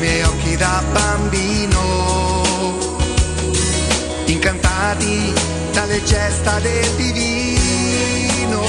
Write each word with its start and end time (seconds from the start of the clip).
Miei 0.00 0.22
occhi 0.22 0.56
da 0.56 0.82
bambino, 0.92 1.78
incantati 4.24 5.32
dalle 5.72 6.02
gesta 6.02 6.58
del 6.60 6.88
divino. 6.96 8.62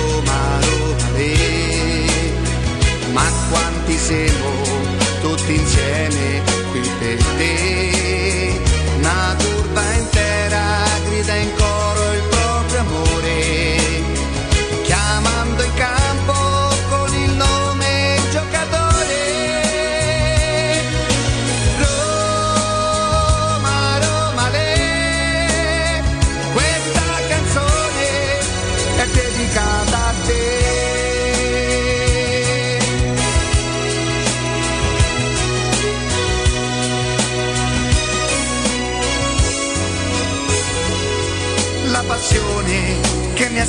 Roma, 0.00 0.58
Roma, 0.60 1.10
le, 1.16 1.36
ma 3.12 3.24
quanti 3.50 3.96
siamo 3.96 4.50
tutti 5.20 5.54
insieme 5.54 6.42
qui 6.72 6.80
per 6.98 7.24
te. 7.36 8.60
Una 8.98 9.36
turba 9.38 9.92
intera 9.92 10.62
grida 11.06 11.34
in 11.36 11.54
coro 11.56 11.73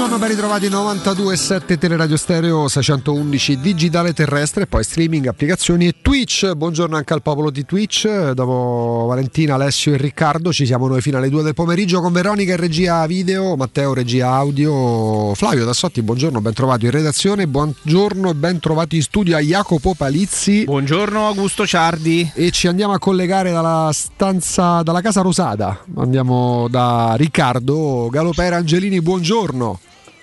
Buongiorno, 0.00 0.26
ben 0.26 0.34
ritrovati 0.34 0.68
92.7 0.68 1.76
Teleradio 1.76 2.16
Stereo 2.16 2.68
611 2.68 3.60
digitale 3.60 4.14
terrestre, 4.14 4.66
poi 4.66 4.82
streaming, 4.82 5.26
applicazioni 5.26 5.88
e 5.88 5.96
Twitch. 6.00 6.54
Buongiorno 6.54 6.96
anche 6.96 7.12
al 7.12 7.20
popolo 7.20 7.50
di 7.50 7.66
Twitch. 7.66 8.30
Dopo 8.30 9.04
Valentina, 9.06 9.56
Alessio 9.56 9.92
e 9.92 9.98
Riccardo 9.98 10.54
ci 10.54 10.64
siamo 10.64 10.88
noi 10.88 11.02
fino 11.02 11.18
alle 11.18 11.28
2 11.28 11.42
del 11.42 11.52
pomeriggio 11.52 12.00
con 12.00 12.12
Veronica 12.12 12.52
in 12.52 12.56
regia 12.56 13.04
video, 13.04 13.56
Matteo 13.56 13.92
regia 13.92 14.30
audio, 14.30 15.34
Flavio 15.34 15.66
Tassotti, 15.66 16.00
buongiorno, 16.00 16.40
ben 16.40 16.54
trovato 16.54 16.86
in 16.86 16.92
redazione, 16.92 17.46
buongiorno 17.46 18.30
e 18.30 18.34
ben 18.34 18.58
trovati 18.58 18.96
in 18.96 19.02
studio 19.02 19.36
a 19.36 19.40
Jacopo 19.40 19.92
Palizzi. 19.94 20.64
Buongiorno 20.64 21.26
Augusto 21.26 21.66
Ciardi. 21.66 22.32
E 22.34 22.50
ci 22.52 22.68
andiamo 22.68 22.94
a 22.94 22.98
collegare 22.98 23.52
dalla 23.52 23.90
stanza, 23.92 24.80
dalla 24.80 25.02
casa 25.02 25.20
rosata. 25.20 25.78
Andiamo 25.96 26.68
da 26.70 27.16
Riccardo 27.18 28.08
Galopera 28.10 28.56
Angelini, 28.56 29.02
buongiorno. 29.02 29.80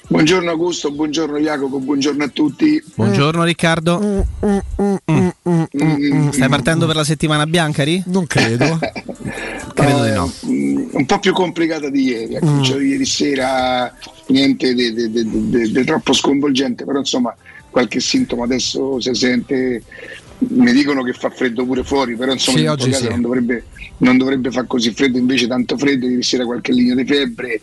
Buongiorno 0.09 0.49
Augusto, 0.49 0.89
buongiorno 0.91 1.37
Jacopo, 1.37 1.79
buongiorno 1.79 2.23
a 2.23 2.27
tutti. 2.29 2.81
Buongiorno 2.95 3.43
Riccardo. 3.43 3.99
Mm, 4.45 6.29
Stai 6.29 6.47
partendo 6.47 6.85
per 6.85 6.95
la 6.95 7.03
settimana 7.03 7.45
bianca, 7.45 7.83
Ri? 7.83 8.01
Non 8.05 8.25
credo. 8.25 8.79
Credo 9.77 10.03
di 10.05 10.11
no. 10.11 10.31
mm, 10.47 10.87
un 10.93 11.05
po' 11.05 11.19
più 11.19 11.33
complicata 11.33 11.89
di 11.89 12.03
ieri, 12.05 12.35
ha 12.37 12.39
cominciato 12.39 12.79
ieri 12.79 13.05
sera, 13.05 13.93
niente 14.27 14.73
di 14.73 15.83
troppo 15.85 16.13
sconvolgente, 16.13 16.83
però 16.85 16.99
insomma 16.99 17.35
qualche 17.69 17.99
sintomo 17.99 18.43
adesso 18.43 18.99
si 19.01 19.13
sente, 19.13 19.83
mi 20.39 20.71
dicono 20.71 21.03
che 21.03 21.13
fa 21.13 21.29
freddo 21.29 21.65
pure 21.65 21.83
fuori, 21.83 22.15
però 22.15 22.31
insomma 22.31 22.75
Sì, 22.77 22.85
in 22.87 22.93
sì. 22.93 23.07
non, 23.09 23.21
dovrebbe, 23.21 23.65
non 23.97 24.17
dovrebbe 24.17 24.49
far 24.51 24.65
così 24.65 24.91
freddo, 24.93 25.17
invece 25.19 25.47
tanto 25.47 25.77
freddo, 25.77 26.07
ieri 26.07 26.23
sera 26.23 26.45
qualche 26.45 26.71
linea 26.71 26.95
di 26.95 27.05
febbre, 27.05 27.61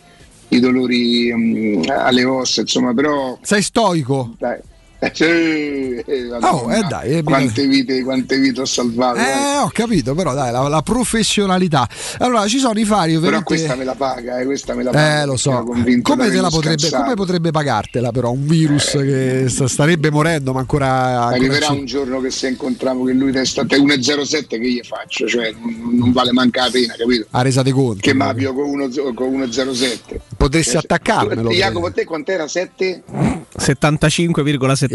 i 0.49 0.59
dolori 0.59 1.33
mm, 1.33 1.83
alle 1.89 2.23
ossa, 2.25 2.61
insomma, 2.61 2.93
però 2.93 3.37
Sei 3.41 3.61
stoico? 3.61 4.35
dai, 4.37 4.59
Eh, 5.25 6.03
eh, 6.05 6.23
Oh, 6.41 6.71
eh, 6.71 6.83
dai, 6.87 7.11
eh, 7.17 7.23
quante, 7.23 7.65
vite, 7.67 8.03
quante 8.03 8.37
vite 8.37 8.61
ho 8.61 8.65
salvato. 8.65 9.15
dai. 9.17 9.25
Eh, 9.25 9.57
ho 9.59 9.69
capito, 9.71 10.13
però 10.15 10.33
dai, 10.33 10.51
la, 10.51 10.67
la 10.67 10.81
professionalità. 10.81 11.87
Allora, 12.19 12.47
ci 12.47 12.59
sono 12.59 12.77
i 12.79 12.85
fari, 12.85 13.13
Però 13.13 13.17
ovviamente. 13.37 13.43
questa 13.45 13.75
me 13.75 13.83
la 13.83 13.95
paga, 13.95 14.39
eh, 14.39 14.45
questa 14.45 14.73
me 14.73 14.83
la 14.83 14.91
paga. 14.91 15.21
Eh, 15.21 15.25
lo 15.25 15.37
so. 15.37 15.63
Come, 16.01 16.29
te 16.29 16.41
la 16.41 16.49
potrebbe, 16.49 16.89
come 16.89 17.13
potrebbe 17.13 17.51
pagartela, 17.51 18.11
però? 18.11 18.31
Un 18.31 18.45
virus 18.45 18.91
che 18.91 19.45
sta- 19.47 19.67
starebbe 19.67 20.09
morendo, 20.11 20.53
ma 20.53 20.59
ancora. 20.59 21.25
Arriverà 21.27 21.69
un 21.71 21.85
giorno 21.85 22.19
che 22.21 22.31
se 22.31 22.49
incontriamo 22.49 23.03
che 23.05 23.13
lui 23.13 23.31
testa 23.31 23.61
a 23.61 23.65
te 23.65 23.77
1,07 23.77 24.47
che 24.47 24.59
gli 24.59 24.81
faccio, 24.83 25.27
cioè 25.27 25.53
non, 25.53 26.11
vale 26.11 26.31
manca 26.31 26.63
la 26.65 26.69
pena, 26.71 26.93
capito? 26.97 27.27
a 27.31 27.41
resa 27.41 27.61
dei 27.61 27.71
conti. 27.71 28.01
Che. 28.01 28.13
Mapio 28.13 28.53
con 28.53 28.69
uno- 28.69 28.89
con 29.13 29.27
1,07. 29.33 30.19
Potresti 30.37 30.71
Cioè, 30.71 30.81
attaccarmelo. 30.83 31.49
Jacopo, 31.51 31.87
a 31.87 31.91
te 31.91 32.03
quant'era? 32.05 32.47
7? 32.47 33.03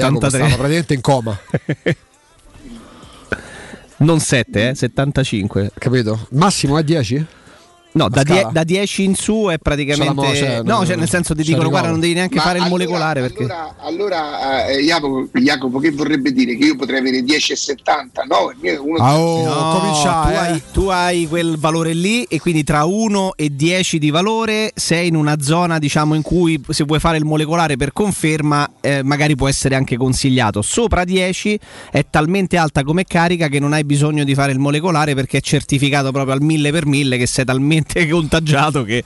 75,73. 0.01 0.09
Jacopo 0.09 0.57
praticamente 0.57 0.95
in 0.95 1.01
coma, 1.01 1.39
Non 3.99 4.19
7, 4.19 4.71
eh, 4.71 4.75
75. 4.75 5.73
capito? 5.77 6.27
Massimo 6.31 6.79
è 6.79 6.83
10? 6.83 7.27
No, 7.93 8.09
da, 8.09 8.23
die- 8.23 8.47
da 8.53 8.63
10 8.63 9.03
in 9.05 9.15
su 9.17 9.49
è 9.51 9.59
praticamente. 9.59 10.15
Mo- 10.15 10.31
c'è- 10.31 10.63
no, 10.63 10.87
cioè 10.87 10.95
nel 10.97 11.09
senso 11.09 11.35
ti 11.35 11.43
dicono 11.43 11.65
il 11.65 11.71
guarda, 11.71 11.89
non 11.89 11.99
devi 11.99 12.15
neanche 12.15 12.37
Ma 12.37 12.43
fare 12.43 12.59
il 12.59 12.65
allora- 12.65 12.77
molecolare 12.85 13.21
perché. 13.21 13.43
Allora, 13.43 13.75
allora 13.81 14.67
eh, 14.69 14.79
Jacopo, 14.83 15.29
Jacopo, 15.33 15.79
che 15.81 15.91
vorrebbe 15.91 16.31
dire? 16.33 16.57
Che 16.57 16.65
io 16.67 16.77
potrei 16.77 17.01
avere 17.01 17.21
10,70? 17.23 18.23
No, 18.29 18.53
il 18.63 18.79
uno 18.79 18.97
Ah, 19.03 19.19
oh, 19.19 19.45
No, 19.45 19.79
comincia, 19.81 20.23
tu, 20.23 20.29
eh. 20.29 20.37
hai, 20.37 20.63
tu 20.73 20.83
hai 20.89 21.27
quel 21.29 21.57
valore 21.59 21.93
lì 21.93 22.23
e 22.25 22.39
quindi 22.39 22.63
tra 22.63 22.85
1 22.85 23.33
e 23.35 23.51
10 23.57 23.99
di 23.99 24.11
valore 24.11 24.71
sei 24.75 25.09
in 25.09 25.17
una 25.17 25.41
zona 25.41 25.79
diciamo 25.79 26.15
in 26.15 26.23
cui 26.23 26.63
se 26.69 26.85
vuoi 26.85 27.01
fare 27.01 27.17
il 27.17 27.25
molecolare 27.25 27.77
per 27.77 27.93
conferma 27.93 28.71
eh, 28.81 29.03
magari 29.03 29.35
può 29.35 29.49
essere 29.49 29.75
anche 29.75 29.97
consigliato. 29.97 30.63
Sopra 30.63 31.03
10 31.05 31.59
è 31.91 32.07
talmente 32.09 32.57
alta 32.57 32.85
come 32.85 33.05
carica 33.05 33.49
che 33.49 33.59
non 33.59 33.73
hai 33.73 33.83
bisogno 33.85 34.23
di 34.23 34.35
fare 34.35 34.53
il 34.53 34.59
molecolare 34.61 35.15
perché 35.15 35.39
è 35.39 35.41
certificato 35.41 36.13
proprio 36.13 36.35
al 36.35 36.43
1000 36.43 36.71
per 36.71 36.87
1000 36.87 37.17
che 37.17 37.27
sei 37.27 37.45
talmente 37.45 37.79
contagiato 38.11 38.83
che 38.85 39.03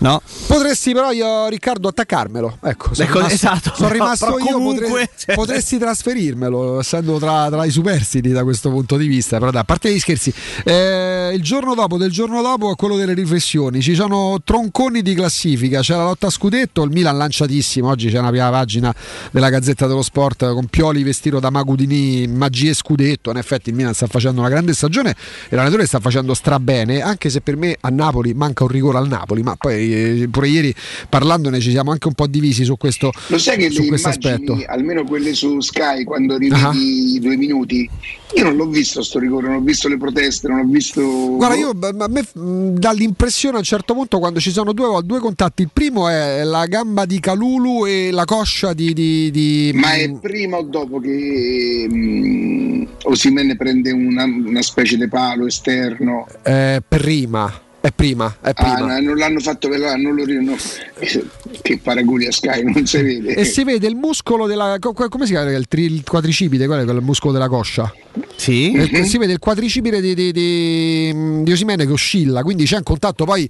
no. 0.00 0.20
Potresti 0.46 0.92
però 0.92 1.10
io, 1.12 1.48
Riccardo, 1.48 1.88
attaccarmelo. 1.88 2.58
Ecco, 2.62 2.94
sono 2.94 3.08
Ecco, 3.08 3.18
rimasto, 3.18 3.34
esatto. 3.34 3.72
sono 3.74 3.88
rimasto 3.90 4.24
però 4.26 4.38
io. 4.38 4.52
comunque, 4.52 4.86
potre- 4.88 5.10
cioè- 5.16 5.34
Potresti 5.34 5.78
trasferirmelo, 5.78 6.80
essendo 6.80 7.18
tra, 7.18 7.48
tra 7.50 7.64
i 7.64 7.70
superstiti 7.70 8.30
da 8.30 8.42
questo 8.44 8.70
punto 8.70 8.96
di 8.96 9.06
vista. 9.06 9.38
Però, 9.38 9.50
dai, 9.50 9.60
a 9.62 9.64
parte 9.64 9.92
gli 9.92 9.98
scherzi, 9.98 10.32
eh, 10.64 11.32
il 11.34 11.42
giorno 11.42 11.74
dopo 11.74 11.96
del 11.96 12.10
giorno 12.10 12.42
dopo 12.42 12.70
è 12.72 12.74
quello 12.76 12.96
delle 12.96 13.14
riflessioni. 13.14 13.80
Ci 13.80 13.94
sono 13.94 14.38
tronconi 14.44 15.02
di 15.02 15.14
classifica. 15.14 15.80
C'è 15.80 15.94
la 15.96 16.04
lotta 16.04 16.26
a 16.26 16.30
scudetto. 16.30 16.82
Il 16.82 16.90
Milan 16.90 17.16
lanciatissimo. 17.16 17.88
Oggi 17.88 18.10
c'è 18.10 18.18
una 18.18 18.30
prima 18.30 18.50
pagina 18.50 18.94
della 19.30 19.48
Gazzetta 19.50 19.86
dello 19.86 20.02
Sport 20.02 20.52
con 20.52 20.66
Pioli 20.66 21.02
vestito 21.02 21.40
da 21.40 21.50
Magudini, 21.50 22.26
magie 22.26 22.74
scudetto. 22.74 23.30
In 23.30 23.36
effetti, 23.38 23.70
il 23.70 23.74
Milan 23.76 23.94
sta 23.94 24.06
facendo 24.06 24.40
una 24.40 24.48
grande 24.50 24.72
stagione 24.74 25.10
e 25.10 25.54
l'allenatore 25.56 25.86
sta 25.86 25.98
facendo 26.00 26.34
strabene. 26.34 27.00
Anche 27.00 27.30
se 27.30 27.40
per 27.40 27.56
me 27.56 27.76
a 27.80 27.88
Napoli 27.88 28.13
manca 28.34 28.62
un 28.64 28.68
rigore 28.70 28.98
al 28.98 29.08
Napoli. 29.08 29.42
Ma 29.42 29.56
poi 29.56 30.22
eh, 30.22 30.28
pure 30.30 30.48
ieri 30.48 30.74
parlandone 31.08 31.60
ci 31.60 31.70
siamo 31.70 31.90
anche 31.90 32.06
un 32.08 32.14
po' 32.14 32.26
divisi 32.26 32.64
su 32.64 32.76
questo, 32.76 33.10
Lo 33.28 33.38
sai 33.38 33.56
che 33.58 33.70
su 33.70 33.84
questo 33.86 34.08
immagini, 34.08 34.32
aspetto. 34.54 34.72
almeno 34.72 35.04
quelle 35.04 35.34
su 35.34 35.60
Sky, 35.60 36.04
quando 36.04 36.36
rivedi 36.36 36.62
Ah. 36.64 36.72
i 36.74 37.18
due 37.20 37.36
minuti, 37.36 37.88
io 38.36 38.44
non 38.44 38.56
l'ho 38.56 38.66
visto 38.66 39.02
sto 39.02 39.18
rigore, 39.18 39.48
non 39.48 39.56
ho 39.56 39.60
visto 39.60 39.88
le 39.88 39.96
proteste, 39.96 40.48
non 40.48 40.60
ho 40.60 40.64
visto... 40.64 41.02
Guarda, 41.02 41.56
io 41.56 41.72
b- 41.74 41.84
a 41.98 42.08
me 42.08 42.24
mh, 42.32 42.78
dà 42.78 42.92
l'impressione 42.92 43.56
a 43.56 43.58
un 43.58 43.64
certo 43.64 43.94
punto 43.94 44.18
quando 44.18 44.40
ci 44.40 44.50
sono 44.50 44.72
due, 44.72 45.00
due 45.04 45.18
contatti. 45.20 45.62
Il 45.62 45.70
primo 45.72 46.08
è 46.08 46.42
la 46.44 46.66
gamba 46.66 47.04
di 47.04 47.20
Calulu 47.20 47.86
e 47.86 48.10
la 48.12 48.24
coscia 48.24 48.72
di. 48.72 48.92
di- 48.92 49.30
di- 49.30 49.72
Ma 49.74 49.94
è 49.94 50.10
prima 50.20 50.56
o 50.58 50.62
dopo 50.62 51.00
che 51.00 51.86
mm, 51.92 52.82
Osimene 53.04 53.56
prende 53.56 53.90
una, 53.92 54.24
una 54.24 54.62
specie 54.62 54.96
di 54.96 55.08
palo 55.08 55.46
esterno? 55.46 56.26
eh, 56.42 56.82
prima. 56.86 57.52
È 57.84 57.92
prima, 57.92 58.34
è 58.40 58.48
Ah, 58.48 58.52
prima. 58.54 58.78
no, 58.78 58.98
non 59.00 59.16
l'hanno 59.16 59.40
fatto 59.40 59.68
per 59.68 59.78
là, 59.78 59.94
non 59.94 60.14
lo 60.14 60.24
ri- 60.24 60.42
no. 60.42 60.56
Che 61.60 61.78
paragoni 61.82 62.24
a 62.24 62.32
Sky, 62.32 62.62
non 62.64 62.86
si 62.86 63.02
vede. 63.02 63.34
E 63.34 63.44
si 63.44 63.62
vede 63.62 63.86
il 63.86 63.94
muscolo 63.94 64.46
della. 64.46 64.76
co- 64.80 64.94
co- 64.94 65.10
come 65.10 65.26
si 65.26 65.32
chiama 65.32 65.50
il, 65.50 65.68
tri- 65.68 65.84
il 65.84 66.02
quadricipite? 66.02 66.64
Qual 66.64 66.80
è 66.80 66.84
quel 66.84 67.02
muscolo 67.02 67.34
della 67.34 67.48
coscia? 67.48 67.92
Sì. 68.36 68.72
Eh, 68.72 69.04
Si 69.04 69.16
vede 69.16 69.32
il 69.32 69.38
quadricipite 69.38 70.00
di, 70.00 70.14
di, 70.14 70.32
di, 70.32 71.42
di 71.44 71.52
Osimene 71.52 71.86
che 71.86 71.92
oscilla, 71.92 72.42
quindi 72.42 72.64
c'è 72.64 72.76
un 72.76 72.82
contatto. 72.82 73.24
Poi 73.24 73.48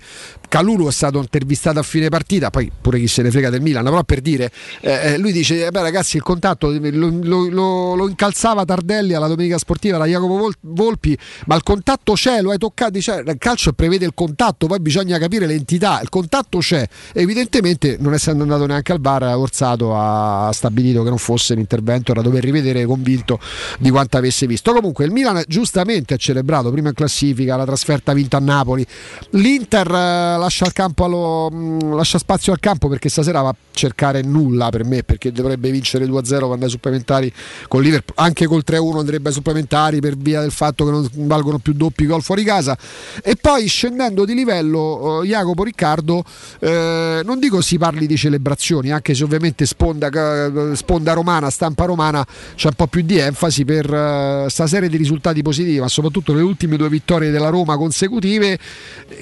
Calulu 0.48 0.86
è 0.88 0.92
stato 0.92 1.18
intervistato 1.18 1.78
a 1.78 1.82
fine 1.82 2.08
partita, 2.10 2.50
poi 2.50 2.70
pure 2.80 2.98
chi 3.00 3.08
se 3.08 3.22
ne 3.22 3.30
frega 3.30 3.50
del 3.50 3.60
Milan, 3.60 3.82
però 3.84 4.04
per 4.04 4.20
dire, 4.20 4.52
eh, 4.80 5.14
eh, 5.14 5.18
lui 5.18 5.32
dice: 5.32 5.66
eh 5.66 5.70
beh, 5.70 5.80
ragazzi, 5.80 6.16
il 6.16 6.22
contatto 6.22 6.70
lo, 6.70 7.10
lo- 7.22 7.48
lo- 7.48 7.94
lo 7.94 8.08
incalzava 8.08 8.64
Tardelli 8.64 9.14
alla 9.14 9.26
domenica 9.26 9.58
sportiva 9.58 9.96
da 9.98 10.04
Jacopo 10.04 10.36
Vol- 10.36 10.54
Volpi, 10.60 11.16
ma 11.46 11.54
il 11.56 11.62
contatto 11.62 12.12
c'è, 12.12 12.40
lo 12.42 12.50
hai 12.50 12.58
toccato. 12.58 12.90
Dice, 12.92 13.22
il 13.26 13.36
calcio 13.38 13.72
prevede 13.72 14.04
il 14.04 14.12
contatto, 14.14 14.66
poi 14.66 14.80
bisogna 14.80 15.18
capire 15.18 15.46
l'entità. 15.46 16.00
Il 16.02 16.08
contatto 16.10 16.58
c'è, 16.58 16.86
evidentemente, 17.14 17.96
non 17.98 18.12
essendo 18.14 18.42
andato 18.42 18.66
neanche 18.66 18.92
al 18.92 19.00
bar, 19.00 19.22
Orsato 19.36 19.96
ha 19.96 20.50
stabilito 20.52 21.02
che 21.02 21.08
non 21.08 21.18
fosse 21.18 21.54
l'intervento, 21.54 22.12
era 22.12 22.20
dover 22.20 22.44
rivedere 22.44 22.84
convinto 22.84 23.40
di 23.78 23.90
quanto 23.90 24.18
avesse 24.18 24.46
visto. 24.46 24.72
Comunque 24.74 25.04
il 25.04 25.12
Milan 25.12 25.42
giustamente 25.46 26.14
ha 26.14 26.16
celebrato 26.16 26.70
prima 26.70 26.88
in 26.88 26.94
classifica 26.94 27.56
la 27.56 27.64
trasferta 27.64 28.12
vinta 28.12 28.36
a 28.36 28.40
Napoli. 28.40 28.86
L'Inter 29.30 29.86
eh, 29.86 30.38
lascia, 30.38 30.70
allo- 30.96 31.50
mh, 31.50 31.94
lascia 31.94 32.18
spazio 32.18 32.52
al 32.52 32.60
campo 32.60 32.88
perché 32.88 33.08
stasera 33.08 33.40
va 33.40 33.50
a 33.50 33.56
cercare 33.72 34.22
nulla 34.22 34.70
per 34.70 34.84
me 34.84 35.02
perché 35.02 35.32
dovrebbe 35.32 35.70
vincere 35.70 36.06
2-0 36.06 36.22
per 36.22 36.42
andare 36.42 36.64
ai 36.64 36.70
supplementari 36.70 37.32
con 37.68 37.82
Liverpool. 37.82 38.16
Anche 38.18 38.46
col 38.46 38.62
3-1 38.66 38.98
andrebbe 38.98 39.30
supplementari 39.30 40.00
per 40.00 40.16
via 40.16 40.40
del 40.40 40.52
fatto 40.52 40.84
che 40.84 40.90
non 40.90 41.08
valgono 41.12 41.58
più 41.58 41.72
doppi 41.72 42.06
gol 42.06 42.22
fuori 42.22 42.44
casa. 42.44 42.76
E 43.22 43.36
poi 43.36 43.66
scendendo 43.66 44.24
di 44.24 44.34
livello, 44.34 45.22
eh, 45.22 45.26
Jacopo 45.26 45.64
Riccardo, 45.64 46.24
eh, 46.60 47.20
non 47.24 47.38
dico 47.38 47.60
si 47.60 47.78
parli 47.78 48.06
di 48.06 48.16
celebrazioni, 48.16 48.92
anche 48.92 49.14
se 49.14 49.24
ovviamente 49.24 49.66
sponda, 49.66 50.08
eh, 50.08 50.76
sponda 50.76 51.12
romana, 51.12 51.50
stampa 51.50 51.84
romana, 51.84 52.26
c'è 52.54 52.68
un 52.68 52.74
po' 52.74 52.86
più 52.86 53.02
di 53.02 53.18
enfasi 53.18 53.64
per 53.64 53.92
eh, 53.92 54.46
sta 54.64 54.66
serie 54.66 54.88
di 54.88 54.96
risultati 54.96 55.42
positivi, 55.42 55.78
ma 55.80 55.88
soprattutto 55.88 56.32
le 56.34 56.42
ultime 56.42 56.76
due 56.76 56.88
vittorie 56.88 57.30
della 57.30 57.48
Roma 57.48 57.76
consecutive. 57.76 58.58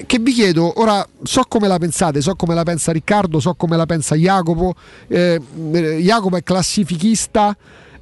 Che 0.05 0.19
vi 0.19 0.31
chiedo, 0.33 0.79
ora 0.79 1.05
so 1.23 1.43
come 1.47 1.67
la 1.67 1.77
pensate, 1.77 2.21
so 2.21 2.35
come 2.35 2.53
la 2.55 2.63
pensa 2.63 2.91
Riccardo, 2.91 3.39
so 3.39 3.53
come 3.55 3.75
la 3.77 3.85
pensa 3.85 4.15
Jacopo. 4.15 4.73
eh, 5.07 5.39
eh, 5.73 5.97
Jacopo 5.97 6.37
è 6.37 6.43
classifichista. 6.43 7.55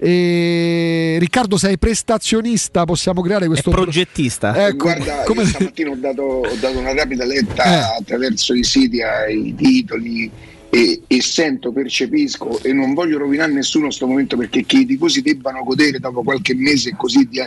E 0.04 1.18
Riccardo 1.20 1.58
sei 1.58 1.77
prestazionista, 1.77 2.86
possiamo 2.86 3.22
creare 3.22 3.46
È 3.46 3.48
questo 3.48 3.70
progettista. 3.70 4.68
Ecco, 4.68 4.86
Guarda, 4.86 5.24
come- 5.25 5.46
stamattina 5.46 5.92
ho 5.92 5.96
dato, 5.96 6.22
ho 6.24 6.56
dato 6.60 6.80
una 6.80 6.94
rapida 6.94 7.24
letta 7.24 7.63
Eh. 7.63 7.98
attraverso 8.00 8.56
i 8.56 8.63
siti 8.63 9.00
ai 9.04 9.54
titoli 9.56 10.32
e, 10.74 11.01
e 11.06 11.22
sento, 11.22 11.74
percepisco 11.74 12.63
e 12.63 12.72
non 12.72 12.94
voglio 12.94 13.18
rovinare 13.18 13.51
nessuno 13.51 13.84
in 13.84 13.90
questo 13.90 14.08
momento 14.08 14.38
perché 14.38 14.66
che 14.66 14.78
i 14.78 14.86
tifosi 14.86 15.22
debbano 15.22 15.63
godere 15.63 16.00
dopo 16.00 16.24
qualche 16.24 16.56
mese 16.56 16.96
così 16.96 17.28
di, 17.28 17.42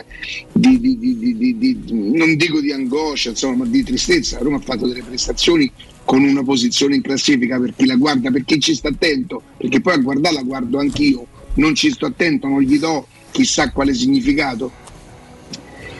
di- 0.53 0.79
di- 0.79 1.57
di- 1.57 1.77
non 2.13 2.35
dico 2.35 2.61
di 2.61 2.71
angoscia, 2.71 3.29
insomma, 3.29 3.63
ma 3.63 3.65
di 3.65 3.83
tristezza. 3.83 4.37
Roma 4.37 4.57
ha 4.57 4.61
fatto 4.61 4.85
delle 4.87 5.01
prestazioni 5.01 5.71
con 6.05 6.23
una 6.23 6.43
posizione 6.43 6.93
in 6.93 7.01
classifica 7.01 7.59
per 7.59 7.73
chi 7.75 7.87
la 7.87 7.95
guarda, 7.95 8.29
per 8.29 8.45
chi 8.45 8.59
ci 8.59 8.75
sta 8.75 8.89
attento, 8.89 9.41
perché 9.57 9.81
poi 9.81 9.93
a 9.93 9.97
guardarla 9.97 10.43
guardo 10.43 10.77
anch'io, 10.77 11.25
non 11.55 11.73
ci 11.73 11.89
sto 11.89 12.05
attento, 12.05 12.47
non 12.47 12.61
gli 12.61 12.77
do 12.77 13.07
chissà 13.31 13.71
quale 13.71 13.93
significato 13.95 14.71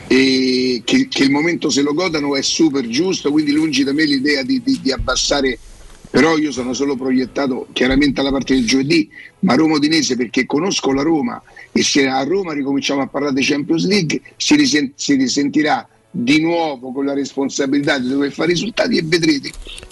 e 0.06 0.80
che, 0.84 1.08
che 1.08 1.24
il 1.24 1.30
momento 1.32 1.70
se 1.70 1.82
lo 1.82 1.92
godano 1.92 2.36
è 2.36 2.42
super 2.42 2.86
giusto, 2.86 3.32
quindi 3.32 3.50
lungi 3.50 3.82
da 3.82 3.92
me 3.92 4.04
l'idea 4.04 4.44
di 4.44 4.62
abbassare, 4.92 5.58
però 6.16 6.38
io 6.38 6.50
sono 6.50 6.72
solo 6.72 6.96
proiettato 6.96 7.66
chiaramente 7.74 8.20
alla 8.20 8.30
parte 8.30 8.54
del 8.54 8.64
giovedì, 8.66 9.06
ma 9.40 9.54
Roma 9.54 9.74
Udinese 9.74 10.16
perché 10.16 10.46
conosco 10.46 10.94
la 10.94 11.02
Roma 11.02 11.42
e 11.70 11.82
se 11.82 12.06
a 12.06 12.22
Roma 12.22 12.54
ricominciamo 12.54 13.02
a 13.02 13.06
parlare 13.06 13.34
di 13.34 13.44
Champions 13.44 13.86
League 13.86 14.22
si, 14.34 14.56
risen- 14.56 14.92
si 14.94 15.14
risentirà 15.16 15.86
di 16.10 16.40
nuovo 16.40 16.90
con 16.90 17.04
la 17.04 17.12
responsabilità 17.12 17.98
di 17.98 18.08
dover 18.08 18.32
fare 18.32 18.52
risultati 18.52 18.96
e 18.96 19.02
vedrete 19.04 19.50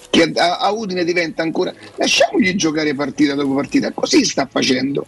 che 0.08 0.32
a, 0.36 0.60
a 0.60 0.72
Udine 0.72 1.04
diventa 1.04 1.42
ancora 1.42 1.74
lasciamogli 1.96 2.54
giocare 2.54 2.94
partita 2.94 3.34
dopo 3.34 3.52
partita, 3.52 3.92
così 3.92 4.24
sta 4.24 4.48
facendo 4.50 5.04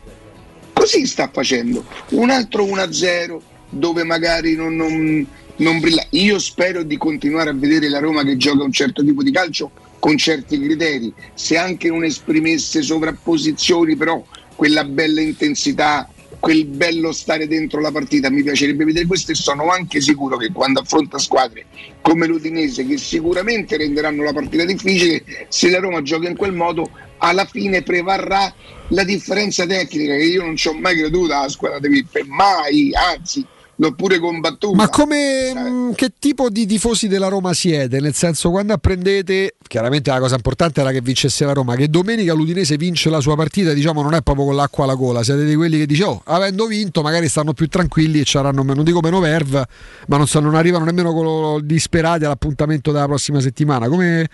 così 0.74 1.06
sta 1.06 1.30
facendo 1.32 1.82
un 2.10 2.28
altro 2.28 2.62
1-0 2.62 3.38
dove 3.70 4.04
magari 4.04 4.54
non, 4.54 4.76
non- 4.76 5.26
non 5.56 5.80
brilla. 5.80 6.04
Io 6.10 6.38
spero 6.38 6.82
di 6.82 6.98
continuare 6.98 7.48
a 7.48 7.54
vedere 7.54 7.88
la 7.88 8.00
Roma 8.00 8.22
che 8.22 8.36
gioca 8.36 8.62
un 8.62 8.72
certo 8.72 9.02
tipo 9.02 9.22
di 9.22 9.30
calcio 9.30 9.70
con 10.06 10.16
certi 10.16 10.60
criteri. 10.60 11.12
Se 11.34 11.56
anche 11.56 11.88
non 11.88 12.04
esprimesse 12.04 12.80
sovrapposizioni, 12.80 13.96
però 13.96 14.24
quella 14.54 14.84
bella 14.84 15.20
intensità 15.20 16.08
quel 16.38 16.64
bello 16.66 17.10
stare 17.10 17.48
dentro 17.48 17.80
la 17.80 17.90
partita. 17.90 18.30
Mi 18.30 18.44
piacerebbe 18.44 18.84
vedere 18.84 19.06
questo 19.06 19.32
e 19.32 19.34
sono 19.34 19.68
anche 19.68 20.00
sicuro 20.00 20.36
che 20.36 20.52
quando 20.52 20.78
affronta 20.78 21.18
squadre 21.18 21.66
come 22.02 22.28
l'Udinese, 22.28 22.86
che 22.86 22.98
sicuramente 22.98 23.76
renderanno 23.76 24.22
la 24.22 24.32
partita 24.32 24.64
difficile, 24.64 25.24
se 25.48 25.70
la 25.70 25.80
Roma 25.80 26.02
gioca 26.02 26.28
in 26.28 26.36
quel 26.36 26.52
modo, 26.52 26.88
alla 27.18 27.44
fine 27.44 27.82
prevarrà 27.82 28.54
la 28.90 29.02
differenza 29.02 29.66
tecnica 29.66 30.14
che 30.14 30.22
io 30.22 30.42
non 30.42 30.54
ci 30.54 30.68
ho 30.68 30.74
mai 30.74 30.96
creduto 30.96 31.34
alla 31.34 31.48
squadra 31.48 31.80
di 31.80 31.88
Pippe, 31.88 32.22
mai, 32.26 32.92
anzi 32.94 33.44
l'ho 33.76 33.92
pure 33.94 34.18
combattuta. 34.18 34.76
Ma 34.76 34.88
come 34.88 35.52
mh, 35.54 35.58
mm, 35.58 35.92
che 35.92 36.12
tipo 36.18 36.48
di 36.48 36.66
tifosi 36.66 37.08
della 37.08 37.28
Roma 37.28 37.52
siete? 37.52 38.00
Nel 38.00 38.14
senso, 38.14 38.50
quando 38.50 38.72
apprendete, 38.72 39.56
chiaramente 39.66 40.10
la 40.10 40.18
cosa 40.18 40.36
importante 40.36 40.80
era 40.80 40.90
che 40.90 41.00
vincesse 41.00 41.44
la 41.44 41.52
Roma, 41.52 41.74
che 41.76 41.88
domenica 41.88 42.32
l'Udinese 42.32 42.76
vince 42.76 43.10
la 43.10 43.20
sua 43.20 43.36
partita, 43.36 43.72
diciamo, 43.72 44.02
non 44.02 44.14
è 44.14 44.22
proprio 44.22 44.46
con 44.46 44.56
l'acqua 44.56 44.84
alla 44.84 44.94
gola, 44.94 45.22
siete 45.22 45.44
di 45.44 45.54
quelli 45.54 45.78
che 45.78 45.86
dice, 45.86 46.04
oh, 46.04 46.22
avendo 46.24 46.66
vinto, 46.66 47.02
magari 47.02 47.28
stanno 47.28 47.52
più 47.52 47.68
tranquilli 47.68 48.20
e 48.20 48.24
ci 48.24 48.36
avranno, 48.36 48.62
non 48.62 48.84
dico 48.84 49.00
meno 49.00 49.20
verve, 49.20 49.66
ma 50.08 50.16
non, 50.16 50.26
non 50.32 50.54
arrivano 50.54 50.84
nemmeno 50.84 51.12
con 51.12 51.24
lo 51.24 51.60
disperati 51.60 52.24
all'appuntamento 52.24 52.92
della 52.92 53.06
prossima 53.06 53.40
settimana. 53.40 53.88
Come 53.88 54.28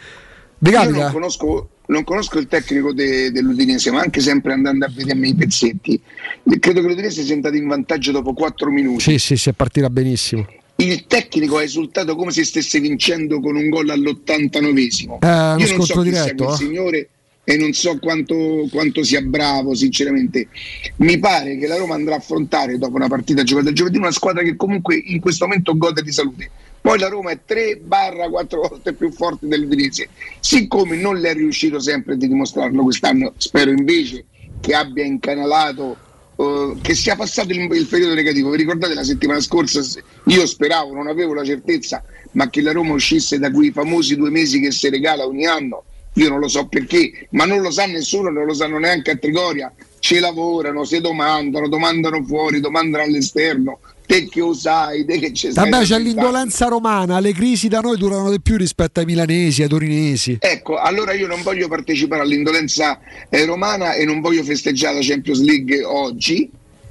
vi 0.59 0.71
capita? 0.71 0.97
Io 0.97 1.03
non 1.03 1.13
conosco 1.13 1.69
non 1.93 2.05
conosco 2.05 2.39
il 2.39 2.49
tecnico 2.49 2.93
de, 2.93 3.31
dell'Udinese, 3.31 3.91
ma 3.91 4.01
anche 4.01 4.21
sempre 4.21 4.53
andando 4.53 4.87
a 4.87 4.91
vedermi 4.93 5.29
i 5.29 5.35
pezzetti, 5.35 6.01
credo 6.59 6.81
che 6.81 6.89
l'Udinese 6.89 7.23
sia 7.23 7.35
andato 7.35 7.57
in 7.57 7.69
vantaggio 7.69 8.11
dopo 8.11 8.33
4 8.33 8.71
minuti. 8.71 9.03
Sì, 9.03 9.19
sì, 9.19 9.37
si 9.37 9.51
è 9.51 9.53
partita 9.53 9.89
benissimo. 9.91 10.47
Il 10.77 11.05
tecnico 11.07 11.59
ha 11.59 11.63
esultato 11.63 12.17
come 12.17 12.33
se 12.33 12.45
stesse 12.45 12.81
vincendo 12.81 13.39
con 13.39 13.55
un 13.55 13.69
gol 13.69 13.91
all'89esimo. 13.91 15.19
Eh, 15.21 15.63
Io 15.63 15.77
non 15.77 15.87
so 15.87 16.01
chi 16.01 16.09
diretto, 16.09 16.25
sia 16.25 16.35
quel 16.35 16.57
signore 16.57 17.09
e 17.45 17.57
non 17.57 17.73
so 17.73 17.99
quanto, 17.99 18.67
quanto, 18.71 19.05
sia 19.05 19.21
bravo, 19.21 19.75
sinceramente. 19.75 20.49
Mi 20.97 21.19
pare 21.19 21.59
che 21.59 21.67
la 21.67 21.77
Roma 21.77 21.95
andrà 21.95 22.15
a 22.15 22.19
affrontare 22.19 22.79
dopo 22.79 22.97
una 22.97 23.09
partita 23.09 23.43
giocata 23.43 23.73
giovedì 23.73 23.99
una 23.99 24.11
squadra 24.11 24.43
che 24.43 24.57
comunque 24.57 24.97
in 24.97 25.21
questo 25.21 25.47
momento 25.47 25.77
gode 25.77 26.03
di 26.03 26.13
salute. 26.13 26.51
Poi 26.83 26.99
la 26.99 27.09
Roma 27.09 27.31
è 27.31 27.39
3-4 27.49 28.57
volte 28.57 28.93
più 28.93 29.13
forte 29.13 29.47
dell'Udinese. 29.47 30.09
Siccome 30.41 30.97
non 30.97 31.17
le 31.17 31.31
è 31.31 31.35
riuscito 31.35 31.79
sempre 31.79 32.17
di 32.17 32.27
dimostrarlo 32.27 32.83
quest'anno, 32.83 33.35
spero 33.37 33.71
invece 33.71 34.25
che 34.61 34.75
abbia 34.75 35.05
incanalato, 35.05 35.97
uh, 36.35 36.77
che 36.81 36.95
sia 36.97 37.15
passato 37.15 37.53
il, 37.53 37.73
il, 37.73 37.87
periodo 37.87 38.15
negativo. 38.15 38.51
Vi 38.51 38.57
ricordate 38.57 38.95
la 38.95 39.05
settimana 39.05 39.41
scorsa? 39.41 39.81
Io 40.27 40.45
speravo, 40.45 40.93
non 40.93 41.07
avevo 41.07 41.35
la 41.35 41.45
certezza, 41.45 42.03
ma 42.33 42.51
che 42.51 42.61
la 42.61 42.73
Roma 42.73 42.95
uscisse 42.95 43.39
da 43.39 43.53
quei 43.53 43.71
famosi 43.71 44.17
due 44.17 44.31
mesi 44.31 44.59
che 44.61 44.73
si 44.73 44.89
regala 44.91 45.25
ogni 45.25 45.47
anno. 45.47 45.85
Io 46.15 46.29
non 46.29 46.41
lo 46.41 46.49
so 46.49 46.67
perché, 46.67 47.29
ma 47.31 47.45
non 47.45 47.63
lo 47.63 47.71
sa 47.71 47.87
nessuno, 47.87 48.29
non 48.29 48.45
lo 48.45 48.55
sanno 48.55 48.79
neanche 48.79 49.13
a 49.13 49.17
Trigoria. 49.17 49.73
Ci 50.01 50.19
lavorano, 50.19 50.85
si 50.85 51.01
domandano, 51.01 51.69
domandano 51.69 52.25
fuori, 52.25 52.59
domandano 52.59 53.05
all'esterno, 53.05 53.79
te 54.07 54.29
che 54.29 54.41
usai, 54.41 55.05
te 55.05 55.19
che 55.19 55.33
c'è 55.33 55.51
Vabbè, 55.53 55.83
c'è 55.83 55.99
l'indolenza 55.99 56.67
romana, 56.67 57.21
le 57.21 57.33
crisi 57.33 57.69
da 57.69 57.81
noi 57.81 57.97
durano 57.97 58.31
di 58.31 58.41
più 58.41 58.57
rispetto 58.57 59.01
ai 59.01 59.07
milanesi, 59.07 59.63
ai 59.63 59.69
torinesi. 59.69 60.39
Ecco, 60.41 60.77
allora 60.77 61.13
io 61.13 61.27
non 61.27 61.43
voglio 61.43 61.69
partecipare 61.69 62.23
all'indolenza 62.23 62.99
eh, 63.29 63.45
romana 63.45 63.95
e 63.95 64.05
non 64.05 64.21
voglio 64.21 64.43
festeggiare 64.43 64.97
la 64.97 65.03
Champions 65.03 65.41
League 65.41 65.85
oggi 65.85 66.51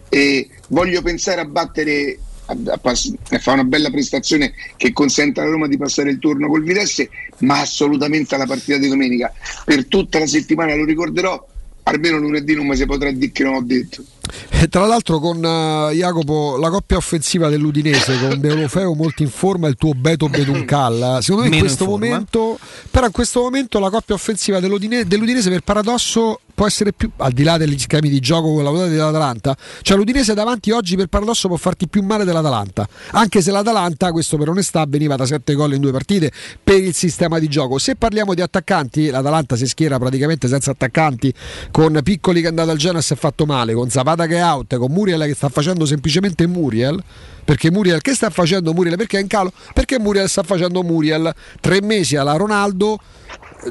e 0.10 0.50
voglio 0.68 1.01
pensare 1.01 1.41
a 1.41 1.46
battere 1.46 2.18
a, 2.46 2.77
pass- 2.77 3.13
a 3.30 3.39
fare 3.39 3.60
una 3.60 3.68
bella 3.68 3.89
prestazione 3.89 4.53
che 4.75 4.91
consenta 4.91 5.41
alla 5.41 5.51
Roma 5.51 5.68
di 5.68 5.77
passare 5.77 6.10
il 6.10 6.20
turno 6.20 6.48
col 6.48 6.63
Videsse, 6.63 7.10
ma 7.39 7.62
assolutamente 7.62 8.36
alla 8.36 8.46
partita 8.46 8.77
di 8.77 8.88
domenica. 8.88 9.34
Per 9.65 9.86
tutta 9.86 10.20
la 10.20 10.27
settimana 10.27 10.75
lo 10.75 10.86
ricorderò, 10.86 11.48
almeno 11.91 12.17
lunedì 12.17 12.55
non 12.55 12.67
mi 12.67 12.75
si 12.75 12.86
potrà 12.86 13.12
dire 13.12 13.31
che 13.31 13.43
non 13.43 13.55
ho 13.55 13.62
detto. 13.62 14.03
E 14.50 14.67
tra 14.67 14.86
l'altro 14.86 15.19
con 15.19 15.38
uh, 15.38 15.91
Jacopo 15.91 16.57
la 16.57 16.69
coppia 16.69 16.98
offensiva 16.98 17.50
dell'Udinese 17.50 18.17
con 18.19 18.39
Deolofeo 18.39 18.93
molto 18.93 19.24
in 19.24 19.29
forma 19.29 19.67
il 19.67 19.75
tuo 19.75 19.93
Beto 19.93 20.29
Beduncal 20.29 21.17
secondo 21.21 21.50
me 21.50 21.55
in 21.55 21.60
questo 21.60 21.86
momento 21.86 22.57
però 22.89 23.07
in 23.07 23.12
questo 23.12 23.41
momento 23.41 23.79
la 23.79 23.89
coppia 23.89 24.15
offensiva 24.15 24.60
dell'Udinese, 24.60 25.07
dell'Udinese 25.07 25.50
per 25.50 25.62
paradosso 25.62 26.39
può 26.62 26.70
essere 26.70 26.94
più 26.94 27.10
al 27.18 27.32
di 27.32 27.41
là 27.41 27.58
degli 27.58 27.75
schemi 27.80 28.08
di 28.08 28.20
gioco 28.20 28.53
con 28.53 28.63
la 28.63 28.70
volata 28.70 28.89
dell'Atalanta 28.89 29.58
cioè 29.82 29.98
l'Udinese 29.98 30.36
davanti 30.36 30.70
oggi 30.70 30.96
per 30.96 31.08
paradosso 31.08 31.48
può 31.48 31.58
farti 31.58 31.88
più 31.88 32.03
male 32.03 32.24
dell'Atalanta 32.24 32.88
anche 33.13 33.41
se 33.41 33.50
l'Atalanta 33.50 34.12
questo 34.12 34.38
per 34.38 34.50
onestà 34.50 34.86
veniva 34.88 35.15
da 35.15 35.25
7 35.25 35.56
gol 35.56 35.74
in 35.74 35.82
due 35.82 35.91
partite 35.91 36.32
per 36.63 36.77
il 36.77 36.94
sistema 36.94 37.39
di 37.39 37.48
gioco 37.48 37.80
se 37.80 37.96
parliamo 37.96 38.36
di 38.36 38.41
attaccanti 38.41 39.10
l'Atalanta 39.10 39.56
si 39.56 39.65
schiera 39.65 39.98
praticamente 39.98 40.48
senza 40.48 40.70
attaccanti 40.70 41.34
con 41.72 42.00
Piccoli 42.03 42.41
che 42.41 42.46
è 42.46 42.50
andato 42.50 42.70
al 42.70 42.77
Genoa 42.77 43.00
e 43.00 43.03
si 43.03 43.13
è 43.13 43.15
fatto 43.15 43.48
male 43.48 43.74
con 43.74 43.89
Zapata 43.89 44.27
che 44.27 44.36
è 44.36 44.44
out, 44.44 44.75
con 44.77 44.91
Muriel 44.91 45.24
che 45.24 45.34
sta 45.34 45.50
facendo 45.50 45.86
semplicemente 45.86 46.46
Muriel. 46.48 47.01
Perché 47.44 47.72
Muriel, 47.72 48.01
che 48.01 48.13
sta 48.13 48.30
facendo 48.30 48.74
Muriel? 48.74 48.98
Perché 48.98 49.18
è 49.18 49.22
in 49.22 49.27
calo? 49.27 49.51
Perché 49.74 50.00
Muriel 50.00 50.30
sta 50.30 50.44
facendo 50.44 50.84
Muriel. 50.84 51.34
Tre 51.60 51.82
mesi 51.82 52.15
alla 52.15 52.36
Ronaldo, 52.36 53.00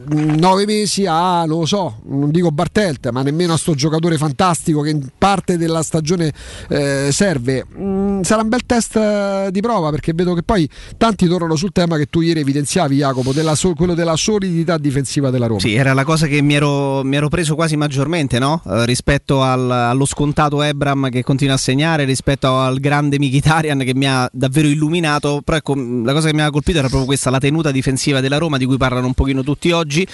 nove 0.09 0.67
mesi 0.67 1.07
a, 1.07 1.45
non 1.45 1.61
lo 1.61 1.67
so, 1.67 2.01
non 2.05 2.31
dico 2.31 2.51
Bartelt, 2.51 3.11
ma 3.11 3.23
nemmeno 3.23 3.55
a 3.55 3.57
sto 3.57 3.75
giocatore 3.75 4.17
fantastico 4.17 4.83
che 4.83 4.91
in 4.91 5.07
parte 5.17 5.57
della 5.57 5.83
stagione 5.83 6.33
eh, 6.69 7.09
serve. 7.13 7.67
Mm, 7.77 8.21
sarà 8.23 8.43
un 8.43 8.49
bel 8.49 8.65
test 8.67 8.97
eh, 8.97 9.49
di 9.51 9.61
prova 9.61 9.91
perché 9.91 10.13
vedo 10.15 10.35
che 10.35 10.43
poi 10.43 10.69
tanti 10.97 11.27
tornano 11.27 11.57
sul 11.57 11.73
tema 11.73 11.97
che 11.97 12.07
tu 12.07 12.21
ieri 12.21 12.41
evidenziavi, 12.41 12.97
Jacopo, 12.97 13.33
della 13.33 13.55
so- 13.55 13.75
quello 13.75 13.95
della 13.95 14.17
solidità 14.17 14.79
difensiva 14.79 15.31
della 15.31 15.47
Roma. 15.47 15.61
Sì, 15.61 15.75
era 15.75 15.93
la 15.93 16.05
cosa 16.05 16.27
che 16.27 16.41
mi 16.41 16.55
ero, 16.55 17.03
mi 17.03 17.17
ero 17.17 17.29
preso 17.29 17.55
quasi 17.55 17.77
maggiormente 17.77 18.39
no? 18.39 18.63
eh, 18.67 18.87
rispetto 18.87 19.43
al, 19.43 19.71
allo 19.71 20.05
scontato 20.05 20.63
Ebram 20.63 21.09
che 21.09 21.23
continua 21.23 21.55
a 21.55 21.59
segnare, 21.59 22.05
rispetto 22.05 22.59
al 22.59 22.79
grande 22.79 23.19
Mkhitaryan 23.19 23.79
che 23.81 23.95
mi 23.95 24.07
ha 24.07 24.29
davvero 24.33 24.69
illuminato. 24.69 25.43
Però 25.45 25.57
ecco, 25.57 25.75
la 25.75 26.13
cosa 26.13 26.29
che 26.29 26.35
mi 26.35 26.43
ha 26.43 26.51
colpito 26.51 26.79
era 26.79 26.89
proprio 26.89 27.07
questa, 27.07 27.31
la 27.31 27.39
tenuta 27.39 27.71
difensiva 27.71 28.21
della 28.21 28.39
Roma 28.39 28.57
di 28.57 28.67
cui 28.67 28.77
parlano 28.77 29.07
un 29.07 29.15
pochino 29.15 29.43
tutti 29.43 29.71
oggi 29.71 29.80
oggi, 29.81 30.07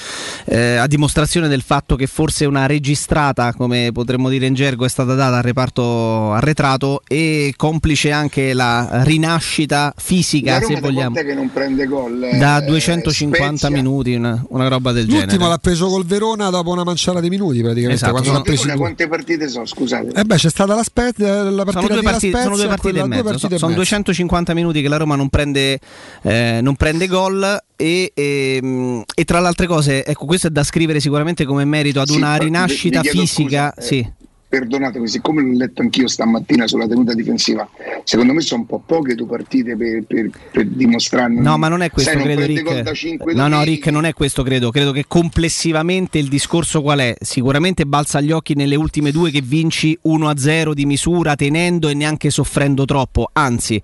eh, 0.47 0.77
a 0.77 0.87
dimostrazione 0.87 1.49
del 1.49 1.63
fatto 1.63 1.97
che 1.97 2.07
forse 2.07 2.47
una 2.47 2.67
registrata, 2.67 3.53
come 3.53 3.91
potremmo 3.93 4.29
dire 4.29 4.47
in 4.47 4.55
gergo, 4.55 4.85
è 4.85 4.89
stata 4.89 5.15
data 5.15 5.37
al 5.37 5.43
reparto 5.43 6.33
arretrato 6.33 7.03
e 7.07 7.53
complice 7.57 8.11
anche 8.11 8.55
la 8.55 9.03
rinascita 9.03 9.93
fisica, 9.97 10.61
se 10.61 10.81
vogliamo. 10.81 11.15
Che 11.15 11.35
non 11.35 11.51
prende 11.53 11.87
gol, 11.87 12.23
eh, 12.23 12.39
da 12.39 12.61
250 12.61 13.57
Spezia. 13.57 13.71
minuti, 13.71 14.15
una, 14.15 14.43
una, 14.49 14.69
roba 14.69 14.93
del 14.93 15.03
L'ultimo 15.03 15.21
genere. 15.21 15.27
L'ultimo 15.27 15.49
l'ha 15.49 15.59
preso 15.59 15.89
col 15.89 16.05
Verona 16.05 16.51
dopo 16.51 16.71
una 16.71 16.85
manciata 16.85 17.21
di 17.21 17.29
minuti 17.29 17.61
praticamente. 17.61 17.95
Esatto. 17.95 18.13
Quando 18.13 18.29
sono, 18.29 18.39
l'ha 18.39 18.45
preso 18.45 18.77
quante 18.77 19.09
partite 19.09 19.49
sono? 19.49 19.67
Scusate. 19.67 20.13
Eh 20.15 20.25
beh, 20.25 20.37
c'è 20.37 20.51
stata 20.51 20.75
la, 20.75 20.83
spe- 20.83 21.13
la 21.17 21.65
partita 21.65 21.81
sono 21.81 21.87
due, 21.87 22.03
partite, 22.03 22.29
Spezia, 22.29 22.43
sono 22.43 22.57
due 22.57 22.67
partite 22.67 22.99
e 22.99 23.07
mezzo. 23.07 23.23
Partite 23.23 23.59
sono, 23.59 23.73
e 23.73 23.77
mezzo. 23.77 23.97
250 23.97 24.55
minuti 24.55 24.83
che 24.83 24.89
la 24.89 24.97
Roma 24.97 25.17
non 25.17 25.29
prende, 25.29 25.79
eh, 26.23 26.61
non 26.63 26.77
prende 26.77 27.07
gol 27.07 27.65
e, 27.77 28.11
e, 28.15 29.05
e, 29.15 29.25
tra 29.25 29.41
le 29.41 29.47
altre 29.47 29.67
cose, 29.67 30.05
ecco, 30.05 30.25
questo 30.25 30.47
è 30.47 30.51
da 30.51 30.65
scrivere 30.65 31.01
sicuramente 31.01 31.45
come 31.45 31.65
merito 31.65 32.01
ad 32.01 32.09
sì, 32.09 32.17
una 32.17 32.37
rinascita 32.37 33.01
vi, 33.01 33.11
vi 33.11 33.19
fisica. 33.19 33.73
Scusa, 33.75 33.87
sì. 33.87 34.13
Eh, 34.57 34.61
perdonatemi, 34.61 35.07
siccome 35.07 35.43
l'ho 35.43 35.57
letto 35.57 35.83
anch'io 35.83 36.09
stamattina 36.09 36.67
sulla 36.67 36.87
tenuta 36.87 37.15
difensiva, 37.15 37.69
secondo 38.05 38.33
me 38.33 38.41
sono 38.41 38.63
un 38.63 38.67
po' 38.67 38.83
poche 38.85 39.15
due 39.15 39.27
partite 39.27 39.77
per, 39.77 40.05
per, 40.05 40.31
per 40.51 40.67
dimostrarne. 40.67 41.41
No, 41.41 41.59
ma 41.59 41.69
non 41.69 41.83
è 41.83 41.91
questo, 41.91 42.13
Sai, 42.13 42.23
credo, 42.23 42.45
Rick. 42.45 43.35
No, 43.35 43.49
no, 43.49 43.63
Rick, 43.63 43.89
non 43.89 44.05
è 44.05 44.13
questo, 44.13 44.43
credo. 44.43 44.71
Credo 44.71 44.93
che 44.93 45.05
complessivamente 45.07 46.19
il 46.19 46.29
discorso 46.29 46.83
qual 46.83 47.01
è? 47.01 47.15
Sicuramente 47.21 47.85
balza 47.87 48.19
agli 48.19 48.33
occhi 48.33 48.55
nelle 48.55 48.77
ultime 48.77 49.11
due 49.11 49.31
che 49.31 49.43
vinci 49.43 49.99
1-0 50.07 50.73
di 50.73 50.87
misura, 50.87 51.35
tenendo 51.35 51.89
e 51.89 51.95
neanche 51.95 52.31
soffrendo 52.31 52.85
troppo. 52.85 53.31
Anzi, 53.33 53.81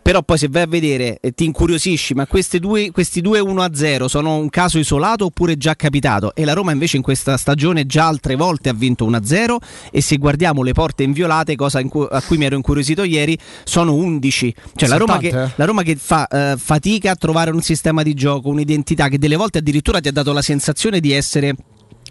però 0.00 0.22
poi 0.22 0.38
se 0.38 0.48
vai 0.48 0.62
a 0.62 0.66
vedere 0.66 1.18
e 1.20 1.32
ti 1.32 1.44
incuriosisci, 1.44 2.14
ma 2.14 2.26
due, 2.58 2.90
questi 2.90 3.20
due 3.20 3.40
1-0 3.40 4.04
sono 4.06 4.36
un 4.36 4.48
caso 4.48 4.78
isolato 4.78 5.26
oppure 5.26 5.56
già 5.56 5.74
capitato? 5.74 6.34
E 6.34 6.44
la 6.44 6.52
Roma 6.52 6.72
invece 6.72 6.96
in 6.96 7.02
questa 7.02 7.36
stagione 7.36 7.86
già 7.86 8.06
altre 8.06 8.36
volte 8.36 8.68
ha 8.68 8.74
vinto 8.74 9.08
1-0 9.08 9.56
e 9.90 10.00
se 10.12 10.18
guardiamo 10.18 10.62
le 10.62 10.72
porte 10.72 11.04
inviolate, 11.04 11.56
cosa 11.56 11.80
in 11.80 11.88
cu- 11.88 12.06
a 12.10 12.20
cui 12.20 12.36
mi 12.36 12.44
ero 12.44 12.56
incuriosito 12.56 13.02
ieri, 13.02 13.38
sono 13.64 13.94
11. 13.94 14.54
Cioè 14.74 14.88
la 14.88 14.96
Roma, 14.96 15.16
che, 15.16 15.28
eh. 15.28 15.50
la 15.54 15.64
Roma 15.64 15.82
che 15.82 15.96
fa 15.96 16.28
uh, 16.30 16.58
fatica 16.58 17.12
a 17.12 17.16
trovare 17.16 17.50
un 17.50 17.62
sistema 17.62 18.02
di 18.02 18.12
gioco, 18.12 18.50
un'identità 18.50 19.08
che 19.08 19.18
delle 19.18 19.36
volte 19.36 19.58
addirittura 19.58 20.00
ti 20.00 20.08
ha 20.08 20.12
dato 20.12 20.32
la 20.32 20.42
sensazione 20.42 21.00
di 21.00 21.12
essere 21.12 21.54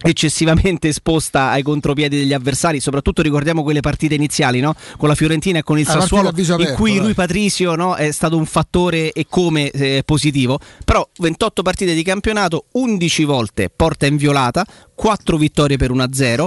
eccessivamente 0.03 0.88
esposta 0.88 1.51
ai 1.51 1.62
contropiedi 1.62 2.17
degli 2.17 2.34
avversari, 2.34 2.79
soprattutto 2.79 3.22
ricordiamo 3.22 3.62
quelle 3.62 3.81
partite 3.81 4.15
iniziali 4.15 4.60
no? 4.60 4.74
con 4.98 5.08
la 5.08 5.13
Fiorentina 5.13 5.60
e 5.60 5.63
con 5.63 5.77
il 5.77 5.88
Ah, 5.88 6.00
Sassuolo 6.00 6.31
partita 6.31 6.53
a 6.53 6.58
viso 6.58 6.70
in 6.70 6.75
cui 6.75 6.91
aperto, 6.98 7.05
dai. 7.05 7.13
Patrizio 7.13 7.75
no, 7.75 7.93
è 7.93 8.12
stato 8.12 8.36
un 8.36 8.48
fattore 8.48 9.12
e 9.12 9.27
come 9.29 9.70
eh, 9.70 10.01
positivo, 10.03 10.60
però 10.84 11.08
28 11.20 11.62
partite 11.62 11.93
di 11.93 12.01
campionato, 12.01 12.65
11 12.72 13.24
volte 13.25 13.70
porta 13.70 14.08
inviolata, 14.08 14.65
4 14.96 15.38
vittorie 15.38 15.77
per 15.77 15.91
1-0 15.91 16.46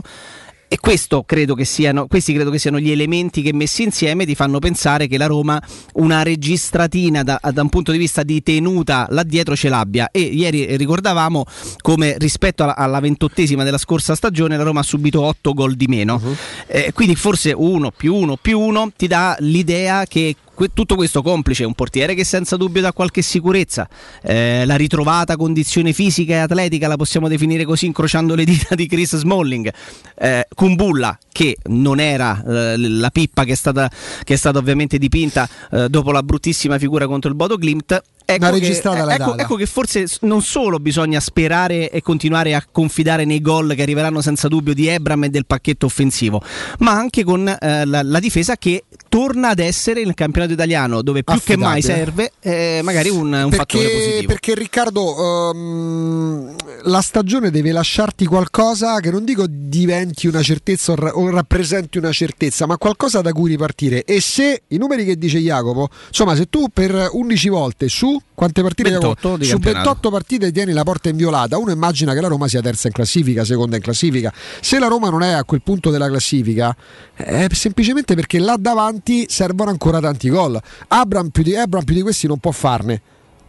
e 0.74 0.78
questo 0.80 1.22
credo 1.22 1.54
che 1.54 1.64
siano, 1.64 2.08
questi 2.08 2.32
credo 2.32 2.50
che 2.50 2.58
siano 2.58 2.80
gli 2.80 2.90
elementi 2.90 3.42
che 3.42 3.52
messi 3.52 3.84
insieme 3.84 4.26
ti 4.26 4.34
fanno 4.34 4.58
pensare 4.58 5.06
che 5.06 5.16
la 5.16 5.26
Roma 5.26 5.62
una 5.92 6.24
registratina 6.24 7.22
da, 7.22 7.40
da 7.52 7.62
un 7.62 7.68
punto 7.68 7.92
di 7.92 7.98
vista 7.98 8.24
di 8.24 8.42
tenuta 8.42 9.06
là 9.10 9.22
dietro 9.22 9.54
ce 9.54 9.68
l'abbia 9.68 10.08
e 10.10 10.18
ieri 10.18 10.76
ricordavamo 10.76 11.44
come 11.80 12.16
rispetto 12.18 12.64
alla, 12.64 12.74
alla 12.74 12.98
ventottesima 12.98 13.62
della 13.62 13.78
scorsa 13.78 14.16
stagione 14.16 14.56
la 14.56 14.64
Roma 14.64 14.80
ha 14.80 14.82
subito 14.82 15.22
8 15.22 15.52
gol 15.52 15.74
di 15.76 15.86
meno 15.86 16.20
uh-huh. 16.20 16.36
eh, 16.66 16.90
quindi 16.92 17.14
forse 17.14 17.52
uno 17.56 17.92
più 17.96 18.12
uno 18.12 18.36
più 18.36 18.58
uno 18.58 18.90
ti 18.96 19.06
dà 19.06 19.36
l'idea 19.38 20.06
che 20.06 20.34
tutto 20.72 20.94
questo 20.94 21.22
complice 21.22 21.64
un 21.64 21.74
portiere 21.74 22.14
che 22.14 22.24
senza 22.24 22.56
dubbio 22.56 22.80
dà 22.80 22.92
qualche 22.92 23.22
sicurezza, 23.22 23.88
eh, 24.22 24.64
la 24.66 24.76
ritrovata 24.76 25.36
condizione 25.36 25.92
fisica 25.92 26.34
e 26.34 26.38
atletica 26.38 26.88
la 26.88 26.96
possiamo 26.96 27.28
definire 27.28 27.64
così 27.64 27.86
incrociando 27.86 28.34
le 28.34 28.44
dita 28.44 28.74
di 28.74 28.86
Chris 28.86 29.16
Smalling, 29.16 29.72
eh, 30.16 30.46
Kumbulla 30.54 31.18
che 31.32 31.56
non 31.64 31.98
era 31.98 32.42
eh, 32.46 32.76
la 32.78 33.10
pippa 33.10 33.44
che 33.44 33.52
è 33.52 33.56
stata, 33.56 33.90
che 34.22 34.34
è 34.34 34.36
stata 34.36 34.58
ovviamente 34.58 34.98
dipinta 34.98 35.48
eh, 35.72 35.88
dopo 35.88 36.12
la 36.12 36.22
bruttissima 36.22 36.78
figura 36.78 37.06
contro 37.06 37.28
il 37.28 37.36
Bodo 37.36 37.56
Glimt, 37.58 38.00
Ecco 38.26 38.50
che, 38.52 38.66
ecco, 38.68 39.36
ecco 39.36 39.54
che, 39.56 39.66
forse 39.66 40.06
non 40.20 40.40
solo 40.40 40.78
bisogna 40.78 41.20
sperare 41.20 41.90
e 41.90 42.00
continuare 42.00 42.54
a 42.54 42.64
confidare 42.70 43.26
nei 43.26 43.42
gol 43.42 43.74
che 43.74 43.82
arriveranno 43.82 44.22
senza 44.22 44.48
dubbio 44.48 44.72
di 44.72 44.86
Ebram 44.86 45.24
e 45.24 45.28
del 45.28 45.44
pacchetto 45.44 45.84
offensivo, 45.84 46.40
ma 46.78 46.92
anche 46.92 47.22
con 47.22 47.46
eh, 47.46 47.84
la, 47.84 48.02
la, 48.02 48.20
difesa 48.20 48.56
che 48.56 48.84
torna 49.10 49.50
ad 49.50 49.58
essere 49.58 50.04
nel 50.04 50.14
campionato 50.14 50.54
italiano 50.54 51.02
dove 51.02 51.22
più 51.22 51.34
Affidabile. 51.34 51.66
che 51.66 51.72
mai 51.72 51.82
serve 51.82 52.32
eh, 52.40 52.80
magari 52.82 53.10
un, 53.10 53.30
un 53.30 53.50
perché, 53.50 53.56
fattore 53.56 53.88
positivo. 53.90 54.26
Perché 54.26 54.54
Riccardo 54.54 55.50
um, 55.52 56.54
la 56.84 57.02
stagione 57.02 57.50
deve 57.50 57.72
lasciarti 57.72 58.24
qualcosa 58.24 59.00
che 59.00 59.10
non 59.10 59.24
dico 59.24 59.44
diventi 59.46 60.28
una 60.28 60.42
certezza 60.42 60.92
o, 60.92 60.94
ra- 60.94 61.14
o 61.14 61.28
rappresenti 61.28 61.98
una 61.98 62.12
certezza, 62.12 62.64
ma 62.64 62.78
qualcosa 62.78 63.20
da 63.20 63.32
cui 63.32 63.50
ripartire 63.50 64.04
e 64.04 64.22
se 64.22 64.62
i 64.68 64.78
numeri 64.78 65.04
che 65.04 65.18
dice 65.18 65.40
Jacopo, 65.40 65.90
insomma 66.08 66.34
se 66.34 66.48
tu 66.48 66.68
per 66.72 67.10
11 67.12 67.48
volte 67.50 67.88
su 67.88 68.12
quante 68.34 68.62
partite 68.62 68.90
28 68.90 69.42
su 69.42 69.58
28 69.58 70.10
partite 70.10 70.52
tieni 70.52 70.72
la 70.72 70.82
porta 70.82 71.08
inviolata. 71.08 71.58
Uno 71.58 71.70
immagina 71.70 72.14
che 72.14 72.20
la 72.20 72.28
Roma 72.28 72.48
sia 72.48 72.60
terza 72.60 72.88
in 72.88 72.92
classifica 72.92 73.44
seconda 73.44 73.76
in 73.76 73.82
classifica. 73.82 74.32
Se 74.60 74.78
la 74.78 74.86
Roma 74.86 75.10
non 75.10 75.22
è 75.22 75.32
a 75.32 75.44
quel 75.44 75.62
punto 75.62 75.90
della 75.90 76.08
classifica 76.08 76.74
è 77.14 77.46
semplicemente 77.52 78.14
perché 78.14 78.38
là 78.38 78.56
davanti 78.58 79.26
servono 79.28 79.70
ancora 79.70 80.00
tanti 80.00 80.28
gol. 80.28 80.60
Abram 80.88 81.28
più 81.28 81.42
di, 81.42 81.54
Abram 81.56 81.84
più 81.84 81.94
di 81.94 82.02
questi 82.02 82.26
non 82.26 82.38
può 82.38 82.50
farne. 82.50 83.00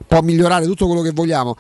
Può 0.08 0.22
migliorare 0.22 0.66
tutto 0.66 0.86
quello 0.86 1.02
che 1.02 1.12
vogliamo. 1.12 1.56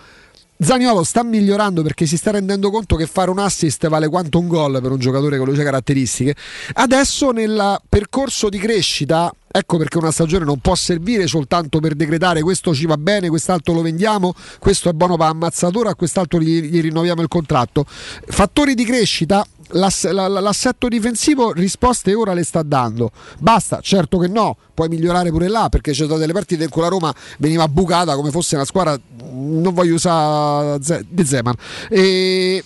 Zaniolo 0.57 1.03
sta 1.03 1.21
migliorando 1.23 1.81
perché 1.81 2.05
si 2.05 2.15
sta 2.15 2.31
rendendo 2.31 2.69
conto 2.71 2.95
che 2.95 3.07
fare 3.07 3.29
un 3.29 3.39
assist 3.39 3.87
vale 3.89 4.07
quanto 4.07 4.39
un 4.39 4.47
gol 4.47 4.79
per 4.81 4.91
un 4.91 4.99
giocatore 4.99 5.37
con 5.37 5.47
le 5.47 5.53
sue 5.53 5.63
caratteristiche. 5.63 6.35
Adesso 6.73 7.31
nel 7.31 7.81
percorso 7.89 8.47
di 8.47 8.57
crescita, 8.57 9.29
ecco 9.57 9.77
perché 9.77 9.97
una 9.97 10.11
stagione 10.11 10.43
non 10.43 10.59
può 10.59 10.75
servire 10.75 11.27
soltanto 11.27 11.79
per 11.79 11.95
decretare 11.95 12.41
questo 12.41 12.73
ci 12.73 12.85
va 12.85 12.97
bene, 12.97 13.29
quest'altro 13.29 13.73
lo 13.73 13.81
vendiamo, 13.81 14.33
questo 14.59 14.89
è 14.89 14.91
buono 14.91 15.15
per 15.15 15.27
ammazzatura, 15.27 15.91
a 15.91 15.95
quest'altro 15.95 16.41
gli, 16.41 16.59
gli 16.63 16.81
rinnoviamo 16.81 17.21
il 17.21 17.29
contratto. 17.29 17.85
Fattori 17.87 18.75
di 18.75 18.83
crescita 18.83 19.45
L'ass- 19.69 20.07
l'assetto 20.07 20.87
difensivo 20.87 21.51
risposte 21.51 22.13
ora 22.13 22.33
le 22.33 22.43
sta 22.43 22.61
dando. 22.61 23.11
Basta, 23.39 23.79
certo 23.81 24.19
che 24.19 24.27
no, 24.27 24.55
puoi 24.75 24.89
migliorare 24.89 25.31
pure 25.31 25.47
là 25.47 25.69
perché 25.69 25.91
c'è 25.91 26.03
state 26.05 26.19
delle 26.19 26.33
partite 26.33 26.65
in 26.65 26.69
cui 26.69 26.83
la 26.83 26.87
Roma 26.87 27.11
veniva 27.39 27.67
bucata 27.67 28.15
come 28.15 28.29
fosse 28.29 28.53
una 28.53 28.65
squadra, 28.65 28.95
non 29.31 29.73
voglio 29.73 29.95
usare 29.95 30.77
De 31.07 31.25
Zeman. 31.25 31.55
E 31.89 32.63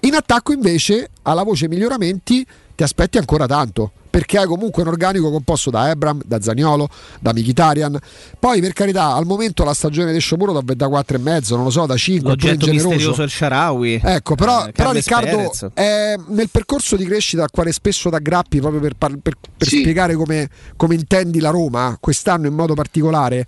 in 0.00 0.14
attacco 0.14 0.52
invece, 0.52 1.10
alla 1.22 1.44
voce 1.44 1.68
miglioramenti, 1.68 2.44
ti 2.74 2.82
aspetti 2.82 3.18
ancora 3.18 3.46
tanto 3.46 3.92
perché 4.12 4.36
hai 4.36 4.46
comunque 4.46 4.82
un 4.82 4.88
organico 4.88 5.30
composto 5.30 5.70
da 5.70 5.88
Ebram, 5.88 6.20
da 6.22 6.38
Zaniolo, 6.38 6.86
da 7.18 7.32
Mkhitaryan. 7.32 7.98
Poi 8.38 8.60
per 8.60 8.74
carità, 8.74 9.14
al 9.14 9.24
momento 9.24 9.64
la 9.64 9.72
stagione 9.72 10.12
di 10.12 10.18
Sciomuro 10.18 10.52
da, 10.52 10.74
da 10.74 10.86
4,5, 10.86 11.54
non 11.54 11.64
lo 11.64 11.70
so, 11.70 11.86
da 11.86 11.96
5, 11.96 12.28
L'oggetto 12.28 12.66
misterioso 12.66 13.22
il 13.22 13.30
Sharawi. 13.30 14.02
Ecco, 14.04 14.34
però, 14.34 14.66
eh, 14.66 14.72
però 14.72 14.92
Riccardo 14.92 15.50
è 15.72 16.14
nel 16.28 16.50
percorso 16.50 16.96
di 16.96 17.06
crescita 17.06 17.44
al 17.44 17.50
quale 17.50 17.72
spesso 17.72 18.10
da 18.10 18.18
grappi 18.18 18.60
proprio 18.60 18.82
per, 18.82 18.96
per, 18.98 19.16
per, 19.16 19.34
per 19.56 19.66
sì. 19.66 19.78
spiegare 19.78 20.14
come, 20.14 20.50
come 20.76 20.94
intendi 20.94 21.40
la 21.40 21.48
Roma 21.48 21.96
quest'anno 21.98 22.48
in 22.48 22.54
modo 22.54 22.74
particolare, 22.74 23.46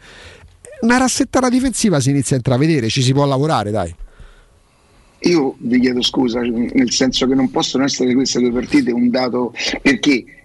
una 0.80 0.96
rassettata 0.96 1.50
difensiva 1.50 2.00
si 2.00 2.08
inizia 2.08 2.36
a 2.36 2.38
intravedere, 2.38 2.88
ci 2.88 3.02
si 3.02 3.12
può 3.12 3.26
lavorare, 3.26 3.70
dai. 3.70 3.94
Io 5.24 5.56
vi 5.58 5.80
chiedo 5.80 6.02
scusa, 6.02 6.40
nel 6.40 6.90
senso 6.90 7.26
che 7.26 7.34
non 7.34 7.50
possono 7.50 7.84
essere 7.84 8.14
queste 8.14 8.40
due 8.40 8.50
partite 8.50 8.92
un 8.92 9.08
dato 9.08 9.54
perché 9.80 10.43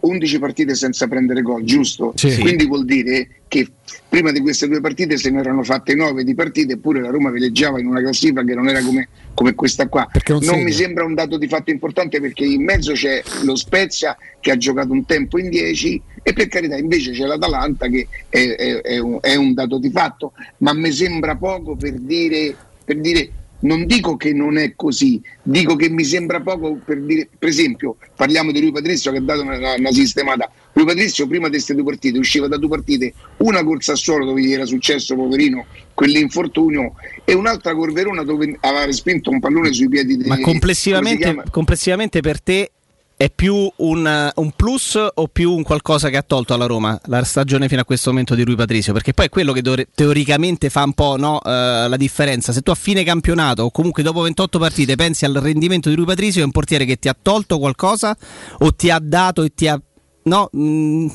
11 0.00 0.38
partite 0.38 0.74
senza 0.74 1.06
prendere 1.06 1.42
gol, 1.42 1.64
giusto? 1.64 2.12
Sì. 2.16 2.38
Quindi 2.38 2.66
vuol 2.66 2.84
dire 2.84 3.28
che 3.48 3.68
prima 4.08 4.32
di 4.32 4.40
queste 4.40 4.66
due 4.66 4.80
partite 4.80 5.16
se 5.16 5.30
ne 5.30 5.40
erano 5.40 5.62
fatte 5.62 5.94
9 5.94 6.24
di 6.24 6.34
partite 6.34 6.74
eppure 6.74 7.00
la 7.00 7.10
Roma 7.10 7.30
veleggiava 7.30 7.78
in 7.78 7.86
una 7.86 8.00
classifica 8.00 8.42
che 8.42 8.54
non 8.54 8.68
era 8.68 8.82
come, 8.82 9.08
come 9.34 9.54
questa 9.54 9.88
qua. 9.88 10.08
Non, 10.26 10.40
non 10.42 10.62
mi 10.62 10.72
sembra 10.72 11.04
un 11.04 11.14
dato 11.14 11.38
di 11.38 11.46
fatto 11.48 11.70
importante 11.70 12.20
perché 12.20 12.44
in 12.44 12.64
mezzo 12.64 12.92
c'è 12.92 13.22
lo 13.42 13.54
Spezia 13.54 14.16
che 14.40 14.50
ha 14.50 14.56
giocato 14.56 14.92
un 14.92 15.04
tempo 15.04 15.38
in 15.38 15.48
10 15.48 16.02
e 16.22 16.32
per 16.32 16.48
carità 16.48 16.76
invece 16.76 17.12
c'è 17.12 17.24
l'Atalanta 17.24 17.86
che 17.88 18.08
è, 18.28 18.54
è, 18.56 18.80
è, 18.80 18.98
un, 18.98 19.18
è 19.20 19.36
un, 19.36 19.54
dato 19.54 19.78
di 19.78 19.90
fatto, 19.90 20.32
ma 20.58 20.72
mi 20.72 20.90
sembra 20.90 21.36
poco 21.36 21.76
per 21.76 21.92
dire, 21.92 22.54
per 22.84 22.98
dire 22.98 23.30
non 23.60 23.86
dico 23.86 24.16
che 24.16 24.32
non 24.32 24.58
è 24.58 24.74
così, 24.76 25.20
dico 25.42 25.76
che 25.76 25.88
mi 25.88 26.04
sembra 26.04 26.40
poco 26.40 26.78
per 26.84 27.00
dire, 27.00 27.28
per 27.38 27.48
esempio, 27.48 27.96
parliamo 28.14 28.52
di 28.52 28.60
lui 28.60 28.72
Patrizio 28.72 29.10
che 29.12 29.18
ha 29.18 29.22
dato 29.22 29.42
una, 29.42 29.74
una 29.74 29.92
sistemata. 29.92 30.50
Lui 30.72 30.84
Patrizio 30.84 31.26
prima 31.26 31.46
di 31.46 31.52
queste 31.52 31.74
due 31.74 31.84
partite 31.84 32.18
usciva 32.18 32.48
da 32.48 32.58
due 32.58 32.68
partite, 32.68 33.14
una 33.38 33.64
corsa 33.64 33.92
a 33.92 33.96
suolo 33.96 34.26
dove 34.26 34.42
gli 34.42 34.52
era 34.52 34.66
successo, 34.66 35.14
poverino, 35.14 35.64
quell'infortunio, 35.94 36.94
e 37.24 37.34
un'altra 37.34 37.74
col 37.74 37.92
Verona 37.92 38.22
dove 38.22 38.56
aveva 38.60 38.84
respinto 38.84 39.30
un 39.30 39.40
pallone 39.40 39.72
sui 39.72 39.88
piedi 39.88 40.16
di 40.16 40.28
Ma 40.28 40.38
complessivamente, 40.40 41.44
complessivamente 41.50 42.20
per 42.20 42.42
te 42.42 42.72
è 43.16 43.30
più 43.30 43.70
un, 43.76 44.32
un, 44.34 44.50
plus 44.54 44.98
o 45.14 45.28
più 45.28 45.50
un 45.50 45.62
qualcosa 45.62 46.10
che 46.10 46.18
ha 46.18 46.22
tolto 46.22 46.52
alla 46.52 46.66
Roma 46.66 47.00
la 47.04 47.24
stagione 47.24 47.66
fino 47.66 47.80
a 47.80 47.84
questo 47.84 48.10
momento 48.10 48.34
di 48.34 48.42
Rui 48.42 48.56
Patrizio? 48.56 48.92
Perché 48.92 49.14
poi 49.14 49.26
è 49.26 49.28
quello 49.30 49.52
che 49.52 49.62
do- 49.62 49.82
teoricamente 49.94 50.68
fa 50.68 50.82
un 50.84 50.92
po' 50.92 51.16
no, 51.16 51.36
uh, 51.36 51.88
la 51.88 51.96
differenza. 51.96 52.52
Se 52.52 52.60
tu 52.60 52.70
a 52.70 52.74
fine 52.74 53.04
campionato 53.04 53.62
o 53.62 53.70
comunque 53.70 54.02
dopo 54.02 54.20
28 54.20 54.58
partite 54.58 54.96
pensi 54.96 55.24
al 55.24 55.32
rendimento 55.32 55.88
di 55.88 55.94
Rui 55.94 56.04
Patrizio, 56.04 56.42
è 56.42 56.44
un 56.44 56.50
portiere 56.50 56.84
che 56.84 56.98
ti 56.98 57.08
ha 57.08 57.16
tolto 57.20 57.58
qualcosa 57.58 58.14
o 58.58 58.74
ti 58.74 58.90
ha 58.90 58.98
dato 59.02 59.42
e 59.42 59.54
ti 59.54 59.66
ha... 59.66 59.80
No, 60.24 60.48
mh, 60.52 60.60
mm, 60.60 61.08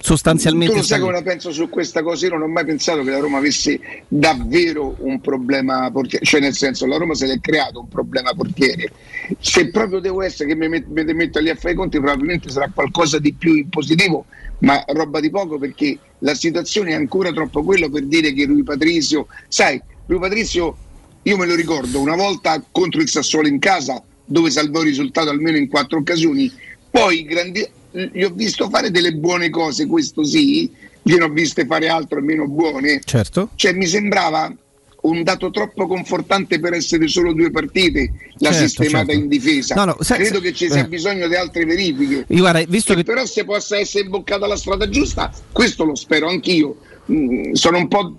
sostanzialmente. 0.00 0.72
Tu 0.72 0.78
lo 0.80 0.84
sai 0.84 1.00
come 1.00 1.12
la 1.12 1.22
penso 1.22 1.52
su 1.52 1.68
questa 1.68 2.02
cosa? 2.02 2.26
Io 2.26 2.32
non 2.32 2.42
ho 2.42 2.48
mai 2.48 2.64
pensato 2.64 3.02
che 3.02 3.10
la 3.10 3.18
Roma 3.18 3.38
avesse 3.38 3.80
davvero 4.08 4.96
un 5.00 5.20
problema 5.20 5.90
portiere, 5.90 6.24
cioè 6.24 6.40
nel 6.40 6.54
senso 6.54 6.86
la 6.86 6.96
Roma 6.96 7.14
se 7.14 7.26
l'è 7.26 7.40
creato 7.40 7.80
un 7.80 7.88
problema 7.88 8.32
portiere. 8.32 8.90
Se 9.38 9.70
proprio 9.70 10.00
devo 10.00 10.22
essere 10.22 10.48
che 10.48 10.54
mi 10.54 10.68
metto, 10.68 10.88
mi 10.90 11.14
metto 11.14 11.38
lì 11.40 11.50
a 11.50 11.54
fare 11.54 11.74
i 11.74 11.76
conti, 11.76 11.98
probabilmente 11.98 12.50
sarà 12.50 12.70
qualcosa 12.72 13.18
di 13.18 13.32
più 13.32 13.54
in 13.54 13.68
positivo, 13.68 14.26
ma 14.60 14.82
roba 14.88 15.20
di 15.20 15.30
poco 15.30 15.58
perché 15.58 15.98
la 16.20 16.34
situazione 16.34 16.90
è 16.90 16.94
ancora 16.94 17.32
troppo 17.32 17.62
quella 17.62 17.88
per 17.88 18.04
dire 18.04 18.32
che 18.32 18.44
lui 18.44 18.62
Patrizio, 18.62 19.26
sai, 19.48 19.80
lui 20.06 20.18
Patrizio, 20.18 20.76
io 21.22 21.36
me 21.36 21.46
lo 21.46 21.54
ricordo 21.54 22.00
una 22.00 22.16
volta 22.16 22.62
contro 22.70 23.00
il 23.00 23.08
Sassuolo 23.08 23.48
in 23.48 23.58
casa 23.58 24.02
dove 24.24 24.50
salvò 24.50 24.80
il 24.80 24.88
risultato 24.88 25.30
almeno 25.30 25.56
in 25.56 25.68
quattro 25.68 25.98
occasioni, 25.98 26.50
poi 26.90 27.24
grandi, 27.24 27.66
gli 27.90 28.22
ho 28.22 28.30
visto 28.30 28.68
fare 28.68 28.90
delle 28.90 29.12
buone 29.12 29.50
cose, 29.50 29.86
questo 29.86 30.24
sì, 30.24 30.70
gliene 31.02 31.24
ho 31.24 31.28
viste 31.28 31.66
fare 31.66 31.88
altre 31.88 32.20
meno 32.20 32.46
buone. 32.46 33.00
Certo. 33.04 33.50
Cioè 33.54 33.72
mi 33.72 33.86
sembrava 33.86 34.54
un 35.00 35.22
dato 35.22 35.50
troppo 35.50 35.86
confortante 35.86 36.58
per 36.58 36.72
essere 36.72 37.06
solo 37.06 37.32
due 37.32 37.50
partite 37.50 38.12
la 38.38 38.50
certo, 38.50 38.66
sistemata 38.66 39.06
certo. 39.06 39.20
in 39.20 39.28
difesa. 39.28 39.74
No, 39.74 39.84
no, 39.84 39.96
se, 40.00 40.16
Credo 40.16 40.40
che 40.40 40.52
ci 40.52 40.68
sia 40.70 40.84
eh. 40.84 40.88
bisogno 40.88 41.28
di 41.28 41.34
altre 41.34 41.64
verifiche. 41.64 42.24
Guarda, 42.28 42.62
visto 42.66 42.94
che, 42.94 43.02
che, 43.02 43.12
però 43.12 43.24
se 43.24 43.44
possa 43.44 43.78
essere 43.78 44.04
imboccata 44.04 44.46
la 44.46 44.56
strada 44.56 44.88
giusta, 44.88 45.32
questo 45.52 45.84
lo 45.84 45.94
spero 45.94 46.28
anch'io. 46.28 46.76
Mm, 47.10 47.52
sono 47.52 47.78
un 47.78 47.88
po' 47.88 48.16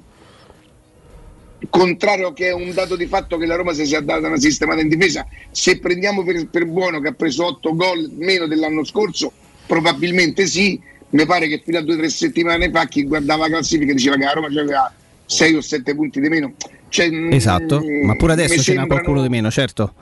contrario 1.70 2.32
che 2.32 2.48
è 2.48 2.54
un 2.54 2.74
dato 2.74 2.96
di 2.96 3.06
fatto 3.06 3.38
che 3.38 3.46
la 3.46 3.56
Roma 3.56 3.74
si 3.74 3.86
sia 3.86 4.00
data 4.00 4.28
una 4.28 4.40
sistemata 4.40 4.82
in 4.82 4.88
difesa. 4.88 5.28
Se 5.52 5.80
prendiamo 5.80 6.24
per, 6.24 6.48
per 6.48 6.66
buono 6.66 7.02
che 7.02 7.10
ha 7.10 7.14
preso 7.14 7.46
8 7.46 7.76
gol 7.76 8.10
meno 8.16 8.48
dell'anno 8.48 8.86
scorso, 8.86 9.34
Probabilmente 9.70 10.48
sì, 10.48 10.82
mi 11.10 11.28
pare 11.28 11.48
che 11.48 11.62
fino 11.64 11.78
a 11.78 11.82
due 11.82 11.94
o 11.94 11.98
tre 11.98 12.10
settimane 12.10 12.72
fa 12.72 12.88
chi 12.88 13.04
guardava 13.04 13.44
la 13.44 13.50
classifica 13.58 13.94
diceva 13.94 14.16
che 14.16 14.24
la 14.24 14.32
Roma 14.32 14.48
aveva 14.48 14.92
6 15.28 15.54
o 15.54 15.62
7 15.62 15.94
punti 15.94 16.20
di 16.20 16.28
meno. 16.28 16.54
Cioè, 16.88 17.08
mm, 17.08 17.32
esatto, 17.32 17.80
mh, 17.80 18.04
ma 18.04 18.16
pure 18.16 18.34
adesso 18.34 18.60
ce 18.64 18.74
n'è 18.74 18.88
qualcuno 18.88 19.22
di 19.22 19.30
meno, 19.30 19.52
certo. 19.52 19.94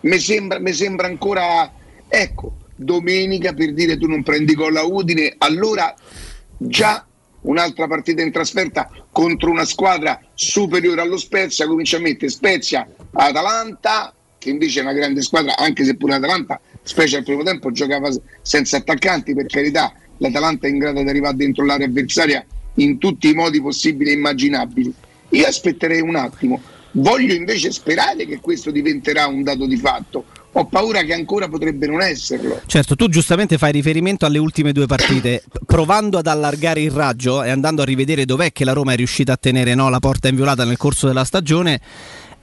Mi 0.00 0.18
sembra, 0.18 0.58
mi 0.60 0.72
sembra 0.72 1.08
ancora, 1.08 1.70
ecco, 2.08 2.56
domenica 2.74 3.52
per 3.52 3.74
dire 3.74 3.98
tu 3.98 4.06
non 4.06 4.22
prendi 4.22 4.54
gol 4.54 4.76
a 4.76 4.82
Udine, 4.82 5.34
allora 5.36 5.94
già 6.56 7.06
un'altra 7.42 7.86
partita 7.86 8.22
in 8.22 8.32
trasferta 8.32 8.90
contro 9.12 9.50
una 9.50 9.66
squadra 9.66 10.18
superiore 10.32 11.02
allo 11.02 11.18
Spezia, 11.18 11.66
comincia 11.66 11.98
a 11.98 12.00
mettere 12.00 12.30
Spezia, 12.30 12.88
Atalanta, 13.12 14.14
che 14.38 14.48
invece 14.48 14.80
è 14.80 14.82
una 14.84 14.94
grande 14.94 15.20
squadra, 15.20 15.54
anche 15.58 15.84
se 15.84 15.96
pure 15.96 16.12
l'Atalanta 16.12 16.58
specie 16.82 17.18
al 17.18 17.24
primo 17.24 17.42
tempo, 17.42 17.70
giocava 17.70 18.10
senza 18.42 18.78
attaccanti, 18.78 19.34
per 19.34 19.46
carità, 19.46 19.92
l'Atalanta 20.18 20.66
è 20.66 20.70
in 20.70 20.78
grado 20.78 21.02
di 21.02 21.08
arrivare 21.08 21.36
dentro 21.36 21.64
l'area 21.64 21.86
avversaria 21.86 22.44
in 22.76 22.98
tutti 22.98 23.28
i 23.28 23.34
modi 23.34 23.60
possibili 23.60 24.10
e 24.10 24.14
immaginabili. 24.14 24.92
Io 25.30 25.46
aspetterei 25.46 26.00
un 26.00 26.16
attimo, 26.16 26.60
voglio 26.92 27.34
invece 27.34 27.70
sperare 27.70 28.26
che 28.26 28.38
questo 28.40 28.70
diventerà 28.70 29.26
un 29.26 29.42
dato 29.42 29.66
di 29.66 29.76
fatto. 29.76 30.24
Ho 30.54 30.66
paura 30.66 31.02
che 31.02 31.14
ancora 31.14 31.48
potrebbe 31.48 31.86
non 31.86 32.02
esserlo. 32.02 32.60
Certo, 32.66 32.94
tu 32.94 33.08
giustamente 33.08 33.56
fai 33.56 33.72
riferimento 33.72 34.26
alle 34.26 34.36
ultime 34.36 34.72
due 34.72 34.84
partite, 34.84 35.42
provando 35.64 36.18
ad 36.18 36.26
allargare 36.26 36.82
il 36.82 36.90
raggio 36.90 37.42
e 37.42 37.48
andando 37.48 37.80
a 37.80 37.86
rivedere 37.86 38.26
dov'è 38.26 38.52
che 38.52 38.66
la 38.66 38.74
Roma 38.74 38.92
è 38.92 38.96
riuscita 38.96 39.32
a 39.32 39.38
tenere 39.38 39.74
no, 39.74 39.88
la 39.88 39.98
porta 39.98 40.28
inviolata 40.28 40.64
nel 40.64 40.76
corso 40.76 41.06
della 41.06 41.24
stagione 41.24 41.80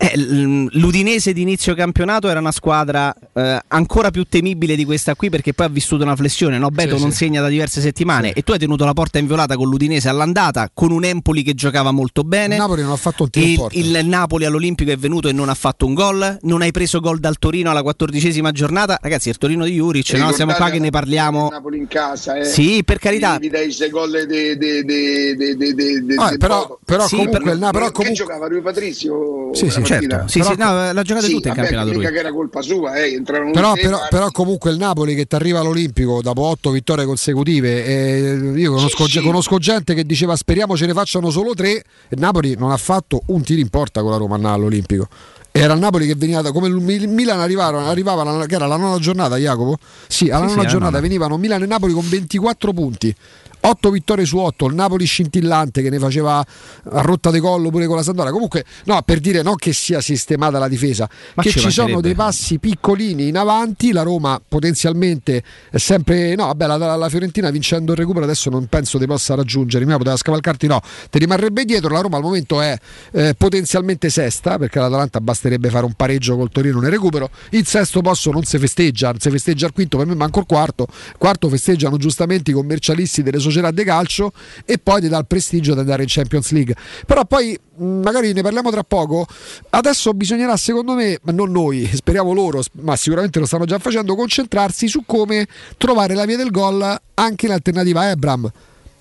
eh, 0.01 0.13
l'Udinese 0.15 1.33
di 1.33 1.41
inizio 1.41 1.75
campionato 1.75 2.29
era 2.29 2.39
una 2.39 2.53
squadra 2.53 3.13
eh, 3.33 3.59
ancora 3.67 4.11
più 4.11 4.23
temibile 4.23 4.77
di 4.77 4.85
questa 4.85 5.15
qui 5.15 5.29
perché 5.29 5.53
poi 5.53 5.65
ha 5.65 5.69
vissuto 5.69 6.03
una 6.03 6.15
flessione. 6.15 6.57
No? 6.57 6.69
Beto 6.69 6.95
sì, 6.95 7.01
non 7.01 7.11
sì. 7.11 7.17
segna 7.17 7.41
da 7.41 7.49
diverse 7.49 7.81
settimane 7.81 8.29
sì. 8.29 8.39
e 8.39 8.41
tu 8.43 8.53
hai 8.53 8.59
tenuto 8.59 8.85
la 8.85 8.93
porta 8.93 9.19
inviolata 9.19 9.55
con 9.55 9.67
l'Udinese 9.67 10.07
all'andata, 10.07 10.69
con 10.73 10.91
un 10.91 11.03
Empoli 11.03 11.43
che 11.43 11.53
giocava 11.53 11.91
molto 11.91 12.23
bene. 12.23 12.55
Il 12.55 12.61
Napoli 12.61 12.81
non 12.81 12.91
ha 12.91 12.97
fatto 12.97 13.23
un 13.23 13.29
tiro 13.29 13.67
il, 13.71 13.95
il 13.95 14.05
Napoli 14.05 14.45
all'Olimpico 14.45 14.91
è 14.91 14.97
venuto 14.97 15.27
e 15.27 15.33
non 15.33 15.49
ha 15.49 15.53
fatto 15.53 15.85
un 15.85 15.93
gol. 15.93 16.37
Non 16.41 16.61
hai 16.61 16.71
preso 16.71 16.99
gol 16.99 17.19
dal 17.19 17.37
Torino 17.37 17.69
alla 17.69 17.81
quattordicesima 17.81 18.51
giornata. 18.51 18.97
Ragazzi, 19.01 19.29
il 19.29 19.37
Torino 19.37 19.65
di 19.65 19.73
Juric, 19.73 20.13
no? 20.13 20.31
siamo 20.31 20.53
qua 20.53 20.69
che 20.69 20.79
ne 20.79 20.89
parliamo. 20.89 21.45
Il 21.45 21.51
Napoli 21.51 21.77
in 21.77 21.87
casa, 21.87 22.37
eh. 22.37 22.45
Sì, 22.45 22.83
per 22.83 22.99
carità. 22.99 23.37
Dai 23.39 23.71
sei 23.71 23.89
gol 23.89 24.11
de, 24.11 24.57
de, 24.57 24.83
de, 24.83 26.15
ah, 26.17 26.35
però, 26.37 26.77
però 26.85 27.07
comunque 27.07 27.39
per, 27.39 27.53
il 27.53 27.59
Napoli 27.59 27.91
comunque... 27.91 28.11
giocava 28.13 28.47
Rui 28.47 28.61
Patrizio. 28.61 29.53
Sì, 29.53 29.69
sì, 29.69 29.81
certo. 29.89 30.27
Sì, 30.27 30.41
sì, 30.41 30.55
no, 30.57 30.91
l'ha 30.91 31.01
giocata 31.03 31.25
sì, 31.25 31.33
tutta 31.33 31.49
in 31.49 31.55
campionato. 31.55 31.89
Mica 31.89 32.09
che 32.09 32.19
era 32.19 32.31
colpa 32.31 32.61
sua, 32.61 32.95
eh, 32.95 33.21
però, 33.23 33.73
però, 33.73 34.07
però, 34.09 34.31
comunque 34.31 34.71
il 34.71 34.77
Napoli 34.77 35.15
che 35.15 35.25
ti 35.25 35.35
arriva 35.35 35.59
all'Olimpico 35.59 36.21
dopo 36.21 36.41
otto 36.43 36.71
vittorie 36.71 37.05
consecutive. 37.05 37.85
Eh, 37.85 38.53
io 38.55 38.73
conosco, 38.73 39.07
sì, 39.07 39.21
conosco, 39.21 39.57
gente 39.57 39.93
che 39.93 40.05
diceva 40.05 40.35
speriamo 40.35 40.75
ce 40.75 40.85
ne 40.85 40.93
facciano 40.93 41.29
solo 41.29 41.53
tre. 41.53 41.83
E 42.07 42.15
Napoli 42.17 42.55
non 42.57 42.71
ha 42.71 42.77
fatto 42.77 43.21
un 43.27 43.41
tiro 43.43 43.61
in 43.61 43.69
porta 43.69 44.01
con 44.01 44.11
la 44.11 44.17
Roma 44.17 44.35
all'Olimpico. 44.51 45.07
Era 45.51 45.73
il 45.73 45.79
Napoli 45.79 46.05
che 46.05 46.15
veniva 46.15 46.41
da, 46.41 46.51
come 46.51 46.67
il 46.67 47.07
Milan 47.07 47.39
arrivava, 47.39 47.85
arrivava 47.87 48.45
che 48.45 48.55
era 48.55 48.67
la 48.67 48.77
nona 48.77 48.99
giornata, 48.99 49.35
Jacopo? 49.37 49.77
Sì, 50.07 50.29
alla 50.29 50.47
sì, 50.47 50.53
nona 50.53 50.61
sì, 50.61 50.73
giornata 50.73 50.95
no. 50.97 51.01
venivano 51.01 51.37
Milan 51.37 51.63
e 51.63 51.65
Napoli 51.65 51.93
con 51.93 52.07
24 52.07 52.71
punti. 52.71 53.15
8 53.61 53.91
vittorie 53.91 54.25
su 54.25 54.37
8, 54.37 54.67
il 54.67 54.73
Napoli 54.73 55.05
scintillante 55.05 55.81
che 55.81 55.89
ne 55.89 55.99
faceva 55.99 56.39
a 56.39 57.01
rotta 57.01 57.29
di 57.29 57.39
collo 57.39 57.69
pure 57.69 57.87
con 57.87 57.97
la 57.97 58.03
Sandoria. 58.03 58.31
Comunque, 58.31 58.63
no, 58.85 59.01
per 59.03 59.19
dire 59.19 59.41
non 59.41 59.55
che 59.55 59.73
sia 59.73 59.99
sistemata 59.99 60.59
la 60.59 60.67
difesa, 60.67 61.09
Ma 61.33 61.43
che 61.43 61.51
ci 61.51 61.69
sono 61.69 61.99
dei 61.99 62.15
passi 62.15 62.57
piccolini 62.57 63.27
in 63.27 63.37
avanti. 63.37 63.91
La 63.91 64.03
Roma 64.03 64.41
potenzialmente 64.45 65.43
è 65.69 65.77
sempre. 65.77 66.35
No, 66.35 66.45
vabbè, 66.45 66.67
la, 66.67 66.95
la 66.95 67.09
Fiorentina 67.09 67.49
vincendo 67.49 67.91
il 67.91 67.97
recupero 67.97 68.23
adesso 68.23 68.49
non 68.49 68.67
penso 68.67 68.97
ti 68.97 69.05
possa 69.05 69.35
raggiungere. 69.35 69.83
Prima 69.83 69.97
poteva 69.97 70.15
scavalcarti, 70.15 70.67
no, 70.67 70.79
ti 71.09 71.19
rimarrebbe 71.19 71.65
dietro. 71.65 71.93
La 71.93 72.01
Roma 72.01 72.17
al 72.17 72.23
momento 72.23 72.61
è 72.61 72.77
eh, 73.11 73.35
potenzialmente 73.37 74.09
sesta 74.09 74.57
perché 74.57 74.79
l'Atalanta 74.79 75.19
basterebbe 75.19 75.69
fare 75.69 75.85
un 75.85 75.93
pareggio 75.93 76.37
col 76.37 76.49
Torino 76.49 76.79
nel 76.79 76.91
recupero. 76.91 77.29
Il 77.51 77.67
sesto 77.67 78.01
posto 78.01 78.31
non 78.31 78.43
si 78.43 78.57
festeggia, 78.57 79.09
non 79.09 79.19
si 79.19 79.29
festeggia 79.29 79.65
il 79.65 79.73
quinto, 79.73 79.97
per 79.97 80.07
me 80.07 80.15
manco 80.15 80.39
il 80.39 80.45
quarto. 80.45 80.87
Quarto 81.17 81.49
festeggiano 81.49 81.97
giustamente 81.97 82.51
i 82.51 82.53
commercialisti 82.53 83.21
delle 83.21 83.37
società 83.37 83.48
società 83.49 83.71
di 83.71 83.83
calcio 83.83 84.31
e 84.65 84.77
poi 84.77 85.01
ti 85.01 85.07
dà 85.07 85.17
il 85.17 85.25
prestigio 85.27 85.73
di 85.73 85.79
andare 85.79 86.03
in 86.03 86.09
Champions 86.09 86.51
League. 86.51 86.75
Però 87.05 87.25
poi 87.25 87.57
magari 87.77 88.33
ne 88.33 88.41
parliamo 88.41 88.71
tra 88.71 88.83
poco. 88.83 89.25
Adesso 89.69 90.13
bisognerà, 90.13 90.55
secondo 90.57 90.93
me, 90.93 91.19
ma 91.23 91.31
non 91.31 91.51
noi, 91.51 91.89
speriamo 91.93 92.33
loro, 92.33 92.61
ma 92.81 92.95
sicuramente 92.95 93.39
lo 93.39 93.45
stanno 93.45 93.65
già 93.65 93.79
facendo, 93.79 94.15
concentrarsi 94.15 94.87
su 94.87 95.03
come 95.05 95.47
trovare 95.77 96.13
la 96.13 96.25
via 96.25 96.37
del 96.37 96.51
gol 96.51 96.99
anche 97.15 97.45
in 97.45 97.51
alternativa 97.51 98.01
a 98.01 98.05
Ebram 98.05 98.51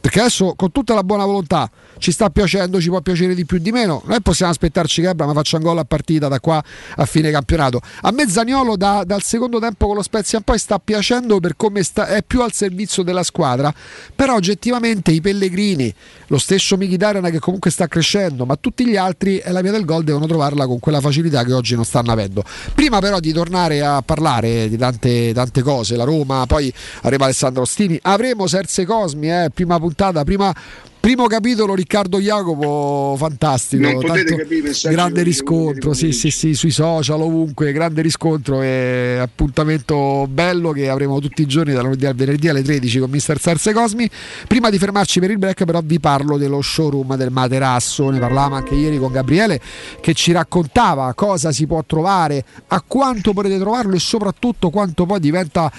perché 0.00 0.20
adesso 0.20 0.54
con 0.56 0.72
tutta 0.72 0.94
la 0.94 1.02
buona 1.02 1.24
volontà 1.24 1.70
ci 1.98 2.12
sta 2.12 2.30
piacendo, 2.30 2.80
ci 2.80 2.88
può 2.88 3.00
piacere 3.00 3.34
di 3.34 3.44
più 3.44 3.58
di 3.58 3.72
meno. 3.72 4.02
Noi 4.06 4.20
possiamo 4.22 4.50
aspettarci 4.52 5.02
che 5.02 5.08
Abramo 5.08 5.32
faccia 5.32 5.56
un 5.56 5.62
gol 5.64 5.78
a 5.78 5.84
partita 5.84 6.28
da 6.28 6.40
qua 6.40 6.62
a 6.96 7.04
fine 7.04 7.30
campionato. 7.30 7.80
A 8.02 8.10
me 8.12 8.28
Zaniolo 8.28 8.76
da, 8.76 9.02
dal 9.04 9.22
secondo 9.22 9.58
tempo 9.58 9.86
con 9.86 9.96
lo 9.96 10.02
Spezia 10.02 10.40
poi 10.40 10.58
sta 10.58 10.78
piacendo 10.78 11.40
per 11.40 11.56
come 11.56 11.82
sta, 11.82 12.06
è 12.06 12.22
più 12.22 12.42
al 12.42 12.52
servizio 12.52 13.02
della 13.02 13.22
squadra. 13.22 13.74
Però 14.14 14.34
oggettivamente 14.34 15.10
i 15.10 15.20
Pellegrini, 15.20 15.92
lo 16.28 16.38
stesso 16.38 16.76
Mkhitaryan 16.76 17.30
che 17.30 17.40
comunque 17.40 17.70
sta 17.70 17.86
crescendo, 17.88 18.46
ma 18.46 18.56
tutti 18.56 18.86
gli 18.86 18.96
altri 18.96 19.38
e 19.38 19.50
la 19.50 19.60
via 19.60 19.72
del 19.72 19.84
gol 19.84 20.04
devono 20.04 20.26
trovarla 20.26 20.66
con 20.66 20.78
quella 20.78 21.00
facilità 21.00 21.42
che 21.44 21.52
oggi 21.52 21.74
non 21.74 21.84
stanno 21.84 22.12
avendo. 22.12 22.44
Prima 22.74 23.00
però 23.00 23.18
di 23.18 23.32
tornare 23.32 23.82
a 23.82 24.00
parlare 24.02 24.68
di 24.68 24.76
tante, 24.76 25.32
tante 25.34 25.62
cose, 25.62 25.96
la 25.96 26.04
Roma, 26.04 26.46
poi 26.46 26.72
arriva 27.02 27.24
Alessandro 27.24 27.62
Ostini, 27.62 27.98
avremo 28.02 28.46
Serse 28.46 28.84
Cosmi, 28.84 29.30
eh, 29.30 29.50
prima 29.52 29.78
puntata, 29.78 29.87
prima 30.24 30.54
Primo 31.00 31.26
capitolo 31.26 31.76
Riccardo 31.76 32.18
Jacopo, 32.18 33.14
fantastico. 33.16 33.98
Capire 33.98 34.72
grande 34.90 35.22
riscontro, 35.22 35.94
sì, 35.94 36.12
sì, 36.12 36.30
sì, 36.30 36.54
sui 36.54 36.72
social, 36.72 37.20
ovunque, 37.20 37.70
grande 37.70 38.02
riscontro 38.02 38.60
e 38.62 39.16
appuntamento 39.20 40.26
bello 40.28 40.72
che 40.72 40.88
avremo 40.88 41.20
tutti 41.20 41.42
i 41.42 41.46
giorni 41.46 41.72
dal 41.72 41.84
lunedì 41.84 42.04
al 42.04 42.16
venerdì 42.16 42.48
alle 42.48 42.62
13 42.62 42.98
con 42.98 43.10
Mister 43.10 43.40
Serse 43.40 43.72
Cosmi. 43.72 44.10
Prima 44.48 44.70
di 44.70 44.78
fermarci 44.78 45.20
per 45.20 45.30
il 45.30 45.38
break, 45.38 45.64
però 45.64 45.80
vi 45.84 46.00
parlo 46.00 46.36
dello 46.36 46.60
showroom 46.60 47.14
del 47.14 47.30
materasso. 47.30 48.10
Ne 48.10 48.18
parlavamo 48.18 48.56
anche 48.56 48.74
ieri 48.74 48.98
con 48.98 49.12
Gabriele 49.12 49.60
che 50.00 50.14
ci 50.14 50.32
raccontava 50.32 51.14
cosa 51.14 51.52
si 51.52 51.66
può 51.66 51.82
trovare, 51.86 52.44
a 52.66 52.82
quanto 52.84 53.32
potete 53.32 53.58
trovarlo 53.58 53.94
e 53.94 54.00
soprattutto 54.00 54.68
quanto 54.68 55.06
poi 55.06 55.20
diventa 55.20 55.72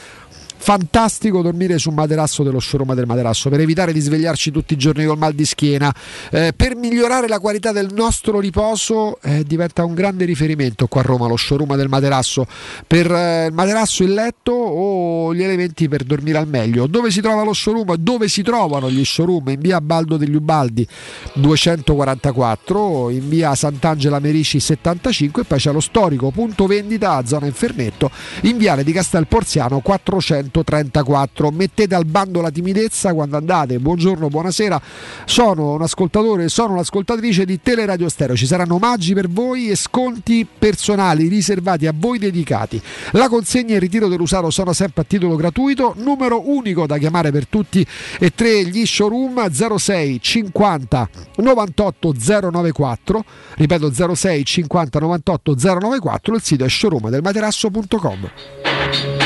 fantastico 0.59 1.41
dormire 1.41 1.77
su 1.79 1.89
un 1.89 1.95
materasso 1.95 2.43
dello 2.43 2.59
showroom 2.59 2.93
del 2.93 3.05
materasso 3.05 3.49
per 3.49 3.61
evitare 3.61 3.93
di 3.93 3.99
svegliarci 4.01 4.51
tutti 4.51 4.73
i 4.73 4.77
giorni 4.77 5.05
col 5.05 5.17
mal 5.17 5.33
di 5.33 5.45
schiena. 5.45 5.93
Eh, 6.31 6.53
per 6.55 6.75
migliorare 6.75 7.27
la 7.27 7.39
qualità 7.39 7.71
del 7.71 7.89
nostro 7.93 8.39
riposo 8.39 9.19
eh, 9.21 9.43
diventa 9.45 9.85
un 9.85 9.93
grande 9.93 10.25
riferimento 10.25 10.87
qua 10.87 11.01
a 11.01 11.03
Roma 11.05 11.27
lo 11.27 11.37
showroom 11.37 11.75
del 11.75 11.87
materasso. 11.87 12.45
Per 12.85 13.09
eh, 13.09 13.45
il 13.47 13.53
materasso 13.53 14.03
il 14.03 14.13
letto 14.13 14.51
o 14.51 15.33
gli 15.33 15.41
elementi 15.41 15.87
per 15.87 16.03
dormire 16.03 16.37
al 16.37 16.47
meglio. 16.47 16.87
Dove 16.87 17.09
si 17.09 17.21
trova 17.21 17.43
lo 17.43 17.53
showroom? 17.53 17.95
Dove 17.95 18.27
si 18.27 18.43
trovano 18.43 18.91
gli 18.91 19.03
showroom? 19.03 19.49
In 19.49 19.59
via 19.59 19.79
Baldo 19.81 20.17
degli 20.17 20.35
Ubaldi 20.35 20.85
244 21.33 23.09
in 23.09 23.29
via 23.29 23.55
Sant'Angela 23.55 24.19
Merici 24.19 24.59
75 24.59 25.41
e 25.41 25.45
poi 25.45 25.57
c'è 25.57 25.71
lo 25.71 25.79
storico 25.79 26.31
punto 26.31 26.65
vendita 26.67 27.13
a 27.13 27.25
zona 27.25 27.45
Infernetto 27.45 28.11
in 28.41 28.57
viale 28.57 28.83
di 28.83 28.91
Castel 28.91 29.27
Porziano 29.27 29.79
400 29.79 30.48
134. 30.49 31.51
Mettete 31.51 31.95
al 31.95 32.05
bando 32.05 32.41
la 32.41 32.49
timidezza 32.49 33.13
quando 33.13 33.37
andate. 33.37 33.79
Buongiorno, 33.79 34.27
buonasera. 34.27 34.81
Sono 35.25 35.73
un 35.73 35.81
ascoltatore, 35.81 36.49
sono 36.49 36.73
un'ascoltatrice 36.73 37.45
di 37.45 37.61
Teleradio 37.61 38.09
Stereo. 38.09 38.35
Ci 38.35 38.45
saranno 38.45 38.75
omaggi 38.75 39.13
per 39.13 39.29
voi 39.29 39.69
e 39.69 39.75
sconti 39.75 40.47
personali 40.57 41.27
riservati 41.27 41.87
a 41.87 41.93
voi 41.95 42.19
dedicati. 42.19 42.81
La 43.11 43.29
consegna 43.29 43.73
e 43.73 43.75
il 43.75 43.81
ritiro 43.81 44.07
dell'usato 44.07 44.49
sono 44.49 44.73
sempre 44.73 45.03
a 45.03 45.05
titolo 45.05 45.35
gratuito. 45.35 45.93
Numero 45.97 46.49
unico 46.49 46.85
da 46.85 46.97
chiamare 46.97 47.31
per 47.31 47.47
tutti 47.47 47.85
e 48.19 48.31
tre 48.33 48.65
gli 48.65 48.85
showroom 48.85 49.49
06 49.51 50.21
50 50.21 51.09
98 51.37 52.13
094. 52.51 53.23
Ripeto 53.55 54.15
06 54.15 54.45
50 54.45 54.99
98 54.99 55.55
094. 55.55 56.35
Il 56.35 56.41
sito 56.41 56.65
è 56.65 56.69
showroomdelmaterasso.com. 56.69 59.18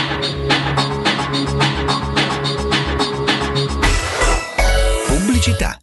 pubblicità. 5.43 5.82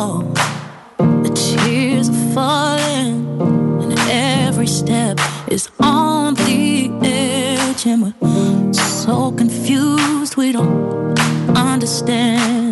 The 0.00 1.30
tears 1.34 2.08
are 2.08 2.32
falling, 2.32 3.38
and 3.82 3.98
every 4.08 4.66
step 4.66 5.20
is 5.48 5.68
on 5.78 6.32
the 6.36 6.90
edge, 7.02 7.84
and 7.86 8.14
we're 8.20 8.72
so 8.72 9.30
confused 9.32 10.36
we 10.38 10.52
don't 10.52 11.18
understand. 11.54 12.69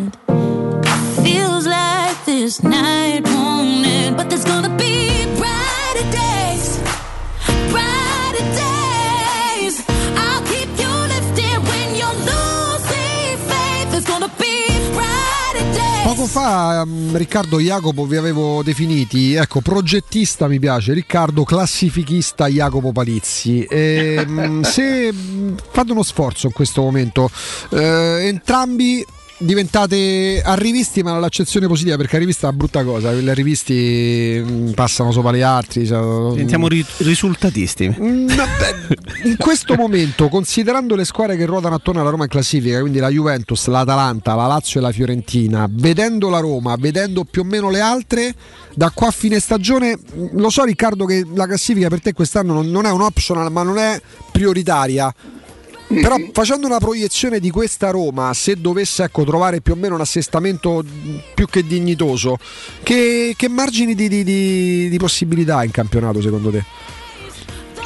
Poco 16.19 16.31
fa, 16.33 16.85
mm, 16.85 17.15
Riccardo 17.15 17.61
Jacopo 17.61 18.05
vi 18.05 18.17
avevo 18.17 18.65
definiti, 18.65 19.35
ecco, 19.35 19.61
progettista 19.61 20.49
mi 20.49 20.59
piace, 20.59 20.93
Riccardo 20.93 21.45
classifichista 21.45 22.49
Jacopo 22.49 22.91
Palizzi. 22.91 23.63
E, 23.63 24.25
mm, 24.27 24.63
se 24.67 25.13
mm, 25.13 25.55
fate 25.71 25.93
uno 25.93 26.03
sforzo 26.03 26.49
in 26.49 26.53
questo 26.53 26.83
momento, 26.83 27.31
eh, 27.71 28.27
entrambi 28.27 29.07
diventate 29.39 30.43
arrivisti 30.45 31.03
ma 31.03 31.13
nell'accezione 31.13 31.67
positiva 31.67 31.97
perché 31.97 32.17
arrivista 32.17 32.47
è 32.47 32.49
una 32.51 32.59
brutta 32.59 32.85
cosa, 32.85 33.13
gli 33.13 33.29
arrivisti 33.29 34.43
mm, 34.45 34.71
passano 34.71 35.13
sopra 35.13 35.33
gli 35.33 35.41
altri. 35.43 35.87
cioè- 35.87 36.31
Diventiamo 36.33 36.69
ri- 36.69 36.85
risultatisti. 36.99 37.89
Mm, 37.89 38.29
in 39.25 39.37
questo 39.39 39.75
momento, 39.75 40.29
considerando 40.29 40.95
le 40.95 41.05
squadre 41.05 41.37
che 41.37 41.47
ruotano 41.47 41.75
attorno 41.77 42.01
alla 42.01 42.11
Roma 42.11 42.25
in 42.25 42.31
classifica, 42.31 42.81
quindi 42.81 42.99
la 42.99 43.11
Juventus, 43.11 43.67
l'Atalanta, 43.67 44.35
la 44.35 44.47
Lazio 44.47 44.81
e 44.81 44.83
la 44.83 44.93
Fiorentina, 44.93 45.67
vedendo 45.71 46.29
la 46.29 46.41
Roma, 46.41 46.75
vedendo 46.79 47.25
più 47.25 47.43
o 47.43 47.45
meno 47.45 47.71
le 47.71 47.81
altre, 47.81 48.35
da 48.75 48.91
qua 48.91 49.09
a 49.09 49.13
fine 49.13 49.39
stagione, 49.39 49.97
mm, 49.97 50.27
lo 50.33 50.51
so 50.51 50.65
Riccardo 50.65 51.05
che 51.05 51.25
la 51.35 51.47
classifica 51.47 51.89
per 51.89 52.01
te 52.01 52.13
quest'anno 52.13 52.63
non 52.63 52.87
è 52.87 52.91
un 52.91 53.03
optional 53.03 53.51
ma 53.53 53.63
non 53.63 53.79
è 53.79 54.01
prioritaria. 54.33 55.15
Però 55.89 56.17
facendo 56.33 56.67
una 56.67 56.79
proiezione 56.79 57.41
di 57.41 57.51
questa 57.51 57.91
Roma, 57.91 58.35
se 58.35 58.57
dovesse 58.61 59.05
ecco, 59.05 59.25
trovare 59.25 59.63
più 59.63 59.73
o 59.73 59.77
meno 59.77 59.95
un 59.95 60.03
assestamento 60.03 60.85
più 61.35 61.47
che 61.47 61.67
dignitoso, 61.67 62.39
che, 62.83 63.35
che 63.37 63.49
margini 63.49 63.95
di, 63.95 64.07
di- 64.09 64.23
di- 64.23 64.89
di 64.91 64.97
possibilità 64.99 65.65
in 65.65 65.71
campionato 65.71 66.21
secondo 66.21 66.51
te? 66.51 66.63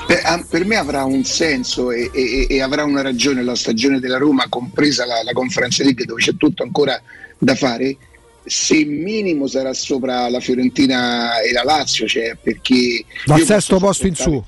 Beh, 0.07 0.21
ah, 0.23 0.45
per 0.49 0.65
me 0.65 0.77
avrà 0.77 1.05
un 1.05 1.23
senso 1.25 1.93
e, 1.93 2.11
e- 2.12 2.47
e 2.51 2.61
avrà 2.61 2.83
una 2.83 3.03
ragione 3.03 3.43
la 3.45 3.55
stagione 3.55 4.01
della 4.01 4.19
Roma, 4.19 4.47
compresa 4.49 5.07
la, 5.07 5.23
la 5.23 5.33
Conference 5.33 5.83
League 5.85 6.05
dove 6.05 6.21
c'è 6.21 6.37
tutto 6.37 6.65
ancora 6.65 7.01
da 7.38 7.55
fare. 7.55 7.97
Se 8.45 8.85
minimo 8.85 9.47
sarà 9.47 9.73
sopra 9.73 10.29
la 10.29 10.41
Fiorentina 10.41 11.41
e 11.41 11.53
la 11.53 11.62
Lazio, 11.62 12.09
cioè 12.09 12.37
perché 12.43 13.05
Dal 13.25 13.41
sesto 13.43 13.79
posto 13.79 14.09
in 14.09 14.17
su. 14.17 14.45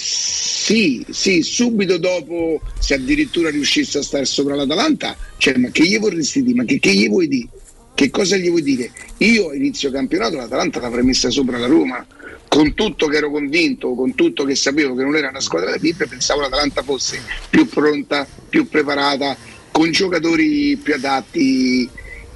Sì, 0.00 1.04
sì, 1.10 1.42
subito 1.42 1.98
dopo, 1.98 2.60
se 2.78 2.94
addirittura 2.94 3.50
riuscisse 3.50 3.98
a 3.98 4.02
stare 4.02 4.24
sopra 4.26 4.54
l'Atalanta, 4.54 5.16
cioè, 5.36 5.56
ma 5.56 5.70
che 5.70 5.84
gli 5.84 5.98
vorresti 5.98 6.42
dire? 6.42 6.54
Ma 6.54 6.64
che, 6.64 6.78
che 6.78 6.94
gli 6.94 7.08
vuoi 7.08 7.26
dire? 7.26 7.48
Che 7.94 8.10
cosa 8.10 8.36
gli 8.36 8.48
vuoi 8.48 8.62
dire? 8.62 8.92
Io 9.18 9.50
a 9.50 9.56
inizio 9.56 9.90
campionato 9.90 10.36
l'Atalanta 10.36 10.78
l'avrei 10.78 11.02
messa 11.02 11.30
sopra 11.30 11.58
la 11.58 11.66
Roma, 11.66 12.06
con 12.46 12.74
tutto 12.74 13.08
che 13.08 13.16
ero 13.16 13.32
convinto, 13.32 13.94
con 13.94 14.14
tutto 14.14 14.44
che 14.44 14.54
sapevo 14.54 14.94
che 14.94 15.02
non 15.02 15.16
era 15.16 15.30
una 15.30 15.40
squadra 15.40 15.72
da 15.72 15.78
pippe, 15.78 16.06
pensavo 16.06 16.42
l'Atalanta 16.42 16.84
fosse 16.84 17.20
più 17.50 17.66
pronta, 17.66 18.24
più 18.48 18.68
preparata, 18.68 19.36
con 19.72 19.90
giocatori 19.90 20.78
più 20.80 20.94
adatti. 20.94 21.88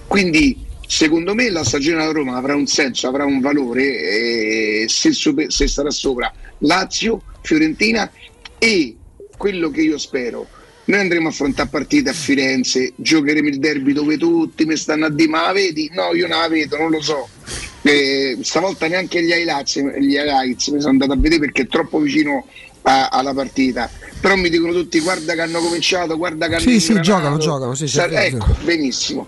Quindi 0.08 0.58
secondo 0.96 1.34
me 1.34 1.48
la 1.48 1.64
stagione 1.64 2.00
della 2.00 2.12
Roma 2.12 2.36
avrà 2.36 2.54
un 2.54 2.66
senso, 2.66 3.08
avrà 3.08 3.24
un 3.24 3.40
valore 3.40 3.82
eh, 4.82 4.84
se, 4.88 5.12
super- 5.12 5.50
se 5.50 5.66
sarà 5.66 5.90
sopra 5.90 6.30
Lazio, 6.58 7.22
Fiorentina 7.40 8.10
e 8.58 8.96
quello 9.38 9.70
che 9.70 9.80
io 9.80 9.96
spero. 9.96 10.46
Noi 10.84 11.00
andremo 11.00 11.28
a 11.28 11.30
affrontare 11.30 11.70
partite 11.70 12.10
a 12.10 12.12
Firenze, 12.12 12.92
giocheremo 12.96 13.48
il 13.48 13.58
derby 13.58 13.92
dove 13.94 14.18
tutti 14.18 14.66
mi 14.66 14.76
stanno 14.76 15.06
a 15.06 15.10
dire 15.10 15.30
ma 15.30 15.46
la 15.46 15.52
vedi? 15.52 15.90
No, 15.94 16.12
io 16.12 16.26
non 16.28 16.40
la 16.40 16.48
vedo, 16.48 16.76
non 16.76 16.90
lo 16.90 17.00
so. 17.00 17.26
Eh, 17.80 18.36
stavolta 18.42 18.86
neanche 18.86 19.22
gli 19.22 19.30
highlights, 19.30 19.78
gli 19.98 20.14
highlights 20.14 20.68
mi 20.68 20.78
sono 20.80 20.92
andato 20.92 21.12
a 21.12 21.16
vedere 21.16 21.40
perché 21.40 21.62
è 21.62 21.66
troppo 21.68 22.00
vicino 22.00 22.46
a- 22.82 23.08
alla 23.08 23.32
partita. 23.32 23.90
Però 24.20 24.36
mi 24.36 24.50
dicono 24.50 24.72
tutti 24.74 25.00
guarda 25.00 25.32
che 25.32 25.40
hanno 25.40 25.60
cominciato, 25.60 26.18
guarda 26.18 26.48
che 26.48 26.56
hanno 26.56 26.62
Sì, 26.62 26.78
sì, 26.80 26.92
ingranato. 26.92 27.08
giocano, 27.08 27.38
giocano, 27.38 27.74
sì, 27.74 27.86
sì, 27.88 27.98
sì, 27.98 28.08
sì. 28.08 28.14
ecco, 28.14 28.46
benissimo. 28.62 29.26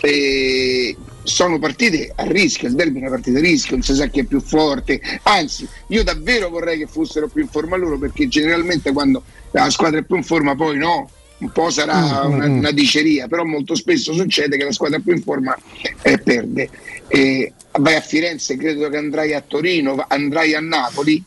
E 0.00 0.96
sono 1.22 1.58
partite 1.58 2.12
a 2.14 2.24
rischio, 2.24 2.68
il 2.68 2.74
derby 2.74 2.98
è 2.98 3.00
una 3.02 3.10
partita 3.10 3.38
a 3.38 3.42
rischio, 3.42 3.76
non 3.76 3.84
si 3.84 3.94
sa 3.94 4.06
chi 4.06 4.20
è 4.20 4.24
più 4.24 4.40
forte. 4.40 5.00
Anzi, 5.24 5.68
io 5.88 6.02
davvero 6.02 6.48
vorrei 6.48 6.78
che 6.78 6.86
fossero 6.86 7.28
più 7.28 7.42
in 7.42 7.48
forma 7.48 7.76
loro 7.76 7.98
perché 7.98 8.28
generalmente 8.28 8.92
quando 8.92 9.22
la 9.50 9.68
squadra 9.70 10.00
è 10.00 10.04
più 10.04 10.16
in 10.16 10.24
forma 10.24 10.54
poi 10.54 10.78
no, 10.78 11.10
un 11.38 11.50
po' 11.50 11.70
sarà 11.70 11.98
Mm, 11.98 12.30
mm, 12.30 12.32
una, 12.32 12.48
mm. 12.48 12.58
una 12.58 12.70
diceria, 12.70 13.28
però 13.28 13.44
molto 13.44 13.74
spesso 13.74 14.12
succede 14.12 14.56
che 14.56 14.64
la 14.64 14.72
squadra 14.72 14.98
più 14.98 15.12
in 15.12 15.22
forma 15.22 15.56
eh, 16.02 16.18
perde. 16.18 16.68
E 17.06 17.52
vai 17.78 17.94
a 17.94 18.00
Firenze, 18.00 18.56
credo 18.56 18.88
che 18.88 18.96
andrai 18.96 19.34
a 19.34 19.40
Torino, 19.40 20.04
andrai 20.08 20.54
a 20.54 20.60
Napoli, 20.60 21.22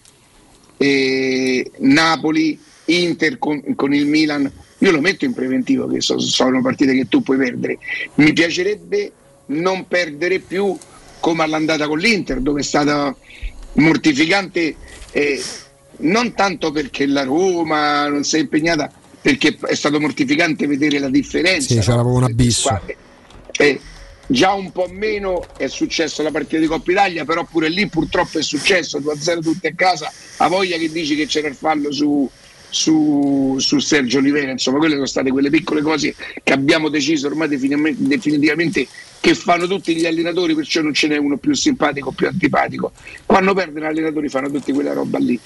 e 0.78 1.72
Napoli, 1.78 2.60
Inter 2.86 3.38
con, 3.38 3.76
con 3.76 3.94
il 3.94 4.08
Milan, 4.08 4.52
io 4.82 4.91
lo 4.91 5.00
metto 5.00 5.26
in 5.26 5.34
preventivo 5.34 5.88
che 5.88 6.02
so- 6.02 6.20
sono 6.20 6.62
partite 6.62 6.94
che 6.94 7.08
tu 7.08 7.22
puoi 7.22 7.38
perdere. 7.38 7.78
Mi 8.15 8.34
piacerebbe 8.34 9.12
non 9.48 9.88
perdere 9.88 10.39
più 10.39 10.76
come 11.20 11.44
all'andata 11.44 11.88
con 11.88 12.00
l'Inter, 12.00 12.39
dove 12.39 12.62
è 12.62 12.63
stata 12.63 13.15
mortificante, 13.74 14.76
eh, 15.12 15.41
non 15.98 16.34
tanto 16.34 16.72
perché 16.72 17.06
la 17.06 17.24
Roma 17.24 18.08
non 18.08 18.24
si 18.24 18.38
è 18.38 18.39
impegnata, 18.39 18.91
perché 19.22 19.56
è 19.67 19.76
stato 19.76 20.00
mortificante 20.00 20.65
vedere 20.65 20.98
la 20.98 21.10
differenza. 21.10 21.67
Sì, 21.67 21.76
no? 21.76 21.82
c'era 21.82 21.96
proprio 21.98 22.15
un 22.15 22.24
abisso. 22.24 22.62
squadre. 22.62 22.98
Eh, 23.52 23.80
già 24.26 24.54
un 24.54 24.72
po' 24.72 24.88
meno 24.89 25.46
è 25.58 25.67
successo 25.67 26.24
la 26.24 26.32
partita 26.32 26.58
di 26.58 26.65
Coppa 26.65 26.91
Italia, 26.91 27.24
però 27.24 27.44
pure 27.46 27.70
lì 27.70 27.88
purtroppo 27.88 28.39
è 28.39 28.44
successo 28.44 29.00
2-0 29.00 29.41
tutti 29.41 29.67
a 29.67 29.74
casa. 29.76 30.12
Ha 30.38 30.48
voglia 30.48 30.78
che 30.78 30.91
dici 30.91 31.15
che 31.15 31.28
c'era 31.28 31.48
il 31.48 31.56
fallo 31.56 31.91
su, 31.91 32.28
su, 32.72 33.58
su 33.60 33.80
Sergio 33.80 34.18
Olivera, 34.18 34.50
insomma, 34.50 34.80
quelle 34.80 34.96
sono 34.96 35.06
state 35.06 35.30
quelle 35.30 35.50
piccole 35.50 35.82
cose 35.82 36.16
che 36.42 36.54
abbiamo 36.54 36.90
deciso 36.90 37.28
ormai 37.28 37.48
definitivamente, 37.50 38.88
che 39.20 39.36
fanno 39.36 39.68
tutti 39.68 39.96
gli 39.96 40.06
allenatori, 40.06 40.56
perciò 40.56 40.82
non 40.82 40.94
ce 40.94 41.08
n'è 41.08 41.18
uno 41.18 41.38
più 41.38 41.54
simpatico 41.54 42.10
o 42.10 42.12
più 42.14 42.28
antipatico. 42.28 42.94
Quando 43.26 43.54
perdono 43.54 43.86
gli 43.86 43.90
allenatori 43.90 44.30
fanno 44.30 44.50
tutti 44.50 44.72
quella 44.72 44.94
roba 44.94 45.20
lì. 45.20 45.40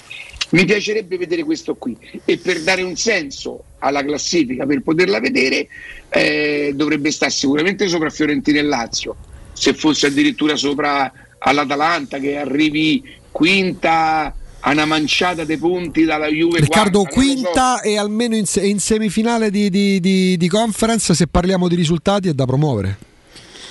Mi 0.50 0.64
piacerebbe 0.64 1.18
vedere 1.18 1.42
questo 1.42 1.74
qui 1.74 1.96
e 2.24 2.38
per 2.38 2.62
dare 2.62 2.82
un 2.82 2.94
senso 2.94 3.64
alla 3.80 4.04
classifica, 4.04 4.64
per 4.64 4.80
poterla 4.80 5.18
vedere, 5.18 5.66
eh, 6.08 6.72
dovrebbe 6.74 7.10
stare 7.10 7.32
sicuramente 7.32 7.88
sopra 7.88 8.08
Fiorentina 8.10 8.60
e 8.60 8.62
Lazio, 8.62 9.16
se 9.52 9.74
fosse 9.74 10.06
addirittura 10.06 10.54
sopra 10.54 11.12
all'Atalanta 11.38 12.18
che 12.18 12.36
arrivi 12.36 13.02
quinta 13.32 14.32
a 14.68 14.72
una 14.72 14.84
manciata 14.84 15.44
dei 15.44 15.58
punti 15.58 16.02
dalla 16.04 16.26
Juve. 16.26 16.58
Riccardo 16.58 17.02
quarta, 17.02 17.16
non 17.20 17.26
lo 17.26 17.32
so. 17.34 17.42
quinta 17.44 17.80
e 17.82 17.96
almeno 17.98 18.34
in, 18.34 18.44
in 18.62 18.80
semifinale 18.80 19.48
di, 19.48 19.70
di- 19.70 20.00
di- 20.00 20.36
di 20.36 20.48
conference 20.48 21.14
se 21.14 21.28
parliamo 21.28 21.68
di 21.68 21.76
risultati 21.76 22.28
è 22.28 22.32
da 22.32 22.44
promuovere. 22.46 22.98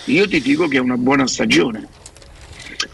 Io 0.06 0.26
ti 0.28 0.40
dico 0.40 0.70
che 0.70 0.78
è 0.78 0.80
una 0.80 0.96
buona 0.96 1.28
stagione. 1.28 1.86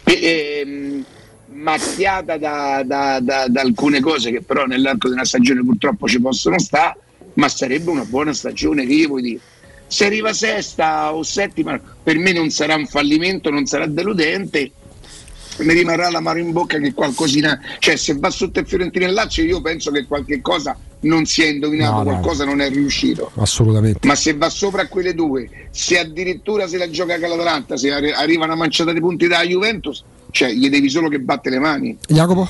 E- 0.02 0.62
ehm, 0.64 1.04
macchiata 1.52 2.38
da, 2.38 2.82
da- 2.84 3.20
da- 3.20 3.46
da 3.46 3.60
alcune 3.60 4.00
cose 4.00 4.32
che 4.32 4.42
però 4.42 4.64
nell'arco 4.64 5.06
di 5.06 5.14
una 5.14 5.24
stagione 5.24 5.62
purtroppo 5.64 6.08
ci 6.08 6.20
possono 6.20 6.58
stare, 6.58 6.96
ma 7.34 7.48
sarebbe 7.48 7.88
una 7.90 8.04
buona 8.04 8.32
stagione 8.32 8.84
che 8.84 8.94
io 8.94 9.08
vuoi 9.08 9.22
dire. 9.22 9.40
Se 9.86 10.06
arriva 10.06 10.32
sesta 10.32 11.14
o 11.14 11.22
settima, 11.22 11.78
per 12.02 12.18
me 12.18 12.32
non 12.32 12.50
sarà 12.50 12.74
un 12.74 12.86
fallimento, 12.86 13.48
non 13.50 13.64
sarà 13.66 13.86
deludente. 13.86 14.72
Mi 15.58 15.74
rimarrà 15.74 16.10
l'amaro 16.10 16.38
in 16.38 16.52
bocca 16.52 16.78
che 16.78 16.92
qualcosina, 16.92 17.60
cioè 17.78 17.96
se 17.96 18.16
va 18.18 18.30
sotto 18.30 18.60
il 18.60 18.66
Fiorentina 18.66 19.04
e 19.04 19.08
il 19.08 19.14
Lazio, 19.14 19.44
io 19.44 19.60
penso 19.60 19.90
che 19.90 20.06
qualche 20.06 20.40
cosa 20.40 20.76
non 21.00 21.24
si 21.26 21.42
è 21.42 21.46
indovinato, 21.46 21.92
No, 21.92 21.98
no. 21.98 22.04
qualcosa 22.04 22.44
non 22.44 22.60
è 22.60 22.68
riuscito. 22.70 23.30
Assolutamente. 23.36 24.06
Ma 24.06 24.14
se 24.14 24.34
va 24.34 24.48
sopra 24.48 24.82
a 24.82 24.86
quelle 24.88 25.14
due, 25.14 25.48
se 25.70 25.98
addirittura 25.98 26.66
se 26.66 26.78
la 26.78 26.88
gioca 26.88 27.18
con 27.18 27.28
l'Atalanta, 27.28 27.76
se 27.76 27.90
arri- 27.92 28.12
arriva 28.12 28.44
una 28.44 28.54
manciata 28.54 28.92
di 28.92 29.00
punti 29.00 29.26
dalla 29.26 29.44
Juventus, 29.44 30.02
cioè 30.30 30.52
gli 30.52 30.68
devi 30.70 30.88
solo 30.88 31.08
che 31.08 31.18
batte 31.20 31.50
le 31.50 31.58
mani. 31.58 31.98
Jacopo? 32.08 32.48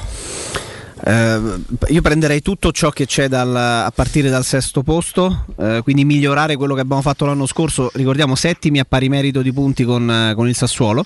Eh, 1.05 1.41
io 1.89 2.01
prenderei 2.01 2.43
tutto 2.43 2.71
ciò 2.71 2.91
che 2.91 3.07
c'è 3.07 3.29
dal- 3.29 3.57
a 3.57 3.93
partire 3.95 4.31
dal 4.31 4.45
sesto 4.45 4.83
posto, 4.83 5.47
eh, 5.59 5.81
quindi 5.83 6.05
migliorare 6.05 6.57
quello 6.57 6.75
che 6.75 6.81
abbiamo 6.81 7.03
fatto 7.03 7.27
l'anno 7.27 7.47
scorso. 7.47 7.91
Ricordiamo 7.93 8.37
settimi 8.37 8.79
a 8.79 8.85
pari 8.89 9.09
merito 9.09 9.43
di 9.43 9.53
punti 9.53 9.85
con, 9.85 10.09
eh, 10.09 10.35
con 10.35 10.49
il 10.49 10.55
Sassuolo, 10.55 11.05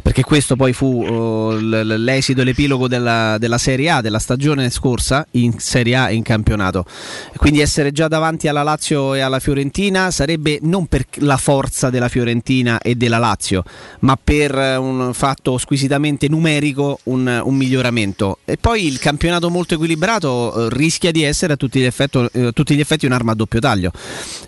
perché 0.00 0.22
questo 0.22 0.54
poi 0.54 0.72
fu 0.72 1.04
oh, 1.04 1.52
l- 1.52 2.02
l'esito 2.04 2.44
l'epilogo 2.44 2.86
della, 2.86 3.36
della 3.38 3.58
Serie 3.58 3.90
A, 3.90 4.00
della 4.00 4.20
stagione 4.20 4.70
scorsa 4.70 5.26
in 5.32 5.58
Serie 5.58 5.96
A 5.96 6.10
e 6.10 6.14
in 6.14 6.22
campionato. 6.22 6.84
Quindi 7.36 7.60
essere 7.60 7.90
già 7.90 8.06
davanti 8.06 8.46
alla 8.46 8.62
Lazio 8.62 9.14
e 9.14 9.20
alla 9.20 9.40
Fiorentina 9.40 10.12
sarebbe 10.12 10.60
non 10.62 10.86
per 10.86 11.06
la 11.16 11.36
forza 11.36 11.90
della 11.90 12.08
Fiorentina 12.08 12.80
e 12.80 12.94
della 12.94 13.18
Lazio, 13.18 13.64
ma 14.00 14.16
per 14.22 14.54
un 14.54 15.10
fatto 15.14 15.58
squisitamente 15.58 16.28
numerico 16.28 17.00
un, 17.04 17.40
un 17.42 17.56
miglioramento. 17.56 18.38
E 18.44 18.56
poi 18.56 18.86
il 18.86 18.98
campionato 18.98 19.30
molto 19.40 19.74
equilibrato 19.74 20.66
eh, 20.66 20.68
rischia 20.70 21.10
di 21.10 21.22
essere 21.22 21.54
a 21.54 21.56
tutti 21.56 21.80
gli, 21.80 21.84
effetti, 21.84 22.26
eh, 22.32 22.46
a 22.46 22.52
tutti 22.52 22.74
gli 22.74 22.80
effetti 22.80 23.06
un'arma 23.06 23.32
a 23.32 23.34
doppio 23.34 23.60
taglio, 23.60 23.90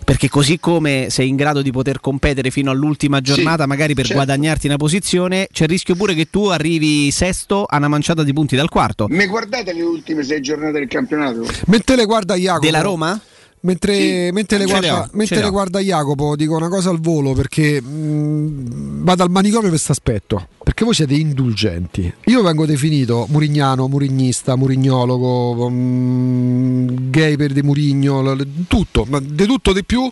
perché 0.03 0.29
così 0.29 0.59
come 0.59 1.07
sei 1.09 1.27
in 1.29 1.35
grado 1.35 1.61
di 1.61 1.71
poter 1.71 1.99
competere 1.99 2.51
fino 2.51 2.71
all'ultima 2.71 3.21
giornata, 3.21 3.65
magari 3.65 3.93
per 3.93 4.05
certo. 4.05 4.23
guadagnarti 4.23 4.67
una 4.67 4.77
posizione, 4.77 5.47
c'è 5.51 5.63
il 5.63 5.69
rischio 5.69 5.95
pure 5.95 6.13
che 6.13 6.29
tu 6.29 6.45
arrivi 6.45 7.11
sesto 7.11 7.65
a 7.65 7.77
una 7.77 7.87
manciata 7.87 8.23
di 8.23 8.33
punti 8.33 8.55
dal 8.55 8.69
quarto. 8.69 9.07
Mi 9.09 9.25
guardate 9.27 9.73
le 9.73 9.81
ultime 9.81 10.23
sei 10.23 10.41
giornate 10.41 10.79
del 10.79 10.87
campionato? 10.87 11.45
Mentre 11.67 11.95
le 11.95 12.05
guarda 12.05 12.35
Jacopo. 12.35 12.65
Della 12.65 12.81
Roma? 12.81 13.19
Mentre, 13.65 13.95
Sì, 13.95 14.29
mentre 14.31 14.59
le 14.59 14.65
guarda, 14.65 15.09
mentre 15.13 15.41
le 15.41 15.49
guarda 15.49 15.79
Jacopo, 15.79 16.35
dico 16.35 16.55
una 16.55 16.69
cosa 16.69 16.91
al 16.91 16.99
volo 16.99 17.33
perché 17.33 17.81
mh, 17.81 19.03
vado 19.03 19.23
al 19.23 19.31
manicomio 19.31 19.61
per 19.61 19.69
questo 19.71 19.91
aspetto. 19.91 20.49
Perché 20.63 20.85
voi 20.85 20.93
siete 20.93 21.15
indulgenti. 21.15 22.13
Io 22.25 22.43
vengo 22.43 22.67
definito 22.67 23.25
murignano, 23.27 23.87
murignista, 23.87 24.55
murignologo, 24.55 25.67
mh, 25.67 27.09
gay 27.09 27.35
per 27.37 27.53
di 27.53 27.63
Murigno, 27.63 28.35
tutto, 28.67 29.05
ma 29.09 29.19
di 29.19 29.45
tutto 29.45 29.73
di 29.73 29.83
più. 29.83 30.11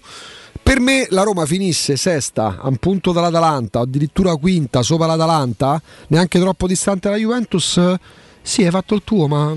per 0.63 0.79
me 0.79 1.05
la 1.09 1.23
Roma 1.23 1.45
finisse 1.45 1.97
sesta 1.97 2.57
a 2.59 2.67
un 2.69 2.77
punto 2.77 3.11
dall'Atalanta, 3.11 3.81
addirittura 3.81 4.36
quinta 4.38 4.82
sopra 4.82 5.05
l'Atalanta, 5.05 5.80
neanche 6.07 6.39
troppo 6.39 6.65
distante 6.67 7.09
dalla 7.09 7.19
Juventus. 7.19 7.80
Sì, 8.41 8.63
hai 8.63 8.71
fatto 8.71 8.95
il 8.95 9.01
tuo, 9.03 9.28
ma 9.28 9.53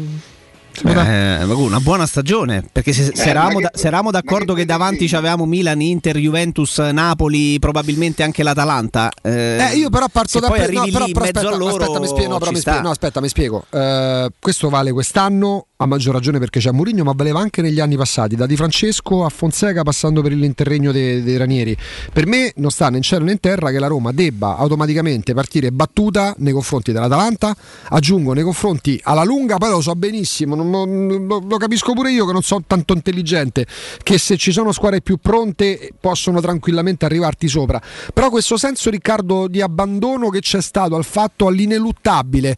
Eh, 0.84 1.44
una 1.44 1.80
buona 1.80 2.06
stagione 2.06 2.62
perché 2.70 2.92
se, 2.92 3.12
se 3.14 3.24
Eh, 3.24 3.28
eravamo, 3.28 3.54
ma 3.60 3.60
da- 3.60 3.70
se 3.74 3.86
eravamo 3.86 4.10
d'accordo 4.10 4.54
che 4.54 4.64
davanti 4.64 5.08
avevamo 5.14 5.46
Milan, 5.46 5.80
Inter, 5.80 6.16
Juventus, 6.18 6.78
Napoli, 6.78 7.58
probabilmente 7.58 8.22
anche 8.22 8.42
l'Atalanta. 8.42 9.10
Eh, 9.22 9.56
Eh, 9.72 9.76
io 9.76 9.90
però 9.90 10.06
parto 10.10 10.28
se 10.30 10.40
da 10.40 10.48
pre- 10.48 10.70
no, 10.70 10.84
però, 10.84 11.06
però 11.06 11.24
aspetta, 11.24 11.40
aspetta, 11.40 11.98
mi 12.00 12.06
spiego, 12.06 12.32
no, 12.32 12.38
però 12.38 12.50
mi 12.50 12.58
spiego, 12.60 12.80
no, 12.80 12.90
aspetta, 12.90 13.20
mi 13.20 13.28
spiego. 13.28 13.64
Eh, 13.70 14.28
questo 14.38 14.68
vale 14.68 14.92
quest'anno 14.92 15.66
a 15.78 15.86
maggior 15.86 16.14
ragione 16.14 16.38
perché 16.38 16.58
c'è 16.58 16.70
Mourinho, 16.70 17.04
ma 17.04 17.12
valeva 17.14 17.40
anche 17.40 17.60
negli 17.60 17.80
anni 17.80 17.96
passati, 17.96 18.34
da 18.34 18.46
Di 18.46 18.56
Francesco 18.56 19.24
a 19.24 19.28
Fonseca 19.28 19.82
passando 19.82 20.22
per 20.22 20.32
l'interregno 20.32 20.90
dei, 20.90 21.22
dei 21.22 21.36
Ranieri. 21.36 21.76
Per 22.12 22.26
me 22.26 22.52
non 22.56 22.70
sta 22.70 22.88
né 22.88 22.96
in 22.96 23.02
cielo 23.02 23.24
né 23.24 23.32
in 23.32 23.40
terra 23.40 23.70
che 23.70 23.78
la 23.78 23.86
Roma 23.86 24.12
debba 24.12 24.56
automaticamente 24.56 25.34
partire 25.34 25.70
battuta 25.72 26.34
nei 26.38 26.54
confronti 26.54 26.92
dell'Atalanta, 26.92 27.54
aggiungo 27.90 28.32
nei 28.32 28.42
confronti 28.42 28.98
alla 29.02 29.22
lunga, 29.24 29.58
poi 29.58 29.70
lo 29.70 29.80
so 29.82 29.94
benissimo, 29.94 30.54
non- 30.54 30.70
non- 30.70 31.26
lo, 31.26 31.42
lo 31.46 31.56
capisco 31.58 31.92
pure 31.92 32.10
io 32.10 32.24
che 32.24 32.32
non 32.32 32.42
sono 32.42 32.64
tanto 32.66 32.94
intelligente, 32.94 33.66
che 34.02 34.16
se 34.18 34.38
ci 34.38 34.52
sono 34.52 34.72
squadre 34.72 35.02
più 35.02 35.18
pronte 35.18 35.92
possono 36.00 36.40
tranquillamente 36.40 37.04
arrivarti 37.04 37.48
sopra. 37.48 37.82
Però 38.14 38.30
questo 38.30 38.56
senso 38.56 38.88
Riccardo 38.88 39.46
di 39.46 39.60
abbandono 39.60 40.30
che 40.30 40.40
c'è 40.40 40.62
stato 40.62 40.96
al 40.96 41.04
fatto 41.04 41.46
all'ineluttabile 41.48 42.56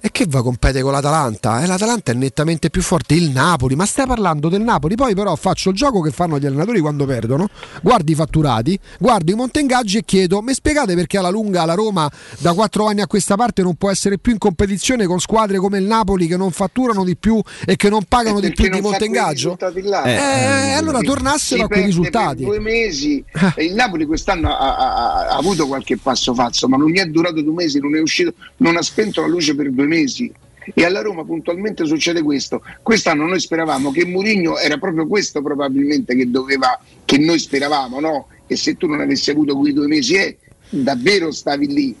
e 0.00 0.10
che 0.10 0.26
va 0.28 0.40
a 0.40 0.42
competere 0.42 0.82
con 0.82 0.92
l'Atalanta? 0.92 1.62
Eh, 1.62 1.66
L'Atalanta 1.66 2.12
è 2.12 2.14
nettamente 2.14 2.56
più 2.68 2.82
forte, 2.82 3.14
il 3.14 3.30
Napoli, 3.30 3.76
ma 3.76 3.86
stai 3.86 4.06
parlando 4.06 4.48
del 4.48 4.62
Napoli, 4.62 4.96
poi 4.96 5.14
però 5.14 5.36
faccio 5.36 5.70
il 5.70 5.76
gioco 5.76 6.00
che 6.00 6.10
fanno 6.10 6.38
gli 6.38 6.46
allenatori 6.46 6.80
quando 6.80 7.06
perdono, 7.06 7.48
guardi 7.80 8.12
i 8.12 8.14
fatturati, 8.16 8.78
guardo 8.98 9.30
i 9.30 9.34
monteingaggi 9.34 9.98
e 9.98 10.04
chiedo, 10.04 10.42
mi 10.42 10.52
spiegate 10.52 10.94
perché 10.96 11.18
alla 11.18 11.30
lunga 11.30 11.64
la 11.64 11.74
Roma 11.74 12.10
da 12.38 12.52
quattro 12.54 12.86
anni 12.86 13.00
a 13.00 13.06
questa 13.06 13.36
parte 13.36 13.62
non 13.62 13.76
può 13.76 13.90
essere 13.90 14.18
più 14.18 14.32
in 14.32 14.38
competizione 14.38 15.06
con 15.06 15.20
squadre 15.20 15.58
come 15.58 15.78
il 15.78 15.84
Napoli 15.84 16.26
che 16.26 16.36
non 16.36 16.50
fatturano 16.50 17.04
di 17.04 17.16
più 17.16 17.40
e 17.64 17.76
che 17.76 17.88
non 17.88 18.02
pagano 18.08 18.40
di 18.40 18.48
perché 18.48 18.62
più 18.62 18.72
di 18.72 18.80
montengaggio? 18.80 19.56
risultati 19.58 19.82
là. 19.82 20.02
Eh, 20.04 20.72
allora 20.72 20.98
tornassero 21.00 21.64
a 21.64 21.68
quei 21.68 21.84
risultati. 21.84 22.44
Per 22.44 22.46
due 22.46 22.60
mesi. 22.60 23.24
E 23.54 23.64
Il 23.64 23.74
Napoli 23.74 24.06
quest'anno 24.06 24.50
ha, 24.50 24.76
ha- 24.76 25.26
ha 25.28 25.36
avuto 25.36 25.66
qualche 25.66 25.96
passo 25.96 26.34
falso, 26.34 26.68
ma 26.68 26.76
non 26.76 26.88
gli 26.90 26.98
è 26.98 27.04
durato 27.06 27.40
due 27.42 27.52
mesi, 27.54 27.78
non 27.78 27.94
è 27.94 28.00
uscito, 28.00 28.32
non 28.58 28.76
ha 28.76 28.82
spento 28.82 29.20
la 29.20 29.28
luce 29.28 29.54
per 29.54 29.70
due 29.70 29.86
mesi. 29.86 30.32
E 30.74 30.84
alla 30.84 31.02
Roma 31.02 31.24
puntualmente 31.24 31.84
succede 31.86 32.22
questo. 32.22 32.62
Quest'anno 32.82 33.26
noi 33.26 33.40
speravamo 33.40 33.90
che 33.90 34.04
Mourinho 34.04 34.58
era 34.58 34.78
proprio 34.78 35.06
questo 35.06 35.42
probabilmente 35.42 36.14
che 36.14 36.30
doveva, 36.30 36.78
che 37.04 37.18
noi 37.18 37.38
speravamo, 37.38 38.00
no? 38.00 38.28
E 38.46 38.56
se 38.56 38.76
tu 38.76 38.86
non 38.86 39.00
avessi 39.00 39.30
avuto 39.30 39.56
quei 39.56 39.72
due 39.72 39.86
mesi, 39.86 40.14
eh, 40.14 40.36
davvero 40.68 41.30
stavi 41.30 41.66
lì. 41.66 41.96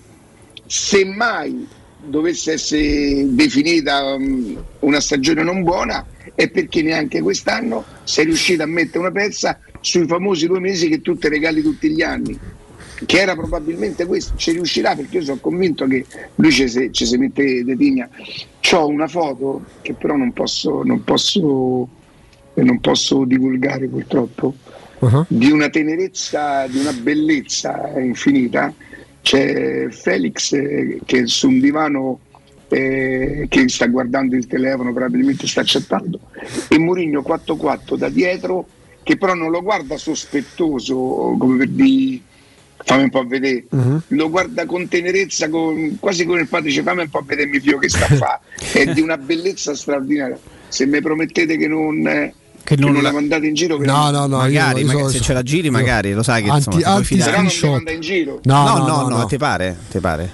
Semmai 0.66 1.66
dovesse 2.04 2.52
essere 2.52 3.26
definita 3.34 4.14
um, 4.14 4.62
una 4.80 5.00
stagione 5.00 5.42
non 5.42 5.62
buona, 5.62 6.06
è 6.34 6.48
perché 6.48 6.82
neanche 6.82 7.20
quest'anno 7.20 7.84
sei 8.04 8.26
riuscito 8.26 8.62
a 8.62 8.66
mettere 8.66 8.98
una 8.98 9.10
pezza 9.10 9.58
sui 9.80 10.06
famosi 10.06 10.46
due 10.46 10.60
mesi 10.60 10.88
che 10.88 11.00
tu 11.00 11.16
ti 11.16 11.28
regali 11.28 11.62
tutti 11.62 11.90
gli 11.90 12.02
anni. 12.02 12.38
Che 13.06 13.20
era 13.20 13.36
probabilmente 13.36 14.06
questo, 14.06 14.34
ci 14.36 14.50
riuscirà 14.50 14.96
perché 14.96 15.18
io 15.18 15.22
sono 15.22 15.38
convinto 15.38 15.86
che 15.86 16.04
lui 16.34 16.50
ci 16.50 17.06
si 17.06 17.16
mette 17.16 17.64
de 17.64 17.76
tigna. 17.76 18.08
Ho 18.72 18.86
una 18.86 19.08
foto 19.08 19.64
che 19.80 19.94
però 19.94 20.16
non 20.16 20.32
posso, 20.32 20.82
non 20.82 21.02
posso, 21.02 21.88
non 22.54 22.80
posso 22.80 23.24
divulgare 23.24 23.86
purtroppo, 23.88 24.54
di 25.28 25.50
una 25.50 25.68
tenerezza, 25.68 26.66
di 26.66 26.78
una 26.78 26.92
bellezza 26.92 27.98
infinita. 27.98 28.72
C'è 29.22 29.88
Felix 29.90 30.52
eh, 30.52 31.00
che 31.04 31.26
su 31.26 31.48
un 31.48 31.60
divano 31.60 32.20
eh, 32.68 33.46
che 33.48 33.68
sta 33.68 33.86
guardando 33.86 34.36
il 34.36 34.46
telefono, 34.46 34.92
probabilmente 34.92 35.46
sta 35.46 35.62
chattando, 35.64 36.20
e 36.68 36.78
Mourinho 36.78 37.22
4-4 37.26 37.96
da 37.96 38.08
dietro, 38.08 38.66
che 39.02 39.16
però 39.16 39.34
non 39.34 39.50
lo 39.50 39.62
guarda 39.62 39.96
sospettoso, 39.96 40.94
come 41.38 41.56
per 41.56 41.68
dire 41.68 42.20
fammi 42.84 43.02
un 43.04 43.10
po' 43.10 43.24
vedere, 43.26 43.64
lo 44.08 44.30
guarda 44.30 44.64
con 44.66 44.88
tenerezza, 44.88 45.48
con- 45.48 45.96
quasi 46.00 46.24
come 46.24 46.40
il 46.40 46.48
padre 46.48 46.68
dice 46.68 46.82
fammi 46.82 47.02
un 47.02 47.08
po' 47.10 47.22
vedere 47.26 47.48
mio 47.48 47.60
figlio 47.60 47.78
che 47.78 47.88
sta 47.88 48.06
a 48.06 48.14
fare, 48.16 48.40
è 48.72 48.92
di 48.92 49.00
una 49.00 49.16
bellezza 49.16 49.74
straordinaria. 49.74 50.38
Se 50.68 50.86
mi 50.86 51.00
promettete 51.00 51.56
che 51.56 51.66
non, 51.68 52.06
eh, 52.06 52.32
che 52.62 52.76
non 52.76 52.92
non 52.92 53.02
la- 53.02 53.08
la 53.08 53.14
mandate 53.14 53.46
in 53.46 53.54
giro, 53.54 53.76
che 53.78 53.86
No, 53.86 54.10
no, 54.10 54.26
no, 54.26 54.36
magari, 54.38 54.80
io- 54.80 54.86
io 54.86 54.92
magari 54.92 55.04
so- 55.12 55.18
se 55.18 55.20
ce 55.20 55.32
la 55.32 55.42
giri, 55.42 55.70
magari 55.70 56.12
lo 56.12 56.22
sai 56.22 56.42
che 56.42 56.50
Anti- 56.50 56.68
insomma, 56.76 56.94
anti- 56.94 57.04
fidare. 57.06 57.30
però 57.30 57.42
non 57.42 57.70
manda 57.74 57.90
in 57.92 58.00
giro. 58.00 58.40
No, 58.44 58.62
No, 58.64 58.68
no, 58.68 58.78
no, 58.78 58.86
no, 59.02 59.08
no, 59.08 59.16
no. 59.18 59.26
ti 59.26 59.36
pare? 59.38 59.76
Ti 59.90 59.98
pare? 59.98 60.32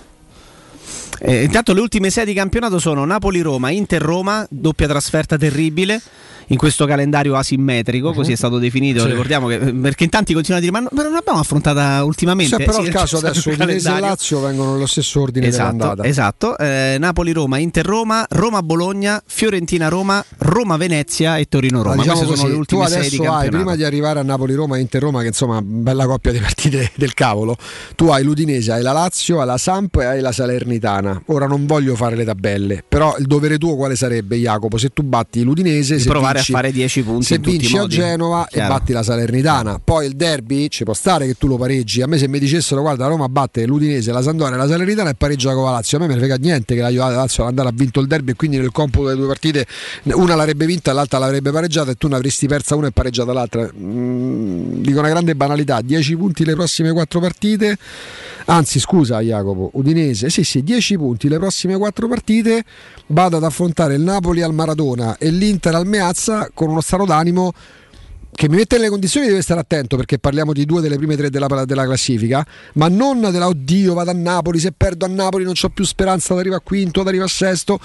Eh, 1.21 1.45
intanto 1.45 1.73
le 1.73 1.81
ultime 1.81 2.11
sei 2.11 2.25
di 2.27 2.35
campionato 2.35 2.79
sono 2.79 3.05
Napoli-Roma, 3.05 3.71
Inter-Roma, 3.71 4.47
doppia 4.51 4.87
trasferta 4.89 5.39
terribile 5.39 6.01
in 6.49 6.57
questo 6.57 6.87
calendario 6.87 7.35
asimmetrico, 7.37 8.13
così 8.13 8.33
è 8.33 8.37
stato 8.37 8.59
definito. 8.59 9.01
Sì. 9.01 9.09
Ricordiamo 9.09 9.47
che 9.49 9.59
perché 9.59 10.05
in 10.05 10.11
tanti 10.11 10.33
continuano 10.33 10.65
a 10.65 10.69
dire: 10.71 10.79
Ma, 10.81 10.89
no- 10.89 10.97
ma 10.97 11.03
non 11.03 11.13
l'abbiamo 11.13 11.39
affrontata 11.39 12.03
ultimamente. 12.05 12.57
C'è 12.57 12.65
però 12.65 12.81
Sì, 12.81 12.87
il 12.87 12.93
caso 12.93 13.17
adesso 13.25 13.51
Udinese 13.51 13.95
e. 13.97 14.01
Lazio 14.01 14.41
vengono 14.41 14.73
nello 14.73 14.87
stesso 14.87 15.21
ordine 15.21 15.47
Esatto, 15.47 16.03
esatto. 16.03 16.59
Eh, 16.59 16.97
Napoli-Roma, 16.99 17.59
Inter-Roma, 17.59 18.27
Roma-Bologna, 18.29 19.23
Fiorentina-Roma, 19.25 20.25
Roma-Venezia 20.39 21.37
e 21.39 21.47
Torino-Roma. 21.47 21.95
Ma 21.97 22.03
diciamo 22.03 22.19
Queste 22.21 22.37
sono 22.37 22.49
così, 22.49 22.61
le 22.61 22.67
tu 22.67 22.77
ultime 22.77 22.89
sei 22.89 23.01
di 23.01 23.07
adesso 23.07 23.23
hai, 23.23 23.29
campionato. 23.29 23.57
prima 23.57 23.77
di 23.77 23.85
arrivare 23.85 24.19
a 24.19 24.23
Napoli-Roma 24.23 24.77
e 24.77 24.81
Inter-Roma, 24.81 25.21
che 25.21 25.27
insomma 25.29 25.61
bella 25.63 26.07
coppia 26.07 26.33
di 26.33 26.39
partite 26.39 26.91
del 26.97 27.15
cavolo, 27.15 27.57
tu 27.95 28.09
hai 28.09 28.23
l'Udinese, 28.25 28.73
hai 28.73 28.83
la 28.83 28.93
Lazio, 28.93 29.41
hai 29.41 29.47
la 29.47 29.59
Samp 29.59 29.97
e 29.97 30.05
hai 30.05 30.21
la 30.21 30.33
Salernitana. 30.33 31.23
Ora 31.27 31.47
non 31.47 31.67
voglio 31.67 31.95
fare 31.97 32.17
le 32.17 32.25
tabelle, 32.25 32.85
però 32.87 33.15
il 33.19 33.27
dovere 33.27 33.59
tuo 33.59 33.77
quale 33.77 33.97
sarebbe, 33.97 34.37
Jacopo? 34.37 34.77
Se 34.79 34.91
tu 34.91 35.03
batti 35.03 35.43
l'Udinese, 35.43 35.97
Di 35.97 36.03
se 36.03 36.09
provare 36.09 36.34
vinci- 36.35 36.53
a 36.53 36.57
fare 36.57 36.73
10 36.73 37.03
punti 37.03 37.25
Se 37.25 37.39
vinci 37.39 37.77
a. 37.77 37.87
Genova 37.87 38.47
Chiaro. 38.49 38.67
e 38.75 38.77
batti 38.79 38.93
la 38.93 39.03
Salernitana, 39.03 39.81
poi 39.83 40.07
il 40.07 40.15
derby 40.17 40.69
ci 40.69 40.85
può 40.85 40.95
stare 40.95 41.27
che 41.27 41.35
tu 41.35 41.47
lo 41.47 41.57
pareggi. 41.57 42.03
A 42.03 42.07
me 42.07 42.19
se 42.19 42.29
mi 42.29 42.39
dicessero 42.39 42.81
guarda 42.81 43.07
Roma 43.07 43.29
batte 43.29 43.65
l'Udinese, 43.67 44.13
la 44.13 44.23
Sandoria 44.23 44.57
la 44.57 44.67
Salernitana 44.67 45.11
e 45.11 45.15
pareggia 45.15 45.53
con 45.55 45.65
la 45.65 45.71
Lazio, 45.73 45.99
a 45.99 46.01
me 46.03 46.07
ne 46.09 46.17
frega 46.17 46.37
niente 46.37 46.75
che 46.75 46.81
la 46.81 46.89
Juve- 46.89 47.11
la 47.11 47.17
Lazio 47.17 47.45
andare 47.45 47.69
ha 47.69 47.73
vinto 47.75 48.01
il 48.01 48.07
derby 48.07 48.33
e 48.33 48.35
quindi 48.35 48.57
nel 48.59 48.71
computo 48.73 49.07
delle 49.07 49.19
due 49.19 49.27
partite 49.27 49.67
una 50.05 50.35
l'avrebbe 50.35 50.67
vinta 50.67 50.91
e 50.91 50.95
l'altra 50.95 51.19
l'avrebbe 51.19 51.51
pareggiata 51.51 51.91
e 51.91 51.95
tu 51.95 52.09
ne 52.09 52.17
avresti 52.17 52.47
persa 52.47 52.75
una 52.77 52.89
e 52.89 52.93
pareggiata 52.93 53.33
l'altra. 53.33 53.69
Mm, 53.77 54.83
dico 54.83 54.99
una 54.99 55.09
grande 55.09 55.35
banalità, 55.35 55.81
10 55.81 56.17
punti 56.17 56.45
le 56.45 56.55
prossime 56.55 56.93
4 56.93 57.21
partite. 57.21 57.77
Anzi, 58.47 58.79
scusa 58.79 59.21
Jacopo, 59.21 59.71
Udinese, 59.75 60.29
sì 60.29 60.45
sì, 60.45 60.63
10 60.63 60.99
punti 60.99 61.29
le 61.29 61.39
prossime 61.39 61.79
4 61.79 62.09
partite, 62.09 62.65
vado 63.07 63.39
ad 63.39 63.45
affrontare 63.45 63.95
il 63.95 64.03
Napoli 64.03 64.43
al 64.43 64.53
Maradona 64.53 65.17
e 65.17 65.31
l'Inter 65.31 65.75
al 65.75 65.87
Meazza 65.87 66.51
con 66.53 66.69
uno 66.69 66.83
stato 66.83 67.07
d'animo 67.07 67.53
che 68.35 68.49
mi 68.49 68.57
mette 68.57 68.77
nelle 68.77 68.89
condizioni 68.91 69.33
di 69.33 69.41
stare 69.41 69.61
attento 69.61 69.97
perché 69.97 70.19
parliamo 70.19 70.53
di 70.53 70.67
due 70.67 70.81
delle 70.81 70.97
prime 70.97 71.17
tre 71.17 71.31
della, 71.31 71.47
della 71.65 71.85
classifica, 71.85 72.45
ma 72.75 72.89
non 72.89 73.21
della 73.21 73.47
oddio 73.47 73.95
vado 73.95 74.11
a 74.11 74.15
Napoli, 74.15 74.59
se 74.59 74.73
perdo 74.73 75.07
a 75.07 75.09
Napoli 75.09 75.45
non 75.45 75.55
ho 75.61 75.69
più 75.71 75.85
speranza 75.85 76.35
ad 76.35 76.41
arrivare 76.41 76.61
a 76.61 76.67
quinto, 76.67 77.01
ad 77.01 77.07
arrivare 77.07 77.31
a 77.31 77.33
sesto. 77.33 77.79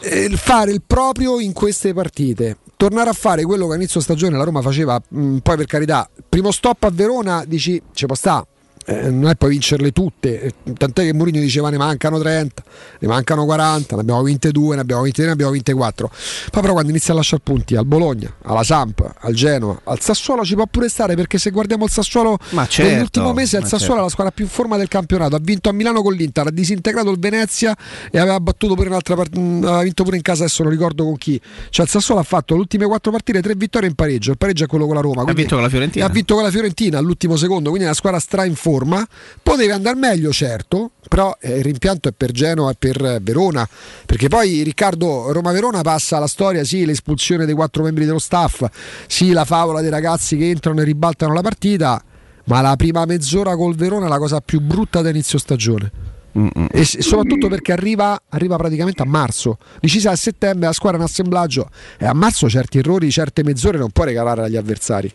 Eh, 0.00 0.30
fare 0.34 0.72
il 0.72 0.82
proprio 0.84 1.38
in 1.38 1.52
queste 1.52 1.92
partite, 1.92 2.56
tornare 2.76 3.10
a 3.10 3.12
fare 3.12 3.44
quello 3.44 3.66
che 3.66 3.74
a 3.74 3.76
inizio 3.76 4.00
stagione 4.00 4.36
la 4.36 4.44
Roma 4.44 4.62
faceva, 4.62 5.00
mh, 5.06 5.36
poi 5.38 5.56
per 5.56 5.66
carità, 5.66 6.10
primo 6.28 6.50
stop 6.50 6.82
a 6.84 6.90
Verona 6.90 7.44
dici 7.46 7.80
ci 7.92 8.06
può 8.06 8.16
sta. 8.16 8.44
Eh, 8.86 9.10
non 9.10 9.30
è 9.30 9.34
poi 9.34 9.50
vincerle 9.50 9.90
tutte, 9.90 10.40
eh, 10.40 10.54
tant'è 10.76 11.02
che 11.02 11.12
Mourinho 11.12 11.40
diceva 11.40 11.70
ne 11.70 11.76
mancano 11.76 12.18
30, 12.20 12.62
ne 13.00 13.08
mancano 13.08 13.44
40, 13.44 13.96
ne 13.96 14.00
abbiamo 14.00 14.22
vinte 14.22 14.50
2, 14.52 14.74
ne 14.76 14.80
abbiamo 14.80 15.02
vinte 15.02 15.18
3, 15.18 15.26
ne 15.26 15.32
abbiamo 15.32 15.52
vinte 15.52 15.72
4. 15.74 16.10
Poi 16.50 16.60
però 16.62 16.72
quando 16.72 16.90
inizia 16.90 17.12
a 17.12 17.16
lasciare 17.16 17.42
punti 17.44 17.74
al 17.74 17.84
Bologna, 17.84 18.32
alla 18.42 18.62
Samp, 18.62 19.14
al 19.20 19.34
Genoa, 19.34 19.80
al 19.84 20.00
Sassuolo 20.00 20.44
ci 20.44 20.54
può 20.54 20.66
pure 20.70 20.88
stare 20.88 21.16
perché 21.16 21.38
se 21.38 21.50
guardiamo 21.50 21.84
il 21.84 21.90
Sassuolo 21.90 22.38
certo, 22.68 22.90
nell'ultimo 22.92 23.32
mese 23.32 23.56
il 23.56 23.64
Sassuolo 23.64 23.84
certo. 23.84 23.98
è 24.00 24.02
la 24.04 24.08
squadra 24.08 24.32
più 24.32 24.44
in 24.44 24.50
forma 24.50 24.76
del 24.76 24.88
campionato, 24.88 25.34
ha 25.34 25.40
vinto 25.42 25.68
a 25.68 25.72
Milano 25.72 26.02
con 26.02 26.12
l'Inter, 26.12 26.46
ha 26.46 26.50
disintegrato 26.50 27.10
il 27.10 27.18
Venezia 27.18 27.76
e 28.10 28.18
aveva 28.18 28.38
battuto 28.38 28.74
pure 28.74 28.88
un'altra 28.88 29.16
part- 29.16 29.36
mh, 29.36 29.64
aveva 29.64 29.82
vinto 29.82 30.04
pure 30.04 30.16
in 30.16 30.22
casa, 30.22 30.44
adesso 30.44 30.62
non 30.62 30.70
ricordo 30.70 31.04
con 31.04 31.16
chi. 31.16 31.40
Cioè 31.70 31.84
il 31.84 31.90
Sassuolo 31.90 32.20
ha 32.20 32.24
fatto 32.24 32.54
le 32.54 32.60
ultime 32.60 32.86
4 32.86 33.10
partite, 33.10 33.42
3 33.42 33.54
vittorie 33.56 33.88
in 33.88 33.94
pareggio, 33.94 34.30
il 34.30 34.38
pareggio 34.38 34.64
è 34.64 34.66
quello 34.68 34.86
con 34.86 34.94
la 34.94 35.00
Roma. 35.00 35.22
Ha 35.22 35.32
vinto 35.32 35.54
con 35.54 35.64
la 35.64 35.68
Fiorentina. 35.70 36.04
ha 36.04 36.08
vinto 36.08 36.34
con 36.34 36.44
la 36.44 36.50
Fiorentina 36.50 36.98
all'ultimo 36.98 37.36
secondo, 37.36 37.68
quindi 37.70 37.82
è 37.82 37.86
una 37.86 37.96
squadra 37.96 38.20
stra 38.20 38.44
in 38.44 38.54
forma. 38.54 38.74
Poteva 39.42 39.74
andare 39.74 39.96
meglio, 39.96 40.32
certo, 40.32 40.92
però 41.08 41.36
eh, 41.40 41.58
il 41.58 41.64
rimpianto 41.64 42.08
è 42.08 42.12
per 42.12 42.32
Genoa 42.32 42.72
e 42.72 42.76
per 42.78 43.02
eh, 43.04 43.18
Verona, 43.22 43.68
perché 44.04 44.28
poi 44.28 44.62
Riccardo 44.62 45.32
Roma-Verona 45.32 45.82
passa 45.82 46.16
alla 46.16 46.26
storia, 46.26 46.64
sì, 46.64 46.84
l'espulsione 46.84 47.46
dei 47.46 47.54
quattro 47.54 47.82
membri 47.82 48.04
dello 48.04 48.18
staff, 48.18 48.64
sì, 49.06 49.32
la 49.32 49.44
favola 49.44 49.80
dei 49.80 49.90
ragazzi 49.90 50.36
che 50.36 50.50
entrano 50.50 50.80
e 50.80 50.84
ribaltano 50.84 51.32
la 51.32 51.42
partita, 51.42 52.02
ma 52.44 52.60
la 52.60 52.76
prima 52.76 53.04
mezz'ora 53.04 53.56
col 53.56 53.74
Verona 53.74 54.06
è 54.06 54.08
la 54.08 54.18
cosa 54.18 54.40
più 54.40 54.60
brutta 54.60 55.00
da 55.00 55.10
inizio 55.10 55.38
stagione. 55.38 56.14
E 56.70 56.84
soprattutto 56.84 57.48
perché 57.48 57.72
arriva, 57.72 58.20
arriva 58.28 58.56
praticamente 58.56 59.00
a 59.00 59.06
marzo, 59.06 59.56
decisa 59.80 60.10
a 60.10 60.16
settembre, 60.16 60.66
la 60.66 60.74
squadra 60.74 60.98
è 60.98 61.00
un 61.00 61.06
assemblaggio 61.08 61.70
e 61.98 62.04
a 62.04 62.12
marzo 62.12 62.46
certi 62.50 62.76
errori, 62.78 63.10
certe 63.10 63.42
mezz'ore 63.42 63.78
non 63.78 63.90
può 63.90 64.04
regalare 64.04 64.42
agli 64.42 64.56
avversari. 64.56 65.10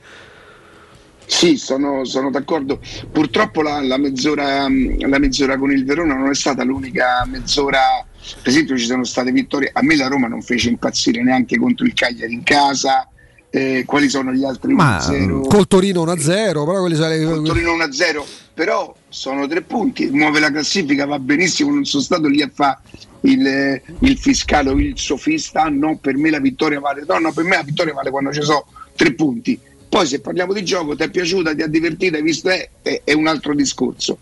Sì, 1.31 1.55
sono, 1.55 2.03
sono 2.03 2.29
d'accordo. 2.29 2.79
Purtroppo 3.09 3.61
la, 3.61 3.81
la 3.81 3.97
mezz'ora, 3.97 4.67
la 4.67 5.17
mezz'ora 5.17 5.57
con 5.57 5.71
il 5.71 5.85
Verona 5.85 6.13
non 6.13 6.29
è 6.29 6.35
stata 6.35 6.63
l'unica 6.63 7.25
mezz'ora. 7.25 7.79
Per 8.19 8.51
esempio, 8.51 8.77
ci 8.77 8.85
sono 8.85 9.05
state 9.05 9.31
vittorie. 9.31 9.71
A 9.73 9.81
me 9.81 9.95
la 9.95 10.07
Roma 10.07 10.27
non 10.27 10.41
fece 10.41 10.67
impazzire 10.69 11.23
neanche 11.23 11.57
contro 11.57 11.85
il 11.85 11.93
Cagliari 11.93 12.33
in 12.33 12.43
casa. 12.43 13.07
Eh, 13.49 13.83
quali 13.87 14.09
sono 14.09 14.33
gli 14.33 14.43
altri 14.43 14.73
Ma 14.73 14.97
1-0? 14.99 15.47
col 15.47 15.67
Torino 15.67 16.03
1-0, 16.03 16.51
però 16.51 16.79
quelli 16.79 16.95
sono 16.95 17.07
le- 17.07 17.23
Col 17.23 17.43
Torino 17.43 17.75
1-0, 17.75 18.23
però 18.53 18.93
sono 19.09 19.47
tre 19.47 19.61
punti, 19.61 20.09
muove 20.09 20.39
la 20.39 20.51
classifica, 20.51 21.05
va 21.05 21.17
benissimo, 21.19 21.73
non 21.73 21.83
sono 21.85 22.03
stato 22.03 22.27
lì 22.27 22.41
a 22.41 22.49
fare 22.53 22.77
il, 23.21 23.81
il 23.99 24.17
fiscale 24.17 24.69
o 24.69 24.77
il 24.79 24.93
sofista, 24.97 25.67
no, 25.69 25.97
per 25.97 26.15
me 26.17 26.29
la 26.29 26.39
vittoria 26.39 26.79
vale, 26.79 27.03
no, 27.05 27.19
no, 27.19 27.31
per 27.33 27.43
me 27.45 27.55
la 27.57 27.63
vittoria 27.63 27.93
vale 27.93 28.09
quando 28.09 28.31
ci 28.31 28.41
sono 28.41 28.65
tre 28.95 29.13
punti. 29.13 29.59
Poi 29.91 30.07
se 30.07 30.21
parliamo 30.21 30.53
di 30.53 30.63
gioco, 30.63 30.95
ti 30.95 31.03
è 31.03 31.09
piaciuta, 31.09 31.53
ti 31.53 31.63
ha 31.63 31.67
divertito, 31.67 32.15
hai 32.15 32.21
visto, 32.21 32.47
è, 32.47 32.69
è- 32.81 33.01
è 33.03 33.11
un 33.11 33.27
altro 33.27 33.53
discorso. 33.53 34.19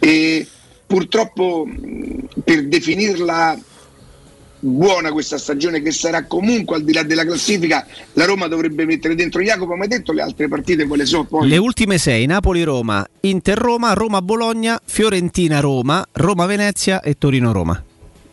E 0.00 0.44
purtroppo 0.84 1.64
per 2.42 2.66
definirla 2.66 3.56
buona 4.58 5.12
questa 5.12 5.38
stagione 5.38 5.80
che 5.80 5.92
sarà 5.92 6.24
comunque 6.24 6.74
al 6.74 6.82
di 6.82 6.92
là 6.92 7.04
della 7.04 7.24
classifica, 7.24 7.86
la 8.14 8.24
Roma 8.24 8.48
dovrebbe 8.48 8.84
mettere 8.84 9.14
dentro 9.14 9.40
Jacopo, 9.42 9.76
ma 9.76 9.84
hai 9.84 9.88
detto 9.90 10.10
le 10.12 10.22
altre 10.22 10.48
partite 10.48 10.86
quelle 10.86 11.06
sono 11.06 11.22
poi? 11.24 11.48
Le 11.48 11.56
ultime 11.56 11.98
sei, 11.98 12.26
Napoli-Roma, 12.26 13.06
Inter-Roma, 13.20 13.92
Roma-Bologna, 13.92 14.80
Fiorentina-Roma, 14.84 16.04
Roma-Venezia 16.10 17.00
e 17.00 17.16
Torino-Roma. 17.16 17.84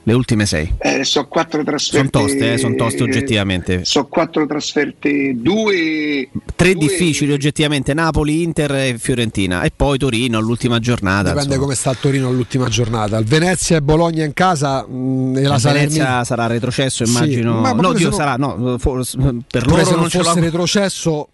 Le 0.10 0.16
ultime 0.16 0.48
sei. 0.48 0.74
Eh, 0.80 1.04
so 1.04 1.28
quattro 1.28 1.64
trasferte. 1.64 2.10
Sono 2.12 2.26
toste, 2.26 2.54
eh, 2.54 2.58
sono 2.58 2.74
toste 2.74 3.04
oggettivamente. 3.04 3.86
So 3.86 4.08
quattro 4.08 4.48
trasferte, 4.48 5.34
due. 5.36 6.28
Tre 6.56 6.74
due- 6.74 6.88
difficili 6.88 7.32
oggettivamente, 7.32 7.94
Napoli, 7.94 8.42
Inter 8.42 8.72
e 8.74 8.96
Fiorentina. 8.98 9.62
E 9.62 9.72
poi 9.76 10.00
Torino 10.00 10.40
all'ultima 10.40 10.80
giornata. 10.80 11.30
Dipende 11.30 11.42
insomma. 11.44 11.62
come 11.62 11.76
sta 11.76 11.92
il 11.92 11.98
Torino 12.02 12.28
all'ultima 12.28 12.68
giornata. 12.70 13.18
Il 13.20 13.26
Venezia 13.26 13.78
e 13.78 13.82
Bologna 13.84 14.24
in 14.26 14.34
casa 14.34 14.84
mh, 14.84 15.38
e 15.38 15.42
la 15.44 15.54
Il 15.56 15.60
Salernitana. 15.62 15.78
Venezia 16.06 16.24
sarà 16.24 16.48
retrocesso, 16.48 17.06
Sì, 17.06 17.12
immagino. 17.12 17.60
ma- 17.60 17.74
ma 17.76 17.82
no, 17.82 17.90
Dio 17.94 18.00
se 18.06 18.10
no- 18.10 18.16
sarà, 18.16 18.36
no, 18.36 18.78
for- 18.80 19.06
per 19.48 19.68
loro 19.68 19.84
se 19.86 19.92
non, 19.92 20.00
non 20.00 20.10
ce 20.10 20.18
fosse 20.24 20.40
l'ho. 20.40 20.46
retrocesso 20.46 21.28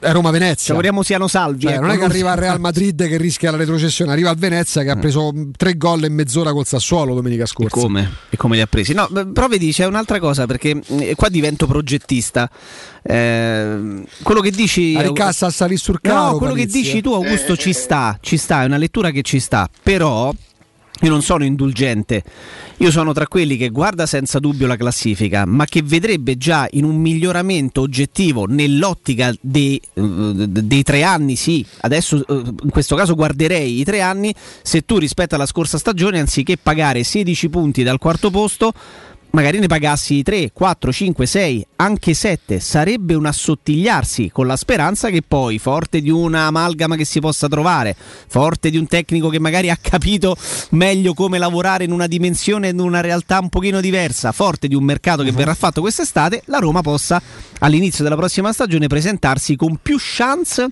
è 0.00 0.12
Roma 0.12 0.30
Venezia. 0.30 0.64
Ci 0.64 0.70
auguriamo 0.70 1.02
siano 1.02 1.28
salvi. 1.28 1.62
Cioè, 1.62 1.74
ecco, 1.74 1.82
non 1.82 1.90
è 1.90 1.98
che 1.98 2.04
arriva 2.04 2.32
al 2.32 2.38
Real 2.38 2.58
Madrid 2.58 3.06
che 3.06 3.16
rischia 3.18 3.50
la 3.50 3.58
retrocessione, 3.58 4.10
arriva 4.10 4.30
al 4.30 4.36
Venezia 4.36 4.82
che 4.82 4.90
ha 4.90 4.96
preso 4.96 5.30
mh, 5.30 5.52
tre 5.56 5.76
gol 5.76 6.04
in 6.04 6.14
mezz'ora 6.14 6.52
col 6.52 6.66
Sassuolo 6.66 7.14
domenica 7.14 7.46
scorsa. 7.46 7.78
Come? 7.78 8.10
E 8.30 8.36
come 8.36 8.56
li 8.56 8.62
ha 8.62 8.66
presi? 8.66 8.94
No, 8.94 9.08
però 9.32 9.46
vedi, 9.46 9.70
c'è 9.72 9.86
un'altra 9.86 10.18
cosa 10.18 10.46
perché 10.46 10.74
mh, 10.74 11.12
qua 11.14 11.28
divento 11.28 11.66
progettista. 11.66 12.50
Eh, 13.02 14.02
quello 14.22 14.40
che 14.40 14.50
dici. 14.50 14.94
A 14.96 15.02
ricassa 15.02 15.46
a 15.46 15.50
salire 15.50 15.78
sul 15.78 15.98
No, 16.02 16.10
carro. 16.10 16.38
quello 16.38 16.54
che 16.54 16.60
Palizzi, 16.66 16.80
dici 16.80 16.98
eh. 16.98 17.02
tu, 17.02 17.12
Augusto, 17.12 17.56
ci 17.56 17.72
sta, 17.72 18.18
ci 18.20 18.36
sta, 18.36 18.62
è 18.62 18.66
una 18.66 18.78
lettura 18.78 19.10
che 19.10 19.22
ci 19.22 19.38
sta, 19.38 19.68
però. 19.82 20.32
Io 21.02 21.08
non 21.08 21.22
sono 21.22 21.44
indulgente, 21.44 22.22
io 22.80 22.90
sono 22.90 23.12
tra 23.12 23.26
quelli 23.26 23.58
che 23.58 23.68
guarda 23.68 24.06
senza 24.06 24.38
dubbio 24.38 24.66
la 24.66 24.76
classifica, 24.76 25.44
ma 25.44 25.66
che 25.66 25.82
vedrebbe 25.82 26.38
già 26.38 26.66
in 26.70 26.84
un 26.84 26.96
miglioramento 26.96 27.82
oggettivo 27.82 28.46
nell'ottica 28.46 29.34
dei, 29.38 29.78
eh, 29.92 30.02
dei 30.02 30.82
tre 30.82 31.02
anni, 31.02 31.36
sì, 31.36 31.64
adesso 31.80 32.24
eh, 32.26 32.42
in 32.62 32.70
questo 32.70 32.96
caso 32.96 33.14
guarderei 33.14 33.80
i 33.80 33.84
tre 33.84 34.00
anni, 34.00 34.34
se 34.62 34.86
tu 34.86 34.96
rispetto 34.96 35.34
alla 35.34 35.44
scorsa 35.44 35.76
stagione, 35.76 36.20
anziché 36.20 36.56
pagare 36.56 37.04
16 37.04 37.50
punti 37.50 37.82
dal 37.82 37.98
quarto 37.98 38.30
posto, 38.30 38.72
magari 39.32 39.58
ne 39.58 39.66
pagassi 39.66 40.22
3, 40.22 40.50
4, 40.52 40.92
5, 40.92 41.26
6, 41.26 41.66
anche 41.76 42.14
7, 42.14 42.60
sarebbe 42.60 43.14
un 43.14 43.26
assottigliarsi 43.26 44.30
con 44.32 44.46
la 44.46 44.56
speranza 44.56 45.10
che 45.10 45.22
poi, 45.26 45.58
forte 45.58 46.00
di 46.00 46.10
una 46.10 46.46
amalgama 46.46 46.96
che 46.96 47.04
si 47.04 47.20
possa 47.20 47.48
trovare, 47.48 47.94
forte 47.96 48.70
di 48.70 48.76
un 48.76 48.86
tecnico 48.86 49.28
che 49.28 49.38
magari 49.38 49.70
ha 49.70 49.78
capito 49.80 50.36
meglio 50.70 51.14
come 51.14 51.38
lavorare 51.38 51.84
in 51.84 51.92
una 51.92 52.06
dimensione, 52.06 52.68
in 52.68 52.80
una 52.80 53.00
realtà 53.00 53.38
un 53.40 53.48
pochino 53.48 53.80
diversa, 53.80 54.32
forte 54.32 54.68
di 54.68 54.74
un 54.74 54.84
mercato 54.84 55.22
che 55.22 55.32
verrà 55.32 55.54
fatto 55.54 55.80
quest'estate, 55.80 56.42
la 56.46 56.58
Roma 56.58 56.80
possa 56.80 57.20
all'inizio 57.60 58.02
della 58.04 58.16
prossima 58.16 58.52
stagione 58.52 58.86
presentarsi 58.86 59.56
con 59.56 59.78
più 59.80 59.96
chance 59.98 60.68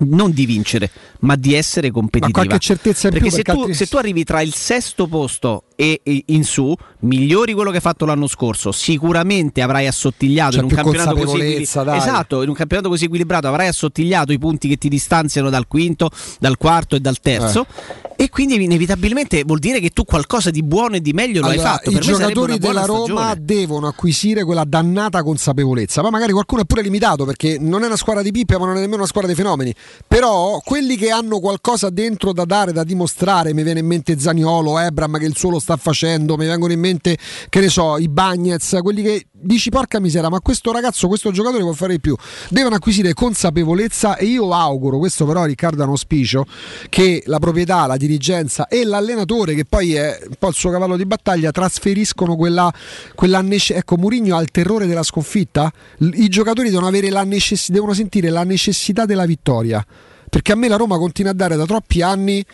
non 0.00 0.30
di 0.30 0.46
vincere, 0.46 0.90
ma 1.20 1.34
di 1.34 1.54
essere 1.54 1.90
competitiva. 1.90 2.42
Ma 2.42 2.46
qualche 2.46 2.64
certezza 2.64 3.08
in 3.08 3.14
perché 3.14 3.28
più, 3.28 3.36
se, 3.36 3.42
perché 3.42 3.52
tu, 3.52 3.64
altri- 3.64 3.74
se 3.74 3.86
tu 3.86 3.96
arrivi 3.96 4.24
tra 4.24 4.42
il 4.42 4.54
sesto 4.54 5.06
posto 5.08 5.64
e, 5.80 6.00
in 6.26 6.42
su, 6.42 6.74
migliori 7.00 7.52
quello 7.52 7.70
che 7.70 7.76
hai 7.76 7.82
fatto 7.82 8.04
l'anno 8.04 8.26
scorso, 8.26 8.72
sicuramente 8.72 9.62
avrai 9.62 9.86
assottigliato 9.86 10.56
C'è 10.56 10.58
in 10.58 10.64
un 10.64 10.70
campionato 10.70 11.14
così. 11.14 11.62
Esatto, 11.62 12.42
in 12.42 12.48
un 12.48 12.54
campionato 12.56 12.88
così 12.88 13.04
equilibrato 13.04 13.46
avrai 13.46 13.68
assottigliato 13.68 14.32
i 14.32 14.40
punti 14.40 14.66
che 14.66 14.76
ti 14.76 14.88
distanziano 14.88 15.50
dal 15.50 15.68
quinto, 15.68 16.10
dal 16.40 16.56
quarto 16.56 16.96
e 16.96 17.00
dal 17.00 17.20
terzo. 17.20 17.64
Eh. 17.68 18.06
E 18.20 18.30
quindi 18.30 18.60
inevitabilmente 18.60 19.44
vuol 19.44 19.60
dire 19.60 19.78
che 19.78 19.90
tu 19.90 20.02
qualcosa 20.02 20.50
di 20.50 20.64
buono 20.64 20.96
e 20.96 21.00
di 21.00 21.12
meglio 21.12 21.40
lo 21.40 21.46
hai 21.46 21.52
Allora, 21.52 21.68
fatto. 21.68 21.90
I 21.90 21.92
Per 21.92 22.02
giocatori 22.02 22.58
della 22.58 22.84
Roma 22.84 23.04
stagione. 23.04 23.44
devono 23.44 23.86
acquisire 23.86 24.42
quella 24.42 24.64
dannata 24.64 25.22
consapevolezza. 25.22 26.02
Ma 26.02 26.10
magari 26.10 26.32
qualcuno 26.32 26.62
è 26.62 26.64
pure 26.64 26.82
limitato 26.82 27.24
perché 27.24 27.58
non 27.60 27.84
è 27.84 27.86
una 27.86 27.94
squadra 27.94 28.24
di 28.24 28.32
pippe, 28.32 28.58
ma 28.58 28.66
non 28.66 28.74
è 28.74 28.80
nemmeno 28.80 28.96
una 28.96 29.06
squadra 29.06 29.30
dei 29.30 29.40
fenomeni. 29.40 29.72
Però 30.08 30.60
quelli 30.64 30.96
che 30.96 31.10
hanno 31.10 31.38
qualcosa 31.38 31.90
dentro 31.90 32.32
da 32.32 32.44
dare, 32.44 32.72
da 32.72 32.82
dimostrare, 32.82 33.54
mi 33.54 33.62
viene 33.62 33.78
in 33.78 33.86
mente 33.86 34.18
Zaniolo, 34.18 34.80
Ebram 34.80 35.16
che 35.16 35.26
il 35.26 35.36
suo 35.36 35.50
lo 35.50 35.60
sta 35.68 35.76
facendo, 35.76 36.38
mi 36.38 36.46
vengono 36.46 36.72
in 36.72 36.80
mente, 36.80 37.18
che 37.50 37.60
ne 37.60 37.68
so, 37.68 37.98
i 37.98 38.08
Bagnets, 38.08 38.78
quelli 38.80 39.02
che 39.02 39.26
dici 39.30 39.68
porca 39.68 40.00
misera, 40.00 40.30
ma 40.30 40.40
questo 40.40 40.72
ragazzo, 40.72 41.08
questo 41.08 41.30
giocatore 41.30 41.62
può 41.62 41.74
fare 41.74 41.92
di 41.92 42.00
più. 42.00 42.16
Devono 42.48 42.76
acquisire 42.76 43.12
consapevolezza 43.12 44.16
e 44.16 44.24
io 44.24 44.50
auguro, 44.50 44.96
questo 44.96 45.26
però 45.26 45.44
Riccardo 45.44 45.82
è 45.82 45.84
un 45.84 45.90
auspicio, 45.90 46.46
che 46.88 47.22
la 47.26 47.38
proprietà, 47.38 47.86
la 47.86 47.98
dirigenza 47.98 48.66
e 48.66 48.84
l'allenatore, 48.84 49.54
che 49.54 49.66
poi 49.66 49.94
è 49.94 50.18
un 50.26 50.36
po' 50.38 50.48
il 50.48 50.54
suo 50.54 50.70
cavallo 50.70 50.96
di 50.96 51.04
battaglia, 51.04 51.50
trasferiscono 51.50 52.34
quella, 52.34 52.72
quella 53.14 53.44
ecco 53.48 53.96
Murigno 53.98 54.36
ha 54.36 54.40
il 54.40 54.50
terrore 54.50 54.86
della 54.86 55.02
sconfitta, 55.02 55.70
i 55.98 56.28
giocatori 56.28 56.70
devono, 56.70 56.86
avere 56.86 57.10
la 57.10 57.24
necess- 57.24 57.68
devono 57.68 57.92
sentire 57.92 58.30
la 58.30 58.44
necessità 58.44 59.04
della 59.04 59.26
vittoria, 59.26 59.84
perché 60.30 60.52
a 60.52 60.54
me 60.54 60.68
la 60.68 60.76
Roma 60.76 60.96
continua 60.96 61.32
a 61.32 61.34
dare 61.34 61.56
da 61.56 61.66
troppi 61.66 62.00
anni 62.00 62.44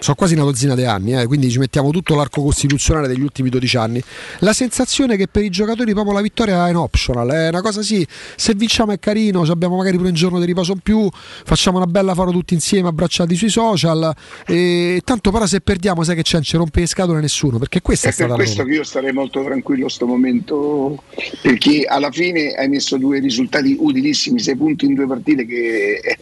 sono 0.00 0.16
quasi 0.16 0.34
una 0.34 0.44
dozzina 0.44 0.74
di 0.74 0.84
anni, 0.84 1.14
eh, 1.18 1.26
quindi 1.26 1.50
ci 1.50 1.58
mettiamo 1.58 1.90
tutto 1.90 2.14
l'arco 2.14 2.42
costituzionale 2.42 3.08
degli 3.08 3.20
ultimi 3.20 3.48
12 3.48 3.76
anni. 3.76 4.02
La 4.40 4.52
sensazione 4.52 5.16
che 5.16 5.28
per 5.28 5.42
i 5.42 5.50
giocatori 5.50 5.92
proprio 5.92 6.14
la 6.14 6.20
vittoria 6.20 6.66
è 6.66 6.70
un 6.70 6.76
optional, 6.76 7.30
è 7.30 7.48
una 7.48 7.60
cosa 7.60 7.82
sì, 7.82 8.06
se 8.36 8.54
vinciamo 8.54 8.92
è 8.92 8.98
carino, 8.98 9.42
abbiamo 9.42 9.76
magari 9.76 9.96
pure 9.96 10.08
un 10.08 10.14
giorno 10.14 10.38
di 10.38 10.46
riposo 10.46 10.72
in 10.72 10.80
più, 10.80 11.08
facciamo 11.12 11.78
una 11.78 11.86
bella 11.86 12.14
faro 12.14 12.30
tutti 12.30 12.54
insieme 12.54 12.88
abbracciati 12.88 13.34
sui 13.34 13.48
social, 13.48 14.14
e 14.46 15.00
tanto 15.04 15.30
però 15.30 15.46
se 15.46 15.60
perdiamo 15.60 16.02
sai 16.02 16.16
che 16.16 16.22
c'è, 16.22 16.34
non 16.34 16.42
ci 16.44 16.56
rompe 16.56 16.80
le 16.80 16.86
scatole 16.86 17.20
nessuno, 17.20 17.58
perché 17.58 17.80
questa 17.80 18.08
È 18.08 18.10
è 18.10 18.12
stata 18.14 18.28
per 18.30 18.38
la 18.38 18.44
questo 18.44 18.62
Roma. 18.62 18.72
che 18.72 18.78
io 18.78 18.84
starei 18.84 19.12
molto 19.12 19.42
tranquillo 19.42 19.88
sto 19.88 20.06
momento, 20.06 21.02
perché 21.42 21.84
alla 21.86 22.10
fine 22.10 22.52
hai 22.54 22.68
messo 22.68 22.96
due 22.96 23.18
risultati 23.18 23.76
utilissimi, 23.78 24.38
sei 24.38 24.56
punti 24.56 24.86
in 24.86 24.94
due 24.94 25.06
partite 25.06 25.44
che 25.44 26.00
è 26.02 26.16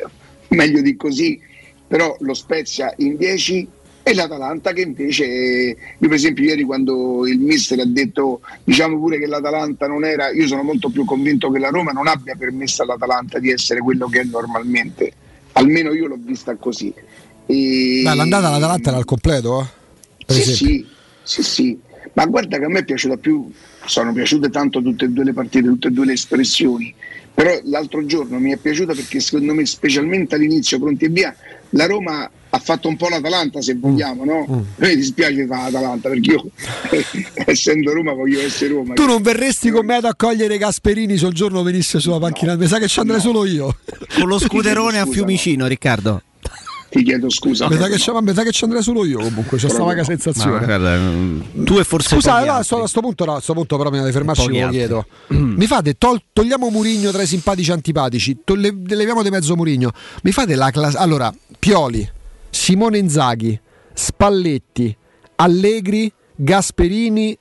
meglio 0.49 0.81
di 0.81 0.97
così, 0.97 1.39
però 1.87 2.17
lo 2.21 2.35
Spezia 2.35 2.93
in 2.99 3.17
10 3.17 3.69
e 4.03 4.15
l'Atalanta 4.15 4.73
che 4.73 4.83
invece, 4.83 5.25
io 5.25 5.77
per 5.99 6.13
esempio 6.13 6.45
ieri 6.45 6.63
quando 6.63 7.27
il 7.27 7.41
mister 7.41 7.81
ha 7.81 7.85
detto, 7.85 8.41
diciamo 8.63 8.99
pure 8.99 9.19
che 9.19 9.27
l'Atalanta 9.27 9.89
non 9.89 10.05
era, 10.05 10.31
io 10.31 10.47
sono 10.47 10.63
molto 10.63 10.91
più 10.91 11.05
convinto 11.05 11.51
che 11.51 11.59
la 11.59 11.71
Roma 11.71 11.91
non 11.91 12.07
abbia 12.07 12.37
permesso 12.37 12.83
all'Atalanta 12.83 13.41
di 13.41 13.51
essere 13.51 13.81
quello 13.81 14.07
che 14.07 14.21
è 14.21 14.25
normalmente, 14.25 15.13
almeno 15.53 15.93
io 15.93 16.07
l'ho 16.07 16.19
vista 16.21 16.55
così. 16.55 16.95
E... 17.47 18.01
Beh, 18.05 18.15
l'andata 18.15 18.47
all'Atalanta 18.49 18.91
era 18.91 18.99
al 18.99 19.05
completo, 19.05 19.61
eh? 19.61 20.33
Sì, 20.33 20.55
sì, 20.55 20.87
sì, 21.23 21.43
sì. 21.43 21.79
Ma 22.13 22.27
guarda 22.27 22.59
che 22.59 22.65
a 22.65 22.69
me 22.69 22.79
è 22.79 22.85
piaciuta 22.85 23.17
più, 23.17 23.51
sono 23.85 24.13
piaciute 24.13 24.51
tanto 24.51 24.81
tutte 24.81 25.05
e 25.05 25.09
due 25.09 25.25
le 25.25 25.33
partite, 25.33 25.67
tutte 25.67 25.89
e 25.89 25.91
due 25.91 26.07
le 26.07 26.13
espressioni. 26.13 26.95
Però 27.35 27.61
l'altro 27.65 28.07
giorno 28.07 28.39
mi 28.39 28.53
è 28.53 28.57
piaciuta 28.57 28.95
perché 28.95 29.21
secondo 29.21 29.53
me, 29.53 29.67
specialmente 29.67 30.37
all'inizio, 30.37 30.79
pronti 30.79 31.05
e 31.05 31.09
via, 31.09 31.37
la 31.71 31.87
Roma 31.87 32.31
ha 32.49 32.59
fatto 32.59 32.89
un 32.89 32.97
po' 32.97 33.09
l'Atalanta 33.09 33.61
se 33.61 33.75
vogliamo, 33.75 34.23
Mm. 34.23 34.27
no? 34.27 34.45
A 34.49 34.63
me 34.77 34.97
dispiace 34.97 35.47
fare 35.47 35.71
l'Atalanta 35.71 36.09
perché 36.09 36.31
io, 36.31 36.51
essendo 37.47 37.93
Roma, 37.93 38.13
voglio 38.13 38.41
essere 38.41 38.73
Roma. 38.73 38.95
Tu 38.95 39.05
non 39.05 39.21
verresti 39.23 39.71
con 39.71 39.85
me 39.85 39.97
ad 39.97 40.05
accogliere 40.05 40.57
Gasperini 40.59 41.17
se 41.19 41.27
il 41.27 41.35
giorno 41.35 41.63
venisse 41.63 42.01
sulla 42.01 42.19
panchina, 42.19 42.57
mi 42.57 42.67
sa 42.67 42.79
che 42.79 42.89
ci 42.89 43.01
andrei 43.01 43.21
solo 43.21 43.45
io. 43.45 43.77
Con 44.15 44.29
lo 44.29 44.39
scuderone 44.41 44.99
a 44.99 45.07
Fiumicino, 45.07 45.67
Riccardo. 45.67 46.23
Ti 46.89 47.03
chiedo 47.03 47.29
scusa. 47.29 47.69
Mi 47.69 47.77
sa 47.77 47.89
che, 47.89 47.99
ci- 47.99 48.11
mi 48.21 48.33
sa 48.33 48.43
che 48.43 48.53
ci 48.53 48.65
andrei 48.65 48.83
solo 48.83 49.05
io 49.05 49.19
comunque, 49.19 49.59
c'ho 49.59 49.69
sta 49.69 49.83
vaga 49.83 50.05
sensazione. 50.05 50.61
Ma 50.61 50.65
guarda, 50.79 50.99
tu 51.65 51.79
e 51.79 51.85
forse 51.85 52.15
Scusate, 52.15 52.47
pochi 52.47 52.71
no, 52.75 52.83
a 52.83 52.87
sto 52.87 53.01
punto 53.01 53.25
no, 53.25 53.35
a 53.35 53.41
sto 53.41 53.53
punto 53.55 53.77
però 53.77 53.91
prima 53.91 54.05
di 54.07 54.13
fermarci 54.13 54.49
lo 54.61 54.69
chiedo. 54.69 55.07
Mi 55.29 55.67
fate, 55.67 55.95
tol- 55.99 56.23
togliamo 56.33 56.71
Murigno 56.71 57.11
tra 57.11 57.23
i 57.23 57.27
simpatici 57.27 57.71
e 57.71 57.73
antipatici, 57.75 58.39
tolle- 58.45 58.75
leviamo 58.87 59.23
di 59.23 59.31
mezzo 59.31 59.57
Murigno. 59.57 59.91
Mi 60.23 60.31
fate 60.33 60.55
la 60.55 60.71
classe. 60.71 60.97
Allora, 60.97 61.33
Pioli, 61.59 62.09
Simone 62.51 62.99
Inzaghi, 62.99 63.59
Spalletti, 63.93 64.97
Allegri, 65.37 66.11
Gasperini, 66.35 67.37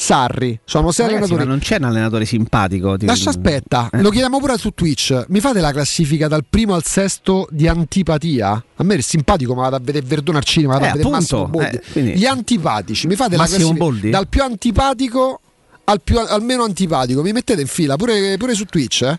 Sarri. 0.00 0.58
Sono 0.64 0.92
sei 0.92 1.04
Ragazzi, 1.08 1.24
allenatori. 1.24 1.44
ma 1.44 1.50
non 1.50 1.58
c'è 1.60 1.76
un 1.76 1.84
allenatore 1.84 2.24
simpatico. 2.24 2.96
tipo- 2.96 3.10
Lascia 3.12 3.28
aspetta, 3.28 3.90
Eh. 3.92 4.00
lo 4.00 4.08
chiediamo 4.08 4.38
pure 4.38 4.56
su 4.56 4.70
Twitch. 4.70 5.26
Mi 5.28 5.40
fate 5.40 5.60
la 5.60 5.72
classifica 5.72 6.26
dal 6.26 6.44
primo 6.48 6.74
al 6.74 6.84
sesto 6.84 7.46
di 7.50 7.68
antipatia? 7.68 8.64
A 8.76 8.82
me 8.82 8.94
è 8.94 9.00
simpatico, 9.02 9.54
ma 9.54 9.62
vado 9.62 9.76
a 9.76 9.80
vedere 9.82 10.06
Verdone 10.06 10.38
al 10.38 10.44
cinema, 10.44 10.72
vado 10.78 10.84
Eh, 10.86 10.88
a 10.88 10.92
vedere 10.92 11.14
appunto, 11.14 11.36
Massimo 11.36 11.48
Boldi. 11.62 11.76
eh, 11.76 11.82
quindi- 11.92 12.12
Gli 12.18 12.24
antipatici, 12.24 13.06
mi 13.08 13.14
fate 13.14 13.36
Massimo 13.36 13.58
la 13.58 13.64
classifica 13.64 13.84
Boldi? 13.84 14.10
dal 14.10 14.26
più 14.28 14.42
antipatico 14.42 15.40
al, 15.84 16.00
più, 16.02 16.18
al 16.18 16.42
meno 16.42 16.62
antipatico. 16.64 17.20
Mi 17.20 17.32
mettete 17.32 17.60
in 17.60 17.66
fila 17.66 17.96
pure, 17.96 18.36
pure 18.38 18.54
su 18.54 18.64
Twitch, 18.64 19.02
eh? 19.02 19.18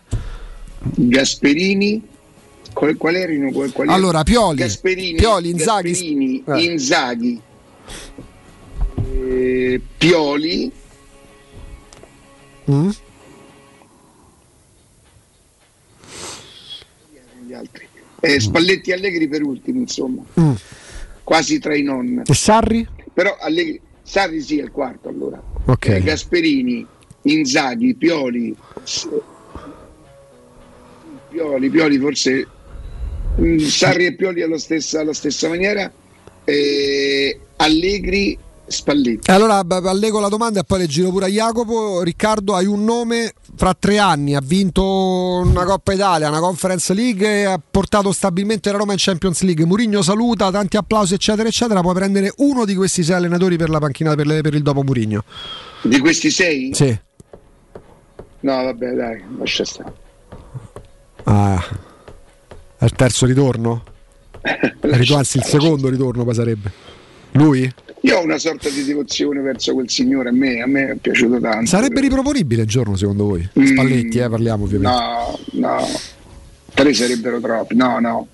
Gasperini, 0.96 2.02
qual, 2.72 2.96
qual 2.96 3.14
erano? 3.14 3.52
Qual, 3.52 3.70
quali 3.72 3.90
Allora, 3.92 4.24
Pioli, 4.24 4.56
Gasperini, 4.56 5.14
Pioli, 5.16 5.50
Inzaghi, 5.50 5.90
Gasperini, 5.90 6.42
eh. 6.44 6.64
Inzaghi, 6.64 7.40
eh, 8.96 9.80
Pioli, 9.98 10.70
Mm? 12.70 12.90
gli 17.46 17.52
altri. 17.52 17.86
Eh, 18.20 18.38
Spalletti 18.40 18.90
e 18.90 18.94
Allegri 18.94 19.26
per 19.28 19.42
ultimi, 19.42 19.80
insomma, 19.80 20.22
Mm. 20.40 20.52
quasi 21.24 21.58
tra 21.58 21.74
i 21.76 21.82
non. 21.82 22.22
E 22.24 22.34
Sarri? 22.34 22.86
Però 23.12 23.36
Allegri, 23.40 23.80
Sarri 24.02 24.40
sì 24.40 24.58
è 24.60 24.62
il 24.62 24.70
quarto 24.70 25.08
allora. 25.08 25.42
Ok. 25.66 25.88
Eh, 25.88 26.02
Gasperini, 26.02 26.86
Inzaghi, 27.22 27.94
Pioli, 27.94 28.54
Pioli, 31.30 31.70
Pioli 31.70 31.98
forse 31.98 32.46
mm, 33.40 33.58
Sarri 33.58 34.06
e 34.06 34.14
Pioli 34.14 34.42
alla 34.42 34.58
stessa, 34.58 35.00
alla 35.00 35.14
stessa 35.14 35.48
maniera, 35.48 35.92
eh, 36.44 37.40
Allegri, 37.56 38.38
Spalletti. 38.72 39.30
Allora 39.30 39.62
allego 39.66 40.18
la 40.20 40.28
domanda 40.28 40.60
e 40.60 40.64
poi 40.64 40.80
le 40.80 40.86
giro 40.86 41.10
pure 41.10 41.26
a 41.26 41.28
Jacopo. 41.28 42.02
Riccardo, 42.02 42.54
hai 42.54 42.66
un 42.66 42.84
nome 42.84 43.34
fra 43.54 43.74
tre 43.78 43.98
anni, 43.98 44.34
ha 44.34 44.40
vinto 44.42 44.82
una 45.44 45.64
Coppa 45.64 45.92
Italia, 45.92 46.28
una 46.28 46.40
Conference 46.40 46.92
League 46.94 47.44
ha 47.46 47.60
portato 47.70 48.10
stabilmente 48.12 48.70
la 48.72 48.78
Roma 48.78 48.92
in 48.92 48.98
Champions 48.98 49.42
League. 49.42 49.64
Murigno 49.64 50.02
saluta, 50.02 50.50
tanti 50.50 50.76
applausi 50.76 51.14
eccetera 51.14 51.48
eccetera. 51.48 51.80
Puoi 51.80 51.94
prendere 51.94 52.32
uno 52.38 52.64
di 52.64 52.74
questi 52.74 53.02
sei 53.02 53.16
allenatori 53.16 53.56
per 53.56 53.70
la 53.70 53.78
panchina 53.78 54.14
per, 54.14 54.26
le- 54.26 54.40
per 54.40 54.54
il 54.54 54.62
dopo 54.62 54.82
Murigno. 54.82 55.22
Di 55.82 55.98
questi 56.00 56.30
sei? 56.30 56.70
Sì. 56.74 56.98
No, 58.40 58.62
vabbè, 58.64 58.90
dai, 58.92 59.22
lascia 59.38 59.64
stare. 59.64 59.92
Ah, 61.24 61.64
è 62.78 62.84
il 62.84 62.92
terzo 62.92 63.26
ritorno? 63.26 63.84
Ritorno, 64.80 65.16
Anzi, 65.16 65.36
il 65.36 65.44
secondo 65.44 65.88
ritorno 65.88 66.24
poi 66.24 66.34
sarebbe. 66.34 66.72
Lui? 67.32 67.72
Io 68.04 68.18
ho 68.18 68.22
una 68.22 68.38
sorta 68.38 68.68
di 68.68 68.82
devozione 68.82 69.40
verso 69.40 69.74
quel 69.74 69.88
signore, 69.88 70.30
a 70.30 70.32
me, 70.32 70.60
a 70.60 70.66
me 70.66 70.90
è 70.90 70.94
piaciuto 70.96 71.38
tanto. 71.38 71.66
Sarebbe 71.66 72.00
riproponibile 72.00 72.62
il 72.62 72.68
giorno 72.68 72.96
secondo 72.96 73.24
voi? 73.26 73.48
Spalletti, 73.52 74.18
eh, 74.18 74.28
parliamo 74.28 74.64
ovviamente. 74.64 74.96
No, 74.96 75.38
no, 75.52 75.86
tre 76.74 76.92
sarebbero 76.94 77.40
troppi, 77.40 77.76
no, 77.76 78.00
no. 78.00 78.26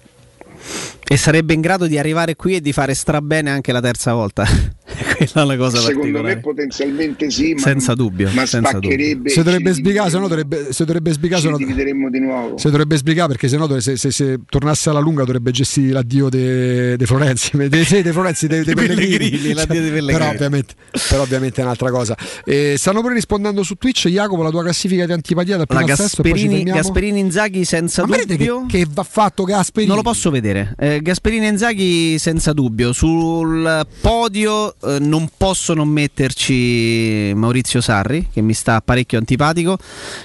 E 1.10 1.16
sarebbe 1.16 1.54
in 1.54 1.60
grado 1.62 1.86
di 1.86 1.98
arrivare 1.98 2.36
qui 2.36 2.56
e 2.56 2.60
di 2.60 2.72
fare 2.72 2.92
strabene 2.94 3.48
anche 3.50 3.72
la 3.72 3.80
terza 3.80 4.12
volta. 4.12 4.44
Quella 5.18 5.42
è 5.42 5.44
una 5.44 5.56
cosa 5.56 5.78
Secondo 5.78 6.22
me 6.22 6.38
potenzialmente 6.38 7.30
sì, 7.30 7.54
ma, 7.54 7.60
Senza 7.60 7.94
dubbio, 7.94 8.30
ma 8.32 8.46
senza 8.46 8.70
spaccherebbe. 8.70 9.30
Se 9.30 9.42
dovrebbe 9.42 9.70
ci 9.72 9.80
sbrigare, 9.80 10.10
se 10.10 10.18
no 10.18 10.28
dovrebbe, 10.28 10.72
se 10.72 10.84
dovrebbe 10.84 11.12
sbrigare, 11.12 11.42
se 11.42 11.48
no- 11.50 11.56
divideremmo 11.56 12.08
di 12.10 12.20
nuovo. 12.20 12.56
se 12.58 12.70
dovrebbe 12.70 12.96
sbrigare 12.96 13.28
perché 13.28 13.48
sennò 13.48 13.66
dove- 13.66 13.80
se, 13.80 13.96
se, 13.96 14.10
se 14.10 14.40
tornasse 14.48 14.90
alla 14.90 15.00
lunga 15.00 15.24
dovrebbe 15.24 15.50
gestire 15.50 15.92
l'addio 15.92 16.28
dei 16.28 16.96
de 16.96 17.06
Florenzi, 17.06 17.56
dei, 17.68 17.84
sì, 17.84 18.02
dei 18.02 18.12
Florenzi, 18.12 18.46
dei, 18.46 18.62
dei 18.64 18.74
Dei 18.74 18.86
Pellegrini. 18.86 19.18
Pellegrini, 19.18 19.54
l'addio 19.54 19.80
dei 19.80 19.90
Pellegrini. 19.90 20.18
Però 20.18 20.30
ovviamente, 20.30 20.74
però 21.08 21.22
ovviamente 21.22 21.60
è 21.60 21.64
un'altra 21.64 21.90
cosa. 21.90 22.16
Eh, 22.44 22.74
stanno 22.78 23.00
pure 23.00 23.14
rispondendo 23.14 23.62
su 23.62 23.74
Twitch, 23.74 24.08
Jacopo, 24.08 24.42
la 24.42 24.50
tua 24.50 24.62
classifica 24.62 25.04
di 25.06 25.12
antipatia 25.12 25.56
dal 25.56 25.66
primo 25.66 25.84
Gasperini, 25.84 26.54
fermiamo. 26.56 26.78
Gasperini 26.80 27.18
Inzaghi 27.18 27.64
senza 27.64 28.02
Ma 28.06 28.16
vedete 28.16 28.36
che, 28.36 28.46
dubbio. 28.46 28.66
che 28.66 28.86
va 28.88 29.02
fatto 29.02 29.42
Gasperini? 29.44 29.88
Non 29.92 30.02
lo 30.02 30.08
posso 30.08 30.30
vedere. 30.30 30.74
Eh, 30.78 30.97
Gasperini 31.02 31.46
e 31.46 31.48
Inzaghi 31.50 32.18
senza 32.18 32.52
dubbio. 32.52 32.92
Sul 32.92 33.86
podio 34.00 34.74
eh, 34.80 34.98
non 34.98 35.28
posso 35.36 35.74
non 35.74 35.88
metterci 35.88 37.32
Maurizio 37.34 37.80
Sarri, 37.80 38.28
che 38.32 38.40
mi 38.40 38.54
sta 38.54 38.80
parecchio 38.80 39.18
antipatico. 39.18 39.78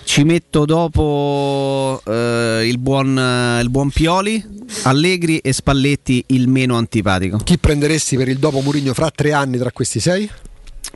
Ci 0.04 0.24
metto 0.24 0.66
dopo 0.66 2.02
eh, 2.06 2.68
il, 2.68 2.78
buon, 2.78 3.18
eh, 3.18 3.62
il 3.62 3.70
buon 3.70 3.90
Pioli, 3.90 4.44
Allegri 4.84 5.38
e 5.40 5.54
Spalletti 5.54 6.24
il 6.28 6.48
meno 6.48 6.78
antipatico. 6.78 7.38
Chi 7.38 7.58
prenderesti 7.58 8.18
per 8.18 8.28
il 8.28 8.38
dopo 8.38 8.62
Murigno 8.62 8.94
fra 8.94 9.10
tre 9.10 9.34
anni 9.34 9.58
tra 9.58 9.72
questi 9.72 10.00
sei? 10.00 10.30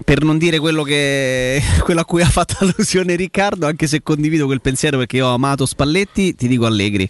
Per 0.04 0.24
non 0.24 0.38
dire 0.38 0.60
quello, 0.60 0.84
che, 0.84 1.60
quello 1.82 2.02
a 2.02 2.06
cui 2.06 2.22
ha 2.22 2.30
fatto 2.30 2.56
allusione 2.60 3.16
Riccardo, 3.16 3.66
anche 3.66 3.88
se 3.88 4.04
condivido 4.04 4.46
quel 4.46 4.62
pensiero 4.62 5.00
perché 5.00 5.18
io 5.18 5.26
ho 5.28 5.34
amato 5.34 5.66
Spalletti, 5.66 6.36
ti 6.36 6.48
dico 6.48 6.68
Allegri, 6.68 7.10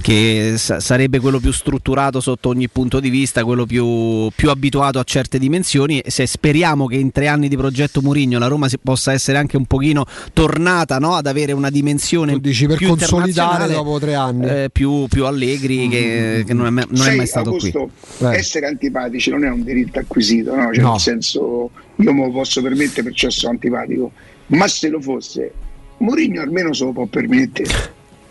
che 0.00 0.54
sa- 0.56 0.80
sarebbe 0.80 1.20
quello 1.20 1.38
più 1.40 1.52
strutturato 1.52 2.20
sotto 2.20 2.48
ogni 2.48 2.68
punto 2.68 3.00
di 3.00 3.10
vista, 3.10 3.44
quello 3.44 3.66
più, 3.66 4.30
più 4.34 4.48
abituato 4.48 4.98
a 4.98 5.04
certe 5.04 5.38
dimensioni. 5.38 5.98
E 6.00 6.10
se 6.10 6.26
speriamo 6.26 6.86
che 6.86 6.96
in 6.96 7.12
tre 7.12 7.28
anni 7.28 7.48
di 7.48 7.56
progetto 7.56 8.00
Murigno 8.00 8.38
la 8.38 8.46
Roma 8.46 8.66
si- 8.68 8.78
possa 8.78 9.12
essere 9.12 9.36
anche 9.36 9.58
un 9.58 9.66
pochino 9.66 10.06
tornata 10.32 10.98
no? 10.98 11.14
ad 11.14 11.26
avere 11.26 11.52
una 11.52 11.68
dimensione 11.70 12.32
Tu 12.32 12.38
dici 12.38 12.66
per 12.66 12.78
più 12.78 12.88
consolidare 12.88 13.72
dopo 13.72 13.98
tre 14.00 14.14
anni. 14.14 14.46
eh, 14.48 14.70
più, 14.72 15.06
più 15.06 15.26
Allegri 15.26 15.86
che, 15.88 16.44
che 16.46 16.54
non 16.54 16.66
è, 16.66 16.70
mai- 16.70 16.86
non 16.88 17.02
è 17.02 17.08
Sai, 17.08 17.16
mai 17.18 17.26
stato 17.26 17.50
Augusto, 17.50 17.90
qui. 18.16 18.26
Eh. 18.28 18.36
essere 18.36 18.66
antipatici 18.66 19.28
non 19.30 19.44
è 19.44 19.50
un 19.50 19.62
diritto 19.62 19.98
acquisito, 19.98 20.54
no? 20.56 20.72
Cioè, 20.72 20.82
No. 20.82 20.90
nel 20.92 21.00
senso, 21.00 21.70
io 21.96 22.12
me 22.12 22.26
lo 22.26 22.30
posso 22.30 22.62
permettere 22.62 23.02
perciò 23.04 23.30
sono 23.30 23.52
antipatico, 23.52 24.12
ma 24.46 24.66
se 24.68 24.88
lo 24.88 25.00
fosse, 25.00 25.52
Mourinho 25.98 26.40
almeno 26.40 26.72
se 26.72 26.84
lo 26.84 26.92
può 26.92 27.06
permettere. 27.06 27.70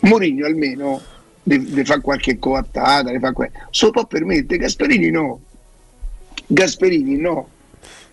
Mourinho 0.00 0.46
almeno 0.46 1.00
le, 1.44 1.84
fa 1.84 2.00
qualche 2.00 2.38
coattata, 2.38 3.10
le 3.10 3.18
fa 3.18 3.32
que- 3.32 3.50
se 3.70 3.86
lo 3.86 3.92
può 3.92 4.06
permettere, 4.06 4.58
Gasperini 4.58 5.10
no. 5.10 5.40
Gasperini 6.46 7.16
no. 7.16 7.48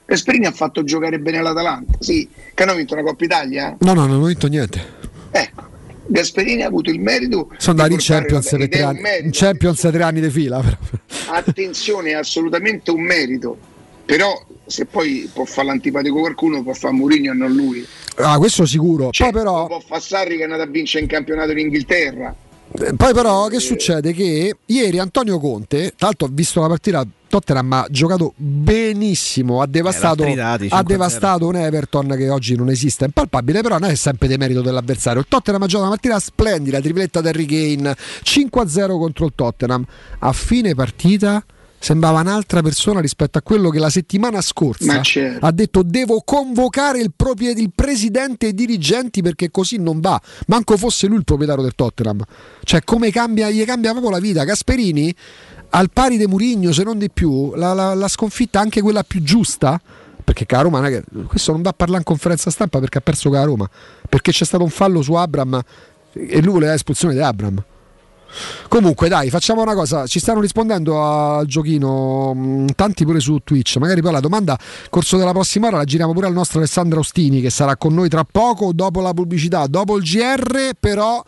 Gasperini 0.05 0.45
ha 0.45 0.51
fatto 0.51 0.83
giocare 0.83 1.19
bene 1.19 1.41
l'Atalanta, 1.41 1.97
sì, 1.99 2.27
che 2.53 2.63
hanno 2.63 2.75
vinto 2.75 2.95
la 2.95 3.03
Coppa 3.03 3.25
Italia. 3.25 3.75
No, 3.79 3.93
no, 3.93 4.07
non 4.07 4.21
ho 4.21 4.25
vinto 4.25 4.47
niente. 4.47 4.97
Ecco, 5.29 5.67
Gasperini 6.07 6.63
ha 6.63 6.67
avuto 6.67 6.89
il 6.89 6.99
merito 6.99 7.51
Sono 7.57 7.81
andati 7.81 7.93
in 7.93 7.99
Champions 8.01 8.49
per 8.49 8.69
tre 8.69 8.81
anni. 8.81 9.01
In 9.21 9.29
Champions 9.31 9.79
tre 9.79 10.01
anni 10.01 10.21
di 10.21 10.29
fila. 10.31 10.59
però. 10.59 10.77
attenzione, 11.37 12.11
è 12.11 12.13
assolutamente 12.13 12.89
un 12.89 13.01
merito. 13.01 13.57
Però 14.10 14.43
se 14.66 14.86
poi 14.86 15.30
può 15.32 15.45
fare 15.45 15.68
l'antipatico 15.68 16.18
qualcuno, 16.20 16.64
può 16.64 16.74
fare 16.74 16.95
Mourinho 16.95 17.32
e 17.32 17.36
non 17.36 17.53
lui. 17.53 17.86
Ah, 18.16 18.39
questo 18.39 18.66
sicuro. 18.66 19.12
Cioè, 19.12 19.30
Poi 19.30 19.41
però 19.43 19.68
può 19.68 19.80
fare 19.80 20.01
Sarri 20.01 20.36
che 20.36 20.41
è 20.41 20.43
andato 20.45 20.64
a 20.64 20.66
vincere 20.66 21.03
in 21.03 21.10
campionato 21.12 21.51
in 21.51 21.60
Inghilterra. 21.60 22.36
Eh, 22.72 22.95
Poi 22.95 23.14
però 23.14 23.45
che 23.49 23.60
succede? 23.60 24.12
Che 24.14 24.55
ieri 24.66 24.97
Antonio 24.97 25.38
Conte, 25.39 25.93
tra 25.95 26.07
l'altro 26.07 26.26
ho 26.26 26.32
visto 26.34 26.60
la 26.60 26.68
partita, 26.68 27.05
Tottenham 27.28 27.72
ha 27.72 27.88
giocato 27.91 28.34
benissimo, 28.36 29.62
ha 29.62 29.68
devastato, 29.68 30.24
l'ha 30.24 30.30
tritati, 30.30 30.68
ha 30.72 30.80
5-0. 30.80 30.84
devastato 30.88 31.47
un 31.47 31.55
Everton 31.57 32.16
che 32.18 32.30
oggi 32.32 32.55
non 32.55 32.70
esiste, 32.72 33.03
è 33.03 33.07
impalpabile, 33.07 33.62
però 33.62 33.78
non 33.78 33.91
è 33.91 33.95
sempre 33.95 34.28
di 34.28 34.38
merito 34.38 34.62
dell'avversario. 34.62 35.20
Il 35.20 35.28
Tottenham 35.30 35.62
ha 35.62 35.68
giocato 35.68 35.88
una 35.88 35.95
partita 35.99 36.20
splendida, 36.20 36.82
tripletta 36.82 37.22
del 37.22 37.34
Regain, 37.34 37.93
5-0 38.24 38.88
contro 38.97 39.28
il 39.28 39.34
Tottenham. 39.36 39.86
A 40.18 40.34
fine 40.34 40.74
partita 40.74 41.45
sembrava 41.80 42.19
un'altra 42.19 42.61
persona 42.61 42.99
rispetto 42.99 43.38
a 43.38 43.41
quello 43.41 43.69
che 43.69 43.80
la 43.80 43.89
settimana 43.89 44.41
scorsa 44.41 45.01
certo. 45.01 45.45
ha 45.45 45.51
detto 45.51 45.82
devo 45.82 46.21
convocare 46.23 46.99
il, 46.99 47.11
proprie- 47.15 47.51
il 47.51 47.71
presidente 47.73 48.47
e 48.47 48.49
i 48.49 48.53
dirigenti 48.53 49.21
perché 49.21 49.49
così 49.49 49.77
non 49.77 49.99
va. 50.01 50.21
Manco 50.47 50.77
fosse 50.77 51.07
lui 51.07 51.17
il 51.17 51.23
proprietario 51.23 51.63
del 51.63 51.73
Tottenham. 51.75 52.21
Cioè 52.63 52.84
come 52.84 53.11
cambia 53.11 53.49
gli 53.49 53.63
cambia 53.63 53.91
proprio 53.91 54.11
la 54.11 54.19
vita. 54.19 54.43
Gasperini 54.43 55.13
al 55.71 55.89
pari 55.91 56.17
di 56.17 56.27
Murigno 56.27 56.71
se 56.71 56.84
non 56.84 56.97
di 56.97 57.09
più 57.09 57.53
la, 57.55 57.73
la- 57.73 57.93
la 57.93 58.07
sconfitta 58.07 58.59
anche 58.59 58.82
quella 58.82 59.03
più 59.03 59.21
giusta? 59.23 59.80
Perché 60.23 60.45
la 60.49 60.61
Roma 60.61 60.88
questo 61.25 61.53
non 61.53 61.61
va 61.61 61.69
a 61.69 61.73
parlare 61.73 61.99
in 61.99 62.05
conferenza 62.05 62.51
stampa 62.51 62.80
perché 62.80 62.99
ha 62.99 63.01
perso 63.01 63.30
la 63.30 63.43
Roma. 63.43 63.67
Perché 64.07 64.32
c'è 64.32 64.45
stato 64.45 64.63
un 64.63 64.69
fallo 64.69 65.01
su 65.01 65.13
Abram 65.13 65.59
e 66.11 66.41
lui 66.41 66.53
voleva 66.53 66.73
l'espulsione 66.73 67.13
di 67.13 67.21
Abram 67.21 67.63
Comunque, 68.67 69.09
dai, 69.09 69.30
facciamo 69.30 69.61
una 69.61 69.73
cosa. 69.73 70.05
Ci 70.05 70.19
stanno 70.19 70.39
rispondendo 70.39 71.03
al 71.03 71.45
giochino 71.45 72.34
mh, 72.34 72.73
tanti 72.75 73.05
pure 73.05 73.19
su 73.19 73.39
Twitch. 73.43 73.77
Magari 73.77 74.01
poi 74.01 74.11
la 74.11 74.19
domanda, 74.19 74.57
corso 74.89 75.17
della 75.17 75.32
prossima 75.32 75.67
ora, 75.67 75.77
la 75.77 75.84
giriamo 75.84 76.13
pure 76.13 76.27
al 76.27 76.34
nostro 76.34 76.59
Alessandro 76.59 76.99
Ostini 76.99 77.41
che 77.41 77.49
sarà 77.49 77.75
con 77.77 77.93
noi 77.93 78.09
tra 78.09 78.23
poco, 78.23 78.71
dopo 78.73 79.01
la 79.01 79.13
pubblicità, 79.13 79.65
dopo 79.67 79.97
il 79.97 80.03
GR. 80.03 80.71
Però, 80.80 81.23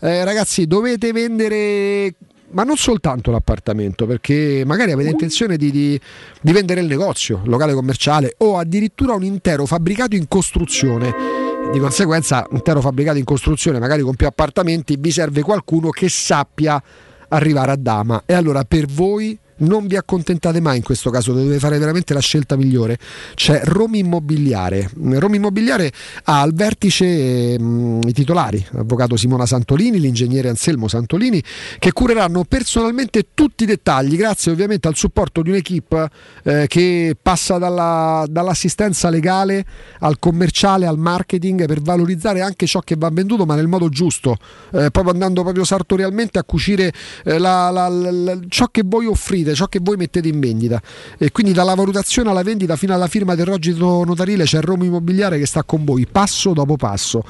eh, 0.00 0.24
ragazzi, 0.24 0.66
dovete 0.66 1.12
vendere. 1.12 2.14
Ma 2.48 2.62
non 2.62 2.76
soltanto 2.76 3.32
l'appartamento, 3.32 4.06
perché 4.06 4.62
magari 4.64 4.92
avete 4.92 5.10
intenzione 5.10 5.56
di, 5.56 5.70
di- 5.72 6.00
di 6.40 6.52
vendere 6.52 6.80
il 6.80 6.86
negozio, 6.86 7.40
il 7.42 7.50
locale 7.50 7.74
commerciale 7.74 8.34
o 8.38 8.56
addirittura 8.56 9.14
un 9.14 9.24
intero 9.24 9.66
fabbricato 9.66 10.14
in 10.14 10.28
costruzione. 10.28 11.35
Di 11.72 11.82
conseguenza, 11.82 12.46
un 12.50 12.56
intero 12.56 12.80
fabbricato 12.80 13.18
in 13.18 13.24
costruzione, 13.24 13.78
magari 13.78 14.02
con 14.02 14.14
più 14.14 14.26
appartamenti, 14.26 14.96
vi 14.98 15.10
serve 15.10 15.42
qualcuno 15.42 15.90
che 15.90 16.08
sappia 16.08 16.82
arrivare 17.28 17.72
a 17.72 17.76
Dama. 17.76 18.22
E 18.24 18.32
allora 18.32 18.64
per 18.64 18.86
voi 18.86 19.38
non 19.58 19.86
vi 19.86 19.96
accontentate 19.96 20.60
mai 20.60 20.78
in 20.78 20.82
questo 20.82 21.10
caso, 21.10 21.32
dovete 21.32 21.58
fare 21.58 21.78
veramente 21.78 22.12
la 22.14 22.20
scelta 22.20 22.56
migliore. 22.56 22.98
C'è 23.34 23.62
Roma 23.64 23.96
Immobiliare. 23.96 24.90
Roma 24.94 25.36
Immobiliare 25.36 25.92
ha 26.24 26.40
al 26.40 26.52
vertice 26.52 27.58
mh, 27.58 28.00
i 28.06 28.12
titolari, 28.12 28.64
l'avvocato 28.70 29.16
Simona 29.16 29.46
Santolini, 29.46 29.98
l'ingegnere 29.98 30.48
Anselmo 30.48 30.88
Santolini, 30.88 31.42
che 31.78 31.92
cureranno 31.92 32.44
personalmente 32.44 33.28
tutti 33.34 33.64
i 33.64 33.66
dettagli, 33.66 34.16
grazie 34.16 34.52
ovviamente 34.52 34.88
al 34.88 34.96
supporto 34.96 35.42
di 35.42 35.50
un'equipe 35.50 36.08
eh, 36.42 36.66
che 36.66 37.16
passa 37.20 37.58
dalla, 37.58 38.24
dall'assistenza 38.28 39.08
legale 39.08 39.64
al 40.00 40.18
commerciale, 40.18 40.86
al 40.86 40.98
marketing, 40.98 41.66
per 41.66 41.80
valorizzare 41.80 42.40
anche 42.40 42.66
ciò 42.66 42.80
che 42.80 42.96
va 42.96 43.08
venduto, 43.10 43.46
ma 43.46 43.54
nel 43.54 43.68
modo 43.68 43.88
giusto, 43.88 44.36
eh, 44.72 44.90
proprio 44.90 45.12
andando 45.12 45.42
proprio 45.42 45.64
sartorialmente 45.64 46.38
a 46.38 46.44
cucire 46.44 46.92
eh, 47.24 47.38
la, 47.38 47.70
la, 47.70 47.88
la, 47.88 48.38
ciò 48.48 48.66
che 48.70 48.82
voi 48.84 49.06
offrite, 49.46 49.54
ciò 49.54 49.66
che 49.66 49.78
voi 49.80 49.96
mettete 49.96 50.28
in 50.28 50.40
vendita. 50.40 50.82
E 51.18 51.30
quindi 51.30 51.52
dalla 51.52 51.74
valutazione 51.74 52.30
alla 52.30 52.42
vendita 52.42 52.76
fino 52.76 52.94
alla 52.94 53.06
firma 53.06 53.34
del 53.34 53.46
rogito 53.46 54.04
notarile 54.04 54.44
c'è 54.44 54.60
Roma 54.60 54.84
Immobiliare 54.84 55.38
che 55.38 55.46
sta 55.46 55.62
con 55.62 55.84
voi 55.84 56.06
passo 56.10 56.52
dopo 56.52 56.76
passo, 56.76 57.22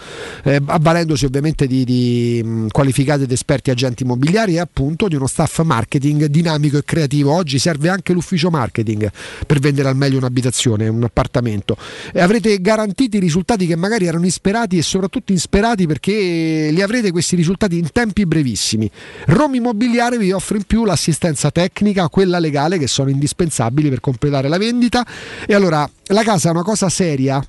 eh, 0.44 0.60
avvalendosi 0.64 1.24
ovviamente 1.24 1.66
di, 1.66 1.84
di 1.84 2.42
mh, 2.42 2.68
qualificati 2.68 3.24
ed 3.24 3.32
esperti 3.32 3.70
agenti 3.70 4.04
immobiliari 4.04 4.54
e 4.54 4.60
appunto 4.60 5.08
di 5.08 5.16
uno 5.16 5.26
staff 5.26 5.62
marketing 5.62 6.26
dinamico 6.26 6.78
e 6.78 6.84
creativo. 6.84 7.32
Oggi 7.32 7.58
serve 7.58 7.88
anche 7.88 8.12
l'ufficio 8.12 8.50
marketing 8.50 9.10
per 9.46 9.58
vendere 9.58 9.88
al 9.88 9.96
meglio 9.96 10.18
un'abitazione, 10.18 10.88
un 10.88 11.02
appartamento. 11.02 11.76
E 12.12 12.20
avrete 12.20 12.60
garantiti 12.60 13.18
risultati 13.18 13.66
che 13.66 13.76
magari 13.76 14.06
erano 14.06 14.24
insperati 14.24 14.78
e 14.78 14.82
soprattutto 14.82 15.32
insperati 15.32 15.86
perché 15.86 16.70
li 16.72 16.82
avrete 16.82 17.10
questi 17.10 17.36
risultati 17.36 17.78
in 17.78 17.90
tempi 17.92 18.24
brevissimi. 18.26 18.90
Roma 19.26 19.56
Immobiliare 19.56 20.18
vi 20.18 20.32
offre 20.32 20.58
in 20.58 20.64
più 20.64 20.84
l'assistenza 20.84 21.50
tecnica, 21.50 22.05
quella 22.08 22.38
legale 22.38 22.78
che 22.78 22.86
sono 22.86 23.10
indispensabili 23.10 23.88
per 23.88 24.00
completare 24.00 24.48
la 24.48 24.58
vendita. 24.58 25.06
E 25.46 25.54
allora 25.54 25.88
la 26.06 26.22
casa 26.22 26.48
è 26.48 26.52
una 26.52 26.62
cosa 26.62 26.88
seria, 26.88 27.44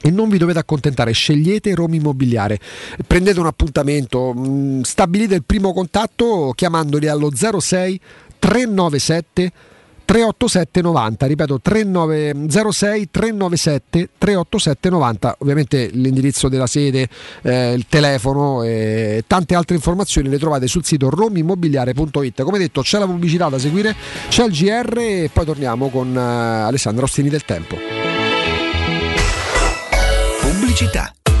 e 0.00 0.10
non 0.10 0.28
vi 0.28 0.36
dovete 0.36 0.58
accontentare, 0.58 1.12
scegliete 1.12 1.74
Roma 1.74 1.94
Immobiliare, 1.94 2.58
prendete 3.06 3.40
un 3.40 3.46
appuntamento, 3.46 4.34
mh, 4.34 4.82
stabilite 4.82 5.34
il 5.34 5.44
primo 5.44 5.72
contatto 5.72 6.52
chiamandoli 6.54 7.06
allo 7.06 7.30
06 7.34 8.00
397 8.38 9.52
387 10.04 10.82
90 10.82 11.26
ripeto 11.26 11.60
3906 11.60 13.08
397 13.10 14.08
387 14.18 14.90
90 14.90 15.36
ovviamente 15.38 15.88
l'indirizzo 15.92 16.48
della 16.48 16.66
sede 16.66 17.08
eh, 17.42 17.72
il 17.72 17.86
telefono 17.88 18.62
e 18.62 19.24
tante 19.26 19.54
altre 19.54 19.76
informazioni 19.76 20.28
le 20.28 20.38
trovate 20.38 20.66
sul 20.66 20.84
sito 20.84 21.10
romimmobiliare.it 21.10 22.42
come 22.42 22.58
detto 22.58 22.82
c'è 22.82 22.98
la 22.98 23.06
pubblicità 23.06 23.48
da 23.48 23.58
seguire 23.58 23.94
c'è 24.28 24.44
il 24.44 24.52
GR 24.52 24.98
e 24.98 25.30
poi 25.32 25.44
torniamo 25.44 25.88
con 25.88 26.16
eh, 26.16 26.20
Alessandro 26.20 27.04
Ostini 27.04 27.28
del 27.28 27.44
Tempo 27.44 27.76
Pubblicità. 30.40 31.23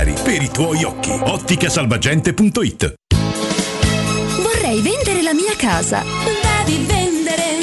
per 0.00 0.40
i 0.40 0.48
tuoi 0.48 0.82
occhi. 0.82 1.10
Otticasalvagente.it 1.10 2.94
Vorrei 4.40 4.80
vendere 4.80 5.20
la 5.20 5.34
mia 5.34 5.54
casa. 5.58 6.02
Devi 6.64 6.86
vendere 6.86 7.58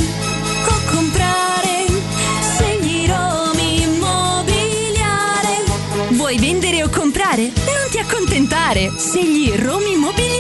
o 0.68 0.92
comprare. 0.94 1.86
Segni 2.40 3.08
Romi 3.08 3.82
Immobiliare. 3.82 5.64
Vuoi 6.10 6.38
vendere 6.38 6.84
o 6.84 6.90
comprare? 6.90 7.42
Non 7.42 7.90
ti 7.90 7.98
accontentare! 7.98 8.92
Scegli 8.96 9.52
Romi 9.56 9.94
Immobiliare! 9.94 10.17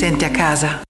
senti 0.00 0.24
a 0.24 0.30
casa. 0.30 0.89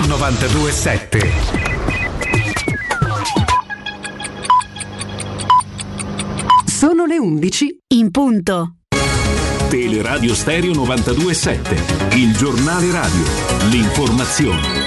927. 0.00 1.32
Sono 6.66 7.06
le 7.06 7.18
11 7.18 7.78
in 7.94 8.10
punto. 8.10 8.74
Teleradio 9.68 10.34
Stereo 10.34 10.74
927, 10.74 12.16
il 12.16 12.36
giornale 12.36 12.90
radio, 12.90 13.24
l'informazione. 13.70 14.83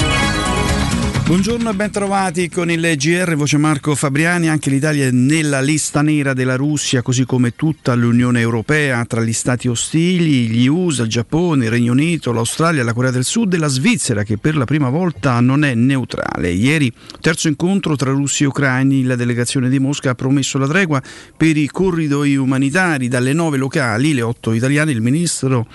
Buongiorno 1.27 1.71
e 1.71 1.73
bentrovati 1.73 2.49
con 2.49 2.71
il 2.71 2.95
GR 2.95 3.35
Voce 3.35 3.57
Marco 3.57 3.93
Fabriani. 3.95 4.47
Anche 4.47 4.69
l'Italia 4.69 5.07
è 5.07 5.11
nella 5.11 5.59
lista 5.59 6.01
nera 6.01 6.33
della 6.33 6.55
Russia, 6.55 7.01
così 7.01 7.25
come 7.25 7.53
tutta 7.53 7.93
l'Unione 7.95 8.39
Europea, 8.39 9.03
tra 9.03 9.21
gli 9.21 9.33
stati 9.33 9.67
ostili, 9.67 10.47
gli 10.47 10.67
USA, 10.67 11.03
il 11.03 11.09
Giappone, 11.09 11.65
il 11.65 11.71
Regno 11.71 11.91
Unito, 11.91 12.31
l'Australia, 12.31 12.81
la 12.85 12.93
Corea 12.93 13.11
del 13.11 13.25
Sud 13.25 13.53
e 13.53 13.57
la 13.57 13.67
Svizzera, 13.67 14.23
che 14.23 14.37
per 14.37 14.55
la 14.55 14.63
prima 14.63 14.87
volta 14.87 15.37
non 15.41 15.65
è 15.65 15.73
neutrale. 15.73 16.49
Ieri, 16.49 16.89
terzo 17.19 17.49
incontro 17.49 17.97
tra 17.97 18.11
russi 18.11 18.43
e 18.43 18.47
ucraini, 18.47 19.03
la 19.03 19.17
delegazione 19.17 19.67
di 19.67 19.79
Mosca 19.79 20.11
ha 20.11 20.15
promesso 20.15 20.57
la 20.57 20.67
tregua 20.67 21.03
per 21.35 21.57
i 21.57 21.67
corridoi 21.67 22.37
umanitari 22.37 23.09
dalle 23.09 23.33
nove 23.33 23.57
locali, 23.57 24.13
le 24.13 24.21
otto 24.21 24.53
italiane. 24.53 24.91
Il 24.91 25.01
ministro 25.01 25.67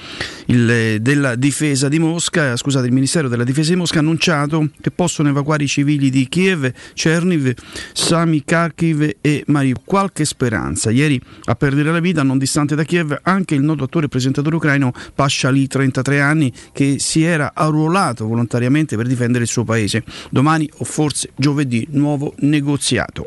il, 0.47 0.97
della 1.03 1.35
difesa 1.35 1.91
di 1.91 1.99
Mosca, 1.99 2.57
scusate, 2.57 2.87
il 2.87 2.93
Ministero 2.95 3.29
della 3.29 3.45
difesa 3.45 3.69
di 3.69 3.77
Mosca 3.77 3.99
ha 3.99 4.01
annunciato 4.01 4.71
che 4.81 4.91
possono 4.91 5.29
evacuare 5.29 5.41
evacuare 5.43 5.65
i 5.65 5.69
civili 5.69 6.09
di 6.09 6.27
Kiev, 6.29 6.73
Cherniv, 6.95 7.53
Sami 7.93 8.43
Kharkiv 8.45 9.17
e 9.21 9.45
Mariupol. 9.47 9.91
Qualche 9.93 10.25
speranza. 10.25 10.91
Ieri 10.91 11.21
a 11.45 11.55
perdere 11.55 11.91
la 11.91 12.01
vita, 12.01 12.23
non 12.23 12.39
distante 12.39 12.75
da 12.75 12.85
Kiev, 12.85 13.19
anche 13.23 13.55
il 13.55 13.63
noto 13.63 13.85
attore 13.85 14.07
e 14.07 14.09
presentatore 14.09 14.57
ucraino 14.57 14.93
Pasha 15.15 15.49
Ali, 15.49 15.67
33 15.67 16.21
anni, 16.21 16.53
che 16.73 16.99
si 16.99 17.23
era 17.23 17.53
arruolato 17.55 18.27
volontariamente 18.27 18.97
per 18.97 19.07
difendere 19.07 19.45
il 19.45 19.51
suo 19.51 19.65
paese. 19.65 20.05
Domani 20.31 20.69
o 20.79 20.85
forse 20.85 21.31
giovedì 21.37 21.87
nuovo 21.91 22.35
negoziato. 22.39 23.27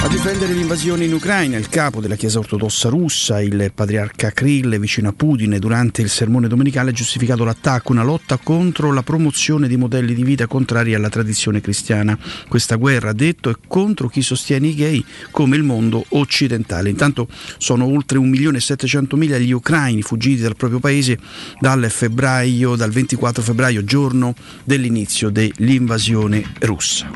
A 0.00 0.06
difendere 0.06 0.52
l'invasione 0.52 1.04
in 1.04 1.12
Ucraina, 1.12 1.58
il 1.58 1.68
capo 1.68 2.00
della 2.00 2.14
Chiesa 2.14 2.38
ortodossa 2.38 2.88
russa, 2.88 3.42
il 3.42 3.72
patriarca 3.74 4.30
Krill, 4.30 4.78
vicino 4.78 5.08
a 5.08 5.12
Putin, 5.12 5.56
durante 5.58 6.02
il 6.02 6.08
sermone 6.08 6.46
domenicale 6.46 6.90
ha 6.90 6.92
giustificato 6.92 7.44
l'attacco, 7.44 7.92
una 7.92 8.04
lotta 8.04 8.38
contro 8.38 8.92
la 8.92 9.02
promozione 9.02 9.66
di 9.66 9.76
modelli 9.76 10.14
di 10.14 10.22
vita 10.22 10.46
contrari 10.46 10.94
alla 10.94 11.08
tradizione 11.08 11.60
cristiana. 11.60 12.16
Questa 12.48 12.76
guerra, 12.76 13.10
ha 13.10 13.12
detto, 13.12 13.50
è 13.50 13.54
contro 13.66 14.08
chi 14.08 14.22
sostiene 14.22 14.68
i 14.68 14.74
gay 14.74 15.04
come 15.30 15.56
il 15.56 15.64
mondo 15.64 16.04
occidentale. 16.10 16.88
Intanto 16.88 17.28
sono 17.58 17.84
oltre 17.84 18.18
1.700.000 18.18 19.40
gli 19.40 19.52
ucraini 19.52 20.02
fuggiti 20.02 20.40
dal 20.40 20.56
proprio 20.56 20.78
paese 20.78 21.18
dal 21.58 21.90
febbraio, 21.90 22.76
dal 22.76 22.90
24 22.90 23.42
febbraio, 23.42 23.84
giorno 23.84 24.34
dell'inizio 24.64 25.28
dell'invasione 25.28 26.44
russa. 26.60 27.10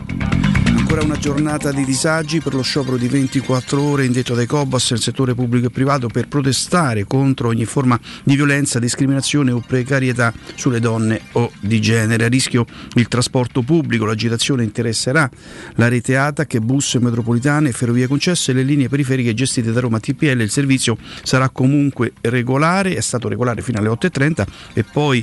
Ancora 0.93 1.05
una 1.05 1.17
giornata 1.19 1.73
di 1.73 1.87
disagi 1.87 2.41
per 2.41 2.53
lo 2.53 2.63
sciopero 2.73 2.97
di 2.97 3.07
24 3.07 3.83
ore 3.83 4.07
indetto 4.07 4.35
dai 4.35 4.47
Cobas 4.47 4.93
nel 4.93 5.01
settore 5.03 5.35
pubblico 5.35 5.67
e 5.67 5.71
privato 5.71 6.09
per 6.09 6.27
protestare 6.27 7.05
contro 7.05 7.49
ogni 7.49 7.67
forma 7.67 8.01
di 8.25 8.35
violenza, 8.35 8.79
discriminazione 8.79 9.51
o 9.51 9.61
precarietà 9.61 10.33
sulle 10.55 10.81
donne 10.81 11.21
o 11.33 11.53
di 11.61 11.83
genere. 11.83 12.25
A 12.25 12.29
rischio 12.29 12.65
il 12.95 13.09
trasporto 13.09 13.61
pubblico, 13.61 14.07
l'agitazione 14.07 14.63
interesserà 14.63 15.29
la 15.75 15.89
rete 15.89 16.17
ATAC, 16.17 16.61
bus 16.61 16.95
metropolitane, 16.95 17.73
ferrovie 17.73 18.07
concesse 18.07 18.53
e 18.53 18.55
le 18.55 18.63
linee 18.63 18.89
periferiche 18.89 19.35
gestite 19.35 19.71
da 19.71 19.81
Roma 19.81 20.01
TPL. 20.01 20.41
Il 20.41 20.51
servizio 20.51 20.97
sarà 21.25 21.51
comunque 21.51 22.15
regolare, 22.23 22.95
è 22.95 23.03
stato 23.03 23.29
regolare 23.29 23.61
fino 23.61 23.81
alle 23.81 23.91
8.30 23.91 24.47
e 24.73 24.83
poi 24.83 25.23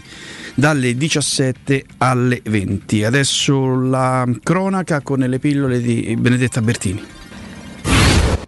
dalle 0.54 0.96
17 0.96 1.84
alle 1.98 2.42
20. 2.44 3.04
Adesso 3.06 3.76
la 3.76 4.28
cronaca 4.44 5.02
con 5.02 5.18
le 5.18 5.40
pillole 5.40 5.82
di 5.82 6.16
Benedetta 6.16 6.62
Bertini. 6.62 7.18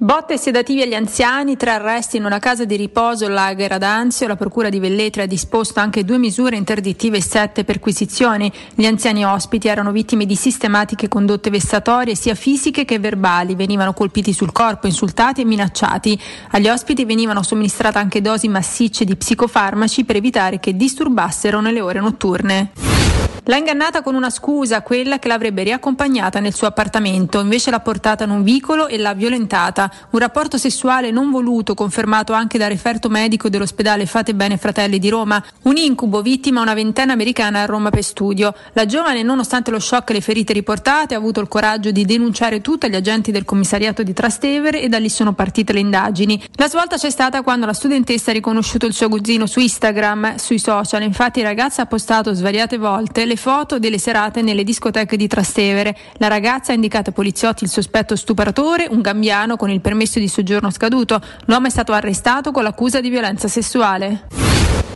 Botte 0.04 0.34
e 0.34 0.38
sedativi 0.38 0.82
agli 0.82 0.96
anziani, 0.96 1.56
tre 1.58 1.70
arresti 1.70 2.18
in 2.18 2.26
una 2.26 2.40
casa 2.40 2.66
di 2.66 2.76
riposo 2.76 3.28
Lager 3.28 3.74
ad 3.74 3.84
Anzio. 3.84 4.26
La 4.26 4.36
procura 4.36 4.68
di 4.70 4.80
Velletri 4.80 5.22
ha 5.22 5.28
disposto 5.28 5.80
anche 5.80 6.04
due 6.04 6.18
misure 6.18 6.56
interdittive 6.56 7.18
e 7.18 7.22
sette 7.22 7.64
perquisizioni. 7.64 8.52
Gli 8.74 8.88
anziani 8.88 9.24
ospiti 9.24 9.68
erano 9.68 9.92
vittime 9.92 10.26
di 10.26 10.36
sistematiche 10.36 11.08
condotte 11.08 11.52
vessatorie, 11.52 12.16
sia 12.16 12.34
fisiche 12.34 12.84
che 12.84 12.98
verbali. 12.98 13.54
Venivano 13.54 13.94
colpiti 13.94 14.34
sul 14.34 14.52
corpo, 14.52 14.88
insultati 14.88 15.42
e 15.42 15.46
minacciati. 15.46 16.20
Agli 16.50 16.68
ospiti 16.68 17.06
venivano 17.06 17.44
somministrate 17.44 18.00
anche 18.00 18.22
dosi 18.22 18.48
massicce 18.48 19.06
di 19.06 19.16
psicofarmaci 19.16 20.04
per 20.04 20.16
evitare 20.16 20.60
che 20.60 20.76
disturbassero 20.76 21.62
nelle 21.62 21.80
ore 21.80 22.00
notturne. 22.00 23.11
L'ha 23.52 23.58
ingannata 23.58 24.02
con 24.02 24.16
una 24.16 24.30
scusa, 24.30 24.82
quella 24.82 25.20
che 25.20 25.28
l'avrebbe 25.28 25.64
riaccompagnata 25.64 26.40
nel 26.40 26.54
suo 26.54 26.68
appartamento, 26.68 27.42
invece 27.42 27.70
l'ha 27.70 27.82
portata 27.82 28.24
in 28.24 28.30
un 28.30 28.44
vicolo 28.44 28.88
e 28.88 28.98
l'ha 28.98 29.14
violentata. 29.14 29.92
Un 30.12 30.20
rapporto 30.20 30.58
sessuale 30.58 31.12
non 31.12 31.32
voluto, 31.32 31.74
confermato 31.74 32.32
anche 32.32 32.58
dal 32.58 32.70
referto 32.70 33.10
medico 33.10 33.50
dell'ospedale 33.50 34.06
Fate 34.06 34.34
Bene 34.34 34.56
Fratelli 34.56 35.00
di 35.00 35.10
Roma. 35.10 35.44
Un 35.64 35.76
incubo, 35.76 36.22
vittima 36.22 36.62
una 36.62 36.74
ventenne 36.74 37.12
americana 37.12 37.64
a 37.64 37.66
Roma 37.66 37.90
per 37.90 38.06
studio. 38.06 38.56
La 38.72 38.86
giovane, 38.86 39.22
nonostante 39.22 39.70
lo 39.70 39.80
shock 39.80 40.12
e 40.12 40.14
le 40.14 40.22
ferite 40.22 40.54
riportate, 40.54 41.14
ha 41.14 41.18
avuto 41.18 41.42
il 41.42 41.50
coraggio 41.50 41.92
di 41.92 42.06
denunciare 42.06 42.62
tutto 42.62 42.86
agli 42.86 42.96
agenti 42.96 43.32
del 43.32 43.44
commissariato 43.44 44.02
di 44.02 44.14
Trastevere 44.14 44.82
e 44.82 44.88
da 44.88 44.98
lì 44.98 45.10
sono 45.10 45.34
partite 45.34 45.74
le 45.74 45.82
indagini. 45.82 46.42
La 46.54 46.70
svolta 46.70 46.96
c'è 46.96 47.10
stata 47.10 47.42
quando 47.42 47.66
la 47.66 47.74
studentessa 47.74 48.32
ha 48.32 48.34
riconosciuto 48.34 48.86
il 48.86 48.94
suo 48.94 49.10
cugino 49.10 49.46
su 49.46 49.60
Instagram, 49.60 50.38
sui 50.38 50.58
social. 50.58 51.02
Infatti 51.02 51.40
il 51.40 51.46
ragazzo 51.46 51.82
ha 51.82 51.86
postato 51.86 52.34
svariate 52.34 52.78
volte 52.78 53.26
le 53.26 53.40
foto 53.42 53.80
delle 53.80 53.98
serate 53.98 54.44
nelle 54.44 54.64
discoteche 54.64 55.18
di 55.18 55.28
Trastevere. 55.28 55.98
La 56.18 56.28
ragazza 56.28 56.72
ha 56.72 56.76
indicato 56.76 57.10
ai 57.10 57.16
poliziotti 57.16 57.64
il 57.64 57.72
sospetto 57.72 58.16
stupratore, 58.16 58.88
un 58.88 59.02
gambiano 59.02 59.58
con 59.58 59.72
il 59.72 59.82
permesso 59.82 60.20
di 60.20 60.28
soggiorno 60.28 60.70
scaduto. 60.70 61.20
L'uomo 61.46 61.66
è 61.66 61.72
stato 61.72 61.92
arrestato 61.92 62.52
con 62.52 62.62
l'accusa 62.62 63.02
di 63.02 63.10
violenza 63.10 63.48
sessuale. 63.48 64.28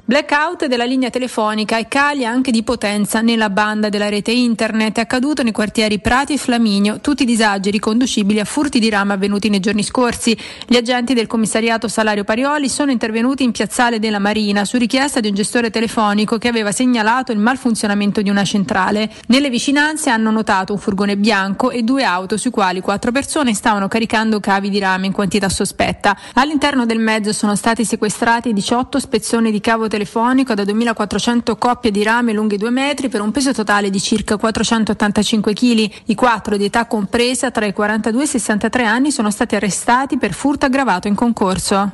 Blackout 0.08 0.68
della 0.68 0.84
linea 0.84 1.10
telefonica 1.10 1.80
e 1.80 1.88
cali 1.88 2.26
anche 2.26 2.52
di 2.52 2.62
potenza 2.62 3.22
nella 3.22 3.50
banda 3.50 3.90
della 3.90 4.08
rete 4.08 4.32
internet. 4.32 4.98
È 4.98 5.02
accaduto 5.02 5.42
nei 5.42 5.52
quartieri 5.52 5.98
Prati 5.98 6.34
e 6.34 6.38
Flaminio, 6.38 7.00
tutti 7.00 7.26
disagi 7.26 7.72
riconducibili 7.72 8.40
a 8.40 8.46
furti 8.46 8.78
di 8.78 8.92
rame 8.92 9.14
avvenuti 9.14 9.50
nei 9.50 9.60
giorni 9.60 9.82
scorsi. 9.82 10.38
Gli 10.68 10.76
agenti 10.76 11.16
del 11.16 11.26
commissariato 11.26 11.88
Salario 11.88 12.24
Parioli 12.24 12.70
sono 12.70 12.92
intervenuti 12.92 13.42
in 13.42 13.52
piazzale 13.52 13.98
della 13.98 14.20
Marina 14.20 14.64
su 14.64 14.78
richiesta 14.78 15.22
di 15.22 15.30
un 15.30 15.34
gestore 15.34 15.72
telefonico 15.72 16.38
che 16.38 16.50
aveva 16.50 16.72
segnalato 16.72 17.32
il 17.32 17.40
malfunzionamento 17.40 18.22
di 18.22 18.25
una 18.30 18.44
centrale. 18.44 19.12
Nelle 19.28 19.50
vicinanze 19.50 20.10
hanno 20.10 20.32
notato 20.32 20.74
un 20.74 20.80
furgone 20.80 21.18
bianco 21.18 21.72
e 21.72 21.84
due 21.84 22.04
auto 22.04 22.38
sui 22.38 22.52
quali 22.52 22.82
quattro 22.82 23.12
persone 23.12 23.54
stavano 23.54 23.88
caricando 23.88 24.40
cavi 24.40 24.70
di 24.70 24.80
rame 24.80 25.08
in 25.08 25.12
quantità 25.12 25.50
sospetta. 25.50 26.18
All'interno 26.34 26.86
del 26.86 27.00
mezzo 27.00 27.34
sono 27.34 27.56
stati 27.56 27.86
sequestrati 27.86 28.54
18 28.54 29.00
spezzoni 29.00 29.52
di 29.52 29.60
cavo 29.60 29.88
telefonico 29.88 30.54
da 30.54 30.64
2400 30.64 31.58
coppie 31.58 31.92
di 31.92 32.04
rame 32.04 32.34
lunghe 32.34 32.58
2 32.58 32.70
metri 32.70 33.10
per 33.10 33.22
un 33.22 33.32
peso 33.32 33.54
totale 33.54 33.90
di 33.90 34.00
circa 34.00 34.38
485 34.38 35.54
kg. 35.54 35.92
I 36.06 36.16
quattro 36.16 36.58
di 36.58 36.66
età 36.66 36.86
compresa 36.86 37.52
tra 37.52 37.66
i 37.66 37.74
42 37.74 38.22
e 38.22 38.26
i 38.26 38.28
63 38.28 38.86
anni 38.86 39.12
sono 39.12 39.32
stati 39.32 39.56
arrestati 39.56 40.18
per 40.18 40.34
furto 40.34 40.66
aggravato 40.66 41.08
in 41.08 41.16
concorso. 41.16 41.92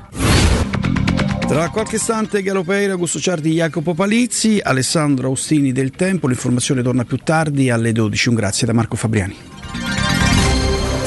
Tra 1.51 1.67
qualche 1.67 1.97
istante 1.97 2.41
Galopeira, 2.43 2.93
Augusto 2.93 3.19
Ciardi, 3.19 3.51
Jacopo 3.51 3.93
Palizzi, 3.93 4.61
Alessandro 4.63 5.27
Austini 5.27 5.73
del 5.73 5.91
Tempo, 5.91 6.27
l'informazione 6.27 6.81
torna 6.81 7.03
più 7.03 7.17
tardi 7.17 7.69
alle 7.69 7.91
12. 7.91 8.29
Un 8.29 8.35
grazie 8.35 8.65
da 8.65 8.71
Marco 8.71 8.95
Fabriani. 8.95 9.35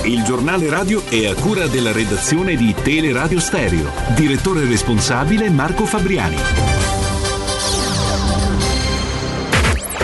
Il 0.02 0.22
giornale 0.22 0.68
radio 0.68 1.02
è 1.08 1.28
a 1.28 1.34
cura 1.34 1.66
della 1.66 1.92
redazione 1.92 2.56
di 2.56 2.74
Teleradio 2.74 3.40
Stereo. 3.40 3.90
Direttore 4.14 4.66
responsabile 4.66 5.48
Marco 5.48 5.86
Fabriani. 5.86 6.36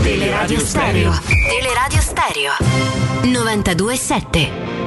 Teleradio 0.00 0.58
Stereo. 0.58 1.20
Teleradio 1.50 2.00
Stereo. 2.00 2.52
92.7. 3.24 4.79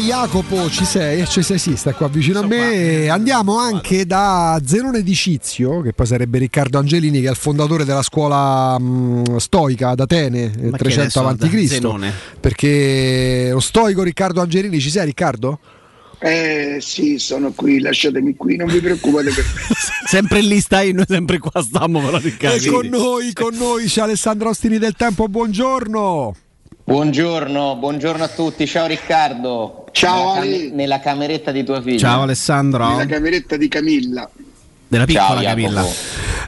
Jacopo, 0.00 0.68
ci 0.70 0.84
sei? 0.84 1.26
Ci 1.26 1.42
sei, 1.42 1.58
sì, 1.58 1.76
sta 1.76 1.92
qua 1.92 2.08
vicino 2.08 2.40
a 2.40 2.46
me. 2.46 3.08
Andiamo 3.08 3.58
anche 3.58 4.06
da 4.06 4.60
Zenone 4.64 5.02
di 5.02 5.14
Cizio, 5.14 5.80
che 5.80 5.92
poi 5.92 6.06
sarebbe 6.06 6.38
Riccardo 6.38 6.78
Angelini, 6.78 7.20
che 7.20 7.26
è 7.28 7.30
il 7.30 7.36
fondatore 7.36 7.84
della 7.84 8.02
scuola 8.02 8.78
mh, 8.78 9.36
stoica 9.36 9.90
ad 9.90 10.00
Atene, 10.00 10.52
eh, 10.58 10.70
Ma 10.70 10.76
che 10.76 10.84
300 10.84 11.00
adesso 11.00 11.20
avanti 11.20 11.44
da 11.44 11.48
Cristo. 11.48 11.74
Zenone? 11.74 12.12
Perché 12.40 13.50
lo 13.52 13.60
stoico 13.60 14.02
Riccardo 14.02 14.40
Angelini, 14.40 14.80
ci 14.80 14.90
sei 14.90 15.04
Riccardo? 15.04 15.58
Eh 16.20 16.78
sì, 16.80 17.18
sono 17.18 17.52
qui, 17.52 17.78
lasciatemi 17.80 18.34
qui, 18.34 18.56
non 18.56 18.66
vi 18.66 18.80
preoccupate 18.80 19.30
per 19.30 19.44
me. 19.44 19.60
sempre 20.06 20.40
lì 20.40 20.60
stai, 20.60 20.92
noi 20.92 21.04
sempre 21.06 21.38
qua 21.38 21.62
stiamo 21.62 22.00
però 22.00 22.16
E 22.16 22.20
Riccardo. 22.22 22.72
con 22.72 22.86
noi, 22.88 23.32
con 23.32 23.54
noi 23.54 23.86
c'è 23.86 24.00
Alessandro 24.02 24.48
Ostini 24.48 24.78
del 24.78 24.94
Tempo, 24.96 25.28
buongiorno. 25.28 26.34
Buongiorno, 26.92 27.76
buongiorno 27.76 28.24
a 28.24 28.28
tutti, 28.28 28.66
ciao 28.66 28.86
Riccardo. 28.86 29.84
Ciao, 29.92 30.32
nella, 30.38 30.40
Ali. 30.40 30.70
nella 30.70 31.00
cameretta 31.00 31.50
di 31.52 31.62
tua 31.62 31.82
figlia. 31.82 31.98
Ciao 31.98 32.22
Alessandro. 32.22 32.88
Nella 32.88 33.04
cameretta 33.04 33.58
di 33.58 33.68
Camilla. 33.68 34.26
Della 34.88 35.04
piccola 35.04 35.26
Ciao. 35.26 35.42
Camilla. 35.42 35.84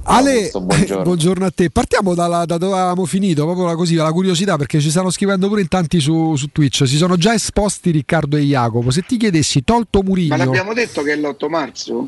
Ale, 0.05 0.33
Augusto, 0.37 0.61
buongiorno. 0.63 1.03
buongiorno 1.03 1.45
a 1.45 1.51
te. 1.51 1.69
Partiamo 1.69 2.15
dalla- 2.15 2.47
da 2.47 2.57
dove 2.57 2.73
avevamo 2.73 3.05
finito, 3.05 3.45
proprio 3.45 3.75
così, 3.77 3.95
dalla 3.97 4.13
curiosità, 4.13 4.57
perché 4.57 4.81
ci 4.81 4.89
stanno 4.89 5.11
scrivendo 5.11 5.47
pure 5.47 5.61
in 5.61 5.69
tanti 5.69 6.01
su, 6.01 6.35
su 6.37 6.47
Twitch. 6.51 6.87
Si 6.87 6.97
sono 6.97 7.17
già 7.19 7.35
esposti 7.35 7.91
Riccardo 7.91 8.39
e 8.39 8.41
Jacopo. 8.41 8.91
Se 8.91 9.03
ti 9.03 9.19
chiedessi, 9.19 9.63
tolto 9.63 9.99
Ma 9.99 10.09
Murigno, 10.09 10.37
l'abbiamo 10.39 10.73
detto 10.73 11.03
che 11.03 11.13
è 11.13 11.17
l'8 11.17 11.49
marzo? 11.51 12.07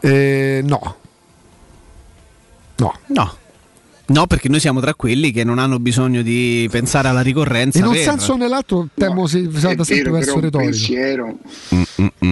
eh, 0.00 0.62
no, 0.64 0.96
no, 2.78 2.98
No. 3.06 3.38
No, 4.10 4.26
perché 4.26 4.48
noi 4.48 4.58
siamo 4.58 4.80
tra 4.80 4.92
quelli 4.94 5.30
che 5.30 5.44
non 5.44 5.58
hanno 5.60 5.78
bisogno 5.78 6.22
di 6.22 6.66
pensare 6.70 7.06
alla 7.06 7.20
ricorrenza. 7.20 7.78
in 7.78 7.84
un 7.84 7.92
per- 7.92 8.02
senso 8.02 8.32
o 8.32 8.36
nell'altro, 8.36 8.88
temo 8.92 9.26
si 9.28 9.48
È 9.54 9.58
salta 9.58 9.84
sempre 9.84 10.10
vero, 10.10 10.24
verso 10.24 10.40
retorico. 10.40 10.58
pensiero. 10.70 11.36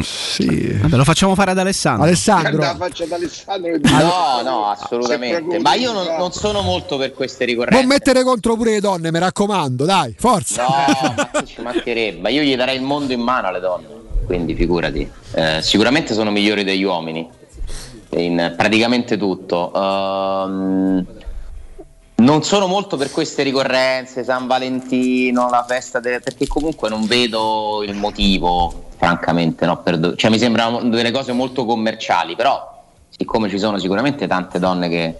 Sì. 0.02 0.76
Vabbè, 0.80 0.96
lo 0.96 1.04
facciamo 1.04 1.34
fare 1.36 1.52
ad 1.52 1.58
Alessandro. 1.58 2.04
Alessandro, 2.04 2.60
No, 2.60 4.42
no, 4.42 4.74
Se 4.74 4.82
assolutamente. 4.84 5.58
Ma 5.60 5.74
io 5.74 5.92
non, 5.92 6.06
non 6.18 6.32
sono 6.32 6.62
molto 6.62 6.96
per 6.96 7.12
queste 7.12 7.44
non 7.44 7.54
ricorrenze. 7.54 7.86
mettere 7.86 8.22
contro 8.24 8.56
pure 8.56 8.72
le 8.72 8.80
donne, 8.80 9.12
mi 9.12 9.18
raccomando, 9.20 9.84
dai, 9.84 10.14
forza. 10.18 10.64
No, 10.66 11.14
ma 11.32 11.44
ci 11.44 11.60
mancherebbe. 11.62 12.30
Io 12.32 12.42
gli 12.42 12.56
darei 12.56 12.76
il 12.76 12.82
mondo 12.82 13.12
in 13.12 13.20
mano 13.20 13.46
alle 13.48 13.60
donne, 13.60 13.86
quindi 14.26 14.54
figurati. 14.54 15.08
Eh, 15.34 15.58
sicuramente 15.62 16.12
sono 16.14 16.30
migliori 16.32 16.64
degli 16.64 16.82
uomini 16.82 17.28
in 18.10 18.54
praticamente 18.56 19.16
tutto. 19.16 19.72
Ehm, 19.74 21.06
non 22.18 22.42
sono 22.42 22.66
molto 22.66 22.96
per 22.96 23.10
queste 23.10 23.42
ricorrenze, 23.42 24.24
San 24.24 24.46
Valentino, 24.46 25.48
la 25.50 25.64
festa, 25.66 26.00
de- 26.00 26.20
perché 26.20 26.46
comunque 26.46 26.88
non 26.88 27.06
vedo 27.06 27.82
il 27.84 27.94
motivo, 27.94 28.86
francamente. 28.96 29.66
no, 29.66 29.82
do- 29.96 30.16
cioè, 30.16 30.30
mi 30.30 30.38
sembrano 30.38 30.80
delle 30.82 31.10
cose 31.10 31.32
molto 31.32 31.64
commerciali, 31.64 32.34
però 32.34 32.82
siccome 33.08 33.48
ci 33.48 33.58
sono 33.58 33.78
sicuramente 33.78 34.26
tante 34.26 34.58
donne 34.58 34.88
che, 34.88 35.14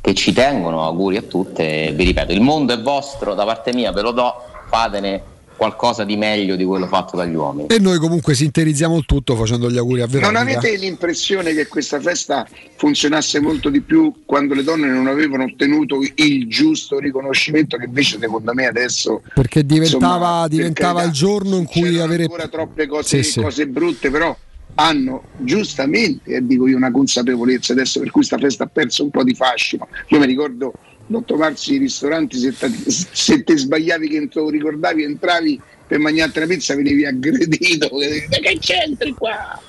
che 0.00 0.14
ci 0.14 0.32
tengono, 0.32 0.84
auguri 0.84 1.16
a 1.16 1.22
tutte, 1.22 1.92
vi 1.92 2.04
ripeto, 2.04 2.32
il 2.32 2.40
mondo 2.40 2.74
è 2.74 2.80
vostro, 2.80 3.34
da 3.34 3.44
parte 3.44 3.72
mia 3.72 3.92
ve 3.92 4.02
lo 4.02 4.10
do, 4.10 4.42
fatene 4.68 5.22
qualcosa 5.62 6.02
di 6.02 6.16
meglio 6.16 6.56
di 6.56 6.64
quello 6.64 6.88
fatto 6.88 7.16
dagli 7.16 7.34
uomini. 7.34 7.68
E 7.68 7.78
noi 7.78 7.98
comunque 7.98 8.34
sintetizziamo 8.34 8.96
il 8.96 9.04
tutto 9.06 9.36
facendo 9.36 9.70
gli 9.70 9.76
auguri 9.78 10.00
a 10.00 10.06
Non 10.06 10.12
Veronica. 10.20 10.40
avete 10.40 10.76
l'impressione 10.76 11.54
che 11.54 11.68
questa 11.68 12.00
festa 12.00 12.44
funzionasse 12.76 13.38
molto 13.40 13.68
di 13.70 13.80
più 13.80 14.12
quando 14.26 14.54
le 14.54 14.64
donne 14.64 14.88
non 14.88 15.06
avevano 15.06 15.44
ottenuto 15.44 16.00
il 16.16 16.48
giusto 16.48 16.98
riconoscimento 16.98 17.76
che 17.76 17.84
invece 17.84 18.18
secondo 18.18 18.52
me 18.54 18.66
adesso 18.66 19.22
Perché 19.34 19.64
diventava, 19.64 20.14
Insomma, 20.16 20.40
per 20.40 20.48
diventava 20.50 20.92
carità, 21.00 21.08
il 21.12 21.12
giorno 21.16 21.56
in 21.58 21.64
cui 21.66 21.98
avere 22.00 22.22
ancora 22.24 22.48
troppe 22.48 22.86
cose, 22.88 23.22
Sì, 23.22 23.30
sì. 23.30 23.40
cose 23.40 23.66
brutte, 23.68 24.10
però 24.10 24.36
hanno 24.74 25.24
giustamente, 25.36 26.34
eh, 26.36 26.44
dico 26.46 26.66
io, 26.66 26.76
una 26.76 26.90
consapevolezza 26.90 27.72
adesso 27.72 28.00
per 28.00 28.10
cui 28.10 28.24
sta 28.24 28.38
festa 28.38 28.64
ha 28.64 28.68
perso 28.72 29.04
un 29.04 29.10
po' 29.10 29.22
di 29.22 29.34
fascino. 29.34 29.86
Io 30.08 30.18
mi 30.18 30.26
ricordo 30.26 30.72
l'8 31.12 31.36
marzo 31.36 31.72
i 31.72 31.78
ristoranti, 31.78 32.38
se, 32.38 32.52
te- 32.56 32.90
se 32.90 33.44
te 33.44 33.56
sbagliavi 33.56 34.08
che 34.08 34.18
non 34.18 34.28
te 34.28 34.40
lo 34.40 34.48
ricordavi, 34.48 35.02
entravi 35.04 35.60
per 35.86 35.98
mangiarti 35.98 36.38
una 36.38 36.46
pizza, 36.46 36.74
venivi 36.74 37.04
aggredito. 37.04 37.88
Che 37.88 38.58
c'entri 38.58 39.12
qua? 39.12 39.60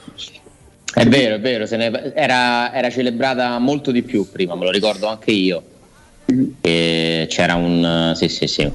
È 0.93 1.05
vero, 1.05 1.35
è 1.35 1.39
vero, 1.39 1.65
se 1.65 1.75
ne- 1.75 2.13
era, 2.13 2.73
era 2.73 2.89
celebrata 2.89 3.57
molto 3.59 3.91
di 3.91 4.03
più 4.03 4.29
prima, 4.31 4.55
me 4.55 4.65
lo 4.65 4.71
ricordo 4.71 5.07
anche 5.07 5.31
io. 5.31 5.63
E 6.61 7.27
c'era 7.29 7.55
un 7.55 8.13
sì, 8.15 8.29
sì, 8.29 8.47
sì. 8.47 8.71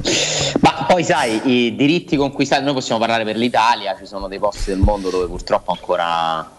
Ma 0.60 0.84
poi 0.86 1.02
sai, 1.02 1.40
i 1.44 1.76
diritti 1.76 2.16
conquistati, 2.16 2.62
noi 2.62 2.74
possiamo 2.74 3.00
parlare 3.00 3.24
per 3.24 3.36
l'Italia, 3.36 3.96
ci 3.98 4.04
sono 4.04 4.28
dei 4.28 4.38
posti 4.38 4.70
del 4.70 4.78
mondo 4.78 5.10
dove 5.10 5.26
purtroppo 5.26 5.72
ancora, 5.72 6.58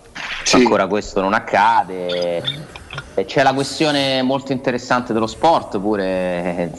ancora 0.53 0.87
questo 0.87 1.21
non 1.21 1.33
accade. 1.33 2.41
E 3.19 3.25
c'è 3.25 3.43
la 3.43 3.51
questione 3.53 4.21
molto 4.21 4.53
interessante 4.53 5.11
dello 5.11 5.27
sport 5.27 5.77
pure, 5.77 6.05
eh, 6.05 6.71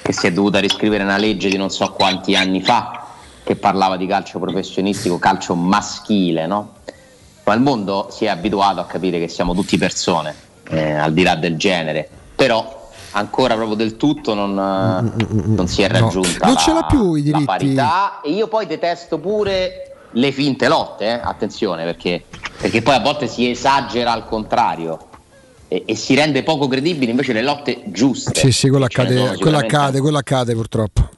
che 0.00 0.12
si 0.14 0.26
è 0.26 0.32
dovuta 0.32 0.58
riscrivere 0.58 1.02
una 1.04 1.18
legge 1.18 1.50
di 1.50 1.58
non 1.58 1.68
so 1.68 1.92
quanti 1.92 2.34
anni 2.34 2.62
fa 2.62 3.04
che 3.42 3.56
parlava 3.56 3.98
di 3.98 4.06
calcio 4.06 4.38
professionistico, 4.38 5.18
calcio 5.18 5.54
maschile, 5.54 6.46
no? 6.46 6.72
Ma 7.44 7.52
il 7.52 7.60
mondo 7.60 8.08
si 8.10 8.24
è 8.24 8.28
abituato 8.28 8.80
a 8.80 8.86
capire 8.86 9.18
che 9.18 9.28
siamo 9.28 9.52
tutti 9.54 9.76
persone, 9.76 10.34
eh, 10.70 10.94
al 10.94 11.12
di 11.12 11.22
là 11.24 11.34
del 11.34 11.56
genere, 11.58 12.08
però 12.34 12.88
ancora 13.10 13.54
proprio 13.54 13.76
del 13.76 13.98
tutto 13.98 14.32
non, 14.32 14.54
non 14.54 15.66
si 15.68 15.82
è 15.82 15.88
No. 15.90 15.98
raggiunta 16.00 16.46
Non 16.46 16.54
la, 16.74 16.84
più 16.84 17.14
i 17.16 17.18
la 17.18 17.22
diritti. 17.24 17.44
parità 17.44 18.20
e 18.22 18.30
io 18.30 18.48
poi 18.48 18.64
detesto 18.64 19.18
pure 19.18 19.96
le 20.12 20.32
finte 20.32 20.68
lotte, 20.68 21.04
eh, 21.04 21.20
attenzione, 21.22 21.84
perché, 21.84 22.24
perché 22.58 22.80
poi 22.80 22.94
a 22.94 23.00
volte 23.00 23.26
si 23.26 23.50
esagera 23.50 24.12
al 24.12 24.24
contrario 24.26 25.08
e, 25.72 25.84
e 25.86 25.94
si 25.94 26.16
rende 26.16 26.42
poco 26.42 26.66
credibili 26.66 27.12
invece 27.12 27.32
le 27.32 27.42
lotte 27.42 27.80
giuste. 27.84 28.38
Sì, 28.38 28.50
sì, 28.50 28.68
quello 28.68 28.86
ne 28.86 29.02
accade, 29.02 29.36
quello 29.38 29.56
accade, 29.56 30.00
quello 30.00 30.18
accade 30.18 30.52
purtroppo. 30.52 31.08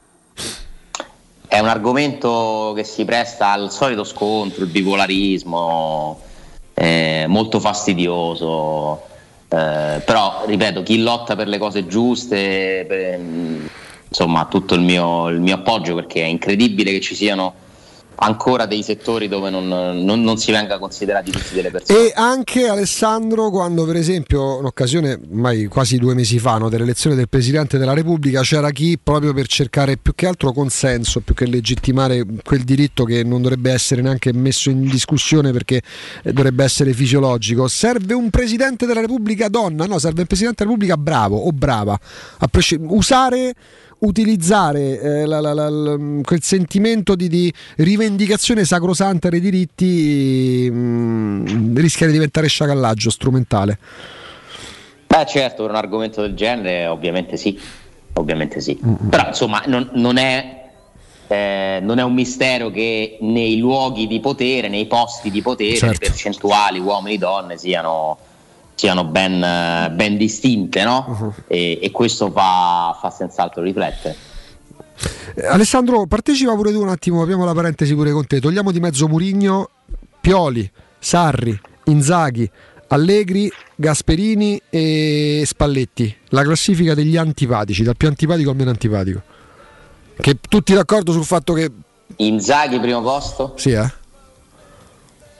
È 1.48 1.58
un 1.58 1.68
argomento 1.68 2.72
che 2.76 2.84
si 2.84 3.06
presta 3.06 3.52
al 3.52 3.72
solito 3.72 4.04
scontro, 4.04 4.64
il 4.64 4.70
bipolarismo, 4.70 6.20
eh, 6.74 7.24
molto 7.28 7.60
fastidioso. 7.60 9.00
eh, 9.48 10.00
però, 10.04 10.44
ripeto, 10.46 10.82
chi 10.82 11.02
lotta 11.02 11.34
per 11.34 11.48
le 11.48 11.58
cose 11.58 11.86
giuste, 11.86 12.84
per- 12.86 13.20
insomma, 14.08 14.46
tutto 14.46 14.74
il 14.74 14.80
mio, 14.80 15.28
il 15.28 15.40
mio 15.40 15.54
appoggio 15.54 15.94
perché 15.94 16.22
è 16.22 16.26
incredibile 16.26 16.90
che 16.90 17.00
ci 17.00 17.14
siano 17.14 17.54
ancora 18.16 18.66
dei 18.66 18.82
settori 18.82 19.28
dove 19.28 19.50
non, 19.50 19.66
non- 19.68 20.22
non 20.22 20.36
si 20.36 20.52
venga 20.52 20.78
considerati 20.78 21.30
tutti 21.30 21.54
delle 21.54 21.70
persone. 21.70 21.98
E 21.98 22.12
anche 22.14 22.68
Alessandro, 22.68 23.50
quando 23.50 23.84
per 23.84 23.96
esempio, 23.96 24.58
un'occasione 24.58 25.18
ormai 25.30 25.66
quasi 25.66 25.98
due 25.98 26.14
mesi 26.14 26.38
fa, 26.38 26.58
no, 26.58 26.68
dell'elezione 26.68 27.16
del 27.16 27.28
Presidente 27.28 27.78
della 27.78 27.94
Repubblica, 27.94 28.42
c'era 28.42 28.70
chi 28.70 28.98
proprio 29.02 29.32
per 29.32 29.46
cercare 29.46 29.96
più 29.96 30.14
che 30.14 30.26
altro 30.26 30.52
consenso, 30.52 31.20
più 31.20 31.34
che 31.34 31.46
legittimare 31.46 32.24
quel 32.44 32.62
diritto 32.62 33.04
che 33.04 33.24
non 33.24 33.42
dovrebbe 33.42 33.72
essere 33.72 34.02
neanche 34.02 34.32
messo 34.32 34.70
in 34.70 34.82
discussione 34.88 35.50
perché 35.52 35.82
eh, 36.22 36.32
dovrebbe 36.32 36.64
essere 36.64 36.92
fisiologico. 36.92 37.68
Serve 37.68 38.14
un 38.14 38.30
Presidente 38.30 38.86
della 38.86 39.00
Repubblica 39.00 39.48
donna? 39.48 39.86
No, 39.86 39.98
serve 39.98 40.20
un 40.20 40.26
Presidente 40.26 40.62
della 40.62 40.74
Repubblica 40.74 40.96
bravo 40.96 41.36
o 41.38 41.50
brava. 41.52 41.98
A 42.38 42.46
presci- 42.46 42.78
usare 42.80 43.54
utilizzare 44.02 45.00
eh, 45.00 45.26
la- 45.26 45.40
la- 45.40 45.52
la- 45.52 45.68
la- 45.68 45.96
quel 46.22 46.42
sentimento 46.42 47.14
di, 47.14 47.28
di 47.28 47.52
rivendicazione 47.76 48.64
sacrosanta 48.64 49.28
dei 49.28 49.40
diritti 49.40 50.70
mh, 50.70 51.76
rischia 51.78 52.06
di 52.06 52.12
diventare 52.12 52.46
sciacallaggio 52.48 53.10
strumentale. 53.10 53.78
Beh, 55.06 55.26
certo, 55.26 55.62
per 55.62 55.70
un 55.72 55.76
argomento 55.76 56.22
del 56.22 56.34
genere, 56.34 56.86
ovviamente 56.86 57.36
sì. 57.36 57.58
Ovviamente 58.14 58.60
sì. 58.60 58.78
Però, 59.08 59.28
insomma, 59.28 59.62
non, 59.66 59.88
non 59.94 60.16
è, 60.18 60.64
eh, 61.28 61.78
non 61.82 61.98
è 61.98 62.02
un 62.02 62.12
mistero 62.12 62.70
che 62.70 63.16
nei 63.20 63.56
luoghi 63.58 64.06
di 64.06 64.20
potere, 64.20 64.68
nei 64.68 64.86
posti 64.86 65.30
di 65.30 65.40
potere, 65.42 65.76
Certo. 65.76 65.98
le 66.00 66.08
percentuali 66.08 66.78
uomini-donne 66.78 67.56
siano, 67.56 68.18
siano 68.82 69.04
ben, 69.04 69.40
eh, 69.40 69.90
ben 69.92 70.16
distinte, 70.16 70.82
no? 70.82 71.32
e, 71.46 71.78
e 71.80 71.90
questo 71.92 72.32
fa, 72.32 72.98
fa 73.00 73.10
senz'altro 73.10 73.62
riflettere. 73.62 74.16
Alessandro, 75.48 76.06
partecipa 76.06 76.52
pure 76.56 76.72
tu 76.72 76.80
un 76.80 76.88
attimo, 76.88 77.22
apriamo 77.22 77.44
la 77.44 77.52
parentesi 77.52 77.94
pure 77.94 78.10
con 78.10 78.26
te. 78.26 78.40
Togliamo 78.40 78.72
di 78.72 78.80
mezzo 78.80 79.06
Murigno, 79.06 79.70
Pioli, 80.20 80.68
Sarri, 80.98 81.56
Inzaghi, 81.84 82.50
Allegri, 82.88 83.48
Gasperini 83.76 84.60
e 84.68 85.44
Spalletti. 85.46 86.16
La 86.30 86.42
classifica 86.42 86.94
degli 86.94 87.16
antipatici, 87.16 87.84
dal 87.84 87.96
più 87.96 88.08
antipatico 88.08 88.50
al 88.50 88.56
meno 88.56 88.70
antipatico. 88.70 89.22
Che 90.16 90.38
tutti 90.48 90.74
d'accordo 90.74 91.12
sul 91.12 91.24
fatto 91.24 91.52
che 91.52 91.70
Inzaghi 92.16 92.80
primo 92.80 93.00
posto? 93.00 93.54
sì, 93.56 93.70
eh? 93.70 93.92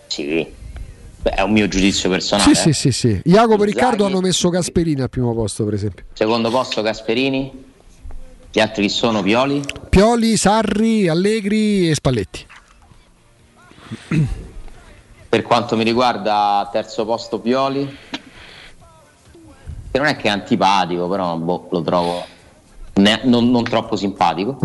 Sì. 0.06 0.60
Beh, 1.22 1.30
è 1.30 1.40
un 1.42 1.52
mio 1.52 1.68
giudizio 1.68 2.10
personale. 2.10 2.52
Sì, 2.54 2.68
eh. 2.68 2.72
sì, 2.72 2.90
sì, 2.90 2.92
sì. 2.92 3.20
Jacopo 3.24 3.62
e. 3.62 3.66
Riccardo 3.66 4.04
hanno 4.04 4.20
messo 4.20 4.48
Gasperini 4.48 5.02
al 5.02 5.08
primo 5.08 5.32
posto, 5.34 5.64
per 5.64 5.74
esempio. 5.74 6.04
Secondo 6.12 6.50
posto 6.50 6.82
Gasperini. 6.82 7.70
Gli 8.50 8.60
altri 8.60 8.82
chi 8.82 8.88
sono? 8.88 9.22
Pioli? 9.22 9.62
Pioli, 9.88 10.36
Sarri, 10.36 11.08
Allegri 11.08 11.88
e 11.88 11.94
Spalletti. 11.94 12.46
Per 15.28 15.42
quanto 15.42 15.76
mi 15.76 15.84
riguarda, 15.84 16.68
terzo 16.70 17.06
posto 17.06 17.38
Pioli. 17.38 17.96
Che 19.90 19.98
non 19.98 20.06
è 20.06 20.16
che 20.16 20.28
è 20.28 20.30
antipatico, 20.30 21.08
però 21.08 21.36
boh, 21.36 21.68
lo 21.70 21.82
trovo 21.82 22.24
ne- 22.94 23.20
non, 23.24 23.50
non 23.50 23.62
troppo 23.62 23.96
simpatico. 23.96 24.58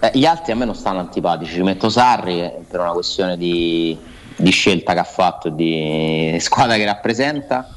Eh, 0.00 0.10
gli 0.14 0.24
altri 0.24 0.52
a 0.52 0.56
me 0.56 0.64
non 0.64 0.74
stanno 0.74 1.00
antipatici. 1.00 1.54
Ci 1.54 1.62
metto 1.62 1.88
Sarri 1.88 2.40
eh, 2.40 2.60
per 2.68 2.80
una 2.80 2.92
questione 2.92 3.36
di, 3.36 3.98
di 4.36 4.50
scelta 4.50 4.92
che 4.92 4.98
ha 4.98 5.04
fatto 5.04 5.48
di 5.48 6.36
squadra 6.40 6.76
che 6.76 6.84
rappresenta. 6.84 7.76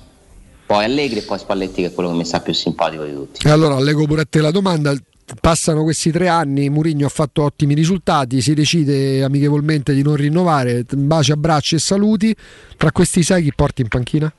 Poi 0.66 0.84
Allegri 0.84 1.20
e 1.20 1.22
poi 1.22 1.40
Spalletti, 1.40 1.82
che 1.82 1.88
è 1.88 1.94
quello 1.94 2.12
che 2.12 2.18
mi 2.18 2.26
sta 2.26 2.42
più 2.42 2.54
simpatico 2.54 3.06
di 3.06 3.14
tutti. 3.14 3.48
Allora 3.48 3.80
leggo 3.80 4.06
pure 4.06 4.22
a 4.22 4.26
te 4.30 4.42
la 4.42 4.52
domanda. 4.52 4.94
Passano 5.42 5.84
questi 5.84 6.10
tre 6.10 6.30
anni, 6.30 6.70
Mourinho 6.70 7.06
ha 7.06 7.10
fatto 7.10 7.44
ottimi 7.44 7.74
risultati, 7.74 8.40
si 8.40 8.54
decide 8.54 9.24
amichevolmente 9.24 9.94
di 9.94 10.02
non 10.02 10.16
rinnovare, 10.16 10.86
baci, 10.90 11.34
abbracci 11.34 11.76
e 11.76 11.80
saluti. 11.80 12.34
Tra 12.78 12.94
questi 12.94 13.24
sei 13.24 13.44
chi 13.44 13.52
porti 13.54 13.82
in 13.82 13.90
panchina? 13.90 14.34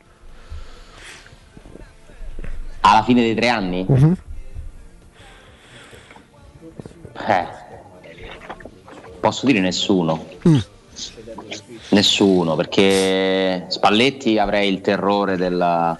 Alla 2.80 3.02
fine 3.02 3.20
dei 3.20 3.34
tre 3.34 3.48
anni? 3.48 3.84
Mhm. 3.86 4.16
Eh, 7.26 7.46
posso 9.20 9.44
dire 9.44 9.60
nessuno. 9.60 10.24
Mm. 10.48 10.58
Nessuno, 11.90 12.54
perché 12.54 13.64
Spalletti 13.68 14.38
avrei 14.38 14.70
il 14.70 14.80
terrore 14.80 15.36
della- 15.36 15.98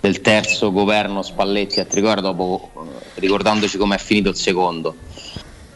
del 0.00 0.20
terzo 0.22 0.72
governo 0.72 1.22
Spalletti 1.22 1.78
a 1.78 1.84
Trigoria 1.84 2.22
dopo 2.22 2.70
eh, 2.74 3.20
ricordandoci 3.20 3.76
come 3.78 3.96
è 3.96 3.98
finito 3.98 4.30
il 4.30 4.36
secondo. 4.36 4.96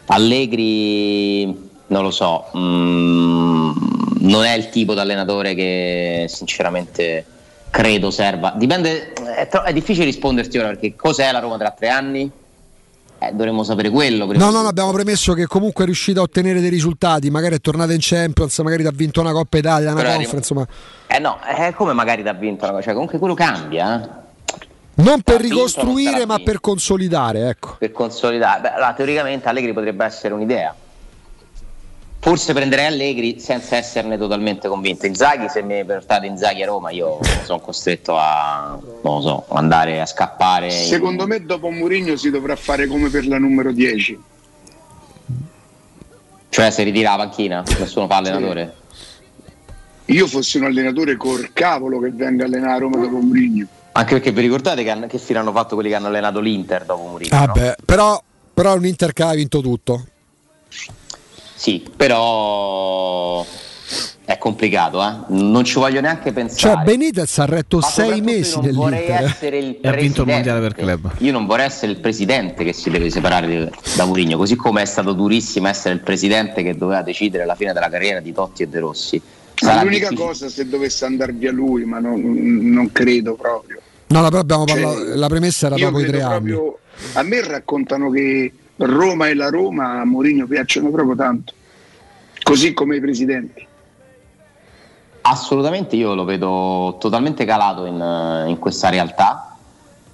Allegri 0.07 1.45
non 1.87 2.03
lo 2.03 2.11
so, 2.11 2.47
mm, 2.57 3.73
non 4.21 4.45
è 4.45 4.55
il 4.55 4.71
tipo 4.71 4.95
di 4.95 5.01
allenatore 5.01 5.55
che 5.55 6.27
sinceramente 6.29 7.25
credo 7.71 8.11
serva. 8.11 8.55
Dipende, 8.57 9.13
è, 9.37 9.47
tro- 9.49 9.63
è 9.63 9.73
difficile 9.73 10.05
risponderti 10.05 10.59
ora 10.59 10.69
perché 10.69 10.97
cos'è 10.97 11.31
la 11.31 11.39
Roma 11.41 11.59
tra 11.59 11.71
tre 11.71 11.89
anni? 11.89 12.31
Eh, 13.19 13.33
dovremmo 13.33 13.63
sapere 13.63 13.91
quello. 13.91 14.27
No, 14.27 14.51
no, 14.51 14.63
no, 14.63 14.69
abbiamo 14.69 14.93
premesso 14.93 15.33
che 15.33 15.47
comunque 15.47 15.85
è 15.85 15.87
riuscito 15.87 16.21
a 16.21 16.25
ottenere 16.25 16.61
dei 16.61 16.69
risultati, 16.69 17.31
magari 17.31 17.57
è 17.57 17.61
tornata 17.61 17.93
in 17.93 17.99
Champions, 18.01 18.59
magari 18.59 18.85
ha 18.87 18.93
vinto 18.93 19.21
una 19.21 19.33
Coppa 19.33 19.59
Italia, 19.59 19.93
una 19.93 20.03
Però 20.03 20.15
conference, 20.15 20.53
insomma. 20.53 20.67
Eh 21.07 21.19
no, 21.19 21.39
è 21.41 21.73
come 21.73 21.93
magari 21.93 22.23
ti 22.23 22.29
ha 22.29 22.33
vinto 22.33 22.65
una 22.65 22.73
cosa, 22.73 22.85
cioè 22.85 22.93
comunque 22.93 23.19
quello 23.19 23.35
cambia, 23.35 24.03
eh, 24.03 25.03
Non 25.03 25.23
per 25.23 25.41
vinto, 25.41 25.55
ricostruire, 25.55 26.27
ma 26.27 26.39
per 26.39 26.61
consolidare, 26.61 27.49
ecco. 27.49 27.77
per 27.79 27.93
consolidare. 27.93 28.61
Beh, 28.61 28.73
allora, 28.75 28.93
teoricamente 28.93 29.49
Allegri 29.49 29.73
potrebbe 29.73 30.05
essere 30.05 30.35
un'idea. 30.35 30.75
Forse 32.25 32.55
prenderei 32.55 32.87
Allegri 32.87 33.39
senza 33.39 33.77
esserne 33.77 34.17
totalmente 34.17 34.67
convinto. 34.67 35.05
Inzaghi, 35.05 35.47
se 35.51 35.61
mi 35.63 35.85
portate 35.85 36.25
Inzaghi 36.25 36.63
a 36.63 36.67
Roma, 36.67 36.89
io 36.91 37.19
sono 37.45 37.61
costretto 37.61 38.17
a 38.17 38.79
non 39.03 39.17
lo 39.17 39.21
so, 39.21 39.45
andare 39.49 40.01
a 40.01 40.07
scappare. 40.07 40.73
in- 40.73 40.87
Secondo 40.87 41.27
me 41.27 41.45
dopo 41.45 41.69
Mourinho 41.69 42.17
si 42.17 42.31
dovrà 42.31 42.57
fare 42.57 42.87
come 42.87 43.11
per 43.11 43.27
la 43.27 43.37
numero 43.37 43.73
10. 43.73 44.19
Cioè 46.49 46.71
se 46.71 46.83
ritira 46.83 47.11
la 47.11 47.17
panchina, 47.27 47.63
nessuno 47.79 48.07
fa 48.07 48.17
allenatore. 48.17 48.75
Io 50.07 50.27
fossi 50.27 50.57
un 50.57 50.65
allenatore 50.65 51.17
col 51.19 51.51
cavolo 51.53 51.99
che 51.99 52.09
venga 52.11 52.45
a 52.45 52.47
allenare 52.47 52.73
a 52.73 52.79
Roma 52.79 52.97
dopo 52.97 53.19
Mourinho. 53.19 53.67
Anche 53.93 54.15
perché 54.15 54.33
vi 54.33 54.41
ricordate 54.41 54.83
che, 54.83 54.89
hanno- 54.91 55.07
che 55.09 55.19
fine 55.19 55.41
hanno 55.41 55.53
fatto 55.53 55.75
quelli 55.75 55.91
che 55.91 55.97
hanno 55.97 56.07
allenato 56.07 56.41
l'Inter 56.41 56.87
dopo 56.87 57.03
Mourinho? 57.03 57.37
Ah, 57.37 57.45
no? 57.45 57.53
beh, 57.53 57.77
però, 57.85 58.19
però 58.55 58.73
è 58.73 58.77
un 58.77 58.87
Inter 58.87 59.13
che 59.13 59.23
ha 59.25 59.35
vinto 59.35 59.61
tutto. 59.61 60.07
Sì, 61.65 61.83
però 61.97 63.43
è 64.27 64.37
complicato, 64.37 65.03
eh? 65.03 65.15
non 65.29 65.65
ci 65.65 65.79
voglio 65.79 66.03
neanche 66.03 66.31
pensare. 66.31 66.75
Cioè, 66.75 66.85
Benitez 66.85 67.39
ha 67.39 67.47
retto 67.47 67.79
Ma 67.79 67.87
sei 67.87 68.21
mesi 68.21 68.61
non 68.61 68.71
vorrei 68.73 69.07
essere 69.09 69.57
il 69.59 69.79
E 69.81 69.89
ha 69.89 69.93
vinto 69.93 70.23
il 70.25 70.29
mondiale 70.29 70.61
per 70.61 70.75
presidente. 70.75 71.01
club. 71.09 71.23
Io 71.23 71.33
non 71.33 71.47
vorrei 71.47 71.65
essere 71.65 71.93
il 71.93 71.99
presidente 72.01 72.65
che 72.65 72.75
si 72.75 72.91
deve 72.91 73.09
separare 73.09 73.71
da 73.97 74.05
Mourinho, 74.05 74.37
così 74.37 74.57
come 74.57 74.83
è 74.83 74.85
stato 74.85 75.15
durissimo 75.15 75.67
essere 75.67 75.95
il 75.95 76.01
presidente 76.01 76.63
che 76.63 76.77
doveva 76.77 77.01
decidere 77.01 77.47
la 77.47 77.55
fine 77.55 77.73
della 77.73 77.89
carriera 77.89 78.21
di 78.21 78.33
Totti 78.35 78.63
e 78.63 78.69
De 78.69 78.79
Rossi. 78.81 79.19
Sarà 79.55 79.85
l'unica 79.85 80.09
difficile. 80.11 80.29
cosa 80.29 80.49
se 80.51 80.69
dovesse 80.69 81.05
andare 81.07 81.33
via 81.33 81.51
lui, 81.51 81.85
ma 81.87 81.99
non, 81.99 82.21
non 82.21 82.93
credo 82.93 83.37
proprio. 83.37 83.81
No, 84.09 84.27
abbiamo 84.27 84.67
Cioè, 84.67 84.81
parlato, 84.83 85.15
la 85.15 85.27
premessa 85.29 85.67
era 85.69 85.77
dopo 85.77 85.99
i 85.99 86.03
tre 86.03 86.11
credo 86.19 86.27
anni. 86.29 86.51
proprio- 86.51 86.79
a 87.15 87.23
me 87.23 87.43
raccontano 87.43 88.11
che 88.11 88.53
Roma 88.77 89.29
e 89.29 89.35
la 89.35 89.51
Roma 89.51 90.01
a 90.01 90.05
Mourinho 90.05 90.47
piacciono 90.47 90.91
proprio 90.91 91.15
tanto, 91.15 91.53
così 92.43 92.73
come 92.73 92.97
i 92.97 93.01
presidenti. 93.01 93.67
Assolutamente 95.23 95.97
io 95.97 96.15
lo 96.15 96.25
vedo 96.25 96.97
totalmente 96.99 97.45
calato 97.45 97.87
in, 97.87 98.45
in 98.49 98.59
questa 98.59 98.91
realtà. 98.91 99.57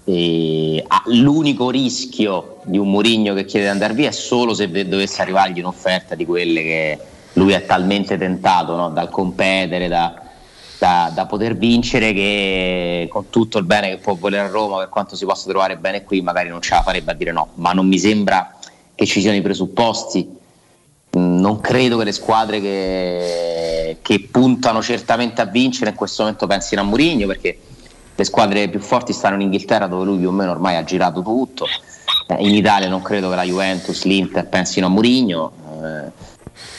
E, 0.04 0.82
ah, 0.86 1.02
l'unico 1.06 1.70
rischio 1.70 2.60
di 2.64 2.78
un 2.78 2.90
Mourinho 2.90 3.34
che 3.34 3.44
chiede 3.44 3.66
di 3.66 3.72
andare 3.72 3.94
via 3.94 4.08
è 4.08 4.12
solo 4.12 4.54
se 4.54 4.68
ve- 4.68 4.88
dovesse 4.88 5.20
arrivargli 5.22 5.58
un'offerta 5.58 6.14
di 6.14 6.24
quelle 6.24 6.62
che 6.62 6.98
lui 7.34 7.52
è 7.52 7.64
talmente 7.66 8.16
tentato 8.18 8.76
no? 8.76 8.90
dal 8.90 9.08
competere, 9.10 9.88
da, 9.88 10.20
da- 10.78 11.10
da 11.12 11.26
poter 11.26 11.56
vincere, 11.56 12.12
che 12.12 13.08
con 13.10 13.30
tutto 13.30 13.58
il 13.58 13.64
bene 13.64 13.90
che 13.90 13.96
può 13.98 14.14
volere 14.14 14.46
a 14.46 14.50
Roma, 14.50 14.78
per 14.78 14.88
quanto 14.88 15.16
si 15.16 15.24
possa 15.24 15.48
trovare 15.48 15.76
bene 15.76 16.04
qui, 16.04 16.22
magari 16.22 16.48
non 16.48 16.62
ce 16.62 16.74
la 16.74 16.82
farebbe 16.82 17.10
a 17.10 17.14
dire 17.14 17.32
no. 17.32 17.48
Ma 17.54 17.72
non 17.72 17.86
mi 17.86 17.98
sembra 17.98 18.54
che 19.00 19.06
ci 19.06 19.22
siano 19.22 19.38
i 19.38 19.40
presupposti. 19.40 20.28
Non 21.12 21.60
credo 21.62 21.96
che 21.96 22.04
le 22.04 22.12
squadre 22.12 22.60
che, 22.60 23.96
che 24.02 24.28
puntano 24.30 24.82
certamente 24.82 25.40
a 25.40 25.46
vincere 25.46 25.90
in 25.90 25.96
questo 25.96 26.22
momento 26.22 26.46
pensino 26.46 26.82
a 26.82 26.84
Mourinho 26.84 27.26
perché 27.26 27.58
le 28.14 28.24
squadre 28.24 28.68
più 28.68 28.78
forti 28.78 29.14
stanno 29.14 29.36
in 29.36 29.40
Inghilterra 29.40 29.86
dove 29.86 30.04
lui 30.04 30.18
più 30.18 30.28
o 30.28 30.32
meno 30.32 30.50
ormai 30.50 30.76
ha 30.76 30.84
girato 30.84 31.22
tutto. 31.22 31.64
Eh, 32.28 32.46
in 32.46 32.54
Italia 32.54 32.90
non 32.90 33.00
credo 33.00 33.30
che 33.30 33.36
la 33.36 33.44
Juventus, 33.44 34.04
l'Inter 34.04 34.46
pensino 34.48 34.84
a 34.84 34.90
Mourinho 34.90 35.52
eh, 35.82 36.12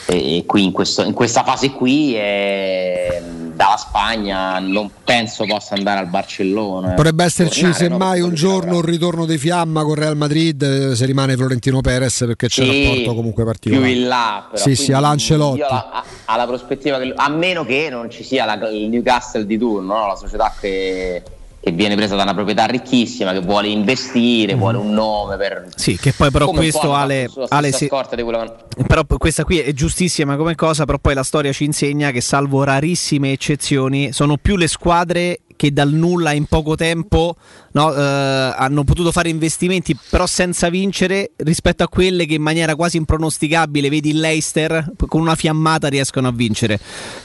e, 0.06 0.42
qui 0.46 0.64
in, 0.64 0.72
questo- 0.72 1.02
in 1.04 1.12
questa 1.12 1.42
fase 1.44 1.70
qui 1.70 2.16
eh, 2.16 3.22
dalla 3.54 3.76
Spagna 3.76 4.58
non 4.58 4.90
penso 5.04 5.44
possa 5.44 5.74
andare 5.74 6.00
al 6.00 6.06
Barcellona 6.08 6.92
Potrebbe 6.94 7.24
esserci 7.24 7.60
Tornare, 7.62 7.88
no? 7.88 7.90
semmai 7.98 8.20
un 8.20 8.34
giorno 8.34 8.76
un 8.76 8.82
ritorno 8.82 9.26
di 9.26 9.38
fiamma 9.38 9.82
con 9.84 9.94
Real 9.94 10.16
Madrid 10.16 10.60
eh, 10.62 10.96
se 10.96 11.06
rimane 11.06 11.36
Florentino 11.36 11.80
Perez 11.80 12.24
perché 12.26 12.48
c'è 12.48 12.62
un 12.64 12.68
rapporto 12.84 13.14
comunque 13.14 13.42
più 13.44 13.52
particolare. 13.52 13.90
in 13.92 14.06
là 14.08 14.46
però, 14.50 14.62
Sì, 14.62 14.70
sì, 14.70 14.76
quindi 14.76 14.92
alla 14.94 15.08
Ancelotti. 15.08 15.58
io 15.58 15.66
la- 15.68 16.04
alla 16.24 16.46
prospettiva 16.46 16.98
che 16.98 17.12
a 17.14 17.28
meno 17.28 17.64
che 17.64 17.88
non 17.90 18.10
ci 18.10 18.24
sia 18.24 18.44
la- 18.44 18.68
il 18.70 18.88
Newcastle 18.88 19.46
di 19.46 19.56
turno 19.58 19.94
no? 19.98 20.06
la 20.08 20.16
società 20.16 20.52
che, 20.58 21.22
che 21.62 21.70
viene 21.70 21.94
presa 21.94 22.16
da 22.16 22.24
una 22.24 22.34
proprietà 22.34 22.64
ricchissima 22.64 23.32
che 23.32 23.38
vuole 23.38 23.68
investire 23.68 24.54
vuole 24.54 24.78
un 24.78 24.92
nome 24.92 25.36
per 25.36 25.68
Sì, 25.76 25.96
che 25.96 26.12
poi 26.12 26.32
però 26.32 26.46
come 26.46 26.58
questo 26.58 26.92
Ale, 26.92 27.30
Ale 27.48 27.70
quello 27.70 28.56
che- 28.76 28.84
Però 28.84 29.04
questa 29.16 29.44
qui 29.44 29.60
è 29.60 29.72
giustissima 29.72 30.36
come 30.36 30.56
cosa, 30.56 30.84
però 30.84 30.98
poi 30.98 31.14
la 31.14 31.22
storia 31.22 31.52
ci 31.52 31.62
insegna 31.64 32.10
che 32.10 32.20
salvo 32.20 32.64
rarissime 32.64 33.30
eccezioni 33.30 34.12
sono 34.12 34.38
più 34.38 34.56
le 34.56 34.66
squadre 34.66 35.40
che 35.54 35.72
dal 35.72 35.92
nulla 35.92 36.32
in 36.32 36.46
poco 36.46 36.74
tempo 36.74 37.36
no, 37.72 37.94
eh, 37.94 38.00
hanno 38.00 38.82
potuto 38.82 39.12
fare 39.12 39.28
investimenti 39.28 39.96
però 40.10 40.26
senza 40.26 40.68
vincere 40.68 41.30
rispetto 41.36 41.84
a 41.84 41.88
quelle 41.88 42.26
che 42.26 42.34
in 42.34 42.42
maniera 42.42 42.74
quasi 42.74 42.96
impronosticabile, 42.96 43.88
vedi 43.88 44.10
il 44.10 44.18
Leicester, 44.18 44.90
con 45.06 45.20
una 45.20 45.36
fiammata 45.36 45.86
riescono 45.86 46.26
a 46.26 46.32
vincere 46.32 46.80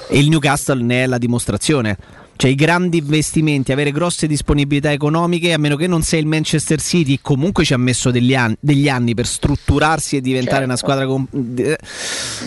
e 0.09 0.19
il 0.19 0.29
Newcastle 0.29 0.83
ne 0.83 1.03
è 1.03 1.07
la 1.07 1.17
dimostrazione. 1.17 2.25
Cioè 2.37 2.51
i 2.51 2.55
grandi 2.55 2.99
investimenti, 2.99 3.71
avere 3.71 3.91
grosse 3.91 4.27
disponibilità 4.27 4.91
economiche, 4.91 5.53
a 5.53 5.57
meno 5.57 5.75
che 5.75 5.87
non 5.87 6.03
sei 6.03 6.19
il 6.21 6.27
Manchester 6.27 6.79
City, 6.79 7.17
comunque 7.21 7.65
ci 7.65 7.73
ha 7.73 7.77
messo 7.77 8.11
degli 8.11 8.35
anni, 8.35 8.55
degli 8.59 8.87
anni 8.87 9.13
per 9.15 9.25
strutturarsi 9.25 10.15
e 10.17 10.21
diventare 10.21 10.65
Certo. 10.65 10.65
una 10.67 10.75
squadra... 10.77 11.05
com- 11.07 11.27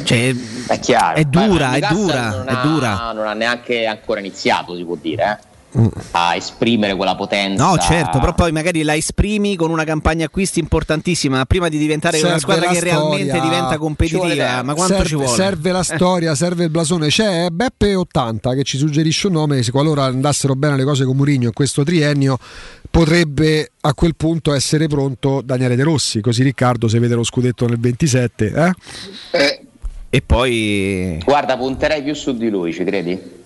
cioè, 0.05 0.35
è 0.69 0.79
chiaro 0.79 1.17
È 1.17 1.25
dura, 1.25 1.77
il 1.77 1.83
è 1.83 1.89
dura, 1.93 2.31
non 2.31 2.49
è 2.49 2.53
ha- 2.53 2.63
dura. 2.63 3.13
non 3.13 3.27
ha 3.27 3.35
neanche 3.35 3.85
ancora 3.87 4.21
iniziato 4.21 4.77
si 4.77 4.85
può 4.85 4.97
dire 5.01 5.39
eh, 5.43 5.50
a 6.13 6.35
esprimere 6.35 6.97
quella 6.97 7.15
potenza 7.15 7.65
No, 7.65 7.79
certo, 7.79 8.19
però 8.19 8.35
poi 8.35 8.51
magari 8.53 8.83
la 8.83 8.97
esprimi 8.97 9.55
con 9.57 9.71
una 9.71 9.85
campagna 9.85 10.25
acquisti 10.27 10.59
importantissima, 10.59 11.37
ma 11.39 11.45
prima 11.45 11.69
di 11.69 11.79
diventare 11.79 12.19
una 12.19 12.27
Serve 12.39 12.41
squadra 12.41 12.67
la 12.67 12.73
che 12.73 12.81
realmente 12.81 13.25
storia. 13.29 13.43
diventa 13.43 13.61
Ci 13.71 13.77
vuole 13.79 13.79
competitiva, 13.79 14.63
ma 14.63 14.75
quanto 14.75 14.93
serve, 14.95 15.09
ci 15.09 15.15
vuole? 15.15 15.29
serve 15.31 15.73
la 15.73 15.81
Eh. 15.81 15.85
storia, 15.97 16.35
serve 16.35 16.65
il 16.65 16.71
blasone. 16.71 17.09
C'è 17.09 17.47
Beppe80 17.47 18.55
che 18.57 18.63
ci 18.65 18.79
suggerisce 18.79 19.29
un 19.29 19.35
nome. 19.35 19.63
Se 19.63 19.71
qualora 19.71 20.05
andassero 20.05 20.55
bene 20.55 20.77
le 20.77 20.85
cose 20.85 21.05
con 21.05 21.17
Mourinho 21.17 21.47
in 21.47 21.53
questo 21.53 21.85
triennio, 21.85 22.39
potrebbe 22.91 23.71
a 23.81 23.95
quel 23.95 24.17
punto 24.17 24.53
essere 24.53 24.89
pronto 24.89 25.41
Daniele 25.43 25.77
De 25.77 25.83
Rossi. 25.85 26.21
Così 26.21 26.43
Riccardo, 26.43 26.89
se 26.89 26.99
vede 26.99 27.15
lo 27.15 27.23
scudetto 27.23 27.67
nel 27.67 27.79
27, 27.79 28.53
eh? 29.33 29.61
E 30.13 30.23
poi. 30.23 31.21
guarda 31.25 31.57
punterei 31.57 32.03
più 32.03 32.15
su 32.15 32.37
di 32.37 32.49
lui 32.51 32.73
ci 32.73 32.83
credi? 32.83 33.39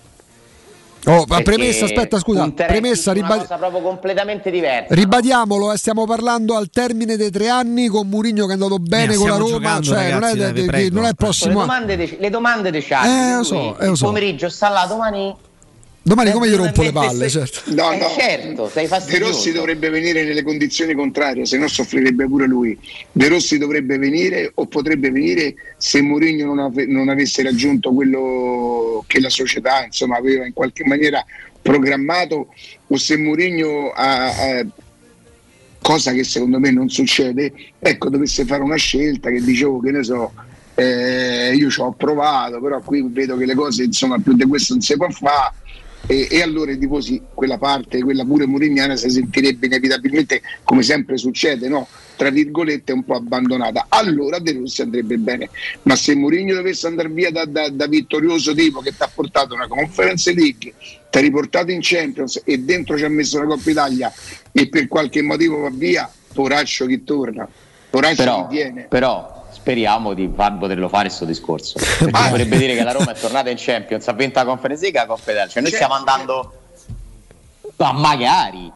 Oh, 1.07 1.25
ma 1.27 1.41
premessa, 1.41 1.85
aspetta, 1.85 2.17
scusa, 2.19 2.49
premessa, 2.51 3.13
cosa 3.13 3.57
proprio 3.57 3.81
completamente 3.81 4.49
diversa 4.49 4.93
Ribadiamolo, 4.93 5.71
eh, 5.71 5.77
stiamo 5.77 6.05
parlando 6.05 6.55
al 6.55 6.69
termine 6.69 7.15
dei 7.15 7.29
tre 7.29 7.47
anni 7.47 7.87
con 7.87 8.07
Mourinho 8.09 8.45
che 8.45 8.51
è 8.51 8.53
andato 8.53 8.77
bene 8.79 9.13
Eh, 9.13 9.17
con 9.17 9.29
la 9.29 9.35
Roma, 9.37 9.79
giocando, 9.79 9.81
cioè 9.83 10.11
non, 10.11 10.23
è, 10.23 10.29
ragazzi, 10.29 10.37
dai, 10.37 10.53
de- 10.53 10.65
prego. 10.65 10.95
non 10.95 11.03
è 11.03 11.07
il 11.09 11.09
le 11.09 11.13
prossimo 11.15 11.51
anno. 11.51 11.59
domande 11.59 11.95
de, 11.97 12.17
le 12.19 12.29
domande 12.29 12.71
de 12.71 12.81
Charlie, 12.81 13.39
Eh, 13.39 13.43
so, 13.43 13.77
eh, 13.77 13.95
so. 13.95 14.05
pomeriggio 14.05 14.49
sta 14.49 14.69
là 14.69 14.85
domani 14.87 15.35
Domani 16.07 16.29
come 16.33 16.47
gli 16.47 16.53
Eh, 16.53 16.57
rompo 16.57 16.83
le 16.83 16.91
palle, 16.91 17.29
se- 17.29 17.47
certo. 17.47 17.73
No, 17.73 17.91
Eh, 17.91 17.97
no. 17.97 18.07
certo, 18.15 18.69
sei 18.69 18.87
De. 18.87 19.17
Rossi 19.17 19.51
dovrebbe 19.51 19.89
venire 19.89 20.23
nelle 20.23 20.43
condizioni 20.43 20.93
contrarie, 20.93 21.47
se 21.47 21.57
no 21.57 21.67
soffrirebbe 21.67 22.27
pure 22.27 22.45
lui. 22.45 22.77
De 23.11 23.27
Rossi 23.27 23.57
dovrebbe 23.57 23.97
venire 23.97 24.51
o 24.53 24.67
potrebbe 24.67 25.09
venire 25.09 25.55
se 25.77 26.01
Mourinho 26.03 26.45
non, 26.45 26.59
ave- 26.59 26.85
non 26.85 27.09
avesse 27.09 27.41
raggiunto 27.41 27.91
quello 27.91 29.03
che 29.07 29.19
la 29.19 29.29
società 29.31 29.83
insomma, 29.83 30.17
aveva 30.17 30.45
in 30.45 30.53
qualche 30.53 30.85
maniera 30.85 31.25
programmato 31.59 32.53
o 32.85 32.97
se 32.97 33.17
Mourinho 33.17 33.89
ha, 33.89 34.25
ha- 34.59 34.65
cosa 35.81 36.11
che 36.11 36.23
secondo 36.23 36.59
me 36.59 36.69
non 36.69 36.87
succede, 36.87 37.51
ecco, 37.79 38.09
dovesse 38.09 38.45
fare 38.45 38.61
una 38.61 38.75
scelta 38.75 39.31
che 39.31 39.41
dicevo 39.41 39.79
che 39.79 39.89
ne 39.89 40.03
so, 40.03 40.33
eh, 40.75 41.51
io 41.55 41.67
ci 41.71 41.79
ho 41.81 41.93
provato, 41.93 42.61
però 42.61 42.79
qui 42.81 43.03
vedo 43.09 43.35
che 43.37 43.45
le 43.45 43.55
cose 43.55 43.85
insomma 43.85 44.19
più 44.19 44.33
di 44.33 44.45
questo 44.45 44.73
non 44.73 44.83
si 44.83 44.95
può 44.97 45.09
fare. 45.09 45.63
E, 46.07 46.27
e 46.29 46.41
allora 46.41 46.71
i 46.71 46.77
tifosi, 46.77 47.21
quella 47.33 47.57
parte, 47.57 48.01
quella 48.01 48.23
pure 48.23 48.45
murignana, 48.45 48.95
si 48.95 49.09
sentirebbe 49.09 49.65
inevitabilmente, 49.65 50.41
come 50.63 50.83
sempre 50.83 51.17
succede, 51.17 51.67
no? 51.67 51.87
tra 52.15 52.29
virgolette, 52.29 52.91
un 52.91 53.03
po' 53.03 53.15
abbandonata. 53.15 53.87
Allora 53.89 54.39
De 54.39 54.53
Rossi 54.53 54.81
andrebbe 54.81 55.17
bene. 55.17 55.49
Ma 55.83 55.95
se 55.95 56.15
Mourinho 56.15 56.55
dovesse 56.55 56.87
andare 56.87 57.09
via 57.09 57.31
da, 57.31 57.45
da- 57.45 57.69
da 57.69 57.87
vittorioso 57.87 58.53
tipo 58.53 58.79
che 58.79 58.91
ti 58.91 59.03
ha 59.03 59.11
portato 59.13 59.53
una 59.53 59.67
Conference 59.67 60.33
League, 60.33 60.73
ti 61.09 61.17
ha 61.17 61.21
riportato 61.21 61.71
in 61.71 61.79
Champions 61.81 62.41
e 62.45 62.59
dentro 62.59 62.97
ci 62.97 63.03
ha 63.03 63.09
messo 63.09 63.39
la 63.39 63.45
Coppa 63.45 63.69
Italia 63.69 64.11
e 64.51 64.69
per 64.69 64.87
qualche 64.87 65.21
motivo 65.21 65.59
va 65.59 65.69
via, 65.71 66.09
poraccio 66.33 66.85
chi 66.85 67.03
torna, 67.03 67.47
poraccio 67.89 68.15
però, 68.15 68.47
chi 68.47 68.55
viene. 68.55 68.85
però 68.89 69.34
speriamo 69.55 70.13
di 70.13 70.29
far 70.35 70.57
poterlo 70.57 70.89
fare 70.89 71.05
questo 71.05 71.23
discorso 71.23 71.79
perché 71.79 72.29
vorrebbe 72.29 72.57
dire 72.57 72.75
che 72.75 72.83
la 72.83 72.91
Roma 72.91 73.13
è 73.13 73.19
tornata 73.19 73.49
in 73.49 73.57
Champions 73.57 74.05
ha 74.07 74.13
vinto 74.13 74.39
la 74.39 74.45
Conference 74.45 74.81
League 74.81 74.99
e 74.99 75.01
la 75.01 75.07
Coppa 75.07 75.31
Italia 75.31 75.49
cioè 75.49 75.61
noi 75.61 75.71
stiamo 75.71 75.93
andando 75.93 76.53
ma 77.77 77.91
magari 77.93 78.71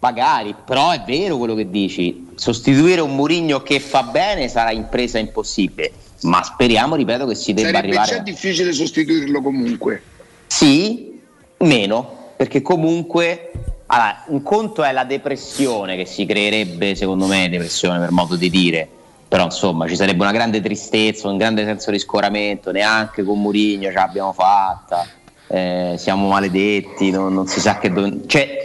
magari 0.00 0.54
però 0.64 0.90
è 0.90 1.02
vero 1.06 1.36
quello 1.38 1.54
che 1.54 1.70
dici 1.70 2.28
sostituire 2.34 3.00
un 3.00 3.14
Murigno 3.14 3.62
che 3.62 3.78
fa 3.78 4.02
bene 4.02 4.48
sarà 4.48 4.72
impresa 4.72 5.18
impossibile 5.18 5.92
ma 6.22 6.42
speriamo 6.42 6.96
ripeto 6.96 7.26
che 7.26 7.34
si 7.34 7.54
debba 7.54 7.68
Sarebbe 7.68 7.92
già 7.92 8.02
arrivare 8.02 8.22
difficile 8.22 8.72
sostituirlo 8.72 9.40
comunque. 9.40 10.02
sì, 10.46 11.18
meno, 11.58 12.32
perché 12.36 12.60
comunque 12.60 13.52
allora, 13.86 14.24
un 14.26 14.42
conto 14.42 14.82
è 14.84 14.92
la 14.92 15.04
depressione 15.04 15.96
che 15.96 16.04
si 16.04 16.24
creerebbe, 16.24 16.94
secondo 16.94 17.26
me, 17.26 17.48
depressione 17.48 17.98
per 17.98 18.10
modo 18.10 18.36
di 18.36 18.48
dire. 18.48 18.88
Però 19.30 19.44
insomma 19.44 19.86
ci 19.86 19.94
sarebbe 19.94 20.22
una 20.22 20.32
grande 20.32 20.60
tristezza, 20.60 21.28
un 21.28 21.36
grande 21.36 21.64
senso 21.64 21.92
di 21.92 22.00
scoramento, 22.00 22.72
neanche 22.72 23.22
con 23.22 23.40
Murigno 23.40 23.88
ce 23.88 23.94
l'abbiamo 23.94 24.32
fatta, 24.32 25.06
eh, 25.46 25.94
siamo 25.96 26.26
maledetti, 26.26 27.12
non, 27.12 27.32
non 27.32 27.46
si 27.46 27.60
sa 27.60 27.78
che 27.78 27.92
dove... 27.92 28.22
Cioè, 28.26 28.64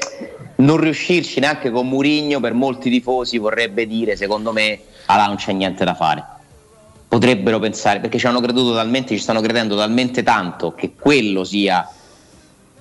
non 0.57 0.77
riuscirci 0.77 1.39
neanche 1.39 1.69
con 1.69 1.87
Murigno 1.87 2.39
per 2.39 2.53
molti 2.53 2.89
tifosi 2.89 3.37
vorrebbe 3.37 3.85
dire, 3.85 4.15
secondo 4.15 4.51
me, 4.51 4.79
allora 5.05 5.27
non 5.27 5.35
c'è 5.35 5.51
niente 5.53 5.85
da 5.85 5.93
fare 5.93 6.25
potrebbero 7.07 7.59
pensare, 7.59 7.99
perché 7.99 8.17
ci 8.17 8.27
hanno 8.27 8.41
creduto 8.41 8.73
talmente, 8.73 9.15
ci 9.15 9.21
stanno 9.21 9.39
credendo 9.39 9.77
talmente 9.77 10.21
tanto 10.23 10.73
che 10.73 10.95
quello 10.99 11.43
sia 11.45 11.87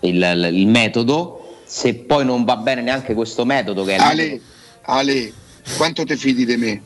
il, 0.01 0.51
il- 0.53 0.67
metodo, 0.67 1.59
se 1.65 1.95
poi 1.95 2.25
non 2.25 2.45
va 2.45 2.57
bene 2.57 2.81
neanche 2.81 3.15
questo 3.15 3.45
metodo 3.45 3.85
che 3.85 3.95
è 3.95 3.99
Ale, 3.99 4.41
Ale, 4.83 5.33
quanto 5.77 6.05
ti 6.05 6.17
fidi 6.17 6.45
di 6.45 6.57
me? 6.57 6.83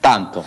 Tanto. 0.00 0.44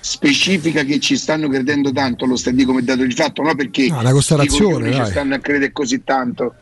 Specifica 0.00 0.82
che 0.82 1.00
ci 1.00 1.16
stanno 1.16 1.48
credendo 1.48 1.90
tanto, 1.90 2.26
lo 2.26 2.36
stai 2.36 2.54
di 2.54 2.64
come 2.64 2.82
dato 2.82 3.04
di 3.04 3.14
fatto, 3.14 3.42
no 3.42 3.54
perché 3.54 3.88
No, 3.88 4.00
una 4.00 4.12
coglioni 4.12 4.92
ci 4.92 5.04
stanno 5.06 5.34
a 5.34 5.38
credere 5.38 5.72
così 5.72 6.04
tanto. 6.04 6.54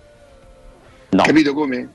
No. 1.10 1.22
Capito 1.22 1.52
come? 1.52 1.88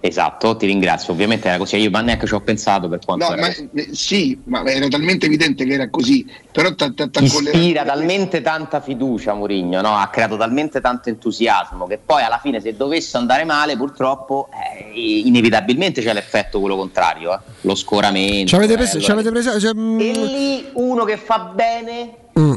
Esatto, 0.00 0.56
ti 0.56 0.66
ringrazio. 0.66 1.12
Ovviamente 1.12 1.48
era 1.48 1.58
così, 1.58 1.76
io 1.78 1.90
ma 1.90 2.00
neanche 2.00 2.26
ci 2.26 2.34
ho 2.34 2.40
pensato 2.40 2.88
per 2.88 3.00
quanto 3.04 3.26
No, 3.26 3.32
era 3.32 3.40
ma, 3.40 3.48
eh, 3.48 3.88
sì, 3.92 4.38
ma 4.44 4.62
era 4.64 4.86
talmente 4.88 5.26
evidente 5.26 5.64
che 5.64 5.72
era 5.72 5.88
così. 5.88 6.30
Però 6.52 6.72
t- 6.74 6.94
t- 6.94 7.10
t- 7.10 7.20
ispira 7.20 7.82
talmente 7.82 8.40
tanta 8.42 8.80
fiducia 8.80 9.34
Mourinho, 9.34 9.80
no? 9.80 9.96
ha 9.96 10.06
creato 10.08 10.36
talmente 10.36 10.80
tanto 10.80 11.08
entusiasmo 11.08 11.86
che 11.86 11.98
poi 11.98 12.22
alla 12.22 12.38
fine 12.38 12.60
se 12.60 12.76
dovesse 12.76 13.16
andare 13.16 13.44
male 13.44 13.76
purtroppo 13.76 14.48
eh, 14.52 14.98
inevitabilmente 15.24 16.02
c'è 16.02 16.12
l'effetto 16.12 16.60
quello 16.60 16.76
contrario, 16.76 17.34
eh. 17.34 17.38
lo 17.62 17.74
scoramento. 17.74 18.48
Ci 18.48 18.54
avete 18.54 18.74
eh, 18.74 18.76
preso, 18.76 18.96
allora- 18.96 19.04
ci 19.06 19.10
avete 19.12 19.30
preso 19.30 19.60
cioè, 19.60 19.74
mm, 19.74 20.00
E 20.00 20.12
lì 20.12 20.66
uno 20.74 21.04
che 21.04 21.16
fa 21.16 21.38
bene 21.38 22.14
mm. 22.38 22.54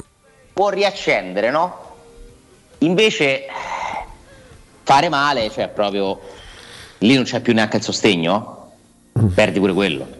può 0.54 0.70
riaccendere, 0.70 1.50
no? 1.52 1.88
Invece 2.80 3.46
eh, 3.46 3.52
fare 4.84 5.10
male, 5.10 5.50
cioè 5.50 5.68
proprio 5.70 6.20
lì 7.00 7.16
non 7.16 7.24
c'è 7.24 7.42
più 7.42 7.54
neanche 7.54 7.78
il 7.78 7.84
sostegno, 7.84 8.72
perdi 9.34 9.60
pure 9.60 9.74
quello. 9.74 10.18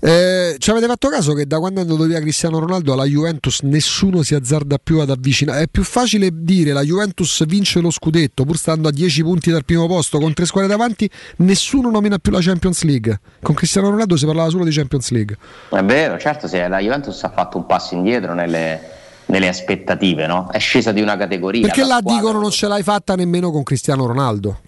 Eh, 0.00 0.54
ci 0.58 0.70
avete 0.70 0.86
fatto 0.86 1.08
caso 1.08 1.32
che 1.34 1.46
da 1.46 1.58
quando 1.58 1.80
è 1.80 1.82
andato 1.82 2.04
via 2.04 2.20
Cristiano 2.20 2.60
Ronaldo 2.60 2.92
alla 2.92 3.04
Juventus 3.04 3.60
nessuno 3.62 4.22
si 4.22 4.34
azzarda 4.34 4.78
più 4.82 5.00
ad 5.00 5.10
avvicinare? 5.10 5.62
È 5.64 5.68
più 5.68 5.82
facile 5.82 6.30
dire 6.32 6.72
la 6.72 6.82
Juventus 6.82 7.44
vince 7.46 7.80
lo 7.80 7.90
scudetto 7.90 8.44
pur 8.44 8.56
stando 8.56 8.88
a 8.88 8.92
10 8.92 9.22
punti 9.22 9.50
dal 9.50 9.64
primo 9.64 9.86
posto 9.88 10.18
con 10.18 10.32
tre 10.34 10.46
squadre 10.46 10.70
davanti, 10.70 11.10
nessuno 11.38 11.90
nomina 11.90 12.18
più 12.18 12.30
la 12.30 12.40
Champions 12.40 12.82
League. 12.84 13.18
Con 13.42 13.54
Cristiano 13.54 13.90
Ronaldo 13.90 14.16
si 14.16 14.24
parlava 14.24 14.48
solo 14.50 14.64
di 14.64 14.70
Champions 14.70 15.10
League. 15.10 15.36
È 15.70 15.82
vero, 15.82 16.18
certo, 16.18 16.46
se 16.46 16.66
la 16.68 16.78
Juventus 16.78 17.22
ha 17.24 17.30
fatto 17.30 17.56
un 17.58 17.66
passo 17.66 17.94
indietro 17.94 18.34
nelle, 18.34 18.80
nelle 19.26 19.48
aspettative, 19.48 20.28
no? 20.28 20.48
È 20.52 20.58
scesa 20.58 20.92
di 20.92 21.00
una 21.00 21.16
categoria. 21.16 21.62
Perché 21.62 21.80
la 21.80 21.86
là 21.86 21.98
squadra- 21.98 22.20
dicono 22.20 22.40
non 22.40 22.50
ce 22.50 22.68
l'hai 22.68 22.84
fatta 22.84 23.16
nemmeno 23.16 23.50
con 23.50 23.64
Cristiano 23.64 24.06
Ronaldo. 24.06 24.60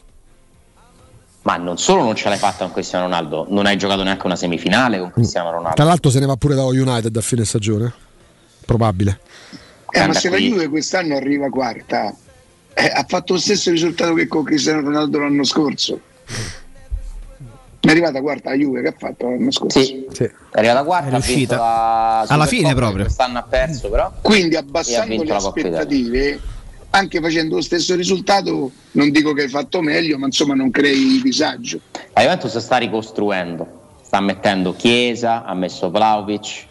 Ma 1.43 1.57
non 1.57 1.79
solo 1.79 2.03
non 2.03 2.15
ce 2.15 2.29
l'hai 2.29 2.37
fatta 2.39 2.65
con 2.65 2.73
Cristiano 2.73 3.05
Ronaldo, 3.05 3.47
non 3.49 3.65
hai 3.65 3.79
giocato 3.79 4.03
neanche 4.03 4.27
una 4.27 4.37
semifinale 4.37 4.99
con 4.99 5.11
Cristiano 5.11 5.51
Ronaldo. 5.51 5.75
Tra 5.75 5.85
l'altro 5.85 6.11
se 6.11 6.21
ne 6.21 6.27
va 6.27 6.37
pure 6.37 6.55
dallo 6.55 6.69
United 6.69 7.17
a 7.17 7.21
fine 7.21 7.45
stagione. 7.45 7.93
Probabile. 8.67 9.21
Eh, 9.91 10.07
ma 10.07 10.12
se 10.12 10.29
la 10.29 10.37
qui. 10.37 10.51
Juve 10.51 10.69
quest'anno 10.69 11.17
arriva 11.17 11.49
quarta, 11.49 12.15
eh, 12.75 12.87
ha 12.87 13.05
fatto 13.09 13.33
lo 13.33 13.39
stesso 13.39 13.71
risultato 13.71 14.15
che 14.15 14.29
con 14.29 14.45
Cristiano 14.45 14.81
Ronaldo 14.83 15.19
l'anno 15.19 15.45
scorso. 15.45 16.01
È 17.81 17.89
arrivata 17.89 18.21
quarta 18.21 18.51
la 18.51 18.57
Juve 18.57 18.83
che 18.83 18.89
ha 18.89 18.95
fatto 18.97 19.29
l'anno 19.29 19.51
scorso. 19.51 19.83
Sì, 19.83 20.07
è 20.12 20.31
arrivata 20.53 20.85
quarta, 20.85 21.09
È 21.09 21.47
la 21.57 22.21
Alla 22.21 22.47
fine 22.47 22.75
proprio. 22.75 23.05
Quest'anno 23.05 23.39
ha 23.39 23.43
perso 23.43 23.89
però. 23.89 24.12
Quindi 24.21 24.57
abbassando 24.57 25.23
le 25.23 25.25
la 25.25 25.37
aspettative, 25.37 26.41
anche 26.91 27.21
facendo 27.21 27.57
lo 27.57 27.62
stesso 27.62 27.95
risultato, 27.95 28.71
non 28.93 29.11
dico 29.11 29.33
che 29.33 29.43
hai 29.43 29.49
fatto 29.49 29.81
meglio, 29.81 30.19
ma 30.19 30.27
insomma 30.27 30.55
non 30.55 30.71
crei 30.71 31.21
disagio. 31.23 31.81
La 32.15 32.23
Juventus 32.23 32.57
sta 32.59 32.77
ricostruendo, 32.77 33.67
sta 34.03 34.21
mettendo 34.21 34.75
Chiesa, 34.75 35.45
ha 35.45 35.55
messo 35.55 35.91
Vlaovic, 35.91 36.67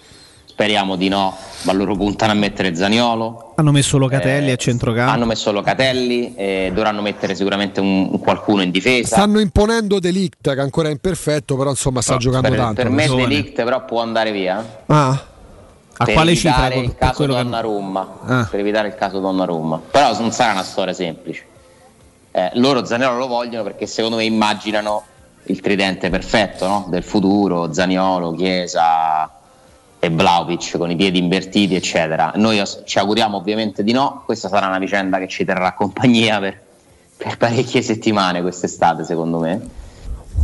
speriamo 0.46 0.98
di 0.98 1.08
no, 1.08 1.34
ma 1.62 1.72
loro 1.72 1.96
puntano 1.96 2.34
a 2.34 2.36
mettere 2.36 2.76
Zaniolo. 2.76 3.54
Hanno 3.56 3.72
messo 3.72 3.98
Locatelli 3.98 4.50
Eh, 4.50 4.54
a 4.54 4.56
centrocampo. 4.58 5.12
Hanno 5.14 5.26
messo 5.26 5.54
Locatelli, 5.54 6.36
e 6.36 6.72
dovranno 6.74 7.02
mettere 7.02 7.34
sicuramente 7.34 7.80
un, 7.80 8.10
un 8.12 8.20
qualcuno 8.20 8.62
in 8.62 8.72
difesa. 8.72 9.16
Stanno 9.16 9.40
imponendo 9.40 10.00
Delict 10.00 10.54
che 10.54 10.60
ancora 10.60 10.90
è 10.90 10.91
imperfetto, 10.91 11.56
però 11.56 11.70
insomma 11.70 12.02
sta 12.02 12.18
giocando 12.18 12.50
per, 12.50 12.58
tanto. 12.58 12.82
per 12.82 12.91
me. 12.91 13.08
Delict 13.08 13.64
però 13.64 13.86
può 13.86 14.02
andare 14.02 14.34
via. 14.34 14.84
Ah. 14.88 15.24
A 16.01 16.05
per 16.05 16.13
quale 16.13 16.31
evitare 16.31 16.76
cifra? 16.76 16.84
il 16.85 16.93
Per 16.95 17.07
caso 17.07 17.26
Donnarumma 17.26 18.07
Ah. 18.26 18.47
per 18.49 18.59
evitare 18.61 18.88
il 18.88 18.95
caso 18.95 19.19
Donnarumma 19.19 19.81
però 19.91 20.17
non 20.19 20.31
sarà 20.31 20.53
una 20.53 20.63
storia 20.63 20.93
semplice 20.93 21.45
Eh, 22.31 22.51
loro 22.53 22.85
Zaniolo 22.85 23.17
lo 23.17 23.27
vogliono 23.27 23.63
perché 23.63 23.85
secondo 23.85 24.15
me 24.17 24.23
immaginano 24.23 25.03
il 25.43 25.59
tridente 25.61 26.09
perfetto 26.09 26.67
no? 26.67 26.85
del 26.89 27.03
futuro 27.03 27.73
Zaniolo, 27.73 28.34
Chiesa 28.34 29.30
e 29.99 30.09
Vlaovic 30.09 30.77
con 30.77 30.89
i 30.91 30.95
piedi 30.95 31.17
invertiti 31.19 31.76
eccetera 31.76 32.31
noi 32.35 32.61
ci 32.85 32.97
auguriamo 32.99 33.35
ovviamente 33.35 33.84
di 33.84 33.91
no 33.91 34.21
questa 34.26 34.47
sarà 34.47 34.67
una 34.67 34.77
vicenda 34.80 35.17
che 35.17 35.27
ci 35.27 35.43
terrà 35.43 35.73
compagnia 35.73 36.39
per, 36.39 36.61
per 37.17 37.35
parecchie 37.38 37.81
settimane 37.81 38.41
quest'estate 38.41 39.03
secondo 39.03 39.39
me 39.39 39.59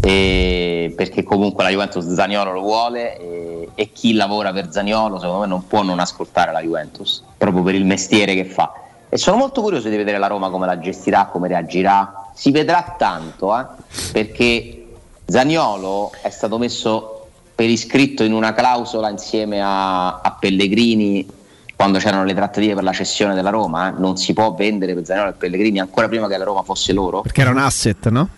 e 0.06 0.94
perché 0.96 1.24
comunque 1.24 1.64
la 1.64 1.72
Juventus 1.72 2.06
Zaniolo 2.06 2.52
lo 2.52 2.62
vuole 2.62 3.18
e, 3.18 3.70
e 3.74 3.92
chi 3.92 4.14
lavora 4.14 4.54
per 4.54 4.72
Zaniolo 4.72 5.18
secondo 5.18 5.42
me 5.42 5.48
non 5.48 5.66
può 5.66 5.82
non 5.82 5.98
ascoltare 5.98 6.52
la 6.52 6.62
Juventus 6.62 7.24
proprio 7.36 7.64
per 7.64 7.74
il 7.74 7.86
mestiere 7.86 8.36
che 8.36 8.46
fa 8.46 8.72
e 9.10 9.18
sono 9.18 9.38
molto 9.38 9.64
curioso 9.64 9.90
di 9.90 9.96
vedere 9.96 10.20
la 10.20 10.28
Roma 10.28 10.52
come 10.52 10.68
la 10.68 10.78
gestirà, 10.78 11.26
come 11.26 11.48
reagirà 11.48 12.30
si 12.36 12.52
vedrà 12.52 12.94
tanto 12.96 13.58
eh, 13.60 13.66
perché 14.12 14.86
Zaniolo 15.26 16.12
è 16.22 16.30
stato 16.30 16.60
messo 16.60 17.30
per 17.56 17.68
iscritto 17.68 18.24
in 18.24 18.34
una 18.34 18.54
clausola 18.54 19.10
insieme 19.10 19.60
a, 19.60 20.20
a 20.22 20.38
Pellegrini 20.40 21.28
quando 21.76 21.98
c'erano 21.98 22.26
le 22.26 22.36
trattative 22.36 22.76
per 22.76 22.84
la 22.84 22.94
cessione 22.94 23.34
della 23.34 23.50
Roma 23.50 23.90
eh. 23.90 24.00
non 24.00 24.18
si 24.18 24.34
può 24.34 24.54
vendere 24.54 24.94
per 24.94 25.04
Zaniolo 25.04 25.32
e 25.32 25.34
Pellegrini 25.34 25.80
ancora 25.80 26.08
prima 26.08 26.28
che 26.28 26.38
la 26.38 26.44
Roma 26.44 26.62
fosse 26.62 26.94
loro 26.94 27.22
Perché 27.22 27.42
era 27.42 27.50
un 27.50 27.58
asset, 27.58 28.10
no? 28.10 28.30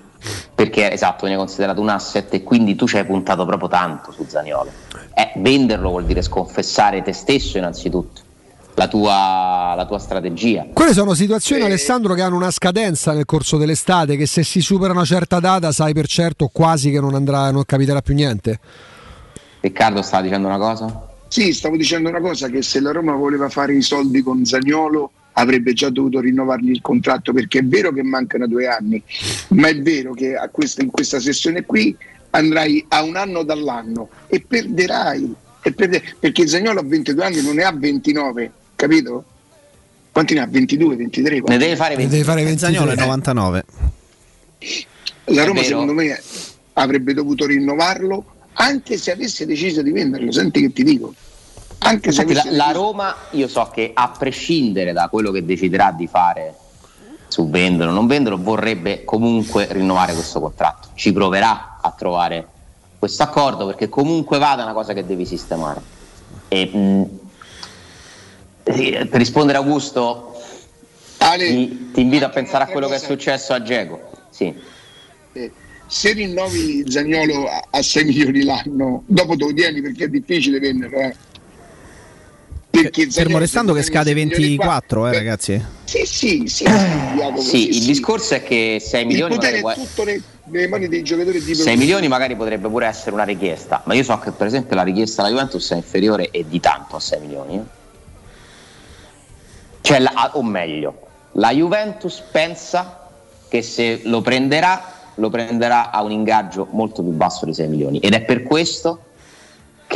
Perché 0.53 0.91
esatto 0.91 1.25
viene 1.25 1.37
considerato 1.37 1.81
un 1.81 1.89
asset 1.89 2.33
e 2.33 2.43
quindi 2.43 2.75
tu 2.75 2.87
ci 2.87 2.97
hai 2.97 3.05
puntato 3.05 3.45
proprio 3.45 3.69
tanto 3.69 4.11
su 4.11 4.25
Zaniolo 4.27 4.71
eh, 5.13 5.31
venderlo 5.37 5.89
vuol 5.89 6.05
dire 6.05 6.21
sconfessare 6.21 7.01
te 7.01 7.13
stesso 7.13 7.57
innanzitutto 7.57 8.21
la 8.75 8.87
tua, 8.87 9.73
la 9.75 9.85
tua 9.87 9.97
strategia 9.97 10.67
Quelle 10.71 10.93
sono 10.93 11.15
situazioni, 11.15 11.63
Alessandro, 11.63 12.13
che 12.13 12.21
hanno 12.21 12.35
una 12.35 12.51
scadenza 12.51 13.11
nel 13.11 13.25
corso 13.25 13.57
dell'estate, 13.57 14.15
che 14.15 14.27
se 14.27 14.43
si 14.43 14.61
supera 14.61 14.93
una 14.93 15.03
certa 15.03 15.39
data 15.39 15.71
sai 15.71 15.93
per 15.93 16.05
certo 16.05 16.47
quasi 16.53 16.91
che 16.91 16.99
non 16.99 17.15
andrà, 17.15 17.49
non 17.49 17.65
capiterà 17.65 18.01
più 18.01 18.13
niente. 18.13 18.59
Riccardo 19.61 20.03
stava 20.03 20.21
dicendo 20.21 20.47
una 20.47 20.59
cosa? 20.59 21.07
Sì, 21.27 21.53
stavo 21.53 21.75
dicendo 21.75 22.09
una 22.09 22.21
cosa, 22.21 22.49
che 22.49 22.61
se 22.61 22.79
la 22.79 22.91
Roma 22.91 23.13
voleva 23.13 23.49
fare 23.49 23.73
i 23.73 23.81
soldi 23.81 24.21
con 24.21 24.45
Zagnolo 24.45 25.11
avrebbe 25.39 25.73
già 25.73 25.89
dovuto 25.89 26.19
rinnovargli 26.19 26.71
il 26.71 26.81
contratto, 26.81 27.31
perché 27.31 27.59
è 27.59 27.63
vero 27.63 27.91
che 27.91 28.01
mancano 28.03 28.47
due 28.47 28.67
anni, 28.67 29.01
ma 29.49 29.67
è 29.67 29.79
vero 29.79 30.13
che 30.13 30.35
a 30.35 30.49
questa- 30.49 30.81
in 30.81 30.89
questa 30.89 31.19
sessione 31.19 31.63
qui 31.63 31.95
andrai 32.31 32.83
a 32.89 33.03
un 33.03 33.15
anno 33.15 33.43
dall'anno 33.43 34.09
e 34.27 34.41
perderai, 34.41 35.33
e 35.61 35.71
perde- 35.73 36.03
perché 36.19 36.47
Zagnolo 36.47 36.79
a 36.79 36.83
22 36.83 37.23
anni 37.23 37.41
non 37.41 37.55
ne 37.55 37.63
ha 37.63 37.71
29, 37.71 38.51
capito? 38.75 39.23
Quanti 40.11 40.33
ne 40.33 40.39
ha? 40.41 40.47
22, 40.47 40.95
23? 40.95 41.41
ne 41.45 41.57
deve 41.57 41.75
fare 41.75 41.91
Ne 41.91 41.97
20 41.97 42.11
deve 42.11 42.23
fare 42.23 42.43
23. 42.43 42.73
Zagnolo 42.73 42.91
è 42.91 42.95
99. 42.95 43.65
La 45.25 45.43
Roma 45.43 45.61
secondo 45.61 45.93
me 45.93 46.19
avrebbe 46.73 47.13
dovuto 47.13 47.45
rinnovarlo 47.45 48.25
anche 48.53 48.97
se 48.97 49.11
avesse 49.11 49.45
deciso 49.45 49.83
di 49.83 49.91
venderlo, 49.91 50.31
senti 50.31 50.61
che 50.61 50.73
ti 50.73 50.83
dico. 50.83 51.13
Anche 51.79 52.11
se 52.11 52.25
la, 52.33 52.43
la 52.49 52.71
Roma 52.71 53.15
io 53.31 53.47
so 53.47 53.69
che 53.71 53.91
a 53.93 54.09
prescindere 54.17 54.93
da 54.93 55.07
quello 55.09 55.31
che 55.31 55.45
deciderà 55.45 55.91
di 55.91 56.07
fare 56.07 56.55
su 57.27 57.49
venderlo 57.49 57.91
o 57.91 57.95
non 57.95 58.07
venderlo 58.07 58.41
vorrebbe 58.41 59.03
comunque 59.03 59.67
rinnovare 59.69 60.13
questo 60.13 60.39
contratto 60.39 60.89
ci 60.95 61.11
proverà 61.11 61.77
a 61.81 61.91
trovare 61.91 62.47
questo 62.97 63.23
accordo 63.23 63.65
perché 63.65 63.89
comunque 63.89 64.37
vada 64.37 64.61
è 64.61 64.65
una 64.65 64.73
cosa 64.73 64.93
che 64.93 65.05
devi 65.05 65.25
sistemare 65.25 65.81
e, 66.47 66.65
mh, 66.65 67.19
eh, 68.63 69.05
per 69.05 69.19
rispondere 69.19 69.57
a 69.57 69.61
Augusto 69.61 70.39
ti, 71.17 71.91
ti 71.91 72.01
invito 72.01 72.25
a 72.25 72.29
pensare 72.29 72.63
a 72.63 72.67
quello 72.67 72.87
che 72.87 72.95
è 72.95 72.99
successo 72.99 73.53
a 73.53 73.61
Geco 73.61 74.09
sì. 74.29 74.53
Eh, 75.33 75.51
se 75.87 76.13
rinnovi 76.13 76.83
Zagnolo 76.87 77.47
a, 77.47 77.63
a 77.69 77.81
6 77.81 78.03
milioni 78.03 78.43
l'anno, 78.43 79.03
dopo 79.05 79.35
te 79.35 79.45
lo 79.45 79.53
tieni 79.53 79.81
perché 79.81 80.03
è 80.05 80.07
difficile 80.09 80.59
venderlo. 80.59 80.97
Eh. 80.99 81.15
Perché 82.81 83.09
Fermo 83.09 83.37
restando 83.37 83.73
che 83.73 83.81
scade 83.83 84.13
sei 84.13 84.25
milioni 84.25 84.55
qua- 84.55 84.65
24, 84.65 85.07
eh, 85.07 85.09
Beh, 85.11 85.17
ragazzi. 85.17 85.65
Sì, 85.85 86.05
sì, 86.05 86.43
sì, 86.47 86.63
Jacopo, 86.63 87.41
Sì, 87.41 87.47
sì, 87.49 87.67
il 87.69 87.73
sì. 87.81 87.85
discorso 87.87 88.33
è 88.35 88.43
che 88.43 88.77
6 88.81 89.01
Il 89.01 89.07
milioni 89.07 89.35
potere 89.35 89.61
magari 89.61 89.81
è 89.81 89.85
tutto 89.87 90.03
ne- 90.03 90.21
nelle 90.43 90.67
mani 90.67 90.87
dei 90.87 91.03
giocatori 91.03 91.41
di 91.43 91.55
6 91.55 91.77
milioni 91.77 92.07
magari 92.07 92.35
potrebbe 92.35 92.67
pure 92.69 92.85
essere 92.87 93.11
una 93.11 93.23
richiesta, 93.23 93.81
ma 93.85 93.93
io 93.93 94.03
so 94.03 94.17
che 94.19 94.31
per 94.31 94.47
esempio 94.47 94.75
la 94.75 94.83
richiesta 94.83 95.21
alla 95.21 95.31
Juventus 95.31 95.71
è 95.71 95.75
inferiore 95.75 96.29
e 96.31 96.45
di 96.47 96.59
tanto 96.59 96.95
a 96.95 96.99
6 96.99 97.19
milioni. 97.19 97.55
eh. 97.55 97.61
Cioè, 99.81 99.99
la- 99.99 100.31
o 100.33 100.43
meglio, 100.43 100.99
la 101.33 101.51
Juventus 101.51 102.21
pensa 102.31 103.07
che 103.47 103.61
se 103.61 104.01
lo 104.03 104.21
prenderà, 104.21 104.91
lo 105.15 105.29
prenderà 105.29 105.91
a 105.91 106.01
un 106.03 106.11
ingaggio 106.11 106.67
molto 106.71 107.01
più 107.01 107.11
basso 107.11 107.45
di 107.45 107.53
6 107.53 107.67
milioni. 107.69 107.99
Ed 107.99 108.13
è 108.13 108.21
per 108.21 108.43
questo 108.43 109.03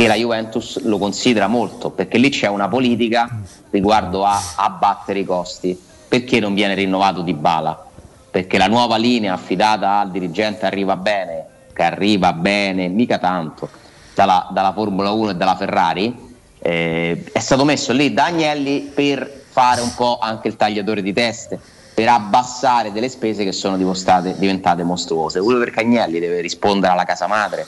che 0.02 0.08
la 0.08 0.16
Juventus 0.16 0.82
lo 0.82 0.98
considera 0.98 1.46
molto, 1.46 1.92
perché 1.92 2.18
lì 2.18 2.30
c'è 2.30 2.48
una 2.48 2.68
politica 2.68 3.30
riguardo 3.70 4.26
a 4.26 4.42
abbattere 4.56 5.20
i 5.20 5.26
costi. 5.26 5.80
Perché 6.08 6.40
non 6.40 6.56
viene 6.56 6.74
rinnovato 6.74 7.22
di 7.22 7.36
bala? 7.36 7.86
Perché 8.32 8.58
la 8.58 8.66
nuova 8.66 8.98
linea 8.98 9.34
affidata 9.34 10.00
al 10.00 10.10
dirigente 10.10 10.66
arriva 10.66 10.96
bene, 10.96 11.46
che 11.72 11.84
arriva 11.84 12.34
bene, 12.34 12.88
mica 12.88 13.20
tanto, 13.20 13.70
dalla, 14.16 14.50
dalla 14.52 14.74
Formula 14.74 15.12
1 15.12 15.30
e 15.30 15.36
dalla 15.36 15.56
Ferrari, 15.56 16.30
eh, 16.58 17.24
è 17.32 17.40
stato 17.40 17.64
messo 17.64 17.94
lì 17.94 18.12
da 18.12 18.26
Agnelli 18.26 18.92
per 18.94 19.44
fare 19.52 19.82
un 19.82 19.94
po' 19.96 20.18
anche 20.20 20.48
il 20.48 20.56
tagliatore 20.56 21.04
di 21.04 21.14
teste, 21.14 21.60
per 21.94 22.08
abbassare 22.08 22.92
delle 22.92 23.08
spese 23.08 23.44
che 23.44 23.52
sono 23.52 23.78
diventate, 23.78 24.84
mostruose. 24.84 25.38
Uno 25.38 25.60
per 25.60 25.70
Cagnelli 25.70 26.20
deve 26.20 26.42
rispondere 26.42 26.92
alla 26.92 27.06
casa 27.06 27.28
madre 27.28 27.68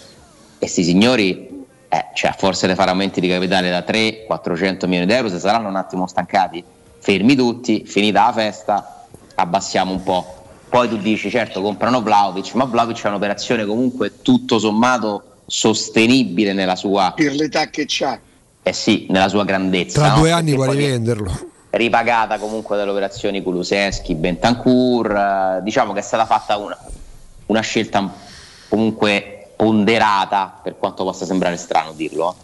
e 0.58 0.68
sti 0.68 0.84
signori, 0.84 1.53
eh, 1.94 2.06
cioè, 2.16 2.32
a 2.32 2.34
forza 2.34 2.66
di 2.66 2.74
fare 2.74 2.90
aumenti 2.90 3.22
di 3.22 3.28
capitale 3.28 3.70
da 3.70 3.82
300-400 3.82 4.88
milioni 4.88 5.06
di 5.06 5.14
euro, 5.14 5.30
se 5.30 5.38
saranno 5.38 5.68
un 5.68 5.76
attimo 5.76 6.08
stancati, 6.08 6.64
fermi 6.98 7.36
tutti, 7.36 7.84
finita 7.86 8.26
la 8.26 8.34
festa, 8.34 9.06
abbassiamo 9.36 9.92
un 9.92 10.02
po'. 10.02 10.42
Poi 10.70 10.90
tu 10.90 10.98
dici, 10.98 11.30
certo, 11.30 11.62
comprano 11.62 12.02
Vlaovic, 12.02 12.56
ma 12.56 12.64
Vlaovic 12.64 13.04
è 13.04 13.08
un'operazione 13.10 13.66
comunque 13.66 14.24
tutto 14.24 14.58
sommato 14.58 15.22
sostenibile 15.46 16.54
nella 16.54 16.76
sua, 16.76 17.14
Per 17.16 17.32
l'età 17.36 17.68
che 17.68 17.86
c'ha. 17.88 18.20
eh 18.64 18.74
sì, 18.74 19.06
nella 19.10 19.28
sua 19.28 19.44
grandezza. 19.44 20.00
Tra 20.00 20.14
no? 20.14 20.20
due 20.22 20.32
anni 20.32 20.56
vuoi 20.56 20.76
rivenderlo. 20.76 21.32
ripagata 21.70 22.40
comunque 22.40 22.76
dalle 22.76 22.90
operazioni 22.90 23.44
Kuluseschi, 23.44 24.16
Bentancur, 24.16 25.12
eh, 25.12 25.62
diciamo 25.62 25.94
che 25.94 26.00
è 26.00 26.04
stata 26.04 26.26
fatta 26.26 26.58
una, 26.58 26.76
una 27.46 27.62
scelta 27.62 28.12
comunque 28.68 29.43
ponderata, 29.56 30.60
per 30.62 30.78
quanto 30.78 31.04
possa 31.04 31.26
sembrare 31.26 31.58
strano 31.58 31.94
dirlo. 31.94 32.36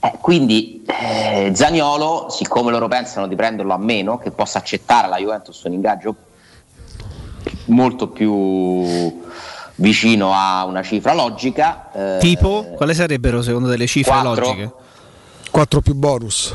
Eh, 0.00 0.12
quindi 0.20 0.84
eh, 0.86 1.52
Zaniolo, 1.54 2.28
siccome 2.30 2.70
loro 2.70 2.88
pensano 2.88 3.26
di 3.26 3.34
prenderlo 3.34 3.72
a 3.72 3.78
meno, 3.78 4.18
che 4.18 4.30
possa 4.30 4.58
accettare 4.58 5.08
la 5.08 5.18
Juventus 5.18 5.62
un 5.64 5.72
ingaggio 5.72 6.14
molto 7.66 8.08
più 8.08 9.22
vicino 9.76 10.32
a 10.32 10.64
una 10.64 10.82
cifra 10.82 11.14
logica, 11.14 11.90
eh, 11.92 12.18
Tipo, 12.18 12.72
quali 12.76 12.94
sarebbero 12.94 13.42
secondo 13.42 13.68
te 13.68 13.76
le 13.76 13.86
cifre 13.86 14.12
Quattro. 14.12 14.46
logiche? 14.46 14.72
4 15.50 15.80
più 15.80 15.94
bonus. 15.94 16.54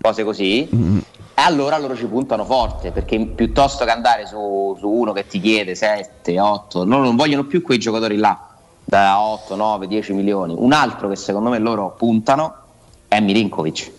cose 0.00 0.24
così, 0.24 0.68
e 0.68 1.42
allora 1.42 1.78
loro 1.78 1.96
ci 1.96 2.06
puntano 2.06 2.44
forte 2.44 2.90
perché 2.92 3.18
piuttosto 3.18 3.84
che 3.84 3.90
andare 3.90 4.26
su, 4.26 4.76
su 4.78 4.88
uno 4.88 5.12
che 5.12 5.26
ti 5.26 5.40
chiede 5.40 5.74
7, 5.74 6.40
8, 6.40 6.84
loro 6.84 7.02
non 7.02 7.16
vogliono 7.16 7.44
più 7.44 7.62
quei 7.62 7.78
giocatori 7.78 8.16
là 8.16 8.55
da 8.86 9.20
8, 9.20 9.56
9, 9.56 9.88
10 9.88 10.12
milioni. 10.12 10.54
Un 10.56 10.72
altro 10.72 11.08
che 11.08 11.16
secondo 11.16 11.50
me 11.50 11.58
loro 11.58 11.94
puntano 11.98 12.54
è 13.08 13.20
Milinkovic. 13.20 13.92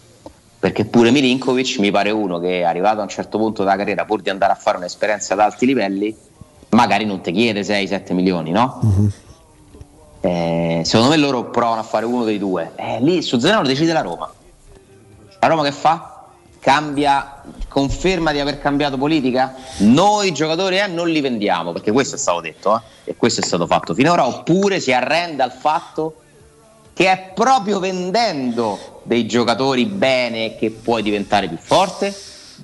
Perché 0.60 0.86
pure 0.86 1.12
Milinkovic 1.12 1.78
mi 1.80 1.92
pare 1.92 2.10
uno 2.10 2.40
che 2.40 2.62
è 2.62 2.64
arrivato 2.64 3.02
a 3.02 3.04
un 3.04 3.10
certo 3.10 3.38
punto 3.38 3.64
della 3.64 3.76
carriera 3.76 4.06
pur 4.06 4.22
di 4.22 4.30
andare 4.30 4.54
a 4.54 4.56
fare 4.56 4.78
un'esperienza 4.78 5.34
ad 5.34 5.42
alti 5.42 5.66
livelli, 5.66 6.16
magari 6.70 7.06
non 7.06 7.22
ti 7.22 7.32
chiede 7.32 7.62
6-7 7.62 8.14
milioni, 8.14 8.52
no? 8.52 8.80
Eh, 10.22 10.82
secondo 10.84 11.12
me 11.12 11.18
loro 11.18 11.50
provano 11.52 11.82
a 11.82 11.84
fare 11.84 12.06
uno 12.06 12.24
dei 12.24 12.40
due. 12.40 12.72
Eh, 12.76 13.00
lì 13.02 13.22
su 13.22 13.38
Zenano 13.40 13.68
decide 13.68 13.92
la 13.94 14.02
Roma. 14.02 14.32
La 15.40 15.48
Roma 15.48 15.64
che 15.64 15.72
fa? 15.72 16.17
Cambia, 16.68 17.44
conferma 17.70 18.34
di 18.34 18.42
aver 18.42 18.60
cambiato 18.60 18.98
politica? 18.98 19.56
Noi 19.78 20.34
giocatori 20.34 20.78
eh, 20.78 20.88
non 20.88 21.08
li 21.08 21.22
vendiamo, 21.22 21.72
perché 21.72 21.94
questo 21.94 22.16
è 22.16 22.18
stato 22.18 22.42
detto 22.42 22.76
eh, 22.76 23.12
e 23.12 23.16
questo 23.16 23.40
è 23.40 23.44
stato 23.46 23.66
fatto 23.68 23.94
finora, 23.94 24.28
oppure 24.28 24.82
si 24.82 24.92
arrende 24.92 25.44
al 25.44 25.54
fatto 25.54 26.16
che 26.92 27.10
è 27.10 27.32
proprio 27.34 27.80
vendendo 27.80 29.00
dei 29.04 29.26
giocatori 29.26 29.86
bene 29.86 30.58
che 30.58 30.70
puoi 30.72 31.04
diventare 31.04 31.48
più 31.48 31.56
forte? 31.58 32.14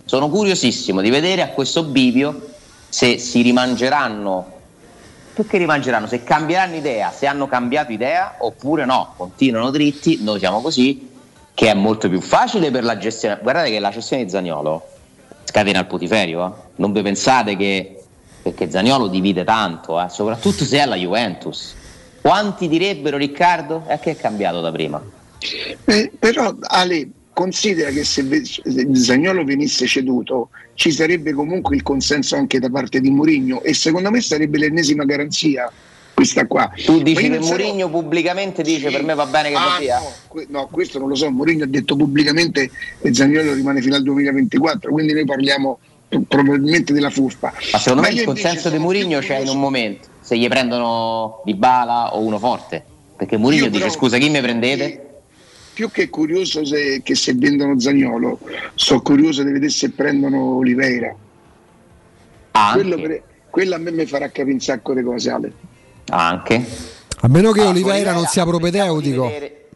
Sono 0.04 0.28
curiosissimo 0.28 1.00
di 1.00 1.10
vedere 1.10 1.42
a 1.42 1.48
questo 1.52 1.84
bivio 1.84 2.50
se 2.90 3.18
si 3.18 3.42
rimangeranno, 3.42 4.52
più 5.34 5.48
che 5.48 5.58
rimangeranno, 5.58 6.08
se 6.08 6.26
cambieranno 6.26 6.76
idea, 6.76 7.10
se 7.10 7.26
hanno 7.26 7.48
cambiato 7.48 7.94
idea 7.94 8.36
oppure 8.40 8.84
no, 8.84 9.14
continuano 9.16 9.72
dritti, 9.72 10.22
noi 10.22 10.40
siamo 10.40 10.60
così, 10.60 11.12
che 11.54 11.70
è 11.70 11.74
molto 11.74 12.10
più 12.10 12.22
facile 12.22 12.72
per 12.72 12.84
la 12.84 12.98
gestione. 12.98 13.40
Guardate 13.42 13.70
che 13.70 13.80
la 13.80 13.90
gestione 13.90 14.24
di 14.24 14.30
Zagnolo 14.30 14.88
scatena 15.44 15.80
il 15.80 15.86
putiferio, 15.86 16.46
eh. 16.48 16.52
non 16.78 16.92
vi 16.92 17.02
pensate 17.02 17.56
che 17.56 18.04
perché 18.42 18.70
Zagnolo 18.70 19.08
divide 19.08 19.44
tanto, 19.44 20.02
eh, 20.02 20.10
soprattutto 20.10 20.66
se 20.66 20.80
è 20.80 20.86
la 20.86 20.96
Juventus. 20.96 21.76
Quanti 22.22 22.68
direbbero 22.68 23.18
Riccardo? 23.18 23.84
E 23.88 24.00
che 24.00 24.12
è 24.12 24.16
cambiato 24.16 24.62
da 24.62 24.72
prima? 24.72 25.02
Eh, 25.86 26.12
però 26.18 26.56
Ale 26.62 27.10
considera 27.34 27.90
che 27.90 28.04
se 28.04 28.24
Zagnolo 28.94 29.44
venisse 29.44 29.88
ceduto 29.88 30.50
ci 30.76 30.92
sarebbe 30.92 31.34
comunque 31.34 31.76
il 31.76 31.84
consenso 31.84 32.36
anche 32.36 32.60
da 32.60 32.70
parte 32.70 33.00
di 33.00 33.10
Mourinho 33.10 33.62
e 33.62 33.74
secondo 33.74 34.12
me 34.12 34.22
sarebbe 34.22 34.58
l'ennesima 34.58 35.04
garanzia 35.04 35.72
questa 36.14 36.46
qua. 36.46 36.72
Tu 36.86 36.98
Ma 36.98 37.04
dici 37.04 37.22
che 37.24 37.30
non 37.30 37.44
sarò- 37.44 37.64
Mourinho 37.64 37.90
pubblicamente 37.90 38.62
dice 38.62 38.90
per 38.92 39.04
me 39.04 39.14
va 39.16 39.26
bene 39.26 39.50
che 39.50 39.56
Ah, 39.56 39.78
via? 39.80 40.00
no, 40.00 40.12
que- 40.28 40.46
no, 40.50 40.68
questo 40.72 41.00
non 41.00 41.10
lo 41.10 41.16
so, 41.16 41.30
Mourinho 41.32 41.64
ha 41.64 41.68
detto 41.68 41.96
pubblicamente 41.96 42.70
che 43.02 43.14
Zagnolo 43.14 43.54
rimane 43.54 43.82
fino 43.82 43.96
al 43.96 44.04
2024, 44.04 44.92
quindi 44.92 45.14
noi 45.14 45.26
parliamo 45.26 45.80
probabilmente 46.28 46.94
della 46.94 47.10
fuffa. 47.10 47.52
Ma 47.72 47.78
secondo 47.80 48.02
me 48.04 48.10
io 48.14 48.22
il 48.22 48.26
consenso 48.28 48.70
di 48.70 48.78
Mourinho 48.78 49.20
c'è 49.20 49.40
in 49.40 49.50
un 49.50 49.60
momento, 49.60 50.08
se 50.22 50.38
gli 50.38 50.48
prendono 50.48 51.42
Di 51.44 51.56
Bala 51.56 52.16
o 52.16 52.22
uno 52.22 52.38
forte. 52.38 52.84
Perché 53.18 53.38
Mourinho 53.38 53.70
dice 53.70 53.90
scusa 53.90 54.18
chi 54.18 54.30
mi 54.30 54.40
prendete? 54.42 55.00
più 55.74 55.90
che 55.90 56.08
curioso 56.10 56.64
se, 56.64 57.02
che 57.04 57.16
se 57.16 57.34
vendono 57.34 57.80
Zagnolo, 57.80 58.38
sono 58.76 59.02
curioso 59.02 59.42
di 59.42 59.52
vedere 59.54 59.72
se 59.72 59.90
prendono 59.90 60.58
Oliveira. 60.58 61.16
Quello, 62.74 62.96
per- 62.96 63.24
quello 63.50 63.74
a 63.74 63.78
me 63.80 63.92
mi 63.92 64.06
farà 64.06 64.28
capire 64.30 64.54
un 64.54 64.60
sacco 64.60 64.94
di 64.94 65.02
cose, 65.02 65.30
Ale. 65.32 65.52
Anche. 66.10 66.92
A 67.22 67.28
meno 67.28 67.52
che 67.52 67.62
Ah, 67.62 67.68
Oliveira 67.68 68.12
non 68.12 68.26
sia 68.26 68.46
propedeutico. 68.46 69.32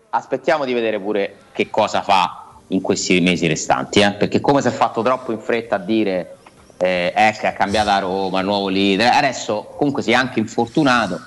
Aspettiamo 0.10 0.66
di 0.66 0.74
vedere 0.74 1.00
pure 1.00 1.36
che 1.52 1.70
cosa 1.70 2.02
fa 2.02 2.46
in 2.68 2.82
questi 2.82 3.20
mesi 3.22 3.48
restanti, 3.48 4.00
eh? 4.00 4.12
perché 4.14 4.42
come 4.42 4.62
si 4.62 4.68
è 4.68 4.72
fatto 4.72 5.02
troppo 5.02 5.32
in 5.32 5.40
fretta 5.40 5.76
a 5.76 5.80
dire 5.80 6.38
eh, 6.78 7.12
ecco 7.16 7.48
è 7.48 7.54
cambiata 7.54 7.94
a 7.96 8.00
Roma, 8.00 8.42
nuovo 8.42 8.70
leader, 8.70 9.12
adesso 9.14 9.74
comunque 9.78 10.04
si 10.04 10.12
è 10.12 10.14
anche 10.14 10.40
infortunato. 10.40 11.20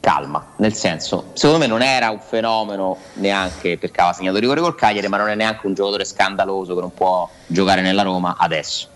Calma, 0.00 0.44
nel 0.56 0.74
senso, 0.74 1.30
secondo 1.32 1.60
me 1.60 1.66
non 1.66 1.80
era 1.80 2.10
un 2.10 2.20
fenomeno 2.20 2.98
neanche 3.14 3.78
perché 3.78 4.00
aveva 4.00 4.14
segnato 4.14 4.38
rigore 4.38 4.60
col 4.60 4.74
Cagliari, 4.74 5.08
ma 5.08 5.16
non 5.16 5.30
è 5.30 5.34
neanche 5.34 5.66
un 5.66 5.72
giocatore 5.72 6.04
scandaloso 6.04 6.74
che 6.74 6.80
non 6.80 6.92
può 6.92 7.26
giocare 7.46 7.80
nella 7.80 8.02
Roma 8.02 8.36
adesso. 8.38 8.88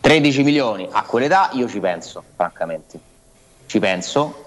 13 0.00 0.42
milioni 0.42 0.86
a 0.90 1.04
quell'età 1.04 1.50
io 1.52 1.68
ci 1.68 1.80
penso, 1.80 2.22
francamente. 2.36 3.00
Ci 3.72 3.78
penso. 3.78 4.41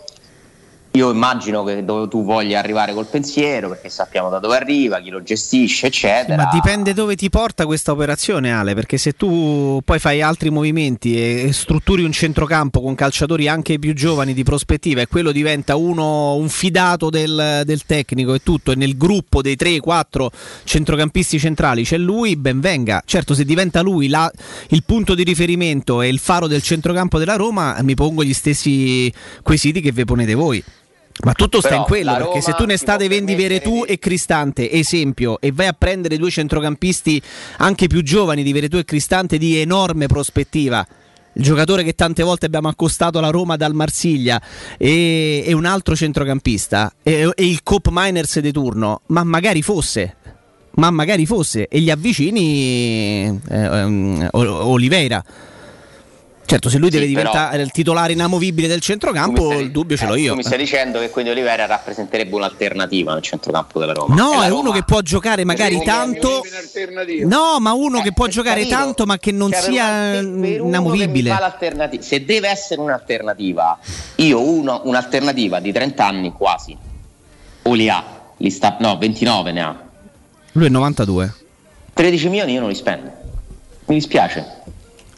Io 0.95 1.11
immagino 1.11 1.65
che 1.65 1.83
dove 1.83 2.07
tu 2.07 2.23
voglia 2.23 2.57
arrivare 2.57 2.93
col 2.93 3.05
pensiero, 3.07 3.67
perché 3.67 3.89
sappiamo 3.89 4.29
da 4.29 4.39
dove 4.39 4.55
arriva, 4.55 5.01
chi 5.01 5.09
lo 5.09 5.21
gestisce, 5.21 5.87
eccetera. 5.87 6.43
Ma 6.43 6.49
dipende 6.53 6.93
dove 6.93 7.17
ti 7.17 7.29
porta 7.29 7.65
questa 7.65 7.91
operazione, 7.91 8.53
Ale, 8.53 8.73
perché 8.73 8.97
se 8.97 9.11
tu 9.11 9.81
poi 9.83 9.99
fai 9.99 10.21
altri 10.21 10.51
movimenti 10.51 11.21
e 11.21 11.51
strutturi 11.51 12.05
un 12.05 12.13
centrocampo 12.13 12.81
con 12.81 12.95
calciatori 12.95 13.49
anche 13.49 13.77
più 13.77 13.93
giovani 13.93 14.33
di 14.33 14.43
prospettiva 14.43 15.01
e 15.01 15.07
quello 15.07 15.33
diventa 15.33 15.75
uno 15.75 16.35
un 16.35 16.47
fidato 16.47 17.09
del, 17.09 17.63
del 17.65 17.85
tecnico 17.85 18.33
e 18.33 18.39
tutto, 18.41 18.71
e 18.71 18.75
nel 18.75 18.95
gruppo 18.95 19.41
dei 19.41 19.57
3-4 19.59 20.27
centrocampisti 20.63 21.37
centrali 21.39 21.83
c'è 21.83 21.97
lui, 21.97 22.37
ben 22.37 22.61
venga. 22.61 23.03
Certo, 23.05 23.33
se 23.33 23.43
diventa 23.43 23.81
lui 23.81 24.07
la- 24.07 24.31
il 24.69 24.83
punto 24.85 25.13
di 25.13 25.23
riferimento 25.23 26.01
e 26.01 26.07
il 26.07 26.19
faro 26.19 26.47
del 26.47 26.61
centrocampo 26.61 27.19
della 27.19 27.35
Roma, 27.35 27.77
mi 27.81 27.95
pongo 27.95 28.23
gli 28.23 28.33
stessi 28.33 29.11
quesiti 29.43 29.81
che 29.81 29.91
vi 29.91 30.05
ponete 30.05 30.33
voi. 30.35 30.63
Ma 31.25 31.33
tutto 31.33 31.57
sta 31.57 31.69
Però 31.69 31.81
in 31.81 31.87
quello, 31.87 32.15
perché 32.17 32.41
se 32.41 32.53
tu 32.53 32.65
ne 32.65 32.77
state 32.77 33.07
vendi 33.07 33.33
Veretù 33.33 33.83
e 33.87 33.97
Cristante, 33.97 34.69
esempio, 34.69 35.41
e 35.41 35.51
vai 35.51 35.65
a 35.65 35.73
prendere 35.73 36.17
due 36.17 36.29
centrocampisti 36.29 37.19
anche 37.57 37.87
più 37.87 38.03
giovani 38.03 38.43
di 38.43 38.53
Veretù 38.53 38.77
e 38.77 38.85
Cristante 38.85 39.39
di 39.39 39.57
enorme 39.57 40.05
prospettiva, 40.05 40.85
il 41.33 41.43
giocatore 41.43 41.83
che 41.83 41.95
tante 41.95 42.21
volte 42.21 42.45
abbiamo 42.45 42.67
accostato 42.67 43.17
alla 43.17 43.31
Roma 43.31 43.55
dal 43.55 43.73
Marsiglia 43.73 44.39
e, 44.77 45.43
e 45.43 45.51
un 45.53 45.65
altro 45.65 45.95
centrocampista 45.95 46.93
e, 47.01 47.27
e 47.33 47.45
il 47.47 47.63
Cop 47.63 47.87
Miners 47.89 48.37
di 48.37 48.51
turno, 48.51 49.01
ma 49.07 49.23
magari 49.23 49.63
fosse, 49.63 50.17
ma 50.75 50.91
magari 50.91 51.25
fosse, 51.25 51.67
e 51.67 51.79
gli 51.79 51.89
avvicini 51.89 53.41
eh, 53.49 54.27
O- 54.31 54.65
Oliveira. 54.67 55.23
Certo, 56.47 56.69
se 56.69 56.77
lui 56.77 56.89
deve 56.91 57.07
però- 57.07 57.31
diventare 57.31 57.61
il 57.63 57.71
titolare 57.71 58.13
inamovibile 58.13 58.67
del 58.67 58.79
centrocampo, 58.79 59.53
il 59.53 59.71
dubbio 59.71 59.97
ce 59.97 60.05
l'ho 60.05 60.13
Eh, 60.13 60.19
io. 60.21 60.29
Tu 60.31 60.37
mi 60.37 60.43
stai 60.43 60.59
dicendo 60.59 60.99
che 60.99 61.09
quindi 61.09 61.31
Oliveira 61.31 61.65
rappresenterebbe 61.65 62.35
un'alternativa 62.35 63.13
nel 63.13 63.23
centrocampo 63.23 63.79
della 63.79 63.93
Roma. 63.93 64.13
No, 64.13 64.43
è 64.43 64.49
Roma- 64.49 64.59
uno 64.59 64.71
che 64.71 64.83
può 64.83 65.01
giocare 65.01 65.43
magari 65.43 65.77
Sì, 65.79 65.83
tanto. 65.83 66.43
No, 67.25 67.59
ma 67.59 67.73
uno 67.73 68.01
che 68.01 68.13
può 68.13 68.27
giocare 68.27 68.59
capito? 68.61 68.75
tanto, 68.77 69.05
ma 69.05 69.17
che 69.17 69.31
non 69.31 69.49
Cioè, 69.51 69.61
sia 69.61 70.19
inamovibile. 70.19 71.35
Se 71.99 72.23
deve 72.23 72.49
essere 72.49 72.79
un'alternativa, 72.79 73.79
io 74.17 74.39
uno, 74.41 74.81
un'alternativa 74.85 75.59
di 75.59 75.71
30 75.71 76.05
anni 76.05 76.31
quasi. 76.31 76.77
O 77.63 77.73
li 77.73 77.89
ha, 77.89 78.03
li 78.37 78.51
sta, 78.51 78.77
no, 78.81 78.97
29 78.99 79.51
ne 79.51 79.61
ha. 79.61 79.79
Lui 80.51 80.65
è 80.67 80.69
92. 80.69 81.33
13 81.93 82.29
milioni 82.29 82.53
io 82.53 82.59
non 82.59 82.69
li 82.69 82.75
spendo. 82.75 83.11
Mi 83.85 83.95
dispiace. 83.95 84.61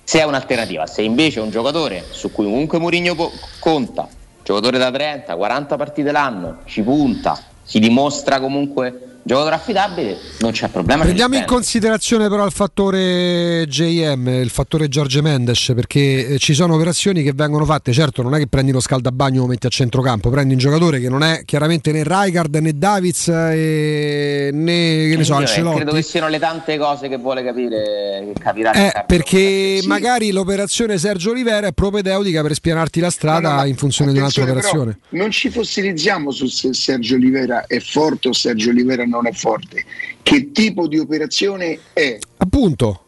Se 0.10 0.22
è 0.22 0.24
un'alternativa, 0.24 0.88
se 0.88 1.02
invece 1.02 1.42
è 1.42 1.44
un 1.44 1.50
giocatore 1.50 2.06
su 2.12 2.32
cui 2.32 2.46
comunque 2.46 2.80
Mourinho 2.80 3.14
po- 3.14 3.30
conta, 3.60 4.08
giocatore 4.42 4.78
da 4.78 4.90
30, 4.90 5.36
40 5.36 5.76
partite 5.76 6.14
l'anno, 6.14 6.60
ci 6.64 6.82
punta, 6.82 7.38
si 7.62 7.78
dimostra 7.80 8.40
comunque 8.40 9.07
giocatore 9.28 9.56
affidabile, 9.56 10.18
non 10.40 10.52
c'è 10.52 10.70
problema. 10.70 11.04
Prendiamo 11.04 11.36
in 11.36 11.46
considerazione 11.46 12.28
però 12.30 12.46
il 12.46 12.52
fattore 12.52 13.66
JM, 13.68 14.28
il 14.28 14.50
fattore 14.50 14.88
Giorgio 14.88 15.22
Mendes, 15.22 15.72
perché 15.76 16.28
eh, 16.28 16.38
ci 16.40 16.54
sono 16.54 16.74
operazioni 16.76 17.22
che 17.22 17.34
vengono 17.36 17.66
fatte, 17.66 17.92
certo 17.94 18.22
non 18.24 18.34
è 18.34 18.40
che 18.40 18.48
prendi 18.48 18.72
lo 18.72 18.80
scaldabagno 18.80 19.36
e 19.36 19.40
lo 19.40 19.46
metti 19.48 19.68
a 19.68 19.70
centrocampo, 19.70 20.30
prendi 20.30 20.54
un 20.54 20.60
giocatore 20.60 21.00
che 21.00 21.10
non 21.10 21.22
è 21.24 21.42
chiaramente 21.46 21.92
né 21.92 22.04
Rijkaard 22.04 22.56
né 22.56 22.74
Davids 22.74 23.28
eh, 23.28 24.50
né 24.54 25.08
che 25.10 25.16
ne 25.18 25.24
so, 25.24 25.40
eh, 25.40 25.44
credo 25.46 25.64
che 25.64 25.72
Ancelotti. 25.82 26.02
siano 26.04 26.28
le 26.30 26.40
tante 26.40 26.78
cose 26.78 27.08
che 27.10 27.18
vuole 27.18 27.44
capire, 27.44 28.32
che 28.34 28.40
capirà. 28.40 28.72
Eh, 28.74 29.04
perché 29.06 29.82
magari 29.86 30.32
l'operazione 30.32 30.98
Sergio 30.98 31.32
Olivera 31.32 31.68
è 31.68 31.74
propedeutica 31.74 32.42
per 32.42 32.54
spianarti 32.54 33.00
la 33.00 33.10
strada 33.10 33.50
No, 33.50 33.56
no, 33.62 33.66
in 33.66 33.76
funzione 33.76 34.12
di 34.12 34.18
un'altra 34.18 34.44
operazione. 34.44 35.00
non 35.10 35.32
ci 35.32 35.50
fossilizziamo 35.50 36.32
su 36.32 36.48
se 36.48 36.74
Sergio 36.74 37.16
Olivera 37.16 37.66
è 37.68 37.80
forte 37.80 38.30
o 38.30 38.34
Sergio 38.34 38.70
Olivera 38.70 39.04
non 39.18 39.28
è 39.28 39.34
forte. 39.34 39.84
Che 40.22 40.52
tipo 40.52 40.88
di 40.88 40.98
operazione 41.00 41.80
è? 41.94 42.18
Appunto, 42.38 43.04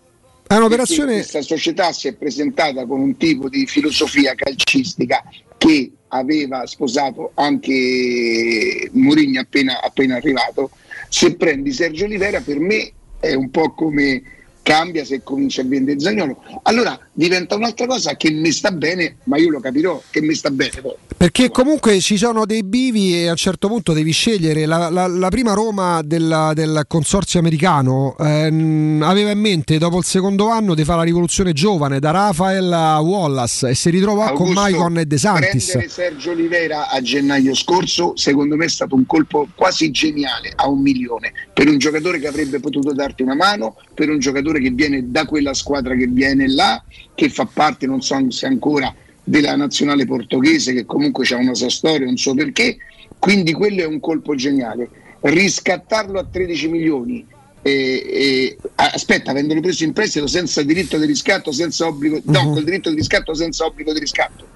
è 0.45 0.55
un'operazione. 0.55 1.13
Questa 1.13 1.41
società 1.41 1.91
si 1.91 2.07
è 2.07 2.13
presentata 2.13 2.85
con 2.85 2.99
un 2.99 3.15
tipo 3.17 3.49
di 3.49 3.65
filosofia 3.67 4.33
calcistica 4.35 5.23
che 5.57 5.91
aveva 6.09 6.65
sposato 6.65 7.31
anche 7.35 8.89
Mourinho 8.93 9.39
appena, 9.39 9.81
appena 9.81 10.15
arrivato. 10.15 10.71
Se 11.07 11.35
prendi 11.35 11.71
Sergio 11.71 12.05
Olivera, 12.05 12.41
per 12.41 12.59
me 12.59 12.91
è 13.19 13.33
un 13.33 13.49
po' 13.51 13.73
come 13.73 14.21
cambia 14.69 15.03
se 15.03 15.23
comincia 15.23 15.61
a 15.61 15.65
vendere 15.65 15.99
Zagnolo. 15.99 16.43
Allora 16.63 16.97
diventa 17.11 17.55
un'altra 17.55 17.87
cosa 17.87 18.15
che 18.15 18.29
mi 18.29 18.51
sta 18.51 18.69
bene, 18.69 19.15
ma 19.23 19.37
io 19.37 19.49
lo 19.49 19.59
capirò 19.59 19.99
che 20.11 20.21
mi 20.21 20.35
sta 20.35 20.51
bene. 20.51 20.79
poi. 20.81 20.93
Perché 21.17 21.49
comunque 21.49 21.99
ci 21.99 22.17
sono 22.17 22.45
dei 22.45 22.63
bivi 22.63 23.15
e 23.15 23.27
a 23.27 23.31
un 23.31 23.35
certo 23.35 23.67
punto 23.67 23.93
devi 23.93 24.11
scegliere. 24.11 24.67
La, 24.67 24.89
la- 24.89 25.07
la 25.07 25.29
prima 25.29 25.53
Roma 25.53 26.01
della- 26.03 26.51
del 26.53 26.83
consorzio 26.87 27.39
americano 27.39 28.15
ehm, 28.19 29.01
aveva 29.03 29.31
in 29.31 29.39
mente 29.39 29.79
dopo 29.79 29.97
il 29.97 30.05
secondo 30.05 30.49
anno 30.49 30.75
di 30.75 30.83
fare 30.83 30.99
la 30.99 31.03
rivoluzione 31.03 31.51
giovane 31.53 31.99
da 31.99 32.11
Rafael 32.11 32.71
a 32.71 32.99
Wallace 32.99 33.69
e 33.69 33.75
si 33.75 33.89
ritrovò 33.89 34.31
con 34.33 34.47
Augusto, 34.49 34.53
Maicon 34.61 34.97
e 34.99 35.05
De 35.05 35.17
Santis. 35.17 35.65
Prendere 35.71 35.91
Sergio 35.91 36.31
Olivera 36.31 36.89
a 36.89 37.01
gennaio 37.01 37.55
scorso, 37.55 38.15
secondo 38.15 38.55
me 38.55 38.65
è 38.65 38.69
stato 38.69 38.93
un 38.95 39.05
colpo 39.07 39.47
quasi 39.55 39.89
geniale 39.89 40.53
a 40.55 40.69
un 40.69 40.79
milione 40.79 41.31
per 41.53 41.67
un 41.67 41.77
giocatore 41.79 42.19
che 42.19 42.27
avrebbe 42.27 42.59
potuto 42.59 42.93
darti 42.93 43.23
una 43.23 43.35
mano, 43.35 43.75
per 43.99 44.09
un 44.09 44.19
giocatore 44.19 44.61
che 44.61 44.69
viene 44.69 45.11
da 45.11 45.25
quella 45.25 45.53
squadra 45.53 45.93
che 45.93 46.07
viene 46.07 46.47
là, 46.47 46.81
che 47.13 47.27
fa 47.27 47.43
parte, 47.43 47.85
non 47.85 48.01
so 48.01 48.15
se 48.31 48.45
ancora, 48.45 48.95
della 49.21 49.57
nazionale 49.57 50.05
portoghese, 50.05 50.71
che 50.73 50.85
comunque 50.85 51.27
ha 51.27 51.35
una 51.35 51.53
sua 51.53 51.69
storia, 51.69 52.07
un 52.07 52.15
suo 52.15 52.33
perché. 52.33 52.77
Quindi 53.19 53.51
quello 53.51 53.81
è 53.81 53.85
un 53.85 53.99
colpo 53.99 54.35
geniale. 54.35 54.87
Riscattarlo 55.19 56.17
a 56.17 56.23
13 56.23 56.69
milioni. 56.69 57.25
e- 57.61 58.05
e- 58.09 58.57
aspetta, 58.75 59.31
avendolo 59.31 59.59
preso 59.59 59.83
in 59.83 59.91
prestito 59.91 60.27
senza 60.27 60.63
diritto 60.63 60.97
di 60.97 61.05
riscatto, 61.05 61.51
senza 61.51 61.87
obbligo, 61.87 62.21
no, 62.23 62.43
Mhm. 62.45 62.53
col 62.53 62.63
diritto 62.63 62.89
di 62.89 62.95
riscatto 62.95 63.33
senza 63.33 63.65
obbligo 63.65 63.91
di 63.91 63.99
riscatto. 63.99 64.47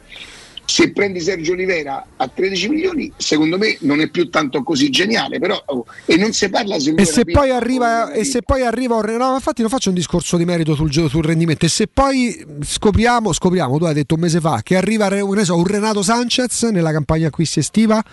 Se 0.73 0.91
prendi 0.91 1.19
Sergio 1.19 1.51
Olivera 1.51 2.03
a 2.17 2.27
13 2.27 2.67
milioni, 2.67 3.13
secondo 3.15 3.59
me 3.59 3.77
non 3.81 4.01
è 4.01 4.09
più 4.09 4.27
tanto 4.31 4.63
così 4.63 4.89
geniale, 4.89 5.37
però 5.37 5.61
oh, 5.67 5.85
e 6.03 6.17
non 6.17 6.33
si 6.33 6.49
parla 6.49 6.79
se 6.79 6.95
E 6.95 7.05
se, 7.05 7.25
poi 7.25 7.51
arriva, 7.51 8.11
e 8.11 8.23
se 8.23 8.41
poi 8.41 8.63
arriva 8.63 8.95
un 8.95 9.15
no, 9.15 9.35
infatti 9.35 9.61
non 9.61 9.69
faccio 9.69 9.89
un 9.89 9.95
discorso 9.95 10.35
di 10.35 10.45
merito 10.45 10.73
sul, 10.73 10.91
sul 10.91 11.23
rendimento. 11.23 11.65
E 11.65 11.69
se 11.69 11.85
poi 11.85 12.43
scopriamo, 12.59 13.31
scopriamo, 13.31 13.77
tu 13.77 13.83
hai 13.83 13.93
detto 13.93 14.15
un 14.15 14.21
mese 14.21 14.39
fa, 14.39 14.61
che 14.63 14.75
arriva 14.75 15.07
so, 15.43 15.57
un 15.57 15.65
Renato 15.67 16.01
Sanchez 16.01 16.63
nella 16.63 16.91
campagna 16.91 17.27
acquisti 17.27 17.59
estiva, 17.59 18.03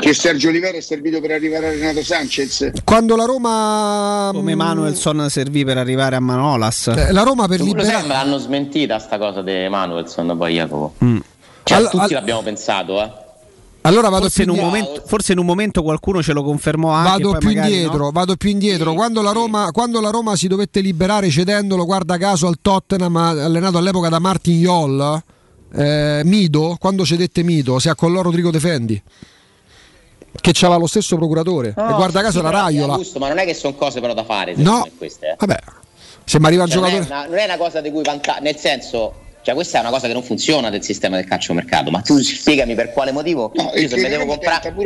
che 0.00 0.14
Sergio 0.14 0.48
Olivera 0.48 0.76
è 0.76 0.80
servito 0.80 1.20
per 1.20 1.32
arrivare 1.32 1.66
a 1.66 1.70
Renato 1.70 2.02
Sanchez. 2.02 2.70
quando 2.84 3.16
la 3.16 3.24
Roma. 3.24 4.30
Come 4.32 4.54
Manuelson 4.54 5.26
servì 5.28 5.64
per 5.64 5.76
arrivare 5.76 6.16
a 6.16 6.20
Manolas. 6.20 6.86
Eh, 6.88 7.12
la 7.12 7.22
Roma 7.22 7.46
per 7.48 7.60
liberare. 7.60 8.02
me 8.02 8.08
l'hanno 8.08 8.38
smentita 8.38 8.98
sta 8.98 9.18
cosa 9.18 9.42
di 9.42 9.66
Manuelson 9.68 10.34
poi 10.36 10.54
Jacopo. 10.54 10.94
Mm. 11.04 11.18
Cioè, 11.64 11.78
All- 11.78 11.90
tutti 11.90 12.04
all- 12.04 12.12
l'abbiamo 12.12 12.42
pensato, 12.42 13.02
eh. 13.02 13.26
Allora 13.82 14.08
vado 14.08 14.24
Forse 14.24 14.42
in, 14.42 14.48
più 14.50 14.58
un 14.58 14.64
indietro. 14.66 14.86
momento, 14.88 15.08
forse 15.08 15.32
in 15.32 15.38
un 15.38 15.46
momento 15.46 15.82
qualcuno 15.82 16.22
ce 16.22 16.32
lo 16.32 16.42
confermò 16.42 16.90
anche. 16.90 17.10
Vado 17.22 17.30
poi 17.30 17.38
più 17.38 17.50
indietro, 17.50 17.98
no. 17.98 18.10
vado 18.10 18.36
più 18.36 18.50
indietro. 18.50 18.92
Quando 18.92 19.22
la, 19.22 19.32
Roma, 19.32 19.70
quando 19.72 20.00
la 20.00 20.10
Roma 20.10 20.36
si 20.36 20.46
dovette 20.46 20.80
liberare 20.80 21.30
cedendolo, 21.30 21.84
guarda 21.86 22.18
caso 22.18 22.46
al 22.48 22.56
Tottenham, 22.60 23.16
allenato 23.16 23.78
all'epoca 23.78 24.08
da 24.10 24.18
Martin 24.18 24.60
Jol, 24.60 25.22
eh, 25.74 26.20
Mido, 26.24 26.76
quando 26.78 27.04
cedette 27.06 27.42
Mido, 27.42 27.78
si 27.78 27.88
accollò 27.88 28.20
Rodrigo 28.20 28.50
Defendi, 28.50 29.00
che 30.40 30.52
aveva 30.64 30.76
lo 30.78 30.86
stesso 30.86 31.16
procuratore. 31.16 31.68
e 31.68 31.72
guarda 31.74 32.20
caso 32.22 32.38
sì, 32.38 32.44
però, 32.44 32.50
Raiola. 32.62 32.92
Augusto, 32.92 33.18
ma 33.18 33.28
non 33.28 33.38
è 33.38 33.44
che 33.44 33.54
sono 33.54 33.74
cose 33.74 34.00
però 34.00 34.14
da 34.14 34.24
fare, 34.24 34.54
No, 34.56 34.86
queste. 34.96 35.30
eh. 35.30 35.34
vabbè, 35.38 35.58
se 36.24 36.38
mi 36.38 36.46
arriva 36.46 36.66
Cioè, 36.66 36.76
non, 36.76 36.84
è 36.86 36.90
giocatore. 36.92 37.14
una, 37.14 37.26
non 37.26 37.38
è 37.38 37.44
una 37.44 37.56
cosa 37.56 37.80
di 37.80 37.90
cui 37.90 38.02
vantare, 38.02 38.40
nel 38.40 38.56
senso, 38.56 39.14
cioè 39.42 39.54
questa 39.54 39.78
è 39.78 39.80
una 39.80 39.90
cosa 39.90 40.06
che 40.06 40.12
non 40.12 40.22
funziona 40.22 40.68
del 40.70 40.82
sistema 40.82 41.16
del 41.16 41.26
calciomercato, 41.26 41.90
ma 41.90 42.00
tu 42.02 42.18
spiegami 42.22 42.74
per 42.74 42.92
quale 42.92 43.12
motivo 43.12 43.50
No, 43.54 43.70
io 43.74 43.88
se 43.88 43.96
mi 43.96 44.08
devo 44.08 44.36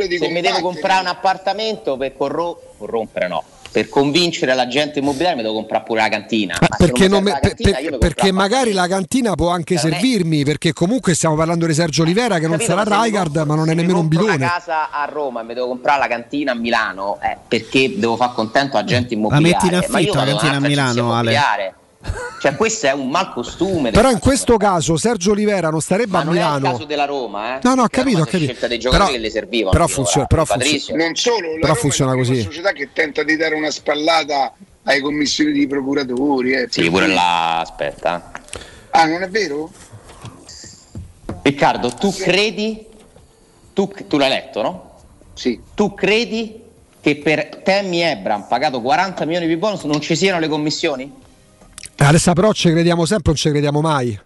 di 0.07 0.17
se 0.17 0.27
mi 0.29 0.41
devo 0.41 0.61
comprare 0.61 1.01
un 1.01 1.07
appartamento 1.07 1.97
per 1.97 2.15
corro- 2.15 2.73
corrompere 2.77 3.27
no, 3.27 3.43
per 3.73 3.89
convincere 3.89 4.53
l'agente 4.53 4.99
immobiliare 4.99 5.35
mi 5.35 5.41
devo 5.41 5.55
comprare 5.55 5.83
pure 5.83 6.01
la 6.01 6.07
cantina. 6.09 6.55
Ma 6.61 6.67
se 6.69 6.85
Perché, 6.85 7.07
non 7.07 7.17
mi 7.23 7.25
me- 7.25 7.31
la 7.31 7.39
per- 7.39 7.49
cantina, 7.55 7.77
per- 7.77 7.91
mi 7.91 7.97
perché 7.97 8.31
magari 8.31 8.71
la 8.71 8.87
cantina 8.87 9.33
può 9.33 9.49
anche 9.49 9.73
non 9.73 9.85
è- 9.87 9.89
servirmi, 9.89 10.43
perché 10.43 10.73
comunque 10.73 11.15
stiamo 11.15 11.35
parlando 11.35 11.65
di 11.65 11.73
Sergio 11.73 12.03
Olivera 12.03 12.35
che 12.35 12.41
non 12.47 12.51
Capito, 12.51 12.69
sarà 12.69 12.83
se 12.83 12.89
compro- 12.89 13.01
ma 13.45 13.55
non 13.55 13.65
è 13.65 13.69
se 13.69 13.73
nemmeno 13.75 13.99
un 13.99 14.07
bidone. 14.07 14.35
una 14.35 14.47
casa 14.47 14.91
a 14.91 15.05
Roma 15.11 15.41
e 15.41 15.43
mi 15.43 15.53
devo 15.55 15.67
comprare 15.69 15.99
la 15.99 16.07
cantina 16.07 16.51
a 16.51 16.55
Milano 16.55 17.17
eh, 17.21 17.35
perché 17.47 17.93
devo 17.97 18.15
far 18.15 18.33
contento 18.33 18.77
agente 18.77 19.15
immobiliare. 19.15 19.53
metti 19.53 19.65
in 19.65 19.75
affitto 19.75 20.13
la 20.13 20.25
cantina 20.25 20.55
a 20.55 20.59
Milano, 20.59 21.13
Ale. 21.13 21.31
Cioè, 22.39 22.55
questo 22.55 22.87
è 22.87 22.91
un 22.91 23.07
malcostume. 23.09 23.83
del 23.83 23.93
Però 23.93 24.11
in 24.11 24.19
questo 24.19 24.57
caso 24.57 24.97
Sergio 24.97 25.31
Olivera 25.31 25.69
non 25.69 25.79
starebbe 25.79 26.11
Ma 26.11 26.19
a 26.19 26.23
non 26.23 26.33
è 26.35 26.39
il 26.39 26.43
Milano. 26.45 26.71
caso 26.71 26.83
della 26.85 27.05
Roma, 27.05 27.55
eh? 27.55 27.59
No, 27.63 27.75
no, 27.75 27.83
ho 27.83 27.87
Che 27.87 27.97
la 27.97 28.03
capito, 28.03 28.21
ho 28.21 28.25
capito. 28.25 28.43
scelta 28.43 28.67
dei 28.67 28.79
giocatori 28.79 29.07
Però- 29.09 29.17
che 29.17 29.23
le 29.23 29.31
servivano. 29.31 29.71
però 29.71 29.87
funziona- 29.87 30.27
però 30.27 30.43
Patrizio. 30.45 30.95
Non 30.95 31.15
solo, 31.15 31.47
Però 31.53 31.59
Roma 31.61 31.73
funziona 31.75 32.13
è 32.13 32.15
così. 32.17 32.41
società 32.41 32.71
che 32.73 32.89
tenta 32.91 33.23
di 33.23 33.37
dare 33.37 33.55
una 33.55 33.71
spallata 33.71 34.53
ai 34.83 34.99
commissari 34.99 35.53
di 35.53 35.65
procuratori. 35.67 36.51
eh, 36.53 36.67
Sì, 36.69 36.89
pure 36.89 37.07
là, 37.07 37.59
aspetta. 37.61 38.31
Ah, 38.89 39.05
non 39.05 39.21
è 39.23 39.29
vero? 39.29 39.71
Riccardo, 41.41 41.89
tu 41.93 42.13
credi, 42.13 42.85
tu, 43.73 43.91
tu 44.07 44.17
l'hai 44.17 44.29
letto, 44.29 44.61
no? 44.61 44.91
Sì. 45.33 45.59
Tu 45.73 45.93
credi 45.93 46.61
che 47.01 47.17
per 47.17 47.61
Tammy 47.63 47.99
Ebram, 47.99 48.45
pagato 48.47 48.81
40 48.81 49.25
milioni 49.25 49.47
di 49.47 49.57
bonus, 49.57 49.83
non 49.83 49.99
ci 49.99 50.15
siano 50.15 50.39
le 50.39 50.47
commissioni? 50.47 51.21
Eh, 51.95 52.03
Adesso 52.05 52.33
però 52.33 52.51
ci 52.53 52.69
crediamo 52.71 53.05
sempre, 53.05 53.31
non 53.31 53.35
ci 53.35 53.49
crediamo 53.49 53.81
mai. 53.81 54.19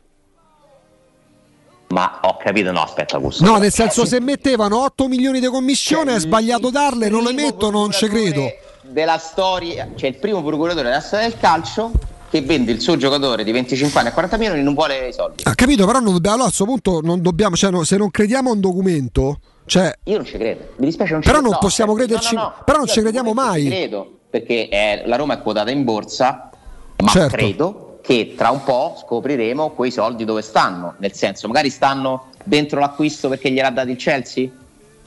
Ma 1.89 2.19
ho 2.22 2.38
capito, 2.38 2.72
no, 2.72 2.81
aspetta, 2.84 3.15
Augusto. 3.15 3.45
No, 3.45 3.57
nel 3.57 3.72
senso 3.72 4.06
se 4.06 4.19
mettevano 4.19 4.84
8 4.84 5.07
milioni 5.07 5.39
di 5.39 5.48
commissione 5.48 6.15
è 6.15 6.19
sbagliato 6.19 6.69
darle, 6.69 7.07
non 7.10 7.23
le 7.23 7.31
metto, 7.34 7.69
non 7.69 7.91
ci 7.91 8.07
credo. 8.07 8.45
Della 8.81 9.18
storia, 9.18 9.88
cioè 9.95 10.10
il 10.10 10.18
primo 10.18 10.44
procuratore 10.44 10.84
della 10.84 10.99
storia 11.02 11.27
del 11.30 11.38
calcio 11.39 11.91
che 12.30 12.41
vende 12.41 12.73
il 12.73 12.81
suo 12.81 12.98
giocatore 12.98 13.45
di 13.45 13.52
25 13.53 13.99
anni 13.99 14.10
a 14.10 14.14
40 14.14 14.38
milioni 14.38 14.60
e 14.60 14.64
non 14.64 14.73
vuole 14.73 15.07
i 15.07 15.14
soldi. 15.14 15.44
Ha 15.45 15.56
capito, 15.56 15.85
però 15.85 15.99
non 15.99 16.11
dobbiamo, 16.14 16.35
allora, 16.35 16.49
a 16.49 16.53
questo 16.53 16.65
punto 16.65 16.99
non 17.02 17.22
dobbiamo, 17.22 17.56
cioè, 17.56 17.72
no, 17.72 17.84
se 17.85 17.95
non 17.95 18.11
crediamo 18.11 18.49
a 18.49 18.53
un 18.53 18.60
documento, 18.60 19.39
cioè, 19.65 19.94
Io 20.06 20.18
non 20.18 20.26
ci 20.26 20.34
credo, 20.38 20.73
mi 20.77 20.85
dispiace 20.88 21.14
non 21.14 21.22
ci 21.22 21.27
Però 21.27 21.39
credo. 21.39 21.53
non 21.53 21.61
possiamo 21.61 21.94
crederci- 21.94 22.35
però 22.65 22.77
non 22.80 22.88
io 22.88 22.94
ci 22.94 22.99
crediamo 23.02 23.34
mai. 23.34 23.64
ci 23.64 23.69
credo, 23.69 24.18
perché 24.30 24.68
eh, 24.68 25.03
la 25.06 25.15
Roma 25.15 25.35
è 25.35 25.41
quotata 25.41 25.72
in 25.72 25.85
borsa, 25.85 26.49
ma 26.98 27.10
Certo. 27.10 27.36
credo 27.36 27.99
che 28.02 28.34
tra 28.38 28.52
un 28.52 28.64
po' 28.64 28.98
scopriremo 28.99 29.72
quei 29.72 29.91
soldi 29.91 30.26
dove 30.26 30.41
stanno, 30.41 30.95
nel 30.99 31.14
senso 31.14 31.48
magari 31.48 31.69
stanno 31.69 32.28
dentro 32.44 32.80
l'acquisto 32.80 33.28
perché 33.30 33.52
gliel'ha 33.52 33.69
dato 33.69 33.90
il 33.90 33.98
Chelsea? 33.98 34.49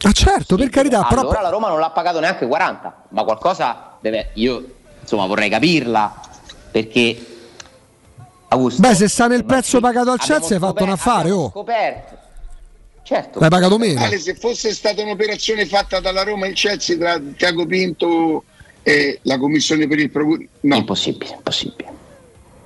ah 0.02 0.12
certo, 0.12 0.56
per 0.56 0.68
carità, 0.70 1.04
però 1.04 1.22
allora 1.22 1.40
la 1.40 1.48
Roma 1.50 1.68
non 1.68 1.78
l'ha 1.78 1.90
pagato 1.90 2.20
neanche 2.20 2.46
40, 2.46 3.04
ma 3.10 3.24
qualcosa 3.24 3.96
deve 4.00 4.30
io 4.34 4.64
insomma 5.00 5.26
vorrei 5.26 5.48
capirla 5.48 6.20
perché 6.70 7.26
Augusto, 8.48 8.80
beh, 8.80 8.94
se 8.94 9.08
sta 9.08 9.26
nel 9.28 9.44
prezzo 9.44 9.76
sì, 9.76 9.80
pagato 9.80 10.10
al 10.10 10.18
Chelsea 10.18 10.56
hai 10.56 10.62
fatto 10.62 10.82
un 10.82 10.90
affare, 10.90 11.30
oh. 11.30 11.50
scoperto. 11.50 12.18
Certo. 13.02 13.40
L'hai 13.40 13.48
pagato 13.48 13.78
meno. 13.78 14.00
Ale, 14.00 14.18
se 14.18 14.34
fosse 14.34 14.72
stata 14.72 15.02
un'operazione 15.02 15.66
fatta 15.66 16.00
dalla 16.00 16.22
Roma 16.22 16.46
e 16.46 16.50
il 16.50 16.54
Chelsea 16.54 16.96
tra 16.96 17.20
Tiago 17.36 17.66
Pinto 17.66 18.44
e 18.82 19.20
la 19.22 19.38
commissione 19.38 19.86
per 19.86 19.98
il 19.98 20.10
procuratore, 20.10 20.48
no. 20.60 20.76
Impossibile, 20.76 21.34
impossibile. 21.34 21.88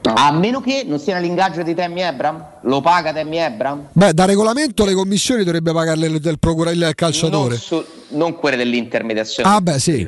A 0.02 0.32
meno 0.32 0.60
che 0.60 0.84
non 0.86 0.98
sia 0.98 1.18
l'ingaggio 1.18 1.62
di 1.62 1.74
Tammy 1.74 2.02
Ebram? 2.02 2.44
Lo 2.62 2.82
paga 2.82 3.12
Tammy 3.12 3.38
Ebram? 3.38 3.88
Beh, 3.92 4.12
da 4.12 4.26
regolamento 4.26 4.84
le 4.84 4.92
commissioni 4.92 5.44
dovrebbe 5.44 5.72
pagarle 5.72 6.06
il, 6.06 6.20
del 6.20 6.38
procura- 6.38 6.70
il 6.72 6.92
calciatore. 6.94 7.54
Non, 7.54 7.58
su- 7.58 7.84
non 8.08 8.34
quelle 8.34 8.56
dell'intermediazione. 8.56 9.48
Ah, 9.48 9.60
beh, 9.62 9.78
sì. 9.78 10.04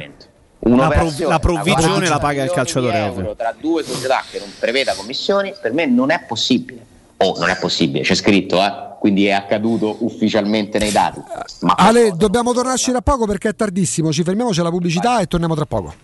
La 0.58 0.88
prov- 0.88 1.20
la 1.20 1.38
provvigione 1.38 2.08
la 2.08 2.18
paga 2.18 2.42
il 2.42 2.50
40 2.50 2.54
calciatore, 2.54 2.98
euro 2.98 3.36
Tra 3.36 3.54
due 3.58 3.84
società 3.84 4.22
che 4.28 4.38
non 4.38 4.48
preveda 4.58 4.94
commissioni, 4.94 5.54
per 5.60 5.72
me 5.72 5.86
non 5.86 6.10
è 6.10 6.20
possibile. 6.26 6.85
Oh, 7.18 7.38
non 7.38 7.48
è 7.48 7.56
possibile, 7.58 8.04
c'è 8.04 8.14
scritto, 8.14 8.62
eh. 8.62 8.72
quindi 9.00 9.26
è 9.26 9.32
accaduto 9.32 9.96
ufficialmente 10.00 10.78
nei 10.78 10.92
dati. 10.92 11.20
Ma 11.60 11.74
Ale, 11.76 12.12
dobbiamo 12.14 12.52
tornarci 12.52 12.90
tra 12.90 13.00
poco 13.00 13.26
perché 13.26 13.50
è 13.50 13.54
tardissimo. 13.54 14.12
Ci 14.12 14.22
fermiamo, 14.22 14.50
c'è 14.50 14.62
la 14.62 14.70
pubblicità 14.70 15.20
e 15.20 15.26
torniamo 15.26 15.54
tra 15.54 15.64
poco. 15.64 15.94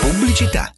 Pubblicità. 0.00 0.72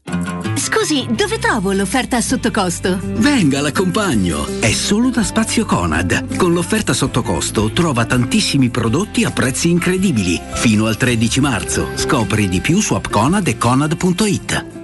Scusi, 0.56 1.06
dove 1.10 1.38
trovo 1.38 1.72
l'offerta 1.72 2.20
sotto 2.20 2.50
costo? 2.50 2.98
Venga, 3.02 3.60
l'accompagno. 3.60 4.46
È 4.60 4.70
solo 4.70 5.10
da 5.10 5.22
Spazio 5.22 5.66
Conad. 5.66 6.36
Con 6.36 6.52
l'offerta 6.52 6.92
sotto 6.92 7.22
costo 7.22 7.70
trova 7.70 8.04
tantissimi 8.06 8.70
prodotti 8.70 9.24
a 9.24 9.30
prezzi 9.30 9.70
incredibili. 9.70 10.40
Fino 10.54 10.86
al 10.86 10.96
13 10.96 11.40
marzo. 11.40 11.88
Scopri 11.94 12.48
di 12.48 12.60
più 12.60 12.80
su 12.80 12.94
appconad 12.94 13.46
e 13.46 13.58
conad.it. 13.58 14.83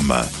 showroomdelmaterasso.com 0.01 0.40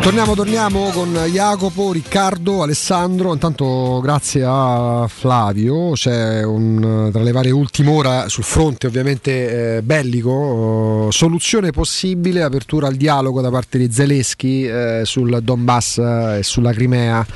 Torniamo, 0.00 0.34
torniamo 0.34 0.88
con 0.90 1.12
Jacopo, 1.12 1.92
Riccardo, 1.92 2.62
Alessandro. 2.62 3.32
Intanto 3.32 4.00
grazie 4.00 4.42
a 4.46 5.06
Flavio. 5.06 5.92
C'è 5.92 6.42
un, 6.44 7.10
tra 7.12 7.22
le 7.22 7.32
varie 7.32 7.50
ultime 7.50 7.90
ore 7.90 8.24
sul 8.28 8.44
fronte 8.44 8.86
ovviamente 8.86 9.76
eh, 9.76 9.82
bellico. 9.82 11.08
eh, 11.08 11.12
soluzione 11.12 11.72
possibile, 11.72 12.42
apertura 12.42 12.86
al 12.86 12.94
dialogo 12.94 13.42
da 13.42 13.50
parte 13.50 13.76
di 13.76 13.92
Zelensky 13.92 14.66
eh, 14.66 15.02
sul 15.04 15.40
Donbass 15.42 15.98
e 15.98 16.40
sulla 16.42 16.72
Crimea. 16.72 17.26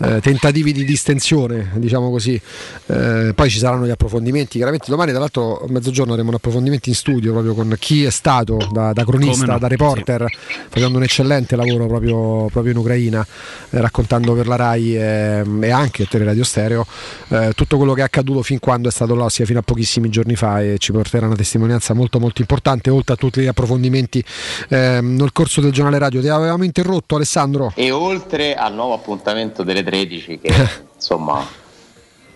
Eh, 0.00 0.20
tentativi 0.20 0.72
di 0.72 0.84
distensione, 0.84 1.70
diciamo 1.74 2.10
così. 2.10 2.40
Eh, 2.86 3.32
poi 3.34 3.50
ci 3.50 3.58
saranno 3.58 3.86
gli 3.86 3.90
approfondimenti. 3.90 4.56
Chiaramente 4.56 4.90
domani, 4.90 5.10
tra 5.10 5.20
l'altro, 5.20 5.64
a 5.64 5.66
mezzogiorno 5.68 6.12
avremo 6.12 6.30
un 6.30 6.36
approfondimento 6.36 6.88
in 6.88 6.94
studio 6.94 7.32
proprio 7.32 7.54
con 7.54 7.74
chi 7.78 8.04
è 8.04 8.10
stato 8.10 8.56
da, 8.72 8.92
da 8.92 9.04
cronista, 9.04 9.46
no, 9.46 9.58
da 9.58 9.68
reporter, 9.68 10.26
facendo 10.68 10.98
un 10.98 11.04
eccellente 11.04 11.56
lavoro 11.56 11.86
proprio, 11.86 12.46
proprio 12.46 12.72
in 12.72 12.78
Ucraina, 12.78 13.26
eh, 13.70 13.80
raccontando 13.80 14.34
per 14.34 14.46
la 14.46 14.56
RAI 14.56 14.96
e 14.96 15.70
anche 15.70 16.06
per 16.08 16.22
Radio 16.22 16.44
Stereo 16.44 16.86
eh, 17.28 17.52
tutto 17.54 17.76
quello 17.76 17.92
che 17.94 18.00
è 18.00 18.04
accaduto 18.04 18.42
fin 18.42 18.58
quando 18.58 18.88
è 18.88 18.90
stato 18.90 19.14
là, 19.14 19.24
ossia 19.24 19.44
fino 19.44 19.58
a 19.58 19.62
pochissimi 19.62 20.08
giorni 20.08 20.36
fa 20.36 20.62
e 20.62 20.76
ci 20.78 20.92
porterà 20.92 21.26
una 21.26 21.36
testimonianza 21.36 21.94
molto 21.94 22.18
molto 22.18 22.40
importante, 22.40 22.90
oltre 22.90 23.14
a 23.14 23.16
tutti 23.16 23.40
gli 23.40 23.46
approfondimenti 23.46 24.22
ehm, 24.68 25.16
nel 25.16 25.32
corso 25.32 25.60
del 25.60 25.72
giornale 25.72 25.98
radio. 25.98 26.20
Ti 26.20 26.28
avevamo 26.28 26.64
interrotto 26.64 27.16
Alessandro? 27.16 27.72
E 27.74 27.90
oltre 27.90 28.54
al 28.54 28.74
nuovo 28.74 28.94
appuntamento 28.94 29.62
delle 29.62 29.82
13 29.88 30.38
che 30.38 30.52
insomma 30.94 31.46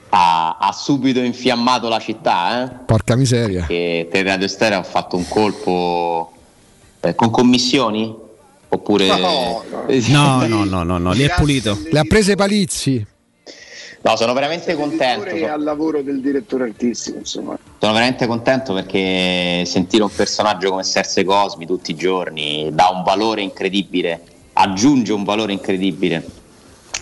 ha, 0.08 0.56
ha 0.58 0.72
subito 0.72 1.20
infiammato 1.20 1.88
la 1.88 1.98
città, 1.98 2.64
eh? 2.64 2.84
Porca 2.86 3.14
miseria. 3.14 3.66
che 3.66 4.08
Teleradio 4.10 4.48
Stereo 4.48 4.78
ha 4.78 4.82
fatto 4.82 5.16
un 5.16 5.26
colpo 5.28 6.32
eh, 7.00 7.14
con 7.14 7.30
commissioni? 7.30 8.14
Oppure... 8.68 9.06
No, 9.06 9.62
no, 10.46 10.64
no, 10.64 10.82
no, 10.82 10.98
no, 10.98 11.12
lì 11.12 11.22
è 11.24 11.34
pulito. 11.36 11.78
Le 11.90 11.98
ha 11.98 12.04
prese 12.04 12.36
Palizzi. 12.36 13.06
No, 14.02 14.16
sono 14.16 14.32
veramente 14.32 14.74
contento. 14.74 15.26
E 15.26 15.46
al 15.46 15.62
lavoro 15.62 16.02
del 16.02 16.20
direttore 16.20 16.64
artistico, 16.64 17.18
insomma. 17.18 17.56
Sono 17.78 17.92
veramente 17.92 18.26
contento 18.26 18.74
perché 18.74 19.64
sentire 19.64 20.02
un 20.02 20.10
personaggio 20.14 20.70
come 20.70 20.82
Serse 20.84 21.22
Cosmi 21.22 21.66
tutti 21.66 21.90
i 21.92 21.94
giorni 21.94 22.70
dà 22.72 22.88
un 22.88 23.02
valore 23.02 23.42
incredibile, 23.42 24.20
aggiunge 24.54 25.12
un 25.12 25.24
valore 25.24 25.52
incredibile 25.52 26.40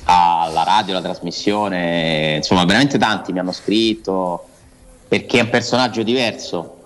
alla 0.05 0.62
radio, 0.64 0.97
alla 0.97 1.02
trasmissione. 1.02 2.35
Insomma, 2.36 2.64
veramente 2.64 2.98
tanti 2.98 3.32
mi 3.32 3.39
hanno 3.39 3.52
scritto 3.52 4.47
perché 5.09 5.39
è 5.39 5.43
un 5.43 5.51
personaggio 5.51 6.02
diverso. 6.02 6.77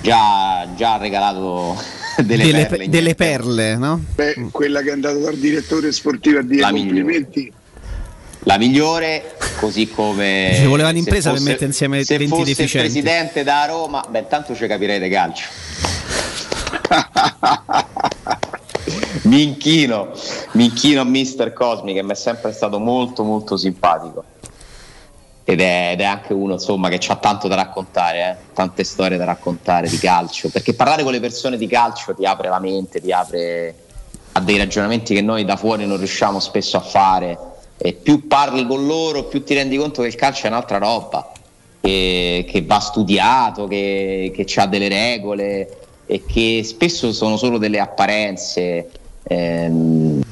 Già, 0.00 0.66
già 0.76 0.94
ha 0.94 0.96
regalato 0.96 1.76
delle, 2.24 2.44
Delle, 2.44 2.66
perle. 2.66 2.76
pe- 2.84 2.88
delle 2.88 3.14
perle, 3.14 3.76
no? 3.76 4.02
Beh, 4.14 4.48
quella 4.50 4.80
che 4.80 4.88
è 4.88 4.92
andata 4.92 5.18
dal 5.18 5.36
direttore 5.36 5.92
sportivo 5.92 6.38
a 6.38 6.42
dire 6.42 6.60
La 6.62 6.70
complimenti. 6.70 7.52
La 8.46 8.58
migliore, 8.58 9.36
così 9.58 9.88
come. 9.90 10.52
Ci 10.56 10.64
voleva 10.66 10.88
se 10.88 10.94
un'impresa 10.94 11.30
per 11.30 11.38
fosse- 11.38 11.50
mettere 11.50 11.66
insieme 11.66 12.02
se 12.04 12.16
20 12.18 12.30
fosse 12.34 12.50
il 12.50 12.56
deficienti. 12.56 12.88
presidente 13.00 13.42
da 13.42 13.64
Roma, 13.66 14.04
beh, 14.08 14.18
intanto 14.18 14.54
ci 14.54 14.66
capirete 14.66 15.08
calcio. 15.08 15.44
mi 19.24 19.42
inchino, 19.42 20.12
mi 20.52 20.64
inchino 20.64 21.00
a 21.00 21.04
Mister 21.04 21.52
Cosmi 21.52 21.92
che 21.92 22.02
mi 22.02 22.12
è 22.12 22.14
sempre 22.14 22.52
stato 22.52 22.78
molto 22.78 23.22
molto 23.22 23.56
simpatico. 23.56 24.24
Ed 25.46 25.60
è, 25.60 25.90
ed 25.92 26.00
è 26.00 26.04
anche 26.04 26.32
uno 26.32 26.54
insomma 26.54 26.88
che 26.88 26.98
ha 27.06 27.16
tanto 27.16 27.48
da 27.48 27.54
raccontare, 27.54 28.18
eh, 28.18 28.54
tante 28.54 28.82
storie 28.82 29.18
da 29.18 29.24
raccontare 29.24 29.88
di 29.88 29.98
calcio, 29.98 30.48
perché 30.48 30.72
parlare 30.72 31.02
con 31.02 31.12
le 31.12 31.20
persone 31.20 31.58
di 31.58 31.66
calcio 31.66 32.14
ti 32.14 32.24
apre 32.24 32.48
la 32.48 32.58
mente, 32.58 33.00
ti 33.00 33.12
apre 33.12 33.74
a 34.32 34.40
dei 34.40 34.56
ragionamenti 34.56 35.14
che 35.14 35.20
noi 35.20 35.44
da 35.44 35.56
fuori 35.56 35.86
non 35.86 35.98
riusciamo 35.98 36.40
spesso 36.40 36.78
a 36.78 36.80
fare 36.80 37.38
e 37.76 37.92
più 37.92 38.26
parli 38.26 38.66
con 38.66 38.86
loro 38.86 39.24
più 39.24 39.44
ti 39.44 39.52
rendi 39.54 39.76
conto 39.76 40.00
che 40.02 40.08
il 40.08 40.14
calcio 40.14 40.46
è 40.46 40.48
un'altra 40.48 40.78
roba, 40.78 41.30
che, 41.80 42.46
che 42.48 42.62
va 42.62 42.80
studiato, 42.80 43.66
che, 43.66 44.32
che 44.34 44.60
ha 44.60 44.66
delle 44.66 44.88
regole 44.88 45.78
e 46.06 46.24
che 46.24 46.62
spesso 46.64 47.12
sono 47.12 47.36
solo 47.36 47.58
delle 47.58 47.80
apparenze. 47.80 48.88
Ehm, 49.24 50.22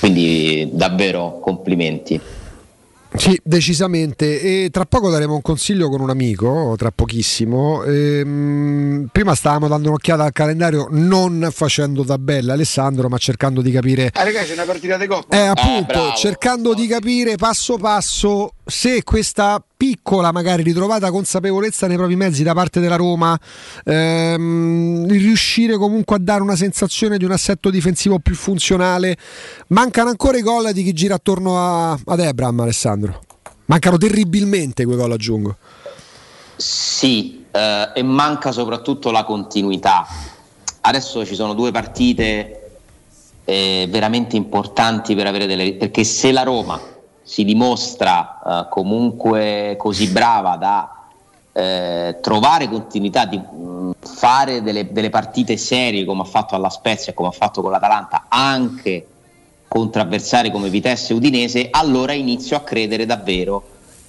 quindi 0.00 0.70
davvero 0.72 1.38
complimenti. 1.40 2.20
Sì, 3.14 3.38
decisamente. 3.42 4.40
E 4.40 4.68
tra 4.70 4.84
poco 4.84 5.10
daremo 5.10 5.34
un 5.34 5.42
consiglio 5.42 5.88
con 5.88 6.00
un 6.00 6.10
amico, 6.10 6.74
tra 6.76 6.90
pochissimo. 6.90 7.82
Ehm, 7.84 9.08
prima 9.10 9.34
stavamo 9.34 9.66
dando 9.66 9.88
un'occhiata 9.88 10.24
al 10.24 10.32
calendario, 10.32 10.88
non 10.90 11.48
facendo 11.50 12.04
tabella, 12.04 12.52
Alessandro, 12.52 13.08
ma 13.08 13.16
cercando 13.16 13.62
di 13.62 13.70
capire. 13.70 14.10
Ah, 14.12 14.24
ragazzi, 14.24 14.50
è 14.50 14.54
una 14.54 14.64
partita 14.64 14.96
di 14.98 15.06
coppa. 15.06 15.36
Eh, 15.36 15.46
appunto, 15.46 16.12
cercando 16.16 16.74
di 16.74 16.86
capire 16.86 17.36
passo 17.36 17.76
passo 17.76 18.52
se 18.64 19.02
questa 19.02 19.62
piccola, 19.78 20.32
magari 20.32 20.64
ritrovata 20.64 21.12
consapevolezza 21.12 21.86
nei 21.86 21.96
propri 21.96 22.16
mezzi 22.16 22.42
da 22.42 22.52
parte 22.52 22.80
della 22.80 22.96
Roma, 22.96 23.38
ehm, 23.84 25.06
riuscire 25.06 25.76
comunque 25.78 26.16
a 26.16 26.18
dare 26.18 26.42
una 26.42 26.56
sensazione 26.56 27.16
di 27.16 27.24
un 27.24 27.30
assetto 27.30 27.70
difensivo 27.70 28.18
più 28.18 28.34
funzionale. 28.34 29.16
Mancano 29.68 30.10
ancora 30.10 30.36
i 30.36 30.42
gol 30.42 30.72
di 30.72 30.82
chi 30.82 30.92
gira 30.92 31.14
attorno 31.14 31.56
a- 31.56 31.92
ad 31.92 32.18
Ebram, 32.18 32.58
Alessandro. 32.58 33.22
Mancano 33.66 33.98
terribilmente 33.98 34.84
quei 34.84 34.96
gol, 34.96 35.12
aggiungo. 35.12 35.56
Sì, 36.56 37.44
eh, 37.52 37.92
e 37.94 38.02
manca 38.02 38.50
soprattutto 38.50 39.12
la 39.12 39.22
continuità. 39.22 40.06
Adesso 40.80 41.24
ci 41.24 41.36
sono 41.36 41.54
due 41.54 41.70
partite 41.70 42.70
eh, 43.44 43.86
veramente 43.88 44.34
importanti 44.34 45.14
per 45.14 45.26
avere 45.26 45.46
delle 45.46 45.74
perché 45.74 46.02
se 46.02 46.32
la 46.32 46.42
Roma 46.42 46.78
si 47.28 47.44
dimostra 47.44 48.38
eh, 48.40 48.66
comunque 48.70 49.74
così 49.76 50.08
brava 50.08 50.56
da 50.56 51.04
eh, 51.52 52.16
trovare 52.22 52.70
continuità, 52.70 53.26
di 53.26 53.36
mh, 53.36 53.90
fare 54.00 54.62
delle, 54.62 54.90
delle 54.90 55.10
partite 55.10 55.58
serie 55.58 56.06
come 56.06 56.22
ha 56.22 56.24
fatto 56.24 56.54
alla 56.54 56.70
Spezia 56.70 57.12
e 57.12 57.14
come 57.14 57.28
ha 57.28 57.32
fatto 57.32 57.60
con 57.60 57.70
l'Atalanta 57.70 58.24
anche 58.28 59.06
contro 59.68 60.00
avversari 60.00 60.50
come 60.50 60.70
Vitesse 60.70 61.12
e 61.12 61.16
Udinese, 61.16 61.68
allora 61.70 62.14
inizio 62.14 62.56
a 62.56 62.60
credere 62.60 63.04
davvero 63.04 63.62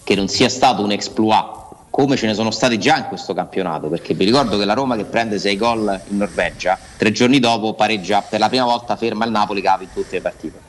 che 0.05 0.15
non 0.15 0.29
sia 0.29 0.47
stato 0.47 0.81
un 0.81 0.91
exploit 0.91 1.57
come 1.89 2.15
ce 2.15 2.25
ne 2.25 2.33
sono 2.33 2.51
stati 2.51 2.79
già 2.79 2.95
in 2.95 3.07
questo 3.09 3.33
campionato, 3.33 3.89
perché 3.89 4.13
vi 4.13 4.23
ricordo 4.23 4.57
che 4.57 4.63
la 4.63 4.73
Roma 4.73 4.95
che 4.95 5.03
prende 5.03 5.37
6 5.39 5.57
gol 5.57 6.01
in 6.07 6.15
Norvegia, 6.15 6.79
tre 6.95 7.11
giorni 7.11 7.39
dopo 7.39 7.73
pareggia 7.73 8.21
per 8.21 8.39
la 8.39 8.47
prima 8.47 8.63
volta 8.63 8.95
ferma 8.95 9.25
il 9.25 9.31
Napoli 9.31 9.59
che 9.59 9.67
ha 9.67 9.77
vinto 9.77 9.99
tutte 9.99 10.15
le 10.15 10.21
partite. 10.21 10.59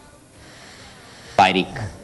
Vai 1.36 1.52
Rick. 1.52 1.98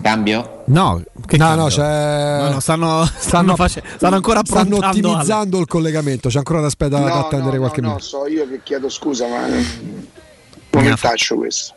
Cambio? 0.00 0.62
No, 0.66 1.02
che 1.26 1.36
no, 1.36 1.44
cambio? 1.46 1.62
no, 1.64 1.68
c'è... 1.68 2.38
No, 2.42 2.50
no, 2.50 2.60
stanno, 2.60 3.04
stanno, 3.18 3.56
face- 3.56 3.82
stanno 3.96 4.14
ancora 4.16 4.40
stanno 4.44 4.76
ottimizzando 4.76 5.58
il 5.58 5.66
collegamento. 5.66 6.28
C'è 6.28 6.38
ancora 6.38 6.60
da, 6.60 6.66
aspetta- 6.66 6.98
da 6.98 7.08
No, 7.08 7.14
attendere 7.26 7.54
no, 7.54 7.58
qualche 7.62 7.80
no, 7.80 7.88
minuto. 7.88 8.04
no, 8.16 8.22
so 8.24 8.26
io 8.28 8.48
che 8.48 8.60
chiedo 8.62 8.88
scusa, 8.88 9.26
ma 9.26 9.44
un 9.46 9.64
momentaccio 10.70 11.36
questo. 11.36 11.74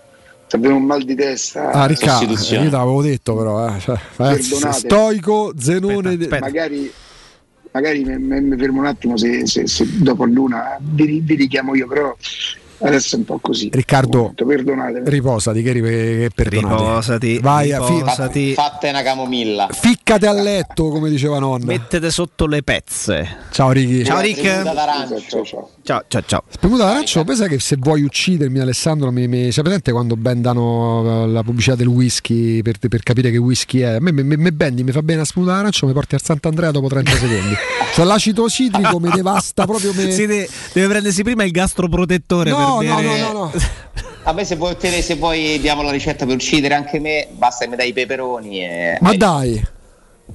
Se 0.47 0.57
abbiamo 0.57 0.75
un 0.75 0.83
mal 0.83 1.03
di 1.03 1.15
testa, 1.15 1.71
Ah, 1.71 1.85
Riccardo, 1.85 2.33
io 2.33 2.37
te 2.43 2.69
l'avevo 2.69 3.01
detto, 3.01 3.35
però. 3.35 3.67
Eh. 3.73 3.79
Cioè, 3.79 3.97
ragazzi, 4.17 4.49
Perdonate. 4.49 4.79
stoico, 4.79 5.53
Zenone. 5.57 6.17
de- 6.17 6.27
magari, 6.39 6.91
magari 7.71 8.03
mi, 8.03 8.17
mi- 8.17 8.41
mi 8.41 8.57
fermo 8.57 8.79
un 8.81 8.85
attimo 8.85 9.15
se, 9.17 9.47
se- 9.47 9.65
se 9.67 9.87
dopo 9.99 10.25
l'una 10.25 10.75
vi, 10.79 11.21
vi 11.21 11.35
richiamo 11.35 11.73
io, 11.73 11.87
però 11.87 12.13
adesso 12.81 13.15
è 13.15 13.19
un 13.19 13.25
po' 13.25 13.39
così. 13.39 13.69
Riccardo, 13.71 14.33
perdonatemi. 14.35 15.09
riposati, 15.09 15.61
che, 15.61 16.29
perdonate. 16.33 16.75
Riposati, 16.83 17.39
Vai, 17.39 17.71
a 17.71 17.81
fi- 17.83 17.93
riposati. 17.95 18.53
Fatte 18.53 18.89
una 18.89 19.01
camomilla. 19.03 19.67
ficcate 19.71 20.27
a 20.27 20.33
letto, 20.33 20.89
come 20.89 21.09
diceva 21.09 21.39
nonna. 21.39 21.65
Mettete 21.65 22.09
sotto 22.11 22.45
le 22.47 22.63
pezze. 22.63 23.37
Ciao 23.51 23.71
Ricky. 23.71 24.03
Ciao 24.03 24.19
Rick. 24.19 24.61
d'arancio. 24.63 25.21
Ciao, 25.83 26.03
ciao, 26.07 26.23
ciao. 26.25 26.43
Spremuta 26.49 26.85
d'arancio, 26.85 27.23
pensa 27.23 27.47
che 27.47 27.59
se 27.59 27.75
vuoi 27.79 28.03
uccidermi 28.03 28.59
Alessandro, 28.59 29.11
mi, 29.11 29.27
mi... 29.27 29.49
c'è 29.49 29.61
presente 29.61 29.91
quando 29.91 30.15
bendano 30.15 31.23
eh, 31.23 31.27
la 31.27 31.43
pubblicità 31.43 31.75
del 31.75 31.87
whisky 31.87 32.61
per, 32.61 32.77
per 32.79 33.01
capire 33.03 33.31
che 33.31 33.37
whisky 33.37 33.79
è? 33.79 33.95
A 33.95 33.99
me, 33.99 34.11
me, 34.11 34.23
me- 34.23 34.37
me 34.37 34.51
bendi, 34.51 34.83
mi 34.83 34.91
fa 34.91 35.01
bene 35.01 35.19
la 35.19 35.25
spremuta 35.25 35.55
d'arancio, 35.55 35.87
mi 35.87 35.93
porti 35.93 36.15
al 36.15 36.21
Sant'Andrea 36.23 36.71
dopo 36.71 36.87
30 36.87 37.11
secondi. 37.11 37.55
Cioè 37.93 38.05
l'acido 38.05 38.47
citrico 38.49 38.99
mi 38.99 39.09
devasta 39.09 39.65
proprio 39.65 39.91
me... 39.93 40.11
Si 40.11 40.25
de- 40.25 40.47
deve 40.73 40.87
prendersi 40.87 41.23
prima 41.23 41.43
il 41.43 41.51
gastroprotettore 41.51 42.49
No, 42.51 42.57
no, 42.79 43.01
no, 43.01 43.17
no, 43.17 43.31
no. 43.33 43.51
A 44.23 44.33
me 44.33 44.45
se 44.45 44.55
vuoi, 44.55 44.71
ottenere- 44.71 45.01
se 45.01 45.15
vuoi 45.15 45.59
diamo 45.59 45.81
la 45.81 45.89
ricetta 45.89 46.25
per 46.25 46.35
uccidere 46.35 46.75
anche 46.75 46.99
me, 46.99 47.27
basta 47.31 47.65
che 47.65 47.71
mi 47.71 47.75
dai 47.75 47.89
i 47.89 47.93
peperoni 47.93 48.63
e... 48.63 48.97
Ma 49.01 49.15
dai, 49.15 49.59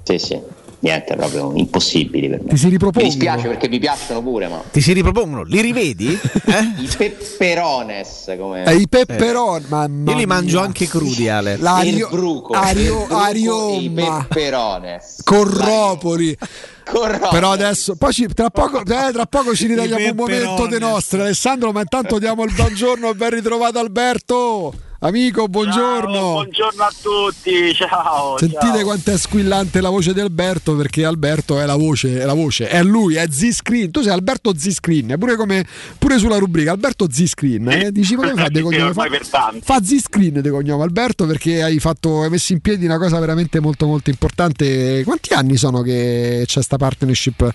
Sì, 0.03 0.19
sì. 0.19 0.41
Niente, 0.87 1.15
proprio 1.17 1.53
impossibili 1.55 2.29
per 2.29 2.43
me. 2.43 2.49
Ti 2.51 2.57
si 2.57 2.65
Mi 2.67 2.71
ripropongono. 2.73 3.13
dispiace 3.13 3.49
perché 3.49 3.69
vi 3.69 3.79
piacciono 3.79 4.23
pure, 4.23 4.49
ma 4.49 4.63
Ti 4.71 4.81
si 4.81 4.93
ripropongono, 4.93 5.43
li 5.43 5.61
rivedi? 5.61 6.09
i 6.79 6.89
pepperones 6.97 8.35
come 8.39 8.65
Eh, 8.65 8.75
I 8.77 8.89
pepperoni, 8.89 9.65
mamma 9.69 10.11
Io 10.13 10.17
li 10.17 10.27
mangio 10.27 10.61
anche 10.61 10.87
crudi, 10.87 11.29
Ale. 11.29 11.57
L'ario, 11.57 12.07
il 12.09 12.15
bruco, 12.15 12.53
ario, 12.55 13.03
il 13.03 13.07
bruco 13.09 13.79
i 13.81 13.91
pepperones. 13.91 15.21
corropoli. 15.25 16.37
Corropoli. 16.85 17.31
Però 17.33 17.51
adesso, 17.51 17.97
poi 17.97 18.13
ci- 18.13 18.29
tra, 18.33 18.49
poco, 18.51 18.79
eh, 18.87 19.13
tra 19.13 19.27
poco 19.29 19.55
ci 19.55 19.67
ritagliamo 19.67 20.09
un 20.11 20.15
momento 20.15 20.67
dei 20.67 20.79
nostri, 20.79 21.21
Alessandro. 21.21 21.73
Ma 21.73 21.81
intanto 21.81 22.19
diamo 22.21 22.45
il 22.45 22.53
buongiorno 22.55 23.11
e 23.11 23.15
ben 23.15 23.31
ritrovato 23.31 23.79
Alberto. 23.81 24.73
Amico, 25.01 25.47
buongiorno. 25.47 26.13
Ciao, 26.15 26.33
buongiorno 26.33 26.83
a 26.83 26.93
tutti, 27.03 27.75
ciao. 27.75 28.39
Sentite 28.39 28.61
ciao. 28.61 28.83
quanto 28.83 29.11
è 29.11 29.19
squillante 29.19 29.83
la 29.83 29.91
voce 29.91 30.15
di 30.15 30.21
Alberto 30.21 30.75
perché 30.75 31.05
Alberto 31.05 31.61
è 31.61 31.67
la 31.67 31.77
voce, 31.77 32.19
è 32.19 32.25
la 32.25 32.33
voce, 32.33 32.67
è 32.69 32.83
lui, 32.83 33.17
è 33.17 33.27
Z-Screen. 33.29 33.91
Tu 33.91 34.01
sei 34.01 34.13
Alberto 34.13 34.57
Z-Screen, 34.57 35.17
pure, 35.19 35.37
come, 35.37 35.67
pure 35.99 36.17
sulla 36.17 36.39
rubrica 36.39 36.73
Alberto 36.73 37.07
Z-Screen. 37.11 37.69
Eh? 37.69 37.93
Dici 37.93 38.15
come 38.15 38.33
fa 38.37 38.49
de 38.49 38.63
cognome? 38.63 38.95
Fa, 38.95 39.53
fa 39.61 39.83
Z-Screen 39.83 40.41
di 40.41 40.49
cognome 40.49 40.83
Alberto 40.83 41.27
perché 41.27 41.63
hai, 41.63 41.79
fatto, 41.79 42.23
hai 42.23 42.31
messo 42.31 42.55
in 42.55 42.61
piedi 42.61 42.87
una 42.87 42.99
cosa 42.99 43.19
veramente 43.19 43.61
molto 43.61 43.85
molto 43.87 44.09
importante. 44.09 45.05
Quanti 45.05 45.35
anni 45.35 45.59
sono 45.59 45.83
che 45.83 46.45
c'è 46.47 46.63
sta 46.63 46.79
partnership 46.79 47.53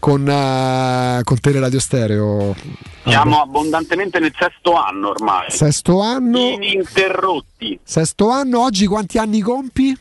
con, 0.00 0.28
eh, 0.28 1.20
con 1.22 1.38
Teleradio 1.38 1.78
Stereo? 1.78 2.88
Siamo 3.04 3.40
abbondantemente 3.40 4.18
nel 4.18 4.32
sesto 4.38 4.74
anno 4.74 5.10
ormai. 5.10 5.50
Sesto 5.50 6.00
anno. 6.00 6.58
Ininterrotti. 6.80 7.78
Sesto 7.82 8.30
anno, 8.30 8.60
oggi 8.60 8.86
quanti 8.86 9.18
anni 9.18 9.40
compi? 9.40 9.96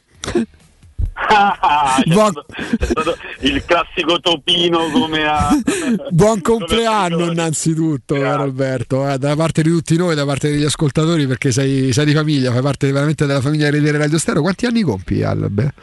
c'è 1.19 2.85
stato 2.85 3.17
il 3.41 3.63
classico 3.65 4.19
topino 4.19 4.89
come 4.89 5.27
a... 5.27 5.49
Buon 6.11 6.41
compleanno 6.41 7.31
innanzitutto, 7.31 8.15
caro 8.15 8.43
Alberto, 8.43 9.07
eh, 9.07 9.17
da 9.17 9.35
parte 9.35 9.61
di 9.61 9.69
tutti 9.69 9.97
noi, 9.97 10.15
da 10.15 10.25
parte 10.25 10.49
degli 10.49 10.63
ascoltatori, 10.63 11.27
perché 11.27 11.51
sei, 11.51 11.91
sei 11.91 12.05
di 12.05 12.13
famiglia, 12.13 12.51
fai 12.51 12.61
parte 12.61 12.91
veramente 12.91 13.25
della 13.25 13.41
famiglia 13.41 13.69
di 13.69 13.91
Radio 13.91 14.17
Stereo. 14.17 14.41
Quanti 14.41 14.65
anni 14.65 14.81
compi, 14.81 15.21
Albe? 15.21 15.73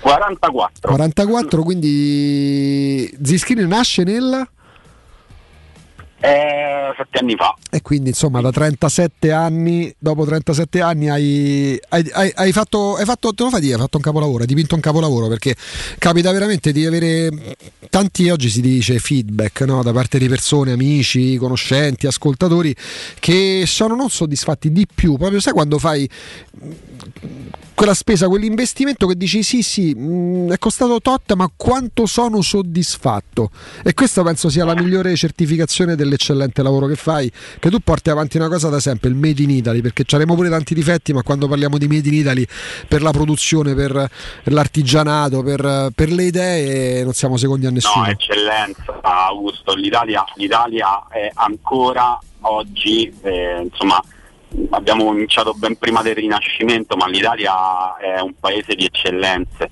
44. 0.00 0.90
44, 0.90 1.62
quindi 1.62 3.14
Zischini 3.22 3.66
nasce 3.66 4.02
nel... 4.04 4.48
Eh, 6.20 6.94
sette 6.96 7.18
anni 7.18 7.36
fa. 7.36 7.54
E 7.70 7.80
quindi 7.80 8.08
insomma 8.08 8.40
da 8.40 8.50
37 8.50 9.30
anni, 9.30 9.94
dopo 9.98 10.24
37 10.24 10.80
anni 10.80 11.08
hai, 11.08 11.80
hai- 11.90 12.32
hai- 12.34 12.52
fatto, 12.52 12.96
hai 12.96 13.04
fatto, 13.04 13.32
te 13.32 13.44
lo 13.44 13.50
fai 13.50 13.60
dire, 13.60 13.74
hai 13.74 13.80
fatto 13.80 13.98
un 13.98 14.02
capolavoro, 14.02 14.40
hai 14.40 14.46
dipinto 14.46 14.74
un 14.74 14.80
capolavoro 14.80 15.28
perché 15.28 15.54
capita 15.98 16.32
veramente 16.32 16.72
di 16.72 16.84
avere 16.84 17.56
tanti, 17.88 18.28
oggi 18.30 18.48
si 18.48 18.60
dice 18.60 18.98
feedback 18.98 19.60
no? 19.60 19.82
da 19.82 19.92
parte 19.92 20.18
di 20.18 20.28
persone, 20.28 20.72
amici, 20.72 21.36
conoscenti, 21.36 22.08
ascoltatori 22.08 22.74
che 23.20 23.62
sono 23.66 23.94
non 23.94 24.10
soddisfatti 24.10 24.72
di 24.72 24.86
più, 24.92 25.16
proprio 25.16 25.38
sai 25.38 25.52
quando 25.52 25.78
fai 25.78 26.08
quella 27.78 27.94
spesa, 27.94 28.26
quell'investimento 28.26 29.06
che 29.06 29.14
dici 29.14 29.44
sì 29.44 29.62
sì, 29.62 29.94
mh, 29.94 30.50
è 30.50 30.58
costato 30.58 31.00
tot 31.00 31.34
ma 31.34 31.48
quanto 31.54 32.06
sono 32.06 32.42
soddisfatto 32.42 33.50
e 33.84 33.94
questa 33.94 34.24
penso 34.24 34.48
sia 34.48 34.64
la 34.64 34.74
migliore 34.74 35.14
certificazione 35.14 35.94
dell'eccellente 35.94 36.60
lavoro 36.64 36.86
che 36.86 36.96
fai, 36.96 37.30
che 37.60 37.70
tu 37.70 37.78
porti 37.78 38.10
avanti 38.10 38.36
una 38.36 38.48
cosa 38.48 38.68
da 38.68 38.80
sempre, 38.80 39.10
il 39.10 39.14
Made 39.14 39.40
in 39.40 39.50
Italy, 39.50 39.80
perché 39.80 40.02
avremo 40.10 40.34
pure 40.34 40.48
tanti 40.48 40.74
difetti 40.74 41.12
ma 41.12 41.22
quando 41.22 41.46
parliamo 41.46 41.78
di 41.78 41.86
Made 41.86 42.08
in 42.08 42.14
Italy 42.14 42.44
per 42.88 43.00
la 43.00 43.12
produzione, 43.12 43.76
per 43.76 44.10
l'artigianato, 44.42 45.44
per, 45.44 45.90
per 45.94 46.10
le 46.10 46.24
idee 46.24 47.04
non 47.04 47.12
siamo 47.12 47.36
secondi 47.36 47.66
a 47.66 47.70
nessuno. 47.70 48.06
No, 48.06 48.10
eccellenza, 48.10 48.98
Augusto. 49.02 49.76
L'Italia, 49.76 50.24
l'Italia 50.34 51.06
è 51.08 51.30
ancora 51.32 52.18
oggi, 52.40 53.12
eh, 53.22 53.68
insomma, 53.70 54.02
abbiamo 54.70 55.04
cominciato 55.04 55.54
ben 55.54 55.76
prima 55.76 56.02
del 56.02 56.14
Rinascimento, 56.14 56.96
ma 56.96 57.06
l'Italia 57.06 57.96
è 57.96 58.20
un 58.20 58.34
paese 58.38 58.74
di 58.74 58.84
eccellenze. 58.84 59.70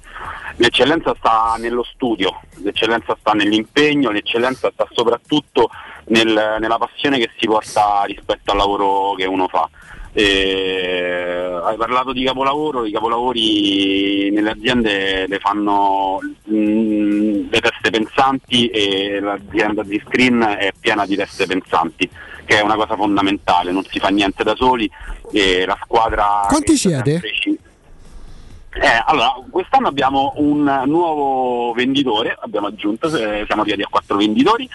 L'eccellenza 0.57 1.15
sta 1.19 1.57
nello 1.59 1.83
studio, 1.83 2.41
l'eccellenza 2.63 3.17
sta 3.19 3.33
nell'impegno, 3.33 4.11
l'eccellenza 4.11 4.71
sta 4.73 4.87
soprattutto 4.93 5.71
nel- 6.07 6.57
nella 6.59 6.79
passione 6.79 7.19
che 7.19 7.31
si 7.39 7.47
porta 7.47 8.05
rispetto 8.05 8.53
al 8.53 8.57
lavoro 8.59 9.15
che 9.15 9.27
uno 9.27 9.49
fa. 9.49 9.69
Eh, 10.13 11.61
hai 11.63 11.77
parlato 11.77 12.15
di 12.15 12.25
capolavoro, 12.25 12.87
i 12.87 12.91
capolavori 12.91 14.31
nelle 14.31 14.53
aziende 14.53 15.27
le 15.27 15.39
fanno 15.39 16.21
mm, 16.51 17.49
le 17.51 17.61
teste 17.61 17.91
pensanti 17.91 18.69
e 18.69 19.21
l'azienda 19.21 19.83
di 19.83 20.03
screen 20.07 20.41
è 20.41 20.73
piena 20.79 21.05
di 21.05 21.17
teste 21.17 21.45
pensanti, 21.47 22.09
che 22.47 22.59
è 22.59 22.63
una 22.63 22.77
cosa 22.77 22.97
fondamentale, 22.97 23.73
non 23.73 23.85
si 23.85 23.99
fa 23.99 24.09
niente 24.09 24.43
da 24.45 24.55
soli 24.55 24.91
e 25.33 25.67
la 25.67 25.79
squadra... 25.83 26.47
Quanti 26.49 26.77
siete? 26.77 27.21
eh, 28.79 29.03
allora, 29.07 29.35
quest'anno 29.51 29.89
abbiamo 29.89 30.35
un 30.37 30.83
nuovo 30.87 31.73
venditore, 31.73 32.37
abbiamo 32.39 32.67
aggiunto, 32.67 33.07
eh, 33.07 33.45
siamo 33.47 33.63
arrivati 33.63 33.83
a 33.83 33.89
quattro 33.89 34.17
venditori, 34.17 34.69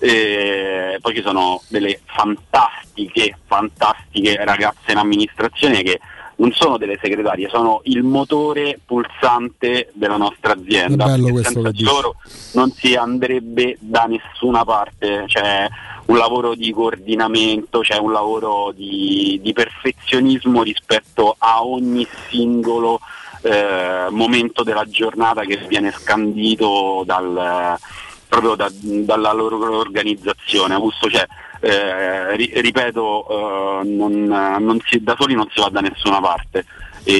eh, 0.00 0.98
poi 1.00 1.14
ci 1.14 1.22
sono 1.22 1.62
delle 1.68 2.00
fantastiche, 2.04 3.38
fantastiche 3.46 4.44
ragazze 4.44 4.90
in 4.90 4.98
amministrazione 4.98 5.82
che 5.82 6.00
non 6.36 6.52
sono 6.52 6.78
delle 6.78 6.98
segretarie, 7.00 7.48
sono 7.48 7.80
il 7.84 8.02
motore 8.02 8.78
pulsante 8.84 9.90
della 9.92 10.16
nostra 10.16 10.52
azienda. 10.52 11.06
Senza 11.06 11.70
di 11.70 11.82
loro 11.82 12.16
non 12.54 12.70
si 12.72 12.94
andrebbe 12.94 13.76
da 13.78 14.04
nessuna 14.04 14.64
parte, 14.64 15.24
c'è 15.26 15.68
un 16.06 16.16
lavoro 16.16 16.54
di 16.54 16.72
coordinamento, 16.72 17.80
c'è 17.80 17.98
un 17.98 18.12
lavoro 18.12 18.72
di, 18.74 19.38
di 19.42 19.52
perfezionismo 19.52 20.62
rispetto 20.62 21.34
a 21.38 21.64
ogni 21.64 22.06
singolo 22.28 23.00
eh, 23.42 24.06
momento 24.10 24.62
della 24.62 24.84
giornata 24.84 25.42
che 25.42 25.56
viene 25.68 25.92
scandito 25.92 27.02
dal, 27.06 27.78
proprio 28.28 28.54
da- 28.54 28.70
dalla 28.72 29.32
loro 29.32 29.78
organizzazione. 29.78 30.74
Augusto, 30.74 31.08
cioè, 31.08 31.26
eh, 31.64 32.36
ri- 32.36 32.52
ripeto, 32.54 33.26
eh, 33.80 33.84
non- 33.86 34.24
non 34.24 34.80
si- 34.84 35.02
da 35.02 35.16
soli 35.18 35.34
non 35.34 35.48
si 35.52 35.60
va 35.60 35.68
da 35.70 35.80
nessuna 35.80 36.20
parte. 36.20 36.64
E, 37.06 37.12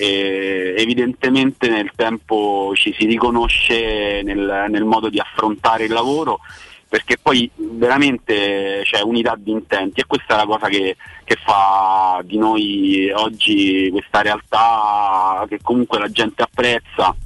e 0.00 0.82
evidentemente 0.82 1.68
nel 1.68 1.90
tempo 1.96 2.72
ci 2.74 2.94
si 2.98 3.06
riconosce 3.06 4.20
nel, 4.22 4.66
nel 4.68 4.84
modo 4.84 5.08
di 5.08 5.18
affrontare 5.18 5.84
il 5.84 5.92
lavoro 5.92 6.40
perché 6.86 7.16
poi 7.20 7.50
veramente 7.56 8.82
c'è 8.84 9.00
unità 9.00 9.34
di 9.36 9.50
intenti 9.50 10.00
e 10.00 10.04
questa 10.06 10.34
è 10.34 10.36
la 10.36 10.44
cosa 10.44 10.68
che, 10.68 10.96
che 11.24 11.36
fa 11.42 12.20
di 12.22 12.38
noi 12.38 13.10
oggi 13.12 13.88
questa 13.90 14.20
realtà 14.22 15.44
che 15.48 15.58
comunque 15.62 15.98
la 15.98 16.10
gente 16.10 16.42
apprezza 16.42 17.16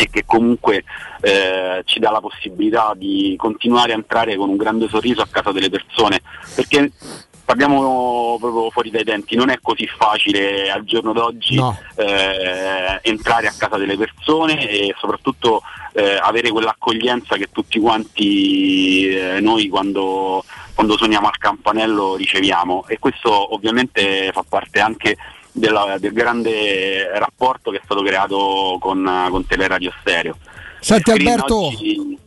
e 0.00 0.08
che 0.10 0.24
comunque 0.24 0.84
eh, 1.20 1.82
ci 1.84 1.98
dà 1.98 2.10
la 2.10 2.20
possibilità 2.20 2.94
di 2.96 3.34
continuare 3.36 3.92
a 3.92 3.96
entrare 3.96 4.34
con 4.36 4.48
un 4.48 4.56
grande 4.56 4.88
sorriso 4.88 5.20
a 5.20 5.28
casa 5.30 5.52
delle 5.52 5.68
persone 5.68 6.22
perché 6.54 6.90
parliamo 7.44 8.38
proprio 8.40 8.70
fuori 8.70 8.90
dai 8.90 9.04
denti 9.04 9.36
non 9.36 9.50
è 9.50 9.58
così 9.60 9.86
facile 9.86 10.70
al 10.70 10.84
giorno 10.84 11.12
d'oggi 11.12 11.56
No. 11.56 11.76
eh, 11.96 12.98
entrare 13.02 13.48
a 13.48 13.54
casa 13.56 13.76
delle 13.76 13.96
persone 13.98 14.68
e 14.70 14.94
soprattutto 14.98 15.62
eh, 15.92 16.16
avere 16.22 16.50
quell'accoglienza 16.50 17.36
che 17.36 17.48
tutti 17.52 17.78
quanti 17.78 19.08
eh, 19.08 19.40
noi 19.40 19.68
quando, 19.68 20.44
quando 20.74 20.96
suoniamo 20.96 21.26
al 21.26 21.36
campanello 21.36 22.14
riceviamo 22.16 22.84
e 22.86 22.98
questo 22.98 23.52
ovviamente 23.54 24.30
fa 24.32 24.44
parte 24.48 24.80
anche 24.80 25.16
della- 25.52 25.96
del 25.98 26.12
grande 26.12 27.08
rapporto 27.18 27.70
che 27.70 27.78
è 27.78 27.80
stato 27.84 28.02
creato 28.02 28.78
con, 28.80 29.08
con 29.30 29.46
Teleradio 29.46 29.92
Stereo. 30.00 30.36
Senti 30.80 31.10
Screen 31.10 31.26
Alberto, 31.28 31.56
oggi- 31.66 32.18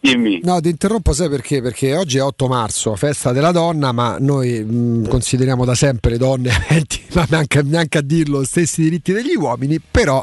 dimmi. 0.00 0.40
No, 0.42 0.60
ti 0.60 0.68
interrompo, 0.68 1.12
sai 1.12 1.28
perché? 1.28 1.62
Perché 1.62 1.96
oggi 1.96 2.18
è 2.18 2.22
8 2.22 2.46
marzo, 2.48 2.94
festa 2.96 3.32
della 3.32 3.52
donna, 3.52 3.92
ma 3.92 4.16
noi 4.18 4.62
mh, 4.62 5.08
consideriamo 5.08 5.64
da 5.64 5.74
sempre 5.74 6.10
le 6.12 6.18
donne 6.18 6.50
ma 7.14 7.26
neanche, 7.28 7.62
neanche 7.62 7.98
a 7.98 8.02
dirlo, 8.02 8.44
stessi 8.44 8.82
diritti 8.82 9.12
degli 9.12 9.34
uomini, 9.34 9.80
però 9.80 10.22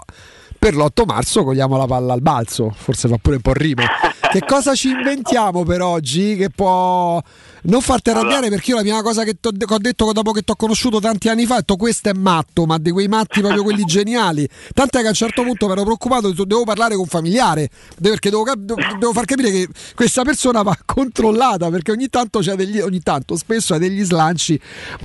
per 0.59 0.75
l'8 0.75 1.05
marzo 1.05 1.43
cogliamo 1.45 1.77
la 1.77 1.85
palla 1.85 2.13
al 2.13 2.21
balzo, 2.21 2.73
forse 2.75 3.07
fa 3.07 3.17
pure 3.21 3.37
un 3.37 3.41
po' 3.41 3.53
rima. 3.53 3.83
che 4.29 4.41
cosa 4.45 4.75
ci 4.75 4.89
inventiamo 4.89 5.63
per 5.63 5.81
oggi 5.81 6.35
che 6.35 6.49
può 6.49 7.19
non 7.63 7.81
farti 7.81 8.09
arrabbiare 8.09 8.49
perché 8.49 8.71
io 8.71 8.75
la 8.77 8.81
prima 8.81 9.01
cosa 9.01 9.23
che, 9.23 9.37
ho 9.41 9.77
detto 9.79 10.11
dopo 10.11 10.31
che 10.31 10.41
ti 10.41 10.51
ho 10.51 10.55
conosciuto 10.55 10.99
tanti 10.99 11.29
anni 11.29 11.45
fa 11.45 11.55
è 11.55 11.57
detto 11.69 11.75
questo 11.75 12.09
è 12.09 12.13
matto, 12.13 12.65
ma 12.65 12.77
di 12.77 12.91
quei 12.91 13.07
matti 13.07 13.41
proprio 13.41 13.63
quelli 13.63 13.83
geniali. 13.85 14.47
Tant'è 14.73 14.99
che 15.01 15.05
a 15.05 15.09
un 15.09 15.15
certo 15.15 15.43
punto 15.43 15.65
mi 15.67 15.73
ero 15.73 15.83
preoccupato, 15.83 16.27
ho 16.35 16.45
devo 16.45 16.63
parlare 16.63 16.91
con 16.93 17.01
un 17.03 17.07
familiare, 17.07 17.69
perché 18.01 18.29
devo, 18.29 18.43
devo 18.55 19.13
far 19.13 19.25
capire 19.25 19.51
che 19.51 19.67
questa 19.95 20.23
persona 20.23 20.61
va 20.61 20.77
controllata, 20.85 21.69
perché 21.69 21.91
ogni 21.91 22.09
tanto 22.09 22.39
c'è 22.39 22.55
degli, 22.55 22.79
ogni 22.79 23.01
tanto, 23.01 23.35
spesso 23.35 23.73
ha 23.73 23.77
degli 23.77 24.03
slanci 24.03 24.59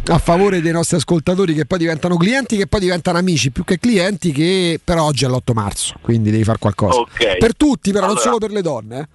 a 0.09 0.19
favore 0.19 0.61
dei 0.61 0.73
nostri 0.73 0.97
ascoltatori 0.97 1.55
che 1.55 1.67
poi 1.67 1.79
diventano 1.79 2.17
clienti, 2.17 2.57
che 2.57 2.67
poi 2.67 2.81
diventano 2.81 3.19
amici, 3.19 3.51
più 3.51 3.65
che 3.65 3.79
clienti, 3.79 4.33
che 4.33 4.81
però 4.83 5.05
oggi 5.05 5.25
è 5.25 5.29
l'8 5.29 5.53
marzo, 5.53 5.95
quindi 6.01 6.31
devi 6.31 6.45
fare 6.45 6.59
qualcosa. 6.59 6.99
Ok. 7.01 7.39
Per 7.39 7.57
tutti, 7.57 7.91
però, 7.93 8.07
non 8.07 8.17
Allora- 8.17 8.25
solo 8.25 8.39
per 8.39 8.51
le 8.51 8.63
donne. 8.63 8.99
eh. 8.99 9.09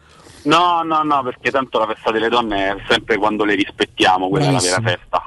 No, 0.44 0.82
no, 0.84 1.04
no, 1.04 1.24
perché 1.24 1.52
tanto 1.52 1.80
la 1.80 1.88
festa 1.88 2.12
delle 2.12 2.30
donne 2.30 2.70
è 2.70 2.76
sempre 2.88 3.18
quando 3.18 3.44
le 3.44 3.56
rispettiamo, 3.56 4.30
quella 4.30 4.48
è 4.48 4.52
la 4.52 4.60
vera 4.60 4.82
festa. 4.82 5.24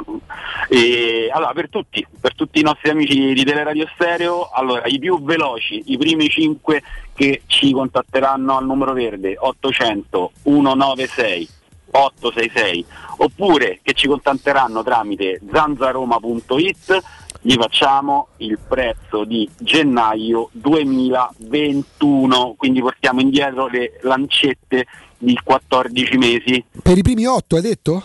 E 0.69 1.29
allora 1.33 1.53
per 1.53 1.69
tutti, 1.69 2.07
per 2.19 2.35
tutti 2.35 2.61
i 2.61 2.63
nostri 2.63 2.91
amici 2.91 3.35
di 3.35 3.45
Teleradio 3.45 3.89
Stereo, 3.95 4.49
allora 4.51 4.83
i 4.87 4.99
più 4.99 5.23
veloci, 5.23 5.83
i 5.87 5.99
primi 5.99 6.29
5 6.29 6.83
che 7.15 7.43
ci 7.47 7.73
contatteranno 7.73 8.57
al 8.57 8.65
numero 8.65 8.93
verde 8.93 9.37
800 9.39 10.33
196 10.43 11.49
866 11.91 12.87
oppure 13.19 13.81
che 13.83 13.93
ci 13.93 14.07
contatteranno 14.07 14.83
tramite 14.83 15.41
zanzaroma.it 15.53 17.03
gli 17.45 17.55
facciamo 17.55 18.29
il 18.37 18.57
prezzo 18.57 19.25
di 19.25 19.51
gennaio 19.59 20.49
2021, 20.53 22.55
quindi 22.57 22.81
portiamo 22.81 23.21
indietro 23.21 23.67
le 23.67 23.99
lancette 24.03 24.87
di 25.23 25.39
14 25.43 26.17
mesi, 26.19 26.65
Per 26.83 26.99
i 26.99 27.03
primi 27.03 27.25
8 27.27 27.55
hai 27.57 27.63
detto? 27.63 28.03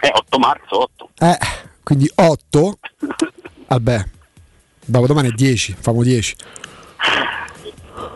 è 0.00 0.10
8 0.10 0.38
marzo 0.38 0.82
8. 0.82 1.10
Eh, 1.18 1.38
quindi 1.82 2.10
8. 2.14 2.78
Vabbè, 3.66 4.04
dopo 4.86 5.06
domani 5.06 5.28
è 5.28 5.32
10, 5.32 5.76
famo 5.78 6.02
10. 6.02 6.36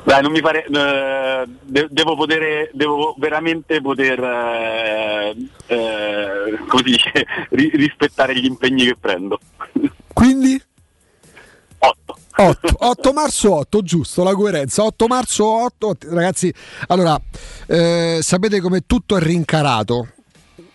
Dai, 0.05 0.23
non 0.23 0.33
mi 0.33 0.41
fare. 0.41 0.65
eh, 0.65 1.45
de- 1.63 1.89
devo 1.91 2.15
poter. 2.17 2.71
Devo 2.73 3.15
veramente 3.19 3.81
poter. 3.83 4.19
eh, 4.23 5.37
eh, 5.67 6.59
come 6.67 6.83
si 6.85 6.91
dice? 6.91 7.13
ri- 7.51 7.71
rispettare 7.75 8.35
gli 8.39 8.45
impegni 8.47 8.85
che 8.87 8.97
prendo. 8.99 9.39
Quindi? 10.13 10.61
8. 12.37 12.67
8, 12.67 12.77
8 12.79 13.13
marzo 13.13 13.55
8, 13.55 13.83
giusto, 13.83 14.25
la 14.25 14.35
coerenza. 14.35 14.83
8 14.83 15.07
marzo 15.07 15.47
8, 15.47 15.97
ragazzi, 16.09 16.53
allora, 16.89 17.21
eh, 17.67 18.19
sapete 18.23 18.61
come 18.61 18.83
tutto 18.87 19.17
è 19.17 19.21
rincarato. 19.21 20.09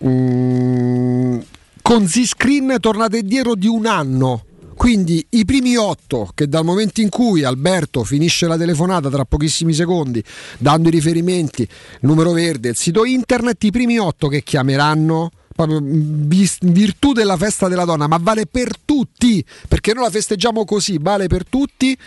Mm, 0.05 1.39
con 1.81 2.07
Z-Screen 2.07 2.77
tornate 2.79 3.17
indietro 3.17 3.55
di 3.55 3.67
un 3.67 3.85
anno. 3.85 4.45
Quindi 4.75 5.25
i 5.31 5.43
primi 5.43 5.75
8 5.75 6.31
che 6.33 6.47
dal 6.47 6.63
momento 6.63 7.01
in 7.01 7.09
cui 7.09 7.43
Alberto 7.43 8.05
finisce 8.05 8.47
la 8.47 8.55
telefonata 8.55 9.09
tra 9.09 9.25
pochissimi 9.25 9.73
secondi, 9.73 10.23
dando 10.57 10.87
i 10.87 10.91
riferimenti, 10.91 11.67
numero 12.01 12.31
verde, 12.31 12.69
il 12.69 12.77
sito 12.77 13.03
internet, 13.03 13.61
i 13.65 13.71
primi 13.71 13.97
8 13.97 14.29
che 14.29 14.41
chiameranno 14.41 15.31
proprio 15.65 15.79
in 15.79 16.27
virtù 16.27 17.11
della 17.11 17.35
festa 17.35 17.67
della 17.67 17.83
donna, 17.83 18.07
ma 18.07 18.17
vale 18.21 18.45
per 18.45 18.71
tutti, 18.85 19.43
perché 19.67 19.93
noi 19.93 20.05
la 20.05 20.09
festeggiamo 20.09 20.63
così, 20.63 20.97
vale 21.01 21.27
per 21.27 21.45
tutti. 21.45 21.97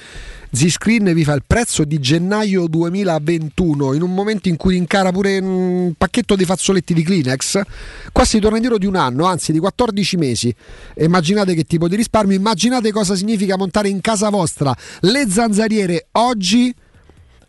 Z-Screen 0.54 1.12
vi 1.14 1.24
fa 1.24 1.32
il 1.32 1.42
prezzo 1.46 1.84
di 1.84 1.98
gennaio 1.98 2.66
2021 2.66 3.94
in 3.94 4.02
un 4.02 4.12
momento 4.12 4.48
in 4.48 4.56
cui 4.56 4.76
incara 4.76 5.10
pure 5.10 5.38
un 5.38 5.92
pacchetto 5.96 6.36
di 6.36 6.44
fazzoletti 6.44 6.92
di 6.92 7.02
Kleenex. 7.02 7.60
Qua 8.12 8.24
si 8.24 8.38
torna 8.38 8.56
indietro 8.56 8.78
di 8.78 8.86
un 8.86 8.96
anno, 8.96 9.24
anzi 9.24 9.52
di 9.52 9.58
14 9.58 10.16
mesi. 10.16 10.54
Immaginate 10.98 11.54
che 11.54 11.64
tipo 11.64 11.88
di 11.88 11.96
risparmio, 11.96 12.36
immaginate 12.36 12.90
cosa 12.92 13.14
significa 13.14 13.56
montare 13.56 13.88
in 13.88 14.00
casa 14.00 14.28
vostra 14.28 14.74
le 15.00 15.26
zanzariere 15.28 16.08
oggi 16.12 16.74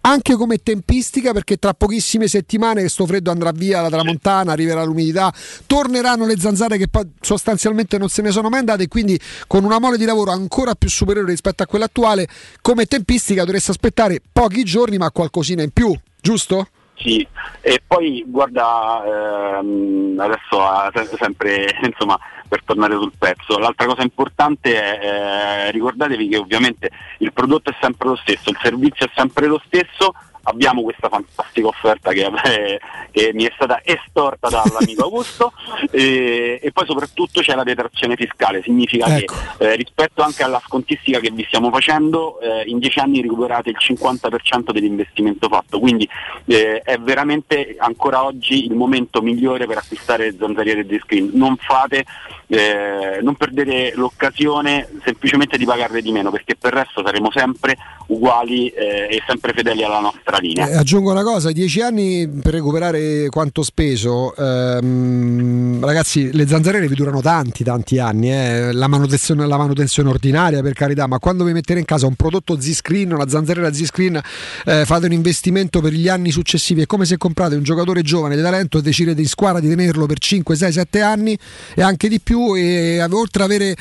anche 0.05 0.35
come 0.35 0.57
tempistica 0.57 1.31
perché 1.31 1.57
tra 1.57 1.73
pochissime 1.73 2.27
settimane 2.27 2.81
che 2.81 2.89
sto 2.89 3.05
freddo 3.05 3.31
andrà 3.31 3.51
via 3.51 3.81
la 3.81 3.89
tramontana, 3.89 4.51
arriverà 4.51 4.83
l'umidità, 4.83 5.33
torneranno 5.65 6.25
le 6.25 6.37
zanzare 6.37 6.77
che 6.77 6.87
poi 6.87 7.09
sostanzialmente 7.21 7.97
non 7.97 8.09
se 8.09 8.21
ne 8.21 8.31
sono 8.31 8.49
mai 8.49 8.59
andate 8.59 8.87
quindi 8.87 9.19
con 9.47 9.63
una 9.63 9.79
mole 9.79 9.97
di 9.97 10.05
lavoro 10.05 10.31
ancora 10.31 10.75
più 10.75 10.89
superiore 10.89 11.29
rispetto 11.29 11.63
a 11.63 11.65
quella 11.67 11.85
attuale, 11.85 12.27
come 12.61 12.85
tempistica 12.85 13.45
dovreste 13.45 13.71
aspettare 13.71 14.21
pochi 14.31 14.63
giorni 14.63 14.97
ma 14.97 15.11
qualcosina 15.11 15.63
in 15.63 15.71
più, 15.71 15.97
giusto? 16.21 16.67
Sì, 17.03 17.27
e 17.59 17.81
poi 17.85 18.23
guarda, 18.25 19.59
ehm, 19.59 20.15
adesso 20.17 20.61
se- 20.93 21.17
sempre 21.17 21.75
insomma 21.83 22.17
per 22.47 22.63
tornare 22.63 22.93
sul 22.93 23.11
pezzo, 23.17 23.57
l'altra 23.57 23.87
cosa 23.87 24.03
importante 24.03 24.81
è 24.81 25.65
eh, 25.67 25.71
ricordatevi 25.71 26.29
che 26.29 26.37
ovviamente 26.37 26.89
il 27.17 27.33
prodotto 27.33 27.71
è 27.71 27.75
sempre 27.81 28.07
lo 28.07 28.15
stesso, 28.15 28.49
il 28.49 28.57
servizio 28.61 29.05
è 29.05 29.11
sempre 29.13 29.47
lo 29.47 29.61
stesso, 29.65 30.13
abbiamo 30.43 30.81
questa 30.81 31.09
fantastica 31.09 31.67
offerta 31.67 32.11
che, 32.11 32.29
eh, 32.45 32.79
che 33.11 33.31
mi 33.33 33.45
è 33.45 33.51
stata 33.55 33.81
estorta 33.83 34.49
dall'amico 34.49 35.03
Augusto 35.03 35.53
e, 35.91 36.59
e 36.61 36.71
poi 36.71 36.85
soprattutto 36.85 37.41
c'è 37.41 37.55
la 37.55 37.63
detrazione 37.63 38.15
fiscale, 38.15 38.61
significa 38.61 39.17
Ecco. 39.17 39.33
che 39.57 39.71
eh, 39.71 39.75
rispetto 39.75 40.21
anche 40.21 40.43
alla 40.43 40.61
scontistica 40.65 41.19
che 41.19 41.31
vi 41.31 41.43
stiamo 41.45 41.69
facendo, 41.71 42.39
eh, 42.39 42.63
in 42.65 42.79
10 42.79 42.99
anni 42.99 43.21
recuperate 43.21 43.69
il 43.69 43.77
50% 43.79 44.71
dell'investimento 44.71 45.47
fatto, 45.47 45.79
quindi 45.79 46.07
eh, 46.45 46.79
è 46.79 46.97
veramente 46.97 47.75
ancora 47.77 48.23
oggi 48.23 48.65
il 48.65 48.73
momento 48.73 49.21
migliore 49.21 49.65
per 49.65 49.77
acquistare 49.77 50.25
le 50.25 50.35
zanzariere 50.37 50.85
di 50.85 50.99
screen. 50.99 51.31
Non 51.33 51.55
fate, 51.57 52.05
eh, 52.47 53.19
non 53.21 53.35
perdete 53.35 53.93
l'occasione 53.95 54.87
semplicemente 55.03 55.57
di 55.57 55.65
pagarle 55.65 56.01
di 56.01 56.11
meno, 56.11 56.31
perché 56.31 56.55
per 56.55 56.73
il 56.73 56.79
resto 56.79 57.03
saremo 57.05 57.31
sempre 57.31 57.77
uguali 58.07 58.69
eh, 58.69 59.07
e 59.09 59.21
sempre 59.25 59.53
fedeli 59.53 59.83
alla 59.83 59.99
nostra 59.99 60.37
linea. 60.37 60.67
Eh, 60.67 60.75
aggiungo 60.75 61.11
una 61.11 61.23
cosa, 61.23 61.51
10 61.51 61.81
anni 61.81 62.27
per 62.41 62.53
recuperare 62.53 63.27
quanto 63.29 63.63
speso, 63.63 64.35
ehm, 64.35 65.83
ragazzi 65.83 66.31
le 66.33 66.47
zanzariere 66.47 66.87
vi 66.87 66.95
durano 66.95 67.21
tanti 67.21 67.63
tanti 67.63 67.99
anni, 67.99 68.31
eh. 68.31 68.71
la, 68.71 68.87
manutenzione, 68.87 69.47
la 69.47 69.57
manutenzione 69.57 70.09
ordinaria 70.09 70.61
per 70.61 70.73
carità, 70.73 71.07
ma 71.07 71.19
quando 71.19 71.43
vi 71.43 71.53
mettete 71.53 71.79
in 71.79 71.85
casa 71.85 72.07
un 72.07 72.15
prodotto 72.15 72.59
Z-Screen, 72.59 73.13
una 73.13 73.27
zanzariera 73.27 73.71
Z-Screen, 73.73 74.21
eh, 74.65 74.83
fate 74.85 75.05
un 75.05 75.13
investimento 75.13 75.81
per 75.81 75.93
gli 75.93 76.07
anni 76.07 76.31
successivi, 76.31 76.81
è 76.81 76.85
come 76.85 77.05
se 77.05 77.17
comprate 77.17 77.55
un 77.55 77.63
giocatore 77.63 78.01
giovane 78.01 78.35
di 78.35 78.41
talento 78.41 78.77
e 78.77 78.81
decidete 78.81 79.21
in 79.21 79.27
squadra 79.27 79.59
di 79.59 79.69
tenerlo 79.69 80.05
per 80.05 80.19
5, 80.19 80.55
6, 80.55 80.71
7 80.71 81.01
anni 81.01 81.37
e 81.75 81.81
anche 81.81 82.07
di 82.07 82.19
più 82.19 82.32
e 82.55 82.95
eh, 82.95 83.03
oltre 83.03 83.43
ad 83.43 83.51
avere 83.51 83.75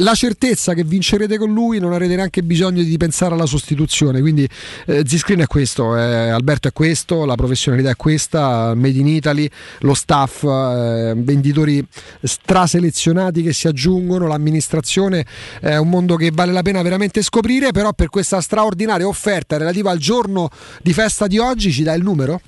la 0.00 0.14
certezza 0.14 0.74
che 0.74 0.84
vincerete 0.84 1.38
con 1.38 1.52
lui 1.52 1.78
non 1.78 1.92
avrete 1.92 2.16
neanche 2.16 2.42
bisogno 2.42 2.82
di 2.82 2.96
pensare 2.96 3.34
alla 3.34 3.46
sostituzione 3.46 4.20
quindi 4.20 4.46
eh, 4.86 5.02
Z-Screen 5.06 5.40
è 5.40 5.46
questo 5.46 5.96
eh, 5.96 6.28
Alberto 6.28 6.68
è 6.68 6.72
questo 6.72 7.24
la 7.24 7.34
professionalità 7.34 7.90
è 7.90 7.96
questa 7.96 8.74
Made 8.74 8.98
in 8.98 9.06
Italy 9.06 9.48
lo 9.80 9.94
staff 9.94 10.42
eh, 10.42 11.14
venditori 11.16 11.82
straselezionati 12.22 13.42
che 13.42 13.52
si 13.52 13.68
aggiungono 13.68 14.26
l'amministrazione 14.26 15.24
è 15.60 15.76
un 15.76 15.88
mondo 15.88 16.16
che 16.16 16.30
vale 16.32 16.52
la 16.52 16.62
pena 16.62 16.82
veramente 16.82 17.22
scoprire 17.22 17.72
però 17.72 17.92
per 17.92 18.10
questa 18.10 18.40
straordinaria 18.40 19.06
offerta 19.06 19.56
relativa 19.56 19.90
al 19.90 19.98
giorno 19.98 20.50
di 20.82 20.92
festa 20.92 21.26
di 21.26 21.38
oggi 21.38 21.72
ci 21.72 21.82
dai 21.82 21.96
il 21.96 22.04
numero? 22.04 22.40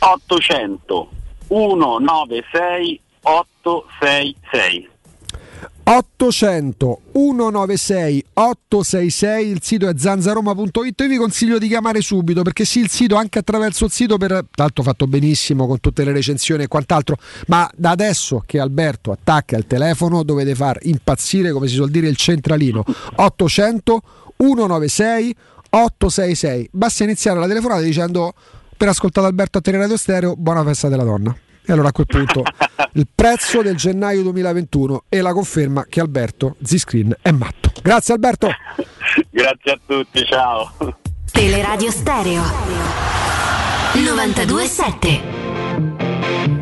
800 0.00 1.10
196 1.46 3.00
866 3.62 4.90
800 5.84 7.00
196 7.12 8.24
866 8.34 9.48
il 9.48 9.62
sito 9.62 9.88
è 9.88 9.92
zanzaroma.it 9.96 11.00
io 11.00 11.08
vi 11.08 11.16
consiglio 11.16 11.58
di 11.58 11.66
chiamare 11.66 12.00
subito 12.00 12.42
perché 12.42 12.64
sì 12.64 12.80
il 12.80 12.88
sito 12.88 13.16
anche 13.16 13.40
attraverso 13.40 13.86
il 13.86 13.90
sito 13.90 14.16
per 14.16 14.44
tanto 14.54 14.82
fatto 14.82 15.06
benissimo 15.06 15.66
con 15.66 15.80
tutte 15.80 16.04
le 16.04 16.12
recensioni 16.12 16.64
e 16.64 16.68
quant'altro 16.68 17.16
ma 17.46 17.68
da 17.74 17.90
adesso 17.90 18.42
che 18.46 18.60
Alberto 18.60 19.10
attacca 19.10 19.56
il 19.56 19.66
telefono 19.66 20.22
dovete 20.22 20.54
far 20.54 20.78
impazzire 20.82 21.50
come 21.50 21.66
si 21.66 21.74
suol 21.74 21.90
dire 21.90 22.08
il 22.08 22.16
centralino. 22.16 22.84
800 23.16 24.02
196 24.36 25.36
866 25.70 26.68
basta 26.72 27.04
iniziare 27.04 27.38
la 27.40 27.48
telefonata 27.48 27.80
dicendo 27.80 28.34
per 28.76 28.88
ascoltare 28.88 29.26
Alberto 29.26 29.58
a 29.58 29.60
Teleradio 29.60 29.96
Stereo 29.96 30.36
buona 30.36 30.64
festa 30.64 30.88
della 30.88 31.04
donna 31.04 31.36
e 31.64 31.72
allora 31.72 31.88
a 31.88 31.92
quel 31.92 32.06
punto 32.06 32.42
il 32.94 33.06
prezzo 33.12 33.62
del 33.62 33.76
gennaio 33.76 34.22
2021 34.22 35.04
e 35.08 35.20
la 35.20 35.32
conferma 35.32 35.86
che 35.88 36.00
Alberto 36.00 36.56
Z-Screen 36.62 37.16
è 37.20 37.30
matto. 37.30 37.72
Grazie 37.82 38.14
Alberto. 38.14 38.48
Grazie 39.30 39.72
a 39.72 39.78
tutti, 39.84 40.24
ciao. 40.24 40.72
Teleradio 41.30 41.90
Stereo 41.90 42.42
927 43.94 46.61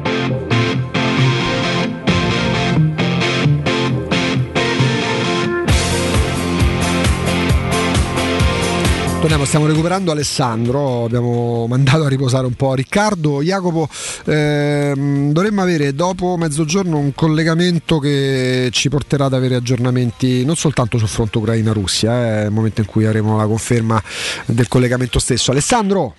Torniamo, 9.20 9.44
stiamo 9.44 9.66
recuperando 9.66 10.12
Alessandro, 10.12 11.04
abbiamo 11.04 11.66
mandato 11.66 12.04
a 12.04 12.08
riposare 12.08 12.46
un 12.46 12.54
po' 12.54 12.72
Riccardo, 12.72 13.42
Jacopo, 13.42 13.86
ehm, 14.24 15.32
dovremmo 15.32 15.60
avere 15.60 15.94
dopo 15.94 16.38
mezzogiorno 16.38 16.96
un 16.96 17.14
collegamento 17.14 17.98
che 17.98 18.70
ci 18.72 18.88
porterà 18.88 19.26
ad 19.26 19.34
avere 19.34 19.56
aggiornamenti 19.56 20.42
non 20.46 20.56
soltanto 20.56 20.96
sul 20.96 21.08
fronte 21.08 21.36
Ucraina-Russia, 21.36 22.40
eh, 22.40 22.44
il 22.46 22.50
momento 22.50 22.80
in 22.80 22.86
cui 22.86 23.04
avremo 23.04 23.36
la 23.36 23.46
conferma 23.46 24.02
del 24.46 24.68
collegamento 24.68 25.18
stesso. 25.18 25.50
Alessandro! 25.50 26.14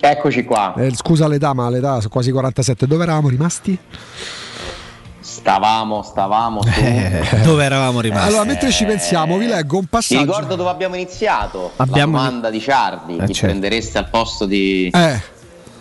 Eccoci 0.00 0.42
qua. 0.44 0.72
Eh, 0.78 0.94
scusa 0.94 1.28
l'età, 1.28 1.52
ma 1.52 1.68
l'età 1.68 1.96
sono 1.96 2.08
quasi 2.08 2.30
47, 2.30 2.86
dove 2.86 3.02
eravamo 3.02 3.28
rimasti? 3.28 3.78
Stavamo, 5.30 6.02
stavamo 6.02 6.60
su. 6.62 6.70
Dove 7.44 7.64
eravamo 7.64 8.00
rimasti? 8.00 8.26
Allora, 8.28 8.42
mentre 8.44 8.72
ci 8.72 8.84
pensiamo, 8.84 9.36
vi 9.36 9.46
leggo 9.46 9.76
un 9.76 9.82
Ti 9.82 9.88
passaggio. 9.88 10.24
ricordo 10.24 10.56
dove 10.56 10.70
abbiamo 10.70 10.96
iniziato? 10.96 11.70
Abbiamo- 11.76 12.16
La 12.16 12.24
domanda 12.24 12.50
di 12.50 12.60
Ciardi. 12.60 13.16
Eh, 13.16 13.26
chi 13.26 13.32
certo. 13.34 13.46
prendereste 13.46 13.98
al 13.98 14.08
posto 14.10 14.44
di, 14.46 14.90
Eh, 14.92 15.20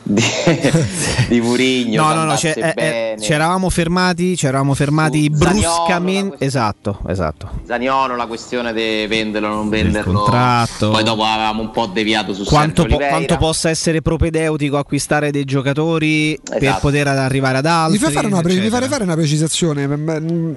di, 0.10 0.22
di 1.30 1.40
Murigno? 1.42 2.02
No, 2.08 2.14
no, 2.14 2.24
no, 2.24 2.34
c'è- 2.36 2.56
eh, 2.58 2.74
eh, 3.16 3.22
ci 3.22 3.32
eravamo 3.32 3.70
fermati, 3.70 4.36
ci 4.36 4.48
eravamo 4.48 4.74
fermati 4.74 5.30
Su 5.32 5.38
Zaniolo, 5.44 5.60
bruscamente. 5.62 6.46
Esatto, 6.46 7.00
esatto. 7.08 7.50
Zaniolo, 7.66 8.16
la 8.16 8.26
questione 8.26 8.74
di 8.74 9.06
venderlo 9.08 9.50
o 9.50 9.54
non 9.54 9.70
venderlo. 9.70 10.14
contratto. 10.22 10.90
Poi 10.90 11.04
dopo 11.04 11.24
avevamo 11.24 11.62
un 11.62 11.72
po' 11.72 11.86
deviato 11.86 12.34
su 12.34 12.44
Quanto, 12.44 12.86
po- 12.86 12.98
quanto 12.98 13.38
possa 13.38 13.70
essere 13.70 14.02
propedeutico 14.02 14.78
acquistare 14.78 15.30
dei 15.32 15.46
giocatori 15.46 16.40
per 16.44 16.64
Esatto. 16.64 16.80
poter 16.80 17.08
arrivare 17.08 17.58
ad 17.60 17.66
altri. 17.68 17.98
mi, 17.98 18.04
fai 18.04 18.12
fare 18.14 18.28
una 18.28 18.42
pre- 18.42 18.56
mi 18.60 18.70
fare 18.70 19.04
una 19.04 19.16
precisazione? 19.16 19.86
Mm, 19.88 20.54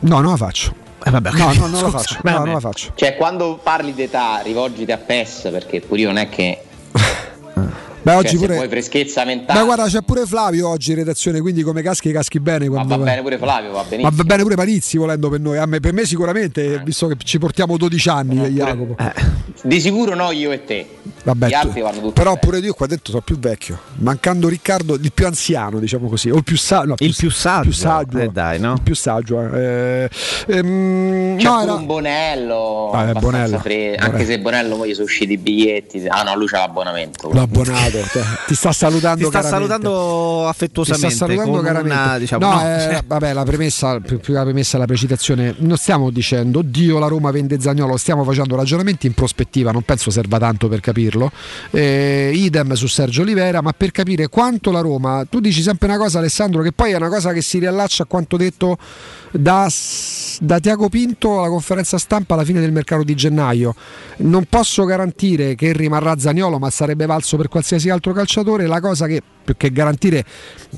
No, 0.00 0.20
non 0.20 0.30
la 0.32 0.36
faccio. 0.36 0.74
Eh, 1.06 1.10
vabbè, 1.10 1.30
No, 1.32 1.52
no, 1.52 1.66
non 1.66 1.82
la 1.82 1.90
faccio. 1.90 2.18
No, 2.22 2.38
non 2.38 2.52
la 2.54 2.60
faccio. 2.60 2.92
Cioè, 2.94 3.16
quando 3.16 3.58
parli 3.62 3.94
di 3.94 4.02
età, 4.02 4.40
rivolgiti 4.42 4.90
a 4.92 4.98
PES 4.98 5.48
perché 5.52 5.80
pure 5.80 6.00
io 6.00 6.08
non 6.08 6.16
è 6.18 6.28
che. 6.28 6.62
Beh, 8.04 8.10
cioè, 8.10 8.18
oggi 8.20 8.36
se 8.36 8.36
pure. 8.46 8.56
poi 8.58 8.68
freschezza 8.68 9.24
mentale. 9.24 9.58
Beh, 9.58 9.64
guarda, 9.64 9.84
c'è 9.86 10.02
pure 10.02 10.26
Flavio 10.26 10.68
oggi 10.68 10.90
in 10.90 10.96
redazione, 10.98 11.40
quindi 11.40 11.62
come 11.62 11.80
caschi, 11.80 12.12
caschi 12.12 12.38
bene. 12.38 12.68
ma 12.68 12.82
va 12.84 12.98
bene 12.98 13.22
pure 13.22 13.38
Flavio, 13.38 13.70
va 13.70 13.78
Ma 13.78 13.84
benissimo. 13.88 14.10
va 14.14 14.24
bene 14.24 14.42
pure 14.42 14.54
Parizzi 14.56 14.98
volendo 14.98 15.28
per 15.30 15.40
noi. 15.40 15.56
A 15.56 15.64
me- 15.66 15.80
per 15.80 15.92
me 15.94 16.04
sicuramente, 16.04 16.80
visto 16.84 17.06
che 17.06 17.16
ci 17.24 17.38
portiamo 17.38 17.76
12 17.78 18.08
anni, 18.10 18.44
Eh, 18.44 18.50
Jacopo. 18.50 18.96
Di 19.62 19.80
sicuro 19.80 20.14
no, 20.14 20.30
io 20.32 20.52
e 20.52 20.64
te. 20.64 20.86
Vabbè, 21.24 21.46
Gli 21.46 21.50
tu- 21.50 21.56
altri 21.56 21.80
vanno 21.80 22.00
tutti. 22.00 22.12
però 22.12 22.36
pure 22.36 22.58
io 22.58 22.74
qua 22.74 22.86
dentro 22.86 23.10
sono 23.10 23.22
più 23.24 23.38
vecchio. 23.38 23.78
Mancando 23.96 24.48
Riccardo, 24.48 24.94
il 24.94 25.12
più 25.12 25.24
anziano, 25.24 25.78
diciamo 25.78 26.08
così. 26.08 26.28
O 26.28 26.36
il 26.36 26.44
più, 26.44 26.56
sa- 26.58 26.82
no, 26.82 26.96
Il 26.98 27.14
più 27.16 27.30
saggio. 27.30 27.62
più 27.62 27.72
saggio. 27.72 28.18
Eh, 28.18 28.28
dai, 28.28 28.60
no? 28.60 28.74
Il 28.74 28.82
più 28.82 28.94
saggio. 28.94 29.40
eh. 29.54 30.10
Ehm, 30.48 31.36
C'è 31.38 31.44
no, 31.44 31.50
pure 31.52 31.62
era- 31.62 31.72
un 31.74 31.86
Bonello, 31.86 32.90
Ah, 32.92 33.12
Bonello. 33.12 33.58
fre- 33.60 33.94
Bonello. 33.96 34.04
anche 34.04 34.24
se 34.26 34.38
Bonello 34.40 34.76
poi 34.76 34.92
sono 34.92 35.04
usciti 35.06 35.32
i 35.32 35.38
biglietti. 35.38 36.04
Ah 36.08 36.22
no, 36.22 36.36
lui 36.36 36.46
c'ha 36.46 36.58
l'abbonamento. 36.58 37.30
L'abbonato, 37.32 37.93
te- 38.02 38.24
ti 38.46 38.54
sta 38.54 38.72
salutando. 38.72 39.22
Ti 39.22 39.28
sta 39.28 39.42
salutando 39.42 40.40
Ti 40.42 40.48
affettuosamente. 40.48 41.14
sta 41.14 41.26
salutando 41.26 41.60
caramente. 41.60 41.96
una, 41.96 42.18
diciamo, 42.18 42.46
no, 42.46 42.54
no, 42.54 42.60
eh, 42.60 42.80
cioè, 42.80 43.02
vabbè, 43.06 43.32
la 43.32 43.42
premessa, 43.44 44.00
più 44.00 44.20
che 44.20 44.32
la 44.32 44.42
premessa 44.42 44.78
la 44.78 44.86
precitazione, 44.86 45.54
non 45.58 45.76
stiamo 45.76 46.10
dicendo 46.10 46.62
Dio 46.62 46.98
la 46.98 47.06
Roma 47.06 47.30
vende 47.30 47.60
Zagnolo, 47.60 47.96
stiamo 47.96 48.24
facendo 48.24 48.56
ragionamenti 48.56 49.06
in 49.06 49.14
prospettiva, 49.14 49.70
non 49.70 49.82
penso 49.82 50.10
serva 50.10 50.38
tanto 50.38 50.68
per 50.68 50.80
capirlo. 50.80 51.30
Eh, 51.70 52.30
idem 52.34 52.72
su 52.74 52.86
Sergio 52.86 53.22
Olivera, 53.22 53.60
ma 53.62 53.72
per 53.72 53.90
capire 53.90 54.28
quanto 54.28 54.70
la 54.70 54.80
Roma, 54.80 55.24
tu 55.28 55.40
dici 55.40 55.62
sempre 55.62 55.88
una 55.88 55.98
cosa 55.98 56.18
Alessandro, 56.18 56.62
che 56.62 56.72
poi 56.72 56.92
è 56.92 56.96
una 56.96 57.08
cosa 57.08 57.32
che 57.32 57.42
si 57.42 57.58
riallaccia 57.58 58.04
a 58.04 58.06
quanto 58.06 58.36
detto 58.36 58.76
da, 59.38 59.68
da 60.40 60.58
Tiago 60.60 60.88
Pinto 60.88 61.38
alla 61.38 61.48
conferenza 61.48 61.98
stampa 61.98 62.34
alla 62.34 62.44
fine 62.44 62.60
del 62.60 62.72
mercato 62.72 63.02
di 63.02 63.14
gennaio. 63.14 63.74
Non 64.18 64.44
posso 64.48 64.84
garantire 64.84 65.54
che 65.54 65.72
rimarrà 65.72 66.16
Zagnolo, 66.18 66.58
ma 66.58 66.70
sarebbe 66.70 67.06
valso 67.06 67.36
per 67.36 67.48
qualsiasi 67.48 67.90
altro 67.90 68.12
calciatore. 68.12 68.66
La 68.66 68.80
cosa 68.80 69.06
che 69.06 69.22
più 69.44 69.56
che 69.56 69.70
garantire 69.72 70.24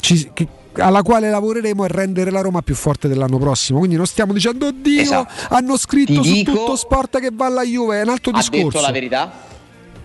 ci- 0.01 0.31
che- 0.33 0.49
alla 0.79 1.03
quale 1.03 1.31
lavoreremo 1.31 1.85
è 1.85 1.89
rendere 1.89 2.31
la 2.31 2.41
Roma 2.41 2.61
più 2.63 2.75
forte 2.75 3.09
dell'anno 3.09 3.39
prossimo. 3.39 3.79
Quindi 3.79 3.97
non 3.97 4.07
stiamo 4.07 4.33
dicendo 4.33 4.67
oddio, 4.67 5.01
Esatto. 5.01 5.33
hanno 5.55 5.77
scritto 5.79 6.21
Ti 6.21 6.29
su 6.29 6.35
dico- 6.35 6.53
tutto 6.53 6.77
sport 6.77 7.19
che 7.21 7.31
va 7.33 7.47
alla 7.47 7.63
Juve, 7.65 7.99
è 8.01 8.03
un 8.03 8.09
altro 8.11 8.33
ha 8.33 8.39
discorso. 8.39 8.67
detto 8.69 8.81
la 8.81 8.91
verità, 8.93 9.33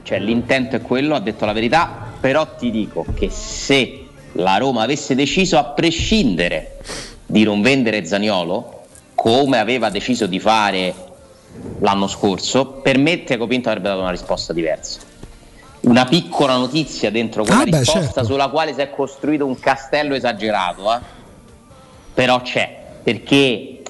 cioè 0.04 0.20
l'intento 0.20 0.76
è 0.78 0.82
quello, 0.82 1.16
ha 1.16 1.20
detto 1.20 1.46
la 1.46 1.54
verità, 1.54 2.08
però 2.20 2.56
ti 2.58 2.72
dico 2.72 3.06
che 3.14 3.30
se 3.30 4.06
la 4.34 4.56
Roma 4.58 4.84
avesse 4.84 5.14
deciso 5.14 5.58
a 5.58 5.66
prescindere 5.66 6.78
di 7.32 7.44
non 7.44 7.62
vendere 7.62 8.04
Zaniolo, 8.06 8.82
come 9.16 9.58
aveva 9.58 9.90
deciso 9.90 10.28
di 10.28 10.40
fare 10.40 10.94
l'anno 11.80 12.08
scorso, 12.08 12.66
per 12.68 12.98
me 12.98 13.24
Tiago 13.24 13.48
Pinto 13.48 13.70
avrebbe 13.70 13.88
dato 13.88 14.02
una 14.02 14.12
risposta 14.12 14.52
diversa. 14.52 15.00
Una 15.82 16.04
piccola 16.06 16.58
notizia 16.58 17.10
dentro 17.10 17.44
quella 17.44 17.62
Ah, 17.62 17.64
beh, 17.64 17.78
risposta 17.80 18.02
certo. 18.02 18.24
sulla 18.26 18.50
quale 18.50 18.74
si 18.74 18.82
è 18.82 18.90
costruito 18.90 19.46
un 19.46 19.58
castello 19.60 20.14
esagerato, 20.14 20.94
eh. 20.94 21.00
però 22.14 22.42
c'è, 22.42 22.84
perché 23.02 23.82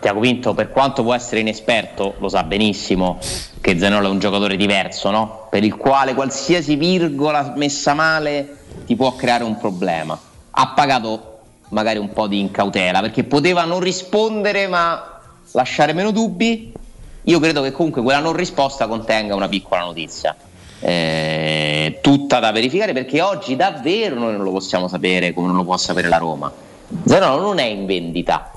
Tiago 0.00 0.20
Pinto, 0.20 0.52
per 0.52 0.70
quanto 0.70 1.02
può 1.02 1.14
essere 1.14 1.40
inesperto, 1.40 2.14
lo 2.18 2.28
sa 2.28 2.44
benissimo 2.44 3.18
che 3.60 3.78
Zanolo 3.78 4.06
è 4.06 4.10
un 4.10 4.18
giocatore 4.18 4.56
diverso, 4.56 5.10
no? 5.10 5.46
per 5.50 5.64
il 5.64 5.76
quale 5.76 6.12
qualsiasi 6.14 6.76
virgola 6.76 7.54
messa 7.56 7.94
male 7.94 8.58
ti 8.84 8.94
può 8.94 9.16
creare 9.16 9.44
un 9.44 9.56
problema. 9.56 10.18
Ha 10.50 10.68
pagato 10.68 11.37
magari 11.70 11.98
un 11.98 12.12
po' 12.12 12.26
di 12.26 12.40
incautela 12.40 13.00
perché 13.00 13.24
poteva 13.24 13.64
non 13.64 13.80
rispondere 13.80 14.66
ma 14.66 15.20
lasciare 15.52 15.92
meno 15.92 16.10
dubbi. 16.10 16.72
Io 17.22 17.40
credo 17.40 17.62
che 17.62 17.72
comunque 17.72 18.02
quella 18.02 18.20
non 18.20 18.32
risposta 18.32 18.86
contenga 18.86 19.34
una 19.34 19.48
piccola 19.48 19.82
notizia. 19.82 20.34
eh, 20.80 21.98
tutta 22.00 22.38
da 22.38 22.52
verificare 22.52 22.92
perché 22.92 23.20
oggi 23.20 23.56
davvero 23.56 24.14
noi 24.14 24.32
non 24.32 24.44
lo 24.44 24.52
possiamo 24.52 24.86
sapere 24.88 25.32
come 25.32 25.48
non 25.48 25.56
lo 25.56 25.64
può 25.64 25.76
sapere 25.76 26.08
la 26.08 26.18
Roma. 26.18 26.52
Zanolo 27.04 27.42
non 27.42 27.58
è 27.58 27.64
in 27.64 27.84
vendita, 27.84 28.50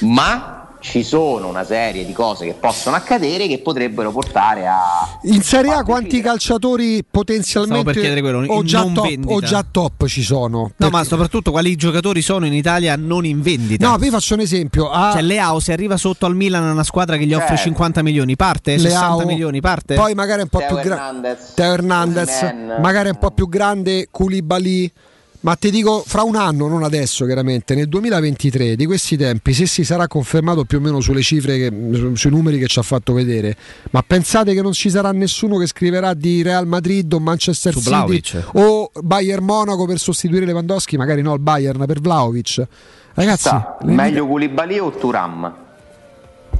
ma 0.00 0.55
ci 0.88 1.02
sono 1.02 1.48
una 1.48 1.64
serie 1.64 2.06
di 2.06 2.12
cose 2.12 2.44
che 2.46 2.54
possono 2.54 2.94
accadere 2.94 3.48
che 3.48 3.58
potrebbero 3.58 4.12
portare 4.12 4.68
a 4.68 5.18
In 5.22 5.42
Serie 5.42 5.72
A 5.72 5.82
quanti 5.82 6.20
calciatori 6.20 7.04
potenzialmente 7.10 7.90
chiedere 7.92 8.20
quello, 8.20 8.46
o, 8.46 8.60
in 8.60 8.66
già 8.66 8.82
top, 8.84 9.02
vendita. 9.08 9.32
o 9.34 9.40
già 9.40 9.66
top 9.68 10.06
ci 10.06 10.22
sono? 10.22 10.70
No, 10.76 10.88
ma 10.90 11.02
soprattutto 11.02 11.50
quali 11.50 11.74
giocatori 11.74 12.22
sono 12.22 12.46
in 12.46 12.52
Italia 12.52 12.94
non 12.96 13.24
in 13.26 13.42
vendita? 13.42 13.88
No, 13.88 13.96
vi 13.96 14.10
faccio 14.10 14.34
un 14.34 14.40
esempio. 14.40 14.88
A- 14.88 15.10
Cioè 15.12 15.22
Leao 15.22 15.58
se 15.58 15.72
arriva 15.72 15.96
sotto 15.96 16.24
al 16.24 16.36
Milan 16.36 16.62
una 16.62 16.84
squadra 16.84 17.16
che 17.16 17.26
gli 17.26 17.34
offre 17.34 17.56
Certo. 17.56 17.62
50 17.64 18.02
milioni, 18.02 18.36
parte? 18.36 18.78
60 18.78 19.16
Leao, 19.16 19.26
milioni, 19.26 19.60
parte? 19.60 19.94
Poi 19.96 20.14
magari 20.14 20.42
un 20.42 20.48
po' 20.48 20.58
Teo 20.58 20.68
più 20.68 20.76
grande. 20.88 21.36
Teo 21.54 21.72
Hernandez, 21.72 22.54
magari 22.80 23.08
un 23.08 23.18
po' 23.18 23.32
più 23.32 23.48
grande 23.48 24.06
Koulibaly. 24.08 24.92
Ma 25.46 25.54
ti 25.54 25.70
dico, 25.70 26.02
fra 26.04 26.24
un 26.24 26.34
anno, 26.34 26.66
non 26.66 26.82
adesso 26.82 27.24
chiaramente, 27.24 27.76
nel 27.76 27.86
2023, 27.88 28.74
di 28.74 28.84
questi 28.84 29.16
tempi, 29.16 29.52
se 29.54 29.66
si 29.66 29.84
sarà 29.84 30.08
confermato 30.08 30.64
più 30.64 30.78
o 30.78 30.80
meno 30.80 30.98
sulle 30.98 31.22
cifre, 31.22 31.56
che, 31.56 31.72
su- 31.92 32.16
sui 32.16 32.30
numeri 32.30 32.58
che 32.58 32.66
ci 32.66 32.80
ha 32.80 32.82
fatto 32.82 33.12
vedere, 33.12 33.56
ma 33.92 34.02
pensate 34.04 34.54
che 34.54 34.60
non 34.60 34.72
ci 34.72 34.90
sarà 34.90 35.12
nessuno 35.12 35.56
che 35.56 35.68
scriverà 35.68 36.14
di 36.14 36.42
Real 36.42 36.66
Madrid 36.66 37.12
o 37.12 37.20
Manchester 37.20 37.72
Su 37.74 37.78
City 37.78 37.90
Vlahovic. 37.90 38.44
o 38.54 38.90
Bayern 39.00 39.44
Monaco 39.44 39.86
per 39.86 40.00
sostituire 40.00 40.46
Lewandowski, 40.46 40.96
magari 40.96 41.22
no 41.22 41.32
il 41.34 41.38
Bayern 41.40 41.84
per 41.86 42.00
Vlaovic. 42.00 42.66
Ragazzi, 43.14 43.42
Sa, 43.48 43.76
le- 43.82 43.92
meglio 43.92 44.26
Koulibaly 44.26 44.80
o 44.80 44.90
Turam? 44.90 45.54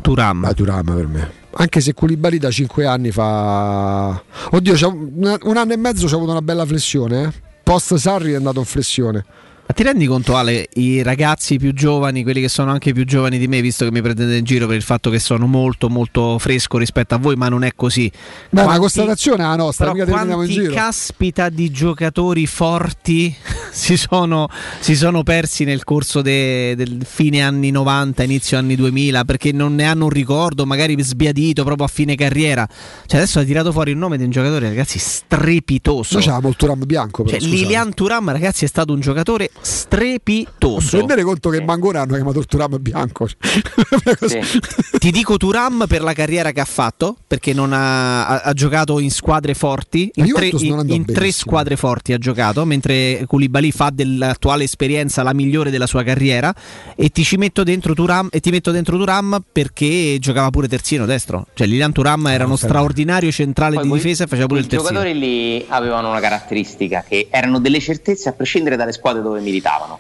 Turam. 0.01 0.45
Ah, 0.45 0.53
Thuram 0.53 0.95
per 0.95 1.07
me. 1.09 1.31
Anche 1.59 1.81
se 1.81 1.93
Koulibaly 1.93 2.39
da 2.39 2.53
5 2.53 2.87
anni 2.87 3.11
fa. 3.11 4.23
Oddio, 4.51 4.89
un, 4.89 5.57
anno 5.57 5.73
e 5.73 5.77
mezzo 5.77 6.07
c'ha 6.07 6.15
avuto 6.15 6.31
una 6.31 6.43
bella 6.43 6.65
flessione. 6.65 7.23
Eh? 7.25 7.45
Post 7.67 7.97
Sarri 7.97 8.31
è 8.31 8.37
andato 8.37 8.61
in 8.61 8.65
flessione. 8.65 9.25
Ma 9.69 9.75
ti 9.75 9.83
rendi 9.83 10.07
conto 10.07 10.37
Ale, 10.37 10.69
i 10.75 11.03
ragazzi 11.03 11.57
più 11.59 11.73
giovani, 11.75 12.23
quelli 12.23 12.41
che 12.41 12.49
sono 12.49 12.71
anche 12.71 12.93
più 12.93 13.05
giovani 13.05 13.37
di 13.37 13.49
me, 13.49 13.61
visto 13.61 13.85
che 13.85 13.91
mi 13.91 14.01
prendete 14.01 14.37
in 14.37 14.45
giro 14.45 14.69
per 14.69 14.77
il 14.77 14.83
fatto 14.83 15.11
che 15.11 15.19
sono 15.19 15.47
molto 15.47 15.89
molto 15.89 16.39
fresco 16.39 16.79
rispetto 16.79 17.17
a 17.17 17.19
voi, 17.19 17.35
ma 17.35 17.49
non 17.49 17.65
è 17.65 17.73
così. 17.75 18.09
Beh, 18.09 18.17
una 18.51 18.63
Quanti- 18.63 18.81
constatazione 18.81 19.43
è 19.43 19.47
la 19.49 19.57
nostra, 19.57 19.87
Però 19.87 19.97
mica 19.97 20.07
te 20.07 20.13
ne 20.13 20.19
andiamo 20.21 20.43
in 20.43 20.49
quanti 20.49 20.69
giro. 20.69 20.75
caspita 20.81 21.49
di 21.49 21.71
giocatori 21.73 22.47
forti 22.47 23.35
si 23.73 23.97
sono, 23.97 24.49
si 24.79 24.95
sono 24.95 25.25
persi 25.25 25.65
nel 25.65 25.83
corso 25.83 26.23
de- 26.23 26.77
del 26.77 27.05
fine 27.05 27.43
anni 27.43 27.73
90, 27.73 28.23
inizio 28.23 28.59
anni 28.59 28.77
2000 28.77 29.25
perché 29.25 29.51
non 29.51 29.75
ne 29.75 29.85
hanno 29.85 30.05
un 30.05 30.11
ricordo, 30.11 30.65
magari 30.65 30.95
sbiadito 31.03 31.65
proprio 31.65 31.87
a 31.87 31.89
fine 31.89 32.15
carriera. 32.15 32.65
Cioè 33.07 33.19
adesso 33.19 33.41
hai 33.41 33.47
tirato 33.47 33.73
fuori 33.73 33.91
il 33.91 33.97
nome 33.97 34.17
di 34.17 34.23
un 34.23 34.31
giocatore, 34.31 34.69
ragazzi, 34.69 35.01
strepitoso. 35.01 36.15
Noi 36.15 36.23
c'avevamo 36.23 36.49
il 36.51 36.57
Turam 36.57 36.85
bianco. 36.87 37.25
Però, 37.25 37.37
Cioè. 37.37 37.49
Lilian 37.49 37.93
Turam, 37.95 38.31
ragazzi, 38.31 38.65
è 38.65 38.69
stato 38.69 38.93
un 38.93 39.01
giocatore 39.01 39.51
strepitoso. 39.61 40.97
Rendere 40.99 41.23
conto 41.23 41.51
che 41.51 41.63
Mangona 41.63 42.01
hanno 42.01 42.15
chiamato 42.15 42.39
il 42.39 42.47
Turam 42.47 42.77
bianco. 42.81 43.27
Ti 44.99 45.11
dico 45.11 45.37
Turam 45.37 45.85
per 45.89 46.03
la 46.03 46.13
carriera 46.13 46.53
che 46.53 46.61
ha 46.61 46.65
fatto, 46.65 47.17
perché 47.27 47.53
non 47.53 47.73
ha, 47.73 48.27
ha- 48.27 48.41
ha 48.43 48.53
giocato 48.53 48.99
in 48.99 49.11
squadre 49.11 49.55
forti, 49.55 50.11
in, 50.15 50.33
tre, 50.33 50.49
in- 50.49 51.05
tre 51.05 51.33
squadre 51.33 51.77
forti 51.77 52.13
ha 52.13 52.19
giocato, 52.19 52.65
mentre 52.65 53.25
Koulibaly 53.27 53.71
fa 53.71 53.91
dell'attuale 53.93 54.65
esperienza 54.65 55.23
la 55.23 55.33
migliore 55.35 55.71
della 55.71 55.87
sua 55.87 56.03
carriera 56.03 56.55
e 56.95 57.09
ti 57.11 57.25
ci 57.25 57.37
metto 57.37 57.63
dentro 57.63 57.95
Turam 57.95 58.29
e 58.31 58.41
ti 58.41 58.51
metto 58.51 58.71
dentro 58.71 58.97
Turam 58.97 59.43
perché 59.53 60.17
giocava 60.21 60.51
pure 60.51 60.69
terzino 60.69 61.07
destro. 61.07 61.47
Cioè 61.55 61.67
Lilian 61.67 61.93
Turam 61.93 62.27
era 62.27 62.45
uno 62.45 62.57
straordinario 62.57 63.31
centrale 63.31 63.81
di 63.81 63.91
difesa 63.91 64.25
e 64.25 64.27
faceva 64.27 64.47
pure 64.47 64.61
il 64.61 64.67
I 64.67 64.69
terzino. 64.69 64.91
giocatori 64.91 65.19
lì 65.19 65.65
avevano 65.69 66.11
una 66.11 66.21
caratteristica 66.21 67.05
che 67.07 67.29
erano 67.31 67.59
delle 67.61 67.81
certezze 67.81 68.29
a 68.29 68.33
prescindere 68.33 68.77
dalle 68.77 68.93
squadre 68.93 69.23
dove 69.23 69.41
militavano. 69.47 69.99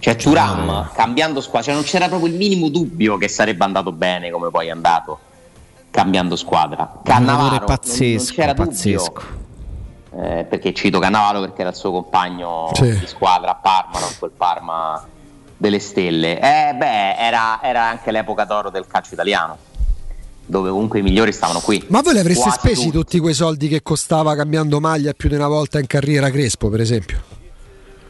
Cioè 0.00 0.16
Turam 0.16 0.90
cambiando 0.94 1.40
squadra, 1.40 1.62
cioè 1.66 1.74
non 1.74 1.84
c'era 1.84 2.08
proprio 2.08 2.28
il 2.28 2.36
minimo 2.36 2.68
dubbio 2.68 3.16
che 3.16 3.28
sarebbe 3.28 3.62
andato 3.64 3.92
bene 3.92 4.30
come 4.30 4.50
poi 4.50 4.66
è 4.66 4.70
andato 4.70 5.18
cambiando 5.90 6.34
squadra. 6.36 7.00
Cannavaro 7.04 7.42
non- 7.48 7.56
non, 7.58 7.64
pazzesco, 7.66 8.34
c'era 8.34 8.52
pazzesco. 8.54 9.12
dubbio. 9.12 9.44
eh, 10.24 10.44
perché 10.44 10.72
cito 10.74 10.98
Cannavaro 10.98 11.40
perché 11.40 11.60
era 11.60 11.70
il 11.70 11.76
suo 11.76 11.92
compagno 11.92 12.70
Sì. 12.74 12.98
di 12.98 13.06
squadra 13.06 13.50
a 13.52 13.54
Parma, 13.54 14.00
non 14.00 14.08
quel 14.18 14.32
Parma 14.36 15.06
delle 15.56 15.78
stelle. 15.78 16.36
Eh, 16.38 16.74
beh, 16.74 17.16
era, 17.16 17.62
era 17.62 17.84
anche 17.84 18.10
l'epoca 18.10 18.44
d'oro 18.44 18.70
del 18.70 18.86
calcio 18.88 19.14
italiano, 19.14 19.56
dove 20.44 20.68
comunque 20.70 20.98
i 20.98 21.02
migliori 21.02 21.32
stavano 21.32 21.60
qui. 21.60 21.84
Ma 21.88 22.00
voi 22.02 22.12
le 22.14 22.20
avreste 22.20 22.42
Quasi 22.42 22.58
spesi 22.58 22.84
tutti. 22.86 22.96
tutti 22.96 23.18
quei 23.20 23.34
soldi 23.34 23.68
che 23.68 23.82
costava 23.82 24.34
cambiando 24.34 24.80
maglia 24.80 25.12
più 25.12 25.28
di 25.28 25.34
una 25.36 25.48
volta 25.48 25.78
in 25.78 25.86
carriera 25.86 26.28
Crespo, 26.30 26.68
per 26.70 26.80
esempio? 26.80 27.22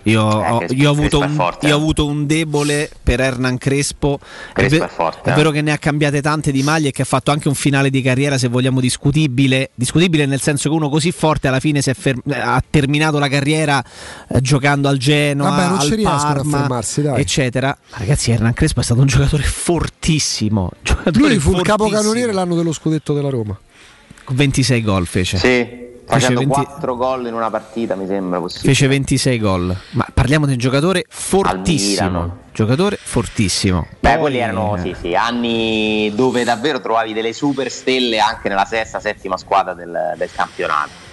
Io, 0.07 0.23
ho, 0.23 0.59
Crespo- 0.59 0.74
io 0.74 0.91
ho 0.91 0.95
è 0.95 1.15
un, 1.27 1.35
forte, 1.35 1.66
io 1.66 1.74
ho 1.74 1.78
eh. 1.78 1.81
avuto 1.81 2.07
un 2.07 2.27
debole 2.27 2.89
per 3.03 3.20
Hernan 3.20 3.59
Crespo. 3.59 4.19
Crespo 4.53 4.78
ve- 4.78 4.85
è 4.85 4.89
forte, 4.89 5.31
eh. 5.31 5.35
vero 5.35 5.51
che 5.51 5.62
ne 5.62 5.73
ha 5.73 5.78
cambiate 5.78 6.23
tante 6.23 6.53
di 6.53 6.62
maglie 6.62 6.89
e 6.89 6.93
che 6.93 7.03
ha 7.03 7.07
fatto 7.07 7.31
anche 7.33 7.49
un 7.49 7.55
finale 7.55 7.91
di 7.91 8.01
carriera, 8.03 8.39
se 8.39 8.47
vogliamo, 8.49 8.81
discutibile. 8.81 9.70
Discutibile 9.74 10.27
nel 10.27 10.41
senso 10.41 10.69
che 10.69 10.74
uno 10.77 10.89
così 10.89 11.11
forte 11.11 11.49
alla 11.49 11.59
fine 11.61 11.83
si 11.83 11.91
è 11.91 11.95
fer- 11.95 12.20
ha 12.33 12.62
terminato 12.69 13.19
la 13.19 13.28
carriera 13.28 13.83
eh, 14.28 14.41
giocando 14.41 14.89
al 14.89 14.97
Genoa, 14.99 15.51
Vabbè, 15.51 15.69
non 15.69 15.78
al 15.78 15.87
ci 15.87 15.95
riescono 15.97 16.16
a 16.16 16.35
Parma, 16.35 16.59
fermarsi, 16.59 17.03
dai. 17.03 17.20
eccetera. 17.20 17.77
Ma 17.91 17.99
ragazzi, 17.99 18.31
Hernan 18.31 18.53
Crespo 18.53 18.81
è 18.81 18.85
stato 18.85 19.01
un 19.01 19.07
giocatore 19.07 19.43
fortissimo. 19.43 20.70
giocatore 20.83 21.19
Lui 21.19 21.39
fu 21.39 21.51
il 21.51 21.57
fortissimo. 21.57 21.62
capocannoniere 21.77 22.33
l'anno 22.33 22.55
dello 22.55 22.73
scudetto 22.73 23.12
della 23.12 23.28
Roma. 23.31 23.59
26 24.28 24.83
gol 24.83 25.07
fece. 25.07 25.37
Sì, 25.39 25.86
facendo 26.07 26.41
20 26.41 26.55
4 26.55 26.97
gol 26.97 27.27
in 27.27 27.35
una 27.35 27.51
partita 27.51 27.95
mi 27.95 28.07
sembra 28.07 28.39
possibile. 28.39 28.73
Fece 28.73 28.87
26 28.87 29.39
gol. 29.39 29.77
Ma 29.91 30.07
parliamo 30.12 30.47
di 30.47 30.53
un 30.53 30.59
giocatore 30.59 31.05
fortissimo. 31.09 32.45
Giocatore 32.53 32.99
fortissimo. 33.01 33.87
Beh, 34.01 34.11
Poi- 34.11 34.20
quelli 34.20 34.39
erano 34.39 34.78
sì, 34.81 34.95
sì, 34.99 35.15
anni 35.15 36.12
dove 36.15 36.45
davvero 36.45 36.81
trovavi 36.81 37.12
delle 37.12 37.33
super 37.33 37.70
stelle 37.70 38.19
anche 38.19 38.49
nella 38.49 38.65
sesta, 38.65 39.01
settima 39.01 39.37
squadra 39.37 39.74
del, 39.74 40.15
del 40.16 40.31
campionato. 40.33 41.05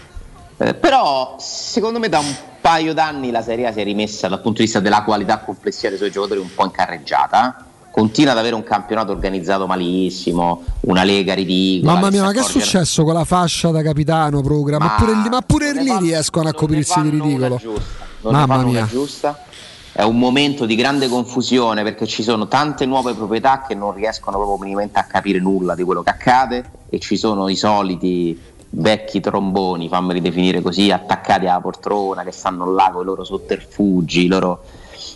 Eh, 0.57 0.74
però 0.76 1.36
secondo 1.40 1.99
me 1.99 2.07
da 2.07 2.20
un 2.20 2.36
paio 2.61 2.94
d'anni 2.94 3.32
la 3.32 3.41
Serie 3.41 3.68
A 3.68 3.74
si 3.74 3.82
è 3.82 3.84
rimessa 3.84 4.28
dal 4.28 4.40
punto 4.40 4.60
di 4.60 4.64
vista 4.65 4.80
della 4.80 5.03
qualità 5.03 5.40
complessiva 5.40 5.90
dei 5.90 5.98
suoi 5.98 6.11
giocatori 6.11 6.40
un 6.40 6.53
po' 6.53 6.64
in 6.64 6.72
carreggiata. 6.72 7.65
Continua 7.94 8.32
ad 8.32 8.40
avere 8.40 8.56
un 8.56 8.64
campionato 8.64 9.11
organizzato 9.11 9.68
malissimo, 9.68 10.64
una 10.80 11.03
lega 11.03 11.36
ridicola. 11.36 11.94
Mamma 11.94 12.10
mia, 12.10 12.24
ma 12.24 12.32
che 12.32 12.40
è 12.40 12.44
successo 12.44 13.03
con 13.03 13.14
la 13.14 13.24
fascia 13.24 13.70
da 13.70 13.84
capitano 13.84 14.41
programma? 14.41 14.86
Ma, 14.86 14.95
pure, 14.98 15.14
lì- 15.14 15.30
ma 15.30 15.41
pure 15.41 15.74
lì 15.74 15.86
fanno- 15.86 15.99
riescono 15.99 16.49
a 16.49 16.53
coprirsi 16.53 16.99
di 17.03 17.10
ridicolo. 17.11 17.57
giusta, 17.57 17.84
Mamma 18.32 18.64
mia. 18.64 18.88
giusta. 18.88 19.44
È 19.91 20.02
un 20.02 20.18
momento 20.18 20.65
di 20.65 20.74
grande 20.74 21.07
confusione 21.07 21.84
perché 21.84 22.07
ci 22.07 22.24
sono 22.24 22.48
tante 22.48 22.88
nuove 22.88 23.14
proprietà 23.14 23.64
che 23.68 23.76
non 23.76 23.94
riescono 23.94 24.38
proprio 24.38 24.57
minimamente 24.57 24.98
a 24.98 25.03
capire 25.03 25.38
nulla 25.40 25.76
di 25.76 25.84
quello 25.84 26.02
che 26.02 26.10
accade 26.10 26.65
e 26.90 26.98
ci 26.98 27.15
sono 27.15 27.48
i 27.48 27.56
soliti 27.56 28.36
vecchi 28.72 29.20
tromboni, 29.20 29.88
fammeli 29.88 30.20
definire 30.20 30.64
così, 30.64 30.90
attaccati 30.90 31.45
alla 31.45 31.61
poltrona 31.61 32.24
che 32.24 32.32
stanno 32.32 32.74
là 32.74 32.90
con 32.91 33.03
i 33.03 33.06
loro 33.06 33.24
sotterfugi, 33.24 34.24
i 34.24 34.28
loro 34.28 34.64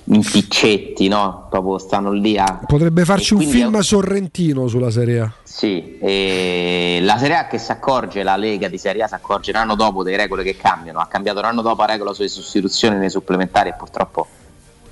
impiccetti, 0.09 1.07
no? 1.07 1.47
Proprio 1.49 1.77
stanno 1.77 2.11
lì 2.11 2.37
a 2.37 2.61
Potrebbe 2.65 3.03
farci 3.05 3.33
un 3.33 3.39
quindi 3.39 3.59
è- 3.59 3.63
film 3.63 3.79
sorrentino 3.79 4.67
sulla 4.67 4.89
Serie 4.89 5.19
A. 5.19 5.31
sì, 5.43 5.97
e 5.99 6.99
la 7.01 7.17
Serie 7.17 7.37
A 7.37 7.47
che 7.47 7.57
si 7.57 7.71
accorge, 7.71 8.23
la 8.23 8.35
Lega 8.37 8.67
di 8.69 8.77
Serie 8.77 9.03
A 9.03 9.07
si 9.07 9.15
accorge 9.15 9.51
un 9.51 9.57
anno 9.57 9.75
dopo 9.75 10.03
delle 10.03 10.17
regole 10.17 10.43
che 10.43 10.55
cambiano, 10.55 10.99
ha 10.99 11.07
cambiato 11.07 11.39
un 11.39 11.45
anno 11.45 11.61
dopo 11.61 11.81
la 11.81 11.87
regola 11.87 12.13
sulle 12.13 12.27
sostituzioni 12.29 12.97
nei 12.97 13.09
supplementari 13.09 13.69
e 13.69 13.73
purtroppo 13.73 14.25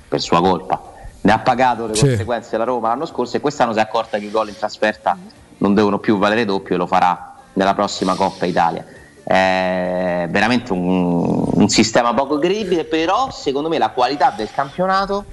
per 0.08 0.20
sua 0.20 0.40
colpa 0.40 0.92
ne 1.22 1.32
ha 1.32 1.38
pagato 1.38 1.86
le 1.86 1.94
Sì. 1.94 2.06
conseguenze 2.06 2.56
la 2.56 2.64
Roma 2.64 2.88
l'anno 2.88 3.06
scorso 3.06 3.36
e 3.36 3.40
quest'anno 3.40 3.72
si 3.72 3.78
è 3.78 3.82
accorta 3.82 4.18
che 4.18 4.26
i 4.26 4.30
gol 4.30 4.48
in 4.48 4.56
trasferta 4.56 5.16
non 5.58 5.74
devono 5.74 5.98
più 5.98 6.18
valere 6.18 6.44
doppio 6.44 6.74
e 6.74 6.78
lo 6.78 6.86
farà 6.86 7.34
nella 7.54 7.74
prossima 7.74 8.14
Coppa 8.14 8.44
Italia. 8.44 8.84
È 9.28 10.28
veramente 10.30 10.72
un, 10.72 11.48
un 11.52 11.68
sistema 11.68 12.14
poco 12.14 12.38
credibile, 12.38 12.84
però 12.84 13.28
secondo 13.32 13.68
me 13.68 13.76
la 13.76 13.90
qualità 13.90 14.32
del 14.36 14.48
campionato 14.52 15.24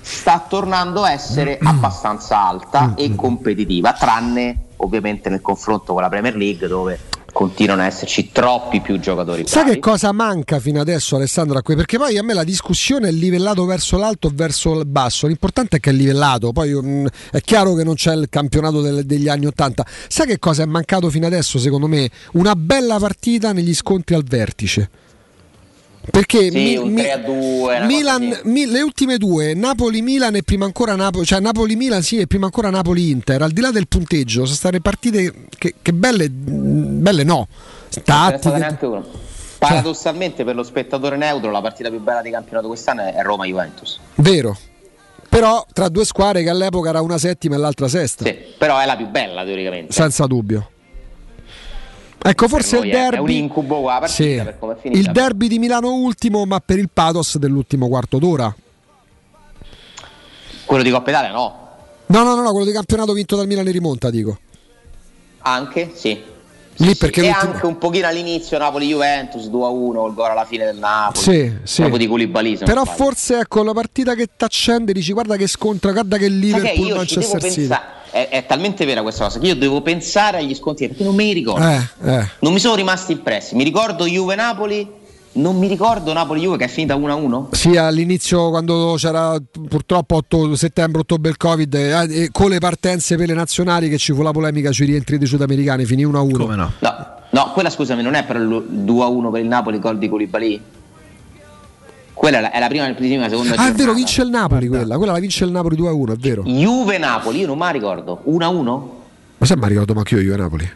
sta 0.00 0.42
tornando 0.48 1.02
a 1.02 1.12
essere 1.12 1.58
abbastanza 1.60 2.42
alta 2.42 2.94
e 2.96 3.14
competitiva, 3.14 3.92
tranne 3.92 4.56
ovviamente 4.76 5.28
nel 5.28 5.42
confronto 5.42 5.92
con 5.92 6.00
la 6.00 6.08
Premier 6.08 6.34
League 6.34 6.66
dove 6.66 6.98
continuano 7.32 7.82
a 7.82 7.86
esserci 7.86 8.30
troppi 8.30 8.80
più 8.80 9.00
giocatori 9.00 9.46
Sai 9.46 9.62
bravi. 9.62 9.70
che 9.74 9.80
cosa 9.80 10.12
manca 10.12 10.60
fino 10.60 10.80
adesso 10.80 11.16
Alessandro 11.16 11.58
a 11.58 11.62
qui? 11.62 11.74
Perché 11.74 11.96
poi 11.96 12.18
a 12.18 12.22
me 12.22 12.34
la 12.34 12.44
discussione 12.44 13.08
è 13.08 13.10
livellato 13.10 13.64
verso 13.64 13.96
l'alto 13.96 14.28
o 14.28 14.32
verso 14.34 14.78
il 14.78 14.86
basso. 14.86 15.26
L'importante 15.26 15.78
è 15.78 15.80
che 15.80 15.90
è 15.90 15.92
livellato. 15.92 16.52
Poi 16.52 16.70
mm, 16.72 17.06
è 17.32 17.40
chiaro 17.40 17.74
che 17.74 17.84
non 17.84 17.94
c'è 17.94 18.14
il 18.14 18.26
campionato 18.28 18.80
del- 18.82 19.04
degli 19.06 19.28
anni 19.28 19.46
Ottanta. 19.46 19.84
Sai 20.08 20.26
che 20.26 20.38
cosa 20.38 20.62
è 20.62 20.66
mancato 20.66 21.08
fino 21.10 21.26
adesso, 21.26 21.58
secondo 21.58 21.86
me? 21.86 22.10
Una 22.32 22.54
bella 22.54 22.98
partita 22.98 23.52
negli 23.52 23.74
scontri 23.74 24.14
al 24.14 24.24
vertice. 24.24 24.90
Perché 26.10 26.50
Sì, 26.50 26.56
Mi- 26.58 26.76
un 26.76 26.90
Mi- 26.92 27.00
3 27.02 27.12
a 27.12 27.18
2, 27.18 27.76
una 27.76 27.84
Milan. 27.86 28.40
Mi- 28.44 28.66
le 28.66 28.82
ultime 28.82 29.18
due, 29.18 29.54
Napoli-Milan 29.54 30.34
e 30.34 30.42
prima 30.42 30.64
ancora 30.64 30.96
Napoli, 30.96 31.24
cioè 31.24 31.38
Napoli-Milan 31.40 32.02
sì 32.02 32.18
e 32.18 32.26
prima 32.26 32.46
ancora 32.46 32.70
Napoli-Inter, 32.70 33.40
al 33.42 33.52
di 33.52 33.60
là 33.60 33.70
del 33.70 33.86
punteggio, 33.86 34.44
sono 34.44 34.56
state 34.56 34.80
partite 34.80 35.32
che, 35.56 35.74
che 35.80 35.92
belle, 35.92 36.28
belle 36.28 37.22
no, 37.22 37.46
tattiche. 38.02 38.86
una. 38.86 39.04
Paradossalmente 39.58 40.42
per 40.42 40.56
lo 40.56 40.64
spettatore 40.64 41.16
neutro 41.16 41.52
la 41.52 41.60
partita 41.60 41.88
più 41.88 42.00
bella 42.00 42.20
di 42.20 42.30
campionato 42.30 42.66
quest'anno 42.66 43.02
è 43.02 43.22
Roma-Juventus. 43.22 44.00
Vero. 44.16 44.58
Però 45.28 45.64
tra 45.72 45.88
due 45.88 46.04
squadre 46.04 46.42
che 46.42 46.50
all'epoca 46.50 46.88
era 46.90 47.00
una 47.00 47.16
settima 47.16 47.54
e 47.54 47.58
l'altra 47.58 47.86
sesta, 47.88 48.24
Sì, 48.24 48.36
però 48.58 48.78
è 48.78 48.86
la 48.86 48.96
più 48.96 49.06
bella 49.06 49.44
teoricamente. 49.44 49.92
senza 49.92 50.26
dubbio. 50.26 50.68
Ecco, 52.24 52.46
forse 52.48 52.76
il 52.78 52.84
è- 52.84 52.94
è 52.94 53.04
un 53.04 53.10
derby. 53.10 53.36
incubo 53.38 53.80
qua 53.80 53.98
partita 53.98 54.12
Sì. 54.12 54.34
per 54.36 54.58
come 54.58 54.72
è 54.74 54.76
finita. 54.80 55.00
Il 55.00 55.12
derby 55.12 55.48
di 55.48 55.58
Milano 55.58 55.92
ultimo, 55.94 56.44
ma 56.46 56.60
per 56.64 56.78
il 56.78 56.88
pathos 56.92 57.36
dell'ultimo 57.38 57.88
quarto 57.88 58.18
d'ora. 58.18 58.54
Quello 60.64 60.82
di 60.82 60.90
Coppa 60.90 61.10
Italia 61.10 61.30
no. 61.32 61.60
No, 62.06 62.22
no, 62.22 62.34
no, 62.34 62.42
no, 62.42 62.50
quello 62.50 62.66
di 62.66 62.72
campionato 62.72 63.12
vinto 63.12 63.36
dal 63.36 63.46
Milan 63.46 63.66
in 63.66 63.72
rimonta, 63.72 64.10
dico. 64.10 64.38
Anche, 65.40 65.90
sì. 65.94 66.30
Lì 66.76 66.94
perché 66.96 67.20
e 67.20 67.24
l'ultimo- 67.26 67.52
anche 67.52 67.66
un 67.66 67.78
pochino 67.78 68.06
all'inizio 68.06 68.56
Napoli-Juventus 68.58 69.46
2-1, 69.48 70.06
il 70.06 70.14
gol 70.14 70.30
alla 70.30 70.44
fine 70.44 70.64
del 70.64 70.76
Napoli. 70.78 71.18
Sì, 71.22 71.52
sì. 71.64 71.76
Proprio 71.80 71.98
di 71.98 72.06
Koulibaly, 72.06 72.58
Però 72.58 72.84
forse 72.84 73.38
ecco 73.40 73.62
la 73.62 73.72
partita 73.72 74.14
che 74.14 74.28
t'accende, 74.36 74.92
dici 74.92 75.12
guarda 75.12 75.36
che 75.36 75.46
scontra, 75.46 75.92
guarda 75.92 76.16
che 76.16 76.28
Sai 76.28 76.32
che 76.32 76.38
Liverpool 76.38 76.86
io 76.86 77.04
ci 77.06 77.18
devo 77.18 77.32
Manchester 77.32 77.40
City. 77.42 77.54
pensare, 77.66 77.82
è, 78.12 78.28
è 78.28 78.46
talmente 78.46 78.84
vera 78.84 79.02
questa 79.02 79.24
cosa 79.24 79.38
che 79.38 79.46
io 79.46 79.56
devo 79.56 79.80
pensare 79.80 80.38
agli 80.38 80.54
sconti 80.54 80.86
perché 80.86 81.02
non 81.02 81.14
me 81.14 81.24
li 81.24 81.32
ricordo. 81.32 81.66
Eh, 81.66 81.88
eh. 82.04 82.28
Non 82.40 82.52
mi 82.52 82.60
sono 82.60 82.74
rimasti 82.74 83.12
impressi. 83.12 83.56
Mi 83.56 83.64
ricordo 83.64 84.04
Juve-Napoli, 84.04 84.86
non 85.32 85.56
mi 85.56 85.66
ricordo 85.66 86.12
Napoli-Juve 86.12 86.58
che 86.58 86.64
è 86.64 86.68
finita 86.68 86.94
1-1. 86.94 87.46
Sì, 87.52 87.76
all'inizio 87.76 88.50
quando 88.50 88.94
c'era 88.98 89.36
purtroppo 89.68 90.16
8 90.16 90.54
settembre-ottobre 90.54 91.30
il 91.30 91.38
Covid, 91.38 91.74
eh, 91.74 92.22
e 92.24 92.28
con 92.30 92.50
le 92.50 92.58
partenze 92.58 93.16
per 93.16 93.28
le 93.28 93.34
nazionali 93.34 93.88
che 93.88 93.96
ci 93.96 94.12
fu 94.12 94.20
la 94.20 94.30
polemica 94.30 94.70
sui 94.72 94.86
rientri 94.86 95.16
dei 95.16 95.26
sudamericani, 95.26 95.86
finì 95.86 96.04
1-1. 96.04 96.32
Come 96.32 96.56
no? 96.56 96.72
No, 96.78 97.06
no, 97.30 97.50
quella 97.52 97.70
scusami, 97.70 98.02
non 98.02 98.14
è 98.14 98.24
per 98.24 98.36
il 98.36 98.46
2-1 98.84 99.30
per 99.30 99.40
il 99.40 99.48
Napoli, 99.48 99.78
gol 99.78 99.98
di 99.98 100.08
Koulibaly. 100.08 100.62
Quella 102.22 102.38
è 102.38 102.40
la, 102.40 102.50
è 102.52 102.60
la 102.60 102.68
prima, 102.68 102.88
prima, 102.94 103.28
seconda 103.28 103.56
Ah, 103.56 103.66
è 103.66 103.72
vero, 103.72 103.92
vince 103.94 104.22
il 104.22 104.28
Napoli 104.28 104.68
quella, 104.68 104.96
quella 104.96 105.10
la 105.10 105.18
vince 105.18 105.42
il 105.42 105.50
Napoli 105.50 105.76
2-1, 105.76 106.12
è 106.12 106.16
vero. 106.16 106.44
Juve-Napoli, 106.44 107.40
io 107.40 107.46
non 107.48 107.58
me 107.58 107.64
la 107.64 107.70
ricordo. 107.72 108.22
1-1? 108.28 108.82
Ma 109.38 109.44
sai, 109.44 109.56
mi 109.56 109.66
ricordo 109.66 109.92
ma 109.92 110.02
io 110.08 110.20
io 110.20 110.36
Napoli. 110.36 110.70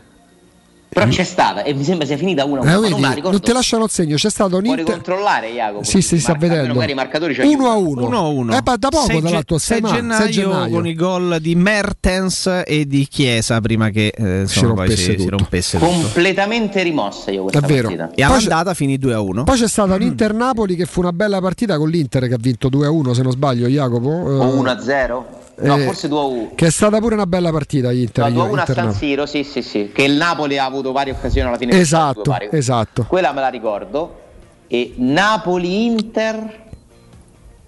Però 0.96 1.08
c'è 1.10 1.24
stata 1.24 1.62
e 1.62 1.74
mi 1.74 1.84
sembra 1.84 2.06
sia 2.06 2.16
finita 2.16 2.44
1-1. 2.46 2.48
Eh, 2.66 2.70
non 2.70 2.80
vedi, 2.80 3.00
la 3.02 3.08
ricordo. 3.08 3.30
non 3.32 3.40
te 3.40 3.52
lasciano 3.52 3.84
il 3.84 3.90
segno, 3.90 4.16
c'è 4.16 4.30
stato 4.30 4.56
un 4.56 4.62
Puoi 4.62 4.78
Inter. 4.78 4.86
ricontrollare, 4.96 5.48
Jacopo. 5.52 5.84
Sì, 5.84 6.00
sì, 6.00 6.16
si 6.16 6.20
sta 6.20 6.34
vedendo. 6.34 6.72
Magari 6.72 6.92
i 6.92 6.94
marcatori 6.94 7.34
c'è 7.34 7.44
1 7.44 7.70
a 7.70 7.74
1. 7.74 8.06
1 8.06 8.16
a 8.16 8.20
1. 8.28 8.56
Eh, 8.56 8.60
ma 8.64 8.76
da 8.76 8.88
poco, 8.88 9.04
6 9.06 9.20
tra 9.20 9.30
l'altro, 9.30 9.58
6 9.58 9.80
gennaio, 9.82 10.30
gennaio. 10.30 10.72
con 10.74 10.86
i 10.86 10.94
gol 10.94 11.36
di 11.40 11.54
Mertens 11.54 12.62
e 12.64 12.86
di 12.86 13.06
Chiesa 13.08 13.60
prima 13.60 13.90
che 13.90 14.06
eh, 14.16 14.40
insomma, 14.40 14.68
rompesse 14.68 15.12
si, 15.12 15.18
si 15.20 15.28
rompesse 15.28 15.78
tutto. 15.78 15.90
Completamente 15.90 16.82
rimossa 16.82 17.30
io 17.30 17.42
questa 17.42 17.58
È 17.60 17.62
vero. 17.68 17.82
partita. 17.88 18.04
E 18.14 18.14
Poi 18.14 18.24
all'andata 18.24 18.72
finì 18.74 18.96
2 18.98 19.12
a 19.12 19.20
1. 19.20 19.44
Poi 19.44 19.58
c'è 19.58 19.68
stata 19.68 19.96
l'Inter-Napoli 19.96 20.76
che 20.76 20.86
fu 20.86 21.00
una 21.00 21.12
bella 21.12 21.40
partita 21.40 21.76
con 21.76 21.90
l'Inter 21.90 22.26
che 22.26 22.34
ha 22.34 22.38
vinto 22.40 22.68
2-1 22.68 23.10
se 23.12 23.22
non 23.22 23.32
sbaglio 23.32 23.66
Jacopo. 23.66 24.08
O 24.08 24.54
Eh, 24.66 24.72
1-0? 24.72 25.22
No, 25.58 25.76
eh, 25.76 25.84
forse 25.84 26.08
2-1. 26.08 26.54
Che 26.54 26.66
è 26.66 26.70
stata 26.70 26.98
pure 26.98 27.14
una 27.14 27.26
bella 27.26 27.50
partita 27.50 27.92
Inter. 27.92 28.30
No, 28.30 28.46
2-1 28.46 28.58
a 28.58 28.66
San. 28.66 28.92
Siro, 28.92 29.26
sì, 29.26 29.42
sì, 29.42 29.62
sì. 29.62 29.90
Che 29.92 30.02
il 30.02 30.12
Napoli 30.12 30.58
ha 30.58 30.64
avuto 30.64 30.92
varie 30.92 31.12
occasioni 31.12 31.48
alla 31.48 31.56
fine. 31.56 31.78
Esatto, 31.78 32.36
esatto. 32.50 33.04
Quella 33.08 33.32
me 33.32 33.40
la 33.40 33.48
ricordo. 33.48 34.24
E 34.68 34.94
Napoli-Inter, 34.96 36.64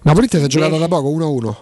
Napoli 0.01 0.27
si 0.29 0.37
è 0.37 0.47
giocata 0.47 0.77
da 0.77 0.87
poco 0.87 1.09
1-1. 1.09 1.55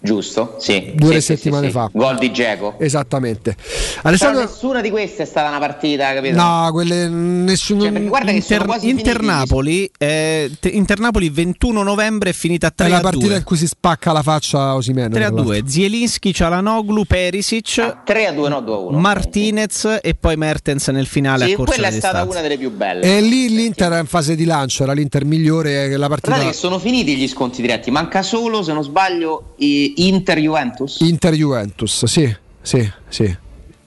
Giusto? 0.00 0.56
Sì. 0.58 0.92
Due 0.94 1.14
Sì, 1.14 1.20
settimane 1.20 1.66
sì, 1.66 1.72
sì. 1.72 1.78
fa. 1.78 1.90
Gol 1.92 2.18
di 2.18 2.32
Geco. 2.32 2.74
Esattamente. 2.78 3.54
Però 3.54 4.00
Alessandro 4.02 4.40
nessuna 4.42 4.80
di 4.80 4.90
queste 4.90 5.22
è 5.24 5.26
stata 5.26 5.48
una 5.48 5.58
partita, 5.58 6.12
capito? 6.14 6.36
No, 6.36 6.68
quelle 6.72 7.08
nessuno 7.08 7.82
Cioè, 7.82 8.02
guarda 8.04 8.32
che 8.32 8.40
sono 8.40 8.64
Inter, 8.74 8.88
Inter-Napoli, 8.88 9.90
eh, 9.98 10.50
te- 10.60 10.68
Inter-Napoli 10.68 11.28
21 11.30 11.82
novembre 11.82 12.30
è 12.30 12.32
finita 12.32 12.70
3 12.70 12.86
è 12.86 12.90
la 12.90 12.96
a 12.98 13.00
partita 13.00 13.26
2. 13.26 13.36
in 13.36 13.44
cui 13.44 13.56
si 13.56 13.66
spacca 13.66 14.12
la 14.12 14.22
faccia 14.22 14.60
a 14.60 14.74
Osimeno. 14.76 15.14
3 15.14 15.24
a 15.24 15.30
2, 15.30 15.62
Zielinski, 15.66 16.32
Cialanoglu, 16.32 17.04
Perisic, 17.04 18.02
3 18.04 18.26
a 18.26 18.32
2, 18.32 18.48
no 18.48 18.60
2 18.60 18.74
a 18.74 18.78
1. 18.78 18.98
Martinez 18.98 19.98
e 20.02 20.14
poi 20.14 20.36
Mertens 20.36 20.88
nel 20.88 21.06
finale 21.06 21.46
Sì, 21.46 21.52
a 21.52 21.56
corsa 21.56 21.72
quella 21.74 21.88
è 21.88 21.92
stata 21.92 22.08
distanza. 22.18 22.30
una 22.38 22.40
delle 22.42 22.58
più 22.58 22.70
belle. 22.70 23.16
E 23.16 23.20
lì 23.20 23.48
l'Inter 23.48 23.86
era 23.88 23.98
in 23.98 24.06
fase 24.06 24.34
di 24.34 24.44
lancio, 24.44 24.82
era 24.84 24.92
l'Inter 24.92 25.24
migliore, 25.24 25.84
eh, 25.84 25.96
la 25.96 26.08
partita 26.08 26.28
Guardate 26.28 26.50
che 26.52 26.56
sono 26.56 26.78
finiti 26.78 27.16
gli 27.16 27.28
sconti 27.28 27.60
diretti, 27.60 27.90
manca 27.90 28.22
solo, 28.22 28.62
se 28.62 28.72
non 28.72 28.82
sbaglio, 28.82 29.54
i- 29.58 29.87
Inter-Juventus. 29.96 31.00
Inter-Juventus, 31.00 32.04
sì, 32.04 32.36
sì, 32.60 32.90
sì. 33.08 33.36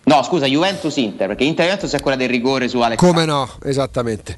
No, 0.03 0.23
scusa, 0.23 0.45
Juventus-Inter, 0.45 1.27
perché 1.27 1.43
Inter-Juventus 1.43 1.93
è 1.93 2.01
quella 2.01 2.17
del 2.17 2.29
rigore 2.29 2.67
su 2.67 2.79
Alex. 2.79 2.97
Come 2.97 3.25
no, 3.25 3.47
esattamente. 3.63 4.37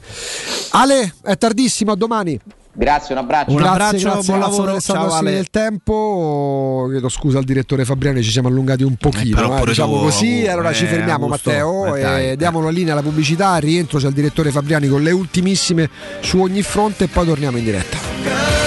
Ale, 0.72 1.14
è 1.24 1.38
tardissimo, 1.38 1.94
a 1.94 1.96
domani. 1.96 2.40
Grazie, 2.76 3.14
un 3.14 3.22
abbraccio. 3.22 3.54
grazie, 3.54 3.70
abbraccio, 3.70 3.92
grazie, 3.92 4.26
buon 4.26 4.40
grazie 4.40 4.52
lavoro, 4.52 4.72
Alessandro 4.72 5.10
ciao, 5.10 5.18
Ale. 5.20 5.32
del 5.32 5.50
tempo. 5.52 6.88
Chiedo 6.90 7.10
scusa 7.10 7.38
al 7.38 7.44
direttore 7.44 7.86
Fabriani, 7.86 8.24
ci 8.24 8.32
siamo 8.32 8.48
allungati 8.48 8.82
un 8.82 8.96
pochino, 8.96 9.40
eh, 9.40 9.60
pure 9.60 9.72
diciamo 9.72 9.98
tu, 9.98 10.04
così. 10.06 10.48
Allora 10.48 10.74
ci 10.74 10.86
eh, 10.86 10.88
fermiamo, 10.88 11.26
Augusto, 11.26 11.50
Matteo, 11.52 11.96
eh, 11.96 12.02
dai, 12.02 12.30
e 12.32 12.36
diamo 12.36 12.62
la 12.62 12.72
linea 12.72 12.94
alla 12.94 13.04
pubblicità. 13.04 13.50
Al 13.50 13.62
rientro 13.62 14.00
c'è 14.00 14.08
il 14.08 14.14
direttore 14.14 14.50
Fabriani 14.50 14.88
con 14.88 15.04
le 15.04 15.12
ultimissime 15.12 15.88
su 16.22 16.40
ogni 16.40 16.64
fronte 16.64 17.04
e 17.04 17.08
poi 17.08 17.28
torniamo 17.28 17.58
in 17.58 17.64
diretta. 17.64 18.63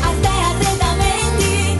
Arte 0.00 0.26
Arredamenti. 0.26 1.76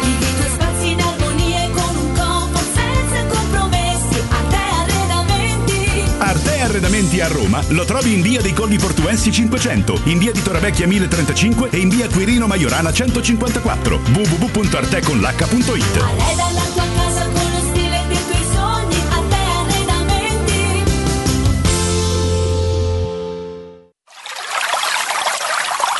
Vivi 0.00 0.24
i 0.24 0.34
tuoi 0.34 0.48
spazi 0.54 0.90
in 0.92 1.00
armonia 1.02 1.68
con 1.74 1.96
un 1.96 2.12
comfort 2.14 2.64
senza 2.72 3.26
compromessi. 3.26 4.22
Arte 4.30 4.56
Arredamenti. 4.56 6.02
Arte 6.16 6.60
Arredamenti 6.60 7.20
a 7.20 7.28
Roma 7.28 7.62
lo 7.68 7.84
trovi 7.84 8.14
in 8.14 8.22
via 8.22 8.40
dei 8.40 8.54
Colli 8.54 8.78
Portuensi 8.78 9.30
500, 9.30 10.00
in 10.04 10.16
via 10.16 10.32
di 10.32 10.40
Torrevecchia 10.40 10.86
1035 10.86 11.68
e 11.68 11.76
in 11.76 11.90
via 11.90 12.08
Quirino 12.08 12.46
Maiorana 12.46 12.90
154. 12.90 14.00
www.arteconlh.it 14.14 17.03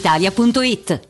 brispalitalia.it. 0.00 1.09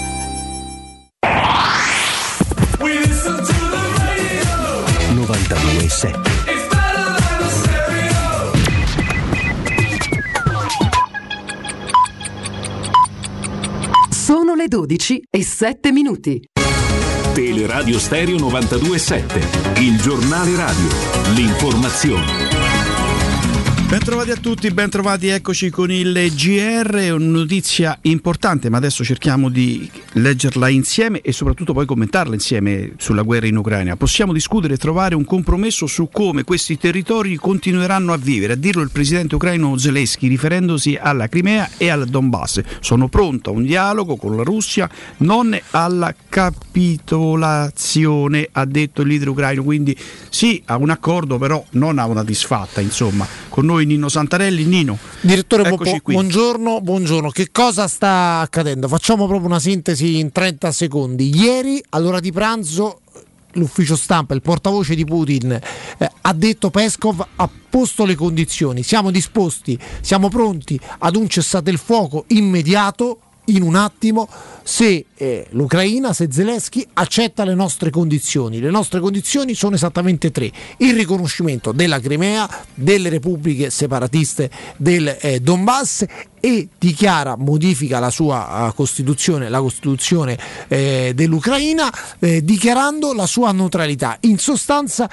92.7 5.51 6.13
It's 6.47 6.67
better 6.69 7.03
than 7.03 7.41
a 7.41 7.49
stereo. 7.49 8.51
Sono 14.09 14.55
le 14.55 14.67
12 14.67 15.23
e 15.29 15.43
7 15.43 15.91
minuti. 15.91 16.41
Teleradio 17.33 17.99
Stereo 17.99 18.37
92.7, 18.37 19.81
il 19.81 19.99
giornale 20.01 20.55
radio, 20.55 20.87
l'informazione. 21.33 22.50
Bentrovati 23.91 24.31
a 24.31 24.37
tutti, 24.37 24.71
bentrovati, 24.71 25.27
eccoci 25.27 25.69
con 25.69 25.91
il 25.91 26.31
GR, 26.33 27.11
una 27.11 27.39
notizia 27.39 27.97
importante, 28.03 28.69
ma 28.69 28.77
adesso 28.77 29.03
cerchiamo 29.03 29.49
di 29.49 29.91
leggerla 30.13 30.69
insieme 30.69 31.19
e 31.19 31.33
soprattutto 31.33 31.73
poi 31.73 31.85
commentarla 31.85 32.33
insieme 32.33 32.93
sulla 32.95 33.23
guerra 33.23 33.47
in 33.47 33.57
Ucraina. 33.57 33.97
Possiamo 33.97 34.31
discutere 34.31 34.75
e 34.75 34.77
trovare 34.77 35.13
un 35.13 35.25
compromesso 35.25 35.87
su 35.87 36.07
come 36.09 36.45
questi 36.45 36.77
territori 36.77 37.35
continueranno 37.35 38.13
a 38.13 38.17
vivere, 38.17 38.53
a 38.53 38.55
dirlo 38.55 38.81
il 38.81 38.91
presidente 38.91 39.35
ucraino 39.35 39.77
Zelensky 39.77 40.29
riferendosi 40.29 40.97
alla 40.99 41.27
Crimea 41.27 41.71
e 41.75 41.89
al 41.89 42.07
Donbass. 42.07 42.61
Sono 42.79 43.09
pronto 43.09 43.49
a 43.49 43.53
un 43.53 43.65
dialogo 43.65 44.15
con 44.15 44.37
la 44.37 44.43
Russia, 44.43 44.89
non 45.17 45.53
alla 45.71 46.15
capitolazione, 46.29 48.47
ha 48.53 48.63
detto 48.63 49.01
il 49.01 49.09
leader 49.09 49.27
ucraino, 49.27 49.63
quindi 49.63 49.93
sì 50.29 50.61
a 50.67 50.77
un 50.77 50.91
accordo 50.91 51.37
però 51.37 51.61
non 51.71 51.99
a 51.99 52.05
una 52.05 52.23
disfatta, 52.23 52.79
insomma. 52.79 53.27
Con 53.49 53.65
noi 53.65 53.79
Nino 53.85 54.09
Santarelli, 54.09 54.65
Nino. 54.65 54.97
Direttore 55.21 55.63
qui. 56.01 56.13
buongiorno, 56.13 56.81
buongiorno. 56.81 57.29
Che 57.29 57.51
cosa 57.51 57.87
sta 57.87 58.39
accadendo? 58.39 58.87
Facciamo 58.87 59.27
proprio 59.27 59.47
una 59.47 59.59
sintesi 59.59 60.19
in 60.19 60.31
30 60.31 60.71
secondi. 60.71 61.35
Ieri, 61.35 61.83
all'ora 61.89 62.19
di 62.19 62.31
pranzo, 62.31 63.01
l'ufficio 63.53 63.95
stampa, 63.95 64.33
il 64.33 64.41
portavoce 64.41 64.95
di 64.95 65.05
Putin, 65.05 65.51
eh, 65.51 66.11
ha 66.21 66.33
detto 66.33 66.69
Peskov 66.69 67.25
ha 67.35 67.49
posto 67.69 68.05
le 68.05 68.15
condizioni. 68.15 68.83
Siamo 68.83 69.11
disposti, 69.11 69.77
siamo 70.01 70.29
pronti 70.29 70.79
ad 70.99 71.15
un 71.15 71.27
cessate 71.27 71.69
il 71.69 71.77
fuoco 71.77 72.25
immediato. 72.27 73.19
In 73.51 73.63
un 73.63 73.75
attimo, 73.75 74.29
se 74.63 75.05
eh, 75.13 75.47
l'Ucraina, 75.51 76.13
se 76.13 76.29
Zelensky 76.31 76.87
accetta 76.93 77.43
le 77.43 77.53
nostre 77.53 77.89
condizioni. 77.89 78.59
Le 78.59 78.69
nostre 78.69 79.01
condizioni 79.01 79.55
sono 79.55 79.75
esattamente 79.75 80.31
tre: 80.31 80.49
il 80.77 80.95
riconoscimento 80.95 81.73
della 81.73 81.99
Crimea, 81.99 82.49
delle 82.73 83.09
repubbliche 83.09 83.69
separatiste 83.69 84.49
del 84.77 85.17
eh, 85.19 85.41
Donbass 85.41 86.05
e 86.39 86.69
dichiara, 86.77 87.35
modifica 87.35 87.99
la 87.99 88.09
sua 88.09 88.69
eh, 88.69 88.73
Costituzione, 88.73 89.49
la 89.49 89.59
Costituzione 89.59 90.37
eh, 90.69 91.11
dell'Ucraina, 91.13 91.91
eh, 92.19 92.41
dichiarando 92.43 93.13
la 93.13 93.25
sua 93.25 93.51
neutralità. 93.51 94.17
In 94.21 94.37
sostanza 94.37 95.09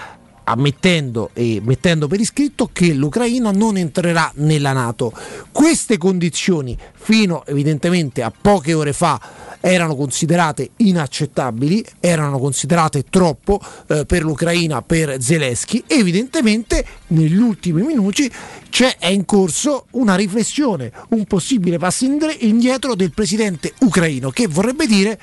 ammettendo 0.51 1.31
e 1.33 1.61
mettendo 1.62 2.09
per 2.09 2.20
iscritto 2.20 2.70
che 2.73 2.93
l'Ucraina 2.93 3.51
non 3.51 3.77
entrerà 3.77 4.31
nella 4.37 4.73
Nato. 4.73 5.12
Queste 5.53 5.99
condizioni 5.99 6.77
fino 6.95 7.45
evidentemente 7.47 8.23
a 8.23 8.33
poche 8.33 8.75
ore 8.75 8.93
fa 8.93 9.20
erano 9.61 9.97
considerate 9.97 10.70
inaccettabili, 10.77 11.85
erano 12.01 12.39
considerate 12.39 13.05
troppo 13.11 13.61
eh, 13.89 14.07
per 14.07 14.23
l'Ucraina, 14.23 14.83
per 14.83 15.20
Zelensky. 15.20 15.83
Evidentemente 15.87 16.85
negli 17.09 17.37
ultimi 17.37 17.83
minuti 17.83 18.31
c'è, 18.70 18.97
è 18.99 19.09
in 19.09 19.25
corso 19.25 19.87
una 19.93 20.15
riflessione, 20.15 20.93
un 21.11 21.25
possibile 21.25 21.79
passo 21.79 22.05
indietro 22.05 22.95
del 22.95 23.12
presidente 23.12 23.75
ucraino 23.81 24.31
che 24.31 24.47
vorrebbe 24.47 24.87
dire 24.87 25.19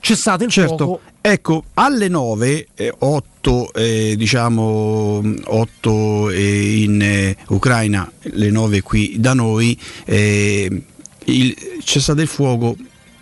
cessate 0.00 0.44
il 0.44 0.50
Certo, 0.50 0.76
fuoco. 0.76 1.00
ecco, 1.20 1.64
alle 1.74 2.08
9, 2.08 2.66
8 2.98 3.70
diciamo 4.16 5.22
8 5.44 6.30
in 6.32 7.00
eh, 7.02 7.36
Ucraina, 7.48 8.10
le 8.22 8.50
9 8.50 8.80
qui 8.82 9.16
da 9.18 9.34
noi, 9.34 9.78
eh, 10.06 10.82
il 11.24 11.54
cessate 11.84 12.22
il 12.22 12.28
fuoco 12.28 12.76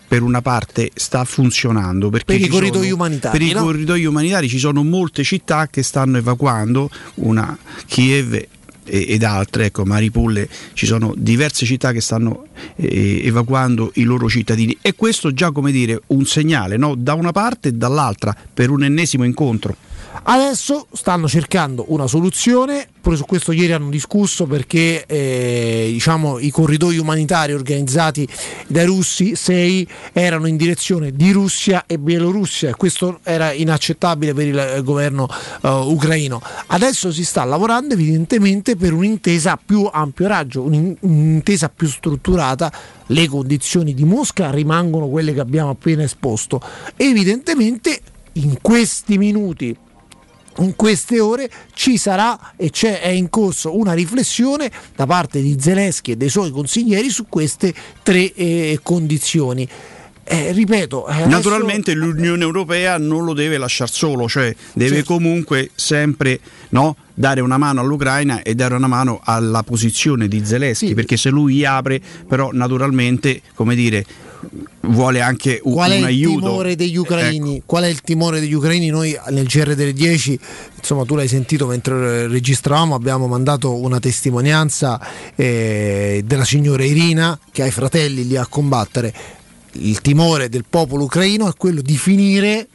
per 0.08 0.22
una 0.22 0.40
parte 0.40 0.90
sta 0.94 1.24
funzionando 1.24 2.08
perché 2.08 2.36
Per 2.38 2.40
i 2.40 2.48
corridoi 2.48 2.82
sono- 2.84 2.94
umanitari, 2.94 3.38
per 3.38 3.46
i 3.46 3.52
no? 3.52 3.62
corridoi 3.62 4.04
umanitari 4.06 4.48
ci 4.48 4.58
sono 4.58 4.82
molte 4.82 5.22
città 5.22 5.66
che 5.68 5.82
stanno 5.82 6.16
evacuando 6.16 6.88
una 7.16 7.56
Kiev 7.86 8.42
ed 8.88 9.22
altre, 9.22 9.66
ecco, 9.66 9.84
Mariupol, 9.84 10.48
ci 10.72 10.86
sono 10.86 11.14
diverse 11.16 11.66
città 11.66 11.92
che 11.92 12.00
stanno 12.00 12.46
eh, 12.76 13.24
evacuando 13.24 13.90
i 13.94 14.02
loro 14.02 14.28
cittadini 14.28 14.76
e 14.80 14.94
questo 14.94 15.32
già 15.32 15.50
come 15.50 15.72
dire 15.72 16.00
un 16.08 16.24
segnale 16.24 16.76
no? 16.76 16.94
da 16.94 17.14
una 17.14 17.32
parte 17.32 17.68
e 17.68 17.72
dall'altra 17.72 18.34
per 18.52 18.70
un 18.70 18.84
ennesimo 18.84 19.24
incontro. 19.24 19.76
Adesso 20.22 20.88
stanno 20.92 21.28
cercando 21.28 21.86
una 21.88 22.06
soluzione, 22.06 22.86
pure 23.00 23.16
su 23.16 23.24
questo 23.24 23.52
ieri 23.52 23.72
hanno 23.72 23.88
discusso 23.88 24.46
perché 24.46 25.04
eh, 25.06 25.88
diciamo, 25.92 26.38
i 26.38 26.50
corridoi 26.50 26.98
umanitari 26.98 27.52
organizzati 27.52 28.28
dai 28.66 28.86
russi, 28.86 29.36
sei, 29.36 29.88
erano 30.12 30.46
in 30.46 30.56
direzione 30.56 31.12
di 31.12 31.30
Russia 31.30 31.84
e 31.86 31.98
Bielorussia 31.98 32.70
e 32.70 32.74
questo 32.74 33.20
era 33.22 33.52
inaccettabile 33.52 34.34
per 34.34 34.46
il 34.46 34.58
eh, 34.58 34.82
governo 34.82 35.28
eh, 35.62 35.68
ucraino. 35.68 36.42
Adesso 36.66 37.10
si 37.12 37.24
sta 37.24 37.44
lavorando 37.44 37.94
evidentemente 37.94 38.76
per 38.76 38.92
un'intesa 38.92 39.52
a 39.52 39.58
più 39.64 39.88
ampio 39.90 40.26
raggio, 40.26 40.62
un'in- 40.62 40.96
un'intesa 41.00 41.68
più 41.68 41.88
strutturata. 41.88 42.70
Le 43.06 43.26
condizioni 43.28 43.94
di 43.94 44.04
Mosca 44.04 44.50
rimangono 44.50 45.08
quelle 45.08 45.32
che 45.32 45.40
abbiamo 45.40 45.70
appena 45.70 46.02
esposto. 46.02 46.60
Evidentemente 46.96 48.00
in 48.34 48.58
questi 48.60 49.16
minuti 49.16 49.74
in 50.58 50.74
queste 50.76 51.20
ore 51.20 51.50
ci 51.74 51.96
sarà 51.96 52.52
e 52.56 52.70
c'è, 52.70 53.00
è 53.00 53.08
in 53.08 53.30
corso 53.30 53.76
una 53.76 53.92
riflessione 53.92 54.70
da 54.94 55.06
parte 55.06 55.40
di 55.40 55.56
Zelensky 55.60 56.12
e 56.12 56.16
dei 56.16 56.28
suoi 56.28 56.50
consiglieri 56.50 57.10
su 57.10 57.26
queste 57.28 57.72
tre 58.02 58.32
eh, 58.34 58.80
condizioni. 58.82 59.68
Eh, 60.30 60.52
ripeto, 60.52 61.06
eh, 61.08 61.12
adesso- 61.12 61.28
Naturalmente 61.28 61.94
l'Unione 61.94 62.42
Europea 62.42 62.98
non 62.98 63.24
lo 63.24 63.32
deve 63.32 63.56
lasciare 63.56 63.90
solo, 63.90 64.28
cioè 64.28 64.54
deve 64.74 64.96
Certo. 64.96 65.14
comunque 65.14 65.70
sempre 65.74 66.38
no, 66.70 66.96
dare 67.14 67.40
una 67.40 67.56
mano 67.56 67.80
all'Ucraina 67.80 68.42
e 68.42 68.54
dare 68.54 68.74
una 68.74 68.88
mano 68.88 69.20
alla 69.24 69.62
posizione 69.62 70.28
di 70.28 70.44
Zelensky, 70.44 70.92
perché 70.92 71.16
se 71.16 71.30
lui 71.30 71.64
apre, 71.64 71.98
però 72.28 72.50
naturalmente, 72.52 73.40
come 73.54 73.74
dire, 73.74 74.04
vuole 74.80 75.20
anche 75.20 75.60
un, 75.62 75.72
Qual 75.72 75.90
è 75.90 75.98
un 75.98 76.04
aiuto. 76.04 76.38
Ecco. 76.38 76.46
timore 76.46 76.76
degli 76.76 76.96
ucraini? 76.96 77.62
Qual 77.64 77.82
è 77.84 77.86
il 77.86 78.00
timore 78.00 78.40
degli 78.40 78.52
ucraini? 78.52 78.88
Noi 78.88 79.18
nel 79.30 79.46
GR 79.46 79.74
delle 79.74 79.92
10, 79.92 80.38
insomma, 80.76 81.04
tu 81.04 81.14
l'hai 81.14 81.28
sentito 81.28 81.66
mentre 81.66 82.26
registravamo, 82.28 82.94
abbiamo 82.94 83.26
mandato 83.26 83.74
una 83.74 84.00
testimonianza 84.00 85.00
eh, 85.34 86.22
della 86.24 86.44
signora 86.44 86.84
Irina 86.84 87.38
che 87.50 87.62
ha 87.62 87.66
i 87.66 87.72
fratelli 87.72 88.26
lì 88.26 88.36
a 88.36 88.46
combattere. 88.46 89.12
Il 89.72 90.00
timore 90.00 90.48
del 90.48 90.64
popolo 90.68 91.04
ucraino 91.04 91.48
è 91.48 91.52
quello 91.56 91.82
di 91.82 91.96
finire 91.96 92.68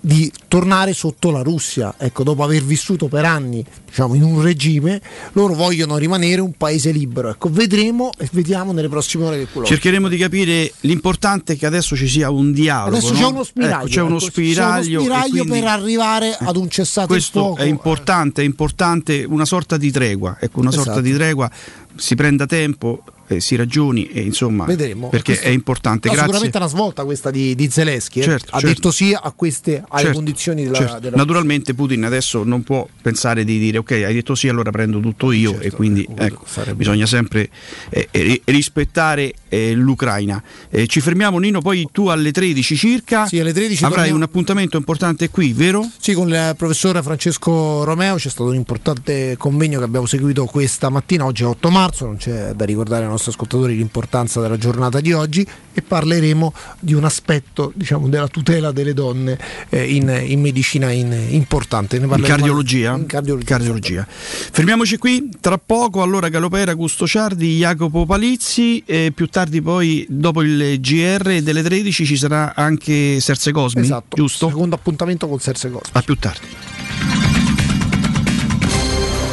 di 0.00 0.30
tornare 0.48 0.92
sotto 0.92 1.30
la 1.30 1.42
Russia. 1.42 1.94
Ecco, 1.98 2.22
dopo 2.22 2.42
aver 2.42 2.62
vissuto 2.62 3.08
per 3.08 3.24
anni 3.24 3.64
diciamo, 3.86 4.14
in 4.14 4.22
un 4.22 4.42
regime, 4.42 5.00
loro 5.32 5.54
vogliono 5.54 5.96
rimanere 5.96 6.40
un 6.40 6.52
paese 6.52 6.90
libero. 6.90 7.30
Ecco, 7.30 7.50
vedremo 7.50 8.10
e 8.18 8.28
vediamo 8.32 8.72
nelle 8.72 8.88
prossime 8.88 9.24
ore 9.26 9.38
che 9.38 9.46
quello. 9.52 9.66
Cercheremo 9.66 10.08
di 10.08 10.16
capire 10.16 10.72
l'importante 10.80 11.54
è 11.54 11.56
che 11.56 11.66
adesso 11.66 11.96
ci 11.96 12.08
sia 12.08 12.30
un 12.30 12.52
dialogo. 12.52 12.96
Adesso 12.96 13.12
no? 13.12 13.18
c'è 13.18 13.24
uno 13.26 13.44
spiraglio, 13.44 13.76
Ecco, 13.76 13.86
c'è 13.88 14.00
uno 14.00 14.16
ecco, 14.16 14.24
spiraglio, 14.24 15.00
c'è 15.00 15.06
uno 15.06 15.14
spiraglio 15.14 15.44
quindi- 15.44 15.60
per 15.60 15.68
arrivare 15.68 16.36
ad 16.38 16.56
un 16.56 16.68
cessato 16.68 17.06
il 17.06 17.08
questo 17.08 17.40
fuoco. 17.40 17.60
è 17.60 17.64
importante, 17.64 18.42
è 18.42 18.44
importante 18.44 19.24
una 19.28 19.44
sorta 19.44 19.76
di 19.76 19.90
tregua, 19.90 20.36
ecco, 20.40 20.60
una 20.60 20.70
sorta 20.70 20.90
Esatto. 20.92 21.06
di 21.06 21.12
tregua, 21.14 21.50
si 21.96 22.14
prenda 22.14 22.46
tempo, 22.46 23.02
eh, 23.36 23.40
si 23.40 23.56
ragioni 23.56 24.06
e 24.08 24.20
insomma, 24.22 24.64
Vedremo. 24.64 25.08
perché 25.08 25.32
Questo- 25.32 25.48
è 25.48 25.50
importante. 25.50 26.08
No, 26.08 26.14
Grazie. 26.14 26.30
sicuramente 26.32 26.56
una 26.58 26.68
svolta 26.68 27.04
questa 27.04 27.30
di, 27.30 27.54
di 27.54 27.68
Zelensky. 27.70 28.20
eh. 28.20 28.22
Certo, 28.24 28.46
ha 28.50 28.58
certo. 28.60 28.66
detto 28.66 28.90
sì 28.90 29.16
a 29.20 29.32
queste 29.34 29.82
alle 29.88 30.02
Certo, 30.02 30.16
condizioni 30.16 30.64
della, 30.64 30.76
certo. 30.78 30.98
della 30.98 31.16
Naturalmente 31.16 31.74
Putin 31.74 32.04
adesso 32.04 32.42
non 32.44 32.62
può 32.62 32.86
pensare 33.02 33.44
di 33.44 33.58
dire 33.58 33.78
ok 33.78 33.90
hai 33.92 34.14
detto 34.14 34.34
sì 34.34 34.48
allora 34.48 34.70
prendo 34.70 35.00
tutto 35.00 35.32
io 35.32 35.50
Certo, 35.52 35.66
e 35.66 35.70
quindi 35.70 36.06
ecco, 36.16 36.44
bisogna 36.74 37.06
sempre 37.06 37.48
eh, 37.90 38.08
eh, 38.10 38.40
rispettare 38.44 39.34
eh, 39.48 39.74
l'Ucraina. 39.74 40.42
Eh, 40.70 40.86
ci 40.86 41.00
fermiamo 41.00 41.38
Nino, 41.38 41.60
poi 41.60 41.86
tu 41.92 42.06
alle 42.08 42.32
13 42.32 42.74
circa 42.76 43.26
Sì, 43.26 43.38
alle 43.38 43.52
13 43.52 43.84
avrai 43.84 43.94
torniamo- 43.96 44.16
un 44.18 44.22
appuntamento 44.24 44.76
importante 44.76 45.28
qui, 45.30 45.52
vero? 45.52 45.88
Sì, 45.98 46.14
con 46.14 46.28
il 46.28 46.54
professore 46.56 47.02
Francesco 47.02 47.84
Romeo 47.84 48.16
c'è 48.16 48.28
stato 48.30 48.48
un 48.50 48.54
importante 48.56 49.36
convegno 49.36 49.78
che 49.78 49.84
abbiamo 49.84 50.06
seguito 50.06 50.44
questa 50.46 50.88
mattina, 50.88 51.24
oggi 51.26 51.42
è 51.42 51.46
8 51.46 51.70
marzo, 51.70 52.06
non 52.06 52.16
c'è 52.16 52.52
da 52.54 52.64
ricordare 52.64 53.04
ai 53.04 53.10
nostri 53.10 53.21
ascoltatori 53.30 53.76
l'importanza 53.76 54.40
della 54.40 54.56
giornata 54.56 55.00
di 55.00 55.12
oggi 55.12 55.46
e 55.72 55.82
parleremo 55.82 56.52
di 56.80 56.94
un 56.94 57.04
aspetto 57.04 57.72
diciamo, 57.74 58.08
della 58.08 58.28
tutela 58.28 58.72
delle 58.72 58.94
donne 58.94 59.38
eh, 59.68 59.94
in, 59.94 60.22
in 60.26 60.40
medicina 60.40 60.90
in- 60.90 61.26
importante. 61.30 61.98
Ne 61.98 62.04
In 62.06 62.22
cardiologia? 62.22 62.94
in 62.96 63.06
cardiologia. 63.06 63.46
Cardiologia. 63.46 64.06
Fermiamoci 64.08 64.98
qui, 64.98 65.28
tra 65.40 65.58
poco 65.58 66.02
allora 66.02 66.28
Galopera, 66.28 66.74
Gusto 66.74 67.06
Ciardi, 67.06 67.56
Jacopo 67.56 68.04
Palizzi 68.06 68.82
e 68.86 69.12
più 69.14 69.26
tardi 69.28 69.60
poi 69.62 70.06
dopo 70.08 70.42
il 70.42 70.80
GR 70.80 71.40
delle 71.42 71.62
13 71.62 72.04
ci 72.04 72.16
sarà 72.16 72.54
anche 72.54 73.20
Serse 73.20 73.52
Cosmi, 73.52 73.82
Esatto, 73.82 74.16
giusto? 74.16 74.48
secondo 74.48 74.74
appuntamento 74.74 75.26
con 75.28 75.38
Serse 75.38 75.70
Cosmi. 75.70 75.90
A 75.92 76.02
più 76.02 76.16
tardi. 76.16 76.46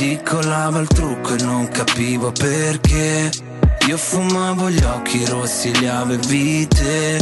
Ti 0.00 0.18
colava 0.24 0.78
il 0.78 0.88
trucco 0.88 1.34
e 1.34 1.42
non 1.42 1.68
capivo 1.68 2.32
perché. 2.32 3.30
Io 3.86 3.98
fumavo 3.98 4.70
gli 4.70 4.82
occhi 4.82 5.26
rossi, 5.26 5.78
li 5.78 5.86
avevi 5.86 6.66
te. 6.66 7.20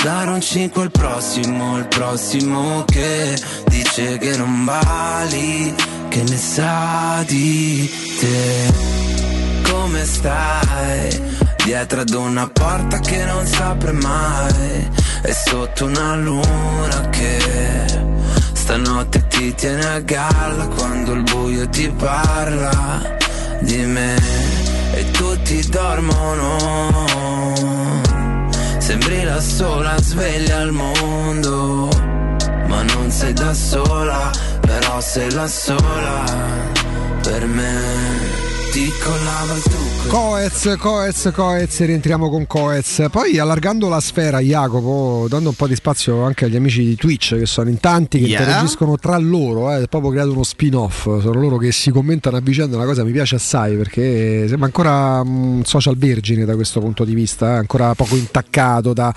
Dare 0.00 0.30
un 0.30 0.40
5 0.40 0.80
al 0.80 0.92
prossimo, 0.92 1.76
il 1.76 1.88
prossimo 1.88 2.84
che 2.84 3.36
Dice 3.66 4.16
che 4.18 4.36
non 4.36 4.64
vali, 4.64 5.74
che 6.08 6.22
ne 6.22 6.36
sa 6.36 7.24
di 7.26 7.90
te. 8.20 8.72
Come 9.68 10.04
stai? 10.04 11.20
Dietro 11.64 12.02
ad 12.02 12.10
una 12.10 12.48
porta 12.48 13.00
che 13.00 13.24
non 13.24 13.44
si 13.44 13.60
apre 13.60 13.90
mai. 13.90 14.88
E 15.24 15.32
sotto 15.32 15.86
una 15.86 16.14
luna 16.14 17.08
che 17.10 18.09
Stanotte 18.70 19.26
ti 19.26 19.52
tiene 19.56 19.84
a 19.84 19.98
galla 19.98 20.68
quando 20.68 21.14
il 21.14 21.24
buio 21.24 21.68
ti 21.70 21.90
parla 21.90 23.16
di 23.62 23.78
me 23.78 24.14
e 24.92 25.10
tutti 25.10 25.60
dormono. 25.68 26.56
Sembri 28.78 29.24
la 29.24 29.40
sola 29.40 30.00
sveglia 30.00 30.58
al 30.58 30.70
mondo, 30.70 31.88
ma 32.68 32.82
non 32.82 33.10
sei 33.10 33.32
da 33.32 33.52
sola, 33.54 34.30
però 34.60 35.00
sei 35.00 35.32
la 35.32 35.48
sola 35.48 36.22
per 37.22 37.46
me. 37.46 38.49
Coez, 40.06 40.76
Coez, 40.78 41.30
Coez, 41.34 41.80
rientriamo 41.80 42.30
con 42.30 42.46
Coez. 42.46 43.06
Poi 43.10 43.36
allargando 43.38 43.88
la 43.88 43.98
sfera, 43.98 44.38
Jacopo, 44.38 45.26
dando 45.28 45.48
un 45.48 45.54
po' 45.56 45.66
di 45.66 45.74
spazio 45.74 46.22
anche 46.22 46.44
agli 46.44 46.54
amici 46.54 46.84
di 46.84 46.94
Twitch, 46.94 47.36
che 47.36 47.46
sono 47.46 47.68
in 47.68 47.80
tanti, 47.80 48.20
che 48.20 48.26
Yeah. 48.26 48.40
interagiscono 48.40 48.96
tra 48.96 49.18
loro, 49.18 49.72
eh, 49.72 49.82
è 49.82 49.88
proprio 49.88 50.12
creato 50.12 50.30
uno 50.30 50.44
spin-off. 50.44 51.02
Sono 51.02 51.40
loro 51.40 51.56
che 51.56 51.72
si 51.72 51.90
commentano 51.90 52.36
a 52.36 52.40
vicenda, 52.40 52.76
una 52.76 52.86
cosa 52.86 53.00
che 53.00 53.08
mi 53.08 53.12
piace 53.12 53.34
assai 53.34 53.76
perché 53.76 54.46
sembra 54.46 54.66
ancora 54.66 55.20
un 55.20 55.62
social 55.64 55.96
vergine 55.96 56.44
da 56.44 56.54
questo 56.54 56.78
punto 56.78 57.04
di 57.04 57.14
vista, 57.14 57.54
eh, 57.54 57.58
ancora 57.58 57.94
poco 57.96 58.14
intaccato 58.14 58.92
da 58.92 59.12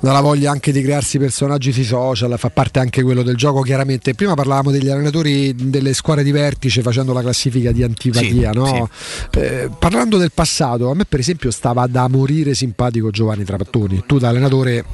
dalla 0.00 0.20
voglia 0.20 0.50
anche 0.50 0.72
di 0.72 0.82
crearsi 0.82 1.18
personaggi 1.18 1.72
sui 1.72 1.84
social, 1.84 2.34
fa 2.38 2.50
parte 2.50 2.78
anche 2.78 3.02
quello 3.02 3.22
del 3.22 3.36
gioco 3.36 3.60
chiaramente. 3.60 4.14
Prima 4.14 4.34
parlavamo 4.34 4.70
degli 4.70 4.88
allenatori 4.88 5.54
delle 5.54 5.92
squadre 5.92 6.24
di 6.24 6.32
vertice 6.32 6.82
facendo 6.82 7.12
la 7.12 7.20
classifica 7.20 7.70
di 7.70 7.82
antipatia, 7.82 8.50
Sì, 8.52 8.58
no? 8.58 8.88
Eh, 9.32 9.70
parlando 9.78 10.16
del 10.16 10.32
passato, 10.32 10.90
a 10.90 10.94
me 10.94 11.04
per 11.04 11.20
esempio 11.20 11.50
stava 11.50 11.86
da 11.86 12.08
morire 12.08 12.54
simpatico 12.54 13.10
Giovanni 13.10 13.44
Trapattoni. 13.44 14.04
Tu 14.06 14.18
da 14.18 14.28
allenatore 14.28 14.84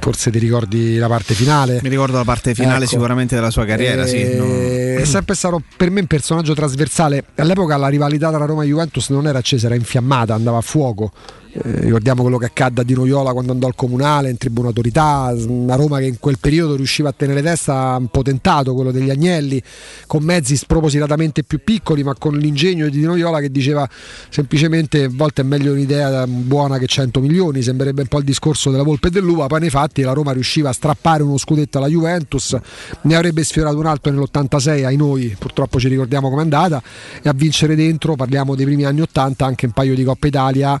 forse 0.00 0.30
ti 0.30 0.38
ricordi 0.38 0.96
la 0.96 1.08
parte 1.08 1.34
finale? 1.34 1.80
Mi 1.82 1.88
ricordo 1.88 2.16
la 2.16 2.24
parte 2.24 2.54
finale 2.54 2.84
Ecco. 2.84 2.92
sicuramente 2.92 3.34
della 3.34 3.50
sua 3.50 3.64
carriera, 3.64 4.06
sì. 4.06 4.20
Eh, 4.20 4.36
no. 4.36 5.00
È 5.00 5.04
sempre 5.04 5.34
stato 5.34 5.62
per 5.76 5.90
me 5.90 6.00
un 6.00 6.06
personaggio 6.06 6.54
trasversale. 6.54 7.24
All'epoca 7.36 7.76
la 7.76 7.88
rivalità 7.88 8.30
tra 8.30 8.44
Roma 8.46 8.64
e 8.64 8.66
Juventus 8.66 9.10
non 9.10 9.26
era 9.26 9.38
accesa, 9.38 9.66
era 9.66 9.74
infiammata, 9.74 10.34
andava 10.34 10.58
a 10.58 10.62
fuoco. 10.62 11.12
Eh, 11.56 11.82
ricordiamo 11.82 12.22
quello 12.22 12.36
che 12.36 12.46
accadde 12.46 12.80
a 12.80 12.84
Di 12.84 12.94
Noiola 12.94 13.32
quando 13.32 13.52
andò 13.52 13.68
al 13.68 13.76
comunale 13.76 14.28
in 14.28 14.36
tribuna 14.36 14.68
autorità, 14.68 15.32
una 15.46 15.76
Roma 15.76 15.98
che 16.00 16.06
in 16.06 16.18
quel 16.18 16.38
periodo 16.40 16.74
riusciva 16.74 17.10
a 17.10 17.14
tenere 17.16 17.42
testa 17.42 17.96
un 17.96 18.08
potentato, 18.08 18.74
quello 18.74 18.90
degli 18.90 19.08
Agnelli, 19.08 19.62
con 20.08 20.24
mezzi 20.24 20.56
spropositatamente 20.56 21.44
più 21.44 21.60
piccoli, 21.62 22.02
ma 22.02 22.14
con 22.18 22.36
l'ingegno 22.36 22.88
di 22.88 22.98
Di 22.98 23.04
Noiola 23.04 23.38
che 23.38 23.52
diceva 23.52 23.88
semplicemente 24.30 25.04
a 25.04 25.08
volte 25.12 25.42
è 25.42 25.44
meglio 25.44 25.72
un'idea 25.72 26.26
buona 26.26 26.78
che 26.78 26.86
100 26.86 27.20
milioni, 27.20 27.62
sembrerebbe 27.62 28.02
un 28.02 28.08
po' 28.08 28.18
il 28.18 28.24
discorso 28.24 28.72
della 28.72 28.82
Volpe 28.82 29.06
e 29.06 29.10
dell'Uva, 29.12 29.46
poi 29.46 29.60
nei 29.60 29.70
fatti 29.70 30.02
la 30.02 30.12
Roma 30.12 30.32
riusciva 30.32 30.70
a 30.70 30.72
strappare 30.72 31.22
uno 31.22 31.38
scudetto 31.38 31.78
alla 31.78 31.86
Juventus, 31.86 32.56
ne 33.02 33.14
avrebbe 33.14 33.44
sfiorato 33.44 33.78
un 33.78 33.86
altro 33.86 34.10
nell'86 34.10 34.84
ai 34.84 34.96
noi, 34.96 35.36
purtroppo 35.38 35.78
ci 35.78 35.86
ricordiamo 35.86 36.30
com'è 36.30 36.42
andata, 36.42 36.82
e 37.22 37.28
a 37.28 37.32
vincere 37.32 37.76
dentro, 37.76 38.16
parliamo 38.16 38.56
dei 38.56 38.64
primi 38.64 38.84
anni 38.84 39.02
80, 39.02 39.44
anche 39.44 39.66
un 39.66 39.72
paio 39.72 39.94
di 39.94 40.02
Coppa 40.02 40.26
Italia, 40.26 40.80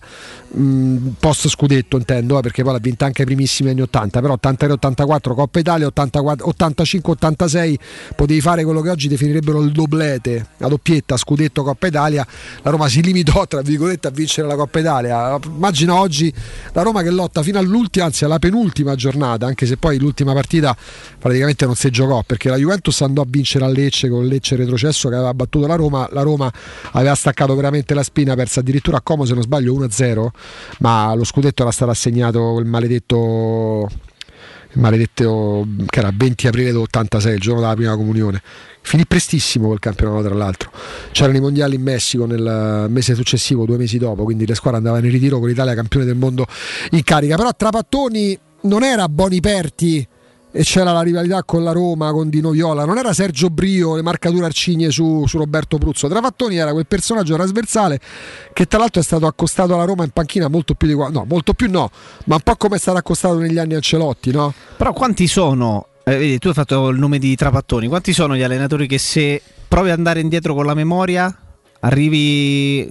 mh, 0.64 1.14
post 1.18 1.48
scudetto 1.48 1.96
intendo, 1.96 2.38
eh, 2.38 2.42
perché 2.42 2.62
poi 2.62 2.72
l'ha 2.72 2.78
vinta 2.78 3.04
anche 3.04 3.22
ai 3.22 3.26
primissimi 3.26 3.70
anni 3.70 3.82
80, 3.82 4.20
però 4.20 4.36
83-84 4.40 5.34
Coppa 5.34 5.58
Italia, 5.58 5.86
85-86 5.86 7.74
potevi 8.16 8.40
fare 8.40 8.64
quello 8.64 8.80
che 8.80 8.90
oggi 8.90 9.08
definirebbero 9.08 9.60
il 9.60 9.72
doblete, 9.72 10.48
la 10.58 10.68
doppietta, 10.68 11.16
scudetto 11.16 11.62
Coppa 11.62 11.86
Italia, 11.86 12.26
la 12.62 12.70
Roma 12.70 12.88
si 12.88 13.02
limitò 13.02 13.46
tra 13.46 13.60
virgolette 13.60 14.08
a 14.08 14.10
vincere 14.10 14.46
la 14.46 14.56
Coppa 14.56 14.78
Italia, 14.78 15.38
immagina 15.44 15.94
oggi 15.94 16.32
la 16.72 16.82
Roma 16.82 17.02
che 17.02 17.10
lotta 17.10 17.42
fino 17.42 17.58
all'ultima, 17.58 18.06
anzi 18.06 18.24
alla 18.24 18.38
penultima 18.38 18.94
giornata, 18.94 19.46
anche 19.46 19.66
se 19.66 19.76
poi 19.76 19.98
l'ultima 19.98 20.32
partita 20.32 20.76
praticamente 21.18 21.66
non 21.66 21.74
si 21.74 21.90
giocò, 21.90 22.22
perché 22.24 22.48
la 22.48 22.56
Juventus 22.56 23.00
andò 23.02 23.22
a 23.22 23.26
vincere 23.28 23.64
a 23.64 23.68
Lecce 23.68 24.08
con 24.08 24.26
Lecce 24.26 24.56
retrocesso 24.56 25.08
che 25.08 25.14
aveva 25.14 25.34
battuto 25.34 25.66
la 25.66 25.74
Roma, 25.74 26.08
la 26.12 26.22
Roma 26.22 26.52
aveva 26.92 27.14
staccato 27.14 27.54
veramente 27.54 27.94
la 27.94 28.02
spina, 28.02 28.34
persa 28.34 28.60
addirittura 28.60 28.98
a 28.98 29.00
Como 29.00 29.24
se 29.24 29.34
non 29.34 29.42
sbaglio 29.42 29.74
1-0, 29.74 30.28
ma 30.78 31.14
lo 31.14 31.24
scudetto 31.24 31.62
era 31.62 31.70
stato 31.70 31.90
assegnato 31.90 32.52
quel 32.52 32.66
maledetto 32.66 33.88
il 34.74 34.80
maledetto 34.80 35.66
che 35.86 35.98
era 36.00 36.10
20 36.12 36.48
aprile 36.48 36.72
d'86, 36.72 37.32
il 37.32 37.40
giorno 37.40 37.60
della 37.60 37.74
prima 37.74 37.96
comunione. 37.96 38.42
Finì 38.80 39.06
prestissimo 39.06 39.68
quel 39.68 39.78
campionato, 39.78 40.24
tra 40.24 40.34
l'altro. 40.34 40.70
C'erano 41.12 41.38
i 41.38 41.40
mondiali 41.40 41.76
in 41.76 41.82
Messico 41.82 42.26
nel 42.26 42.86
mese 42.88 43.14
successivo, 43.14 43.64
due 43.64 43.76
mesi 43.76 43.98
dopo, 43.98 44.24
quindi 44.24 44.46
le 44.46 44.54
squadre 44.54 44.78
andavano 44.78 45.06
in 45.06 45.12
ritiro 45.12 45.38
con 45.38 45.48
l'Italia 45.48 45.74
campione 45.74 46.04
del 46.04 46.16
mondo 46.16 46.44
in 46.90 47.02
carica. 47.04 47.36
Però 47.36 47.50
Trapattoni 47.54 48.38
non 48.62 48.82
era 48.82 49.08
Boniperti 49.08 50.06
e 50.56 50.62
c'era 50.62 50.92
la 50.92 51.02
rivalità 51.02 51.42
con 51.42 51.64
la 51.64 51.72
Roma, 51.72 52.12
con 52.12 52.28
Dino 52.28 52.50
Viola, 52.50 52.84
non 52.84 52.96
era 52.96 53.12
Sergio 53.12 53.48
Brio, 53.50 53.96
le 53.96 54.02
marcature 54.02 54.44
arcigne 54.44 54.88
su, 54.92 55.24
su 55.26 55.36
Roberto 55.36 55.78
Pruzzo. 55.78 56.06
Trapattoni 56.06 56.56
era 56.56 56.70
quel 56.70 56.86
personaggio 56.86 57.34
trasversale 57.34 57.98
che 58.52 58.66
tra 58.66 58.78
l'altro 58.78 59.00
è 59.00 59.04
stato 59.04 59.26
accostato 59.26 59.74
alla 59.74 59.82
Roma 59.82 60.04
in 60.04 60.10
panchina 60.10 60.46
molto 60.46 60.74
più 60.74 60.86
di 60.86 60.94
qua, 60.94 61.08
no, 61.08 61.24
molto 61.28 61.54
più 61.54 61.68
no, 61.68 61.90
ma 62.26 62.36
un 62.36 62.40
po' 62.40 62.54
come 62.54 62.76
è 62.76 62.78
stato 62.78 62.98
accostato 62.98 63.38
negli 63.38 63.58
anni 63.58 63.74
Ancelotti, 63.74 64.30
no? 64.30 64.54
Però 64.76 64.92
quanti 64.92 65.26
sono 65.26 65.88
Eh, 66.04 66.18
vedi, 66.18 66.38
tu 66.38 66.48
hai 66.48 66.54
fatto 66.54 66.88
il 66.88 66.98
nome 67.00 67.18
di 67.18 67.34
Trapattoni. 67.34 67.88
Quanti 67.88 68.12
sono 68.12 68.36
gli 68.36 68.42
allenatori 68.42 68.86
che 68.86 68.98
se 68.98 69.42
provi 69.66 69.90
ad 69.90 69.96
andare 69.96 70.20
indietro 70.20 70.54
con 70.54 70.66
la 70.66 70.74
memoria 70.74 71.36
arrivi 71.80 72.88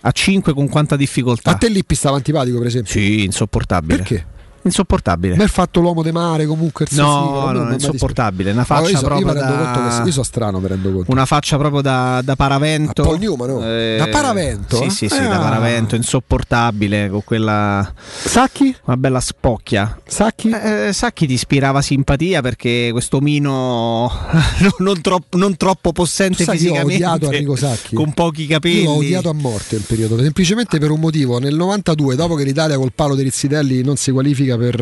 a 0.00 0.10
5 0.10 0.52
con 0.52 0.68
quanta 0.68 0.96
difficoltà? 0.96 1.52
A 1.52 1.54
te 1.54 1.68
Lippi 1.68 1.94
stava 1.94 2.16
antipatico, 2.16 2.58
per 2.58 2.66
esempio. 2.66 2.92
Sì, 2.92 3.24
insopportabile. 3.24 3.96
Perché? 3.96 4.26
Insopportabile. 4.66 5.34
Il 5.42 5.48
fatto 5.48 5.80
l'uomo 5.80 6.02
de 6.02 6.12
mare 6.12 6.44
comunque 6.46 6.86
il 6.88 6.96
No, 6.96 7.50
no, 7.52 7.64
mi 7.64 7.74
insopportabile. 7.74 8.50
Una 8.50 8.64
faccia 8.64 8.80
No, 8.82 8.88
io, 8.88 8.96
so- 8.96 9.02
io 9.02 9.06
proprio 9.08 9.32
rendo 9.32 9.62
da- 9.62 9.98
che 10.02 10.06
io 10.06 10.12
so 10.12 10.22
strano, 10.22 10.58
mi 10.60 10.68
rendo 10.68 10.92
conto. 10.92 11.10
Una 11.10 11.24
faccia 11.24 11.56
proprio 11.56 11.80
da, 11.80 12.20
da 12.22 12.36
paravento. 12.36 13.02
Paul 13.02 13.18
Newman, 13.18 13.48
no? 13.48 13.58
Da 13.96 14.08
paravento? 14.08 14.76
Sì, 14.76 14.90
sì, 14.90 15.08
sì, 15.08 15.20
da 15.20 15.36
Ah. 15.36 15.38
paravento, 15.38 15.94
insopportabile, 15.96 17.08
con 17.08 17.22
quella... 17.24 17.92
Sacchi? 18.24 18.74
Una 18.84 18.96
bella 18.96 19.20
spocchia. 19.20 19.98
Sacchi? 20.06 20.50
Eh, 20.50 20.90
Sacchi 20.92 21.26
ti 21.26 21.34
ispirava 21.34 21.80
simpatia 21.82 22.40
perché 22.42 22.88
questo 22.92 23.20
mino 23.20 24.10
non, 24.78 25.00
troppo, 25.00 25.36
non 25.36 25.56
troppo 25.56 25.92
possente 25.92 26.44
Sai 26.44 26.58
che 26.58 26.64
io 26.64 26.70
ho 26.72 26.74
fisicamente, 26.86 27.04
odiato 27.04 27.32
Enrico 27.32 27.56
Sacchi. 27.56 27.94
con 27.94 28.12
pochi 28.12 28.46
capelli. 28.46 28.82
Io 28.82 28.90
l'ho 28.90 28.96
odiato 28.96 29.28
a 29.30 29.34
morte 29.34 29.76
il 29.76 29.84
periodo, 29.86 30.18
semplicemente 30.20 30.78
per 30.78 30.90
un 30.90 31.00
motivo. 31.00 31.38
Nel 31.38 31.54
92, 31.54 32.16
dopo 32.16 32.34
che 32.34 32.44
l'Italia 32.44 32.76
col 32.76 32.92
palo 32.94 33.14
dei 33.14 33.24
Rizzitelli 33.24 33.82
non 33.82 33.96
si 33.96 34.10
qualifica 34.10 34.55
per, 34.56 34.80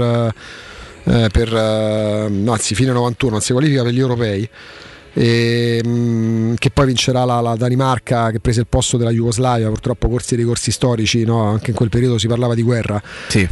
eh, 1.04 1.28
per 1.30 1.54
eh, 1.54 2.48
anzi 2.48 2.74
fine 2.74 2.92
91, 2.92 3.32
non 3.32 3.40
si 3.40 3.52
qualifica 3.52 3.82
per 3.82 3.92
gli 3.92 4.00
europei. 4.00 4.48
E, 5.14 5.80
mh, 5.84 6.54
che 6.58 6.70
poi 6.70 6.86
vincerà 6.86 7.24
la, 7.24 7.40
la 7.40 7.54
Danimarca 7.54 8.30
che 8.30 8.40
prese 8.40 8.60
il 8.60 8.66
posto 8.68 8.96
della 8.96 9.10
Jugoslavia 9.10 9.68
purtroppo 9.68 10.08
corsi 10.08 10.34
e 10.34 10.36
ricorsi 10.36 10.72
storici 10.72 11.24
no? 11.24 11.44
anche 11.44 11.70
in 11.70 11.76
quel 11.76 11.88
periodo 11.88 12.18
si 12.18 12.26
parlava 12.26 12.54
di 12.54 12.62
guerra. 12.62 13.00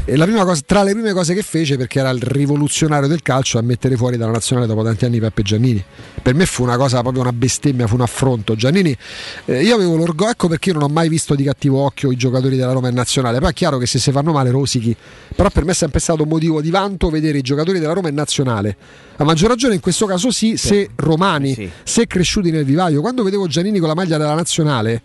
E 0.05 0.17
la 0.17 0.25
prima 0.25 0.45
cosa, 0.45 0.61
tra 0.67 0.83
le 0.83 0.93
prime 0.93 1.13
cose 1.13 1.35
che 1.35 1.43
fece 1.43 1.77
perché 1.77 2.01
era 2.01 2.11
il 2.11 2.21
rivoluzionario 2.21 3.09
del 3.09 3.23
calcio 3.23 3.59
a 3.59 3.63
mettere 3.63 3.97
fuori 3.97 4.17
dalla 4.17 4.33
nazionale 4.33 4.67
dopo 4.67 4.83
tanti 4.83 5.05
anni 5.05 5.21
Peppe 5.21 5.43
Giannini. 5.43 5.83
Per 6.21 6.35
me 6.35 6.47
fu 6.47 6.63
una 6.63 6.77
cosa 6.77 7.01
proprio 7.01 7.23
una 7.23 7.33
bestemmia 7.33 7.87
fu 7.87 7.95
un 7.95 8.03
affronto. 8.03 8.57
Giannini 8.57 8.97
eh, 9.45 9.63
io 9.63 9.75
avevo 9.75 9.97
l'orgoglio 9.97 10.31
ecco 10.33 10.49
perché 10.49 10.71
io 10.71 10.79
non 10.79 10.85
ho 10.85 10.93
mai 10.93 11.09
visto 11.09 11.35
di 11.35 11.45
cattivo 11.45 11.85
occhio 11.85 12.11
i 12.11 12.17
giocatori 12.17 12.57
della 12.57 12.73
Roma 12.73 12.89
in 12.89 12.95
nazionale. 12.95 13.39
Poi 13.39 13.51
è 13.51 13.53
chiaro 13.53 13.79
che 13.79 13.87
se 13.87 13.99
si 13.99 14.11
fanno 14.11 14.33
male 14.33 14.51
rosichi. 14.51 14.95
Però 15.35 15.49
per 15.51 15.65
me 15.65 15.73
è 15.73 15.75
sempre 15.75 16.01
stato 16.01 16.23
un 16.23 16.29
motivo 16.29 16.61
di 16.61 16.71
vanto 16.71 17.09
vedere 17.09 17.39
i 17.39 17.43
giocatori 17.43 17.79
della 17.79 17.93
Roma 17.93 18.09
in 18.09 18.15
nazionale 18.15 18.77
a 19.17 19.25
maggior 19.25 19.49
ragione 19.51 19.75
in 19.75 19.81
questo 19.81 20.07
caso 20.07 20.31
sì, 20.31 20.57
se 20.57 20.91
romani 20.97 21.71
se 21.85 22.07
cresciuti 22.07 22.51
nel 22.51 22.65
vivaio 22.65 23.01
quando 23.01 23.23
vedevo 23.23 23.47
Giannini 23.47 23.79
con 23.79 23.89
la 23.89 23.95
maglia 23.95 24.17
della 24.19 24.35
nazionale 24.35 25.03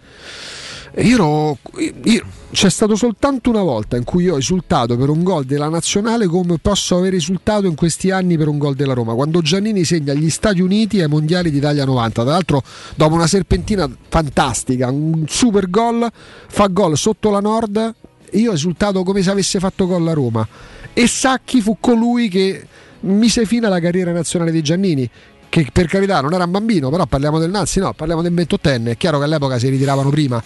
io 0.99 1.13
ero- 1.15 1.57
io- 2.05 2.25
c'è 2.49 2.69
stato 2.69 2.95
soltanto 2.95 3.49
una 3.51 3.61
volta 3.61 3.97
in 3.97 4.03
cui 4.03 4.23
io 4.23 4.35
ho 4.35 4.37
esultato 4.37 4.97
per 4.97 5.09
un 5.09 5.21
gol 5.21 5.43
della 5.45 5.69
nazionale 5.69 6.25
come 6.25 6.57
posso 6.59 6.97
aver 6.97 7.13
esultato 7.13 7.67
in 7.67 7.75
questi 7.75 8.09
anni 8.09 8.35
per 8.35 8.47
un 8.47 8.57
gol 8.57 8.73
della 8.73 8.93
Roma, 8.93 9.13
quando 9.13 9.41
Giannini 9.41 9.83
segna 9.83 10.13
agli 10.13 10.29
Stati 10.29 10.61
Uniti 10.61 10.99
ai 11.01 11.07
mondiali 11.07 11.51
d'Italia 11.51 11.85
90. 11.85 12.23
Tra 12.23 12.31
l'altro, 12.31 12.63
dopo 12.95 13.13
una 13.13 13.27
serpentina 13.27 13.87
fantastica, 14.09 14.89
un 14.89 15.25
super 15.27 15.69
gol, 15.69 16.09
fa 16.47 16.67
gol 16.67 16.97
sotto 16.97 17.29
la 17.29 17.41
Nord. 17.41 17.93
Io 18.31 18.51
ho 18.51 18.53
esultato 18.53 19.03
come 19.03 19.21
se 19.21 19.29
avesse 19.29 19.59
fatto 19.59 19.85
gol 19.85 20.03
la 20.03 20.13
Roma. 20.13 20.47
E 20.93 21.05
Sacchi 21.05 21.61
fu 21.61 21.77
colui 21.79 22.27
che 22.29 22.65
mise 23.01 23.45
fine 23.45 23.67
alla 23.67 23.79
carriera 23.79 24.11
nazionale 24.11 24.51
di 24.51 24.61
Giannini. 24.61 25.09
Che 25.49 25.67
per 25.71 25.87
carità 25.87 26.19
non 26.19 26.33
era 26.33 26.43
un 26.43 26.51
bambino, 26.51 26.89
però 26.89 27.05
parliamo 27.05 27.39
del 27.39 27.49
Nazzi, 27.49 27.79
no, 27.79 27.93
parliamo 27.93 28.21
del 28.21 28.33
28enne. 28.33 28.91
È 28.91 28.97
chiaro 28.97 29.17
che 29.17 29.23
all'epoca 29.23 29.57
si 29.57 29.69
ritiravano 29.69 30.09
prima, 30.09 30.43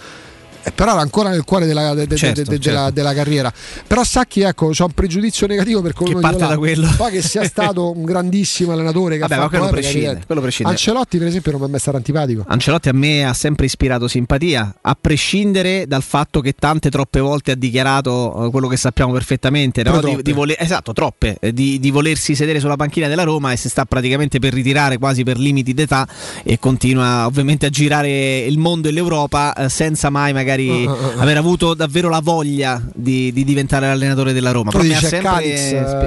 però 0.75 0.91
era 0.91 1.01
ancora 1.01 1.29
nel 1.29 1.43
cuore 1.43 1.65
della, 1.65 1.93
de- 1.93 2.07
de- 2.07 2.15
Certo, 2.15 2.41
de- 2.43 2.59
certo. 2.59 2.91
della- 2.91 3.13
carriera. 3.13 3.51
Però 3.87 4.03
Sacchi, 4.03 4.41
ecco, 4.41 4.69
c'è 4.69 4.83
un 4.83 4.91
pregiudizio 4.91 5.47
negativo 5.47 5.81
per 5.81 5.93
quello 5.93 6.15
Che 6.15 6.19
parte 6.19 6.47
da 6.47 6.57
quello. 6.57 6.87
Poi 6.97 7.11
che 7.11 7.21
sia 7.21 7.43
stato 7.45 7.91
un 7.91 8.03
grandissimo 8.03 8.71
allenatore 8.71 9.15
che 9.15 9.21
Vabbè, 9.21 9.35
ha 9.35 9.39
ma 9.39 9.49
quello 9.49 9.67
prescinde, 9.67 10.21
quello 10.25 10.41
prescinde. 10.41 10.71
Ancelotti, 10.71 11.17
per 11.17 11.27
esempio, 11.27 11.51
non 11.51 11.61
mi 11.61 11.67
è 11.67 11.69
mai 11.69 11.79
stato 11.79 11.97
antipatico. 11.97 12.45
Ancelotti 12.47 12.89
a 12.89 12.93
me 12.93 13.25
ha 13.25 13.33
sempre 13.33 13.65
ispirato 13.65 14.07
simpatia, 14.07 14.75
a 14.81 14.97
prescindere 14.99 15.85
dal 15.87 16.03
fatto 16.03 16.41
che 16.41 16.53
tante 16.53 16.89
troppe 16.89 17.19
volte 17.19 17.51
ha 17.51 17.55
dichiarato 17.55 18.45
eh, 18.47 18.49
quello 18.49 18.67
che 18.67 18.77
sappiamo 18.77 19.11
perfettamente, 19.11 19.83
no? 19.83 19.99
Di, 20.01 20.21
di 20.21 20.31
voler- 20.31 20.59
esatto, 20.61 20.93
troppe, 20.93 21.37
eh, 21.39 21.53
di, 21.53 21.79
di 21.79 21.91
volersi 21.91 22.35
sedere 22.35 22.59
sulla 22.59 22.75
panchina 22.75 23.07
della 23.07 23.23
Roma 23.23 23.51
e 23.51 23.57
si 23.57 23.69
sta 23.69 23.85
praticamente 23.85 24.39
per 24.39 24.53
ritirare 24.53 24.97
quasi 24.97 25.23
per 25.23 25.37
limiti 25.37 25.73
d'età 25.73 26.07
e 26.43 26.59
continua 26.59 27.25
ovviamente 27.25 27.65
a 27.65 27.69
girare 27.69 28.39
il 28.39 28.57
mondo 28.57 28.87
e 28.87 28.91
l'Europa 28.91 29.53
eh, 29.53 29.69
senza 29.69 30.09
mai 30.09 30.33
magari 30.33 30.50
Ah, 30.87 30.91
ah, 30.91 31.13
ah. 31.17 31.21
aver 31.21 31.37
avuto 31.37 31.73
davvero 31.73 32.09
la 32.09 32.19
voglia 32.21 32.81
di, 32.93 33.31
di 33.31 33.43
diventare 33.43 33.87
l'allenatore 33.87 34.33
della 34.33 34.51
Roma. 34.51 34.71
Tu 34.71 34.79
Però 34.79 34.89
dici 34.93 35.17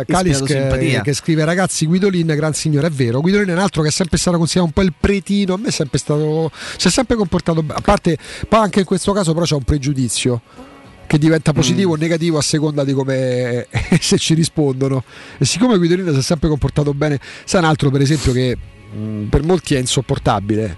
Caliz 0.07 0.35
ispirato 0.35 0.45
che, 0.45 1.01
che 1.03 1.13
scrive 1.13 1.45
ragazzi 1.45 1.87
Guidolin 1.87 2.27
gran 2.27 2.53
signore 2.53 2.89
è 2.89 2.91
vero 2.91 3.21
Guidolin 3.21 3.49
è 3.49 3.53
un 3.53 3.59
altro 3.59 3.83
che 3.83 3.89
è 3.89 3.91
sempre 3.91 4.19
stato 4.19 4.37
considerato 4.37 4.73
un 4.75 4.83
po' 4.83 4.89
il 4.89 4.95
pretino 4.99 5.55
a 5.55 5.59
me 5.59 5.69
è 5.69 5.71
sempre 5.71 5.99
stato 5.99 6.51
si 6.77 6.89
è 6.89 6.91
sempre 6.91 7.17
comportato 7.17 7.63
bene 7.63 7.79
a 7.79 7.81
parte 7.81 8.19
poi 8.49 8.61
anche 8.61 8.81
in 8.81 8.85
questo 8.85 9.13
caso 9.13 9.33
però 9.33 9.45
c'è 9.45 9.55
un 9.55 9.63
pregiudizio 9.63 10.41
che 11.07 11.19
diventa 11.19 11.53
positivo 11.53 11.91
Mm. 11.91 11.93
o 11.93 11.97
negativo 11.97 12.39
a 12.39 12.43
seconda 12.43 12.85
di 12.85 12.93
come 12.93 13.67
se 14.01 14.19
ci 14.19 14.35
rispondono 14.35 15.05
e 15.39 15.45
siccome 15.45 15.77
Guidolin 15.77 16.13
si 16.13 16.19
è 16.19 16.23
sempre 16.23 16.49
comportato 16.49 16.93
bene 16.95 17.19
sai 17.45 17.61
un 17.61 17.67
altro 17.67 17.91
per 17.91 18.01
esempio 18.01 18.33
che 18.33 18.57
mh, 18.93 19.25
per 19.25 19.43
molti 19.43 19.75
è 19.75 19.79
insopportabile 19.79 20.77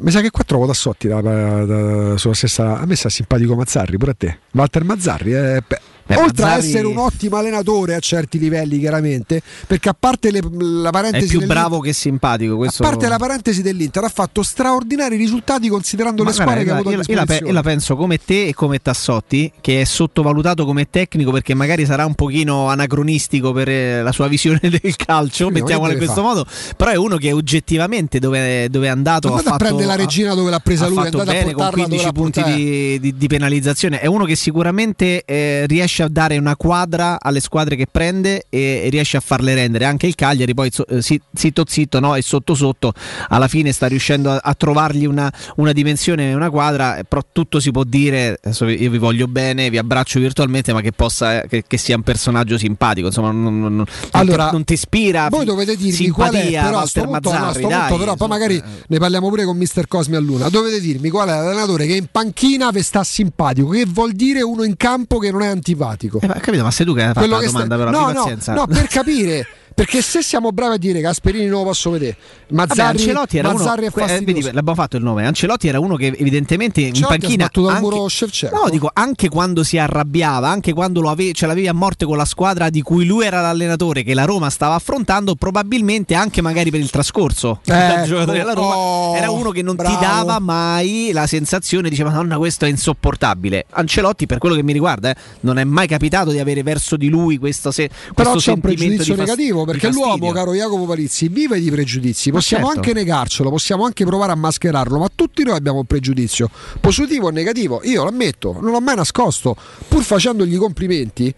mi 0.00 0.10
sa 0.10 0.20
che 0.20 0.30
qua 0.30 0.44
trovo 0.44 0.66
Tassotti 0.66 1.08
da- 1.08 1.20
da- 1.20 1.64
da- 1.64 2.16
sulla 2.16 2.34
stessa. 2.34 2.78
A 2.78 2.86
me 2.86 2.94
sta 2.96 3.08
simpatico 3.08 3.54
Mazzarri, 3.54 3.96
pure 3.96 4.10
a 4.12 4.14
te. 4.14 4.38
Walter 4.52 4.84
Mazzarri. 4.84 5.34
eh, 5.34 5.62
Beh, 6.08 6.16
oltre 6.16 6.42
a 6.44 6.46
Mazzarri- 6.46 6.66
essere 6.68 6.86
un 6.86 6.96
ottimo 6.96 7.36
allenatore 7.36 7.94
a 7.94 7.98
certi 7.98 8.38
livelli, 8.38 8.78
chiaramente, 8.78 9.42
perché 9.66 9.90
a 9.90 9.96
parte 9.98 10.30
le- 10.30 10.40
la 10.40 10.88
È 10.88 10.92
parentesi. 10.92 11.26
più 11.28 11.38
dell'Inter- 11.40 11.46
bravo 11.62 11.80
che 11.80 11.92
simpatico. 11.92 12.56
Questo... 12.56 12.82
A 12.82 12.88
parte 12.88 13.08
la 13.08 13.18
parentesi 13.18 13.60
dell'Inter, 13.62 14.04
ha 14.04 14.08
fatto 14.08 14.42
straordinari 14.42 15.16
risultati 15.16 15.68
considerando 15.68 16.22
Ma 16.22 16.30
le 16.30 16.34
squadre 16.34 16.64
guarda, 16.64 16.64
che 16.64 16.70
ha 16.70 16.74
avuto 16.74 16.88
a 16.88 16.92
io, 16.92 17.38
io 17.40 17.46
io 17.46 17.52
la 17.52 17.62
penso 17.62 17.96
come 17.96 18.18
te 18.18 18.46
e 18.48 18.54
come 18.54 18.80
Tassotti, 18.80 19.52
che 19.60 19.80
è 19.82 19.84
sottovalutato 19.84 20.64
come 20.64 20.88
tecnico 20.88 21.30
perché 21.30 21.52
magari 21.54 21.84
sarà 21.84 22.06
un 22.06 22.14
pochino 22.14 22.68
anacronistico 22.68 23.52
per 23.52 23.68
eh, 23.68 24.02
la 24.02 24.12
sua 24.12 24.28
visione 24.28 24.60
del 24.80 24.96
calcio, 24.96 25.46
che 25.48 25.52
mettiamola 25.52 25.92
in 25.92 25.98
questo 25.98 26.22
fare? 26.22 26.26
modo, 26.26 26.46
però 26.76 26.90
è 26.90 26.96
uno 26.96 27.16
che 27.18 27.32
oggettivamente 27.32 28.18
dove, 28.18 28.68
dove 28.70 28.86
è 28.86 28.90
andato... 28.90 29.28
Andate 29.28 29.48
ha 29.50 29.52
a 29.54 29.56
prendere 29.56 29.86
la 29.86 29.94
regina 29.96 30.34
dove 30.34 30.50
l'ha 30.50 30.60
presa 30.60 30.84
ha 30.86 30.88
lui, 30.88 30.96
fatto 30.96 31.18
andate 31.18 31.30
a 31.30 31.40
bene 31.40 31.52
con 31.52 31.62
portarla 31.64 31.86
dove 31.86 32.02
15 32.02 32.04
l'ha 32.04 32.12
punti 32.12 32.42
di, 32.54 33.00
di- 33.00 33.16
di 33.16 33.26
penalizzazione. 33.26 34.00
È 34.00 34.06
uno 34.06 34.24
che 34.24 34.36
sicuramente 34.36 35.24
eh, 35.24 35.66
riesce 35.66 35.97
a 36.02 36.08
dare 36.08 36.36
una 36.38 36.56
quadra 36.56 37.18
alle 37.20 37.40
squadre 37.40 37.76
che 37.76 37.86
prende 37.90 38.44
e, 38.48 38.88
riesce 38.90 39.16
a 39.16 39.20
farle 39.20 39.54
rendere. 39.54 39.84
Anche 39.84 40.06
il 40.06 40.14
Cagliari, 40.14 40.54
poi 40.54 40.70
eh, 40.88 41.02
si- 41.02 41.20
zitto 41.32 41.64
zitto 41.66 42.00
no? 42.00 42.14
e 42.14 42.22
sotto 42.22 42.54
sotto, 42.54 42.92
alla 43.28 43.48
fine 43.48 43.72
sta 43.72 43.86
riuscendo 43.86 44.30
a, 44.30 44.40
a 44.42 44.54
trovargli 44.54 45.04
una, 45.04 45.32
una 45.56 45.72
dimensione 45.72 46.30
e 46.30 46.34
una 46.34 46.50
quadra. 46.50 47.00
Però 47.08 47.22
tutto 47.32 47.60
si 47.60 47.70
può 47.70 47.84
dire. 47.84 48.38
Io 48.42 48.90
vi 48.90 48.98
voglio 48.98 49.26
bene, 49.28 49.70
vi 49.70 49.78
abbraccio 49.78 50.20
virtualmente, 50.20 50.72
ma 50.72 50.80
che 50.80 50.92
possa 50.92 51.42
che, 51.42 51.64
che 51.66 51.76
sia 51.78 51.96
un 51.96 52.02
personaggio 52.02 52.58
simpatico. 52.58 53.06
Insomma, 53.06 53.30
non, 53.30 53.60
non- 53.60 53.76
non- 53.76 53.86
Allora, 54.12 54.44
non, 54.44 54.52
non 54.52 54.64
ti 54.64 54.74
ispira. 54.74 55.28
Voi 55.28 55.44
dovete 55.44 55.76
dirmi 55.76 56.08
qual 56.08 56.34
è, 56.34 56.50
però, 56.50 56.78
Walter 56.78 57.04
punto, 57.04 57.32
no, 57.32 57.38
Mazzarri, 57.38 57.60
punto 57.60 57.76
dai, 57.76 57.98
però, 57.98 58.14
poi 58.16 58.28
magari 58.28 58.62
ne 58.86 58.98
parliamo 58.98 59.28
pure 59.28 59.44
con 59.44 59.56
Mister 59.56 59.86
Cosmi 59.86 60.16
a 60.16 60.20
Luna. 60.20 60.48
Dovete 60.48 60.80
dirmi 60.80 61.08
qual 61.10 61.28
è 61.28 61.32
l'allenatore 61.32 61.86
che 61.86 61.94
in 61.94 62.06
panchina 62.10 62.70
vi 62.70 62.82
sta 62.82 63.04
simpatico, 63.04 63.68
che 63.68 63.84
vuol 63.86 64.12
dire 64.12 64.42
uno 64.42 64.64
in 64.64 64.76
campo 64.76 65.18
che 65.18 65.30
non 65.30 65.42
è 65.42 65.46
antipatico. 65.46 65.87
Eh, 66.20 66.26
ma, 66.26 66.34
capito, 66.34 66.62
ma 66.62 66.70
sei 66.70 66.86
tu 66.86 66.94
che 66.94 67.02
hai 67.02 67.12
fatto 67.12 67.26
la 67.26 67.38
che 67.38 67.48
sta- 67.48 67.52
domanda, 67.64 67.76
però 67.76 67.90
no, 67.90 68.06
no, 68.08 68.14
pazienza. 68.14 68.54
no, 68.54 68.66
per 68.66 68.86
capire. 68.88 69.46
Perché 69.78 70.02
se 70.02 70.22
siamo 70.22 70.50
bravi 70.50 70.74
a 70.74 70.76
dire 70.76 71.00
Gasperini 71.00 71.46
non 71.46 71.60
lo 71.60 71.66
posso 71.66 71.90
vedere, 71.90 72.16
Vabbè, 72.48 72.66
Mazzarri, 72.66 72.98
Ancelotti 72.98 73.38
era 73.38 73.52
Mazzarri 73.52 73.78
uno, 73.82 73.84
è 73.84 73.86
eh, 73.86 73.90
fastidioso. 74.08 74.24
vedi, 74.24 74.42
l'abbiamo 74.42 74.74
fatto 74.74 74.96
il 74.96 75.04
nome. 75.04 75.24
Ancelotti 75.24 75.68
era 75.68 75.78
uno 75.78 75.94
che 75.94 76.06
evidentemente 76.18 76.80
in 76.80 76.86
Ancelotti 76.88 77.14
ha 77.14 77.18
panchina 77.18 77.44
sbattuto 77.44 77.68
al 77.68 77.74
anche, 77.76 77.88
muro 77.88 78.08
Shevchenko. 78.08 78.56
no, 78.56 78.70
dico, 78.70 78.90
anche 78.92 79.28
quando 79.28 79.62
si 79.62 79.78
arrabbiava, 79.78 80.48
anche 80.48 80.72
quando 80.72 81.00
lo 81.00 81.10
ave- 81.10 81.32
ce 81.32 81.46
l'avevi 81.46 81.68
a 81.68 81.74
morte 81.74 82.06
con 82.06 82.16
la 82.16 82.24
squadra 82.24 82.70
di 82.70 82.82
cui 82.82 83.06
lui 83.06 83.24
era 83.24 83.40
l'allenatore 83.40 84.02
che 84.02 84.14
la 84.14 84.24
Roma 84.24 84.50
stava 84.50 84.74
affrontando, 84.74 85.36
probabilmente 85.36 86.16
anche 86.16 86.42
magari 86.42 86.72
per 86.72 86.80
il 86.80 86.90
trascorso 86.90 87.60
da 87.64 87.98
Ecco, 87.98 88.06
giocatore 88.06 88.38
della 88.38 88.54
Roma, 88.54 88.76
oh, 88.76 89.14
era 89.16 89.30
uno 89.30 89.50
che 89.50 89.62
non 89.62 89.76
ti 89.76 89.82
bravo. 89.82 90.00
dava 90.00 90.40
mai 90.40 91.10
la 91.12 91.28
sensazione, 91.28 91.88
diceva 91.88 92.10
Madonna 92.10 92.36
questo 92.36 92.64
è 92.64 92.68
insopportabile. 92.68 93.66
Ancelotti 93.70 94.26
per 94.26 94.38
quello 94.38 94.56
che 94.56 94.64
mi 94.64 94.72
riguarda 94.72 95.10
eh, 95.10 95.16
non 95.42 95.56
è 95.56 95.62
mai 95.62 95.86
capitato 95.86 96.32
di 96.32 96.40
avere 96.40 96.64
verso 96.64 96.96
di 96.96 97.08
lui 97.08 97.38
questo, 97.38 97.70
se, 97.70 97.88
Però 98.12 98.32
questo 98.32 98.38
c'è 98.38 98.52
un 98.56 98.60
pregiudizio 98.60 99.14
negativo 99.14 99.66
perché 99.72 99.90
l'uomo, 99.90 100.30
caro 100.32 100.54
Jacopo 100.54 100.84
Palizzi, 100.84 101.28
vive 101.28 101.60
di 101.60 101.70
pregiudizi. 101.70 102.30
Possiamo 102.30 102.66
certo. 102.66 102.80
anche 102.80 102.92
negarcelo, 102.92 103.50
possiamo 103.50 103.84
anche 103.84 104.04
provare 104.04 104.32
a 104.32 104.36
mascherarlo, 104.36 104.98
ma 104.98 105.08
tutti 105.14 105.42
noi 105.44 105.56
abbiamo 105.56 105.78
un 105.78 105.84
pregiudizio, 105.84 106.50
positivo 106.80 107.26
o 107.26 107.30
negativo. 107.30 107.80
Io 107.84 108.02
lo 108.02 108.08
ammetto, 108.08 108.56
non 108.60 108.72
l'ho 108.72 108.80
mai 108.80 108.96
nascosto, 108.96 109.56
pur 109.88 110.02
facendogli 110.02 110.56
complimenti. 110.56 111.34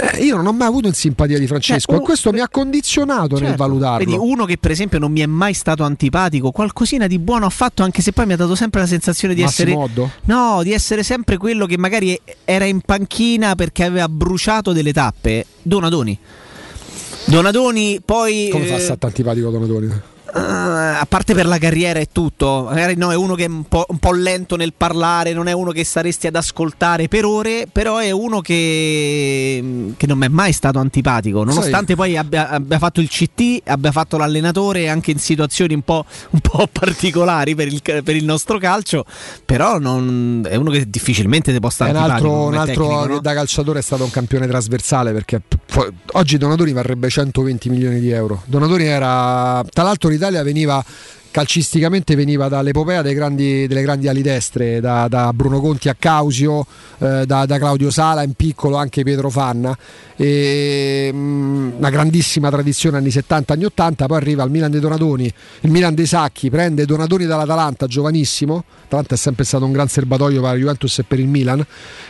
eh, 0.00 0.22
io 0.22 0.36
non 0.36 0.46
ho 0.46 0.52
mai 0.52 0.68
avuto 0.68 0.86
in 0.86 0.92
simpatia 0.92 1.38
di 1.40 1.46
Francesco 1.48 1.90
Cioè, 1.92 2.00
e 2.00 2.04
questo 2.04 2.30
mi 2.30 2.38
ha 2.38 2.48
condizionato 2.48 3.34
nel 3.36 3.48
Certo. 3.48 3.56
valutarlo. 3.56 4.04
Vedi, 4.04 4.16
uno 4.16 4.44
che 4.44 4.56
per 4.56 4.70
esempio 4.70 4.98
non 5.00 5.10
mi 5.10 5.20
è 5.20 5.26
mai 5.26 5.54
stato 5.54 5.82
antipatico, 5.82 6.52
qualcosina 6.52 7.08
di 7.08 7.18
buono 7.18 7.46
ha 7.46 7.50
fatto, 7.50 7.82
anche 7.82 8.00
se 8.00 8.12
poi 8.12 8.26
mi 8.26 8.34
ha 8.34 8.36
dato 8.36 8.54
sempre 8.54 8.80
la 8.80 8.86
sensazione 8.86 9.34
di 9.34 9.42
Massimo 9.42 9.70
essere. 9.70 9.82
Oddo? 9.84 10.10
No, 10.26 10.62
di 10.62 10.72
essere 10.72 11.02
sempre 11.02 11.36
quello 11.36 11.66
che 11.66 11.76
magari 11.78 12.20
era 12.44 12.64
in 12.64 12.80
panchina 12.80 13.56
perché 13.56 13.82
aveva 13.84 14.08
bruciato 14.08 14.72
delle 14.72 14.92
tappe. 14.92 15.46
Donadoni. 15.62 16.16
Donadoni 17.28 18.00
poi... 18.02 18.48
Come 18.50 18.64
fa 18.64 18.74
a 18.74 18.78
eh, 18.78 18.80
stare 18.80 18.98
antipatico 19.02 19.50
Donatoni? 19.50 20.17
Ah, 20.32 21.00
a 21.00 21.06
parte 21.06 21.32
per 21.34 21.46
la 21.46 21.58
carriera 21.58 22.00
e 22.00 22.08
tutto, 22.12 22.66
magari 22.68 22.96
no, 22.96 23.10
è 23.10 23.16
uno 23.16 23.34
che 23.34 23.44
è 23.44 23.48
un 23.48 23.64
po', 23.64 23.86
un 23.88 23.98
po' 23.98 24.12
lento 24.12 24.56
nel 24.56 24.74
parlare, 24.76 25.32
non 25.32 25.48
è 25.48 25.52
uno 25.52 25.70
che 25.70 25.84
saresti 25.84 26.26
ad 26.26 26.36
ascoltare 26.36 27.08
per 27.08 27.24
ore, 27.24 27.66
però 27.70 27.96
è 27.96 28.10
uno 28.10 28.40
che, 28.40 29.92
che 29.96 30.06
non 30.06 30.18
mi 30.18 30.26
è 30.26 30.28
mai 30.28 30.52
stato 30.52 30.78
antipatico, 30.80 31.44
nonostante 31.44 31.94
poi 31.94 32.16
abbia, 32.16 32.50
abbia 32.50 32.78
fatto 32.78 33.00
il 33.00 33.08
CT, 33.08 33.62
abbia 33.66 33.90
fatto 33.90 34.18
l'allenatore 34.18 34.88
anche 34.88 35.12
in 35.12 35.18
situazioni 35.18 35.72
un 35.72 35.82
po', 35.82 36.04
un 36.30 36.40
po' 36.40 36.68
particolari 36.70 37.54
per 37.54 37.68
il, 37.68 37.80
per 37.82 38.14
il 38.14 38.24
nostro 38.24 38.58
calcio, 38.58 39.04
però 39.44 39.78
non- 39.78 40.44
è 40.46 40.56
uno 40.56 40.70
che 40.70 40.88
difficilmente 40.90 41.52
ti 41.52 41.60
può 41.60 41.70
stare 41.70 41.92
un 41.92 41.96
altro, 41.96 42.32
un 42.44 42.54
altro 42.54 42.86
tecnico, 42.86 43.02
che 43.02 43.12
no? 43.14 43.20
da 43.20 43.32
calciatore 43.32 43.78
è 43.78 43.82
stato 43.82 44.04
un 44.04 44.10
campione 44.10 44.46
trasversale 44.46 45.12
perché 45.12 45.40
oggi 46.12 46.38
Donatori 46.38 46.72
varrebbe 46.72 47.08
120 47.08 47.70
milioni 47.70 48.00
di 48.00 48.10
euro. 48.10 48.42
Donatori 48.46 48.84
era, 48.84 49.64
tra 49.72 49.84
l'altro 49.84 50.08
l'Italia 50.18 50.42
veniva 50.42 50.84
calcisticamente 51.30 52.14
veniva 52.14 52.48
dall'epopea 52.48 53.02
grandi- 53.02 53.66
delle 53.66 53.82
grandi 53.82 54.08
ali 54.08 54.22
destre, 54.22 54.80
da, 54.80 55.08
da 55.08 55.32
Bruno 55.32 55.60
Conti 55.60 55.88
a 55.88 55.96
Causio, 55.98 56.66
eh, 56.98 57.26
da, 57.26 57.46
da 57.46 57.58
Claudio 57.58 57.90
Sala, 57.90 58.22
in 58.22 58.32
piccolo 58.32 58.76
anche 58.76 59.02
Pietro 59.02 59.30
Fanna, 59.30 59.76
e, 60.16 61.10
mm, 61.12 61.70
una 61.78 61.90
grandissima 61.90 62.50
tradizione 62.50 62.96
anni 62.96 63.10
70, 63.10 63.52
anni 63.52 63.64
80, 63.64 64.06
poi 64.06 64.16
arriva 64.16 64.42
il 64.42 64.50
Milan 64.50 64.70
dei 64.70 64.80
Donatoni, 64.80 65.32
il 65.60 65.70
Milan 65.70 65.94
dei 65.94 66.06
Sacchi, 66.06 66.50
prende 66.50 66.86
Donatoni 66.86 67.26
dall'Atalanta, 67.26 67.86
giovanissimo, 67.86 68.64
Atalanta 68.86 69.14
è 69.14 69.18
sempre 69.18 69.44
stato 69.44 69.64
un 69.64 69.72
gran 69.72 69.88
serbatoio 69.88 70.40
per 70.40 70.50
la 70.50 70.56
Juventus 70.56 70.98
e 70.98 71.04
per 71.04 71.20
il 71.20 71.28
Milan, 71.28 71.64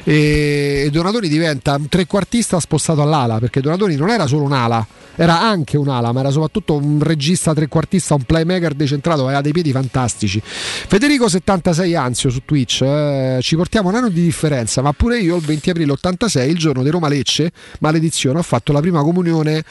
e, 0.04 0.84
e 0.86 0.90
Donatoni 0.90 1.28
diventa 1.28 1.74
un 1.74 1.88
trequartista 1.88 2.58
spostato 2.60 3.02
all'ala, 3.02 3.38
perché 3.38 3.60
Donatoni 3.60 3.96
non 3.96 4.10
era 4.10 4.26
solo 4.26 4.44
un'ala, 4.44 4.86
era 5.18 5.40
anche 5.40 5.76
un'ala, 5.76 6.12
ma 6.12 6.20
era 6.20 6.30
soprattutto 6.30 6.76
un 6.76 7.00
regista 7.02 7.52
trequartista, 7.52 8.14
un 8.14 8.22
playmaker 8.22 8.74
decentrato, 8.74 9.24
aveva 9.24 9.40
dei 9.40 9.50
piedi 9.50 9.72
fantastici. 9.72 10.40
Federico 10.44 11.28
76 11.28 11.94
Anzio 11.96 12.30
su 12.30 12.42
Twitch, 12.44 12.82
eh, 12.82 13.38
ci 13.42 13.56
portiamo 13.56 13.88
un 13.88 13.96
anno 13.96 14.10
di 14.10 14.22
differenza, 14.22 14.80
ma 14.80 14.92
pure 14.92 15.18
io 15.18 15.34
il 15.36 15.42
20 15.42 15.70
aprile 15.70 15.92
86, 15.92 16.50
il 16.50 16.56
giorno 16.56 16.84
di 16.84 16.90
Roma 16.90 17.08
Lecce, 17.08 17.50
maledizione, 17.80 18.38
ho 18.38 18.42
fatto 18.42 18.72
la 18.72 18.80
prima 18.80 19.02
comunione 19.02 19.64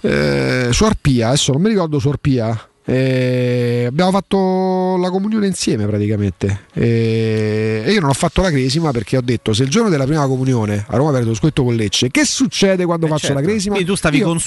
eh, 0.00 0.68
su 0.70 0.84
Arpia, 0.84 1.28
adesso 1.28 1.50
non 1.50 1.60
mi 1.60 1.68
ricordo 1.68 1.98
su 1.98 2.08
Arpia. 2.08 2.68
Eh, 2.90 3.84
abbiamo 3.86 4.10
fatto 4.10 4.96
la 4.98 5.10
comunione 5.10 5.46
insieme 5.46 5.84
praticamente 5.86 6.60
Eh, 6.72 7.82
e 7.84 7.92
io 7.92 8.00
non 8.00 8.08
ho 8.08 8.14
fatto 8.14 8.40
la 8.40 8.50
cresima 8.50 8.92
perché 8.92 9.18
ho 9.18 9.20
detto 9.20 9.52
se 9.52 9.64
il 9.64 9.68
giorno 9.68 9.90
della 9.90 10.04
prima 10.06 10.26
comunione 10.26 10.86
a 10.88 10.96
Roma 10.96 11.10
perdo 11.12 11.34
scritto 11.34 11.64
con 11.64 11.74
Lecce 11.74 12.10
che 12.10 12.24
succede 12.24 12.86
quando 12.86 13.06
faccio 13.06 13.26
certo. 13.26 13.40
la 13.42 13.46
cresima 13.46 13.74
Quindi 13.74 13.90
tu 13.92 13.96
stavi 13.98 14.16
Io- 14.18 14.26
con 14.26 14.38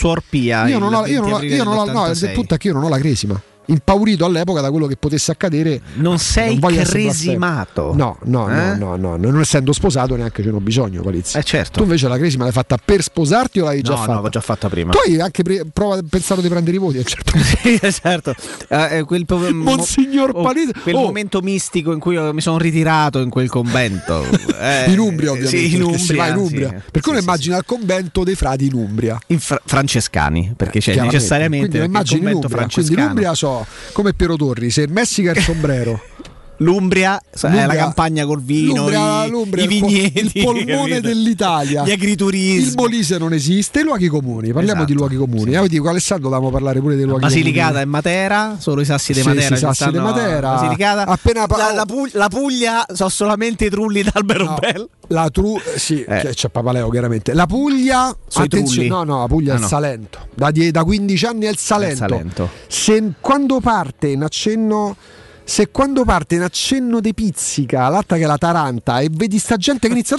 io 0.68 0.80
non 0.80 0.92
ho, 0.94 1.06
io 1.06 1.22
20 1.22 1.22
non 1.22 1.32
ho- 1.32 1.36
aprile 1.36 1.56
io 1.56 1.64
non 1.64 1.78
ho- 1.78 1.86
no, 1.86 2.04
dell'86. 2.08 2.26
il 2.26 2.32
punto 2.32 2.54
è 2.56 2.58
che 2.58 2.68
io 2.68 2.74
non 2.74 2.84
ho 2.84 2.90
la 2.90 2.98
cresima. 2.98 3.42
Impaurito 3.66 4.26
all'epoca 4.26 4.60
da 4.60 4.70
quello 4.72 4.88
che 4.88 4.98
potesse 4.98 5.32
accadere. 5.32 5.80
Non 5.96 6.18
sei 6.18 6.60
essere 6.62 7.04
cresimato. 7.04 7.94
No, 7.96 8.18
no, 8.24 8.50
Eh? 8.50 8.76
no, 8.76 8.96
no, 8.96 9.16
no, 9.16 9.16
non 9.18 9.40
essendo 9.40 9.72
sposato 9.72 10.16
neanche 10.16 10.44
ce 10.44 10.50
n'ho 10.50 10.60
bisogno, 10.60 11.02
Palizzi. 11.02 11.38
Eh 11.38 11.44
certo. 11.44 11.78
Tu 11.78 11.84
invece 11.84 12.08
la 12.08 12.18
cresima 12.18 12.44
l'hai 12.44 12.52
fatta 12.52 12.78
per 12.84 13.02
sposarti 13.02 13.60
o 13.60 13.66
l'hai 13.66 13.82
già 13.82 13.92
No, 13.92 13.98
fatta? 13.98 14.14
no, 14.14 14.22
l'ho 14.22 14.30
già 14.30 14.42
fatta 14.42 14.68
prima. 14.68 14.92
Tu 14.92 14.98
hai 15.06 15.22
anche 15.22 15.44
pre- 15.44 15.64
prova- 15.72 16.00
pensato 16.08 16.42
di 16.42 16.50
prendere 16.50 16.76
i 16.76 16.80
voti 16.80 16.98
a 16.98 17.00
un 17.00 17.06
certo 17.06 17.32
punto. 17.32 17.48
Sì, 17.62 17.80
certo. 18.02 18.34
Eh, 18.68 18.98
eh, 18.98 19.04
quel, 19.04 19.26
po- 19.26 19.38
Monsignor 19.54 20.32
oh, 20.34 20.42
Palese- 20.42 20.74
quel 20.82 20.96
oh. 20.96 21.02
momento 21.02 21.40
mistico 21.42 21.94
in 21.94 22.00
cui 22.00 22.18
mi 22.34 22.42
sono 22.42 22.58
ritirato 22.58 23.20
in 23.20 23.30
quel 23.30 23.48
convento. 23.50 24.26
Eh, 24.60 24.86
in 24.92 25.00
Umbria, 25.00 25.32
ovviamente. 25.32 25.58
Sì, 25.58 25.76
in 25.76 25.82
va 26.18 26.28
in 26.28 26.36
Umbria. 26.36 26.36
Umbria. 26.36 26.70
sì. 26.84 26.92
Perché 26.92 27.10
uno 27.10 27.20
immagina 27.20 27.58
il 27.58 27.64
convento 27.66 28.24
dei 28.24 28.36
frati 28.36 28.66
in 28.66 28.74
Umbria. 28.74 29.20
In 29.28 29.40
fra- 29.40 29.62
francescani, 29.64 30.54
perché 30.58 30.80
c'è 30.80 31.00
necessariamente 31.00 31.68
Quindi 31.70 31.88
immagini 31.88 32.20
in 32.20 32.24
convento 32.26 32.48
Umbria. 32.48 32.68
Quindi 32.68 32.92
in 32.92 32.98
francescano. 32.98 33.08
Umbria 33.08 33.34
so 33.36 33.61
come 33.94 34.14
Piero 34.14 34.36
Torri, 34.36 34.70
se 34.70 34.82
il 34.82 34.92
Messico 34.92 35.30
è 35.30 35.36
il 35.36 35.42
sombrero. 35.42 36.02
L'Umbria, 36.62 37.20
è 37.20 37.24
la 37.42 37.50
L'Umbria- 37.50 37.76
campagna 37.76 38.26
col 38.26 38.42
vino, 38.42 38.76
L'Umbria- 38.84 39.26
i, 39.26 39.30
l'Umbria 39.30 39.64
i 39.64 39.68
è 39.68 39.72
il 39.72 39.80
vigneti, 39.82 40.20
il 40.38 40.44
polmone 40.44 40.90
capito? 40.90 41.00
dell'Italia. 41.08 41.84
gli 41.84 41.92
agriturismi. 41.92 42.68
Il 42.70 42.74
Molise 42.76 43.18
non 43.18 43.34
esiste, 43.34 43.80
i 43.80 43.84
luoghi 43.84 44.08
comuni. 44.08 44.52
Parliamo 44.54 44.84
Esatto, 44.84 44.86
di 44.86 44.94
luoghi 44.94 45.16
comuni. 45.16 45.54
Eh, 45.54 45.68
dico, 45.68 45.90
Alessandro, 45.90 46.30
dobbiamo 46.30 46.52
parlare 46.52 46.80
pure 46.80 46.96
dei 46.96 47.06
luoghi 47.06 47.22
Basilicata 47.22 47.66
comuni. 47.68 47.82
e 47.82 47.86
Matera, 47.86 48.56
solo 48.60 48.82
i 48.82 48.86
sassi 48.86 49.14
di 49.14 49.22
Sì, 49.22 49.28
Matera. 49.28 49.56
sì, 49.56 49.62
sassi 49.62 49.92
di 49.92 49.98
Matera. 49.98 50.54
Basilicata. 50.54 51.06
Appena 51.08 51.48
pa- 51.48 51.58
la, 51.58 51.74
la 51.74 51.86
Puglia, 51.86 52.12
la 52.18 52.28
Puglia 52.28 52.86
sono 52.94 53.10
solamente 53.10 53.66
i 53.66 53.70
trulli 53.70 54.04
d'Albero 54.04 54.44
No, 54.46 54.58
Bello. 54.60 54.90
La 55.08 55.30
tru- 55.30 55.60
sì, 55.76 56.04
Eh. 56.04 56.30
c'è 56.34 56.50
Papaleo 56.50 56.90
chiaramente. 56.90 57.34
La 57.34 57.46
Puglia, 57.48 58.10
i 58.10 58.16
attenzione, 58.40 58.88
no, 58.88 59.04
no, 59.04 59.20
la 59.20 59.28
Puglia 59.28 59.52
Ah, 59.52 59.56
è 59.56 59.58
il 59.58 59.62
no. 59.64 59.68
Salento. 59.68 60.20
Da, 60.34 60.52
die- 60.52 60.72
da 60.72 60.84
15 60.84 61.26
anni 61.26 61.46
è 61.46 61.50
il 61.50 61.58
Salento. 61.58 61.98
Salento. 61.98 62.50
Se 62.68 63.14
quando 63.20 63.60
parte 63.60 64.08
in 64.08 64.24
accenno 64.24 64.96
se 65.44 65.70
quando 65.70 66.06
parte 66.06 66.36
in 66.36 66.42
accenno 66.44 67.00
di 67.00 67.14
pizzica 67.14 67.88
l'altra 67.90 68.18
che 68.18 68.24
è 68.24 68.28
la 68.28 68.38
Taranta 68.38 69.00
e 69.00 69.10
vedi 69.12 69.38
sta 69.38 69.58
gente 69.58 69.88
che 69.88 69.94
inizia 69.94 70.16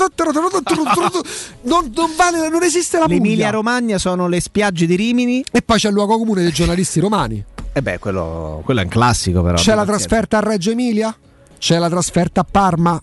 non, 1.63 1.91
non 1.95 2.11
vale, 2.17 2.49
non 2.49 2.63
esiste 2.63 2.99
la 2.99 3.07
L'Emilia 3.07 3.47
Puglia. 3.47 3.51
Romagna 3.51 3.99
sono 3.99 4.29
le 4.29 4.41
spiagge 4.41 4.87
di 4.87 4.97
Rimini. 4.97 5.45
e 5.51 5.63
poi 5.63 5.79
c'è 5.79 5.89
il 5.89 5.95
luogo 5.95 6.19
comune 6.19 6.43
dei 6.43 6.53
giornalisti 6.53 7.01
romani. 7.01 7.45
E 7.73 7.81
beh, 7.81 7.99
quello, 7.99 8.61
quello 8.65 8.81
è 8.81 8.85
un 8.85 8.91
classico, 8.91 9.43
però. 9.43 9.57
c'è 9.57 9.75
la 9.75 9.87
trasferta 9.87 10.39
a 10.39 10.41
Reggio 10.41 10.71
Emilia? 10.71 11.17
C'è 11.59 11.79
la 11.79 11.89
trasferta 11.89 12.43
a 12.43 12.47
Parma? 12.49 13.03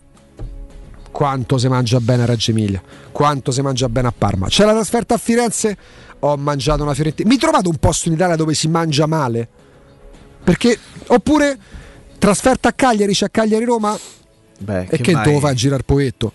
Quanto 1.11 1.57
si 1.57 1.67
mangia 1.67 1.99
bene 1.99 2.23
a 2.23 2.25
Reggio 2.25 2.51
Emilia? 2.51 2.81
Quanto 3.11 3.51
si 3.51 3.61
mangia 3.61 3.89
bene 3.89 4.09
a 4.09 4.13
Parma? 4.15 4.47
C'è 4.47 4.65
la 4.65 4.73
trasferta 4.73 5.15
a 5.15 5.17
Firenze? 5.17 5.77
Ho 6.19 6.37
mangiato 6.37 6.83
una 6.83 6.93
fiorentina. 6.93 7.27
Mi 7.27 7.37
trovate 7.37 7.67
un 7.67 7.77
posto 7.77 8.09
in 8.09 8.13
Italia 8.13 8.35
dove 8.35 8.53
si 8.53 8.67
mangia 8.67 9.07
male? 9.07 9.47
Perché 10.43 10.77
oppure 11.07 11.57
trasferta 12.19 12.69
a 12.69 12.73
Cagliari 12.73 13.13
c'è 13.13 13.25
a 13.25 13.29
Cagliari 13.29 13.65
Roma? 13.65 13.97
Beh, 14.59 14.87
e 14.89 14.97
che 14.99 15.13
vai- 15.13 15.23
devo 15.23 15.39
fare 15.39 15.53
a 15.53 15.55
girare 15.55 15.79
il 15.79 15.85
poetto? 15.85 16.33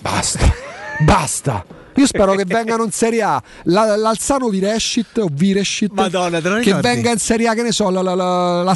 Basta 0.00 0.52
basta. 1.00 1.64
Io 1.98 2.06
spero 2.06 2.34
che 2.34 2.44
vengano 2.44 2.84
in 2.84 2.90
Serie 2.90 3.22
A. 3.22 3.42
La- 3.64 3.96
l'Alzano 3.96 4.48
Virescit 4.48 5.16
o 5.18 5.28
Virescit? 5.32 5.92
Madonna, 5.92 6.40
te 6.42 6.48
lo 6.50 6.58
che 6.60 6.74
venga 6.74 7.10
in 7.10 7.18
Serie 7.18 7.48
A 7.48 7.54
che 7.54 7.62
ne 7.62 7.72
so 7.72 7.88
la, 7.88 8.02
la- 8.02 8.14
la- 8.14 8.62
la 8.62 8.74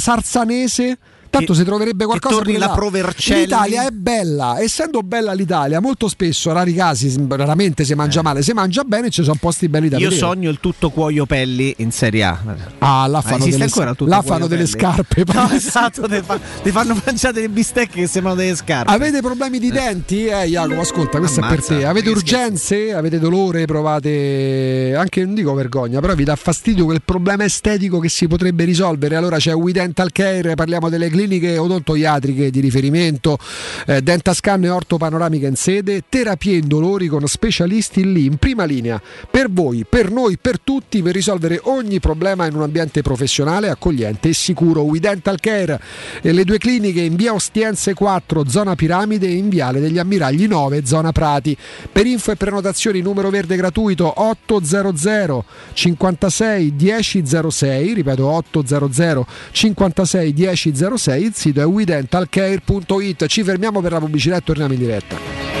Tanto 1.31 1.53
si 1.53 1.63
troverebbe 1.63 2.05
qualcosa 2.05 2.35
torni 2.35 2.53
pure 2.53 2.65
la. 2.65 2.73
Provercelli. 2.73 3.41
l'Italia 3.41 3.87
è 3.87 3.89
bella 3.91 4.59
essendo 4.59 5.01
bella 5.01 5.31
l'Italia 5.31 5.79
molto 5.79 6.07
spesso 6.09 6.51
rari 6.51 6.73
casi 6.73 7.13
raramente 7.29 7.85
si 7.85 7.93
mangia 7.93 8.21
male 8.21 8.41
si 8.43 8.51
mangia 8.51 8.83
bene 8.83 9.09
ci 9.09 9.23
sono 9.23 9.37
posti 9.39 9.69
belli 9.69 9.87
da 9.87 9.95
Eh. 9.95 10.01
Io 10.01 10.09
vedere 10.09 10.27
sogno 10.27 10.49
il 10.49 10.59
tutto 10.59 10.89
cuoio 10.89 11.25
pelli 11.25 11.73
in 11.77 11.91
Serie 11.91 12.23
A. 12.25 12.37
ah 12.79 13.07
là 13.07 13.21
fanno 13.21 13.45
delle, 13.45 13.69
là 13.99 14.21
fanno 14.21 14.47
delle 14.47 14.65
scarpe 14.65 15.23
No, 15.33 15.49
esatto, 15.51 16.07
ti, 16.07 16.21
fa- 16.21 16.39
fanno 16.63 16.99
mangiare 17.05 17.33
delle 17.33 17.49
bistecche 17.49 18.01
che 18.01 18.07
sembrano 18.07 18.37
delle 18.37 18.55
scarpe. 18.55 18.91
Avete 18.91 19.21
problemi 19.21 19.57
di 19.59 19.71
denti? 19.71 20.25
Eh, 20.25 20.47
Jacopo, 20.47 20.81
ascolta, 20.81 21.19
questo 21.19 21.41
è 21.41 21.47
per 21.47 21.63
te. 21.63 21.85
Avete 21.85 22.07
che 22.07 22.11
urgenze? 22.11 22.93
Avete 22.93 23.19
dolore? 23.19 23.63
Provate 23.65 24.93
anche, 24.97 25.23
non 25.23 25.33
dico 25.33 25.53
vergogna, 25.53 26.01
però 26.01 26.13
vi 26.13 26.25
dà 26.25 26.35
fastidio 26.35 26.83
quel 26.85 27.01
problema 27.03 27.45
estetico 27.45 27.99
che 27.99 28.09
si 28.09 28.27
potrebbe 28.27 28.65
risolvere. 28.65 29.15
Allora 29.15 29.37
c'è 29.37 29.53
We 29.53 29.71
Dental 29.71 30.11
Care, 30.11 30.55
parliamo 30.55 30.89
delle 30.89 31.07
cliniche 31.07 31.19
odontoiatriche 31.57 32.49
di 32.49 32.59
riferimento, 32.59 33.37
eh, 33.85 34.01
Dentascan 34.01 34.63
e 34.63 34.69
ortopanoramica 34.69 35.47
in 35.47 35.55
sede, 35.55 36.03
terapie 36.07 36.57
indolori 36.57 37.07
con 37.07 37.27
specialisti 37.27 38.11
lì 38.11 38.25
in 38.25 38.37
prima 38.37 38.63
linea 38.63 39.01
per 39.29 39.49
voi, 39.49 39.85
per 39.87 40.11
noi, 40.11 40.37
per 40.37 40.59
tutti, 40.59 41.01
per 41.01 41.13
risolvere 41.13 41.59
ogni 41.63 41.99
problema 41.99 42.45
in 42.45 42.55
un 42.55 42.61
ambiente 42.61 43.01
professionale, 43.01 43.69
accogliente 43.69 44.29
e 44.29 44.33
sicuro. 44.33 44.81
We 44.81 44.99
Dental 44.99 45.39
Care 45.39 45.79
e 46.21 46.31
le 46.31 46.43
due 46.43 46.57
cliniche 46.57 47.01
in 47.01 47.15
via 47.15 47.33
Ostiense 47.33 47.93
4, 47.93 48.47
zona 48.47 48.75
Piramide 48.75 49.27
in 49.27 49.49
viale 49.49 49.79
degli 49.79 49.97
Ammiragli 49.97 50.47
9, 50.47 50.85
zona 50.85 51.11
Prati. 51.11 51.55
Per 51.91 52.05
info 52.05 52.31
e 52.31 52.35
prenotazioni 52.35 53.01
numero 53.01 53.29
verde 53.29 53.55
gratuito 53.55 54.21
800 54.21 55.45
56 55.73 56.73
1006, 56.77 57.93
ripeto 57.93 58.25
800 58.25 59.25
56 59.51 60.33
1006, 60.33 61.10
il 61.15 61.33
sito 61.33 61.61
è 61.61 61.65
widentalcare.it. 61.65 63.25
Ci 63.27 63.43
fermiamo 63.43 63.81
per 63.81 63.91
la 63.91 63.99
pubblicità 63.99 64.37
e 64.37 64.41
torniamo 64.41 64.73
in 64.73 64.79
diretta. 64.79 65.60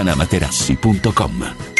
artigianamaterassi.com. 0.00 1.79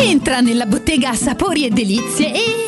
Entra 0.00 0.40
nella 0.40 0.64
bottega 0.66 1.12
Sapori 1.14 1.66
e 1.66 1.70
Delizie 1.70 2.32
e 2.32 2.67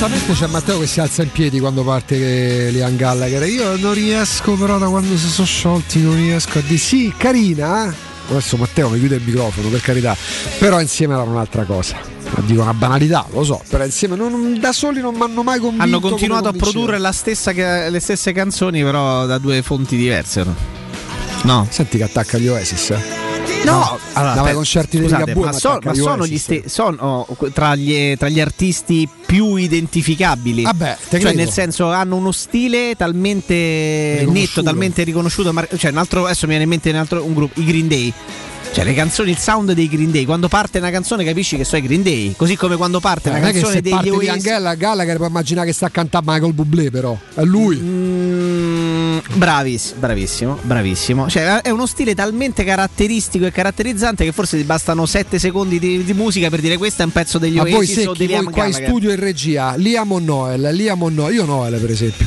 But 0.00 0.08
Giustamente 0.08 0.32
c'è 0.32 0.46
Matteo 0.46 0.78
che 0.80 0.86
si 0.86 1.00
alza 1.00 1.22
in 1.22 1.30
piedi 1.30 1.60
quando 1.60 1.82
parte 1.84 2.70
Liam 2.70 2.96
Gallagher. 2.96 3.42
Io 3.46 3.76
non 3.76 3.92
riesco, 3.92 4.54
però, 4.54 4.78
da 4.78 4.88
quando 4.88 5.16
si 5.16 5.28
sono 5.28 5.46
sciolti, 5.46 6.00
non 6.02 6.14
riesco 6.16 6.58
a 6.58 6.62
dire 6.62 6.78
sì, 6.78 7.12
carina. 7.16 7.90
eh? 7.90 7.94
Adesso 8.30 8.56
Matteo 8.56 8.88
mi 8.88 8.98
chiude 8.98 9.16
il 9.16 9.22
microfono, 9.24 9.68
per 9.68 9.80
carità. 9.80 10.16
Però 10.58 10.80
insieme 10.80 11.14
era 11.14 11.22
un'altra 11.22 11.64
cosa. 11.64 11.96
Dico 12.46 12.62
una 12.62 12.72
banalità, 12.74 13.26
lo 13.32 13.42
so, 13.42 13.60
però 13.68 13.84
insieme 13.84 14.14
non- 14.14 14.56
da 14.60 14.72
soli 14.72 15.00
non 15.00 15.14
mi 15.16 15.22
hanno 15.22 15.42
mai 15.42 15.58
convinto. 15.58 15.82
Hanno 15.84 16.00
continuato 16.00 16.48
a 16.48 16.52
produrre 16.52 16.98
stessa 17.12 17.50
le 17.52 17.98
stesse 18.00 18.32
canzoni, 18.32 18.82
però 18.82 19.26
da 19.26 19.38
due 19.38 19.60
fonti 19.62 19.96
diverse. 19.96 20.44
no? 20.44 20.54
No. 21.42 21.66
Senti 21.68 21.98
che 21.98 22.04
attacca 22.04 22.38
gli 22.38 22.46
Oasis. 22.48 22.90
eh. 22.90 23.29
No, 23.64 23.98
allora, 24.14 24.34
dava 24.34 24.50
i 24.50 24.54
concerti 24.54 24.98
scusate, 24.98 25.24
Ligabue, 25.24 25.46
ma, 25.46 25.52
so- 25.52 25.78
ma 25.82 25.94
sono, 25.94 26.26
gli 26.26 26.38
ste- 26.38 26.62
sono 26.66 27.26
tra, 27.52 27.74
gli, 27.74 28.16
tra 28.16 28.28
gli 28.28 28.40
artisti 28.40 29.08
più 29.26 29.56
identificabili. 29.56 30.62
Vabbè, 30.62 30.96
te 30.96 31.08
cioè, 31.10 31.20
credo. 31.20 31.36
nel 31.36 31.50
senso, 31.50 31.90
hanno 31.90 32.16
uno 32.16 32.32
stile 32.32 32.94
talmente 32.96 34.24
netto, 34.28 34.62
talmente 34.62 35.02
riconosciuto. 35.02 35.52
mar- 35.52 35.68
cioè, 35.76 35.90
un 35.90 35.98
altro, 35.98 36.24
adesso 36.24 36.46
mi 36.46 36.50
viene 36.56 36.64
in 36.64 36.70
mente 36.70 36.90
un, 36.90 36.96
altro, 36.96 37.24
un 37.24 37.34
gruppo, 37.34 37.60
i 37.60 37.64
Green 37.64 37.88
Day. 37.88 38.12
Cioè, 38.72 38.84
le 38.84 38.94
canzoni, 38.94 39.30
il 39.30 39.38
sound 39.38 39.72
dei 39.72 39.88
Green 39.88 40.12
Day. 40.12 40.24
Quando 40.24 40.46
parte 40.46 40.78
una 40.78 40.90
canzone, 40.90 41.24
capisci 41.24 41.56
che 41.56 41.64
sono 41.64 41.82
i 41.82 41.86
Green 41.86 42.02
Day. 42.04 42.34
Così 42.36 42.54
come 42.56 42.76
quando 42.76 43.00
parte 43.00 43.28
Non 43.30 43.40
una 43.40 43.50
canzone 43.50 43.80
degli 43.80 43.90
parte 43.92 44.10
di 44.10 44.14
Oasis. 44.14 44.28
Angela 44.30 44.74
Gallagher 44.74 45.16
puoi 45.16 45.28
immaginare 45.28 45.66
che 45.66 45.72
sta 45.72 45.86
a 45.86 45.90
cantare 45.90 46.24
Michael 46.28 46.52
Bublé 46.52 46.90
però 46.90 47.18
è 47.34 47.42
lui 47.42 47.76
Mm, 47.80 49.18
bravis- 49.34 49.94
bravissimo, 49.94 50.58
bravissimo. 50.62 51.28
Cioè, 51.28 51.62
è 51.62 51.70
uno 51.70 51.86
stile 51.86 52.14
talmente 52.14 52.62
caratteristico 52.62 53.44
e 53.46 53.50
caratterizzante 53.50 54.24
che 54.24 54.30
forse 54.32 54.56
ti 54.56 54.62
bastano 54.62 55.04
7 55.04 55.38
secondi 55.40 55.78
di, 55.80 56.04
di 56.04 56.14
musica 56.14 56.48
per 56.48 56.60
dire 56.60 56.76
questo 56.76 57.02
è 57.02 57.04
un 57.06 57.12
pezzo 57.12 57.38
degli 57.38 57.58
a 57.58 57.62
voi 57.62 57.72
Oasis 57.74 57.96
o 58.06 58.14
secchi 58.14 58.18
di 58.18 58.26
voi 58.26 58.40
Liam 58.40 58.50
qua 58.52 58.64
in 58.64 58.70
Gallagher. 58.70 58.88
studio 58.88 59.10
in 59.10 59.18
regia 59.20 59.74
Liam 59.76 60.12
o 60.12 60.18
Noel 60.20 60.68
Liam 60.74 61.02
o 61.02 61.08
Noel 61.08 61.34
io 61.34 61.44
Noel 61.44 61.80
per 61.80 61.90
esempio 61.90 62.26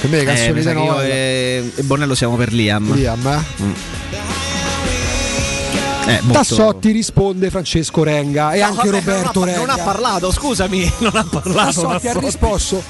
per 0.00 0.10
me 0.10 0.16
le 0.16 0.22
Eh, 0.22 0.24
canzoni 0.26 0.52
mi 0.52 0.58
di 0.60 0.64
che 0.66 0.70
io 0.72 0.84
Noel 0.92 1.10
e, 1.10 1.70
e 1.76 1.82
Bonello 1.84 2.14
siamo 2.14 2.36
per 2.36 2.52
Liam. 2.52 2.94
Liam 2.94 3.26
eh? 3.26 4.49
Eh, 6.10 6.20
molto- 6.22 6.32
Tassotti 6.38 6.90
risponde 6.90 7.50
Francesco 7.50 8.02
Renga 8.02 8.52
e 8.52 8.60
No, 8.60 8.66
anche 8.66 8.90
vabbè, 8.90 8.90
Roberto 8.90 9.40
non 9.40 9.48
ha, 9.48 9.52
Renga 9.52 9.66
non 9.66 9.80
ha 9.80 9.84
parlato, 9.84 10.32
scusami, 10.32 10.92
non 10.98 11.12
ha 11.14 11.24
parlato. 11.30 11.82
Tassotti 11.82 12.08
ha 12.08 12.18
risposto 12.18 12.82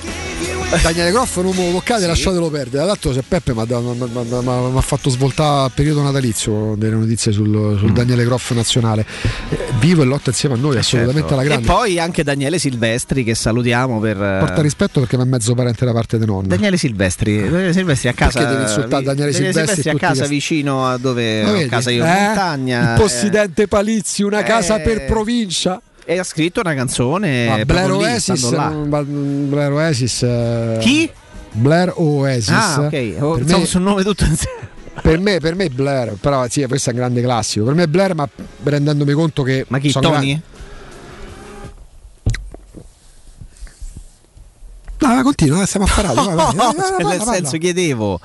Daniele 0.83 1.11
Groff 1.11 1.37
non 1.39 1.53
lo 1.55 1.73
toccate 1.73 2.07
lasciatelo 2.07 2.49
perdere 2.49 2.85
l'altro 2.85 3.13
se 3.13 3.23
Peppe 3.27 3.53
mi 3.55 3.61
ha 3.63 4.81
fatto 4.81 5.11
svoltare 5.11 5.67
il 5.67 5.73
periodo 5.75 6.03
natalizio 6.03 6.75
delle 6.77 6.95
notizie 6.95 7.33
sul, 7.33 7.49
Mm. 7.51 7.79
sul 7.79 7.93
Daniele 7.93 8.25
Groff 8.25 8.53
nazionale 8.53 9.05
Eh, 9.51 9.59
vivo 9.81 10.03
e 10.03 10.05
lotta 10.05 10.31
insieme 10.31 10.55
a 10.55 10.59
noi 10.59 10.77
assolutamente 10.77 11.29
Certo. 11.29 11.35
alla 11.35 11.43
E 11.43 11.47
grande 11.47 11.67
poi 11.67 11.99
anche 11.99 12.23
Daniele 12.23 12.59
Silvestri 12.59 13.25
che 13.25 13.35
salutiamo 13.35 13.99
per 13.99 14.17
porta 14.17 14.63
rispetto 14.63 15.01
perché 15.01 15.17
mi 15.17 15.25
è 15.25 15.27
mezzo 15.27 15.55
parente 15.55 15.85
da 15.85 15.93
parte 15.93 16.19
di 16.19 16.25
nonna 16.27 16.47
Daniele 16.49 16.77
Silvestri, 16.77 17.41
Daniele 17.51 17.73
Silvestri 17.73 18.09
a 18.09 18.13
casa 18.13 18.39
Perché 18.39 18.55
devi 18.55 18.63
insultare 18.63 19.03
Daniele 19.05 19.33
Silvestri 19.33 19.91
a 19.91 19.95
casa 19.97 20.27
vicino 20.27 20.87
a 20.87 20.97
dove 20.99 21.43
vedi? 21.45 21.69
casa 21.69 21.91
io 21.91 22.05
in 22.05 22.11
Eh? 22.11 22.21
montagna. 22.27 22.93
il 22.95 23.01
possidente 23.01 23.67
Palizzi 23.67 24.23
una 24.23 24.43
casa 24.45 24.77
Eh. 24.77 24.81
per 24.83 25.05
provincia 25.07 25.81
E 26.11 26.19
ha 26.19 26.25
scritto 26.25 26.59
una 26.59 26.75
canzone 26.75 27.47
Ma 27.47 27.65
Blair 27.65 27.93
Oasis 27.93 28.51
Blair 28.51 29.71
Oasis 29.71 30.23
eh, 30.25 30.79
Chi? 30.81 31.09
Blair 31.53 31.93
Oasis 31.95 32.49
Ah, 32.51 32.81
ok. 32.81 33.15
Oh, 33.21 33.35
per, 33.35 33.45
me, 33.45 33.65
sul 33.65 33.81
nome 33.83 34.03
tutto 34.03 34.25
insieme. 34.25 34.59
per 35.03 35.21
me 35.21 35.39
per 35.39 35.55
me 35.55 35.69
Blair 35.69 36.17
però 36.21 36.49
sì 36.49 36.65
questo 36.67 36.91
è 36.91 36.93
un 36.95 36.99
grande 36.99 37.23
classico 37.23 37.65
per 37.65 37.75
me 37.75 37.87
Blair 37.87 38.17
ma 38.17 38.29
rendendomi 38.65 39.13
conto 39.13 39.45
che 39.45 39.65
Ma 39.69 39.79
chi? 39.79 39.93
Tony? 39.93 40.09
grandi- 40.09 40.41
No, 45.01 45.15
ma 45.15 45.23
continua, 45.23 45.65
stiamo 45.67 45.87
a 45.87 45.91
parlare. 45.95 46.35
vai, 46.35 46.35
vai, 46.35 46.55
vai, 46.55 46.75
vai, 47.03 47.17
nel 47.17 47.23
senso 47.27 47.57
chiedevo 47.59 48.21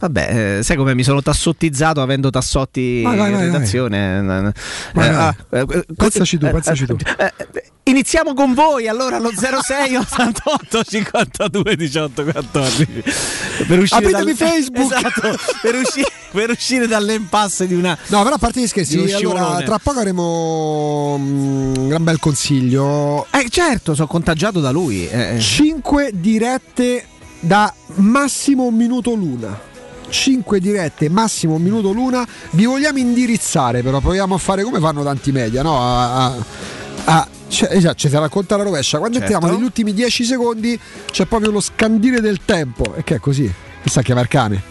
vabbè 0.00 0.56
eh, 0.58 0.62
sai 0.62 0.76
come 0.76 0.94
mi 0.94 1.02
sono 1.02 1.20
tassottizzato 1.22 2.00
avendo 2.00 2.30
tassotti 2.30 3.02
in 3.04 3.38
redazione 3.38 4.52
Pensaci 5.96 6.38
tu, 6.38 6.46
eh, 6.46 6.50
pensaci 6.50 6.86
tu. 6.86 6.96
eh, 7.18 7.32
eh, 7.36 7.64
iniziamo 7.84 8.34
con 8.34 8.54
voi 8.54 8.88
allora 8.88 9.16
allo 9.16 9.30
06 9.34 9.96
88 9.96 10.82
52 10.84 11.76
18 11.76 12.24
14 12.24 13.02
per 13.66 13.78
uscire 13.78 14.06
Apritemi 14.06 14.34
dal- 14.34 14.36
Facebook. 14.48 14.92
esatto, 14.92 15.36
per, 15.62 15.74
uscire, 15.74 16.08
per 16.30 16.50
uscire 16.50 16.86
dall'impasse 16.86 17.66
di 17.66 17.74
una 17.74 17.96
No, 18.08 18.22
però 18.22 18.36
a 18.36 18.38
parte 18.38 18.60
gli 18.60 18.66
scherzi, 18.66 19.12
allora, 19.12 19.60
tra 19.64 19.78
poco 19.78 19.98
avremo 19.98 21.16
mm, 21.18 21.74
un 21.76 21.88
gran 21.88 22.04
bel 22.04 22.18
consiglio. 22.18 23.26
eh 23.30 23.46
certo 23.50 23.94
sono 23.94 24.06
contagiato 24.06 24.60
da 24.60 24.70
lui 24.70 25.06
eh. 25.08 25.38
5 25.38 26.10
dirette 26.20 27.04
da 27.40 27.72
massimo 27.96 28.64
un 28.64 28.74
minuto 28.74 29.14
l'una. 29.14 29.72
5 30.08 30.60
dirette, 30.60 31.08
massimo 31.08 31.54
un 31.54 31.62
minuto 31.62 31.90
l'una. 31.92 32.26
Vi 32.50 32.64
vogliamo 32.66 32.98
indirizzare, 32.98 33.82
però 33.82 34.00
proviamo 34.00 34.34
a 34.34 34.38
fare 34.38 34.62
come 34.62 34.78
fanno 34.78 35.02
tanti 35.02 35.32
media, 35.32 35.62
no? 35.62 35.78
A, 35.80 36.24
a- 36.26 36.36
a- 37.06 37.28
cioè, 37.48 37.70
esatto, 37.76 37.96
ci 37.96 38.08
si 38.08 38.14
racconta 38.16 38.56
la 38.56 38.62
rovescia. 38.62 38.98
Quando 38.98 39.18
Certo. 39.18 39.32
entriamo 39.32 39.54
negli 39.56 39.64
ultimi 39.66 39.92
10 39.92 40.24
secondi 40.24 40.78
c'è 41.10 41.26
proprio 41.26 41.50
lo 41.50 41.60
scandire 41.60 42.20
del 42.20 42.40
tempo. 42.44 42.94
E 42.94 43.02
che 43.04 43.16
è 43.16 43.18
così? 43.18 43.42
Mi 43.42 43.90
sa 43.90 44.02
chiamare 44.02 44.28
cane. 44.28 44.62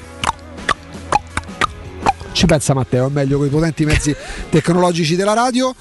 Ci 2.32 2.46
pensa 2.48 2.74
Matteo, 2.74 3.08
è 3.08 3.10
meglio 3.12 3.38
con 3.38 3.46
i 3.48 3.50
potenti 3.50 3.86
mezzi 3.86 4.16
tecnologici 4.50 5.16
della 5.16 5.34
radio. 5.34 5.74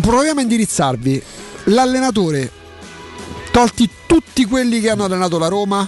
Proviamo 0.00 0.38
a 0.38 0.42
indirizzarvi. 0.42 1.22
L'allenatore, 1.64 2.50
tolti 3.50 3.88
tutti 4.06 4.44
quelli 4.44 4.80
che 4.80 4.90
hanno 4.90 5.04
allenato 5.04 5.38
la 5.38 5.48
Roma, 5.48 5.86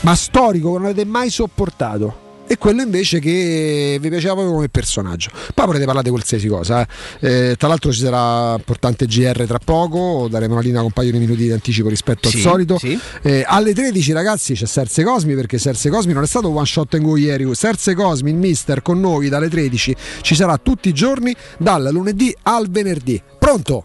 ma 0.00 0.14
storico 0.14 0.72
che 0.72 0.78
non 0.78 0.86
avete 0.86 1.04
mai 1.04 1.30
sopportato. 1.30 2.20
E 2.44 2.58
quello 2.58 2.82
invece 2.82 3.18
che 3.18 3.96
vi 3.98 4.08
piaceva 4.10 4.34
proprio 4.34 4.52
come 4.54 4.68
personaggio. 4.68 5.30
Poi 5.54 5.64
potete 5.64 5.84
parlare 5.84 6.02
di 6.04 6.10
qualsiasi 6.10 6.48
cosa. 6.48 6.86
eh. 7.20 7.50
Eh, 7.50 7.56
tra 7.56 7.66
l'altro 7.68 7.90
ci 7.92 8.00
sarà 8.00 8.54
importante 8.56 9.06
GR 9.06 9.44
tra 9.46 9.58
poco, 9.64 10.26
daremo 10.28 10.52
una 10.54 10.60
linea 10.60 10.78
con 10.78 10.86
un 10.86 10.92
paio 10.92 11.12
di 11.12 11.18
minuti 11.18 11.44
di 11.44 11.52
anticipo 11.52 11.88
rispetto 11.88 12.28
Sì, 12.28 12.36
al 12.38 12.42
solito. 12.42 12.76
sì. 12.78 12.98
Eh, 13.22 13.42
alle 13.46 13.72
13 13.72 14.12
ragazzi 14.12 14.52
c'è 14.52 14.66
Serse 14.66 15.02
Cosmi 15.02 15.34
perché 15.34 15.56
Serse 15.56 15.88
Cosmi 15.88 16.12
non 16.12 16.24
è 16.24 16.26
stato 16.26 16.48
one 16.50 16.66
shot 16.66 16.92
and 16.94 17.04
go 17.04 17.16
ieri. 17.16 17.48
Serse 17.54 17.94
Cosmi, 17.94 18.30
il 18.30 18.36
mister 18.36 18.82
con 18.82 19.00
noi 19.00 19.30
dalle 19.30 19.48
13 19.48 19.96
ci 20.20 20.34
sarà 20.34 20.58
tutti 20.58 20.90
i 20.90 20.92
giorni 20.92 21.34
dal 21.56 21.88
lunedì 21.90 22.36
al 22.42 22.68
venerdì. 22.68 23.22
Pronto? 23.38 23.84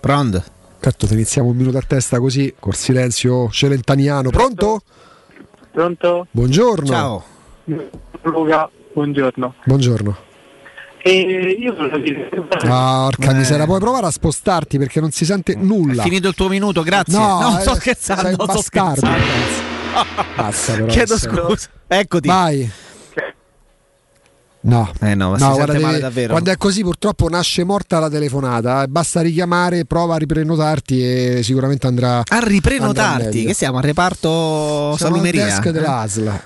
Pronto? 0.00 0.44
Certo, 0.84 1.06
se 1.06 1.14
iniziamo 1.14 1.48
un 1.48 1.56
minuto 1.56 1.78
a 1.78 1.82
testa 1.86 2.18
così, 2.18 2.52
col 2.58 2.74
silenzio 2.74 3.48
celentaniano. 3.50 4.30
Pronto? 4.30 4.82
Pronto? 5.70 6.26
Buongiorno. 6.28 6.86
Ciao. 6.88 7.24
Luca, 8.22 8.68
buongiorno. 8.92 9.54
Buongiorno. 9.64 10.16
E 11.04 11.56
io 11.56 11.72
volevo 11.76 11.98
dire... 11.98 12.28
Ah, 12.64 13.06
Porca 13.10 13.30
Eh. 13.30 13.34
miseria, 13.34 13.64
puoi 13.64 13.78
provare 13.78 14.06
a 14.06 14.10
spostarti 14.10 14.76
perché 14.78 14.98
non 15.00 15.12
si 15.12 15.24
sente 15.24 15.54
nulla. 15.54 16.02
È 16.02 16.04
finito 16.04 16.26
il 16.28 16.34
tuo 16.34 16.48
minuto, 16.48 16.82
grazie. 16.82 17.16
No, 17.16 17.40
No, 17.40 17.58
sto 17.60 17.72
eh, 17.72 17.76
scherzando. 17.76 18.22
sei 18.22 18.30
un 18.30 18.34
sto 18.34 18.46
bastardo. 18.46 19.06
scherzando. 19.06 20.34
Pazza, 20.34 20.72
però, 20.74 20.86
Chiedo 20.86 21.16
scusa. 21.16 21.68
Eccoti. 21.86 22.26
Vai. 22.26 22.70
No. 24.64 24.90
Eh 25.00 25.14
no, 25.16 25.30
ma 25.30 25.38
si 25.38 25.42
No, 25.42 25.54
sente 25.54 25.64
guarda, 25.64 25.72
male 25.80 25.86
devi- 25.98 26.00
davvero. 26.00 26.30
quando 26.32 26.50
è 26.52 26.56
così 26.56 26.82
purtroppo 26.82 27.28
nasce 27.28 27.64
morta 27.64 27.98
la 27.98 28.08
telefonata, 28.08 28.84
eh, 28.84 28.86
basta 28.86 29.20
richiamare, 29.20 29.84
prova 29.86 30.14
a 30.14 30.18
riprenotarti 30.18 31.02
e 31.04 31.40
sicuramente 31.42 31.86
andrà 31.88 32.18
A 32.18 32.24
andrà 32.28 32.48
riprenotarti, 32.48 33.24
meglio. 33.38 33.48
che 33.48 33.54
siamo 33.54 33.78
al 33.78 33.82
reparto 33.82 34.28
Siamo 34.28 34.90
al 34.92 34.98
salumeria. 34.98 35.44
desk 35.46 35.64
eh? 35.66 35.72
dell'ASL. 35.72 36.40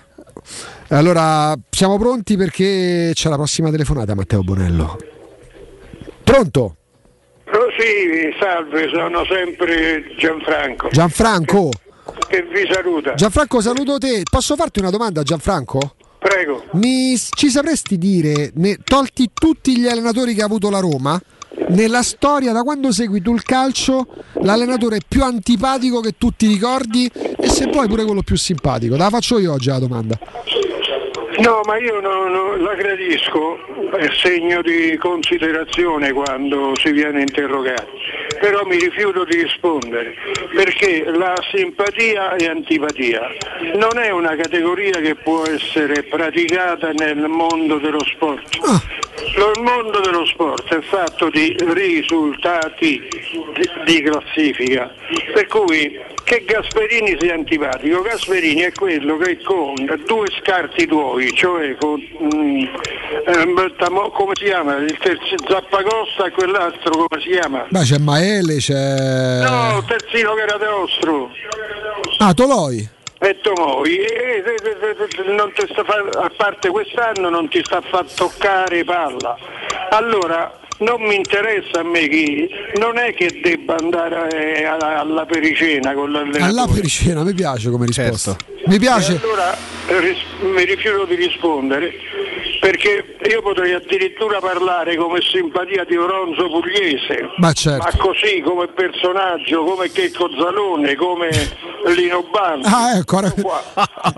Allora, 0.89 1.55
siamo 1.69 1.99
pronti 1.99 2.37
perché 2.37 3.11
c'è 3.13 3.29
la 3.29 3.35
prossima 3.37 3.71
telefonata, 3.71 4.15
Matteo 4.15 4.41
Bonello. 4.43 4.97
Pronto? 6.25 6.77
Oh, 7.49 7.69
sì, 7.79 8.31
salve, 8.41 8.89
sono 8.93 9.25
sempre 9.29 10.05
Gianfranco 10.19 10.89
Gianfranco? 10.91 11.71
che 12.29 12.43
vi 12.43 12.67
saluta. 12.73 13.15
Gianfranco, 13.15 13.61
saluto 13.61 13.99
te. 13.99 14.23
Posso 14.29 14.57
farti 14.57 14.79
una 14.81 14.91
domanda, 14.91 15.23
Gianfranco? 15.23 15.96
Prego. 16.27 16.65
Mi, 16.73 17.17
ci 17.17 17.51
sapresti 17.51 17.99
dire, 17.99 18.51
ne- 18.55 18.79
tolti 18.83 19.31
tutti 19.33 19.79
gli 19.79 19.87
allenatori 19.87 20.35
che 20.35 20.43
ha 20.43 20.47
avuto 20.47 20.71
la 20.71 20.81
Roma, 20.81 21.21
nella 21.69 22.03
storia, 22.03 22.51
da 22.51 22.63
quando 22.63 22.91
segui 22.91 23.23
tu 23.23 23.33
il 23.33 23.45
calcio, 23.45 24.09
l'allenatore 24.43 24.99
più 25.07 25.23
antipatico 25.23 26.01
che 26.01 26.15
tu 26.19 26.33
ti 26.37 26.49
ricordi 26.49 27.09
e 27.15 27.49
se 27.49 27.67
vuoi 27.67 27.87
pure 27.87 28.05
quello 28.05 28.23
più 28.23 28.37
simpatico? 28.37 28.97
Te 28.97 29.03
la 29.03 29.09
faccio 29.09 29.39
io 29.39 29.53
oggi 29.53 29.69
la 29.69 29.79
domanda. 29.79 30.19
No, 31.39 31.61
ma 31.67 31.77
io 31.77 32.01
no- 32.01 32.29
no- 32.29 32.57
la 32.57 32.75
gradisco, 32.75 33.59
è 33.97 34.09
segno 34.23 34.63
di 34.63 34.97
considerazione 34.97 36.13
quando 36.13 36.73
si 36.77 36.91
viene 36.93 37.21
interrogati, 37.21 37.87
però 38.41 38.65
mi 38.65 38.79
rifiuto 38.79 39.25
di 39.25 39.43
rispondere 39.43 40.15
perché 40.55 41.05
la 41.05 41.35
simpatia 41.51 42.37
e 42.37 42.47
antipatia 42.47 43.21
non 43.75 43.99
è 43.99 44.11
una 44.11 44.35
categoria 44.35 44.99
che 45.01 45.15
può 45.15 45.45
essere 45.47 46.05
praticata 46.05 46.93
nel 46.93 47.29
mondo 47.29 47.77
dello 47.79 48.03
sport. 48.05 48.57
Il 49.37 49.63
mondo 49.63 50.01
dello 50.01 50.25
sport 50.25 50.75
è 50.75 50.81
fatto 50.81 51.29
di 51.29 51.55
risultati 51.59 53.07
di, 53.55 53.71
di 53.85 54.03
classifica, 54.03 54.91
per 55.35 55.47
cui 55.49 55.99
che 56.27 56.43
Gasperini 56.45 57.17
sia 57.21 57.35
antipatico, 57.35 58.03
Gasperini 58.03 58.63
è 58.63 58.73
quello 58.73 59.17
che 59.17 59.41
con 59.45 59.75
due 60.07 60.27
scarti 60.41 60.85
tuoi, 60.85 61.33
cioè 61.33 61.77
con 61.77 62.03
Tamo- 63.79 64.11
come 64.11 64.33
si 64.35 64.45
chiama? 64.47 64.75
Il 64.79 64.99
terzo 64.99 65.37
Zappacosta 65.49 66.27
e 66.27 66.31
quell'altro 66.33 67.07
come 67.07 67.23
si 67.23 67.31
chiama? 67.31 67.67
Beh, 67.69 67.83
c'è 67.83 67.99
Maele, 67.99 68.57
c'è. 68.57 69.45
No, 69.45 69.79
il 69.79 69.85
terzino 69.87 70.35
che 70.35 70.43
era 70.43 70.57
nostro. 70.57 71.31
Ah, 72.19 72.35
Toloi. 72.35 72.89
e 73.21 73.41
Tomoi, 73.41 73.97
e, 73.97 74.43
a 76.19 76.31
parte 76.37 76.71
quest'anno 76.71 77.29
non 77.29 77.49
ti 77.49 77.63
sta 77.63 77.77
a 77.77 77.83
far 77.83 78.05
toccare 78.13 78.83
palla. 78.83 79.39
Allora 79.91 80.59
non 80.79 81.01
mi 81.03 81.15
interessa 81.15 81.81
a 81.81 81.83
me 81.83 82.09
chi, 82.09 82.49
non 82.79 82.99
è 82.99 83.15
che 83.15 83.41
debba 83.43 83.77
andare 83.77 84.61
eh, 84.61 84.65
alla, 84.65 85.01
alla 85.01 85.25
pericena 85.25 85.95
con 85.95 86.13
l'allenatore. 86.13 86.45
Alla 86.45 86.67
pericena, 86.67 87.23
mi 87.23 87.33
piace 87.33 87.71
come 87.71 87.87
risposta. 87.87 88.37
Certo. 88.39 88.69
Mi 88.69 88.79
piace. 88.79 89.15
E 89.15 89.21
allora 89.23 89.57
eh, 89.87 90.01
ris- 90.01 90.25
mi 90.43 90.65
rifiuto 90.65 91.05
di 91.05 91.15
rispondere 91.15 91.93
perché 92.61 93.17
io 93.29 93.43
potrei 93.43 93.73
addirittura 93.73 94.39
parlare 94.41 94.97
come 94.97 95.21
simpatia 95.21 95.85
di 95.85 95.97
Oronzo 95.97 96.49
Pugliese, 96.49 97.31
Ma 97.39 97.53
certo. 97.53 97.83
ma 97.85 97.97
così 98.03 98.41
come 98.45 98.67
personaggio, 98.69 99.65
come 99.65 99.91
Checco 99.91 100.29
Zalone, 100.39 100.95
come 100.95 101.29
Lino 101.95 102.25
Banzi. 102.31 102.69
Ah, 102.73 102.97
ecco. 102.99 103.15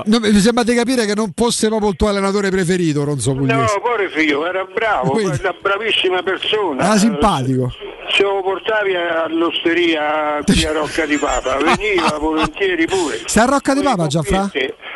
No, 0.05 0.19
mi 0.21 0.39
sembra 0.39 0.63
di 0.65 0.75
capire 0.75 1.05
che 1.07 1.15
non 1.15 1.33
fosse 1.35 1.69
proprio 1.69 1.91
il 1.91 1.97
tuo 1.97 2.09
allenatore 2.09 2.51
preferito, 2.51 3.05
Ronzo 3.05 3.33
No, 3.33 3.39
Pugliese. 3.41 3.81
pure 3.81 4.09
figlio, 4.11 4.47
era 4.47 4.65
bravo, 4.65 5.11
Quindi- 5.11 5.39
era 5.39 5.51
una 5.51 5.59
bravissima 5.61 6.23
persona. 6.23 6.85
Era 6.85 6.97
simpatico. 6.97 7.73
Se 8.11 8.23
lo 8.23 8.41
portavi 8.43 8.95
all'osteria 8.95 10.41
qui 10.45 10.65
a 10.65 10.73
Rocca 10.73 11.05
di 11.05 11.17
Papa, 11.19 11.57
veniva 11.63 12.17
volentieri 12.19 12.87
pure. 12.87 13.21
Sei 13.27 13.43
a 13.43 13.47
Rocca 13.47 13.75
di 13.75 13.83
Papa, 13.83 14.07
Gianfra? 14.07 14.51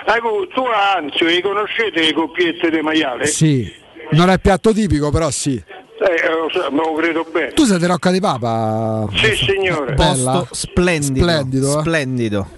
Ah, 0.04 0.18
tu- 0.52 0.64
Anzio, 0.96 1.26
le 1.26 1.42
conoscete 1.42 2.00
le 2.00 2.12
coppiette 2.12 2.70
di 2.70 2.80
maiale? 2.80 3.26
Sì. 3.26 3.72
Non 4.10 4.28
è 4.30 4.38
piatto 4.38 4.72
tipico, 4.72 5.10
però 5.10 5.30
sì. 5.30 5.54
Eh, 5.54 6.28
lo 6.28 6.48
so, 6.50 6.70
me 6.70 6.78
lo 6.78 6.94
credo 6.94 7.24
bene. 7.30 7.52
Tu 7.52 7.64
sei 7.64 7.78
di 7.78 7.86
Rocca 7.86 8.10
di 8.10 8.20
Papa? 8.20 9.06
Sì, 9.14 9.36
signore. 9.36 9.94
Bella. 9.94 10.32
Posto 10.32 10.48
splendido. 10.54 11.22
Splendido, 11.22 11.78
eh. 11.78 11.80
splendido. 11.80 12.48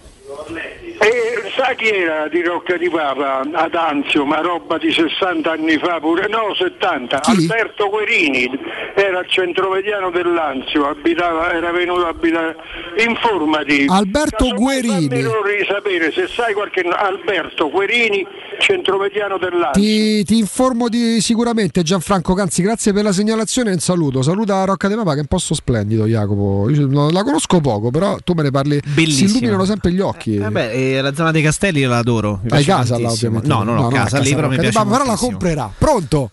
E 0.99 1.44
sa 1.65 1.73
chi 1.73 1.89
era 1.89 2.29
di 2.29 2.43
Rocca 2.43 2.77
di 2.77 2.91
Papa? 2.91 3.41
Ad 3.53 3.75
Anzio, 3.75 4.27
ma 4.27 4.41
roba 4.41 4.77
di 4.77 4.93
60 4.93 5.51
anni 5.51 5.79
fa 5.79 5.99
pure, 5.99 6.29
no 6.29 6.55
70, 6.55 7.23
Alberto 7.23 7.89
Guerini 7.89 8.51
era 8.95 9.21
il 9.21 9.29
centrovediano 9.29 10.11
dell'Anzio, 10.11 10.87
abitava, 10.87 11.53
era 11.53 11.73
venuto 11.73 12.05
a 12.05 12.09
abitare, 12.09 12.57
informati. 12.99 13.87
Alberto 13.89 14.45
Fammi 14.45 14.59
Guerini. 14.59 15.65
sapere 15.67 16.13
se 16.13 16.27
sai 16.29 16.53
qualche 16.53 16.83
Alberto 16.83 17.71
Guerini, 17.71 18.27
centrovediano 18.59 19.39
dell'Anzio. 19.39 19.83
Ti, 19.83 20.25
ti 20.25 20.39
informo 20.39 20.89
di, 20.89 21.21
sicuramente 21.21 21.83
Gianfranco 21.83 22.35
Canzi, 22.35 22.63
grazie 22.63 22.93
per 22.93 23.05
la 23.05 23.13
segnalazione 23.13 23.71
e 23.71 23.75
un 23.75 23.79
saluto. 23.79 24.23
Saluta 24.23 24.65
Rocca 24.65 24.89
di 24.89 24.95
Papa 24.95 25.11
che 25.13 25.19
è 25.19 25.21
un 25.21 25.27
posto 25.27 25.55
splendido, 25.55 26.07
Jacopo. 26.07 26.69
Io 26.71 26.87
non- 26.87 27.13
la 27.13 27.23
conosco 27.23 27.61
poco, 27.61 27.91
però 27.91 28.17
tu 28.23 28.33
me 28.35 28.43
ne 28.43 28.51
parli. 28.51 28.81
Bellissima. 28.95 29.29
Si 29.29 29.35
illuminano 29.37 29.65
sempre 29.65 29.93
gli 29.93 30.01
occhi. 30.01 30.37
Eh 30.37 30.51
beh, 30.51 30.71
e 30.71 31.01
la 31.01 31.15
zona 31.15 31.31
dei 31.31 31.43
castelli 31.43 31.81
io 31.81 31.89
la 31.89 31.99
adoro. 31.99 32.41
Mi 32.43 32.51
Hai 32.51 32.65
casa 32.65 32.99
là, 32.99 33.11
ovviamente. 33.11 33.47
No, 33.47 33.63
non 33.63 33.79
ho 33.79 33.89
casa, 33.89 34.19
lì 34.19 34.35
però 34.35 34.49
mi 34.49 34.59
piace 34.59 34.83
però 34.85 35.05
la 35.05 35.17
comprerà. 35.17 35.71
Pronto? 35.77 36.31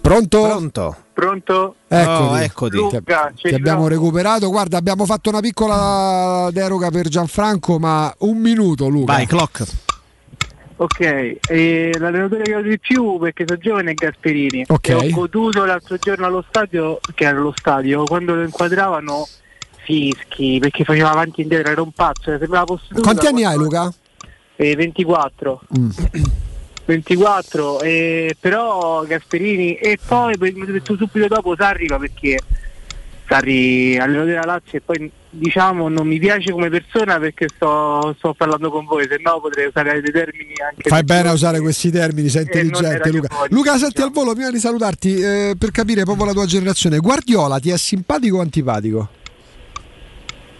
Pronto? 0.00 0.40
Pronto? 0.40 0.96
Pronto? 1.18 1.74
Eccoti. 1.88 2.22
Oh, 2.22 2.38
eccoti. 2.38 2.76
Luca, 2.76 3.32
Ti 3.34 3.52
abbiamo 3.52 3.88
recuperato. 3.88 4.48
Guarda, 4.50 4.76
abbiamo 4.76 5.04
fatto 5.04 5.30
una 5.30 5.40
piccola 5.40 6.48
deroga 6.52 6.92
per 6.92 7.08
Gianfranco, 7.08 7.80
ma 7.80 8.14
un 8.18 8.38
minuto, 8.38 8.86
Luca. 8.86 9.14
Vai, 9.14 9.26
clock. 9.26 9.64
Ok, 10.76 11.00
e 11.48 11.90
l'allenatore 11.98 12.44
che 12.44 12.54
ho 12.54 12.62
di 12.62 12.78
più 12.78 13.18
perché 13.18 13.46
sono 13.48 13.58
giovane 13.58 13.90
è 13.90 13.94
Gasperini. 13.94 14.66
Ok. 14.68 14.88
E 14.90 14.94
ho 14.94 15.08
goduto 15.10 15.64
l'altro 15.64 15.96
giorno 15.96 16.26
allo 16.26 16.44
stadio, 16.48 17.00
che 17.16 17.24
era 17.24 17.36
allo 17.36 17.52
stadio, 17.56 18.04
quando 18.04 18.36
lo 18.36 18.44
inquadravano 18.44 19.26
fischi, 19.82 20.58
perché 20.60 20.84
faceva 20.84 21.10
avanti 21.10 21.40
e 21.40 21.42
indietro, 21.42 21.72
era 21.72 21.82
un 21.82 21.90
pazzo, 21.90 22.38
sembrava 22.38 22.64
posseduto. 22.64 23.02
Quanti 23.02 23.26
anni 23.26 23.42
hai. 23.42 23.56
Luca? 23.56 23.92
Eh, 24.54 24.76
24. 24.76 25.62
Mm. 25.76 25.90
24, 26.88 27.80
eh, 27.82 28.34
però 28.40 29.04
Gasperini 29.04 29.74
e 29.74 29.98
poi 30.02 30.34
subito 30.82 31.26
dopo 31.26 31.54
Sarri 31.54 31.86
ma 31.86 31.98
perché 31.98 32.38
Sarri 33.28 33.98
allenatore 33.98 34.30
della 34.30 34.44
Lazio 34.46 34.78
e 34.78 34.80
poi 34.80 35.12
diciamo 35.28 35.90
non 35.90 36.06
mi 36.06 36.18
piace 36.18 36.50
come 36.50 36.70
persona 36.70 37.18
perché 37.18 37.46
sto, 37.54 38.14
sto 38.16 38.32
parlando 38.32 38.70
con 38.70 38.86
voi, 38.86 39.06
se 39.06 39.18
no 39.22 39.38
potrei 39.38 39.66
usare 39.66 40.00
dei 40.00 40.10
termini 40.10 40.54
anche 40.66 40.88
Fai 40.88 41.04
bene 41.04 41.28
a 41.28 41.32
usare 41.32 41.60
questi 41.60 41.90
termini, 41.90 42.30
sei 42.30 42.40
Eh, 42.40 42.44
intelligente, 42.44 43.10
Luca. 43.10 43.28
fuori, 43.34 43.52
Luca, 43.52 43.76
senti 43.76 44.00
al 44.00 44.10
volo, 44.10 44.32
prima 44.32 44.50
di 44.50 44.58
salutarti, 44.58 45.20
eh, 45.20 45.54
per 45.58 45.70
capire 45.70 46.04
proprio 46.04 46.24
la 46.24 46.32
tua 46.32 46.46
generazione, 46.46 46.96
Guardiola 47.00 47.58
ti 47.58 47.68
è 47.68 47.76
simpatico 47.76 48.38
o 48.38 48.40
antipatico? 48.40 49.08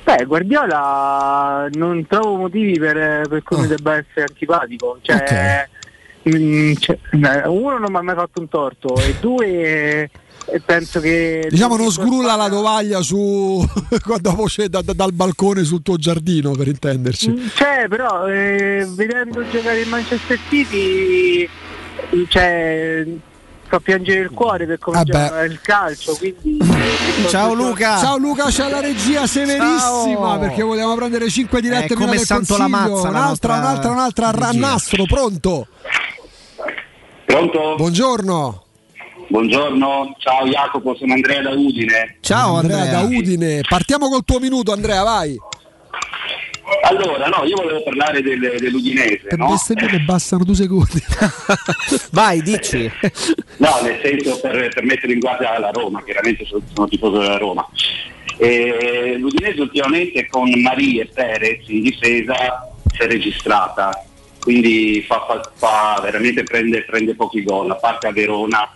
Beh, 0.04 0.24
Guardiola 0.26 1.68
non 1.72 2.06
trovo 2.06 2.36
motivi 2.36 2.78
per, 2.78 3.26
per 3.28 3.42
cui 3.42 3.60
mi 3.60 3.66
debba 3.66 3.96
essere 3.96 4.26
antipatico. 4.28 4.98
Cioè, 5.02 5.68
mm, 6.36 6.72
cioè, 6.78 6.98
eh, 7.12 7.48
uno 7.48 7.78
non 7.78 7.90
mi 7.90 7.96
ha 7.98 8.02
mai 8.02 8.14
fatto 8.14 8.40
un 8.40 8.48
torto 8.48 8.96
e 8.98 9.14
due 9.20 10.10
eh, 10.50 10.60
penso 10.64 10.98
che 11.00 11.46
Diciamo 11.50 11.76
non 11.76 11.90
sgrulla 11.90 12.34
la 12.36 12.48
tovaglia 12.48 13.00
su 13.02 13.62
dopo 14.20 14.44
c'è 14.44 14.68
da- 14.68 14.82
da- 14.82 14.92
dal 14.94 15.12
balcone 15.12 15.62
sul 15.64 15.82
tuo 15.82 15.96
giardino, 15.96 16.52
per 16.52 16.68
intenderci. 16.68 17.50
Cioè, 17.54 17.86
però 17.88 18.26
eh, 18.26 18.86
vedendo 18.94 19.46
giocare 19.48 19.82
in 19.82 19.88
Manchester 19.90 20.38
City 20.48 21.48
cioè, 22.28 23.04
fa 23.66 23.80
piangere 23.80 24.20
il 24.20 24.30
cuore 24.30 24.64
per 24.64 24.78
come 24.78 24.98
Ah, 24.98 25.44
il 25.44 25.60
calcio, 25.60 26.14
quindi 26.16 26.56
Ciao 27.28 27.52
Luca. 27.52 27.98
Ciao 27.98 28.16
Luca, 28.16 28.46
c'è 28.46 28.70
la 28.70 28.80
regia 28.80 29.26
severissima 29.26 29.78
Ciao. 30.28 30.38
perché 30.38 30.62
vogliamo 30.62 30.94
prendere 30.94 31.28
5 31.28 31.60
dirette 31.60 31.86
prima 31.94 32.06
come 32.06 32.16
Santo 32.18 32.56
la 32.56 32.64
Consiglio. 32.70 32.94
Mazza, 32.94 33.10
la 33.10 33.18
un'altra, 33.18 33.56
nostra 33.60 33.90
un'altra, 33.90 33.90
un'altra 34.28 34.48
a 34.48 34.52
nastro, 34.52 35.04
pronto? 35.04 35.66
Pronto? 37.32 37.74
Buongiorno. 37.76 38.62
Buongiorno, 39.28 40.14
ciao 40.18 40.46
Jacopo, 40.46 40.96
sono 40.96 41.12
Andrea 41.12 41.42
da 41.42 41.50
Udine. 41.50 42.16
Ciao 42.20 42.56
Andrea, 42.56 42.86
da 42.86 43.00
Udine. 43.02 43.60
Partiamo 43.68 44.08
col 44.08 44.24
tuo 44.24 44.38
minuto, 44.38 44.72
Andrea, 44.72 45.02
vai. 45.02 45.36
Allora, 46.84 47.26
no, 47.26 47.44
io 47.44 47.56
volevo 47.56 47.82
parlare 47.82 48.22
del- 48.22 48.56
dell'Udinese, 48.58 49.24
Per 49.28 49.36
no? 49.36 49.48
bestemmiare 49.50 49.98
bastano 50.00 50.44
due 50.44 50.54
secondi. 50.54 51.02
Vai, 52.12 52.40
dici. 52.40 52.90
No, 53.58 53.78
nel 53.82 54.00
senso 54.02 54.40
per, 54.40 54.70
per 54.72 54.82
mettere 54.84 55.12
in 55.12 55.18
guardia 55.18 55.58
la 55.58 55.70
Roma, 55.70 56.02
chiaramente 56.02 56.46
sono, 56.46 56.62
sono 56.72 56.88
tifoso 56.88 57.18
della 57.18 57.36
Roma. 57.36 57.66
E 58.38 59.16
L'Udinese 59.18 59.60
ultimamente 59.60 60.26
con 60.28 60.48
Maria 60.62 61.02
e 61.02 61.06
Perez 61.12 61.68
in 61.68 61.82
difesa 61.82 62.34
si 62.94 63.02
è 63.02 63.06
registrata, 63.06 64.04
quindi 64.40 65.02
fa, 65.06 65.24
fa- 65.26 65.52
fa- 65.54 66.00
veramente 66.02 66.42
prende, 66.42 66.82
prende 66.84 67.14
pochi 67.14 67.42
gol, 67.42 67.70
a 67.70 67.76
parte 67.76 68.06
a 68.06 68.12
Verona 68.12 68.70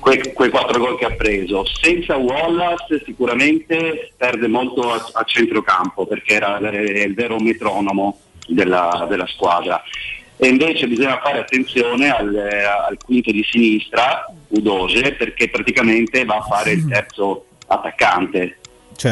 que- 0.00 0.32
quei 0.32 0.50
quattro 0.50 0.78
gol 0.78 0.98
che 0.98 1.06
ha 1.06 1.10
preso. 1.12 1.64
Senza 1.64 2.16
Wallace 2.16 3.02
sicuramente 3.04 4.12
perde 4.16 4.46
molto 4.46 4.92
a, 4.92 5.04
a 5.12 5.24
centrocampo 5.24 6.06
perché 6.06 6.34
era 6.34 6.58
eh, 6.58 7.02
il 7.02 7.14
vero 7.14 7.38
metronomo 7.38 8.20
della, 8.46 9.06
della 9.08 9.26
squadra. 9.26 9.82
E 10.38 10.48
invece 10.48 10.86
bisogna 10.86 11.18
fare 11.20 11.40
attenzione 11.40 12.10
al, 12.10 12.36
al 12.88 12.98
quinto 13.02 13.30
di 13.30 13.42
sinistra, 13.42 14.26
Udose, 14.48 15.14
perché 15.14 15.48
praticamente 15.48 16.24
va 16.24 16.36
a 16.36 16.42
fare 16.42 16.72
il 16.72 16.86
terzo 16.86 17.46
attaccante 17.66 18.58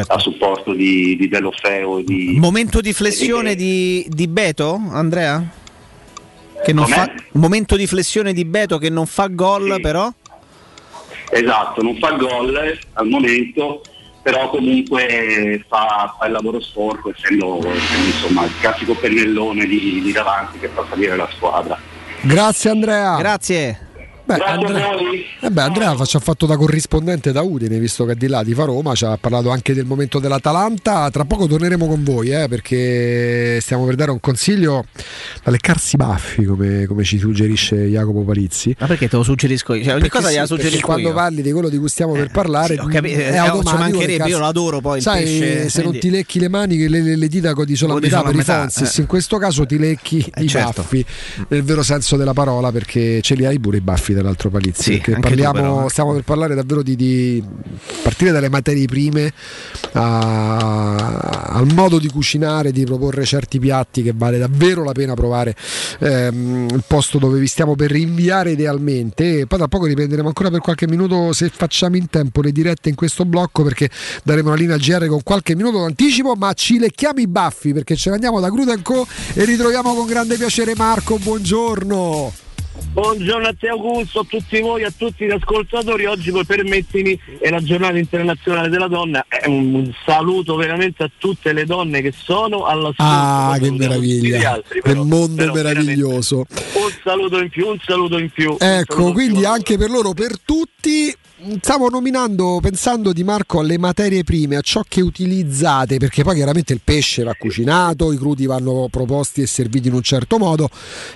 a 0.07 0.19
supporto 0.19 0.73
di, 0.73 1.15
di 1.15 1.27
Delofeo 1.27 2.01
di, 2.01 2.37
Momento 2.39 2.81
di 2.81 2.93
flessione 2.93 3.55
di, 3.55 4.05
di 4.09 4.27
Beto, 4.27 4.81
Andrea? 4.91 5.43
Che 6.63 6.73
non 6.73 6.85
Com'è? 6.85 6.95
fa, 6.95 7.11
momento 7.33 7.75
di 7.75 7.85
flessione 7.85 8.33
di 8.33 8.45
Beto 8.45 8.77
che 8.77 8.89
non 8.89 9.05
fa 9.05 9.27
gol, 9.27 9.79
però. 9.81 10.11
Esatto, 11.29 11.81
non 11.81 11.97
fa 11.97 12.11
gol 12.11 12.79
al 12.93 13.07
momento, 13.07 13.81
però 14.23 14.49
comunque 14.49 15.63
fa, 15.67 16.15
fa 16.17 16.25
il 16.25 16.31
lavoro 16.31 16.59
sporco, 16.59 17.13
essendo, 17.15 17.59
essendo, 17.59 18.07
insomma, 18.07 18.45
il 18.45 18.51
classico 18.59 18.95
pennellone 18.95 19.65
di, 19.65 20.01
di 20.01 20.11
davanti 20.11 20.57
che 20.57 20.69
fa 20.69 20.83
salire 20.89 21.15
la 21.15 21.29
squadra. 21.35 21.77
Grazie 22.21 22.69
Andrea. 22.71 23.17
Grazie. 23.17 23.84
Beh, 24.27 24.37
Grazie 24.37 24.53
Andrea, 24.65 24.87
eh 25.41 25.51
beh, 25.51 25.61
Andrea 25.61 26.05
ci 26.05 26.15
ha 26.15 26.19
fatto 26.19 26.47
da 26.47 26.57
corrispondente 26.57 27.31
da 27.31 27.43
Udine, 27.43 27.77
visto 27.77 28.05
che 28.05 28.13
è 28.13 28.15
di 28.15 28.25
là 28.25 28.41
di 28.43 28.55
fa 28.55 28.63
Roma, 28.63 28.95
ci 28.95 29.05
ha 29.05 29.15
parlato 29.17 29.51
anche 29.51 29.75
del 29.75 29.85
momento 29.85 30.17
dell'Atalanta. 30.17 31.11
Tra 31.11 31.25
poco 31.25 31.45
torneremo 31.45 31.85
con 31.87 32.03
voi, 32.03 32.31
eh, 32.31 32.47
perché 32.47 33.59
stiamo 33.61 33.85
per 33.85 33.93
dare 33.93 34.09
un 34.09 34.19
consiglio 34.19 34.85
da 35.43 35.51
leccarsi 35.51 35.93
i 35.93 35.97
baffi, 35.99 36.43
come, 36.43 36.85
come 36.87 37.03
ci 37.03 37.19
suggerisce 37.19 37.75
Jacopo 37.87 38.21
Palizzi. 38.23 38.75
Ma 38.79 38.87
perché 38.87 39.07
te 39.07 39.15
lo 39.15 39.21
suggerisco 39.21 39.75
io? 39.75 39.83
Cioè, 39.83 39.91
ogni 39.93 40.01
Perché 40.01 40.15
cosa 40.17 40.27
sì, 40.29 40.33
gliela 40.33 40.47
suggerisco 40.47 40.85
quando 40.87 41.07
io. 41.09 41.13
parli 41.13 41.41
di 41.43 41.51
quello 41.51 41.69
di 41.69 41.77
cui 41.77 41.89
stiamo 41.89 42.13
per 42.13 42.31
parlare, 42.31 42.79
ho 42.79 42.87
capito, 42.87 43.19
è 43.19 43.31
eh, 43.31 43.37
automatico 43.37 43.69
ci 43.69 43.77
mancherebbe, 43.77 44.27
io 44.29 44.39
lo 44.39 44.45
adoro 44.45 44.81
poi 44.81 44.97
il 44.97 45.03
Sai, 45.03 45.23
pesce, 45.23 45.69
se 45.69 45.81
non 45.83 45.89
quindi- 45.91 45.99
ti 45.99 46.09
lecchi 46.09 46.39
le 46.39 46.49
mani, 46.49 46.87
le, 46.87 46.99
le, 46.99 47.15
le 47.15 47.27
dita 47.27 47.51
godi 47.53 47.75
solo 47.75 47.97
a 47.97 47.99
metà 47.99 48.23
per 48.23 48.33
i 48.33 48.37
metà, 48.37 48.61
Fonsis, 48.61 48.97
eh. 48.97 49.01
in 49.01 49.07
questo 49.07 49.37
caso 49.37 49.67
ti 49.67 49.77
lecchi 49.77 50.25
i 50.37 50.47
certo. 50.47 50.81
baffi, 50.81 51.05
nel 51.49 51.61
vero 51.61 51.83
senso 51.83 52.15
della 52.17 52.33
parola, 52.33 52.71
perché 52.71 53.21
ce 53.21 53.35
li 53.35 53.45
hai 53.45 53.59
pure 53.59 53.77
i 53.77 53.81
baffi 53.81 54.13
dall'altro 54.15 54.49
Palizzi, 54.49 55.01
Sì, 55.03 55.15
parliamo, 55.19 55.53
però, 55.53 55.87
stiamo 55.89 56.13
per 56.13 56.23
parlare 56.23 56.55
davvero 56.55 56.81
di, 56.81 56.95
di 56.95 57.43
partire 58.01 58.31
dalle 58.31 58.49
materie 58.49 58.85
prime 58.85 59.31
a- 59.93 61.19
al 61.55 61.71
modo 61.73 61.99
di 61.99 62.09
cucinare, 62.09 62.71
di 62.71 62.85
proporre 62.85 63.25
certi 63.25 63.59
piatti 63.59 64.01
che 64.01 64.13
vale 64.15 64.37
davvero 64.37 64.83
la 64.83 64.91
pena 64.91 65.13
provare 65.13 65.55
ehm, 65.99 66.67
il 66.71 66.83
posto 66.85 67.17
dove 67.17 67.39
vi 67.39 67.47
stiamo 67.47 67.75
per 67.75 67.91
rinviare 67.91 68.51
idealmente. 68.51 69.39
E 69.39 69.45
poi 69.47 69.57
tra 69.57 69.67
poco 69.67 69.85
riprenderemo 69.85 70.27
ancora 70.27 70.49
per 70.49 70.59
qualche 70.59 70.87
minuto 70.87 71.33
se 71.33 71.49
facciamo 71.53 71.95
in 71.95 72.09
tempo 72.09 72.41
le 72.41 72.51
dirette 72.51 72.89
in 72.89 72.95
questo 72.95 73.25
blocco 73.25 73.63
perché 73.63 73.89
daremo 74.23 74.49
la 74.49 74.55
linea 74.55 74.75
al 74.75 74.81
GR 74.81 75.07
con 75.07 75.23
qualche 75.23 75.55
minuto 75.55 75.79
d'anticipo 75.79 76.35
ma 76.35 76.53
ci 76.53 76.77
lecchiamo 76.79 77.19
i 77.19 77.27
baffi 77.27 77.73
perché 77.73 77.95
ce 77.95 78.09
ne 78.09 78.15
andiamo 78.15 78.39
da 78.39 78.49
Crudo 78.49 78.73
Co 78.81 79.07
e 79.33 79.45
ritroviamo 79.45 79.93
con 79.93 80.05
grande 80.05 80.35
piacere 80.37 80.73
Marco 80.75 81.17
buongiorno 81.17 82.43
Buongiorno 82.95 83.47
a 83.47 83.53
te 83.57 83.67
Augusto, 83.67 84.21
a 84.21 84.25
tutti 84.27 84.59
voi, 84.61 84.83
a 84.83 84.93
tutti 84.95 85.25
gli 85.25 85.31
ascoltatori. 85.31 86.05
Oggi 86.05 86.31
poi 86.31 86.45
permettimi, 86.45 87.19
è 87.39 87.49
la 87.49 87.61
giornata 87.61 87.97
internazionale 87.97 88.69
della 88.69 88.87
donna. 88.87 89.25
È 89.27 89.47
un, 89.47 89.91
saluto 90.05 90.55
veramente 90.55 91.03
a 91.03 91.11
tutte 91.17 91.51
le 91.53 91.65
donne 91.65 92.01
che 92.01 92.13
sono 92.15 92.65
all'ascolto. 92.65 93.03
ah 93.03 93.57
che 93.59 93.71
meraviglia 93.71 94.53
altri, 94.53 94.81
che 94.81 94.93
mondo 94.93 95.35
però 95.35 95.51
meraviglioso 95.51 96.37
Un 96.37 96.91
saluto 97.03 97.39
in 97.39 97.49
più, 97.49 97.67
un 97.67 97.79
saluto 97.83 98.17
in 98.17 98.29
più. 98.29 98.55
Ecco, 98.59 99.11
quindi 99.11 99.39
più. 99.39 99.47
anche 99.47 99.77
per 99.77 99.89
loro, 99.89 100.13
per 100.13 100.39
tutti, 100.39 101.13
stavo 101.59 101.89
nominando, 101.89 102.59
pensando 102.61 103.11
di 103.11 103.23
Marco 103.23 103.59
alle 103.59 103.77
materie 103.77 104.23
prime, 104.23 104.55
a 104.55 104.61
ciò 104.61 104.83
che 104.87 105.01
utilizzate, 105.01 105.97
perché 105.97 106.23
poi 106.23 106.35
chiaramente 106.35 106.73
il 106.73 106.81
pesce 106.83 107.23
va 107.23 107.33
cucinato, 107.37 108.13
i 108.13 108.17
crudi 108.17 108.45
vanno 108.45 108.87
proposti 108.89 109.41
e 109.41 109.47
serviti 109.47 109.89
in 109.89 109.95
un 109.95 110.01
certo 110.01 110.37
modo, 110.37 110.69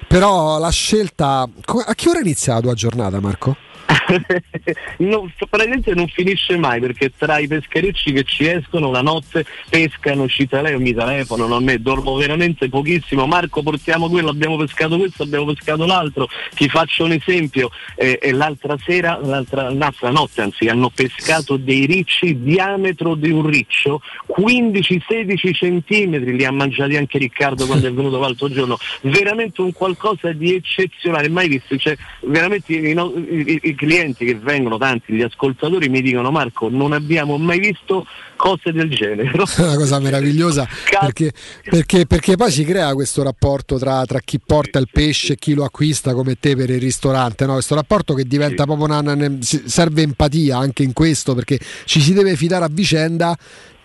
però 0.07 0.59
la 0.59 0.69
scelta... 0.69 1.47
A 1.85 1.95
che 1.95 2.09
ora 2.09 2.19
inizia 2.19 2.55
la 2.55 2.61
tua 2.61 2.73
giornata 2.73 3.19
Marco? 3.19 3.55
non, 4.97 5.31
praticamente 5.49 5.93
non 5.93 6.07
finisce 6.07 6.57
mai 6.57 6.79
perché 6.79 7.11
tra 7.17 7.39
i 7.39 7.47
pescherecci 7.47 8.11
che 8.11 8.23
ci 8.23 8.47
escono 8.47 8.91
la 8.91 9.01
notte 9.01 9.45
pescano, 9.69 10.27
ci 10.27 10.47
tele- 10.47 10.77
mi 10.77 10.93
telefonano 10.93 11.55
a 11.55 11.59
me, 11.59 11.81
dormo 11.81 12.15
veramente 12.15 12.69
pochissimo. 12.69 13.25
Marco 13.25 13.63
portiamo 13.63 14.09
quello, 14.09 14.29
abbiamo 14.29 14.57
pescato 14.57 14.97
questo, 14.97 15.23
abbiamo 15.23 15.45
pescato 15.45 15.85
l'altro. 15.85 16.27
Ti 16.53 16.69
faccio 16.69 17.05
un 17.05 17.13
esempio, 17.13 17.69
eh, 17.95 18.19
e 18.21 18.31
l'altra 18.31 18.77
sera, 18.83 19.19
l'altra, 19.21 19.69
l'altra 19.71 20.09
notte 20.11 20.41
anzi, 20.41 20.67
hanno 20.67 20.89
pescato 20.89 21.57
dei 21.57 21.85
ricci 21.85 22.41
diametro 22.41 23.15
di 23.15 23.31
un 23.31 23.45
riccio, 23.47 24.01
15-16 24.39 25.53
centimetri, 25.53 26.35
li 26.35 26.45
ha 26.45 26.51
mangiati 26.51 26.95
anche 26.95 27.17
Riccardo 27.17 27.65
quando 27.65 27.87
è 27.87 27.91
venuto 27.91 28.19
l'altro 28.19 28.49
giorno. 28.49 28.77
Veramente 29.01 29.61
un 29.61 29.73
qualcosa 29.73 30.31
di 30.31 30.53
eccezionale, 30.53 31.29
mai 31.29 31.47
visto. 31.47 31.75
Cioè, 31.77 31.95
veramente 32.21 32.73
i, 32.73 32.91
i- 32.93 33.59
i 33.63 33.75
clienti 33.79 34.25
che 34.25 34.35
vengono, 34.35 34.77
tanti, 34.77 35.13
gli 35.13 35.21
ascoltatori 35.21 35.87
mi 35.87 36.01
dicono 36.01 36.31
Marco, 36.31 36.67
non 36.67 36.91
abbiamo 36.91 37.37
mai 37.37 37.59
visto 37.59 38.05
cose 38.39 38.71
del 38.71 38.89
genere. 38.89 39.31
È 39.31 39.35
una 39.61 39.75
cosa 39.75 39.99
meravigliosa 39.99 40.65
perché, 40.97 41.33
perché- 41.69 42.05
perché 42.05 42.37
poi 42.37 42.49
si 42.49 42.63
crea 42.63 42.93
questo 42.93 43.21
rapporto 43.21 43.77
tra, 43.77 44.05
tra 44.05 44.19
chi 44.19 44.39
porta 44.39 44.79
il 44.79 44.87
pesce 44.89 45.33
e 45.33 45.35
chi 45.35 45.53
lo 45.53 45.65
acquista 45.65 46.13
come 46.13 46.35
te 46.39 46.55
per 46.55 46.69
il 46.69 46.79
ristorante, 46.79 47.45
no? 47.45 47.53
questo 47.53 47.75
rapporto 47.75 48.13
che 48.13 48.23
diventa 48.23 48.63
proprio 48.63 48.85
una, 48.85 49.37
serve 49.41 50.03
empatia 50.03 50.57
anche 50.57 50.83
in 50.83 50.93
questo 50.93 51.35
perché 51.35 51.59
ci 51.83 51.99
si 51.99 52.13
deve 52.13 52.37
fidare 52.37 52.63
a 52.63 52.69
vicenda 52.71 53.37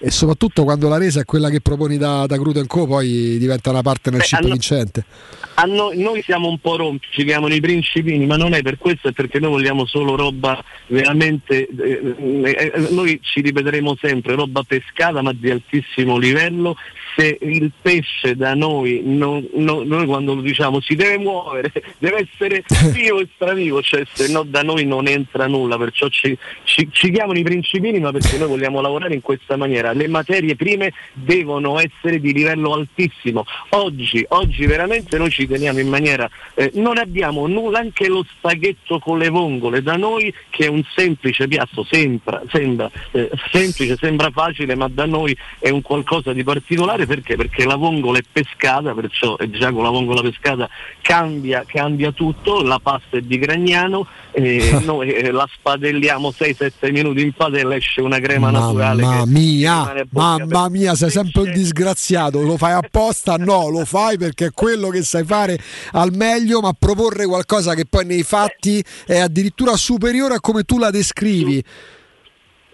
e 0.05 0.11
soprattutto 0.11 0.65
quando 0.65 0.87
la 0.91 0.99
resa 0.99 1.21
è 1.21 1.25
quella 1.25 1.49
che 1.49 1.63
proponi 1.63 1.97
da, 1.97 2.27
da 2.27 2.37
Crudo 2.37 2.63
Co 2.67 2.87
poi 2.87 3.39
diventa 3.39 3.71
una 3.71 3.81
partnership 3.81 4.43
Beh, 4.43 4.51
vincente. 4.51 5.05
A 5.55 5.65
noi, 5.65 5.97
noi 5.97 6.21
siamo 6.23 6.47
un 6.47 6.59
po' 6.59 6.77
rompi, 6.77 7.07
ci 7.11 7.25
chiamano 7.25 7.55
i 7.55 7.61
principini, 7.61 8.27
ma 8.27 8.37
non 8.37 8.53
è 8.53 8.61
per 8.61 8.77
questo, 8.77 9.09
è 9.09 9.13
perché 9.13 9.39
noi 9.39 9.53
vogliamo 9.53 9.87
solo 9.87 10.15
roba 10.15 10.63
veramente, 10.89 11.67
eh, 11.67 12.15
eh, 12.19 12.73
eh, 12.75 12.89
noi 12.91 13.19
ci 13.23 13.41
ripeteremo 13.41 13.97
sempre, 13.99 14.35
roba 14.35 14.44
pescata 14.63 15.23
ma 15.23 15.33
di 15.33 15.51
altissimo 15.51 16.17
livello. 16.17 16.77
Se 17.17 17.39
il 17.41 17.71
pesce 17.81 18.35
da 18.37 18.55
noi, 18.55 19.03
non- 19.05 19.47
no- 19.55 19.83
noi 19.85 20.07
quando 20.07 20.35
lo 20.35 20.41
diciamo 20.41 20.81
si 20.81 20.95
deve 20.95 21.19
muovere, 21.19 21.73
deve 21.99 22.29
essere 22.31 22.65
vivo 22.93 23.21
e 23.21 23.29
stravivo, 23.35 23.83
cioè 23.83 24.03
se 24.13 24.31
no 24.33 24.43
da 24.43 24.63
noi 24.63 24.85
non 24.85 25.07
entra 25.07 25.47
nulla, 25.47 25.77
perciò 25.79 26.09
ci, 26.09 26.37
ci- 26.65 26.89
ci 26.91 27.11
chiamano 27.11 27.39
i 27.39 27.43
principini 27.43 28.01
ma 28.01 28.11
perché 28.13 28.39
noi 28.39 28.49
vogliamo 28.49 28.81
lavorare 28.81 29.15
in 29.15 29.21
questa 29.21 29.57
maniera. 29.57 29.93
Le 29.93 30.09
materie 30.09 30.57
prime 30.57 30.93
devono 31.13 31.79
essere 31.79 32.21
di 32.21 32.33
livello 32.33 32.73
altissimo. 32.73 33.45
Oggi, 33.71 34.25
oggi 34.29 34.67
veramente 34.67 35.19
noi 35.19 35.31
ci 35.31 35.47
teniamo 35.47 35.81
in 35.81 35.89
maniera, 35.89 36.29
eh, 36.55 36.71
non 36.75 36.99
abbiamo 36.99 37.47
nulla, 37.47 37.79
anche 37.79 38.09
lo 38.09 38.25
spaghetto 38.37 38.99
con 38.99 39.19
le 39.19 39.29
vongole 39.29 39.83
da 39.83 39.97
noi 39.97 40.33
che 40.51 40.67
è 40.67 40.69
un 40.69 40.83
semplice 40.95 41.49
piatto, 41.49 41.85
sembra, 41.85 42.43
sembra 42.49 42.91
eh, 43.13 43.31
semplice, 43.51 43.97
sembra 43.97 44.31
facile, 44.31 44.75
ma 44.75 44.89
da 44.89 45.07
noi 45.07 45.37
è 45.59 45.71
un 45.71 45.83
qualcosa 45.83 46.33
di 46.33 46.43
particolare 46.43 47.04
perché? 47.07 47.37
Perché 47.37 47.65
la 47.65 47.77
vongola 47.77 48.19
è 48.19 48.23
pescata, 48.31 48.93
perciò 48.95 49.37
eh, 49.37 49.51
già 49.51 49.73
con 49.73 49.83
la 49.83 49.91
vongola 49.91 50.21
pescata 50.21 50.69
cambia, 51.01 51.65
cambia 51.67 52.13
tutto, 52.13 52.63
la 52.63 52.79
pasta 52.79 53.17
è 53.17 53.21
di 53.21 53.39
Gragnano, 53.39 54.07
eh, 54.33 54.81
noi 54.85 55.13
eh, 55.13 55.31
la 55.31 55.49
spadelliamo 55.51 56.33
6-7 56.37 56.93
minuti 56.93 57.23
in 57.23 57.33
padella, 57.33 57.77
esce 57.77 58.01
una 58.01 58.19
crema 58.19 58.51
naturale. 58.51 59.03
Mamma 59.03 59.27
mia, 59.27 60.05
mamma 60.11 60.69
mia, 60.69 60.95
sei 60.95 61.11
sempre 61.11 61.43
un 61.43 61.53
disgraziato, 61.53 62.41
lo 62.41 62.57
fai 62.57 62.73
apposta? 62.73 63.37
No, 63.37 63.69
lo 63.69 63.85
fai 63.85 64.19
perché 64.19 64.47
è 64.47 64.51
quello 64.53 64.89
che 64.89 65.03
sai 65.03 65.25
fare 65.25 65.59
al 65.93 66.13
meglio, 66.13 66.61
ma 66.61 66.73
proporre 66.73 67.27
qualcosa 67.27 67.75
che 67.75 67.85
poi 67.85 68.05
nei 68.05 68.23
fatti 68.23 68.85
è 69.07 69.19
addirittura 69.19 69.77
superiore 69.77 70.35
a 70.35 70.41
come 70.41 70.65
tu 70.65 70.79
la 70.79 70.91
descrivi. 70.91 71.63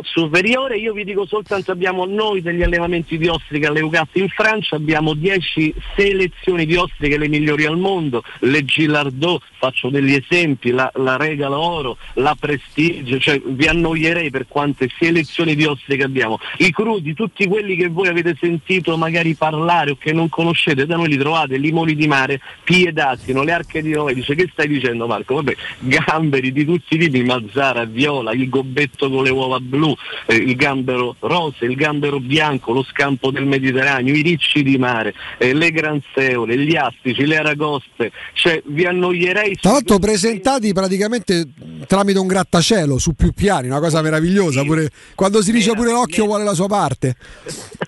Superiore, 0.02 0.76
io 0.76 0.92
vi 0.92 1.04
dico 1.04 1.26
soltanto 1.26 1.70
abbiamo 1.70 2.04
noi 2.04 2.42
degli 2.42 2.62
allevamenti 2.62 3.18
di 3.18 3.28
ostriche 3.28 3.66
alle 3.66 3.80
Ugatte 3.80 4.18
in 4.18 4.28
Francia, 4.28 4.76
abbiamo 4.76 5.14
10 5.14 5.74
selezioni 5.96 6.66
di 6.66 6.76
ostriche 6.76 7.18
le 7.18 7.28
migliori 7.28 7.64
al 7.64 7.78
mondo, 7.78 8.22
le 8.40 8.64
Gilardot, 8.64 9.42
faccio 9.58 9.88
degli 9.90 10.14
esempi, 10.14 10.70
la, 10.70 10.90
la 10.94 11.16
Regal 11.16 11.52
Oro, 11.52 11.98
la 12.14 12.36
Prestige, 12.38 13.18
cioè 13.18 13.40
vi 13.44 13.66
annoierei 13.66 14.30
per 14.30 14.46
quante 14.48 14.88
selezioni 14.98 15.54
di 15.54 15.64
ostriche 15.64 16.04
abbiamo. 16.04 16.38
I 16.58 16.70
crudi, 16.72 17.14
tutti 17.14 17.46
quelli 17.46 17.76
che 17.76 17.88
voi 17.88 18.08
avete 18.08 18.36
sentito 18.40 18.96
magari 18.96 19.34
parlare 19.34 19.92
o 19.92 19.96
che 19.96 20.12
non 20.12 20.28
conoscete, 20.28 20.86
da 20.86 20.96
noi 20.96 21.08
li 21.08 21.18
trovate, 21.18 21.56
limoni 21.56 21.94
di 21.94 22.06
mare, 22.06 22.40
piedassino, 22.64 23.42
le 23.42 23.52
arche 23.52 23.82
di 23.82 23.92
Noè, 23.92 24.14
dice 24.14 24.34
che 24.34 24.48
stai 24.52 24.68
dicendo 24.68 25.06
Marco? 25.06 25.34
Vabbè, 25.34 25.54
gamberi 25.80 26.52
di 26.52 26.64
tutti 26.64 26.94
i 26.94 26.98
tipi, 26.98 27.22
mazzara, 27.22 27.84
viola, 27.84 28.32
il 28.32 28.48
gobbetto 28.48 29.10
con 29.10 29.22
le 29.22 29.30
uova 29.30 29.60
blu, 29.60 29.89
eh, 30.26 30.34
il 30.34 30.56
gambero 30.56 31.16
rosa, 31.20 31.64
il 31.64 31.74
gambero 31.74 32.20
bianco, 32.20 32.72
lo 32.72 32.82
scampo 32.82 33.30
del 33.30 33.46
Mediterraneo, 33.46 34.14
i 34.14 34.22
ricci 34.22 34.62
di 34.62 34.78
mare, 34.78 35.14
eh, 35.38 35.52
le 35.52 35.70
granseole, 35.70 36.56
gli 36.56 36.76
astici, 36.76 37.26
le 37.26 37.36
aragoste, 37.36 38.12
cioè 38.32 38.62
vi 38.66 38.84
annoierei 38.84 39.56
Tra 39.56 39.72
l'altro 39.72 39.98
presentati 39.98 40.72
praticamente 40.72 41.48
tramite 41.86 42.18
un 42.18 42.26
grattacielo 42.26 42.98
su 42.98 43.14
più 43.14 43.32
piani, 43.32 43.66
una 43.68 43.80
cosa 43.80 44.02
meravigliosa, 44.02 44.62
pure, 44.62 44.90
quando 45.14 45.42
si 45.42 45.52
dice 45.52 45.72
pure 45.72 45.92
l'occhio 45.92 46.26
vuole 46.26 46.44
la 46.44 46.54
sua 46.54 46.66
parte. 46.66 47.16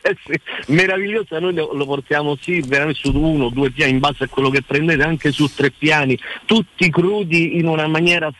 Eh 0.02 0.16
sì, 0.26 0.72
meravigliosa, 0.72 1.38
noi 1.38 1.54
lo, 1.54 1.72
lo 1.72 1.84
portiamo 1.86 2.36
sì 2.40 2.60
veramente 2.60 3.00
su 3.02 3.16
uno, 3.16 3.48
due 3.50 3.70
piani 3.70 3.92
in 3.92 3.98
base 3.98 4.24
a 4.24 4.28
quello 4.28 4.50
che 4.50 4.62
prendete, 4.62 5.02
anche 5.02 5.30
su 5.30 5.48
tre 5.54 5.70
piani, 5.70 6.18
tutti 6.44 6.90
crudi 6.90 7.58
in 7.58 7.66
una 7.66 7.86
maniera 7.86 8.32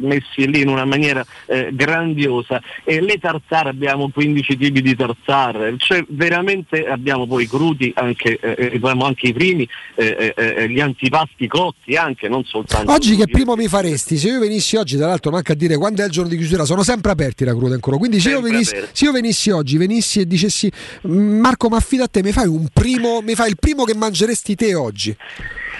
messi 0.00 0.48
lì 0.50 0.60
in 0.60 0.68
una 0.68 0.84
maniera 0.84 1.24
eh, 1.46 1.70
grandiosa. 1.72 2.60
E 2.84 3.00
le 3.06 3.18
tartare 3.18 3.70
abbiamo 3.70 4.10
15 4.10 4.56
tipi 4.56 4.82
di 4.82 4.94
tartare, 4.94 5.74
cioè 5.78 6.04
veramente 6.08 6.86
abbiamo 6.86 7.26
poi 7.26 7.48
crudi, 7.48 7.92
anche, 7.94 8.38
eh, 8.38 8.54
eh, 8.58 8.72
abbiamo 8.74 9.04
anche 9.06 9.28
i 9.28 9.32
primi, 9.32 9.66
eh, 9.94 10.34
eh, 10.36 10.54
eh, 10.56 10.68
gli 10.68 10.80
antipasti 10.80 11.46
cotti 11.46 11.94
anche, 11.96 12.28
non 12.28 12.44
soltanto. 12.44 12.92
Oggi 12.92 13.16
che 13.16 13.26
primo 13.26 13.54
mi 13.54 13.68
faresti? 13.68 14.16
Se 14.18 14.28
io 14.28 14.40
venissi 14.40 14.76
oggi, 14.76 14.96
tra 14.96 15.06
l'altro 15.06 15.30
manca 15.30 15.52
a 15.52 15.56
dire 15.56 15.76
quando 15.76 16.02
è 16.02 16.04
il 16.04 16.10
giorno 16.10 16.30
di 16.30 16.36
chiusura, 16.36 16.64
sono 16.64 16.82
sempre 16.82 17.12
aperti 17.12 17.44
la 17.44 17.54
cruda 17.54 17.74
ancora. 17.74 17.96
Quindi 17.96 18.20
se 18.20 18.30
io, 18.30 18.40
venissi, 18.40 18.76
se 18.92 19.04
io 19.04 19.12
venissi 19.12 19.50
oggi, 19.50 19.76
venissi 19.76 20.20
e 20.20 20.26
dicessi 20.26 20.70
"Mm, 21.08 21.38
Marco, 21.38 21.68
ma 21.68 21.76
affida 21.76 22.04
a 22.04 22.08
te, 22.08 22.22
mi 22.22 22.32
fai 22.32 22.48
un 22.48 22.66
primo, 22.72 23.20
mi 23.22 23.34
fai 23.34 23.50
il 23.50 23.56
primo 23.58 23.84
che 23.84 23.94
mangeresti 23.94 24.54
te 24.54 24.74
oggi? 24.74 25.16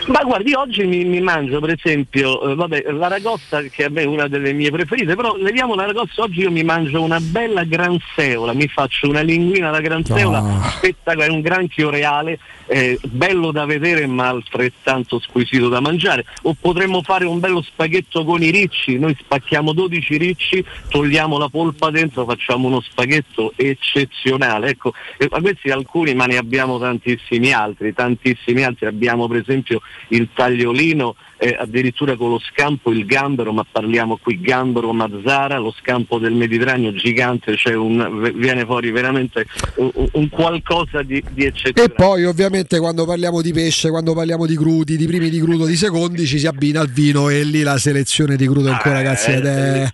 Ma 0.08 0.20
guardi, 0.22 0.52
oggi 0.54 0.84
mi, 0.84 1.04
mi 1.04 1.20
mangio 1.20 1.58
per 1.58 1.70
esempio, 1.70 2.40
eh, 2.50 2.54
vabbè, 2.54 2.84
l'aragosta 2.92 3.60
che 3.62 3.84
a 3.84 3.88
me 3.90 4.02
è 4.02 4.04
una 4.04 4.28
delle 4.28 4.52
mie 4.52 4.70
preferite, 4.70 5.16
però 5.16 5.34
leviamo 5.36 5.74
l'aragosta, 5.74 6.22
oggi 6.22 6.40
io 6.40 6.50
mi 6.50 6.62
mangio 6.62 7.02
una 7.02 7.18
bella 7.20 7.64
gran 7.64 7.98
seola, 8.14 8.52
mi 8.52 8.68
faccio 8.68 9.08
una 9.08 9.22
linguina 9.22 9.68
alla 9.68 9.80
gran 9.80 10.04
seola, 10.04 10.38
Ah. 10.38 10.68
spettacolare, 10.70 11.32
un 11.32 11.40
granchio 11.40 11.90
reale, 11.90 12.38
eh, 12.66 12.98
bello 13.02 13.50
da 13.52 13.64
vedere 13.64 14.06
ma 14.06 14.28
altrettanto 14.28 15.18
squisito 15.18 15.68
da 15.68 15.80
mangiare. 15.80 16.24
O 16.42 16.56
potremmo 16.58 17.02
fare 17.02 17.24
un 17.24 17.38
bello 17.38 17.62
spaghetto 17.62 18.24
con 18.24 18.42
i 18.42 18.50
ricci, 18.50 18.98
noi 18.98 19.16
spacchiamo 19.18 19.72
12 19.72 20.16
ricci, 20.16 20.64
togliamo 20.88 21.38
la 21.38 21.48
polpa 21.48 21.90
dentro, 21.90 22.24
facciamo 22.24 22.66
uno 22.66 22.80
spaghetto 22.80 23.52
eccezionale. 23.56 24.70
Ecco, 24.70 24.92
eh, 25.18 25.28
questi 25.28 25.70
alcuni, 25.70 26.14
ma 26.14 26.26
ne 26.26 26.36
abbiamo 26.36 26.78
tantissimi 26.78 27.52
altri, 27.52 27.92
tantissimi 27.92 28.64
altri. 28.64 28.86
Abbiamo 28.86 29.28
per 29.28 29.38
esempio 29.38 29.80
il 30.08 30.28
tagliolino, 30.32 31.16
eh, 31.38 31.56
addirittura 31.58 32.16
con 32.16 32.30
lo 32.30 32.40
scampo 32.40 32.90
il 32.90 33.04
gambero, 33.04 33.52
ma 33.52 33.64
parliamo 33.70 34.16
qui 34.16 34.40
gambero 34.40 34.92
Mazzara, 34.92 35.58
lo 35.58 35.74
scampo 35.78 36.18
del 36.18 36.32
Mediterraneo 36.32 36.92
gigante, 36.94 37.56
cioè 37.56 37.74
un- 37.74 38.32
viene 38.34 38.64
fuori 38.64 38.90
veramente 38.90 39.44
un, 39.76 39.90
un 40.12 40.28
qualcosa 40.28 41.02
di, 41.02 41.22
di 41.32 41.44
E 41.44 41.46
eccezionale. 41.48 41.94
poi 41.94 42.24
ovviamente 42.24 42.78
quando 42.78 43.04
parliamo 43.04 43.42
di 43.42 43.52
pesce, 43.52 43.90
quando 43.90 44.14
parliamo 44.14 44.46
di 44.46 44.56
crudi, 44.56 44.96
di 44.96 45.06
primi 45.06 45.28
di 45.30 45.40
crudo, 45.40 45.66
di 45.66 45.76
secondi, 45.76 46.26
ci 46.26 46.38
si 46.38 46.46
abbina 46.46 46.80
al 46.80 46.88
vino 46.88 47.28
e 47.28 47.44
lì 47.44 47.62
la 47.62 47.78
selezione 47.78 48.36
di 48.36 48.46
crudo 48.46 48.70
ancora 48.70 48.94
ragazzi 48.94 49.30
ed 49.32 49.44
è, 49.44 49.88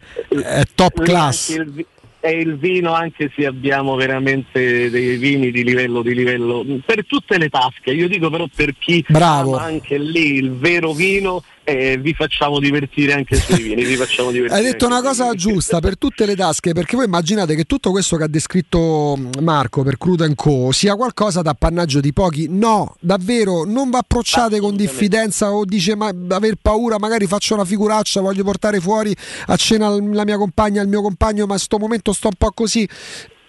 è 0.45 0.63
top 0.75 0.99
Lì 0.99 1.05
class. 1.05 1.49
il 1.57 1.87
E 2.25 2.31
il 2.31 2.57
vino, 2.57 2.93
anche 2.93 3.33
se 3.35 3.47
abbiamo 3.47 3.97
veramente 3.97 4.89
dei 4.91 5.17
vini 5.17 5.51
di 5.51 5.65
livello, 5.65 6.03
di 6.03 6.15
livello 6.15 6.65
per 6.87 7.05
tutte 7.05 7.37
le 7.37 7.49
tasche. 7.49 7.91
Io 7.91 8.07
dico 8.07 8.31
però 8.31 8.47
per 8.55 8.77
chi 8.79 9.05
Bravo. 9.09 9.57
ama 9.57 9.65
anche 9.65 9.99
lì 9.99 10.37
il 10.37 10.53
vero 10.53 10.93
vino, 10.93 11.43
eh, 11.65 11.97
vi 11.99 12.13
facciamo 12.15 12.59
divertire 12.59 13.13
anche 13.13 13.37
sui 13.37 13.63
vini. 13.63 13.85
vi 13.85 13.97
facciamo 13.97 14.31
divertire 14.31 14.61
Hai 14.61 14.67
detto 14.67 14.87
una 14.87 15.01
cosa 15.01 15.33
giusta 15.35 15.81
per 15.81 15.97
tutte 15.97 16.27
le 16.27 16.35
tasche, 16.35 16.73
perché 16.73 16.97
voi 16.97 17.05
immaginate 17.05 17.55
che 17.55 17.65
tutto 17.65 17.91
questo 17.91 18.17
che 18.17 18.25
ha 18.25 18.29
descritto 18.29 19.19
Marco 19.41 19.83
per 19.83 19.99
Crudo 19.99 20.31
Co 20.35 20.73
sia 20.73 20.95
qualcosa 20.95 21.43
d'appannaggio 21.43 22.01
di 22.01 22.13
pochi. 22.13 22.47
No, 22.49 22.97
davvero, 23.01 23.65
non 23.65 23.91
va 23.91 23.99
approcciate 23.99 24.59
con 24.59 24.77
diffidenza 24.77 25.53
o 25.53 25.65
dice 25.65 25.95
ma 25.95 26.13
aver 26.31 26.57
paura, 26.61 26.99
magari 26.99 27.27
faccio 27.27 27.55
una 27.55 27.65
figuraccia, 27.65 28.21
voglio 28.21 28.45
portare 28.45 28.81
fuori 28.81 29.15
a 29.47 29.57
cena 29.57 29.89
la 29.89 30.25
mia 30.25 30.37
compagna, 30.37 30.83
il 30.83 30.89
mio 30.89 31.03
compagno, 31.03 31.47
ma 31.47 31.55
in 31.55 31.61
sto 31.61 31.79
momento 31.79 32.13
sto 32.13 32.29
un 32.29 32.35
po' 32.37 32.51
così. 32.53 32.89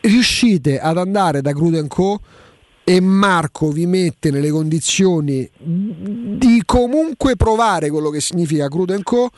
Riuscite 0.02 0.80
ad 0.80 0.98
andare 0.98 1.42
da 1.42 1.54
Crudo 1.54 1.86
Co 1.88 2.20
e 2.86 3.00
Marco 3.00 3.70
vi 3.70 3.86
mette 3.86 4.30
nelle 4.30 4.50
condizioni 4.50 5.50
di 5.58 6.62
comunque 6.66 7.36
provare 7.38 7.90
quello 7.90 8.10
che 8.10 8.20
significa 8.20 8.68
Crudo 8.68 9.00
Co 9.04 9.30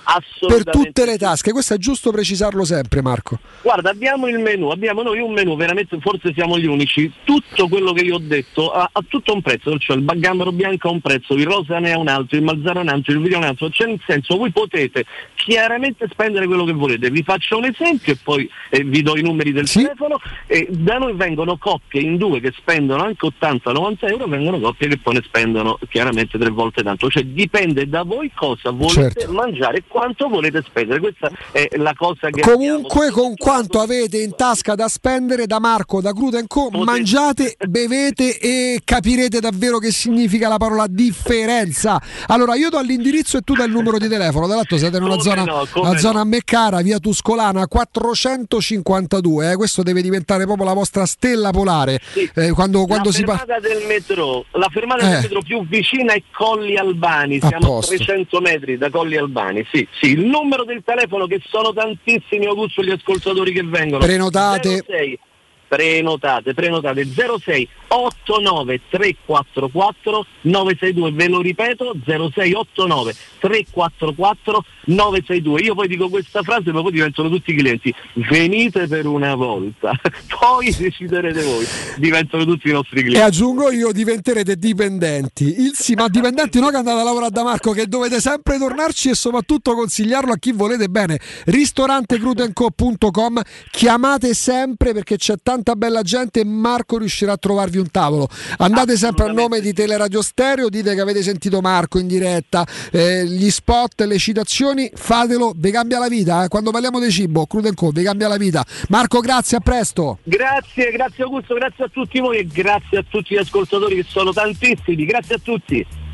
per 0.48 0.64
tutte 0.64 1.06
le 1.06 1.18
tasche. 1.18 1.52
Questo 1.52 1.76
è 1.76 1.78
giusto 1.78 2.12
precisarlo 2.12 2.64
sempre, 2.64 3.02
Marco. 3.02 3.40
Guarda, 3.62 3.92
abbiamo 3.92 4.28
il 4.28 4.40
menù, 4.40 4.70
abbiamo 4.70 5.04
noi 5.04 5.20
un 5.20 5.32
menù, 5.32 5.56
veramente 5.56 6.00
forse 6.00 6.34
siamo 6.34 6.58
gli 6.58 6.66
unici. 6.66 7.12
Tutto 7.24 7.68
quello 7.68 7.94
che 7.94 8.02
io 8.02 8.16
ho 8.16 8.20
detto 8.20 8.72
ha, 8.72 8.90
ha 8.92 9.04
tutto 9.08 9.34
un 9.34 9.42
prezzo, 9.42 9.78
cioè 9.78 9.98
il 9.98 10.06
gambero 10.16 10.52
bianco 10.52 10.88
ha 10.88 10.92
un 10.92 11.02
prezzo, 11.02 11.36
il 11.36 11.46
rosa 11.46 11.80
ne 11.80 11.94
ha 11.94 12.00
un 12.00 12.08
altro, 12.08 12.38
il 12.38 12.44
mazzaro 12.44 12.80
un 12.80 12.90
altro, 12.90 13.14
il 13.14 13.22
video 13.22 13.38
un 13.38 13.44
altro. 13.44 13.70
Cioè 13.70 13.88
nel 13.88 14.02
senso 14.06 14.38
voi 14.38 14.52
potete 14.52 15.06
chiaramente 15.36 16.08
spendere 16.10 16.48
quello 16.48 16.66
che 16.66 16.74
volete. 16.74 17.12
Vi 17.12 17.22
faccio 17.24 17.58
un 17.58 17.66
esempio 17.66 18.14
e 18.14 18.18
poi 18.22 18.50
eh, 18.70 18.84
vi 18.84 19.04
do 19.04 19.16
i 19.18 19.22
numeri 19.22 19.52
del 19.52 19.70
telefono. 19.70 20.20
E 20.48 20.68
da 20.72 20.98
noi 20.98 21.14
vengono 21.14 21.58
coppie 21.58 22.02
in 22.02 22.18
due 22.18 22.40
che 22.40 22.52
spendono 22.56 23.04
anche 23.04 23.26
80-90 23.40 24.10
euro, 24.10 24.28
vengono 24.28 24.60
coppie 24.60 24.88
che 24.88 24.98
poi 24.98 25.16
ne 25.16 25.22
spendono 25.26 25.78
chiaramente 25.90 26.38
tre 26.38 26.50
volte 26.50 26.84
tanto. 26.84 27.10
Cioè 27.10 27.24
dipende 27.24 27.88
da 27.88 28.04
voi 28.04 28.32
cosa 28.34 28.72
volete 28.72 28.94
Certo. 28.96 29.32
mangiare 29.34 29.78
e 29.78 29.84
quanto 29.88 30.28
volete 30.30 30.62
spendere. 30.66 31.00
Questa 31.00 31.30
è 31.52 31.68
la 31.78 31.94
cosa 31.96 32.30
che 32.30 32.42
Comunque, 32.42 33.10
con 33.12 33.36
quanto 33.36 33.80
avete 33.80 34.20
in 34.22 34.36
tasca 34.36 34.76
da 34.76 34.88
spendere 34.88 35.46
da 35.48 35.60
Marco, 35.60 36.02
da 36.02 36.12
Crudo 36.14 36.40
Co, 36.48 36.70
mangiate, 36.72 37.56
bevete 37.68 38.38
e 38.40 38.82
capirete 38.84 39.40
davvero 39.40 39.78
che 39.80 39.92
significa 39.92 40.48
la 40.48 40.58
parola 40.58 40.86
differenza. 40.88 42.02
Allora, 42.28 42.56
io 42.56 42.70
do 42.70 42.80
l'indirizzo 42.82 43.38
e 43.38 43.42
tu 43.42 43.54
dai 43.54 43.68
il 43.68 43.72
numero 43.72 43.98
di 43.98 44.08
telefono. 44.08 44.46
Tra 44.48 44.56
l'altro, 44.56 44.78
siete 44.78 44.98
in 44.98 45.04
una 45.04 45.12
Come 45.18 45.24
zona, 45.24 45.44
no, 45.44 45.68
una 45.76 45.92
no. 45.94 45.98
zona 45.98 46.20
a 46.22 46.24
me 46.24 46.42
cara, 46.44 46.82
via 46.82 47.00
Tuscolana 47.00 47.68
452. 47.68 49.52
eh. 49.52 49.56
Questo 49.56 49.84
deve 49.84 50.02
diventare 50.02 50.46
proprio 50.46 50.66
la 50.66 50.74
vostra 50.74 51.06
stella 51.06 51.52
polare. 51.52 52.00
Eh, 52.34 52.52
quando 52.52 52.86
quando 52.86 53.12
si. 53.12 53.24
Fermata 53.26 53.60
del 53.60 53.86
metro, 53.88 54.46
la 54.52 54.70
fermata 54.72 55.06
Eh. 55.06 55.10
del 55.10 55.22
metro 55.22 55.42
più 55.42 55.66
vicina 55.68 56.14
è 56.14 56.22
Colli 56.32 56.78
Albani, 56.78 57.38
A 57.42 57.48
siamo 57.48 57.66
a 57.66 57.70
posto. 57.70 57.96
300 57.96 58.40
metri 58.42 58.78
da 58.78 58.90
Colli 58.90 59.18
Albani. 59.18 59.66
Sì, 59.72 59.88
sì, 60.00 60.12
il 60.12 60.26
numero 60.26 60.64
del 60.64 60.82
telefono 60.86 61.26
che 61.28 61.42
sono 61.48 61.74
tantissimi 61.74 62.46
Augusto 62.46 62.82
gli 62.82 62.92
ascoltatori 62.92 63.52
che 63.52 63.64
vengono. 63.64 64.04
Prenotate. 64.06 64.84
06 64.88 65.20
prenotate, 65.68 66.54
prenotate 66.54 67.06
06 67.06 67.68
89 67.88 68.82
344 68.90 70.26
962, 70.42 71.12
ve 71.12 71.28
lo 71.28 71.42
ripeto 71.42 71.96
06 72.06 72.54
89 72.54 73.16
344 73.40 74.66
962. 74.86 75.62
Io 75.62 75.76
poi 75.76 75.88
dico 75.88 76.10
questa 76.10 76.42
frase 76.44 76.72
ma 76.72 76.82
poi 76.82 76.92
diventano 76.92 77.30
tutti 77.30 77.54
clienti. 77.56 77.94
Venite 78.14 78.88
per 78.88 79.06
una 79.06 79.36
volta, 79.36 79.92
poi 80.40 80.74
deciderete 80.76 81.42
voi. 81.44 81.66
Diventano 81.98 82.46
tutti 82.46 82.70
i 82.70 82.72
nostri 82.72 83.00
E 83.00 83.04
clienti. 83.04 83.22
aggiungo 83.22 83.72
io 83.72 83.92
diventerete 83.92 84.56
dipendenti. 84.58 85.62
Il 85.62 85.72
sì, 85.74 85.94
ma 85.94 86.08
dipendenti 86.08 86.60
no 86.60 86.70
che 86.70 86.78
andate 86.78 87.00
a 87.00 87.04
lavorare 87.04 87.32
da 87.32 87.44
Marco, 87.44 87.72
che 87.72 87.88
dovete 87.88 88.20
sempre 88.20 88.58
tornarci 88.58 89.10
e 89.10 89.16
soprattutto 89.16 89.74
consigliarlo 89.74 90.34
a 90.34 90.38
chi 90.38 90.52
volete 90.52 90.88
bene. 90.88 91.20
Ristorantecrudenco.com 91.46 93.42
chiamate 93.72 94.34
sempre 94.34 94.94
perché 94.94 95.18
c'è 95.18 95.36
tanta 95.56 95.76
bella 95.76 96.02
gente 96.02 96.44
Marco 96.44 96.98
riuscirà 96.98 97.34
a 97.34 97.38
trovarvi 97.38 97.78
un 97.78 97.90
tavolo. 97.90 98.28
Andate 98.58 98.98
sempre 98.98 99.26
a 99.26 99.32
nome 99.32 99.62
di 99.62 99.72
Teleradio 99.72 100.22
Stereo, 100.22 100.68
dite 100.68 100.94
che 100.94 101.00
avete 101.00 101.24
sentito 101.24 101.62
Marco 101.62 101.98
in 101.98 102.08
diretta, 102.08 102.66
eh, 102.92 103.26
gli 103.26 103.50
spot, 103.50 104.02
le 104.02 104.18
citazioni, 104.18 104.92
fatelo, 104.94 105.54
vi 105.56 105.72
cambia 105.72 106.00
la 106.00 106.08
vita. 106.08 106.44
eh. 106.44 106.48
Quando 106.50 106.72
parliamo 106.72 107.00
di 107.00 107.10
cibo, 107.10 107.46
Crudenco, 107.46 107.92
vi 107.92 108.04
cambia 108.04 108.28
la 108.28 108.38
vita. 108.38 108.66
Marco, 108.90 109.22
grazie, 109.22 109.58
a 109.58 109.60
presto. 109.62 110.20
Grazie, 110.24 110.92
grazie 110.92 111.24
Augusto, 111.24 111.54
grazie 111.54 111.86
a 111.86 111.88
tutti 111.88 112.20
voi 112.20 112.40
e 112.40 112.48
grazie 112.48 112.98
a 112.98 113.06
tutti 113.08 113.34
gli 113.34 113.38
ascoltatori 113.38 113.96
che 113.96 114.06
sono 114.06 114.34
tantissimi. 114.34 115.06
Grazie 115.06 115.36
a 115.36 115.40
tutti. 115.42 116.05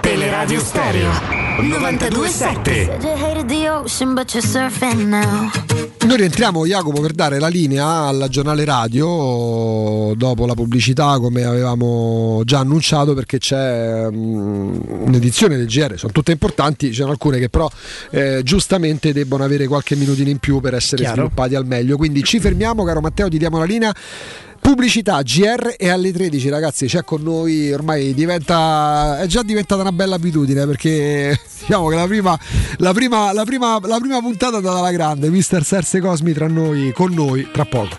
Teleradio 0.00 0.60
Stereo 0.60 1.10
927. 1.60 2.98
Noi 6.06 6.16
rientriamo 6.16 6.66
Jacopo 6.66 7.00
per 7.00 7.12
dare 7.12 7.38
la 7.38 7.48
linea 7.48 8.06
al 8.06 8.26
giornale 8.28 8.64
radio 8.64 10.14
dopo 10.16 10.46
la 10.46 10.54
pubblicità 10.54 11.18
come 11.18 11.44
avevamo 11.44 12.42
già 12.44 12.58
annunciato 12.58 13.14
perché 13.14 13.38
c'è 13.38 14.08
mm, 14.10 14.80
un'edizione 15.06 15.56
del 15.56 15.66
GR, 15.66 15.94
sono 15.96 16.12
tutte 16.12 16.32
importanti, 16.32 16.88
ci 16.88 16.94
sono 16.94 17.12
alcune 17.12 17.38
che 17.38 17.48
però 17.48 17.70
eh, 18.10 18.40
giustamente 18.42 19.12
debbono 19.12 19.44
avere 19.44 19.66
qualche 19.66 19.94
minutino 19.94 20.30
in 20.30 20.38
più 20.38 20.60
per 20.60 20.74
essere 20.74 21.02
Chiaro. 21.02 21.16
sviluppati 21.16 21.54
al 21.54 21.66
meglio. 21.66 21.96
Quindi 21.96 22.22
ci 22.24 22.40
fermiamo 22.40 22.82
caro 22.84 23.00
Matteo, 23.00 23.28
ti 23.28 23.38
diamo 23.38 23.58
la 23.58 23.64
linea. 23.64 23.94
Pubblicità 24.62 25.20
GR 25.22 25.74
e 25.76 25.88
alle 25.88 26.12
13 26.12 26.48
ragazzi 26.48 26.86
c'è 26.86 27.02
con 27.02 27.20
noi 27.20 27.72
ormai 27.72 28.14
diventa 28.14 29.18
è 29.18 29.26
già 29.26 29.42
diventata 29.42 29.80
una 29.80 29.90
bella 29.90 30.14
abitudine 30.14 30.64
perché 30.66 31.36
diciamo 31.58 31.88
che 31.88 31.96
la 31.96 32.06
prima, 32.06 32.38
la 32.76 32.92
prima, 32.92 33.32
la 33.32 33.44
prima, 33.44 33.80
la 33.82 33.98
prima 33.98 34.20
puntata 34.20 34.54
è 34.54 34.56
andata 34.58 34.78
alla 34.78 34.92
grande 34.92 35.30
Mister 35.30 35.64
Serse 35.64 35.98
Cosmi 36.00 36.32
tra 36.32 36.46
noi 36.46 36.92
con 36.92 37.12
noi 37.12 37.48
tra 37.52 37.64
poco 37.64 37.98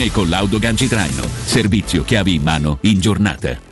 e 0.00 0.10
collaudo 0.10 0.58
ganci 0.58 0.88
traino. 0.88 1.26
Servizio 1.44 2.04
chiavi 2.04 2.34
in 2.34 2.42
mano 2.42 2.78
in 2.82 3.00
giornata. 3.00 3.71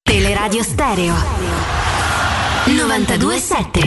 Teleradio 0.11 0.61
Stereo 0.61 1.15
927. 2.65 3.79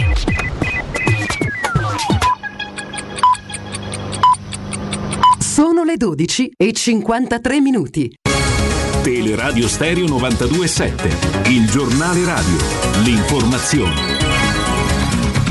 Sono 5.38 5.84
le 5.84 5.98
12 5.98 6.52
e 6.56 6.72
53 6.72 7.60
minuti. 7.60 8.18
Teleradio 9.02 9.68
Stereo 9.68 10.06
927, 10.06 11.50
il 11.50 11.68
giornale 11.68 12.24
radio, 12.24 12.56
l'informazione. 13.02 14.13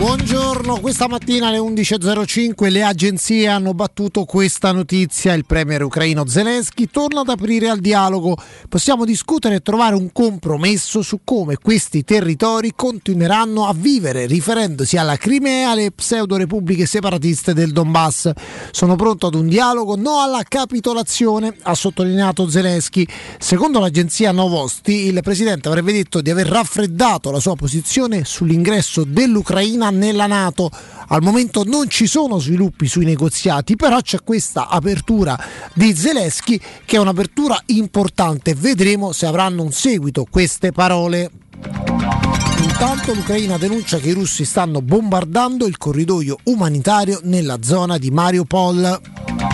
Buongiorno, 0.03 0.81
questa 0.81 1.07
mattina 1.07 1.47
alle 1.47 1.59
11.05 1.59 2.69
le 2.69 2.83
agenzie 2.83 3.47
hanno 3.47 3.73
battuto 3.73 4.25
questa 4.25 4.73
notizia. 4.73 5.31
Il 5.33 5.45
premier 5.45 5.81
ucraino 5.81 6.27
Zelensky 6.27 6.87
torna 6.91 7.21
ad 7.21 7.29
aprire 7.29 7.69
al 7.69 7.79
dialogo. 7.79 8.35
Possiamo 8.67 9.05
discutere 9.05 9.55
e 9.55 9.61
trovare 9.61 9.95
un 9.95 10.11
compromesso 10.11 11.01
su 11.01 11.21
come 11.23 11.55
questi 11.55 12.03
territori 12.03 12.73
continueranno 12.75 13.65
a 13.65 13.73
vivere, 13.73 14.25
riferendosi 14.25 14.97
alla 14.97 15.15
Crimea 15.15 15.69
e 15.69 15.71
alle 15.71 15.91
pseudo 15.91 16.35
repubbliche 16.35 16.85
separatiste 16.85 17.53
del 17.53 17.71
Donbass. 17.71 18.29
Sono 18.71 18.97
pronto 18.97 19.27
ad 19.27 19.35
un 19.35 19.47
dialogo, 19.47 19.95
no 19.95 20.19
alla 20.19 20.43
capitolazione, 20.45 21.55
ha 21.61 21.73
sottolineato 21.75 22.49
Zelensky. 22.49 23.07
Secondo 23.39 23.79
l'agenzia 23.79 24.33
Novosti, 24.33 25.05
il 25.05 25.21
presidente 25.23 25.69
avrebbe 25.69 25.93
detto 25.93 26.19
di 26.19 26.29
aver 26.29 26.47
raffreddato 26.47 27.31
la 27.31 27.39
sua 27.39 27.55
posizione 27.55 28.25
sull'ingresso 28.25 29.05
dell'Ucraina 29.05 29.91
nella 29.97 30.27
Nato. 30.27 30.69
Al 31.07 31.21
momento 31.21 31.63
non 31.63 31.89
ci 31.89 32.07
sono 32.07 32.39
sviluppi 32.39 32.87
sui 32.87 33.05
negoziati, 33.05 33.75
però 33.75 34.01
c'è 34.01 34.23
questa 34.23 34.67
apertura 34.67 35.37
di 35.73 35.95
Zelensky 35.95 36.59
che 36.85 36.95
è 36.97 36.99
un'apertura 36.99 37.59
importante. 37.67 38.55
Vedremo 38.55 39.11
se 39.11 39.25
avranno 39.25 39.63
un 39.63 39.71
seguito 39.71 40.25
queste 40.29 40.71
parole. 40.71 41.31
Intanto 42.59 43.13
l'Ucraina 43.13 43.57
denuncia 43.57 43.99
che 43.99 44.09
i 44.09 44.13
russi 44.13 44.45
stanno 44.45 44.81
bombardando 44.81 45.65
il 45.65 45.77
corridoio 45.77 46.37
umanitario 46.43 47.19
nella 47.23 47.57
zona 47.61 47.97
di 47.97 48.09
Mariupol. 48.09 49.52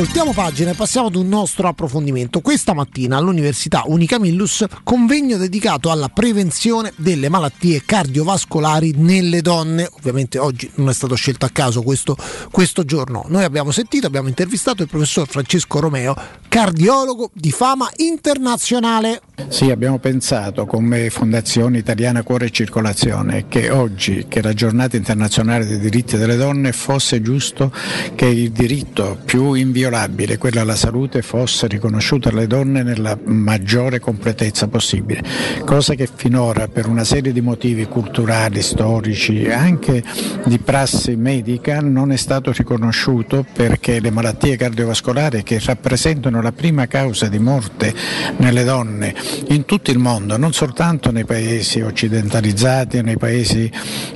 Voltiamo 0.00 0.32
pagina 0.32 0.70
e 0.70 0.74
passiamo 0.74 1.08
ad 1.08 1.14
un 1.14 1.28
nostro 1.28 1.68
approfondimento. 1.68 2.40
Questa 2.40 2.72
mattina 2.72 3.18
all'Università 3.18 3.82
Unica 3.84 4.18
Millus 4.18 4.64
convegno 4.82 5.36
dedicato 5.36 5.90
alla 5.90 6.08
prevenzione 6.08 6.94
delle 6.96 7.28
malattie 7.28 7.82
cardiovascolari 7.84 8.94
nelle 8.96 9.42
donne. 9.42 9.86
Ovviamente 9.98 10.38
oggi 10.38 10.70
non 10.76 10.88
è 10.88 10.94
stato 10.94 11.14
scelto 11.16 11.44
a 11.44 11.50
caso 11.50 11.82
questo, 11.82 12.16
questo 12.50 12.82
giorno. 12.86 13.26
Noi 13.28 13.44
abbiamo 13.44 13.72
sentito, 13.72 14.06
abbiamo 14.06 14.28
intervistato 14.28 14.80
il 14.80 14.88
professor 14.88 15.28
Francesco 15.28 15.80
Romeo, 15.80 16.16
cardiologo 16.48 17.30
di 17.34 17.50
fama 17.50 17.86
internazionale. 17.96 19.20
Sì, 19.48 19.70
abbiamo 19.70 19.98
pensato 19.98 20.64
come 20.64 21.10
Fondazione 21.10 21.78
Italiana 21.78 22.22
Cuore 22.22 22.46
e 22.46 22.50
Circolazione 22.50 23.46
che 23.48 23.70
oggi, 23.70 24.26
che 24.28 24.38
è 24.38 24.42
la 24.42 24.52
giornata 24.52 24.96
internazionale 24.96 25.66
dei 25.66 25.78
diritti 25.78 26.16
delle 26.16 26.36
donne, 26.36 26.72
fosse 26.72 27.20
giusto 27.20 27.72
che 28.14 28.26
il 28.26 28.50
diritto 28.50 29.18
più 29.24 29.54
inviolabile, 29.54 30.38
quello 30.38 30.60
alla 30.60 30.76
salute, 30.76 31.22
fosse 31.22 31.66
riconosciuto 31.66 32.28
alle 32.28 32.46
donne 32.46 32.82
nella 32.82 33.18
maggiore 33.24 33.98
completezza 33.98 34.68
possibile, 34.68 35.22
cosa 35.64 35.94
che 35.94 36.08
finora 36.12 36.68
per 36.68 36.86
una 36.86 37.04
serie 37.04 37.32
di 37.32 37.40
motivi 37.40 37.86
culturali, 37.86 38.62
storici 38.62 39.42
e 39.42 39.52
anche 39.52 40.02
di 40.44 40.58
prassi 40.58 41.16
medica 41.16 41.80
non 41.80 42.12
è 42.12 42.16
stato 42.16 42.52
riconosciuto 42.52 43.44
perché 43.52 44.00
le 44.00 44.10
malattie 44.10 44.56
cardiovascolari 44.56 45.42
che 45.42 45.60
rappresentano 45.64 46.40
la 46.40 46.52
prima 46.52 46.86
causa 46.86 47.26
di 47.26 47.38
morte 47.38 47.94
nelle 48.36 48.64
donne 48.64 49.14
in 49.48 49.64
tutto 49.64 49.90
il 49.90 49.98
mondo, 49.98 50.36
non 50.36 50.52
soltanto 50.52 51.10
nei 51.10 51.24
paesi 51.24 51.80
occidentalizzati, 51.80 53.02
nei 53.02 53.16
paesi 53.16 53.70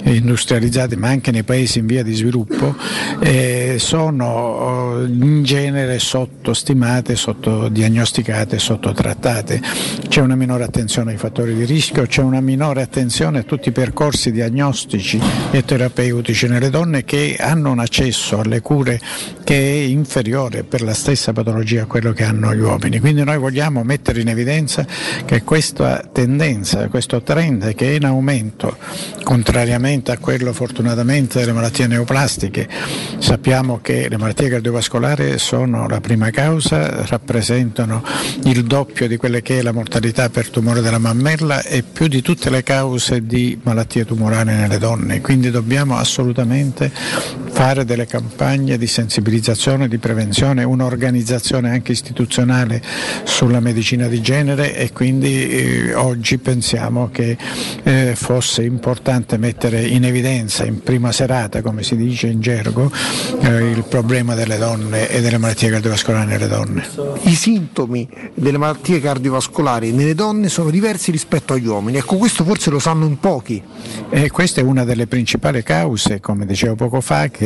industrializzati, 0.04 0.96
ma 0.96 1.08
anche 1.08 1.30
nei 1.30 1.42
paesi 1.42 1.78
in 1.78 1.86
via 1.86 2.02
di 2.02 2.14
sviluppo, 2.14 2.74
eh, 3.20 3.76
sono 3.78 5.00
eh, 5.02 5.06
in 5.06 5.42
genere 5.42 5.98
sottostimate, 5.98 7.16
sottodiagnosticate, 7.16 8.58
sottotrattate. 8.58 9.60
C'è 10.08 10.20
una 10.20 10.36
minore 10.36 10.64
attenzione 10.64 11.12
ai 11.12 11.18
fattori 11.18 11.54
di 11.54 11.64
rischio, 11.64 12.06
c'è 12.06 12.22
una 12.22 12.40
minore 12.40 12.82
attenzione 12.82 13.40
a 13.40 13.42
tutti 13.42 13.68
i 13.68 13.72
percorsi 13.72 14.30
diagnostici 14.30 15.20
e 15.50 15.64
terapeutici 15.64 16.46
nelle 16.46 16.70
donne 16.70 17.04
che 17.04 17.36
hanno 17.38 17.70
un 17.70 17.78
accesso 17.78 18.40
alle 18.40 18.60
cure 18.60 19.00
che 19.42 19.54
è 19.54 19.84
inferiore 19.84 20.64
per 20.64 20.82
la 20.82 20.94
stessa 20.94 21.32
patologia 21.32 21.82
a 21.82 21.86
quello 21.86 22.12
che 22.12 22.24
hanno 22.24 22.54
gli 22.54 22.60
uomini. 22.60 23.00
Quindi 23.00 23.24
noi 23.24 23.38
vogliamo 23.38 23.82
mettere 23.82 24.20
in 24.20 24.28
evidenza 24.28 24.86
che 25.24 25.42
questa 25.42 26.02
tendenza, 26.12 26.88
questo 26.88 27.22
trend 27.22 27.74
che 27.74 27.92
è 27.92 27.94
in 27.94 28.04
aumento, 28.04 28.76
contrariamente 29.22 30.12
a 30.12 30.18
quello 30.18 30.52
fortunatamente 30.52 31.40
delle 31.40 31.52
malattie 31.52 31.86
neoplastiche, 31.86 32.68
sappiamo 33.18 33.80
che 33.80 34.08
le 34.08 34.16
malattie 34.16 34.48
cardiovascolari 34.48 35.38
sono 35.38 35.88
la 35.88 36.00
prima 36.00 36.30
causa, 36.30 37.04
rappresentano 37.06 38.02
il 38.44 38.64
doppio 38.64 39.08
di 39.08 39.16
quelle 39.16 39.42
che 39.42 39.58
è 39.58 39.62
la 39.62 39.72
mortalità 39.72 40.28
per 40.28 40.50
tumore 40.50 40.80
della 40.80 40.98
mammella 40.98 41.62
e 41.62 41.82
più 41.82 42.06
di 42.08 42.22
tutte 42.22 42.50
le 42.50 42.62
cause 42.62 43.26
di 43.26 43.58
malattie 43.62 44.04
tumorali 44.04 44.52
nelle 44.52 44.78
donne. 44.78 45.20
Quindi 45.20 45.50
dobbiamo 45.50 45.96
assolutamente 45.96 46.90
fare 47.54 47.84
delle 47.84 48.06
campagne 48.06 48.76
di 48.76 48.88
sensibilizzazione, 48.88 49.86
di 49.86 49.98
prevenzione, 49.98 50.64
un'organizzazione 50.64 51.70
anche 51.70 51.92
istituzionale 51.92 52.82
sulla 53.22 53.60
medicina 53.60 54.08
di 54.08 54.20
genere 54.20 54.76
e 54.76 54.90
quindi 54.92 55.48
eh, 55.48 55.94
oggi 55.94 56.38
pensiamo 56.38 57.10
che 57.12 57.38
eh, 57.84 58.14
fosse 58.16 58.64
importante 58.64 59.38
mettere 59.38 59.86
in 59.86 60.04
evidenza 60.04 60.64
in 60.64 60.82
prima 60.82 61.12
serata, 61.12 61.62
come 61.62 61.84
si 61.84 61.94
dice 61.94 62.26
in 62.26 62.40
gergo, 62.40 62.90
eh, 63.42 63.70
il 63.70 63.84
problema 63.84 64.34
delle 64.34 64.58
donne 64.58 65.08
e 65.08 65.20
delle 65.20 65.38
malattie 65.38 65.70
cardiovascolari 65.70 66.26
nelle 66.26 66.48
donne. 66.48 66.84
I 67.22 67.34
sintomi 67.36 68.08
delle 68.34 68.58
malattie 68.58 69.00
cardiovascolari 69.00 69.92
nelle 69.92 70.16
donne 70.16 70.48
sono 70.48 70.70
diversi 70.70 71.12
rispetto 71.12 71.52
agli 71.52 71.68
uomini. 71.68 71.98
Ecco, 71.98 72.16
questo 72.16 72.42
forse 72.42 72.70
lo 72.70 72.80
sanno 72.80 73.06
in 73.06 73.20
pochi. 73.20 73.62
E 74.10 74.28
questa 74.30 74.60
è 74.60 74.64
una 74.64 74.82
delle 74.82 75.06
principali 75.06 75.62
cause, 75.62 76.18
come 76.20 76.46
dicevo 76.46 76.74
poco 76.74 77.00
fa, 77.00 77.28
che 77.28 77.43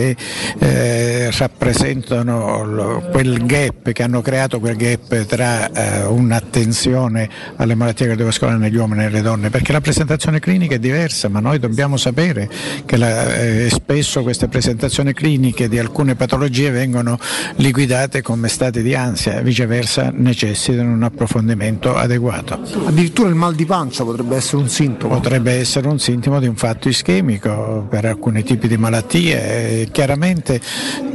eh, 0.59 1.31
rappresentano 1.37 2.65
lo- 2.65 3.09
quel 3.11 3.45
gap, 3.47 3.93
che 3.93 4.03
hanno 4.03 4.21
creato 4.23 4.61
quel 4.61 4.77
gap 4.77 5.25
tra 5.27 5.71
eh, 5.71 6.05
un'attenzione 6.05 7.29
alle 7.57 7.75
malattie 7.75 8.07
cardiovascolari 8.07 8.59
negli 8.59 8.77
uomini 8.77 9.01
e 9.03 9.05
nelle 9.05 9.23
donne, 9.23 9.51
perché 9.51 9.73
la 9.73 9.81
presentazione 9.81 10.41
clinica 10.41 10.75
è 10.75 10.79
diversa, 10.79 11.29
ma 11.29 11.41
noi 11.41 11.59
dobbiamo 11.59 11.97
sapere 11.97 12.49
che 12.85 12.97
la- 12.97 13.35
eh, 13.35 13.69
spesso 13.71 14.23
queste 14.23 14.49
presentazioni 14.49 15.13
cliniche 15.13 15.69
di 15.69 15.79
alcune 15.79 16.15
patologie 16.15 16.71
vengono 16.71 17.19
liquidate 17.57 18.23
come 18.23 18.49
stati 18.49 18.83
di 18.83 18.95
ansia, 18.95 19.41
viceversa 19.41 20.11
necessitano 20.15 20.93
un 20.93 21.03
approfondimento 21.03 21.95
adeguato. 21.97 22.61
Addirittura 22.87 23.29
il 23.29 23.35
mal 23.35 23.55
di 23.55 23.65
pancia 23.65 24.05
potrebbe 24.05 24.37
essere 24.37 24.59
un 24.63 24.69
sintomo. 24.69 25.15
Potrebbe 25.15 25.53
essere 25.53 25.89
un 25.89 25.99
sintomo 25.99 26.41
di 26.41 26.47
un 26.47 26.57
fatto 26.57 26.89
ischemico 26.89 27.87
per 27.89 28.05
alcuni 28.05 28.43
tipi 28.43 28.69
di 28.69 28.77
malattie. 28.77 29.88
Chiaramente 29.91 30.61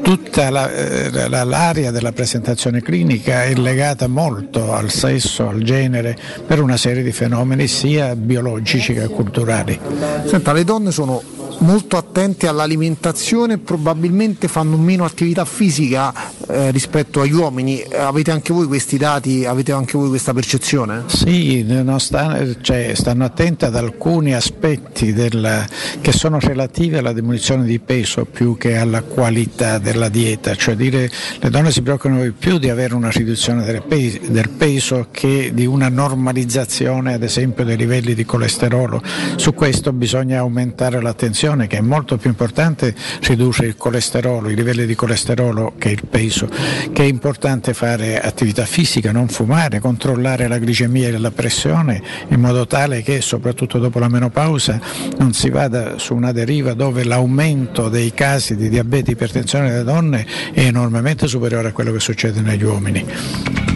tutta 0.01 0.49
la- 0.49 0.71
eh, 0.73 1.27
la- 1.29 1.43
l'area 1.43 1.91
della 1.91 2.11
presentazione 2.11 2.81
clinica 2.81 3.43
è 3.43 3.53
legata 3.55 4.07
molto 4.07 4.73
al 4.73 4.89
sesso, 4.89 5.47
al 5.47 5.61
genere, 5.61 6.17
per 6.45 6.61
una 6.61 6.77
serie 6.77 7.03
di 7.03 7.11
fenomeni 7.11 7.67
sia 7.67 8.15
biologici 8.15 8.93
che 8.93 9.07
culturali. 9.07 9.79
Senta, 10.25 10.51
le 10.53 10.63
donne 10.63 10.91
sono 10.91 11.21
molto 11.63 11.97
attente 11.97 12.47
all'alimentazione 12.47 13.57
probabilmente 13.57 14.47
fanno 14.47 14.77
meno 14.77 15.05
attività 15.05 15.45
fisica 15.45 16.13
eh, 16.47 16.71
rispetto 16.71 17.21
agli 17.21 17.31
uomini. 17.33 17.81
Avete 17.97 18.31
anche 18.31 18.53
voi 18.53 18.67
questi 18.67 18.97
dati, 18.97 19.45
avete 19.45 19.71
anche 19.71 19.97
voi 19.97 20.09
questa 20.09 20.33
percezione? 20.33 21.03
Sì, 21.07 21.63
non 21.63 21.99
sta- 21.99 22.39
cioè, 22.61 22.91
stanno 22.95 23.23
attenti 23.25 23.65
ad 23.65 23.75
alcuni 23.75 24.33
aspetti 24.33 25.13
del- 25.13 25.65
che 26.01 26.11
sono 26.11 26.37
relativi 26.39 26.97
alla 26.97 27.13
diminuzione 27.13 27.63
di 27.63 27.79
peso 27.79 28.25
più 28.25 28.57
che 28.57 28.75
alla 28.77 29.01
qualità 29.01 29.77
della 29.77 30.09
dieta, 30.09 30.55
cioè 30.55 30.75
dire 30.75 31.09
le 31.39 31.49
donne 31.49 31.71
si 31.71 31.81
preoccupano 31.81 32.21
di 32.23 32.31
più 32.31 32.57
di 32.59 32.69
avere 32.69 32.93
una 32.93 33.09
riduzione 33.09 33.63
del, 33.63 33.83
pe- 33.83 34.19
del 34.27 34.49
peso 34.49 35.07
che 35.11 35.51
di 35.53 35.65
una 35.65 35.87
normalizzazione 35.89 37.13
ad 37.13 37.23
esempio 37.23 37.63
dei 37.63 37.77
livelli 37.77 38.13
di 38.13 38.25
colesterolo. 38.25 39.01
Su 39.37 39.53
questo 39.53 39.93
bisogna 39.93 40.39
aumentare 40.39 41.01
l'attenzione 41.01 41.52
che 41.67 41.77
è 41.77 41.81
molto 41.81 42.17
più 42.17 42.29
importante 42.29 42.93
ridurre 43.21 43.67
il 43.67 43.77
colesterolo, 43.77 44.49
i 44.49 44.55
livelli 44.55 44.85
di 44.85 44.95
colesterolo 44.95 45.73
che 45.77 45.89
il 45.89 46.01
peso, 46.09 46.47
che 46.91 47.03
è 47.03 47.05
importante 47.05 47.73
fare 47.73 48.19
attività 48.19 48.65
fisica, 48.65 49.11
non 49.11 49.27
fumare, 49.27 49.79
controllare 49.79 50.47
la 50.47 50.57
glicemia 50.57 51.07
e 51.07 51.17
la 51.17 51.31
pressione 51.31 52.01
in 52.29 52.39
modo 52.39 52.65
tale 52.65 53.01
che 53.01 53.21
soprattutto 53.21 53.77
dopo 53.79 53.99
la 53.99 54.09
menopausa 54.09 54.79
non 55.17 55.33
si 55.33 55.49
vada 55.49 55.97
su 55.97 56.15
una 56.15 56.31
deriva 56.31 56.73
dove 56.73 57.03
l'aumento 57.03 57.89
dei 57.89 58.13
casi 58.13 58.55
di 58.55 58.69
diabete 58.69 59.11
e 59.11 59.13
ipertensione 59.13 59.69
delle 59.69 59.83
donne 59.83 60.25
è 60.51 60.61
enormemente 60.61 61.27
superiore 61.27 61.69
a 61.69 61.71
quello 61.71 61.91
che 61.91 61.99
succede 61.99 62.41
negli 62.41 62.63
uomini. 62.63 63.72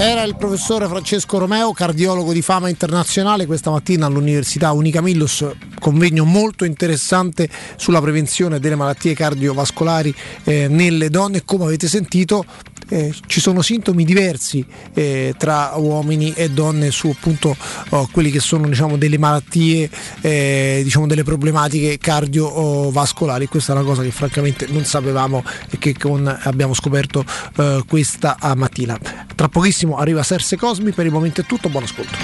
Era 0.00 0.22
il 0.22 0.34
professore 0.34 0.88
Francesco 0.88 1.36
Romeo, 1.36 1.74
cardiologo 1.74 2.32
di 2.32 2.40
fama 2.40 2.70
internazionale, 2.70 3.44
questa 3.44 3.70
mattina 3.70 4.06
all'Università 4.06 4.72
Unicamillus, 4.72 5.46
convegno 5.78 6.24
molto 6.24 6.64
interessante 6.64 7.46
sulla 7.76 8.00
prevenzione 8.00 8.58
delle 8.60 8.76
malattie 8.76 9.12
cardiovascolari 9.12 10.14
eh, 10.44 10.68
nelle 10.68 11.10
donne. 11.10 11.44
Come 11.44 11.64
avete 11.64 11.86
sentito, 11.86 12.46
eh, 12.90 13.14
ci 13.26 13.40
sono 13.40 13.62
sintomi 13.62 14.04
diversi 14.04 14.64
eh, 14.94 15.34
tra 15.38 15.72
uomini 15.76 16.32
e 16.34 16.50
donne 16.50 16.90
su 16.90 17.08
appunto 17.08 17.56
oh, 17.90 18.08
quelli 18.10 18.30
che 18.30 18.40
sono 18.40 18.66
diciamo, 18.66 18.96
delle 18.96 19.18
malattie, 19.18 19.88
eh, 20.20 20.80
diciamo, 20.82 21.06
delle 21.06 21.24
problematiche 21.24 21.98
cardiovascolari. 21.98 23.46
Questa 23.46 23.72
è 23.72 23.76
una 23.76 23.84
cosa 23.84 24.02
che 24.02 24.10
francamente 24.10 24.66
non 24.68 24.84
sapevamo 24.84 25.42
e 25.70 25.78
che 25.78 25.96
con- 25.96 26.38
abbiamo 26.42 26.74
scoperto 26.74 27.24
eh, 27.56 27.82
questa 27.86 28.36
mattina. 28.56 28.98
Tra 29.34 29.48
pochissimo 29.48 29.96
arriva 29.96 30.22
Serse 30.22 30.56
Cosmi, 30.56 30.90
per 30.92 31.06
il 31.06 31.12
momento 31.12 31.40
è 31.40 31.44
tutto, 31.44 31.68
buon 31.68 31.84
ascolto. 31.84 32.18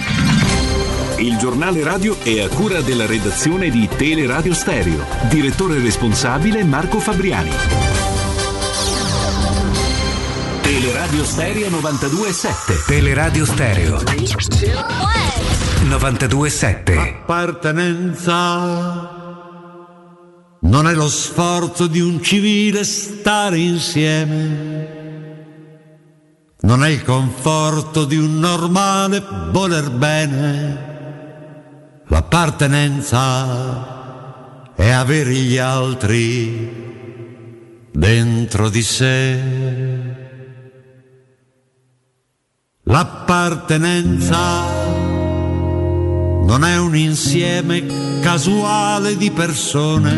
Il 1.19 1.39
giornale 1.39 1.83
radio 1.83 2.19
è 2.23 2.41
a 2.41 2.49
cura 2.49 2.83
della 2.83 3.07
redazione 3.07 3.71
di 3.71 3.89
Teleradio 3.97 4.53
Stereo. 4.53 5.03
Direttore 5.31 5.81
responsabile 5.81 6.63
Marco 6.63 6.99
Fabriani. 6.99 8.16
Teleradio 10.87 11.25
Stereo 11.25 11.69
92.7. 11.69 12.85
Teleradio 12.87 13.45
Stereo 13.45 13.99
92.7 13.99 16.97
Appartenenza 16.97 18.35
non 20.61 20.87
è 20.87 20.95
lo 20.95 21.09
sforzo 21.09 21.89
di 21.89 21.99
un 21.99 22.23
civile 22.23 22.85
stare 22.85 23.59
insieme, 23.59 24.89
non 26.61 26.85
è 26.85 26.89
il 26.89 27.03
conforto 27.03 28.05
di 28.05 28.17
un 28.17 28.39
normale 28.39 29.25
voler 29.51 29.91
bene. 29.91 30.95
L'appartenenza 32.07 34.71
è 34.77 34.91
avere 34.91 35.33
gli 35.33 35.57
altri 35.57 36.85
dentro 37.91 38.69
di 38.69 38.83
sé. 38.83 40.06
L'appartenenza 42.89 44.39
non 46.47 46.65
è 46.65 46.79
un 46.79 46.95
insieme 46.95 47.85
casuale 48.21 49.17
di 49.17 49.33
persone, 49.33 50.15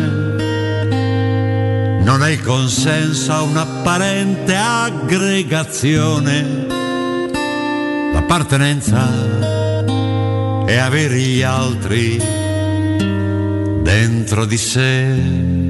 non 2.03 2.23
è 2.23 2.29
il 2.29 2.43
consenso 2.43 3.33
a 3.33 3.41
un'apparente 3.41 4.55
aggregazione. 4.55 6.67
L'appartenenza 8.13 9.07
è 10.67 10.77
avere 10.77 11.17
gli 11.17 11.41
altri 11.41 12.21
dentro 13.81 14.45
di 14.45 14.57
sé. 14.57 15.68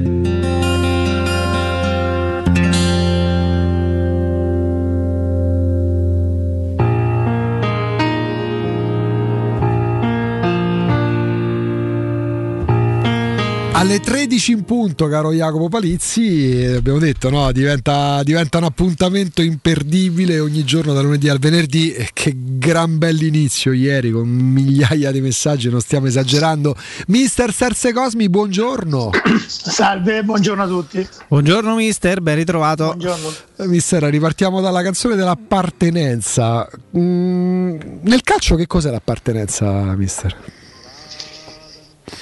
Alle 13.80 13.98
13 13.98 14.52
in 14.52 14.64
punto, 14.64 15.08
caro 15.08 15.32
Jacopo 15.32 15.70
Palizzi, 15.70 16.64
eh, 16.64 16.76
abbiamo 16.76 16.98
detto, 16.98 17.30
no? 17.30 17.50
diventa, 17.50 18.22
diventa 18.22 18.58
un 18.58 18.64
appuntamento 18.64 19.40
imperdibile 19.40 20.38
ogni 20.38 20.64
giorno 20.64 20.92
dal 20.92 21.04
lunedì 21.04 21.30
al 21.30 21.38
venerdì. 21.38 21.94
E 21.94 22.10
che 22.12 22.34
gran 22.36 22.98
bell'inizio 22.98 23.72
ieri 23.72 24.10
con 24.10 24.28
migliaia 24.28 25.10
di 25.10 25.22
messaggi, 25.22 25.70
non 25.70 25.80
stiamo 25.80 26.08
esagerando. 26.08 26.76
Mister 27.06 27.54
Serse 27.54 27.94
Cosmi, 27.94 28.28
buongiorno. 28.28 29.12
Salve, 29.48 30.24
buongiorno 30.24 30.62
a 30.62 30.66
tutti. 30.66 31.08
Buongiorno 31.28 31.74
mister, 31.74 32.20
ben 32.20 32.36
ritrovato. 32.36 32.84
Buongiorno. 32.84 33.32
Eh, 33.56 33.66
Mister, 33.66 34.02
ripartiamo 34.02 34.60
dalla 34.60 34.82
canzone 34.82 35.16
dell'appartenenza. 35.16 36.68
Mm, 36.98 37.78
nel 38.02 38.20
calcio 38.20 38.56
che 38.56 38.66
cos'è 38.66 38.90
l'appartenenza, 38.90 39.70
mister? 39.96 40.36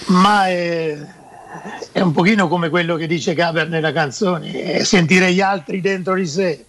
Ma 0.06 0.46
è, 0.46 1.16
è 1.92 2.00
un 2.00 2.12
pochino 2.12 2.48
come 2.48 2.68
quello 2.68 2.96
che 2.96 3.06
dice 3.06 3.34
Gaber 3.34 3.68
nella 3.68 3.92
canzone, 3.92 4.52
è 4.62 4.84
sentire 4.84 5.32
gli 5.32 5.40
altri 5.40 5.80
dentro 5.80 6.14
di 6.14 6.26
sé. 6.26 6.64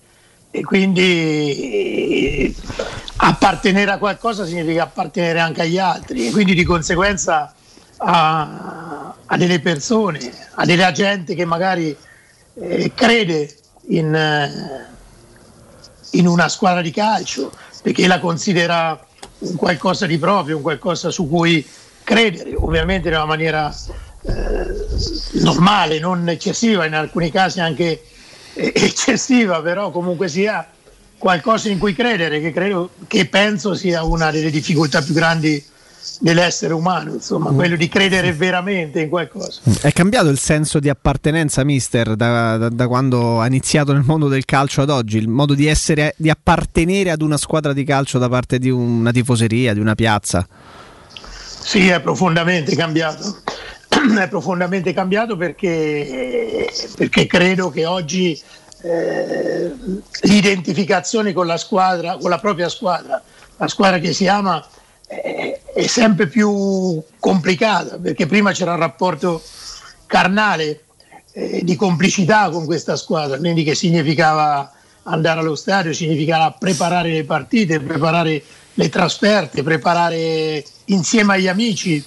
E 0.52 0.64
quindi 0.64 1.02
eh, 1.02 2.56
appartenere 3.18 3.92
a 3.92 3.98
qualcosa 3.98 4.46
significa 4.46 4.84
appartenere 4.84 5.40
anche 5.40 5.62
agli 5.62 5.78
altri 5.78 6.28
e 6.28 6.32
quindi 6.32 6.56
di 6.56 6.64
conseguenza 6.64 7.54
a, 7.98 9.14
a 9.26 9.38
delle 9.38 9.60
persone, 9.60 10.20
a 10.56 10.66
della 10.66 10.92
gente 10.92 11.36
che 11.36 11.46
magari 11.46 11.96
eh, 12.56 12.92
crede 12.96 13.56
in, 13.90 14.14
eh, 14.16 14.88
in 16.12 16.28
una 16.28 16.50
squadra 16.50 16.82
di 16.82 16.92
calcio 16.92 17.52
perché 17.82 18.08
la 18.08 18.20
considera 18.20 19.00
un 19.40 19.56
qualcosa 19.56 20.06
di 20.06 20.18
proprio, 20.18 20.58
un 20.58 20.62
qualcosa 20.62 21.12
su 21.12 21.28
cui 21.28 21.66
credere, 22.04 22.56
ovviamente 22.56 23.08
in 23.08 23.14
una 23.14 23.26
maniera 23.26 23.74
eh, 24.22 25.40
normale, 25.40 26.00
non 26.00 26.28
eccessiva, 26.30 26.86
in 26.86 26.94
alcuni 26.94 27.32
casi 27.32 27.60
anche 27.60 28.04
eccessiva, 28.54 29.62
però 29.62 29.92
comunque 29.92 30.28
sia 30.28 30.68
qualcosa 31.18 31.70
in 31.70 31.78
cui 31.78 31.94
credere, 31.94 32.40
che, 32.40 32.52
credo, 32.52 32.92
che 33.08 33.26
penso 33.28 33.76
sia 33.76 34.04
una 34.04 34.32
delle 34.32 34.50
difficoltà 34.50 35.02
più 35.02 35.14
grandi 35.14 35.64
dell'essere 36.20 36.74
umano, 36.74 37.14
insomma, 37.14 37.52
quello 37.52 37.76
di 37.76 37.88
credere 37.88 38.34
veramente 38.34 39.02
in 39.02 39.10
qualcosa. 39.10 39.62
È 39.82 39.92
cambiato 39.92 40.30
il 40.30 40.40
senso 40.40 40.80
di 40.80 40.90
appartenenza, 40.90 41.64
mister, 41.64 42.16
da, 42.16 42.58
da- 42.58 42.70
da 42.70 42.88
quando 42.88 43.42
ha 43.42 43.48
iniziato 43.48 43.94
nel 43.94 44.04
mondo 44.06 44.28
del 44.28 44.46
calcio 44.46 44.82
ad 44.82 44.90
oggi, 44.90 45.18
il 45.18 45.28
modo 45.28 45.54
di 45.54 45.68
essere, 45.68 46.14
di 46.18 46.30
appartenere 46.30 47.12
ad 47.12 47.22
una 47.22 47.38
squadra 47.38 47.74
di 47.74 47.84
calcio 47.84 48.18
da 48.18 48.30
parte 48.30 48.60
di 48.60 48.70
una 48.70 49.12
tifoseria, 49.12 49.74
di 49.74 49.80
una 49.80 49.96
piazza. 49.96 50.48
Sì, 51.62 51.88
è 51.88 52.00
profondamente 52.02 52.76
cambiato. 52.76 53.42
È 54.20 54.28
profondamente 54.30 54.94
cambiato 54.94 55.36
perché, 55.36 56.70
perché 56.96 57.26
credo 57.26 57.70
che 57.70 57.86
oggi 57.86 58.40
eh, 58.82 59.72
l'identificazione 60.22 61.34
con 61.34 61.48
la 61.48 61.58
squadra, 61.58 62.18
con 62.18 62.30
la 62.30 62.40
propria 62.40 62.70
squadra, 62.70 63.22
la 63.58 63.68
squadra 63.68 64.00
che 64.00 64.14
si 64.14 64.28
ama, 64.28 64.66
eh, 65.08 65.62
è 65.74 65.88
sempre 65.88 66.28
più 66.28 67.02
complicata 67.20 67.98
perché 67.98 68.28
prima 68.28 68.52
c'era 68.52 68.74
un 68.74 68.80
rapporto 68.80 69.42
carnale 70.06 70.84
eh, 71.34 71.62
di 71.64 71.76
complicità 71.76 72.50
con 72.50 72.66
questa 72.66 72.96
squadra, 72.96 73.38
quindi 73.38 73.64
che 73.64 73.76
significava 73.76 74.72
andare 75.04 75.40
allo 75.40 75.56
stadio, 75.56 75.94
significava 75.94 76.52
preparare 76.52 77.12
le 77.12 77.24
partite, 77.24 77.80
preparare 77.80 78.42
le 78.74 78.90
trasferte, 78.90 79.64
preparare 79.64 80.64
insieme 80.86 81.34
agli 81.34 81.48
amici 81.48 82.04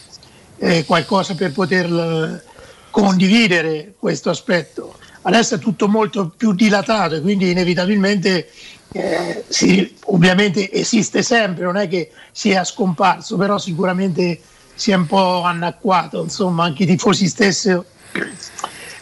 eh, 0.62 0.84
qualcosa 0.84 1.34
per 1.34 1.50
poter 1.50 1.86
eh, 1.86 2.42
condividere 2.90 3.94
questo 3.98 4.30
aspetto. 4.30 4.96
Adesso 5.22 5.56
è 5.56 5.58
tutto 5.58 5.88
molto 5.88 6.32
più 6.36 6.52
dilatato 6.52 7.16
e 7.16 7.20
quindi 7.20 7.50
inevitabilmente 7.50 8.48
eh, 8.92 9.44
sì, 9.48 9.96
ovviamente 10.06 10.70
esiste 10.70 11.22
sempre, 11.22 11.64
non 11.64 11.76
è 11.76 11.88
che 11.88 12.10
sia 12.30 12.62
scomparso, 12.62 13.36
però 13.36 13.58
sicuramente 13.58 14.40
si 14.74 14.92
è 14.92 14.94
un 14.94 15.06
po' 15.06 15.42
annacquato, 15.42 16.22
insomma 16.22 16.64
anche 16.64 16.84
i 16.84 16.86
tifosi 16.86 17.26
stessi 17.26 17.76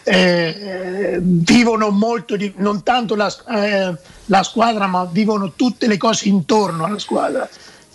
eh, 0.03 1.19
vivono 1.21 1.89
molto, 1.89 2.35
di, 2.35 2.51
non 2.57 2.81
tanto 2.81 3.15
la, 3.15 3.31
eh, 3.49 3.95
la 4.25 4.43
squadra, 4.43 4.87
ma 4.87 5.05
vivono 5.05 5.53
tutte 5.55 5.87
le 5.87 5.97
cose 5.97 6.27
intorno 6.27 6.85
alla 6.85 6.99
squadra, 6.99 7.47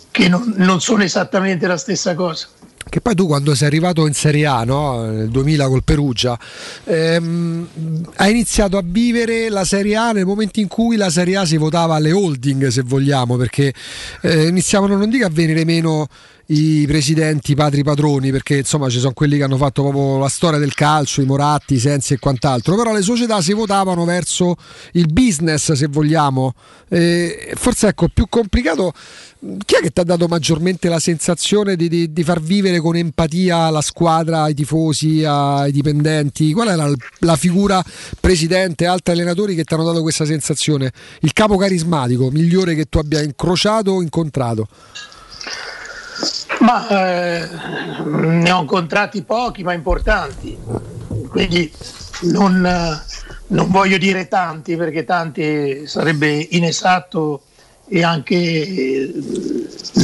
che 0.09 0.29
non, 0.29 0.53
non 0.57 0.79
sono 0.79 1.03
esattamente 1.03 1.67
la 1.67 1.77
stessa 1.77 2.15
cosa. 2.15 2.47
Che 2.89 3.01
poi 3.01 3.15
tu 3.15 3.27
quando 3.27 3.53
sei 3.53 3.67
arrivato 3.67 4.07
in 4.07 4.13
Serie 4.13 4.45
A, 4.45 4.63
no? 4.63 5.03
nel 5.03 5.29
2000 5.29 5.67
col 5.67 5.83
Perugia, 5.83 6.39
ehm, 6.85 7.67
hai 8.15 8.31
iniziato 8.31 8.77
a 8.77 8.83
vivere 8.83 9.49
la 9.49 9.65
Serie 9.65 9.95
A 9.95 10.11
nel 10.11 10.25
momento 10.25 10.59
in 10.59 10.67
cui 10.67 10.95
la 10.95 11.09
Serie 11.09 11.37
A 11.37 11.45
si 11.45 11.57
votava 11.57 11.95
alle 11.95 12.11
holding, 12.11 12.67
se 12.67 12.83
vogliamo, 12.83 13.35
perché 13.35 13.73
eh, 14.21 14.47
iniziavano, 14.47 14.95
non 14.95 15.09
dico 15.09 15.25
a 15.25 15.29
venire 15.29 15.65
meno 15.65 16.07
i 16.47 16.85
presidenti, 16.87 17.51
i 17.51 17.55
padri 17.55 17.83
padroni, 17.83 18.31
perché 18.31 18.57
insomma 18.57 18.89
ci 18.89 18.99
sono 18.99 19.13
quelli 19.13 19.37
che 19.37 19.43
hanno 19.43 19.57
fatto 19.57 19.81
proprio 19.81 20.17
la 20.17 20.29
storia 20.29 20.59
del 20.59 20.73
calcio, 20.73 21.21
i 21.21 21.25
Moratti, 21.25 21.73
i 21.73 21.79
Sensi 21.79 22.13
e 22.13 22.19
quant'altro, 22.19 22.75
però 22.75 22.93
le 22.93 23.01
società 23.01 23.41
si 23.41 23.53
votavano 23.53 24.05
verso 24.05 24.55
il 24.93 25.11
business, 25.11 25.71
se 25.73 25.87
vogliamo. 25.87 26.53
Eh, 26.89 27.51
forse 27.55 27.87
ecco, 27.87 28.07
più 28.13 28.27
complicato, 28.29 28.93
chi 29.65 29.75
è 29.75 29.81
che 29.81 29.89
ti 29.89 29.99
ha 29.99 30.03
dato 30.03 30.27
maggiormente 30.27 30.87
la 30.87 30.99
sensazione 30.99 31.75
di, 31.75 31.89
di- 31.89 32.13
di 32.13 32.23
far 32.23 32.39
vivere 32.41 32.79
con 32.79 32.95
empatia 32.95 33.69
la 33.69 33.81
squadra, 33.81 34.43
ai 34.43 34.53
tifosi, 34.53 35.25
ai 35.25 35.71
dipendenti? 35.73 36.53
Qual 36.53 36.69
era 36.69 36.87
l- 36.87 36.95
la 37.19 37.35
figura 37.35 37.83
presidente, 38.21 38.85
altri 38.85 39.13
allenatori 39.13 39.53
che 39.53 39.65
ti 39.65 39.73
hanno 39.73 39.83
dato 39.83 40.01
questa 40.01 40.23
sensazione? 40.23 40.93
Il 41.21 41.33
capo 41.33 41.57
carismatico 41.57 42.29
migliore 42.31 42.73
che 42.73 42.85
tu 42.85 42.99
abbia 42.99 43.21
incrociato 43.21 43.91
o 43.91 44.01
incontrato? 44.01 44.67
Ma 46.59 46.87
eh, 46.87 47.49
ne 48.05 48.51
ho 48.51 48.61
incontrati 48.61 49.21
pochi 49.23 49.63
ma 49.63 49.73
importanti, 49.73 50.57
quindi 51.29 51.71
non, 52.21 52.65
eh, 52.65 53.01
non 53.47 53.69
voglio 53.69 53.97
dire 53.97 54.27
tanti 54.27 54.75
perché 54.75 55.03
tanti 55.03 55.85
sarebbe 55.85 56.47
inesatto 56.51 57.43
e 57.87 58.03
anche 58.03 58.35
eh, 58.35 59.13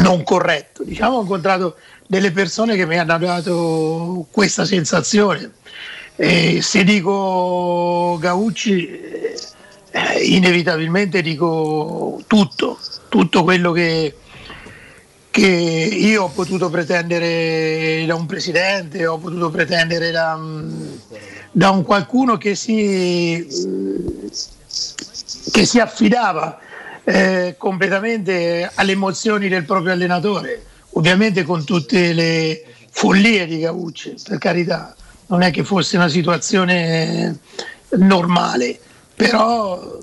non 0.01 0.24
corretto. 0.24 0.83
Diciamo 0.83 1.17
ho 1.17 1.22
incontrato 1.22 1.75
delle 2.08 2.32
persone 2.32 2.75
che 2.75 2.85
mi 2.85 2.98
hanno 2.98 3.17
dato 3.17 4.27
questa 4.32 4.66
sensazione. 4.66 5.51
E 6.16 6.61
se 6.61 6.83
dico 6.83 8.17
Gaucci, 8.19 8.88
eh, 9.92 10.24
inevitabilmente 10.24 11.22
dico 11.22 12.22
tutto, 12.27 12.77
tutto 13.09 13.43
quello 13.43 13.72
che, 13.72 14.16
che 15.34 15.48
io 15.48 16.26
ho 16.26 16.30
potuto 16.30 16.70
pretendere 16.70 18.06
da 18.06 18.14
un 18.14 18.28
presidente, 18.28 19.08
ho 19.08 19.18
potuto 19.18 19.50
pretendere 19.50 20.12
da, 20.12 20.40
da 21.52 21.72
un 21.72 21.82
qualcuno 21.82 22.38
che 22.38 22.53
si, 22.53 23.44
che 25.52 25.66
si 25.66 25.80
affidava 25.80 26.60
eh, 27.03 27.56
completamente 27.58 28.70
alle 28.76 28.92
emozioni 28.92 29.48
del 29.48 29.66
proprio 29.66 29.94
allenatore, 29.94 30.66
ovviamente 30.92 31.42
con 31.42 31.64
tutte 31.66 32.14
le 32.14 32.64
follie 32.92 33.48
di 33.48 33.58
Gaucci, 33.58 34.14
per 34.24 34.38
carità, 34.38 34.95
non 35.30 35.42
è 35.42 35.50
che 35.50 35.64
fosse 35.64 35.98
una 35.98 36.10
situazione 36.10 37.40
normale, 37.98 38.80
però 39.16 39.98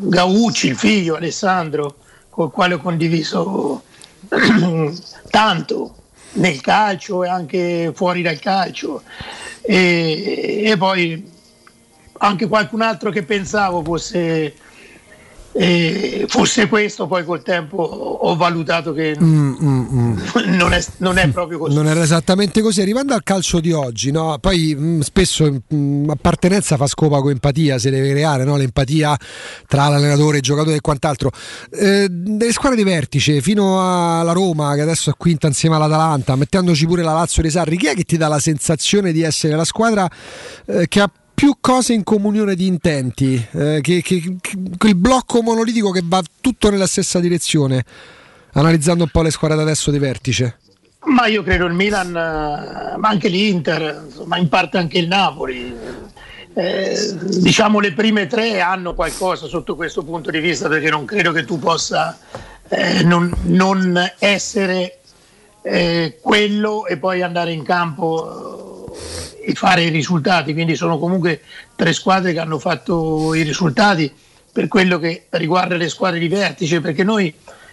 Gaucci, 0.00 0.68
il 0.68 0.76
figlio 0.76 1.16
Alessandro, 1.16 1.96
col 2.30 2.50
quale 2.50 2.72
ho 2.72 2.78
condiviso 2.78 3.82
tanto 5.30 5.94
nel 6.34 6.60
calcio 6.60 7.24
e 7.24 7.28
anche 7.28 7.92
fuori 7.94 8.22
dal 8.22 8.38
calcio. 8.38 9.02
E, 9.60 10.62
e 10.64 10.76
poi 10.76 11.30
anche 12.18 12.48
qualcun 12.48 12.82
altro 12.82 13.10
che 13.10 13.24
pensavo 13.24 13.82
fosse, 13.82 14.54
eh, 15.54 16.24
fosse 16.28 16.66
questo 16.68 17.06
poi 17.06 17.24
col 17.24 17.42
tempo 17.42 17.76
ho 17.76 18.36
valutato 18.36 18.92
che 18.92 19.16
Mm, 19.20 19.54
mm, 19.62 19.86
mm. 19.92 20.18
non, 20.56 20.72
è, 20.72 20.84
non 20.98 21.18
è 21.18 21.28
proprio 21.28 21.58
così 21.58 21.74
Non 21.74 21.86
era 21.86 22.02
esattamente 22.02 22.62
così. 22.62 22.80
Arrivando 22.80 23.14
al 23.14 23.22
calcio 23.22 23.60
di 23.60 23.72
oggi, 23.72 24.10
no? 24.10 24.38
poi 24.40 24.74
mh, 24.74 25.00
spesso 25.00 25.50
mh, 25.68 26.10
appartenenza 26.10 26.76
fa 26.76 26.86
scopa 26.86 27.20
con 27.20 27.30
empatia, 27.30 27.78
si 27.78 27.90
deve 27.90 28.10
creare 28.10 28.44
no? 28.44 28.56
l'empatia 28.56 29.16
tra 29.66 29.88
l'allenatore, 29.88 30.38
il 30.38 30.42
giocatore 30.42 30.76
e 30.76 30.80
quant'altro. 30.80 31.30
Eh, 31.70 32.08
delle 32.08 32.52
squadre 32.52 32.76
di 32.76 32.84
vertice, 32.84 33.40
fino 33.40 34.18
alla 34.18 34.32
Roma, 34.32 34.74
che 34.74 34.80
adesso 34.80 35.10
è 35.10 35.14
quinta 35.16 35.46
insieme 35.46 35.76
all'Atalanta, 35.76 36.36
mettendoci 36.36 36.86
pure 36.86 37.02
la 37.02 37.12
Lazio 37.12 37.42
dei 37.42 37.50
Sarri, 37.50 37.76
chi 37.76 37.86
è 37.86 37.94
che 37.94 38.04
ti 38.04 38.16
dà 38.16 38.28
la 38.28 38.38
sensazione 38.40 39.12
di 39.12 39.22
essere 39.22 39.54
la 39.56 39.64
squadra 39.64 40.08
eh, 40.66 40.88
che 40.88 41.00
ha 41.00 41.10
più 41.42 41.56
cose 41.60 41.92
in 41.92 42.04
comunione 42.04 42.54
di 42.54 42.68
intenti, 42.68 43.34
eh, 43.34 43.80
che, 43.82 44.00
che- 44.00 44.36
che- 44.40 44.56
quel 44.78 44.94
blocco 44.94 45.42
monolitico 45.42 45.90
che 45.90 46.02
va 46.04 46.22
tutto 46.40 46.70
nella 46.70 46.86
stessa 46.86 47.18
direzione, 47.18 47.84
analizzando 48.52 49.02
un 49.02 49.10
po' 49.10 49.22
le 49.22 49.32
squadre 49.32 49.56
da 49.56 49.64
adesso 49.64 49.90
di 49.90 49.98
vertice? 49.98 50.58
Ma 51.06 51.26
io 51.26 51.42
credo 51.42 51.66
il 51.66 51.72
Milan, 51.72 52.10
eh, 52.10 52.96
ma 52.96 53.08
anche 53.08 53.26
l'Inter, 53.26 54.06
ma 54.26 54.36
in 54.36 54.48
parte 54.48 54.78
anche 54.78 54.98
il 54.98 55.08
Napoli. 55.08 55.74
Eh, 56.54 57.16
diciamo 57.40 57.80
le 57.80 57.92
prime 57.92 58.28
tre 58.28 58.60
hanno 58.60 58.94
qualcosa 58.94 59.48
sotto 59.48 59.74
questo 59.74 60.04
punto 60.04 60.30
di 60.30 60.38
vista 60.38 60.68
perché 60.68 60.90
non 60.90 61.04
credo 61.04 61.32
che 61.32 61.44
tu 61.44 61.58
possa 61.58 62.16
eh, 62.68 63.02
non, 63.02 63.34
non, 63.46 63.98
essere 64.20 65.00
eh, 65.62 66.18
quello 66.22 66.86
e 66.86 66.98
poi 66.98 67.20
andare 67.22 67.50
in 67.50 67.64
campo 67.64 68.61
e 69.44 69.54
fare 69.54 69.82
i 69.84 69.88
risultati. 69.90 70.52
Quindi 70.52 70.76
sono 70.76 70.98
comunque 70.98 71.42
tre 71.76 71.92
squadre 71.92 72.32
che 72.32 72.38
hanno 72.38 72.58
fatto 72.58 73.34
i 73.34 73.42
risultati 73.42 74.12
per 74.52 74.68
quello 74.68 74.98
che 74.98 75.26
riguarda 75.30 75.76
le 75.76 75.88
squadre 75.88 76.18
di 76.18 76.28
vertice, 76.28 76.80
perché 76.80 77.04
noi 77.04 77.32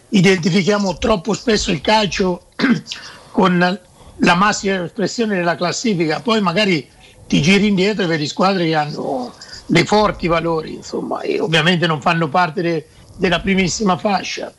identifichiamo 0.10 0.98
troppo 0.98 1.34
spesso 1.34 1.72
il 1.72 1.82
calcio 1.82 2.48
con 3.32 3.80
la 4.22 4.36
massima 4.36 4.84
espressione 4.84 5.36
della 5.36 5.56
classifica, 5.56 6.20
poi 6.22 6.42
magari 6.42 6.88
ti 7.28 7.42
giri 7.42 7.68
indietro 7.68 8.04
e 8.04 8.08
vedi 8.08 8.28
squadre 8.28 8.66
che 8.66 8.76
hanno 8.76 9.34
dei 9.66 9.86
forti 9.86 10.28
valori, 10.28 10.74
insomma, 10.74 11.22
e 11.22 11.40
ovviamente 11.40 11.86
non 11.86 12.02
fanno 12.02 12.28
parte 12.28 12.62
de- 12.62 12.88
della 13.18 13.40
primissima 13.40 13.98
fascia. 13.98 14.52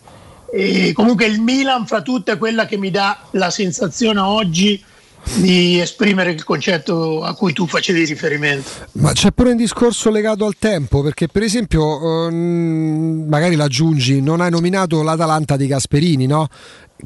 E 0.52 0.92
comunque 0.92 1.26
il 1.26 1.40
Milan 1.40 1.86
fra 1.86 2.02
tutte 2.02 2.32
è 2.32 2.38
quella 2.38 2.66
che 2.66 2.76
mi 2.76 2.90
dà 2.90 3.18
la 3.32 3.50
sensazione 3.50 4.20
oggi 4.20 4.82
di 5.36 5.78
esprimere 5.80 6.32
il 6.32 6.44
concetto 6.44 7.22
a 7.22 7.34
cui 7.34 7.52
tu 7.52 7.66
facevi 7.66 8.04
riferimento. 8.04 8.68
Ma 8.92 9.12
c'è 9.12 9.30
pure 9.30 9.50
un 9.50 9.56
discorso 9.56 10.10
legato 10.10 10.44
al 10.44 10.56
tempo, 10.58 11.02
perché 11.02 11.28
per 11.28 11.42
esempio, 11.42 12.26
ehm, 12.26 13.26
magari 13.28 13.54
l'aggiungi, 13.54 14.20
non 14.20 14.40
hai 14.40 14.50
nominato 14.50 15.02
l'Atalanta 15.02 15.56
di 15.56 15.66
Gasperini, 15.66 16.26
no? 16.26 16.48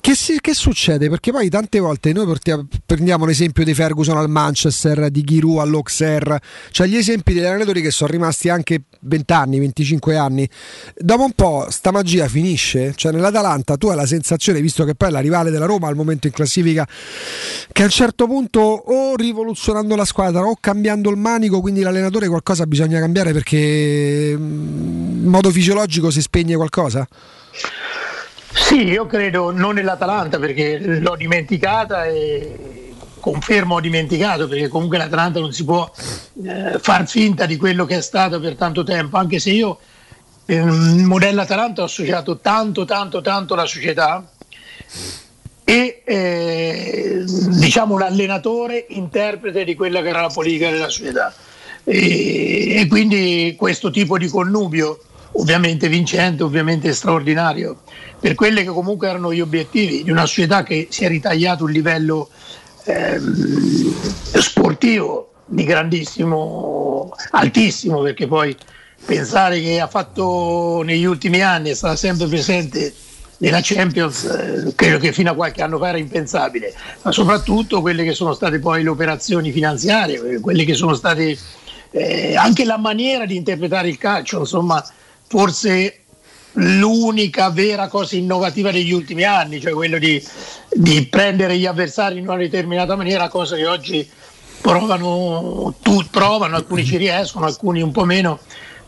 Che, 0.00 0.14
si, 0.14 0.38
che, 0.40 0.54
succede? 0.54 1.08
Perché 1.08 1.30
poi 1.30 1.48
tante 1.48 1.78
volte 1.78 2.12
noi 2.12 2.24
portiamo, 2.26 2.66
prendiamo 2.84 3.24
l'esempio 3.24 3.64
di 3.64 3.74
Ferguson 3.74 4.16
al 4.16 4.28
Manchester, 4.28 5.10
di 5.10 5.22
Giroud 5.22 5.58
all'Auxerre, 5.58 6.40
cioè 6.70 6.86
gli 6.86 6.96
esempi 6.96 7.34
degli 7.34 7.44
allenatori 7.44 7.80
che 7.80 7.90
sono 7.90 8.10
rimasti 8.10 8.48
anche 8.48 8.84
20 9.00 9.32
anni, 9.32 9.58
25 9.58 10.16
anni. 10.16 10.48
Dopo 10.96 11.24
un 11.24 11.32
po' 11.32 11.66
sta 11.70 11.90
magia 11.92 12.28
finisce, 12.28 12.94
cioè 12.96 13.12
nell'Atalanta 13.12 13.76
tu 13.76 13.88
hai 13.88 13.96
la 13.96 14.06
sensazione, 14.06 14.60
visto 14.60 14.84
che 14.84 14.94
poi 14.94 15.08
è 15.08 15.10
la 15.10 15.20
rivale 15.20 15.50
della 15.50 15.66
Roma 15.66 15.88
al 15.88 15.96
momento 15.96 16.26
in 16.26 16.32
classifica, 16.32 16.86
che 17.70 17.82
a 17.82 17.84
un 17.84 17.90
certo 17.90 18.26
punto 18.26 18.60
o 18.60 19.16
rivoluzionando 19.16 19.96
la 19.96 20.04
squadra 20.04 20.42
o 20.42 20.56
cambiando 20.58 21.10
il 21.10 21.16
manico, 21.16 21.60
quindi 21.60 21.80
l'allenatore 21.80 22.28
qualcosa 22.28 22.66
bisogna 22.66 22.98
cambiare 22.98 23.32
perché 23.32 24.34
mm, 24.36 25.24
in 25.24 25.30
modo 25.30 25.50
fisiologico 25.50 26.10
si 26.10 26.20
spegne 26.20 26.56
qualcosa? 26.56 27.06
Sì, 28.54 28.84
io 28.84 29.06
credo 29.06 29.50
non 29.50 29.74
nell'Atalanta 29.74 30.38
perché 30.38 30.78
l'ho 30.78 31.16
dimenticata 31.16 32.06
e 32.06 32.92
confermo 33.18 33.76
ho 33.76 33.80
dimenticato 33.80 34.46
perché 34.46 34.68
comunque 34.68 34.96
l'Atalanta 34.96 35.40
non 35.40 35.52
si 35.52 35.64
può 35.64 35.90
eh, 36.44 36.78
far 36.78 37.08
finta 37.08 37.46
di 37.46 37.56
quello 37.56 37.84
che 37.84 37.96
è 37.96 38.00
stato 38.00 38.38
per 38.38 38.54
tanto 38.54 38.84
tempo, 38.84 39.16
anche 39.16 39.38
se 39.38 39.50
io 39.50 39.78
nel 40.46 41.04
modello 41.04 41.40
Atalanta 41.40 41.82
ho 41.82 41.86
associato 41.86 42.38
tanto, 42.38 42.84
tanto, 42.84 43.20
tanto 43.22 43.54
la 43.54 43.66
società 43.66 44.30
e 45.64 46.02
eh, 46.04 47.24
diciamo 47.24 47.96
l'allenatore 47.98 48.86
interprete 48.90 49.64
di 49.64 49.74
quella 49.74 50.02
che 50.02 50.08
era 50.08 50.20
la 50.20 50.28
politica 50.28 50.70
della 50.70 50.90
società. 50.90 51.34
E, 51.82 52.76
e 52.76 52.86
quindi 52.86 53.54
questo 53.58 53.90
tipo 53.90 54.16
di 54.16 54.28
connubio 54.28 55.00
ovviamente 55.34 55.88
vincente, 55.88 56.42
ovviamente 56.42 56.92
straordinario, 56.92 57.82
per 58.18 58.34
quelli 58.34 58.62
che 58.62 58.68
comunque 58.68 59.08
erano 59.08 59.32
gli 59.32 59.40
obiettivi 59.40 60.02
di 60.02 60.10
una 60.10 60.26
società 60.26 60.62
che 60.62 60.88
si 60.90 61.04
è 61.04 61.08
ritagliato 61.08 61.64
un 61.64 61.70
livello 61.70 62.28
ehm, 62.84 63.94
sportivo 64.40 65.32
di 65.46 65.64
grandissimo, 65.64 67.14
altissimo, 67.30 68.00
perché 68.02 68.26
poi 68.26 68.56
pensare 69.04 69.60
che 69.60 69.80
ha 69.80 69.86
fatto 69.86 70.82
negli 70.84 71.04
ultimi 71.04 71.42
anni 71.42 71.70
è 71.70 71.74
stata 71.74 71.96
sempre 71.96 72.26
presente 72.26 72.94
nella 73.38 73.60
Champions, 73.60 74.24
eh, 74.24 74.72
credo 74.74 74.98
che 74.98 75.12
fino 75.12 75.32
a 75.32 75.34
qualche 75.34 75.62
anno 75.62 75.78
fa 75.78 75.88
era 75.88 75.98
impensabile, 75.98 76.72
ma 77.02 77.12
soprattutto 77.12 77.80
quelle 77.80 78.04
che 78.04 78.12
sono 78.12 78.32
state 78.32 78.58
poi 78.58 78.82
le 78.82 78.88
operazioni 78.88 79.50
finanziarie, 79.50 80.40
quelle 80.40 80.64
che 80.64 80.74
sono 80.74 80.94
state 80.94 81.36
eh, 81.90 82.36
anche 82.36 82.64
la 82.64 82.78
maniera 82.78 83.26
di 83.26 83.36
interpretare 83.36 83.88
il 83.88 83.98
calcio, 83.98 84.40
insomma, 84.40 84.82
forse 85.26 86.04
l'unica 86.54 87.50
vera 87.50 87.88
cosa 87.88 88.16
innovativa 88.16 88.70
degli 88.70 88.92
ultimi 88.92 89.24
anni, 89.24 89.60
cioè 89.60 89.72
quello 89.72 89.98
di, 89.98 90.22
di, 90.72 91.06
prendere 91.06 91.58
gli 91.58 91.66
avversari 91.66 92.18
in 92.18 92.28
una 92.28 92.36
determinata 92.36 92.94
maniera, 92.96 93.28
cosa 93.28 93.56
che 93.56 93.66
oggi 93.66 94.08
provano, 94.60 95.74
tu, 95.82 96.04
provano, 96.10 96.56
alcuni 96.56 96.84
ci 96.84 96.96
riescono, 96.96 97.46
alcuni 97.46 97.82
un 97.82 97.90
po' 97.90 98.04
meno, 98.04 98.38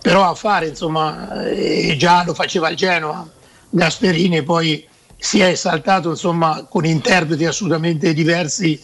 però 0.00 0.28
a 0.28 0.34
fare, 0.34 0.68
insomma, 0.68 1.42
eh, 1.44 1.96
già 1.98 2.24
lo 2.24 2.34
faceva 2.34 2.68
il 2.70 2.76
Genoa, 2.76 3.28
Gasperini, 3.68 4.42
poi 4.42 4.86
si 5.18 5.40
è 5.40 5.46
esaltato 5.46 6.10
insomma, 6.10 6.66
con 6.68 6.84
interpreti 6.84 7.44
assolutamente 7.44 8.12
diversi 8.12 8.80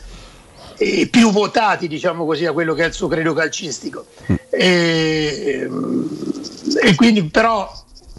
e 0.77 1.09
più 1.11 1.31
votati, 1.31 1.89
diciamo 1.89 2.25
così, 2.25 2.47
a 2.47 2.53
quello 2.53 2.75
che 2.75 2.85
è 2.85 2.87
il 2.87 2.93
suo 2.93 3.09
credo 3.09 3.33
calcistico. 3.33 4.07
E, 4.51 5.69
e 6.83 6.95
quindi 6.95 7.25
però 7.25 7.71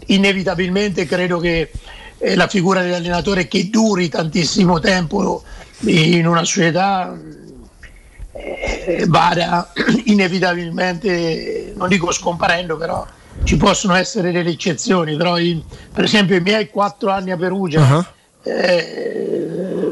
inevitabilmente 0.08 1.06
credo 1.06 1.40
che 1.40 1.72
eh, 2.18 2.36
la 2.36 2.48
figura 2.48 2.82
dell'allenatore 2.82 3.48
che 3.48 3.70
duri 3.70 4.10
tantissimo 4.10 4.80
tempo 4.80 5.44
in 5.82 6.26
una 6.26 6.44
società 6.44 7.18
eh, 8.32 9.06
vada 9.08 9.72
inevitabilmente, 10.06 11.74
non 11.76 11.88
dico 11.88 12.12
scomparendo, 12.12 12.78
però 12.78 13.06
ci 13.44 13.58
possono 13.58 13.96
essere 13.96 14.32
delle 14.32 14.50
eccezioni, 14.50 15.16
però 15.16 15.38
in, 15.38 15.62
per 15.92 16.06
esempio 16.06 16.36
i 16.36 16.42
miei 16.42 16.70
quattro 16.70 17.12
anni 17.12 17.32
a 17.32 17.38
Perugia 17.38 17.82
uh-huh. 17.82 18.06
eh, 18.44 19.92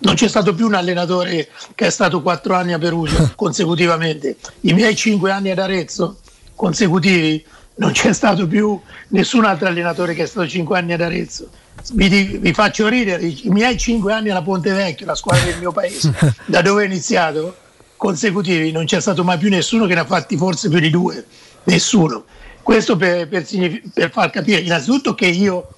non 0.00 0.14
c'è 0.14 0.28
stato 0.28 0.54
più 0.54 0.66
un 0.66 0.74
allenatore 0.74 1.48
che 1.74 1.86
è 1.86 1.90
stato 1.90 2.22
quattro 2.22 2.54
anni 2.54 2.72
a 2.72 2.78
Perugia 2.78 3.32
consecutivamente, 3.36 4.36
i 4.62 4.72
miei 4.72 4.94
cinque 4.94 5.30
anni 5.30 5.50
ad 5.50 5.58
Arezzo 5.58 6.18
consecutivi 6.54 7.44
non 7.78 7.92
c'è 7.92 8.12
stato 8.12 8.46
più 8.46 8.80
nessun 9.08 9.44
altro 9.44 9.68
allenatore 9.68 10.14
che 10.14 10.24
è 10.24 10.26
stato 10.26 10.48
5 10.48 10.78
anni 10.78 10.92
ad 10.92 11.00
Arezzo. 11.00 11.48
Vi, 11.92 12.08
vi, 12.38 12.52
faccio 12.52 12.88
ridere, 12.88 13.24
i 13.24 13.48
miei 13.50 13.78
5 13.78 14.12
anni 14.12 14.30
alla 14.30 14.42
Ponte 14.42 14.72
Vecchio, 14.72 15.06
la 15.06 15.14
squadra 15.14 15.44
del 15.44 15.58
mio 15.58 15.72
paese, 15.72 16.12
da 16.46 16.60
dove 16.60 16.82
ho 16.82 16.84
iniziato, 16.84 17.56
consecutivi, 17.96 18.72
non 18.72 18.84
c'è 18.84 19.00
stato 19.00 19.22
mai 19.24 19.38
più 19.38 19.48
nessuno 19.48 19.86
che 19.86 19.94
ne 19.94 20.00
ha 20.00 20.04
fatti 20.04 20.36
forse 20.36 20.68
più 20.68 20.80
di 20.80 20.90
due, 20.90 21.24
nessuno. 21.64 22.24
Questo 22.62 22.96
per, 22.96 23.28
per, 23.28 23.46
per 23.94 24.10
far 24.10 24.30
capire 24.30 24.60
innanzitutto 24.60 25.14
che 25.14 25.26
io 25.26 25.68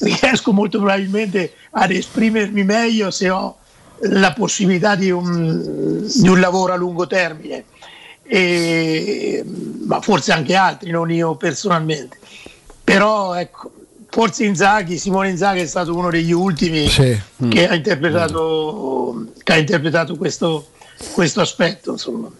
riesco 0.00 0.52
molto 0.52 0.78
probabilmente 0.78 1.52
ad 1.70 1.90
esprimermi 1.90 2.64
meglio 2.64 3.10
se 3.10 3.30
ho 3.30 3.56
la 4.00 4.32
possibilità 4.32 4.96
di 4.96 5.10
un, 5.10 6.06
di 6.12 6.28
un 6.28 6.40
lavoro 6.40 6.72
a 6.72 6.76
lungo 6.76 7.06
termine 7.06 7.64
e, 8.22 9.44
ma 9.86 10.00
forse 10.00 10.32
anche 10.32 10.54
altri, 10.54 10.90
non 10.90 11.10
io 11.10 11.36
personalmente. 11.36 12.18
Però 12.82 13.34
ecco, 13.34 13.70
forse 14.08 14.44
Inzaghi, 14.44 14.98
Simone 14.98 15.30
Inzaghi 15.30 15.60
è 15.60 15.66
stato 15.66 15.94
uno 15.94 16.10
degli 16.10 16.32
ultimi 16.32 16.88
sì. 16.88 17.18
che, 17.48 17.68
ha 17.68 17.74
interpretato, 17.74 19.26
che 19.42 19.52
ha 19.52 19.56
interpretato 19.56 20.16
questo, 20.16 20.68
questo 21.12 21.40
aspetto. 21.40 21.92
Insomma. 21.92 22.30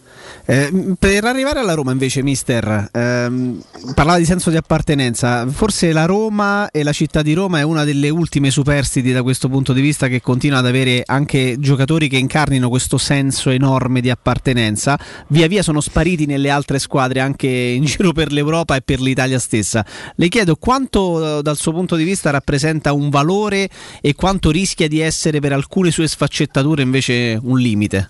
Eh, 0.46 0.94
per 0.98 1.24
arrivare 1.24 1.60
alla 1.60 1.72
Roma 1.72 1.92
invece, 1.92 2.22
mister, 2.22 2.90
ehm, 2.92 3.62
parlava 3.94 4.18
di 4.18 4.26
senso 4.26 4.50
di 4.50 4.56
appartenenza, 4.56 5.46
forse 5.46 5.90
la 5.92 6.04
Roma 6.04 6.70
e 6.70 6.82
la 6.82 6.92
città 6.92 7.22
di 7.22 7.32
Roma 7.32 7.60
è 7.60 7.62
una 7.62 7.84
delle 7.84 8.10
ultime 8.10 8.50
superstiti 8.50 9.10
da 9.10 9.22
questo 9.22 9.48
punto 9.48 9.72
di 9.72 9.80
vista 9.80 10.06
che 10.06 10.20
continua 10.20 10.58
ad 10.58 10.66
avere 10.66 11.02
anche 11.06 11.56
giocatori 11.58 12.08
che 12.08 12.18
incarnino 12.18 12.68
questo 12.68 12.98
senso 12.98 13.48
enorme 13.48 14.02
di 14.02 14.10
appartenenza, 14.10 14.98
via 15.28 15.46
via 15.46 15.62
sono 15.62 15.80
spariti 15.80 16.26
nelle 16.26 16.50
altre 16.50 16.78
squadre 16.78 17.20
anche 17.20 17.48
in 17.48 17.84
giro 17.84 18.12
per 18.12 18.30
l'Europa 18.30 18.76
e 18.76 18.82
per 18.82 19.00
l'Italia 19.00 19.38
stessa. 19.38 19.84
Le 20.14 20.28
chiedo 20.28 20.56
quanto 20.56 21.40
dal 21.40 21.56
suo 21.56 21.72
punto 21.72 21.96
di 21.96 22.04
vista 22.04 22.28
rappresenta 22.28 22.92
un 22.92 23.08
valore 23.08 23.70
e 24.02 24.14
quanto 24.14 24.50
rischia 24.50 24.88
di 24.88 25.00
essere 25.00 25.40
per 25.40 25.54
alcune 25.54 25.90
sue 25.90 26.06
sfaccettature 26.06 26.82
invece 26.82 27.38
un 27.42 27.58
limite. 27.58 28.08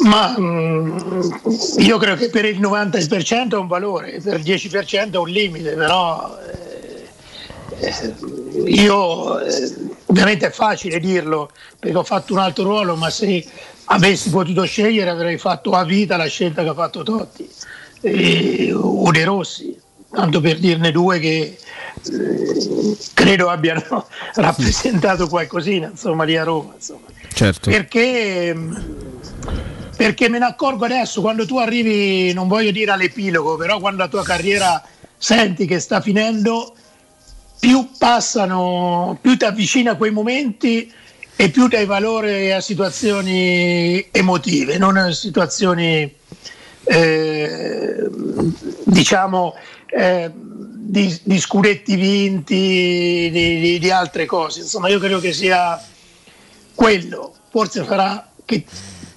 Ma 0.00 0.36
mm, 0.38 0.98
io 1.78 1.98
credo 1.98 2.16
che 2.16 2.28
per 2.28 2.44
il 2.44 2.60
90% 2.60 3.50
è 3.50 3.56
un 3.56 3.66
valore, 3.66 4.20
per 4.22 4.38
il 4.38 4.42
10% 4.42 5.12
è 5.12 5.16
un 5.16 5.28
limite, 5.28 5.72
però 5.72 6.36
eh, 7.78 7.86
eh, 7.86 8.14
io 8.66 9.38
eh, 9.40 9.74
ovviamente 10.06 10.46
è 10.46 10.50
facile 10.50 10.98
dirlo 11.00 11.50
perché 11.78 11.96
ho 11.96 12.04
fatto 12.04 12.32
un 12.32 12.40
altro 12.40 12.64
ruolo, 12.64 12.96
ma 12.96 13.10
se 13.10 13.44
avessi 13.86 14.30
potuto 14.30 14.64
scegliere 14.64 15.10
avrei 15.10 15.38
fatto 15.38 15.70
a 15.70 15.84
vita 15.84 16.16
la 16.16 16.26
scelta 16.26 16.62
che 16.62 16.68
ha 16.68 16.74
fatto 16.74 17.02
Totti 17.02 17.48
o 18.74 19.10
De 19.10 19.24
Rossi, 19.24 19.78
tanto 20.10 20.40
per 20.40 20.58
dirne 20.58 20.92
due 20.92 21.18
che 21.18 21.56
eh, 22.12 22.96
credo 23.14 23.48
abbiano 23.48 24.06
rappresentato 24.34 25.26
qualcosina 25.28 25.88
insomma 25.88 26.24
lì 26.24 26.36
a 26.36 26.44
Roma 26.44 26.74
insomma. 26.74 27.06
Certo. 27.32 27.68
perché 27.68 28.54
perché 29.96 30.28
me 30.28 30.38
ne 30.38 30.44
accorgo 30.44 30.84
adesso 30.84 31.20
quando 31.20 31.46
tu 31.46 31.58
arrivi 31.58 32.32
non 32.32 32.48
voglio 32.48 32.70
dire 32.70 32.90
all'epilogo 32.90 33.56
però 33.56 33.78
quando 33.80 34.02
la 34.02 34.08
tua 34.08 34.22
carriera 34.22 34.82
senti 35.16 35.66
che 35.66 35.78
sta 35.78 36.00
finendo 36.00 36.74
più 37.58 37.88
passano 37.96 39.18
più 39.20 39.36
ti 39.36 39.44
avvicina 39.44 39.92
a 39.92 39.96
quei 39.96 40.10
momenti 40.10 40.92
e 41.34 41.50
più 41.50 41.68
dai 41.68 41.86
valore 41.86 42.54
a 42.54 42.60
situazioni 42.60 44.06
emotive 44.10 44.78
non 44.78 44.96
a 44.96 45.10
situazioni 45.12 46.14
eh, 46.84 48.08
diciamo 48.84 49.54
eh, 49.86 50.30
di, 50.32 51.18
di 51.24 51.38
scudetti 51.38 51.96
vinti 51.96 53.28
di, 53.32 53.60
di- 53.60 53.78
di 53.78 53.90
altre 53.90 54.24
cose. 54.24 54.60
Insomma 54.60 54.88
io 54.88 54.98
credo 54.98 55.18
che 55.18 55.32
sia 55.32 55.82
quello. 56.74 57.34
Forse 57.50 57.84
farà 57.84 58.30
che 58.44 58.64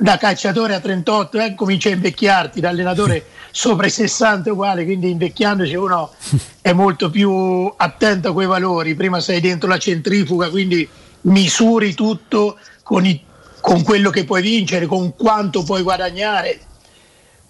da 0.02 0.16
calciatore 0.18 0.76
a 0.76 0.80
38 0.80 1.40
eh, 1.40 1.56
comincia 1.56 1.90
a 1.90 1.92
invecchiarti, 1.92 2.62
da 2.62 2.70
allenatore 2.70 3.26
sopra 3.52 3.86
i 3.86 3.90
60 3.90 4.52
uguale, 4.54 4.86
quindi 4.86 5.10
invecchiandoci 5.10 5.76
uno 5.76 6.12
è 6.62 6.72
molto 6.72 7.10
più 7.10 7.72
attento 7.76 8.30
a 8.30 8.34
quei 8.34 8.48
valori, 8.48 8.96
prima 8.96 9.20
sei 9.20 9.42
dentro 9.42 9.68
la 9.68 9.78
centrifuga, 9.78 10.50
quindi 10.50 10.88
misuri 11.24 11.94
tutto 11.94 12.58
con, 12.82 13.06
i- 13.06 13.22
con 13.60 13.84
quello 13.84 14.10
che 14.10 14.24
puoi 14.24 14.42
vincere, 14.42 14.86
con 14.86 15.16
quanto 15.18 15.64
puoi 15.64 15.82
guadagnare. 15.82 16.60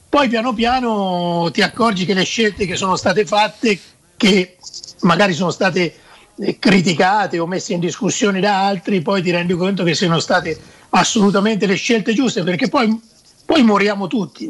Poi 0.10 0.28
piano 0.28 0.54
piano 0.56 1.50
ti 1.54 1.62
accorgi 1.62 2.04
che 2.06 2.16
le 2.16 2.24
scelte 2.24 2.66
che 2.66 2.76
sono 2.76 2.96
state 2.96 3.26
fatte, 3.28 3.80
che 4.18 4.58
magari 5.02 5.34
sono 5.34 5.52
state 5.52 5.94
criticate 6.60 7.40
o 7.40 7.48
messe 7.48 7.74
in 7.74 7.80
discussione 7.80 8.40
da 8.40 8.66
altri, 8.66 9.02
poi 9.02 9.22
ti 9.22 9.32
rendi 9.32 9.54
conto 9.54 9.84
che 9.84 9.94
siano 9.94 10.20
state 10.20 10.58
assolutamente 10.90 11.66
le 11.66 11.76
scelte 11.76 12.14
giuste, 12.14 12.44
perché 12.44 12.70
poi, 12.70 13.00
poi 13.46 13.64
moriamo 13.64 14.08
tutti, 14.08 14.50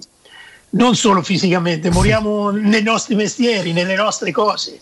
non 0.72 0.96
solo 0.96 1.22
fisicamente, 1.24 1.90
moriamo 1.90 2.52
nei 2.52 2.84
nostri 2.84 3.16
mestieri, 3.16 3.74
nelle 3.74 3.96
nostre 3.96 4.32
cose. 4.32 4.80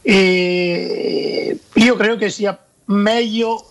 E 0.00 1.58
io 1.72 1.96
credo 1.96 2.16
che 2.16 2.30
sia 2.30 2.56
meglio 2.86 3.70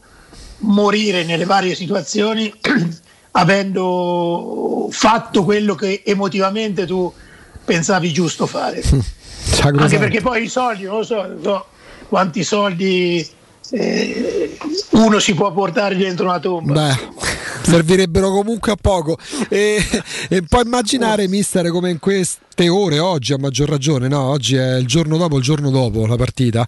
morire 0.59 1.23
nelle 1.23 1.45
varie 1.45 1.75
situazioni 1.75 2.51
avendo 3.31 4.87
fatto 4.91 5.43
quello 5.43 5.75
che 5.75 6.01
emotivamente 6.05 6.85
tu 6.85 7.11
pensavi 7.63 8.11
giusto 8.11 8.45
fare. 8.45 8.81
Anche 9.61 9.97
perché 9.97 10.21
poi 10.21 10.43
i 10.43 10.47
soldi, 10.49 10.83
non 10.83 10.97
lo 10.97 11.03
so 11.03 11.67
quanti 12.13 12.43
soldi 12.43 13.27
eh, 13.71 14.55
uno 14.91 15.17
si 15.17 15.33
può 15.33 15.51
portare 15.51 15.95
dentro 15.95 16.25
una 16.25 16.39
tomba. 16.39 16.73
Beh, 16.73 17.09
servirebbero 17.65 18.29
comunque 18.29 18.71
a 18.71 18.75
poco. 18.79 19.17
E, 19.49 19.83
e 20.29 20.43
puoi 20.43 20.63
immaginare, 20.63 21.27
mister, 21.27 21.71
come 21.71 21.89
in 21.89 21.97
queste 22.53 22.69
ore, 22.69 22.99
oggi 22.99 23.33
a 23.33 23.37
maggior 23.39 23.67
ragione, 23.67 24.07
no? 24.07 24.19
Oggi 24.21 24.55
è 24.55 24.75
il 24.75 24.85
giorno 24.85 25.17
dopo, 25.17 25.37
il 25.37 25.43
giorno 25.43 25.71
dopo 25.71 26.05
la 26.05 26.15
partita, 26.15 26.67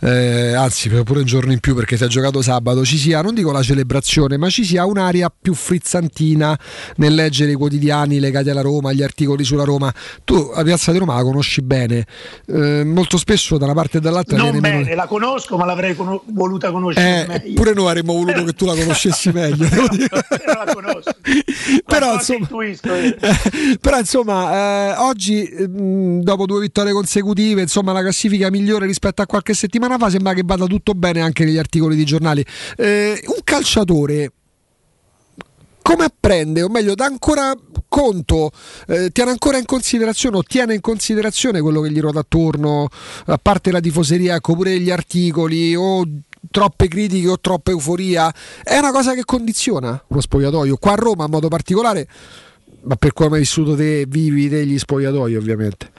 eh, 0.00 0.54
anzi 0.54 0.88
pure 0.88 1.18
un 1.20 1.26
giorno 1.26 1.52
in 1.52 1.60
più 1.60 1.74
perché 1.74 1.98
si 1.98 2.04
è 2.04 2.06
giocato 2.06 2.40
sabato, 2.40 2.84
ci 2.86 2.96
sia, 2.96 3.20
non 3.20 3.34
dico 3.34 3.52
la 3.52 3.62
celebrazione, 3.62 4.38
ma 4.38 4.48
ci 4.48 4.64
sia 4.64 4.86
un'aria 4.86 5.30
più 5.38 5.52
frizzantina 5.52 6.58
nel 6.96 7.14
leggere 7.14 7.50
i 7.52 7.54
quotidiani 7.54 8.18
legati 8.18 8.48
alla 8.48 8.62
Roma, 8.62 8.92
gli 8.92 9.02
articoli 9.02 9.44
sulla 9.44 9.64
Roma. 9.64 9.92
Tu 10.24 10.52
la 10.54 10.62
piazza 10.62 10.90
di 10.92 10.98
Roma 10.98 11.14
la 11.16 11.22
conosci 11.22 11.60
bene, 11.60 12.06
eh, 12.46 12.82
molto 12.84 13.18
spesso 13.18 13.58
da 13.58 13.66
una 13.66 13.74
parte 13.74 13.98
e 13.98 14.00
dall'altra 14.00 14.38
Non 14.38 14.52
viene 14.52 14.66
meno- 14.66 14.82
bene, 14.84 14.94
la 14.96 15.06
conosco, 15.06 15.58
ma 15.58 15.66
l'avrei 15.66 15.94
cono- 15.94 16.22
voluta 16.28 16.70
conoscere 16.70 17.24
Eh, 17.24 17.26
meglio. 17.26 17.54
pure 17.54 17.74
noi 17.74 17.88
avremmo 17.88 18.14
voluto 18.14 18.42
che 18.42 18.52
tu 18.54 18.64
la 18.64 18.72
conoscessi 18.80 19.30
meglio. 19.32 19.66
dire. 19.90 20.08
Però 20.08 20.64
la 20.64 20.72
conosco. 20.72 21.10
Però, 21.84 22.14
insomma-. 22.14 22.48
Però 23.80 23.98
insomma, 23.98 24.52
eh, 24.54 24.94
oggi 25.26 25.48
mh, 25.68 26.20
dopo 26.20 26.46
due 26.46 26.60
vittorie 26.60 26.92
consecutive, 26.92 27.62
insomma, 27.62 27.92
la 27.92 28.00
classifica 28.00 28.50
migliore 28.50 28.86
rispetto 28.86 29.22
a 29.22 29.26
qualche 29.26 29.54
settimana 29.54 29.98
fa 29.98 30.10
sembra 30.10 30.32
che 30.32 30.42
vada 30.44 30.66
tutto 30.66 30.92
bene 30.92 31.20
anche 31.20 31.44
negli 31.44 31.58
articoli 31.58 31.96
di 31.96 32.04
giornali. 32.04 32.44
Eh, 32.76 33.20
un 33.26 33.40
calciatore 33.42 34.32
come 35.82 36.04
apprende, 36.04 36.62
o 36.62 36.68
meglio, 36.68 36.94
dà 36.94 37.04
ancora 37.04 37.54
conto, 37.88 38.50
eh, 38.88 39.10
tiene 39.10 39.30
ancora 39.30 39.56
in 39.56 39.64
considerazione 39.64 40.36
o 40.36 40.42
tiene 40.42 40.74
in 40.74 40.80
considerazione 40.80 41.60
quello 41.60 41.80
che 41.80 41.92
gli 41.92 42.00
ruota 42.00 42.20
attorno, 42.20 42.88
a 43.26 43.38
parte 43.38 43.70
la 43.70 43.78
tifoseria, 43.78 44.34
ecco 44.34 44.54
pure 44.54 44.80
gli 44.80 44.90
articoli 44.90 45.76
o 45.76 46.04
troppe 46.50 46.88
critiche 46.88 47.28
o 47.28 47.38
troppa 47.38 47.70
euforia, 47.70 48.32
è 48.64 48.78
una 48.78 48.90
cosa 48.90 49.14
che 49.14 49.24
condiziona 49.24 50.02
lo 50.08 50.20
spogliatoio. 50.20 50.76
Qua 50.76 50.92
a 50.92 50.96
Roma 50.96 51.24
in 51.24 51.30
modo 51.30 51.46
particolare, 51.46 52.08
ma 52.86 52.96
per 52.96 53.12
come 53.12 53.34
hai 53.34 53.40
vissuto 53.40 53.74
te, 53.74 54.04
vivi 54.06 54.48
degli 54.48 54.78
spogliatoi 54.78 55.36
ovviamente. 55.36 55.90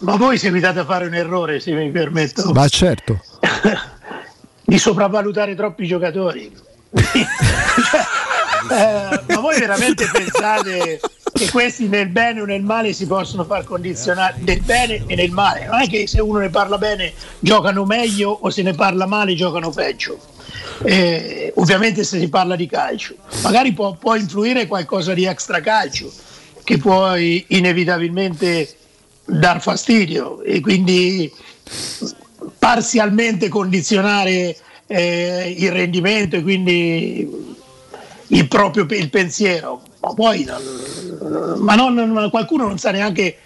Ma 0.00 0.16
voi 0.16 0.38
seguitate 0.38 0.80
a 0.80 0.84
fare 0.84 1.06
un 1.06 1.14
errore, 1.14 1.60
se 1.60 1.72
mi 1.72 1.90
permetto, 1.90 2.52
Ma 2.52 2.68
certo. 2.68 3.22
di 4.64 4.78
sopravvalutare 4.78 5.54
troppi 5.54 5.86
giocatori. 5.86 6.52
Eh, 8.68 9.22
ma 9.28 9.40
voi 9.40 9.60
veramente 9.60 10.08
pensate 10.10 10.98
che 11.32 11.50
questi 11.50 11.86
nel 11.86 12.08
bene 12.08 12.40
o 12.40 12.44
nel 12.44 12.62
male 12.62 12.92
si 12.92 13.06
possono 13.06 13.44
far 13.44 13.62
condizionare 13.62 14.38
nel 14.38 14.60
bene 14.60 15.04
e 15.06 15.14
nel 15.14 15.30
male? 15.30 15.66
Non 15.66 15.82
è 15.82 15.86
che 15.86 16.08
se 16.08 16.20
uno 16.20 16.40
ne 16.40 16.48
parla 16.48 16.76
bene 16.76 17.12
giocano 17.38 17.84
meglio 17.84 18.30
o 18.30 18.50
se 18.50 18.62
ne 18.62 18.72
parla 18.72 19.06
male 19.06 19.36
giocano 19.36 19.70
peggio. 19.70 20.18
Eh, 20.84 21.52
ovviamente 21.56 22.04
se 22.04 22.18
si 22.18 22.28
parla 22.28 22.54
di 22.56 22.66
calcio, 22.66 23.14
magari 23.42 23.72
può, 23.72 23.94
può 23.94 24.14
influire 24.14 24.66
qualcosa 24.66 25.14
di 25.14 25.24
extracalcio 25.24 26.12
che 26.64 26.78
può 26.78 27.14
inevitabilmente 27.16 28.74
dar 29.24 29.60
fastidio 29.60 30.42
e 30.42 30.60
quindi 30.60 31.32
parzialmente 32.58 33.48
condizionare 33.48 34.56
eh, 34.86 35.54
il 35.56 35.72
rendimento 35.72 36.36
e 36.36 36.42
quindi 36.42 37.54
il 38.28 38.48
proprio 38.48 38.86
il 38.90 39.10
pensiero. 39.10 39.82
Ma 40.00 40.14
poi 40.14 40.48
ma 41.58 41.74
non- 41.74 42.28
qualcuno 42.30 42.66
non 42.66 42.78
sa 42.78 42.90
neanche 42.90 43.36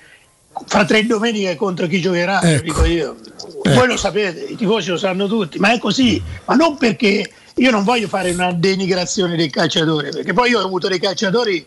fra 0.66 0.84
tre 0.84 1.06
domeniche 1.06 1.54
contro 1.56 1.86
chi 1.86 2.00
giocherà, 2.00 2.42
Ecco. 2.42 2.62
dico 2.62 2.84
io. 2.84 3.16
Voi 3.62 3.86
lo 3.86 3.96
sapete, 3.96 4.40
i 4.40 4.56
tifosi 4.56 4.90
lo 4.90 4.96
sanno 4.96 5.26
tutti, 5.26 5.58
ma 5.58 5.72
è 5.72 5.78
così, 5.78 6.22
ma 6.46 6.54
non 6.54 6.76
perché 6.78 7.30
io 7.54 7.70
non 7.70 7.84
voglio 7.84 8.08
fare 8.08 8.30
una 8.30 8.52
denigrazione 8.52 9.36
del 9.36 9.50
calciatore, 9.50 10.10
perché 10.10 10.32
poi 10.32 10.50
io 10.50 10.60
ho 10.60 10.64
avuto 10.64 10.88
dei 10.88 10.98
calciatori 10.98 11.66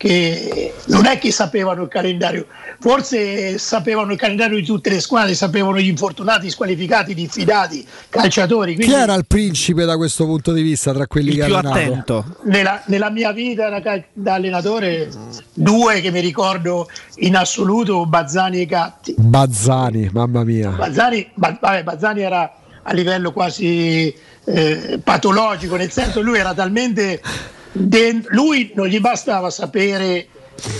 che 0.00 0.72
non 0.86 1.04
è 1.04 1.18
che 1.18 1.30
sapevano 1.30 1.82
il 1.82 1.88
calendario, 1.88 2.46
forse 2.78 3.58
sapevano 3.58 4.12
il 4.12 4.18
calendario 4.18 4.56
di 4.56 4.64
tutte 4.64 4.88
le 4.88 4.98
squadre, 4.98 5.34
sapevano 5.34 5.78
gli 5.78 5.88
infortunati, 5.88 6.48
squalificati, 6.48 7.12
diffidati, 7.12 7.86
calciatori. 8.08 8.76
Chi 8.76 8.78
Quindi 8.78 8.94
era 8.94 9.12
il 9.12 9.26
principe 9.26 9.84
da 9.84 9.98
questo 9.98 10.24
punto 10.24 10.54
di 10.54 10.62
vista 10.62 10.94
tra 10.94 11.06
quelli 11.06 11.34
che 11.34 11.44
più 11.44 11.54
allenato? 11.54 11.76
attento. 11.76 12.36
nella, 12.44 12.82
nella 12.86 13.10
mia 13.10 13.30
vita 13.32 13.68
da, 13.68 14.02
da 14.10 14.32
allenatore, 14.32 15.10
due 15.52 16.00
che 16.00 16.10
mi 16.10 16.20
ricordo 16.20 16.88
in 17.16 17.36
assoluto, 17.36 18.06
Bazzani 18.06 18.58
e 18.62 18.64
Gatti. 18.64 19.14
Bazzani, 19.18 20.08
mamma 20.14 20.44
mia. 20.44 20.70
Bazzani, 20.70 21.30
Ba- 21.34 21.58
vabbè, 21.60 21.82
Bazzani 21.82 22.22
era 22.22 22.54
a 22.84 22.92
livello 22.94 23.32
quasi 23.32 24.14
eh, 24.46 24.98
patologico, 25.04 25.76
nel 25.76 25.90
senso 25.90 26.22
lui 26.22 26.38
era 26.38 26.54
talmente 26.54 27.20
dentro, 27.72 28.34
lui 28.34 28.72
non 28.74 28.86
gli 28.86 29.00
bastava 29.00 29.50
sapere 29.50 30.28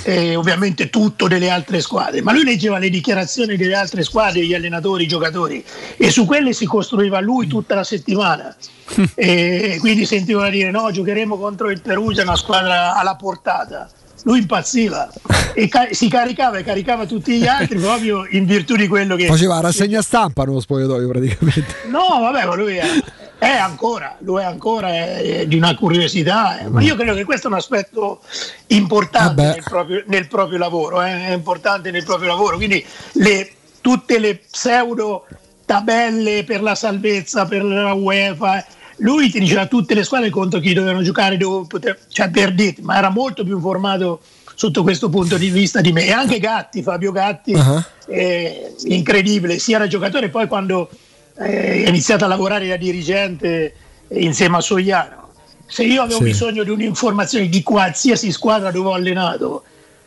eh, 0.03 0.37
ovviamente 0.37 0.91
tutto 0.91 1.29
delle 1.29 1.51
altre 1.51 1.81
squadre, 1.81 2.23
ma 2.23 2.33
lui 2.33 2.45
leggeva 2.45 2.79
le 2.79 2.91
dichiarazioni 2.91 3.57
delle 3.57 3.75
altre 3.75 4.03
squadre, 4.03 4.45
gli 4.45 4.55
allenatori, 4.55 5.05
i 5.05 5.09
giocatori 5.09 5.65
e 5.97 6.11
su 6.11 6.27
quelle 6.27 6.53
si 6.53 6.67
costruiva 6.67 7.21
lui 7.21 7.47
tutta 7.47 7.75
la 7.75 7.85
settimana. 7.85 8.55
e 9.15 9.77
quindi 9.79 10.05
sentivano 10.05 10.51
dire 10.51 10.71
no, 10.71 10.91
giocheremo 10.91 11.39
contro 11.39 11.71
il 11.71 11.81
Perugia, 11.81 12.23
una 12.23 12.37
squadra 12.37 12.97
alla 12.97 13.17
portata. 13.17 13.89
Lui 14.25 14.41
impazziva 14.41 15.11
e 15.55 15.67
ca- 15.69 15.89
si 15.93 16.07
caricava 16.09 16.59
e 16.59 16.63
caricava 16.63 17.07
tutti 17.07 17.39
gli 17.39 17.47
altri 17.47 17.79
proprio 17.81 18.27
in 18.29 18.45
virtù 18.45 18.77
di 18.77 18.87
quello 18.87 19.17
che 19.17 19.27
Faceva 19.27 19.61
rassegna 19.61 20.03
stampa 20.03 20.45
nello 20.45 20.61
spogliatoio 20.61 21.09
praticamente. 21.09 21.75
No, 21.89 22.21
vabbè, 22.21 22.45
ma 22.45 22.55
lui 22.55 22.77
è, 22.77 22.87
è 23.41 23.49
ancora, 23.57 24.17
lui 24.21 24.43
è 24.43 24.45
ancora 24.45 24.89
è 24.89 25.45
di 25.47 25.57
una 25.57 25.75
curiosità, 25.75 26.59
ma 26.69 26.83
io 26.83 26.95
credo 26.95 27.15
che 27.15 27.25
questo 27.25 27.49
è 27.49 27.51
un 27.51 27.57
aspetto 27.57 28.21
importante 28.67 29.43
nel 29.43 29.63
proprio, 29.65 30.03
nel 30.07 30.29
proprio 30.29 30.59
lavoro, 30.59 31.03
eh, 31.03 31.29
è 31.29 31.33
importante 31.33 31.91
nel 31.91 32.05
proprio 32.05 32.29
lavoro, 32.29 32.57
quindi 32.57 32.85
le- 33.13 33.51
tutte 33.81 34.19
le 34.19 34.37
pseudo 34.51 35.27
tabelle 35.65 36.45
per 36.45 36.61
la 36.63 36.75
salvezza, 36.75 37.47
per 37.47 37.65
la 37.65 37.95
UEFA, 37.95 38.59
eh, 38.59 38.65
lui 38.99 39.31
ti 39.31 39.41
diceva 39.41 39.65
tutte 39.65 39.95
le 39.95 40.05
squadre 40.05 40.29
contro 40.29 40.61
chi 40.61 40.75
dovevano 40.75 41.03
giocare, 41.03 41.39
dove 41.39 41.67
poter- 41.67 41.99
cioè 42.09 42.29
per 42.29 42.53
dirti, 42.53 42.83
ma 42.83 42.99
era 42.99 43.09
molto 43.09 43.43
più 43.43 43.55
informato 43.55 44.21
sotto 44.55 44.83
questo 44.83 45.09
punto 45.09 45.39
di 45.39 45.49
vista 45.49 45.81
di 45.81 45.93
me. 45.93 46.05
E 46.05 46.13
anche 46.13 46.39
Gatti, 46.39 46.83
Fabio 46.83 47.11
Gatti 47.13 47.55
Ah. 47.55 47.83
eh, 48.07 48.75
incredibile 48.85 49.59
sia 49.59 49.79
da 49.79 49.87
giocatore 49.87 50.29
poi 50.29 50.47
quando 50.47 50.91
eh, 51.41 51.85
è 51.85 51.89
iniziato 51.89 52.25
a 52.25 52.29
lavorare 52.29 52.69
da 52.69 52.77
dirigente 52.77 53.75
insieme 54.09 54.59
a 54.59 54.61
Sogliano. 54.61 55.29
Se 55.67 55.85
io 55.85 56.03
avevo 56.03 56.19
Sì. 56.19 56.25
bisogno 56.25 56.65
di 56.65 56.71
un'informazione 56.71 57.49
di 57.49 57.63
qualsiasi 57.63 58.33
squadra 58.33 58.71
dove 58.71 58.89
ho 58.89 58.95
allenato, 58.95 59.63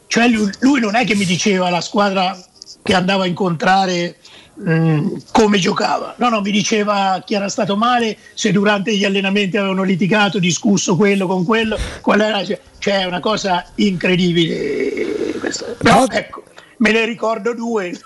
cioè 0.08 0.28
lui, 0.28 0.52
lui 0.60 0.80
non 0.80 0.95
è 0.95 1.06
che 1.06 1.16
mi 1.16 1.26
diceva 1.26 1.70
la 1.70 1.82
squadra 1.82 2.38
che 2.84 2.94
andava 2.94 3.24
a 3.24 3.28
incontrare 3.28 4.18
mh, 4.56 5.16
come 5.32 5.58
giocava, 5.58 6.14
no, 6.18 6.30
no, 6.30 6.42
mi 6.42 6.52
diceva 6.52 7.24
chi 7.26 7.34
era 7.34 7.48
stato 7.48 7.76
male, 7.78 8.18
se 8.34 8.52
durante 8.52 8.95
gli 8.95 9.06
allenamenti 9.06 9.58
avevano 9.58 9.84
litigato, 9.84 10.38
discusso 10.38 10.95
quello 10.95 11.26
con 11.26 11.45
quello, 11.45 11.78
qual 12.02 12.20
era, 12.22 12.45
cioè, 12.45 12.60
cioè 12.78 13.00
è 13.00 13.06
una 13.06 13.22
cosa 13.22 13.66
incredibile. 13.76 15.34
questa. 15.40 15.66
Però 15.78 16.06
ecco, 16.10 16.44
me 16.84 16.92
ne 16.92 17.06
ricordo 17.06 17.53
due, 17.53 17.98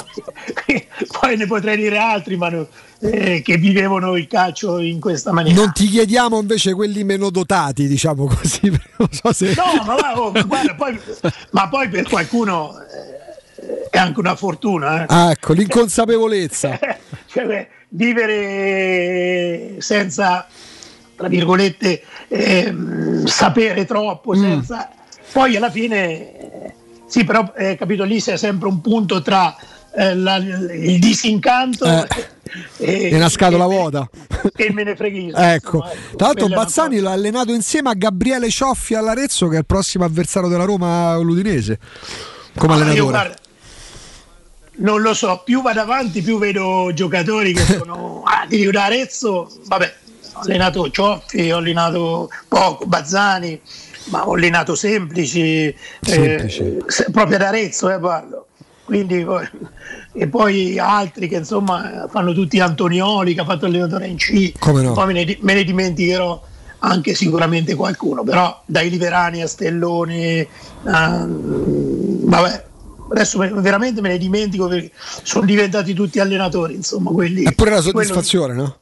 poi 1.19 1.35
ne 1.35 1.47
potrei 1.47 1.75
dire 1.77 1.97
altri, 1.97 2.37
ma 2.37 2.49
no, 2.49 2.67
eh, 2.99 3.41
che 3.41 3.57
vivevano 3.57 4.15
il 4.15 4.27
calcio 4.27 4.77
in 4.77 4.99
questa 4.99 5.31
maniera. 5.31 5.59
Non 5.59 5.73
ti 5.73 5.87
chiediamo 5.87 6.39
invece 6.39 6.73
quelli 6.75 7.03
meno 7.03 7.31
dotati, 7.31 7.87
diciamo 7.87 8.25
così. 8.27 8.71
so 9.09 9.33
se... 9.33 9.55
No, 9.55 9.83
ma, 9.83 10.19
oh, 10.19 10.31
guarda, 10.45 10.75
poi, 10.75 10.99
ma 11.51 11.67
poi 11.67 11.89
per 11.89 12.07
qualcuno 12.07 12.73
eh, 12.79 13.89
è 13.89 13.97
anche 13.97 14.19
una 14.19 14.35
fortuna. 14.35 15.01
eh. 15.01 15.05
Ah, 15.09 15.31
ecco, 15.31 15.53
l'inconsapevolezza. 15.53 16.77
Cioè, 17.29 17.45
beh, 17.45 17.67
vivere 17.89 19.81
senza, 19.81 20.47
tra 21.15 21.27
virgolette, 21.27 22.03
ehm, 22.27 23.25
sapere 23.25 23.85
troppo, 23.85 24.35
Mm. 24.35 24.41
senza... 24.41 24.91
Poi 25.31 25.55
alla 25.57 25.69
fine, 25.69 26.73
sì, 27.07 27.23
però 27.23 27.51
eh, 27.55 27.75
capito, 27.75 28.03
lì 28.03 28.21
c'è 28.21 28.37
sempre 28.37 28.67
un 28.67 28.81
punto 28.81 29.21
tra 29.21 29.55
eh, 29.95 30.13
la- 30.15 30.35
il 30.35 30.99
disincanto 30.99 31.85
Eh, 31.85 33.09
e, 33.09 33.15
una 33.15 33.29
scatola 33.29 33.63
e- 33.63 33.67
vuota. 33.67 34.09
e 34.55 34.63
il 34.65 34.73
menefreghismo. 34.73 35.37
Ecco, 35.39 35.77
insomma, 35.77 35.91
ecco. 35.91 36.15
tra 36.17 36.25
l'altro 36.27 36.47
Bazzani 36.47 36.99
l'ha 36.99 37.11
allenato 37.11 37.51
insieme 37.53 37.89
a 37.89 37.93
Gabriele 37.93 38.49
Cioffi 38.49 38.93
all'Arezzo, 38.95 39.47
che 39.47 39.55
è 39.55 39.59
il 39.59 39.65
prossimo 39.65 40.05
avversario 40.05 40.49
della 40.49 40.65
Roma 40.65 41.15
l'Udinese, 41.17 41.79
come 42.57 42.73
Ah, 42.73 42.75
allenatore. 42.75 43.01
guarda, 43.09 43.35
non 44.79 45.01
lo 45.01 45.13
so, 45.15 45.41
più 45.43 45.61
vado 45.63 45.81
avanti, 45.81 46.21
più 46.21 46.37
vedo 46.37 46.91
giocatori 46.93 47.53
che 47.53 47.63
sono. 47.63 48.05
Ah, 48.27 48.45
da 48.71 48.83
Arezzo, 48.83 49.49
vabbè, 49.65 49.93
ho 50.33 50.39
allenato 50.41 50.89
Cioffi, 50.91 51.49
ho 51.49 51.57
allenato 51.57 52.29
poco, 52.47 52.85
Bazzani, 52.85 53.59
ma 54.09 54.27
ho 54.27 54.33
allenato 54.33 54.75
semplici, 54.75 55.65
eh, 55.67 55.75
Semplici. 56.01 56.77
se- 56.87 57.07
proprio 57.11 57.35
ad 57.37 57.43
Arezzo 57.43 57.89
eh, 57.89 57.99
parlo. 57.99 58.47
Quindi, 58.85 59.25
e 60.13 60.27
poi 60.27 60.79
altri 60.79 61.27
che 61.27 61.35
insomma 61.37 62.07
fanno 62.09 62.31
tutti 62.33 62.57
Antonioli 62.59 63.33
che 63.33 63.41
ha 63.41 63.45
fatto 63.45 63.65
allenatore 63.65 64.07
in 64.07 64.15
C, 64.15 64.53
Come 64.57 64.81
no? 64.81 64.93
poi 64.93 65.07
me 65.07 65.25
ne, 65.25 65.37
me 65.41 65.53
ne 65.55 65.63
dimenticherò 65.65 66.41
anche 66.79 67.13
sicuramente 67.13 67.75
qualcuno, 67.75 68.23
però 68.23 68.61
dai 68.65 68.89
Liverani 68.89 69.41
a 69.41 69.47
Stelloni, 69.47 70.47
a- 70.85 71.25
vabbè, 71.27 72.65
adesso 73.11 73.37
me- 73.39 73.51
veramente 73.55 73.99
me 73.99 74.09
ne 74.09 74.17
dimentico 74.17 74.67
perché 74.67 74.91
sono 75.23 75.45
diventati 75.45 75.93
tutti 75.93 76.19
allenatori, 76.21 76.75
insomma, 76.75 77.11
quelli. 77.11 77.43
È 77.43 77.51
pure 77.53 77.71
la 77.71 77.81
quello- 77.81 77.99
soddisfazione, 77.99 78.53
no? 78.53 78.77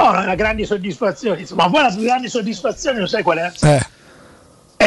No, 0.00 0.14
è 0.14 0.22
una 0.24 0.34
grande 0.34 0.64
soddisfazione, 0.64 1.40
insomma, 1.40 1.64
ma 1.64 1.70
poi 1.70 1.82
la 1.82 1.94
grande 2.02 2.28
soddisfazione, 2.28 2.98
lo 3.00 3.06
sai 3.06 3.22
qual 3.22 3.38
è? 3.38 3.52
Eh, 3.62 3.86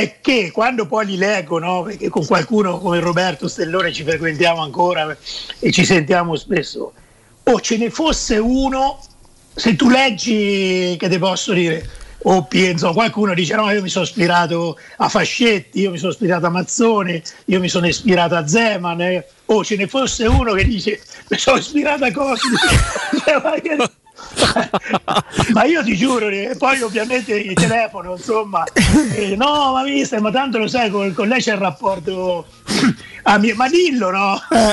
È 0.02 0.20
che 0.20 0.50
quando 0.52 0.88
poi 0.88 1.06
li 1.06 1.16
leggo, 1.16 1.60
no? 1.60 1.84
perché 1.84 2.10
con 2.10 2.26
qualcuno 2.26 2.80
come 2.80 3.00
Roberto 3.00 3.48
Stellone 3.48 3.94
ci 3.94 4.04
frequentiamo 4.04 4.60
ancora 4.60 5.16
e 5.60 5.72
ci 5.72 5.86
sentiamo 5.86 6.36
spesso, 6.36 6.94
o 7.44 7.62
ce 7.62 7.78
ne 7.78 7.92
fosse 7.92 8.38
uno, 8.38 9.00
se 9.54 9.76
tu 9.76 9.90
leggi, 9.90 10.96
che 10.98 11.08
ti 11.08 11.20
posso 11.20 11.54
dire, 11.54 11.88
o 12.24 12.46
penso, 12.46 12.94
qualcuno 12.94 13.34
dice 13.36 13.56
no, 13.56 13.70
io 13.72 13.82
mi 13.82 13.90
sono 13.90 14.06
ispirato 14.06 14.78
a 14.98 15.08
Fascetti, 15.08 15.82
io 15.82 15.92
mi 15.92 15.98
sono 15.98 16.12
ispirato 16.12 16.48
a 16.48 16.50
Mazzone, 16.50 17.22
io 17.46 17.60
mi 17.60 17.70
sono 17.70 17.88
ispirato 17.88 18.36
a 18.36 18.48
Zeman, 18.48 19.02
eh. 19.02 19.28
o 19.46 19.64
ce 19.64 19.76
ne 19.76 19.88
fosse 19.88 20.26
uno 20.26 20.54
che 20.54 20.66
dice 20.66 21.00
mi 21.30 21.38
sono 21.38 21.58
ispirato 21.58 22.06
a 22.06 22.12
Cosmi. 22.12 22.56
ma 25.54 25.64
io 25.66 25.84
ti 25.84 25.96
giuro, 25.96 26.30
e 26.30 26.56
poi 26.58 26.82
ovviamente 26.82 27.34
il 27.36 27.54
telefono, 27.54 28.14
insomma, 28.14 28.64
eh, 29.14 29.36
no, 29.36 29.74
ma 29.74 29.84
mister, 29.84 30.20
ma 30.22 30.32
tanto 30.32 30.58
lo 30.58 30.68
sai, 30.68 30.90
con, 30.90 31.14
con 31.14 31.28
lei 31.28 31.42
c'è 31.42 31.54
il 31.54 31.60
rapporto. 31.60 32.46
Ah, 33.24 33.38
mi- 33.38 33.54
ma 33.54 33.70
dillo, 33.70 34.10
no? 34.10 34.42
non, 34.50 34.72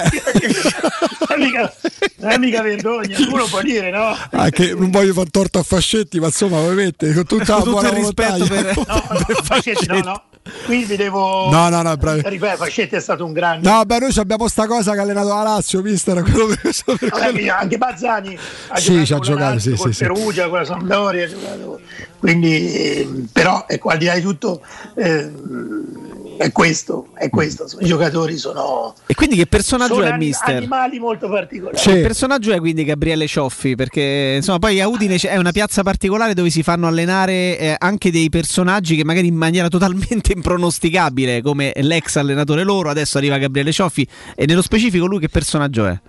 è 1.28 1.36
mica, 1.36 1.70
non 2.16 2.30
è 2.30 2.38
mica 2.38 2.62
vergogna, 2.62 3.14
tu 3.14 3.36
lo 3.36 3.44
puoi 3.44 3.62
dire, 3.62 3.90
no? 3.90 4.16
anche 4.30 4.72
non 4.74 4.88
voglio 4.90 5.12
far 5.12 5.28
torto 5.30 5.58
a 5.58 5.62
Fascetti, 5.62 6.18
ma 6.18 6.26
insomma, 6.28 6.56
ovviamente, 6.56 7.12
con 7.12 7.26
tutta 7.26 7.56
la 7.58 7.62
Con 7.62 7.64
tutto 7.64 7.70
buona 7.72 7.88
il 7.90 7.94
rispetto 7.96 8.36
io- 8.38 8.46
per- 8.46 8.74
No, 8.88 9.02
Fascetti, 9.42 9.86
no, 9.86 10.00
no. 10.00 10.22
Qui 10.64 10.84
vi 10.84 10.96
devo. 10.96 11.50
No, 11.50 11.68
no, 11.68 11.82
no, 11.82 11.96
bravi. 11.96 12.22
Ripeto, 12.24 12.56
Fascetti 12.56 12.94
è 12.96 13.00
stato 13.00 13.24
un 13.24 13.32
grande. 13.32 13.68
No, 13.68 13.84
beh, 13.84 13.98
noi 13.98 14.12
abbiamo 14.16 14.48
sta 14.48 14.66
cosa 14.66 14.92
che 14.92 14.98
ha 14.98 15.02
allenato 15.02 15.28
la 15.28 15.42
Lazio, 15.42 15.82
mister. 15.82 16.22
Quello 16.28 16.46
per, 16.46 16.72
so 16.74 16.84
Vabbè, 16.98 17.48
anche 17.48 17.78
Bazzani 17.78 18.38
ha 18.68 18.76
Sì, 18.76 18.84
giocato 18.92 19.04
ci 19.06 19.12
ha 19.12 19.16
con 19.16 19.24
giocato, 19.26 19.44
la 19.44 19.50
Lazio, 19.54 19.76
sì, 19.76 19.82
sì, 19.82 19.92
sì. 19.92 20.04
Perugia, 20.04 20.48
con 20.48 20.58
la 20.58 20.64
Sampdoria, 20.64 21.24
ha 21.24 21.28
giocato. 21.28 21.80
quindi 22.18 22.72
eh, 22.72 23.08
però 23.32 23.64
ecco, 23.66 23.88
al 23.90 23.98
di 23.98 24.04
là 24.06 24.14
di 24.14 24.20
tutto 24.22 24.60
eh, 24.96 25.30
è 26.38 26.52
questo, 26.52 27.08
è 27.14 27.28
questo. 27.30 27.66
I 27.80 27.86
giocatori 27.86 28.36
sono, 28.36 28.94
E 29.06 29.14
quindi 29.14 29.34
che 29.34 29.46
personaggio 29.46 29.94
sono 29.94 30.06
è, 30.06 30.10
ani- 30.12 30.26
mister? 30.26 30.56
animali 30.56 31.00
molto 31.00 31.28
particolari. 31.28 31.76
Che 31.76 31.96
personaggio 32.00 32.52
è 32.52 32.58
quindi 32.60 32.84
Gabriele 32.84 33.26
Cioffi? 33.26 33.74
Perché 33.74 34.34
insomma, 34.36 34.58
poi 34.60 34.80
a 34.80 34.86
Udine 34.86 35.16
è 35.16 35.36
una 35.36 35.50
piazza 35.50 35.82
particolare 35.82 36.34
dove 36.34 36.50
si 36.50 36.62
fanno 36.62 36.86
allenare 36.86 37.58
eh, 37.58 37.74
anche 37.76 38.12
dei 38.12 38.28
personaggi 38.28 38.94
che 38.94 39.04
magari 39.04 39.26
in 39.26 39.34
maniera 39.34 39.66
totalmente 39.68 40.32
impronosticabile, 40.38 41.42
come 41.42 41.72
l'ex 41.76 42.16
allenatore 42.16 42.62
loro. 42.62 42.88
Adesso 42.88 43.18
arriva 43.18 43.38
Gabriele 43.38 43.72
Cioffi. 43.72 44.08
E 44.34 44.46
nello 44.46 44.62
specifico, 44.62 45.06
lui 45.06 45.20
che 45.20 45.28
personaggio 45.28 45.86
è? 45.86 46.00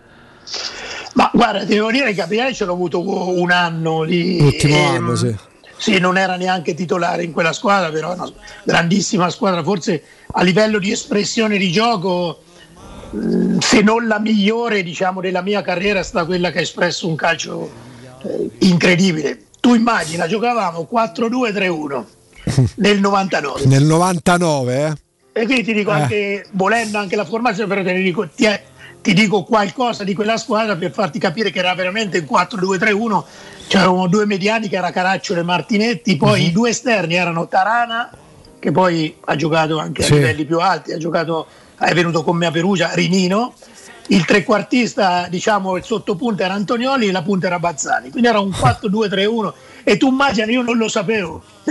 Ma 1.14 1.30
guarda, 1.34 1.66
devo 1.66 1.92
dire 1.92 2.06
che 2.06 2.14
Gabriele 2.14 2.54
ce 2.54 2.66
l'ho 2.66 2.74
avuto 2.74 3.02
un 3.02 3.52
anno 3.52 4.04
lì. 4.04 4.40
L'ultimo 4.40 4.76
ehm, 4.76 4.96
anno, 4.96 5.16
sì. 5.16 5.36
Sì, 5.76 5.98
non 5.98 6.18
era 6.18 6.36
neanche 6.36 6.74
titolare 6.74 7.24
in 7.24 7.32
quella 7.32 7.54
squadra, 7.54 7.90
però 7.90 8.12
è 8.12 8.16
una 8.16 8.32
grandissima 8.64 9.30
squadra, 9.30 9.64
forse 9.64 10.04
a 10.34 10.44
livello 10.44 10.78
di 10.78 10.92
espressione 10.92 11.58
di 11.58 11.72
gioco, 11.72 12.44
mh, 13.12 13.60
se 13.60 13.82
non 13.82 14.06
la 14.06 14.20
migliore 14.20 14.84
diciamo, 14.84 15.22
della 15.22 15.42
mia 15.42 15.62
carriera, 15.62 16.00
è 16.00 16.04
stata 16.04 16.26
quella 16.26 16.52
che 16.52 16.60
ha 16.60 16.62
espresso 16.62 17.08
un 17.08 17.16
calcio 17.16 17.72
eh, 18.24 18.50
incredibile. 18.60 19.46
Tu 19.62 19.74
immagina, 19.74 20.28
giocavamo 20.28 20.88
4-2-3-1 20.92 22.04
nel 22.76 23.00
99. 23.00 23.66
Nel 23.66 23.84
99, 23.84 24.86
eh? 24.86 25.42
E 25.42 25.46
quindi 25.46 25.64
ti 25.64 25.74
dico 25.74 25.92
Eh. 25.92 26.02
anche, 26.02 26.46
volendo 26.52 26.98
anche 26.98 27.16
la 27.16 27.26
formazione, 27.26 27.70
però 27.70 27.84
te 27.84 27.94
ne 27.94 28.02
dico, 28.02 28.28
ti, 28.28 28.48
ti 29.02 29.14
dico 29.14 29.44
qualcosa 29.44 30.04
di 30.04 30.14
quella 30.14 30.38
squadra 30.38 30.76
per 30.76 30.92
farti 30.92 31.20
capire 31.20 31.52
che 31.52 31.60
era 31.60 31.74
veramente 31.76 32.18
il 32.18 32.28
4-2-3-1. 32.30 33.24
C'erano 33.68 34.08
due 34.08 34.26
mediani 34.26 34.68
che 34.68 34.76
era 34.78 34.92
Caracciolo 34.92 35.40
e 35.42 35.44
Martinetti, 35.44 36.18
poi 36.18 36.46
i 36.48 36.52
due 36.52 36.70
esterni 36.72 37.14
erano 37.16 37.48
Tarana, 37.48 38.10
che 38.58 38.72
poi 38.72 39.16
ha 39.26 39.36
giocato 39.36 39.78
anche 39.78 40.02
Sì. 40.04 40.14
a 40.14 40.16
livelli 40.16 40.46
più 40.46 40.60
alti, 40.60 40.92
ha 40.92 40.98
giocato, 40.98 41.46
è 41.78 41.94
venuto 41.94 42.24
con 42.24 42.36
me 42.36 42.48
a 42.48 42.52
Perugia, 42.52 42.92
Rinino. 42.94 43.54
Il 44.08 44.26
trequartista, 44.26 45.28
diciamo, 45.30 45.78
il 45.78 45.84
sottopunta 45.84 46.44
era 46.44 46.56
Antonioli 46.56 47.08
e 47.08 47.12
la 47.12 47.22
punta 47.22 47.46
era 47.46 47.60
Bazzani. 47.60 48.10
Quindi 48.10 48.28
era 48.28 48.40
un 48.40 48.50
4-2-3-1. 48.58 49.54
E 49.84 49.98
tu 49.98 50.08
immagini, 50.08 50.52
io 50.54 50.64
non 50.64 50.78
lo 50.78 50.88
sapevo. 50.90 51.44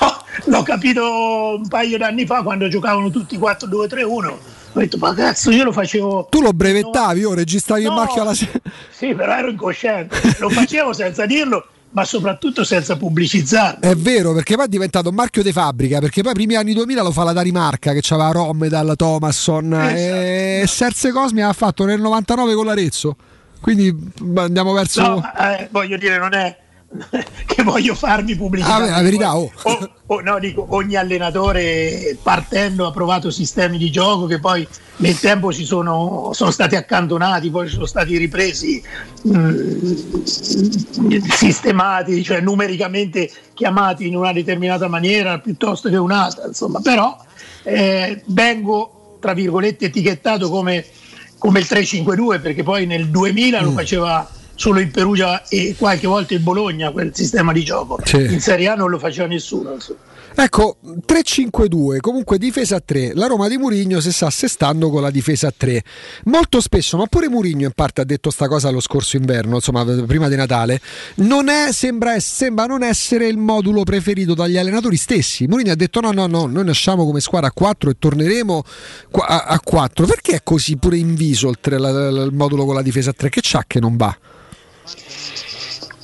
No, 0.00 0.15
l'ho 0.44 0.62
capito 0.62 1.56
un 1.56 1.66
paio 1.68 1.98
d'anni 1.98 2.26
fa 2.26 2.42
quando 2.42 2.68
giocavano 2.68 3.10
tutti 3.10 3.36
4-2-3-1. 3.38 4.26
Ho 4.72 4.78
detto, 4.78 4.98
ma 4.98 5.14
cazzo, 5.14 5.50
io 5.50 5.64
lo 5.64 5.72
facevo. 5.72 6.28
Tu 6.30 6.40
lo 6.42 6.52
brevettavi, 6.52 7.24
o 7.24 7.32
registravi 7.34 7.82
il 7.82 7.88
No. 7.88 7.94
marchio 7.94 8.22
alla 8.22 8.34
se- 8.34 8.50
Sì, 8.90 9.14
però 9.14 9.36
ero 9.36 9.50
incosciente. 9.50 10.36
Lo 10.38 10.50
facevo 10.50 10.92
senza 10.92 11.24
dirlo, 11.24 11.66
ma 11.92 12.04
soprattutto 12.04 12.62
senza 12.62 12.96
pubblicizzarlo. 12.96 13.80
È 13.80 13.94
vero, 13.94 14.34
perché 14.34 14.54
poi 14.54 14.66
è 14.66 14.68
diventato 14.68 15.08
un 15.08 15.14
marchio 15.14 15.42
di 15.42 15.50
fabbrica, 15.52 15.98
perché 15.98 16.20
poi 16.20 16.32
i 16.32 16.34
primi 16.34 16.56
anni 16.56 16.74
2000 16.74 17.02
lo 17.02 17.10
fa 17.10 17.24
la 17.24 17.32
Danimarca, 17.32 17.92
che 17.94 18.00
c'aveva 18.02 18.32
Romedal, 18.32 18.92
Thomasson, 18.96 19.72
e 19.94 20.64
Serse 20.66 21.10
Cosmi 21.10 21.40
ha 21.42 21.52
fatto 21.54 21.86
nel 21.86 22.00
99 22.00 22.54
con 22.54 22.66
l'Arezzo. 22.66 23.16
Quindi 23.62 24.12
andiamo 24.36 24.72
verso... 24.74 25.00
No, 25.00 25.22
eh, 25.38 25.68
voglio 25.70 25.96
dire, 25.96 26.18
non 26.18 26.34
è 26.34 26.54
che 27.46 27.62
voglio 27.62 27.94
farmi 27.94 28.34
pubblicità. 28.34 28.74
Ah, 28.74 28.86
la 28.90 29.02
verità, 29.02 29.36
oh. 29.36 29.50
O- 29.62 29.90
o- 30.06 30.20
no, 30.20 30.38
dico, 30.38 30.66
ogni 30.70 30.96
allenatore 30.96 32.18
partendo 32.22 32.86
ha 32.86 32.90
provato 32.92 33.30
sistemi 33.30 33.78
di 33.78 33.90
gioco 33.90 34.26
che 34.26 34.38
poi 34.38 34.66
nel 34.98 35.18
tempo 35.18 35.50
si 35.50 35.64
sono, 35.64 36.30
sono 36.32 36.50
stati 36.50 36.76
accantonati, 36.76 37.50
poi 37.50 37.68
sono 37.68 37.86
stati 37.86 38.16
ripresi, 38.16 38.82
mh, 39.22 40.22
sistemati, 41.30 42.22
cioè 42.22 42.40
numericamente 42.40 43.30
chiamati 43.54 44.06
in 44.06 44.16
una 44.16 44.32
determinata 44.32 44.88
maniera 44.88 45.38
piuttosto 45.38 45.88
che 45.88 45.96
un'altra, 45.96 46.46
insomma, 46.46 46.80
però 46.80 47.16
eh, 47.62 48.22
vengo, 48.26 49.18
tra 49.20 49.32
virgolette, 49.34 49.86
etichettato 49.86 50.48
come, 50.48 50.84
come 51.38 51.58
il 51.60 51.66
352 51.66 52.38
perché 52.40 52.62
poi 52.62 52.86
nel 52.86 53.08
2000 53.08 53.60
lo 53.60 53.70
faceva 53.72 54.28
solo 54.56 54.80
il 54.80 54.90
Perugia 54.90 55.46
e 55.48 55.74
qualche 55.78 56.06
volta 56.08 56.34
il 56.34 56.40
Bologna 56.40 56.90
quel 56.90 57.14
sistema 57.14 57.52
di 57.52 57.62
gioco. 57.62 57.98
Sì. 58.04 58.16
In 58.32 58.40
Serie 58.40 58.68
A 58.68 58.74
non 58.74 58.90
lo 58.90 58.98
faceva 58.98 59.26
nessuno. 59.28 59.74
insomma. 59.74 59.98
Ecco, 60.38 60.76
3-5-2, 61.06 61.98
comunque 62.00 62.36
difesa 62.36 62.76
a 62.76 62.82
3. 62.84 63.12
La 63.14 63.26
Roma 63.26 63.48
di 63.48 63.56
Murigno 63.56 64.00
si 64.00 64.12
sta 64.12 64.26
assestando 64.26 64.90
con 64.90 65.00
la 65.00 65.10
difesa 65.10 65.46
a 65.48 65.54
3. 65.56 65.82
Molto 66.24 66.60
spesso, 66.60 66.98
ma 66.98 67.06
pure 67.06 67.30
Murigno 67.30 67.64
in 67.64 67.72
parte 67.74 68.02
ha 68.02 68.04
detto 68.04 68.28
sta 68.30 68.46
cosa 68.46 68.68
lo 68.70 68.80
scorso 68.80 69.16
inverno, 69.16 69.54
insomma, 69.54 69.82
prima 69.84 70.28
di 70.28 70.36
Natale, 70.36 70.78
non 71.16 71.48
è, 71.48 71.72
sembra, 71.72 72.18
sembra 72.20 72.66
non 72.66 72.82
essere 72.82 73.28
il 73.28 73.38
modulo 73.38 73.82
preferito 73.84 74.34
dagli 74.34 74.58
allenatori 74.58 74.96
stessi. 74.96 75.46
Murigno 75.46 75.72
ha 75.72 75.76
detto 75.76 76.00
no, 76.00 76.12
no, 76.12 76.26
no, 76.26 76.44
noi 76.44 76.64
nasciamo 76.66 77.06
come 77.06 77.20
squadra 77.20 77.48
a 77.48 77.52
4 77.52 77.88
e 77.88 77.96
torneremo 77.98 78.62
a, 79.12 79.44
a 79.44 79.58
4. 79.60 80.04
Perché 80.04 80.32
è 80.34 80.40
così 80.42 80.76
pure 80.76 80.98
inviso 80.98 81.48
il, 81.48 81.56
tre- 81.62 81.78
la- 81.78 82.10
la- 82.10 82.24
il 82.24 82.32
modulo 82.34 82.66
con 82.66 82.74
la 82.74 82.82
difesa 82.82 83.08
a 83.08 83.14
3? 83.16 83.30
Che 83.30 83.40
c'ha 83.42 83.64
che 83.66 83.80
non 83.80 83.96
va? 83.96 84.14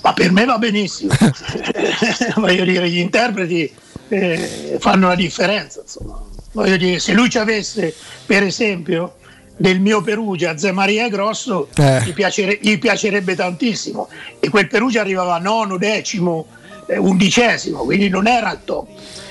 Ma 0.03 0.13
per 0.13 0.33
me 0.33 0.45
va 0.45 0.59
benissimo. 0.59 1.15
Voglio 2.37 2.65
dire, 2.65 2.89
gli 2.89 2.99
interpreti 2.99 3.73
eh, 4.09 4.77
fanno 4.81 5.09
la 5.09 5.15
differenza. 5.15 5.81
Insomma. 5.83 6.21
Voglio 6.53 6.77
dire, 6.77 6.99
se 6.99 7.13
lui 7.13 7.31
ci 7.31 7.39
avesse, 7.39 7.95
per 8.27 8.43
esempio, 8.43 9.15
del 9.57 9.81
mio 9.81 10.03
Perugia, 10.03 10.57
Zé 10.59 10.73
Maria 10.73 11.09
Grosso, 11.09 11.69
Eh. 11.77 12.03
gli, 12.05 12.13
piacere- 12.13 12.59
gli 12.61 12.79
piacerebbe 12.79 13.37
tantissimo. 13.37 14.09
E 14.41 14.49
quel 14.49 14.67
Perugia 14.67 15.01
arrivava 15.01 15.37
a 15.37 15.39
nono, 15.39 15.77
decimo, 15.79 16.47
eh, 16.87 16.99
undicesimo, 16.99 17.85
quindi 17.85 18.09
non 18.09 18.27
era 18.27 18.49
al 18.49 18.65
top. 18.65 18.89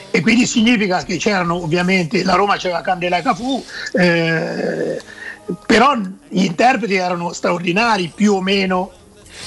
E 0.10 0.22
quindi 0.22 0.46
significa 0.46 1.04
che 1.04 1.18
c'erano 1.18 1.56
ovviamente, 1.56 2.24
la 2.24 2.36
Roma 2.36 2.56
c'era 2.58 2.82
Candela 2.82 3.22
Cafù, 3.22 3.64
eh, 3.94 5.00
però 5.66 5.96
gli 5.96 6.44
interpreti 6.44 6.96
erano 6.96 7.34
straordinari 7.34 8.12
più 8.14 8.34
o 8.36 8.42
meno 8.42 8.92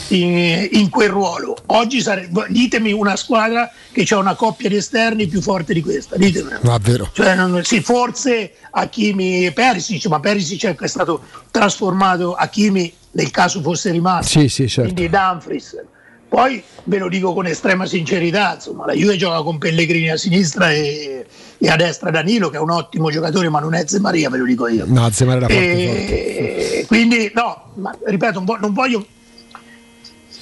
in, 0.08 0.68
in 0.72 0.88
quel 0.90 1.08
ruolo. 1.08 1.56
Oggi 1.66 2.00
sarebbe, 2.00 2.46
ditemi 2.48 2.92
una 2.92 3.16
squadra 3.16 3.70
che 3.92 4.06
ha 4.10 4.18
una 4.18 4.34
coppia 4.34 4.68
di 4.68 4.76
esterni 4.76 5.26
più 5.26 5.40
forte 5.40 5.72
di 5.72 5.82
questa, 5.82 6.16
ditemelo. 6.16 6.58
Ma 6.62 6.78
vero. 6.78 7.10
Cioè, 7.12 7.34
non- 7.34 7.62
sì, 7.64 7.80
forse 7.80 8.52
Hakimi 8.70 9.46
e 9.46 9.52
Perisic, 9.52 10.06
ma 10.06 10.20
Perisic 10.20 10.74
è 10.80 10.86
stato 10.88 11.22
trasformato 11.50 12.34
Hakimi 12.34 12.92
nel 13.12 13.30
caso 13.30 13.60
fosse 13.62 13.90
rimasto. 13.90 14.40
Sì, 14.40 14.48
sì, 14.48 14.68
certo. 14.68 14.92
Quindi 14.92 15.10
Dumfries. 15.10 15.82
Poi 16.28 16.60
ve 16.84 16.98
lo 16.98 17.08
dico 17.08 17.32
con 17.32 17.46
estrema 17.46 17.86
sincerità, 17.86 18.54
insomma, 18.56 18.86
la 18.86 18.92
Juve 18.92 19.16
gioca 19.16 19.40
con 19.42 19.56
Pellegrini 19.58 20.10
a 20.10 20.16
sinistra 20.16 20.72
e, 20.72 21.24
e 21.58 21.68
a 21.68 21.76
destra 21.76 22.10
Danilo, 22.10 22.50
che 22.50 22.56
è 22.56 22.60
un 22.60 22.70
ottimo 22.70 23.08
giocatore, 23.08 23.48
ma 23.48 23.60
non 23.60 23.72
è 23.74 23.84
Zé 23.86 24.00
Maria, 24.00 24.28
ve 24.30 24.38
lo 24.38 24.44
dico 24.44 24.66
io. 24.66 24.84
No, 24.88 25.08
Zemare 25.12 25.36
era 25.44 25.46
forte, 25.46 25.72
E- 25.72 26.66
forte. 26.72 26.86
Quindi 26.86 27.30
no, 27.34 27.70
ma 27.74 27.96
ripeto, 28.04 28.42
non 28.60 28.72
voglio. 28.72 29.06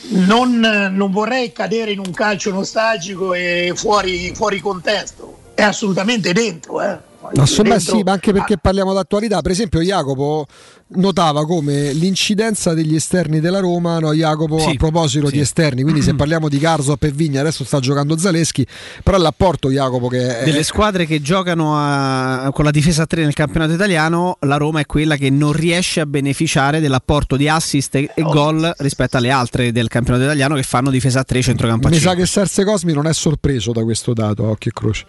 Non, 0.08 0.58
non 0.58 1.10
vorrei 1.10 1.52
cadere 1.52 1.92
in 1.92 1.98
un 1.98 2.12
calcio 2.12 2.50
nostalgico 2.50 3.34
e 3.34 3.72
fuori, 3.74 4.34
fuori 4.34 4.60
contesto, 4.60 5.38
è 5.54 5.62
assolutamente 5.62 6.32
dentro. 6.32 6.82
Eh. 6.82 6.98
Insomma, 7.34 7.76
Dentro- 7.76 7.96
sì, 7.96 8.02
ma 8.02 8.12
anche 8.12 8.32
perché 8.32 8.58
parliamo 8.58 8.92
d'attualità. 8.92 9.40
Per 9.42 9.50
esempio, 9.50 9.80
Jacopo 9.80 10.46
notava 10.94 11.46
come 11.46 11.92
l'incidenza 11.94 12.74
degli 12.74 12.94
esterni 12.94 13.40
della 13.40 13.60
Roma, 13.60 13.98
no, 13.98 14.12
Jacopo, 14.12 14.58
Sì, 14.58 14.70
a 14.70 14.74
proposito 14.76 15.28
sì. 15.28 15.34
di 15.34 15.40
esterni, 15.40 15.82
quindi 15.82 16.02
se 16.02 16.14
parliamo 16.16 16.48
di 16.50 16.58
Garzop 16.58 17.02
e 17.04 17.10
Vigna, 17.10 17.40
adesso 17.40 17.64
sta 17.64 17.80
giocando 17.80 18.18
Zaleschi, 18.18 18.66
però 19.02 19.16
l'apporto 19.16 19.70
Jacopo 19.70 20.08
che 20.08 20.40
è, 20.40 20.44
Delle 20.44 20.62
squadre 20.64 21.06
che 21.06 21.22
giocano 21.22 21.74
a- 21.76 22.50
con 22.52 22.64
la 22.64 22.70
difesa 22.70 23.02
a 23.04 23.06
3 23.06 23.22
nel 23.24 23.32
campionato 23.32 23.72
italiano, 23.72 24.36
la 24.40 24.56
Roma 24.56 24.80
è 24.80 24.86
quella 24.86 25.16
che 25.16 25.30
non 25.30 25.52
riesce 25.52 26.00
a 26.00 26.06
beneficiare 26.06 26.80
dell'apporto 26.80 27.36
di 27.36 27.48
assist 27.48 27.94
e, 27.94 28.10
e 28.14 28.22
gol 28.22 28.70
rispetto 28.78 29.16
alle 29.16 29.30
altre 29.30 29.72
del 29.72 29.88
campionato 29.88 30.24
italiano 30.24 30.56
che 30.56 30.62
fanno 30.62 30.90
difesa 30.90 31.20
a 31.20 31.24
3 31.24 31.40
centrocampo 31.40 31.86
a 31.86 31.90
mi 31.90 31.96
sa 31.96 32.08
5. 32.10 32.22
che 32.22 32.26
Serse 32.28 32.64
Cosmi 32.64 32.92
non 32.92 33.06
è 33.06 33.14
sorpreso 33.14 33.72
da 33.72 33.82
questo 33.82 34.12
dato, 34.12 34.44
occhio 34.44 34.70
e 34.70 34.74
croce. 34.78 35.04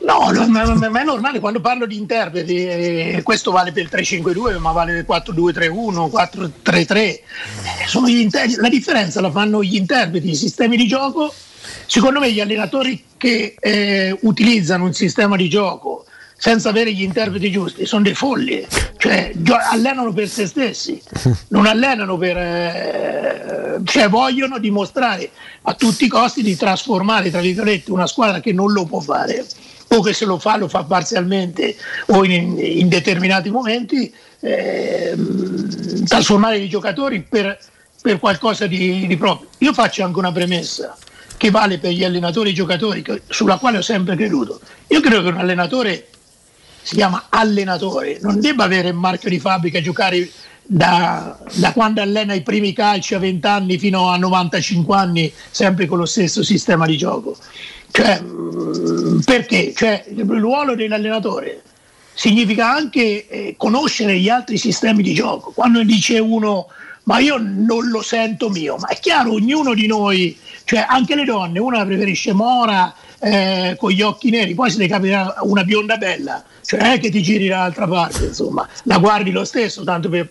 No, 0.00 0.30
no, 0.30 0.46
ma, 0.48 0.62
è 1.00 1.04
normale 1.04 1.40
quando 1.40 1.60
parlo 1.60 1.86
di 1.86 1.96
interpreti, 1.96 2.66
eh, 2.66 3.20
questo 3.24 3.50
vale 3.50 3.72
per 3.72 3.82
il 3.82 3.90
3-5-2, 3.92 4.58
ma 4.58 4.72
vale 4.72 5.04
per 5.04 5.24
il 5.24 5.34
4-2-3-1, 5.34 6.10
4-3-3. 6.64 6.96
Eh, 6.96 7.20
inter- 8.06 8.56
la 8.58 8.68
differenza 8.68 9.20
la 9.20 9.30
fanno 9.30 9.62
gli 9.62 9.74
interpreti, 9.74 10.30
i 10.30 10.36
sistemi 10.36 10.76
di 10.76 10.86
gioco. 10.86 11.32
Secondo 11.86 12.20
me 12.20 12.30
gli 12.32 12.40
allenatori 12.40 13.02
che 13.16 13.54
eh, 13.58 14.16
utilizzano 14.22 14.84
un 14.84 14.92
sistema 14.92 15.36
di 15.36 15.48
gioco 15.48 16.04
senza 16.40 16.68
avere 16.68 16.92
gli 16.92 17.02
interpreti 17.02 17.50
giusti 17.50 17.84
sono 17.84 18.04
dei 18.04 18.14
folli, 18.14 18.64
cioè 18.96 19.32
allenano 19.70 20.12
per 20.12 20.28
se 20.28 20.46
stessi, 20.46 21.02
non 21.48 21.66
allenano 21.66 22.16
per... 22.16 22.36
eh, 22.36 23.80
cioè 23.84 24.08
vogliono 24.08 24.58
dimostrare 24.58 25.30
a 25.62 25.74
tutti 25.74 26.04
i 26.04 26.08
costi 26.08 26.42
di 26.42 26.56
trasformare, 26.56 27.30
tra 27.30 27.40
virgolette, 27.40 27.90
una 27.90 28.06
squadra 28.06 28.40
che 28.40 28.52
non 28.52 28.72
lo 28.72 28.84
può 28.84 29.00
fare 29.00 29.44
o 29.88 30.02
che 30.02 30.12
se 30.12 30.24
lo 30.24 30.38
fa 30.38 30.56
lo 30.56 30.68
fa 30.68 30.84
parzialmente 30.84 31.76
o 32.06 32.24
in, 32.24 32.58
in 32.58 32.88
determinati 32.88 33.50
momenti, 33.50 34.12
ehm, 34.40 36.04
trasformare 36.04 36.58
i 36.58 36.68
giocatori 36.68 37.22
per, 37.22 37.58
per 38.00 38.18
qualcosa 38.18 38.66
di, 38.66 39.06
di 39.06 39.16
proprio. 39.16 39.48
Io 39.58 39.72
faccio 39.72 40.04
anche 40.04 40.18
una 40.18 40.32
premessa 40.32 40.96
che 41.36 41.50
vale 41.50 41.78
per 41.78 41.92
gli 41.92 42.04
allenatori 42.04 42.48
e 42.48 42.52
i 42.52 42.54
giocatori, 42.54 43.02
che- 43.02 43.22
sulla 43.28 43.58
quale 43.58 43.78
ho 43.78 43.82
sempre 43.82 44.16
creduto. 44.16 44.60
Io 44.88 45.00
credo 45.00 45.22
che 45.22 45.28
un 45.28 45.38
allenatore 45.38 46.08
si 46.82 46.94
chiama 46.94 47.26
allenatore, 47.28 48.18
non 48.22 48.40
debba 48.40 48.64
avere 48.64 48.88
il 48.88 48.94
marchio 48.94 49.28
di 49.28 49.38
fabbrica, 49.38 49.80
giocare 49.80 50.28
da, 50.62 51.38
da 51.54 51.72
quando 51.72 52.02
allena 52.02 52.34
i 52.34 52.42
primi 52.42 52.72
calci 52.72 53.14
a 53.14 53.18
20 53.18 53.46
anni 53.46 53.78
fino 53.78 54.08
a 54.10 54.16
95 54.16 54.96
anni, 54.96 55.32
sempre 55.50 55.86
con 55.86 55.98
lo 55.98 56.06
stesso 56.06 56.42
sistema 56.42 56.86
di 56.86 56.96
gioco. 56.96 57.36
Cioè, 57.98 58.22
perché? 59.24 59.72
Cioè, 59.74 60.04
il 60.08 60.24
ruolo 60.24 60.76
dell'allenatore 60.76 61.62
significa 62.14 62.70
anche 62.70 63.26
eh, 63.26 63.54
conoscere 63.56 64.16
gli 64.18 64.28
altri 64.28 64.56
sistemi 64.56 65.02
di 65.02 65.14
gioco. 65.14 65.50
Quando 65.50 65.82
dice 65.82 66.20
uno, 66.20 66.68
ma 67.04 67.18
io 67.18 67.38
non 67.38 67.88
lo 67.88 68.00
sento 68.00 68.50
mio, 68.50 68.76
ma 68.76 68.86
è 68.86 68.98
chiaro, 69.00 69.32
ognuno 69.32 69.74
di 69.74 69.88
noi, 69.88 70.38
cioè 70.62 70.86
anche 70.88 71.16
le 71.16 71.24
donne, 71.24 71.58
una 71.58 71.84
preferisce 71.84 72.32
Mora 72.32 72.94
eh, 73.18 73.74
con 73.76 73.90
gli 73.90 74.02
occhi 74.02 74.30
neri, 74.30 74.54
poi 74.54 74.70
se 74.70 74.78
ne 74.78 74.86
capita 74.86 75.34
una 75.40 75.64
bionda 75.64 75.96
bella, 75.96 76.44
cioè 76.64 76.80
non 76.80 76.90
è 76.90 77.00
che 77.00 77.10
ti 77.10 77.20
giri 77.20 77.48
dall'altra 77.48 77.88
parte, 77.88 78.26
insomma, 78.26 78.68
la 78.84 78.98
guardi 78.98 79.32
lo 79.32 79.44
stesso, 79.44 79.82
tanto 79.82 80.08
per, 80.08 80.30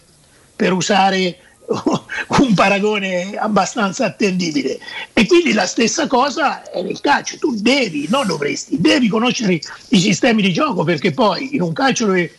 per 0.56 0.72
usare 0.72 1.38
un 2.40 2.54
paragone 2.54 3.36
abbastanza 3.38 4.06
attendibile. 4.06 4.80
E 5.14 5.26
quindi 5.26 5.54
la 5.54 5.66
stessa 5.66 6.08
cosa 6.08 6.70
è 6.70 6.82
nel 6.82 7.02
calcio, 7.02 7.38
tu 7.38 7.56
devi, 7.56 8.08
non 8.10 8.26
dovresti, 8.26 8.80
devi 8.80 9.08
conoscere 9.08 9.60
i 9.90 10.00
sistemi 10.00 10.42
di 10.42 10.54
gioco 10.54 10.84
perché 10.84 11.12
poi 11.12 11.56
in 11.56 11.62
un 11.62 11.74
calcio 11.74 12.06
dove 12.06 12.32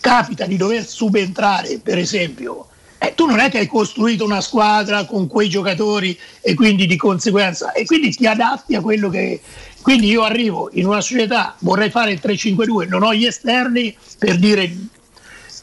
capita 0.00 0.46
di 0.46 0.56
dover 0.56 0.84
subentrare, 0.84 1.78
per 1.78 1.98
esempio, 1.98 2.66
eh, 2.98 3.14
tu 3.14 3.26
non 3.26 3.38
è 3.38 3.50
che 3.50 3.58
hai 3.58 3.66
costruito 3.66 4.24
una 4.24 4.40
squadra 4.40 5.04
con 5.04 5.28
quei 5.28 5.48
giocatori 5.48 6.18
e 6.40 6.54
quindi 6.54 6.86
di 6.86 6.96
conseguenza, 6.96 7.72
e 7.72 7.84
quindi 7.84 8.10
ti 8.10 8.26
adatti 8.26 8.74
a 8.74 8.80
quello 8.80 9.08
che... 9.08 9.40
Quindi 9.82 10.06
io 10.06 10.22
arrivo 10.22 10.70
in 10.74 10.86
una 10.86 11.00
società, 11.00 11.56
vorrei 11.58 11.90
fare 11.90 12.12
il 12.12 12.20
3-5-2, 12.22 12.86
non 12.86 13.02
ho 13.02 13.12
gli 13.12 13.26
esterni 13.26 13.96
per 14.16 14.38
dire 14.38 14.72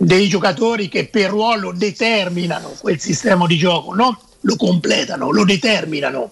dei 0.01 0.29
giocatori 0.29 0.87
che 0.87 1.07
per 1.07 1.29
ruolo 1.29 1.73
determinano 1.75 2.73
quel 2.79 3.01
sistema 3.01 3.45
di 3.45 3.57
gioco, 3.57 3.93
non 3.93 4.17
lo 4.39 4.55
completano, 4.55 5.29
lo 5.29 5.43
determinano. 5.43 6.31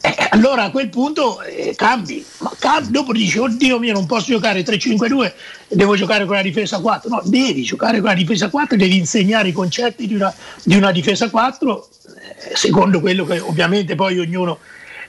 Eh, 0.00 0.14
allora 0.30 0.64
a 0.64 0.70
quel 0.70 0.88
punto 0.88 1.42
eh, 1.42 1.74
cambi, 1.76 2.24
ma 2.38 2.50
cambi, 2.58 2.92
dopo 2.92 3.12
dici 3.12 3.38
oddio 3.38 3.78
mio 3.78 3.92
non 3.92 4.06
posso 4.06 4.26
giocare 4.32 4.62
3-5-2 4.62 5.32
devo 5.68 5.96
giocare 5.96 6.26
con 6.26 6.36
la 6.36 6.42
difesa 6.42 6.78
4 6.78 7.08
no, 7.08 7.22
devi 7.24 7.62
giocare 7.62 7.98
con 8.00 8.10
la 8.10 8.14
difesa 8.14 8.48
4 8.48 8.76
devi 8.76 8.96
insegnare 8.98 9.48
i 9.48 9.52
concetti 9.52 10.06
di 10.06 10.14
una, 10.14 10.32
di 10.62 10.76
una 10.76 10.92
difesa 10.92 11.30
4 11.30 11.88
eh, 12.50 12.56
secondo 12.56 13.00
quello 13.00 13.24
che 13.24 13.40
ovviamente 13.40 13.94
poi 13.94 14.18
ognuno 14.20 14.58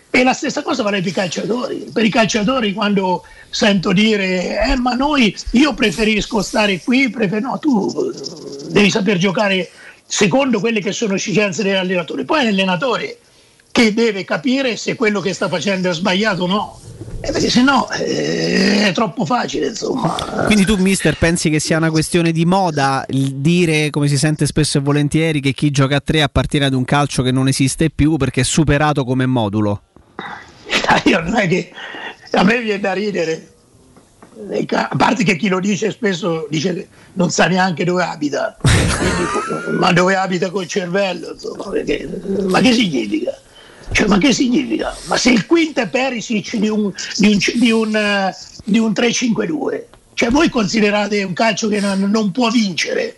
e 0.09 0.23
la 0.23 0.33
stessa 0.33 0.61
cosa 0.61 0.83
vale 0.83 1.01
per 1.01 1.09
i 1.09 1.13
calciatori 1.13 1.89
per 1.93 2.05
i 2.05 2.09
calciatori 2.09 2.73
quando 2.73 3.23
sento 3.49 3.91
dire 3.91 4.63
eh, 4.65 4.75
ma 4.75 4.93
noi 4.93 5.35
io 5.51 5.73
preferisco 5.73 6.41
stare 6.41 6.81
qui 6.81 7.09
prefer-" 7.09 7.41
no 7.41 7.59
tu 7.59 8.11
eh, 8.13 8.71
devi 8.71 8.89
saper 8.89 9.17
giocare 9.17 9.69
secondo 10.05 10.59
quelle 10.59 10.79
che 10.79 10.91
sono 10.91 11.15
esigenze 11.15 11.63
dell'allenatore 11.63 12.23
poi 12.23 12.41
è 12.41 12.43
l'allenatore 12.45 13.17
che 13.77 13.93
deve 13.93 14.25
capire 14.25 14.75
se 14.75 14.95
quello 14.95 15.19
che 15.19 15.33
sta 15.33 15.47
facendo 15.47 15.91
è 15.91 15.93
sbagliato 15.93 16.43
o 16.43 16.47
no. 16.47 16.79
Eh, 17.19 17.31
perché 17.31 17.49
sennò 17.49 17.87
eh, 17.91 18.87
è 18.87 18.91
troppo 18.91 19.23
facile, 19.23 19.67
insomma. 19.67 20.15
Quindi 20.45 20.65
tu, 20.65 20.77
mister, 20.77 21.15
pensi 21.15 21.51
che 21.51 21.59
sia 21.59 21.77
una 21.77 21.91
questione 21.91 22.31
di 22.31 22.43
moda 22.45 23.05
dire, 23.07 23.91
come 23.91 24.07
si 24.07 24.17
sente 24.17 24.47
spesso 24.47 24.79
e 24.79 24.81
volentieri, 24.81 25.41
che 25.41 25.53
chi 25.53 25.69
gioca 25.69 25.97
a 25.97 26.01
tre 26.03 26.23
appartiene 26.23 26.65
ad 26.65 26.73
un 26.73 26.85
calcio 26.85 27.21
che 27.21 27.31
non 27.31 27.47
esiste 27.47 27.91
più 27.91 28.17
perché 28.17 28.41
è 28.41 28.43
superato 28.43 29.03
come 29.03 29.27
modulo? 29.27 29.81
Non 31.21 31.35
è 31.35 31.47
che 31.47 31.71
a 32.31 32.43
me 32.43 32.61
viene 32.61 32.79
da 32.79 32.93
ridere 32.93 33.55
a 34.69 34.95
parte 34.95 35.23
che 35.23 35.35
chi 35.35 35.47
lo 35.47 35.59
dice 35.59 35.91
spesso 35.91 36.47
dice 36.49 36.87
non 37.13 37.31
sa 37.31 37.47
neanche 37.47 37.83
dove 37.83 38.03
abita, 38.03 38.55
Quindi, 38.59 39.77
ma 39.79 39.91
dove 39.91 40.15
abita 40.15 40.51
col 40.51 40.67
cervello, 40.67 41.31
insomma, 41.31 41.69
perché- 41.69 42.07
ma 42.47 42.59
che 42.59 42.73
significa? 42.73 43.35
Cioè, 43.91 44.07
ma 44.07 44.17
che 44.17 44.33
significa? 44.33 44.95
Ma 45.05 45.17
se 45.17 45.31
il 45.31 45.45
quinto 45.45 45.79
è 45.79 45.87
Perisic 45.87 46.57
di 46.57 46.69
un, 46.69 46.91
di 47.17 47.27
un, 47.31 47.39
di 47.55 47.71
un, 47.71 47.95
eh, 47.95 48.35
di 48.65 48.77
un 48.77 48.91
3-5-2, 48.91 49.83
cioè 50.13 50.29
voi 50.29 50.49
considerate 50.49 51.23
un 51.23 51.33
calcio 51.33 51.67
che 51.67 51.79
non, 51.79 52.01
non 52.01 52.31
può 52.31 52.49
vincere? 52.49 53.17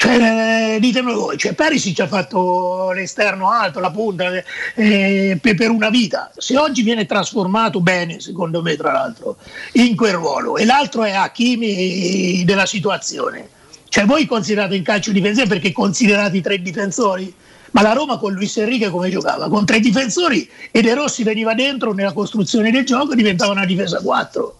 Cioè, 0.00 0.76
eh, 0.76 0.78
ditemi 0.78 1.12
voi, 1.12 1.36
cioè 1.36 1.54
Perisic 1.54 1.98
ha 1.98 2.06
fatto 2.06 2.92
l'esterno 2.92 3.50
alto, 3.50 3.80
la 3.80 3.90
punta 3.90 4.30
eh, 4.76 5.36
per, 5.42 5.56
per 5.56 5.70
una 5.70 5.90
vita. 5.90 6.30
Se 6.36 6.56
oggi 6.56 6.82
viene 6.82 7.04
trasformato 7.04 7.80
bene, 7.80 8.20
secondo 8.20 8.62
me, 8.62 8.76
tra 8.76 8.92
l'altro, 8.92 9.38
in 9.72 9.96
quel 9.96 10.12
ruolo, 10.12 10.56
e 10.56 10.64
l'altro 10.64 11.02
è 11.02 11.10
Hakimi 11.10 12.44
della 12.44 12.64
situazione. 12.64 13.48
Cioè, 13.88 14.04
voi 14.04 14.24
considerate 14.26 14.76
il 14.76 14.82
calcio 14.82 15.10
difensivo 15.10 15.48
perché 15.48 15.72
considerate 15.72 16.36
i 16.36 16.42
tre 16.42 16.62
difensori? 16.62 17.34
Ma 17.72 17.82
la 17.82 17.92
Roma 17.92 18.18
con 18.18 18.32
Luis 18.32 18.56
Enrique 18.56 18.90
come 18.90 19.10
giocava? 19.10 19.48
Con 19.48 19.66
tre 19.66 19.80
difensori 19.80 20.48
e 20.70 20.80
De 20.80 20.94
Rossi 20.94 21.24
veniva 21.24 21.54
dentro 21.54 21.92
nella 21.92 22.12
costruzione 22.12 22.70
del 22.70 22.86
gioco 22.86 23.14
e 23.14 23.16
diventava 23.16 23.50
una 23.50 23.66
difesa 23.66 24.00
4 24.00 24.58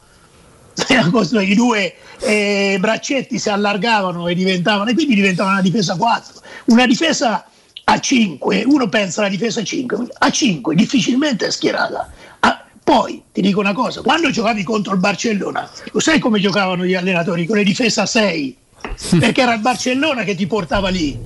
i 1.40 1.54
due 1.54 1.94
eh, 2.20 2.76
braccetti 2.78 3.38
si 3.38 3.48
allargavano 3.48 4.28
e 4.28 4.34
diventavano 4.34 4.90
e 4.90 4.94
quindi 4.94 5.14
diventava 5.14 5.50
una 5.50 5.60
difesa 5.60 5.96
4 5.96 6.40
una 6.66 6.86
difesa 6.86 7.44
a 7.84 8.00
5 8.00 8.64
uno 8.66 8.88
pensa 8.88 9.20
alla 9.20 9.30
difesa 9.30 9.62
5 9.62 10.06
a 10.18 10.30
5 10.30 10.74
difficilmente 10.74 11.46
è 11.46 11.50
schierata. 11.50 12.10
Ah, 12.40 12.64
poi 12.84 13.22
ti 13.32 13.40
dico 13.40 13.60
una 13.60 13.72
cosa 13.72 14.02
quando 14.02 14.30
giocavi 14.30 14.62
contro 14.62 14.92
il 14.92 15.00
Barcellona 15.00 15.68
lo 15.92 16.00
sai 16.00 16.18
come 16.18 16.40
giocavano 16.40 16.84
gli 16.84 16.94
allenatori 16.94 17.46
con 17.46 17.56
le 17.56 17.64
difese 17.64 18.00
a 18.00 18.06
6 18.06 18.56
perché 19.18 19.40
era 19.40 19.54
il 19.54 19.60
Barcellona 19.60 20.22
che 20.22 20.34
ti 20.34 20.46
portava 20.46 20.88
lì. 20.88 21.18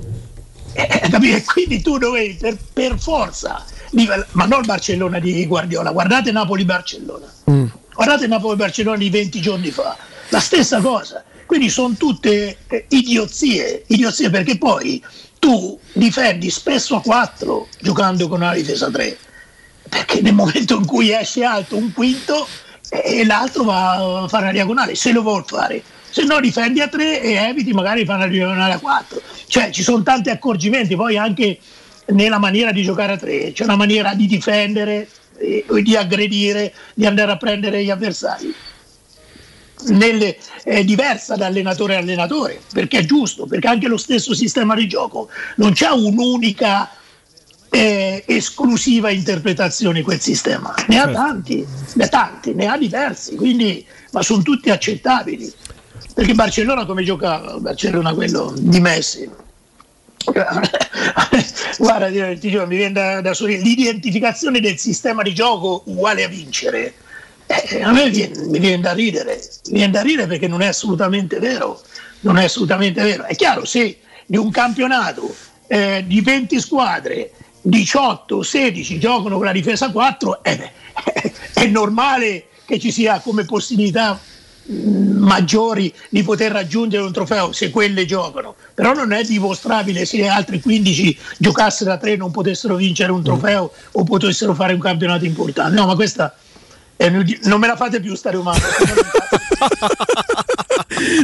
Eh, 0.74 1.08
capito? 1.10 1.36
E 1.36 1.44
quindi 1.44 1.82
tu 1.82 1.98
dovevi 1.98 2.34
per, 2.34 2.56
per 2.72 2.98
forza 2.98 3.62
ma 4.32 4.46
non 4.46 4.60
il 4.60 4.66
Barcellona 4.66 5.18
di 5.18 5.44
Guardiola 5.46 5.90
guardate 5.90 6.32
Napoli-Barcellona 6.32 7.26
Guardate 7.94 8.26
Napoli-Barcellona 8.26 8.96
di 8.96 9.10
20 9.10 9.40
giorni 9.40 9.70
fa, 9.70 9.96
la 10.28 10.40
stessa 10.40 10.80
cosa. 10.80 11.24
Quindi 11.46 11.68
sono 11.68 11.94
tutte 11.98 12.56
eh, 12.66 12.86
idiozie, 12.88 13.84
idiozie 13.88 14.30
perché 14.30 14.56
poi 14.56 15.02
tu 15.38 15.78
difendi 15.92 16.48
spesso 16.50 16.96
a 16.96 17.02
4 17.02 17.68
giocando 17.80 18.28
con 18.28 18.40
una 18.40 18.54
difesa 18.54 18.90
3, 18.90 19.18
perché 19.88 20.22
nel 20.22 20.34
momento 20.34 20.76
in 20.76 20.86
cui 20.86 21.12
esce 21.12 21.44
alto 21.44 21.76
un 21.76 21.92
quinto 21.92 22.46
eh, 22.88 23.20
e 23.20 23.24
l'altro 23.26 23.64
va 23.64 24.22
a 24.22 24.28
fare 24.28 24.44
una 24.44 24.52
diagonale, 24.52 24.94
se 24.94 25.12
lo 25.12 25.22
vuol 25.22 25.44
fare. 25.46 25.82
Se 26.08 26.24
no 26.24 26.40
difendi 26.40 26.80
a 26.80 26.88
3 26.88 27.22
e 27.22 27.32
eviti 27.34 27.72
magari 27.72 28.00
di 28.00 28.06
fare 28.06 28.24
una 28.24 28.32
diagonale 28.32 28.74
a 28.74 28.78
4. 28.78 29.20
Cioè 29.46 29.70
ci 29.70 29.82
sono 29.82 30.02
tanti 30.02 30.30
accorgimenti, 30.30 30.94
poi 30.94 31.18
anche 31.18 31.58
nella 32.06 32.38
maniera 32.38 32.72
di 32.72 32.82
giocare 32.82 33.12
a 33.12 33.16
3, 33.16 33.52
c'è 33.52 33.64
una 33.64 33.76
maniera 33.76 34.14
di 34.14 34.26
difendere, 34.26 35.08
eh, 35.38 35.64
di 35.82 35.96
aggredire, 35.96 36.72
di 36.94 37.06
andare 37.06 37.32
a 37.32 37.36
prendere 37.36 37.82
gli 37.82 37.90
avversari. 37.90 38.54
Nelle- 39.88 40.36
è 40.62 40.84
diversa 40.84 41.34
da 41.34 41.46
allenatore 41.46 41.96
a 41.96 41.98
allenatore, 41.98 42.60
perché 42.72 42.98
è 42.98 43.04
giusto, 43.04 43.46
perché 43.46 43.66
anche 43.66 43.88
lo 43.88 43.96
stesso 43.96 44.34
sistema 44.34 44.74
di 44.74 44.86
gioco 44.86 45.28
non 45.56 45.72
c'è 45.72 45.88
un'unica 45.88 46.88
eh, 47.74 48.22
esclusiva 48.26 49.10
interpretazione 49.10 50.02
quel 50.02 50.20
sistema, 50.20 50.74
ne 50.88 50.98
ha 50.98 51.08
tanti, 51.08 51.66
ne 51.94 52.04
ha 52.04 52.08
tanti, 52.08 52.52
ne 52.52 52.66
ha 52.66 52.76
diversi, 52.76 53.34
quindi, 53.34 53.84
ma 54.10 54.22
sono 54.22 54.42
tutti 54.42 54.68
accettabili. 54.70 55.50
Perché 56.14 56.34
Barcellona 56.34 56.84
come 56.84 57.02
giocava? 57.02 57.58
Barcellona 57.58 58.12
quello 58.12 58.52
di 58.54 58.78
Messi, 58.80 59.28
Guarda, 61.78 62.08
ti 62.38 62.50
giuro, 62.50 62.66
mi 62.66 62.76
viene 62.76 62.92
da, 62.92 63.20
da 63.20 63.34
sorridere. 63.34 63.68
L'identificazione 63.68 64.60
del 64.60 64.78
sistema 64.78 65.22
di 65.22 65.34
gioco 65.34 65.82
uguale 65.86 66.24
a 66.24 66.28
vincere. 66.28 66.94
eh, 67.46 67.82
a 67.82 67.92
me 67.92 68.10
viene, 68.10 68.46
mi 68.46 68.58
viene 68.58 68.80
da 68.80 68.92
ridere, 68.92 69.40
mi 69.66 69.78
viene 69.78 69.92
da 69.92 70.02
ridere 70.02 70.26
perché 70.26 70.48
non 70.48 70.62
è 70.62 70.66
assolutamente 70.66 71.38
vero. 71.38 71.80
Non 72.20 72.38
è 72.38 72.44
assolutamente 72.44 73.02
vero. 73.02 73.24
È 73.24 73.34
chiaro, 73.34 73.64
se 73.64 73.98
di 74.26 74.36
un 74.36 74.50
campionato 74.50 75.34
eh, 75.66 76.04
di 76.06 76.20
20 76.20 76.60
squadre 76.60 77.32
18, 77.62 78.42
16 78.42 78.98
giocano 78.98 79.36
con 79.36 79.44
la 79.44 79.52
difesa 79.52 79.90
4, 79.90 80.44
eh 80.44 80.70
è 81.54 81.66
normale 81.66 82.46
che 82.64 82.78
ci 82.78 82.90
sia 82.90 83.20
come 83.20 83.44
possibilità 83.44 84.18
maggiori 84.64 85.92
di 86.08 86.22
poter 86.22 86.52
raggiungere 86.52 87.02
un 87.02 87.12
trofeo 87.12 87.52
se 87.52 87.70
quelle 87.70 88.06
giocano, 88.06 88.54
però 88.74 88.92
non 88.92 89.12
è 89.12 89.22
dimostrabile 89.24 90.04
se 90.04 90.26
altre 90.26 90.60
15 90.60 91.18
giocassero 91.38 91.90
da 91.90 91.98
3 91.98 92.16
non 92.16 92.30
potessero 92.30 92.76
vincere 92.76 93.12
un 93.12 93.22
trofeo 93.22 93.72
o 93.92 94.04
potessero 94.04 94.54
fare 94.54 94.72
un 94.74 94.80
campionato 94.80 95.24
importante. 95.24 95.74
No, 95.74 95.86
ma 95.86 95.94
questa 95.94 96.34
è 96.96 97.08
non 97.08 97.58
me 97.58 97.66
la 97.66 97.76
fate 97.76 98.00
più 98.00 98.14
stare 98.14 98.36
umano. 98.36 98.60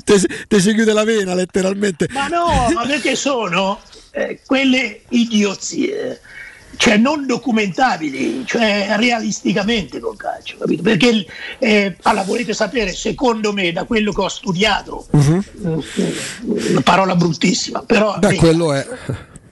Te 0.04 0.60
si 0.60 0.74
chiude 0.74 0.92
la 0.92 1.04
vena 1.04 1.34
letteralmente. 1.34 2.08
Ma 2.10 2.26
no, 2.26 2.68
ma 2.74 2.84
perché 2.86 3.14
sono 3.14 3.80
eh, 4.10 4.40
quelle 4.44 5.02
idiozie, 5.10 6.20
cioè 6.78 6.96
non 6.96 7.26
documentabili, 7.26 8.44
cioè 8.46 8.94
realisticamente 8.96 9.98
col 9.98 10.16
calcio, 10.16 10.56
capito? 10.58 10.82
Perché 10.82 11.26
eh, 11.58 11.96
allora, 12.02 12.24
volete 12.24 12.54
sapere, 12.54 12.92
secondo 12.94 13.52
me, 13.52 13.72
da 13.72 13.82
quello 13.84 14.12
che 14.12 14.20
ho 14.20 14.28
studiato, 14.28 15.06
Mhm. 15.10 15.44
una 16.44 16.80
parola 16.82 17.16
bruttissima, 17.16 17.82
però 17.82 18.16
Da 18.18 18.32
quello 18.34 18.72
è. 18.72 18.86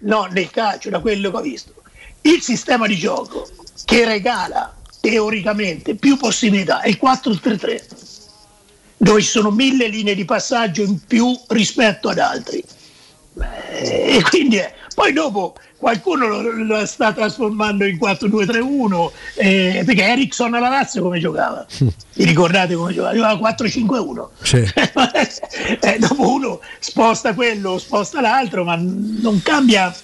no, 0.01 0.29
nel 0.31 0.51
calcio, 0.51 0.89
da 0.89 1.01
quello 1.01 1.31
che 1.33 1.37
ho 1.37 1.41
visto, 1.41 1.75
il 2.23 2.41
sistema 2.41 2.87
di 2.87 2.97
gioco 2.97 3.49
che 3.85 4.05
regala 4.05 4.73
teoricamente 5.01 5.97
più 5.97 6.17
possibilità 6.17 6.81
è 6.81 6.89
il 6.89 6.97
4-3-3, 7.01 7.83
dove 8.99 9.21
ci 9.21 9.29
sono 9.29 9.51
mille 9.51 9.89
linee 9.89 10.15
di 10.15 10.25
passaggio 10.25 10.83
in 10.83 11.01
più 11.05 11.37
rispetto 11.49 12.09
ad 12.09 12.19
altri. 12.21 12.63
Eh, 13.39 14.17
E 14.19 14.23
quindi 14.23 14.57
eh, 14.59 14.73
poi 14.95 15.13
dopo 15.13 15.57
qualcuno 15.79 16.27
lo, 16.27 16.51
lo 16.65 16.87
sta 16.87 17.13
trasformando 17.13 17.85
in 17.85 17.97
4-2-3-1 17.97 19.11
eh, 19.35 19.83
perché 19.85 20.05
Ericsson 20.05 20.55
alla 20.55 20.69
Lazio 20.69 21.03
come 21.03 21.19
giocava? 21.19 21.67
Vi 22.15 22.25
ricordate 22.25 22.75
come 22.75 22.93
giocava? 22.93 23.15
Giocava 23.15 23.55
4-5-1 23.55 24.27
Sì. 24.43 24.57
eh, 25.81 25.99
dopo 25.99 26.33
uno 26.33 26.61
sposta 26.79 27.35
quello, 27.35 27.79
sposta 27.79 28.21
l'altro, 28.21 28.65
ma 28.65 28.77
non 28.77 29.41
cambia 29.43 29.95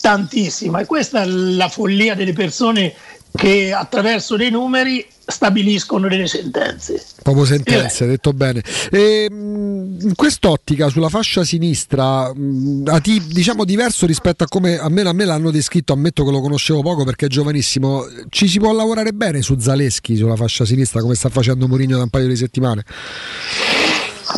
tantissimo. 0.00 0.78
E 0.78 0.86
questa 0.86 1.22
è 1.22 1.26
la 1.26 1.68
follia 1.68 2.14
delle 2.14 2.32
persone 2.32 2.94
che 3.34 3.72
attraverso 3.72 4.36
dei 4.36 4.50
numeri 4.50 5.06
stabiliscono 5.24 6.08
delle 6.08 6.26
sentenze. 6.26 7.02
Proprio 7.22 7.44
sentenze, 7.44 8.06
detto 8.06 8.32
bene. 8.32 8.62
E, 8.90 9.28
mh, 9.30 9.98
in 10.02 10.12
quest'ottica 10.14 10.88
sulla 10.88 11.08
fascia 11.08 11.44
sinistra, 11.44 12.32
mh, 12.34 12.84
a 12.86 13.00
ti- 13.00 13.22
diciamo 13.28 13.64
diverso 13.64 14.06
rispetto 14.06 14.44
a 14.44 14.48
come 14.48 14.78
almeno 14.78 15.08
a 15.08 15.12
me 15.12 15.24
l'hanno 15.24 15.50
descritto, 15.50 15.92
ammetto 15.92 16.24
che 16.24 16.30
lo 16.30 16.40
conoscevo 16.40 16.82
poco 16.82 17.04
perché 17.04 17.26
è 17.26 17.28
giovanissimo, 17.28 18.04
ci 18.28 18.48
si 18.48 18.58
può 18.58 18.72
lavorare 18.72 19.12
bene 19.12 19.42
su 19.42 19.58
Zaleschi 19.58 20.16
sulla 20.16 20.36
fascia 20.36 20.64
sinistra 20.64 21.00
come 21.00 21.14
sta 21.14 21.28
facendo 21.28 21.68
Mourinho 21.68 21.96
da 21.96 22.02
un 22.02 22.10
paio 22.10 22.26
di 22.26 22.36
settimane? 22.36 22.84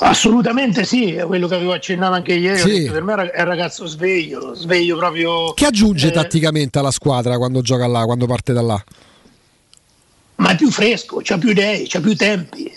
Assolutamente 0.01 0.85
sì, 0.85 1.15
è 1.15 1.25
quello 1.25 1.47
che 1.47 1.55
avevo 1.55 1.73
accennato 1.73 2.15
anche 2.15 2.35
ieri. 2.35 2.59
Sì. 2.59 2.81
detto, 2.81 2.93
per 2.93 3.03
me 3.03 3.31
è 3.31 3.41
un 3.41 3.47
ragazzo 3.47 3.87
sveglio, 3.87 4.55
sveglio 4.55 4.97
proprio. 4.97 5.53
Che 5.55 5.67
aggiunge 5.67 6.09
eh, 6.09 6.13
tatticamente 6.13 6.79
alla 6.79 6.91
squadra 6.91 7.37
quando 7.37 7.61
gioca 7.61 7.87
là, 7.87 8.05
quando 8.05 8.27
parte 8.27 8.53
da 8.53 8.63
là? 8.63 8.85
ma 10.37 10.51
è 10.51 10.57
più 10.57 10.71
fresco, 10.71 11.21
c'ha 11.23 11.39
più 11.39 11.51
idee, 11.51 11.85
c'ha 11.87 12.01
più 12.01 12.17
tempi. 12.17 12.73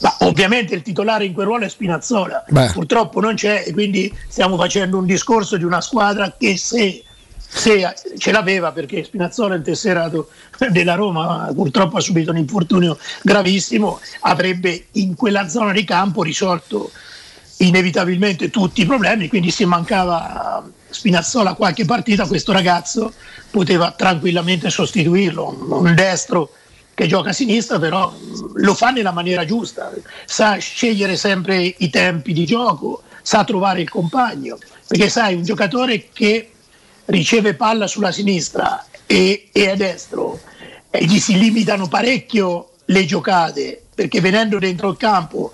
Ma 0.00 0.16
ovviamente 0.20 0.74
il 0.74 0.82
titolare 0.82 1.26
in 1.26 1.34
quel 1.34 1.46
ruolo 1.46 1.64
è 1.64 1.68
Spinazzola, 1.68 2.44
Beh. 2.48 2.70
purtroppo 2.72 3.20
non 3.20 3.34
c'è 3.34 3.64
e 3.66 3.72
quindi 3.72 4.12
stiamo 4.28 4.56
facendo 4.56 4.96
un 4.96 5.04
discorso 5.04 5.58
di 5.58 5.64
una 5.64 5.82
squadra 5.82 6.34
che 6.38 6.56
se, 6.56 7.04
se 7.52 7.94
ce 8.16 8.30
l'aveva 8.30 8.70
perché 8.70 9.02
Spinazzola 9.02 9.56
il 9.56 9.62
tesserato 9.62 10.30
della 10.70 10.94
Roma, 10.94 11.50
purtroppo 11.52 11.96
ha 11.96 12.00
subito 12.00 12.30
un 12.30 12.36
infortunio 12.36 12.96
gravissimo, 13.22 14.00
avrebbe 14.20 14.86
in 14.92 15.16
quella 15.16 15.48
zona 15.48 15.72
di 15.72 15.82
campo 15.84 16.22
risolto 16.22 16.92
inevitabilmente 17.58 18.50
tutti 18.50 18.82
i 18.82 18.86
problemi, 18.86 19.28
quindi 19.28 19.50
se 19.50 19.66
mancava 19.66 20.64
Spinazzola 20.88 21.54
qualche 21.54 21.84
partita, 21.84 22.26
questo 22.26 22.52
ragazzo 22.52 23.12
poteva 23.50 23.90
tranquillamente 23.90 24.70
sostituirlo, 24.70 25.78
un 25.80 25.94
destro 25.94 26.52
che 26.94 27.06
gioca 27.06 27.30
a 27.30 27.32
sinistra, 27.32 27.78
però 27.78 28.14
lo 28.54 28.74
fa 28.74 28.90
nella 28.90 29.12
maniera 29.12 29.44
giusta, 29.44 29.90
sa 30.24 30.56
scegliere 30.56 31.16
sempre 31.16 31.74
i 31.78 31.90
tempi 31.90 32.32
di 32.32 32.46
gioco, 32.46 33.02
sa 33.22 33.44
trovare 33.44 33.80
il 33.80 33.90
compagno, 33.90 34.56
perché 34.86 35.08
sai, 35.08 35.34
un 35.34 35.42
giocatore 35.42 36.08
che 36.12 36.50
riceve 37.10 37.54
palla 37.54 37.86
sulla 37.86 38.12
sinistra 38.12 38.84
e, 39.06 39.48
e 39.52 39.70
a 39.70 39.76
destro 39.76 40.40
e 40.90 41.04
gli 41.04 41.18
si 41.18 41.38
limitano 41.38 41.88
parecchio 41.88 42.70
le 42.86 43.04
giocate 43.04 43.82
perché 43.94 44.20
venendo 44.20 44.58
dentro 44.58 44.88
il 44.88 44.96
campo, 44.96 45.52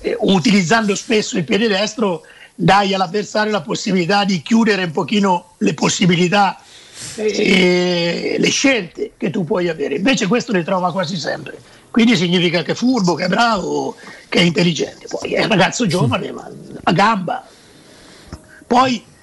eh, 0.00 0.16
utilizzando 0.20 0.94
spesso 0.94 1.38
il 1.38 1.44
piede 1.44 1.66
destro, 1.66 2.22
dai 2.54 2.94
all'avversario 2.94 3.52
la 3.52 3.62
possibilità 3.62 4.24
di 4.24 4.42
chiudere 4.42 4.84
un 4.84 4.90
pochino 4.90 5.52
le 5.58 5.74
possibilità 5.74 6.60
e 7.14 8.36
le 8.38 8.50
scelte 8.50 9.12
che 9.16 9.30
tu 9.30 9.44
puoi 9.44 9.68
avere. 9.68 9.96
Invece 9.96 10.26
questo 10.26 10.52
le 10.52 10.62
trova 10.62 10.92
quasi 10.92 11.16
sempre. 11.16 11.58
Quindi 11.90 12.16
significa 12.16 12.62
che 12.62 12.72
è 12.72 12.74
furbo, 12.74 13.14
che 13.14 13.24
è 13.24 13.28
bravo, 13.28 13.96
che 14.28 14.40
è 14.40 14.42
intelligente. 14.42 15.06
Poi 15.08 15.32
è 15.32 15.42
un 15.42 15.48
ragazzo 15.48 15.86
giovane, 15.86 16.30
ma 16.32 16.50
a 16.82 16.92
gamba. 16.92 17.46
Poi 18.66 18.96
eh, 18.96 19.15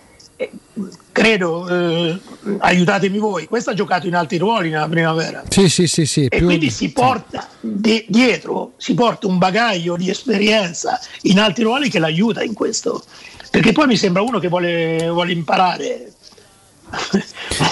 credo, 1.14 1.70
eh, 1.70 2.20
aiutatemi 2.58 3.20
voi, 3.20 3.46
questo 3.48 3.70
ha 3.70 3.74
giocato 3.74 4.08
in 4.08 4.16
altri 4.16 4.38
ruoli 4.38 4.70
nella 4.70 4.90
primavera. 4.90 5.44
Sì, 5.48 5.70
sì, 5.70 5.88
sì, 5.88 6.06
sì. 6.06 6.26
E 6.26 6.38
più- 6.38 6.48
quindi 6.48 6.70
si 6.70 6.92
porta 6.92 7.48
di- 7.62 8.04
dietro, 8.10 8.74
si 8.78 8.94
porta 8.96 9.28
un 9.28 9.38
bagaglio 9.38 9.96
di 9.96 10.10
esperienza 10.10 11.00
in 11.22 11.40
altri 11.40 11.64
ruoli 11.64 11.90
che 11.90 12.00
l'aiuta 12.00 12.44
in 12.44 12.54
questo. 12.54 13.02
Perché 13.52 13.72
poi 13.72 13.86
mi 13.86 13.96
sembra 13.98 14.24
uno 14.24 14.40
che 14.40 14.48
vuole, 14.48 15.08
vuole 15.12 15.32
imparare. 15.32 16.13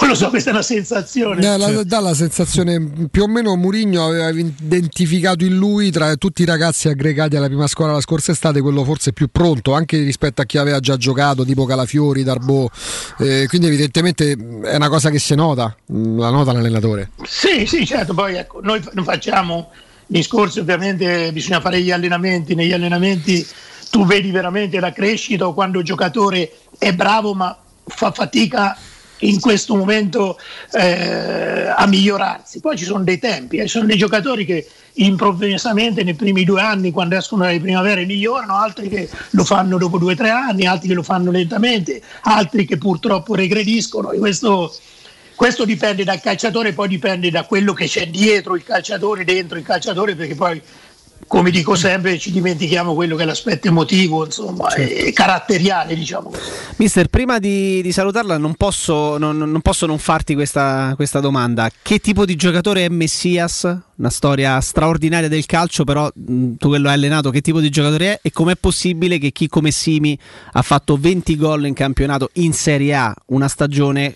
Non 0.00 0.08
lo 0.08 0.14
so, 0.14 0.28
questa 0.30 0.50
è 0.50 0.52
una 0.52 0.62
sensazione. 0.62 1.40
Dà 1.40 1.56
la, 1.56 1.84
dà 1.84 2.00
la 2.00 2.14
sensazione 2.14 3.08
più 3.10 3.22
o 3.22 3.28
meno 3.28 3.54
Murigno 3.56 4.06
aveva 4.06 4.30
identificato 4.30 5.44
in 5.44 5.56
lui 5.56 5.90
tra 5.90 6.14
tutti 6.16 6.42
i 6.42 6.44
ragazzi 6.44 6.88
aggregati 6.88 7.36
alla 7.36 7.46
prima 7.46 7.66
squadra 7.66 7.94
la 7.94 8.00
scorsa 8.00 8.32
estate 8.32 8.60
quello 8.60 8.84
forse 8.84 9.12
più 9.12 9.28
pronto 9.30 9.74
anche 9.74 9.98
rispetto 9.98 10.42
a 10.42 10.44
chi 10.44 10.58
aveva 10.58 10.80
già 10.80 10.96
giocato 10.96 11.44
tipo 11.44 11.64
Calafiori, 11.64 12.22
Darbo 12.24 12.68
eh, 13.18 13.46
quindi 13.48 13.68
evidentemente 13.68 14.36
è 14.62 14.74
una 14.74 14.88
cosa 14.88 15.10
che 15.10 15.18
si 15.18 15.34
nota 15.34 15.74
la 15.86 16.30
nota 16.30 16.52
l'allenatore 16.52 17.10
Sì, 17.24 17.66
sì, 17.66 17.86
certo, 17.86 18.14
poi 18.14 18.36
ecco, 18.36 18.60
noi 18.60 18.82
non 18.92 19.04
facciamo 19.04 19.70
discorsi, 20.06 20.58
ovviamente 20.58 21.32
bisogna 21.32 21.60
fare 21.60 21.80
gli 21.80 21.90
allenamenti, 21.90 22.54
negli 22.54 22.72
allenamenti 22.72 23.46
tu 23.90 24.04
vedi 24.04 24.30
veramente 24.30 24.80
la 24.80 24.92
crescita 24.92 25.46
quando 25.48 25.78
il 25.78 25.84
giocatore 25.84 26.50
è 26.78 26.92
bravo 26.92 27.34
ma 27.34 27.56
fa 27.84 28.10
fatica 28.10 28.76
in 29.22 29.40
questo 29.40 29.74
momento 29.74 30.38
eh, 30.72 31.66
a 31.68 31.86
migliorarsi. 31.86 32.60
Poi 32.60 32.76
ci 32.76 32.84
sono 32.84 33.04
dei 33.04 33.18
tempi, 33.18 33.56
eh, 33.58 33.62
ci 33.62 33.68
sono 33.68 33.86
dei 33.86 33.96
giocatori 33.96 34.44
che 34.44 34.66
improvvisamente 34.94 36.02
nei 36.02 36.14
primi 36.14 36.44
due 36.44 36.60
anni, 36.60 36.90
quando 36.90 37.16
escono 37.16 37.44
dalle 37.44 37.60
primavere, 37.60 38.04
migliorano, 38.04 38.56
altri 38.56 38.88
che 38.88 39.08
lo 39.30 39.44
fanno 39.44 39.78
dopo 39.78 39.98
due 39.98 40.12
o 40.12 40.16
tre 40.16 40.30
anni, 40.30 40.66
altri 40.66 40.88
che 40.88 40.94
lo 40.94 41.02
fanno 41.02 41.30
lentamente, 41.30 42.02
altri 42.22 42.66
che 42.66 42.78
purtroppo 42.78 43.34
regrediscono. 43.34 44.10
E 44.10 44.18
questo, 44.18 44.74
questo 45.34 45.64
dipende 45.64 46.04
dal 46.04 46.20
calciatore, 46.20 46.72
poi 46.72 46.88
dipende 46.88 47.30
da 47.30 47.44
quello 47.44 47.72
che 47.72 47.86
c'è 47.86 48.08
dietro 48.08 48.54
il 48.54 48.64
calciatore, 48.64 49.24
dentro 49.24 49.56
il 49.56 49.64
calciatore, 49.64 50.14
perché 50.14 50.34
poi 50.34 50.60
come 51.26 51.50
dico 51.50 51.74
sempre, 51.74 52.18
ci 52.18 52.30
dimentichiamo 52.30 52.94
quello 52.94 53.16
che 53.16 53.22
è 53.22 53.26
l'aspetto 53.26 53.68
emotivo, 53.68 54.24
insomma, 54.24 54.72
e 54.74 55.12
caratteriale, 55.12 55.94
diciamo. 55.94 56.32
Mister, 56.76 57.08
prima 57.08 57.38
di, 57.38 57.80
di 57.82 57.92
salutarla 57.92 58.38
non 58.38 58.54
posso 58.54 59.18
non, 59.18 59.38
non 59.38 59.60
posso 59.60 59.86
non 59.86 59.98
farti 59.98 60.34
questa, 60.34 60.92
questa 60.96 61.20
domanda. 61.20 61.70
Che 61.80 61.98
tipo 61.98 62.24
di 62.24 62.36
giocatore 62.36 62.84
è 62.84 62.88
Messias? 62.88 63.78
Una 63.96 64.10
storia 64.10 64.60
straordinaria 64.60 65.28
del 65.28 65.46
calcio, 65.46 65.84
però 65.84 66.10
mh, 66.12 66.54
tu 66.58 66.70
che 66.70 66.78
lo 66.78 66.88
hai 66.88 66.94
allenato, 66.94 67.30
che 67.30 67.40
tipo 67.40 67.60
di 67.60 67.70
giocatore 67.70 68.14
è 68.14 68.20
e 68.22 68.32
com'è 68.32 68.56
possibile 68.56 69.18
che 69.18 69.30
chi 69.30 69.48
come 69.48 69.70
Simi 69.70 70.18
ha 70.52 70.62
fatto 70.62 70.96
20 70.96 71.36
gol 71.36 71.66
in 71.66 71.74
campionato 71.74 72.30
in 72.34 72.52
Serie 72.52 72.94
A, 72.94 73.14
una 73.26 73.48
stagione, 73.48 74.14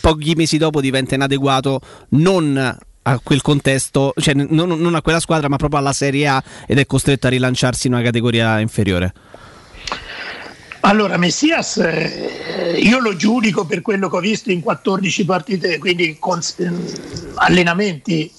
pochi 0.00 0.34
mesi 0.34 0.56
dopo 0.56 0.80
diventa 0.80 1.14
inadeguato 1.14 1.80
non 2.10 2.76
a 3.12 3.20
quel 3.22 3.42
contesto, 3.42 4.12
cioè 4.16 4.34
non, 4.34 4.68
non 4.68 4.94
a 4.94 5.02
quella 5.02 5.20
squadra, 5.20 5.48
ma 5.48 5.56
proprio 5.56 5.80
alla 5.80 5.92
Serie 5.92 6.26
A 6.26 6.42
ed 6.66 6.78
è 6.78 6.86
costretto 6.86 7.26
a 7.26 7.30
rilanciarsi 7.30 7.86
in 7.86 7.94
una 7.94 8.02
categoria 8.02 8.58
inferiore? 8.60 9.12
Allora, 10.80 11.16
Messias, 11.16 11.76
eh, 11.78 12.78
io 12.80 13.00
lo 13.00 13.16
giudico 13.16 13.66
per 13.66 13.82
quello 13.82 14.08
che 14.08 14.16
ho 14.16 14.20
visto 14.20 14.50
in 14.50 14.60
14 14.60 15.24
partite, 15.24 15.78
quindi 15.78 16.16
con, 16.18 16.40
ehm, 16.56 16.86
allenamenti 17.34 18.30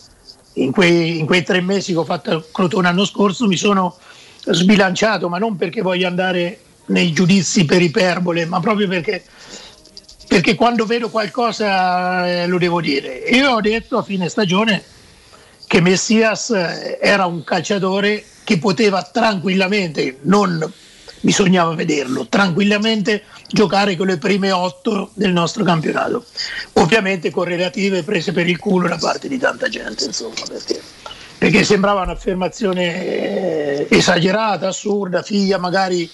in 0.53 0.71
quei, 0.71 1.19
in 1.19 1.25
quei 1.25 1.43
tre 1.43 1.61
mesi 1.61 1.91
che 1.91 1.99
ho 1.99 2.05
fatto 2.05 2.31
a 2.31 2.43
Crotone 2.51 2.83
l'anno 2.83 3.05
scorso, 3.05 3.45
mi 3.45 3.57
sono 3.57 3.97
sbilanciato, 4.45 5.27
ma 5.29 5.37
non 5.37 5.57
perché 5.57 5.81
voglio 5.81 6.07
andare 6.07 6.59
nei 6.87 7.11
giudizi 7.11 7.65
per 7.65 7.81
iperbole, 7.81 8.45
ma 8.45 8.59
proprio 8.59 8.87
perché, 8.87 9.23
perché 10.29 10.53
quando 10.53 10.85
vedo 10.85 11.09
qualcosa 11.09 12.27
eh, 12.27 12.45
lo 12.45 12.59
devo 12.59 12.79
dire. 12.81 13.15
Io 13.31 13.49
ho 13.49 13.61
detto 13.61 13.97
a 13.97 14.03
fine 14.03 14.29
stagione 14.29 14.83
che 15.65 15.81
Messias 15.81 16.51
eh, 16.51 16.99
era 17.01 17.25
un 17.25 17.43
calciatore 17.43 18.23
che 18.43 18.59
poteva 18.59 19.01
tranquillamente, 19.01 20.19
non 20.21 20.71
bisognava 21.21 21.73
vederlo, 21.73 22.27
tranquillamente 22.27 23.23
giocare 23.47 23.95
con 23.95 24.05
le 24.05 24.19
prime 24.19 24.51
otto 24.51 25.09
del 25.15 25.31
nostro 25.31 25.63
campionato. 25.63 26.23
Ovviamente 26.73 27.31
con 27.31 27.45
relative 27.45 28.03
prese 28.03 28.31
per 28.31 28.47
il 28.47 28.59
culo 28.59 28.87
da 28.87 28.97
parte 28.97 29.27
di 29.27 29.39
tanta 29.39 29.67
gente, 29.67 30.05
insomma, 30.05 30.35
perché, 30.47 30.79
perché 31.39 31.63
sembrava 31.63 32.03
un'affermazione 32.03 33.87
eh, 33.87 33.87
esagerata, 33.89 34.67
assurda, 34.67 35.23
figlia 35.23 35.57
magari 35.57 36.07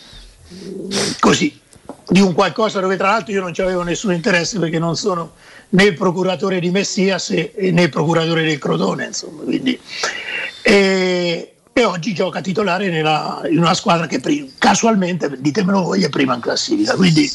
mm, 0.54 0.90
così 1.20 1.64
di 2.08 2.22
un 2.22 2.34
qualcosa 2.34 2.80
dove 2.80 2.98
tra 2.98 3.10
l'altro 3.10 3.34
io 3.34 3.42
non 3.42 3.54
ci 3.54 3.62
avevo 3.62 3.82
nessun 3.84 4.14
interesse 4.14 4.60
perché 4.60 4.80
non 4.80 4.96
sono 4.96 5.34
né 5.70 5.84
il 5.84 5.94
procuratore 5.96 6.60
di 6.60 6.70
Messias 6.70 7.30
né 7.30 7.82
il 7.82 7.90
procuratore 7.90 8.44
del 8.44 8.60
Crotone, 8.60 9.06
insomma, 9.06 9.42
quindi, 9.44 9.80
e, 10.62 11.54
e 11.74 11.84
oggi 11.84 12.14
gioca 12.14 12.42
titolare 12.42 12.90
nella- 12.90 13.42
in 13.50 13.58
una 13.58 13.74
squadra 13.74 14.08
che 14.08 14.20
pri- 14.20 14.54
casualmente, 14.58 15.36
ditemelo 15.40 15.82
voi, 15.82 16.04
è 16.04 16.10
prima 16.10 16.36
in 16.36 16.42
classifica. 16.42 16.96
Quindi 16.96 17.30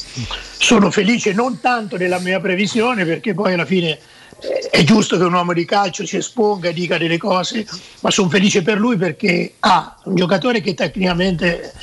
sono 0.57 0.89
felice 0.89 1.33
non 1.33 1.59
tanto 1.59 1.97
della 1.97 2.19
mia 2.19 2.39
previsione 2.39 3.05
perché 3.05 3.33
poi 3.33 3.53
alla 3.53 3.65
fine 3.65 3.99
eh, 4.39 4.69
è 4.71 4.83
giusto 4.83 5.17
che 5.17 5.23
un 5.23 5.33
uomo 5.33 5.53
di 5.53 5.65
calcio 5.65 6.05
si 6.05 6.17
esponga 6.17 6.69
e 6.69 6.73
dica 6.73 6.97
delle 6.97 7.17
cose, 7.17 7.67
ma 7.99 8.09
sono 8.09 8.29
felice 8.29 8.63
per 8.63 8.79
lui 8.79 8.97
perché 8.97 9.53
ha 9.59 9.97
un 10.05 10.15
giocatore 10.15 10.61
che 10.61 10.73
tecnicamente 10.73 11.73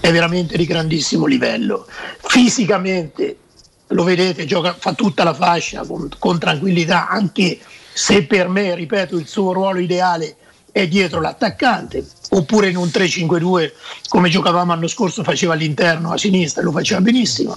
è 0.00 0.10
veramente 0.12 0.56
di 0.56 0.64
grandissimo 0.64 1.26
livello. 1.26 1.86
Fisicamente 2.20 3.36
lo 3.88 4.04
vedete, 4.04 4.44
gioca, 4.44 4.74
fa 4.78 4.92
tutta 4.92 5.24
la 5.24 5.34
fascia 5.34 5.84
con, 5.84 6.08
con 6.18 6.38
tranquillità, 6.38 7.08
anche 7.08 7.58
se 7.92 8.24
per 8.24 8.48
me, 8.48 8.74
ripeto, 8.74 9.16
il 9.16 9.26
suo 9.26 9.52
ruolo 9.52 9.80
ideale 9.80 10.36
è 10.70 10.86
dietro 10.86 11.20
l'attaccante, 11.20 12.06
oppure 12.30 12.68
in 12.68 12.76
un 12.76 12.86
3-5-2 12.86 13.72
come 14.08 14.28
giocavamo 14.28 14.72
l'anno 14.72 14.86
scorso 14.86 15.24
faceva 15.24 15.54
all'interno 15.54 16.12
a 16.12 16.18
sinistra, 16.18 16.62
lo 16.62 16.70
faceva 16.70 17.00
benissimo. 17.00 17.56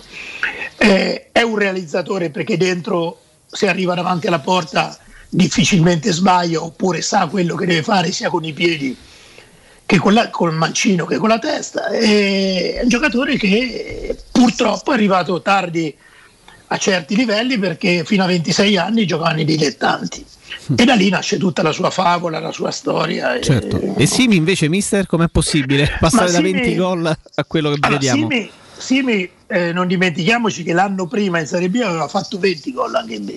Eh, 0.78 1.30
è 1.32 1.42
un 1.42 1.58
realizzatore 1.58 2.32
perché 2.32 2.58
dentro 2.58 3.20
se 3.46 3.68
arriva 3.68 3.94
davanti 3.94 4.28
alla 4.28 4.40
porta 4.40 4.98
difficilmente 5.30 6.12
sbaglia 6.12 6.64
oppure 6.64 7.02
sa 7.02 7.28
quello 7.28 7.56
che 7.56 7.66
deve 7.66 7.84
fare 7.84 8.12
sia 8.12 8.30
con 8.30 8.44
i 8.44 8.54
piedi 8.54 8.98
che 9.92 9.98
con, 9.98 10.14
la, 10.14 10.30
con 10.30 10.50
il 10.50 10.56
mancino 10.56 11.06
che 11.06 11.18
con 11.18 11.28
la 11.28 11.38
testa. 11.38 11.88
È 11.88 12.80
un 12.82 12.88
giocatore 12.88 13.36
che 13.36 14.16
purtroppo 14.32 14.92
è 14.92 14.94
arrivato 14.94 15.42
tardi 15.42 15.94
a 16.68 16.78
certi 16.78 17.14
livelli 17.14 17.60
perché 17.60 18.06
fino 18.06 18.24
a 18.24 18.28
26 18.28 18.78
anni 18.78 19.06
giocavano 19.06 19.42
i 19.42 19.44
dilettanti. 19.44 20.26
E 20.78 20.86
da 20.86 20.94
lì 20.94 21.10
nasce 21.10 21.38
tutta 21.38 21.62
la 21.62 21.74
sua 21.74 21.90
favola, 21.90 22.40
la 22.40 22.54
sua 22.54 22.72
storia. 22.72 23.36
e- 23.36 23.42
Certo. 23.42 23.96
E 23.98 24.06
Simi 24.06 24.38
invece, 24.38 24.70
mister, 24.70 25.08
com'è 25.08 25.28
possibile 25.28 25.98
passare 26.00 26.32
da 26.32 26.38
Simi- 26.38 26.54
20 26.54 26.76
gol 26.78 27.06
a 27.06 27.44
quello 27.46 27.72
che 27.72 27.80
Allora, 27.82 28.00
vediamo? 28.00 28.30
Simi, 28.30 28.50
Simi, 28.78 29.30
eh, 29.48 29.74
non 29.74 29.88
dimentichiamoci 29.88 30.64
che 30.64 30.72
l'anno 30.72 31.06
prima 31.06 31.38
in 31.40 31.48
Serie 31.48 31.70
B 31.70 31.82
aveva 31.84 32.08
fatto 32.08 32.40
20 32.40 32.72
gol 32.72 32.96
anche 32.96 33.16
in 33.16 33.26
B, 33.26 33.34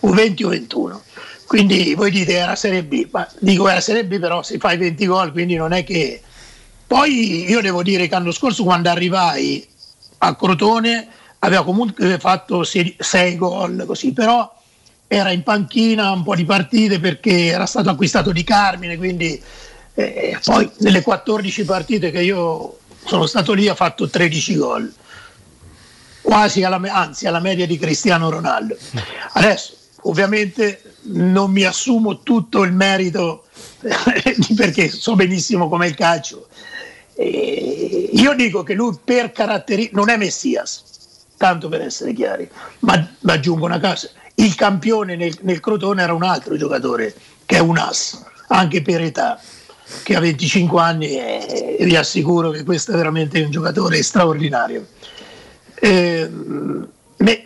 o 0.00 0.10
20 0.10 0.42
o 0.44 0.48
21. 0.48 1.02
Quindi 1.46 1.94
voi 1.94 2.10
dite 2.10 2.34
era 2.34 2.56
Serie 2.56 2.82
B, 2.82 3.06
ma 3.10 3.26
dico 3.38 3.68
era 3.68 3.80
Serie 3.80 4.04
B 4.04 4.18
però 4.18 4.42
se 4.42 4.58
fai 4.58 4.76
20 4.76 5.06
gol, 5.06 5.32
quindi 5.32 5.54
non 5.54 5.72
è 5.72 5.84
che... 5.84 6.20
Poi 6.86 7.48
io 7.48 7.60
devo 7.60 7.82
dire 7.82 8.06
che 8.06 8.14
l'anno 8.14 8.30
scorso 8.30 8.62
quando 8.62 8.88
arrivai 8.88 9.66
a 10.18 10.36
Crotone 10.36 11.08
aveva 11.40 11.64
comunque 11.64 12.18
fatto 12.18 12.62
6 12.62 13.36
gol 13.36 13.84
così, 13.86 14.12
però 14.12 14.52
era 15.08 15.30
in 15.30 15.42
panchina 15.42 16.10
un 16.10 16.22
po' 16.22 16.34
di 16.34 16.44
partite 16.44 16.98
perché 17.00 17.46
era 17.46 17.66
stato 17.66 17.90
acquistato 17.90 18.32
di 18.32 18.44
Carmine, 18.44 18.96
quindi 18.96 19.40
eh, 19.94 20.38
poi 20.44 20.70
nelle 20.78 21.02
14 21.02 21.64
partite 21.64 22.10
che 22.10 22.22
io 22.22 22.78
sono 23.04 23.26
stato 23.26 23.52
lì 23.52 23.68
ha 23.68 23.74
fatto 23.74 24.08
13 24.08 24.56
gol, 24.56 24.92
quasi 26.20 26.64
alla, 26.64 26.80
anzi 26.92 27.26
alla 27.26 27.40
media 27.40 27.66
di 27.66 27.78
Cristiano 27.78 28.30
Ronaldo. 28.30 28.76
Adesso 29.32 29.74
ovviamente 30.02 30.95
non 31.08 31.50
mi 31.50 31.64
assumo 31.64 32.20
tutto 32.22 32.62
il 32.62 32.72
merito 32.72 33.44
perché 34.56 34.88
so 34.88 35.14
benissimo 35.14 35.68
com'è 35.68 35.86
il 35.86 35.94
calcio. 35.94 36.48
E 37.14 38.10
io 38.12 38.34
dico 38.34 38.62
che 38.62 38.74
lui 38.74 38.96
per 39.02 39.32
caratteristiche 39.32 39.96
non 39.96 40.10
è 40.10 40.16
Messias, 40.16 40.84
tanto 41.36 41.68
per 41.68 41.80
essere 41.80 42.12
chiari, 42.12 42.48
ma, 42.80 43.08
ma 43.20 43.32
aggiungo 43.32 43.64
una 43.64 43.80
cosa, 43.80 44.10
il 44.34 44.54
campione 44.54 45.16
nel, 45.16 45.36
nel 45.42 45.60
Crotone 45.60 46.02
era 46.02 46.12
un 46.12 46.22
altro 46.22 46.56
giocatore 46.56 47.14
che 47.46 47.56
è 47.56 47.60
un 47.60 47.78
as, 47.78 48.22
anche 48.48 48.82
per 48.82 49.00
età. 49.00 49.40
che 50.02 50.16
ha 50.16 50.20
25 50.20 50.80
anni 50.80 51.16
e 51.16 51.78
vi 51.80 51.96
assicuro 51.96 52.50
che 52.50 52.64
questo 52.64 52.92
è 52.92 52.96
veramente 52.96 53.40
un 53.40 53.50
giocatore 53.50 54.02
straordinario. 54.02 54.88
Eh, 55.74 56.30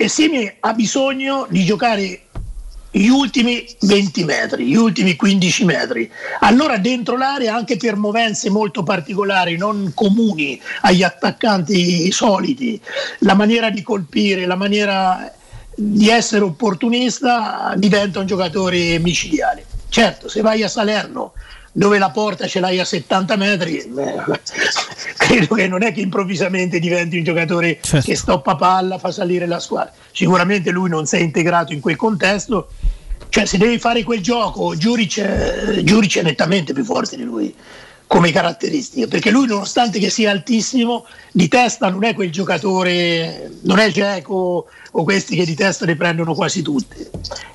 Semi 0.06 0.52
ha 0.58 0.72
bisogno 0.72 1.46
di 1.48 1.64
giocare 1.64 2.22
gli 2.90 3.08
ultimi 3.08 3.64
20 3.80 4.24
metri, 4.24 4.66
gli 4.66 4.74
ultimi 4.74 5.14
15 5.14 5.64
metri. 5.64 6.10
Allora 6.40 6.76
dentro 6.78 7.16
l'area, 7.16 7.54
anche 7.54 7.76
per 7.76 7.96
movenze 7.96 8.50
molto 8.50 8.82
particolari, 8.82 9.56
non 9.56 9.92
comuni 9.94 10.60
agli 10.82 11.02
attaccanti 11.02 12.10
soliti, 12.10 12.80
la 13.20 13.34
maniera 13.34 13.70
di 13.70 13.82
colpire, 13.82 14.46
la 14.46 14.56
maniera 14.56 15.32
di 15.74 16.08
essere 16.08 16.44
opportunista 16.44 17.72
diventa 17.76 18.18
un 18.20 18.26
giocatore 18.26 18.98
micidiale. 18.98 19.64
Certo, 19.88 20.28
se 20.28 20.40
vai 20.40 20.62
a 20.62 20.68
Salerno 20.68 21.32
dove 21.72 21.98
la 21.98 22.10
porta 22.10 22.46
ce 22.46 22.60
l'hai 22.60 22.78
a 22.80 22.84
70 22.84 23.36
metri, 23.36 23.76
eh, 23.78 23.84
credo 25.16 25.54
che 25.54 25.68
non 25.68 25.82
è 25.82 25.92
che 25.92 26.00
improvvisamente 26.00 26.78
diventi 26.78 27.16
un 27.16 27.24
giocatore 27.24 27.78
Certo. 27.80 28.06
che 28.06 28.16
stoppa 28.16 28.56
palla, 28.56 28.98
fa 28.98 29.10
salire 29.10 29.46
la 29.46 29.60
squadra. 29.60 29.92
Sicuramente 30.12 30.70
lui 30.70 30.88
non 30.88 31.06
si 31.06 31.16
è 31.16 31.20
integrato 31.20 31.72
in 31.72 31.80
quel 31.80 31.96
contesto. 31.96 32.68
Cioè, 33.28 33.44
se 33.44 33.58
devi 33.58 33.78
fare 33.78 34.02
quel 34.02 34.20
gioco, 34.20 34.76
Giuric, 34.76 35.18
eh, 35.18 35.84
Giuric 35.84 36.18
è 36.18 36.22
nettamente 36.22 36.72
più 36.72 36.84
forte 36.84 37.16
di 37.16 37.22
lui 37.22 37.54
come 38.10 38.32
caratteristiche, 38.32 39.06
perché 39.06 39.30
lui 39.30 39.46
nonostante 39.46 40.00
che 40.00 40.10
sia 40.10 40.32
altissimo, 40.32 41.06
di 41.30 41.46
testa 41.46 41.88
non 41.90 42.02
è 42.02 42.12
quel 42.12 42.32
giocatore, 42.32 43.52
non 43.62 43.78
è 43.78 43.88
Geco 43.92 44.66
o 44.90 45.04
questi 45.04 45.36
che 45.36 45.44
di 45.44 45.54
testa 45.54 45.86
ne 45.86 45.94
prendono 45.94 46.34
quasi 46.34 46.60
tutti. 46.60 47.06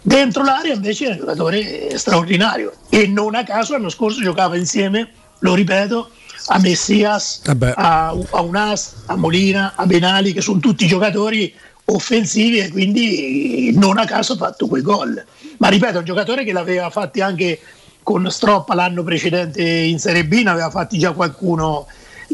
Dentro 0.02 0.46
l'area 0.46 0.74
invece 0.74 1.08
è 1.08 1.10
un 1.10 1.18
giocatore 1.18 1.98
straordinario 1.98 2.72
e 2.90 3.06
non 3.06 3.36
a 3.36 3.44
caso 3.44 3.74
l'anno 3.74 3.90
scorso 3.90 4.22
giocava 4.22 4.56
insieme, 4.56 5.12
lo 5.40 5.56
ripeto, 5.56 6.10
a 6.46 6.60
Messias, 6.60 7.42
a, 7.76 8.16
a 8.30 8.42
Unas, 8.42 9.04
a 9.08 9.18
Molina, 9.18 9.74
a 9.76 9.86
Benali, 9.86 10.32
che 10.32 10.40
sono 10.40 10.60
tutti 10.60 10.88
giocatori 10.88 11.54
offensivi 11.88 12.60
e 12.60 12.70
quindi 12.70 13.72
non 13.76 13.98
a 13.98 14.06
caso 14.06 14.34
ha 14.34 14.38
fatto 14.38 14.68
quei 14.68 14.82
gol. 14.82 15.22
Ma 15.58 15.68
ripeto, 15.68 15.96
è 15.96 16.00
un 16.00 16.06
giocatore 16.06 16.46
che 16.46 16.54
l'aveva 16.54 16.90
fatti 16.90 17.20
anche 17.20 17.60
con 18.06 18.30
Stroppa 18.30 18.76
l'anno 18.76 19.02
precedente 19.02 19.64
in 19.68 19.98
Serie 19.98 20.26
B, 20.26 20.44
ne 20.44 20.52
aveva 20.52 20.70
fatti 20.70 21.00
già 21.00 21.14
qualcuno 21.14 21.88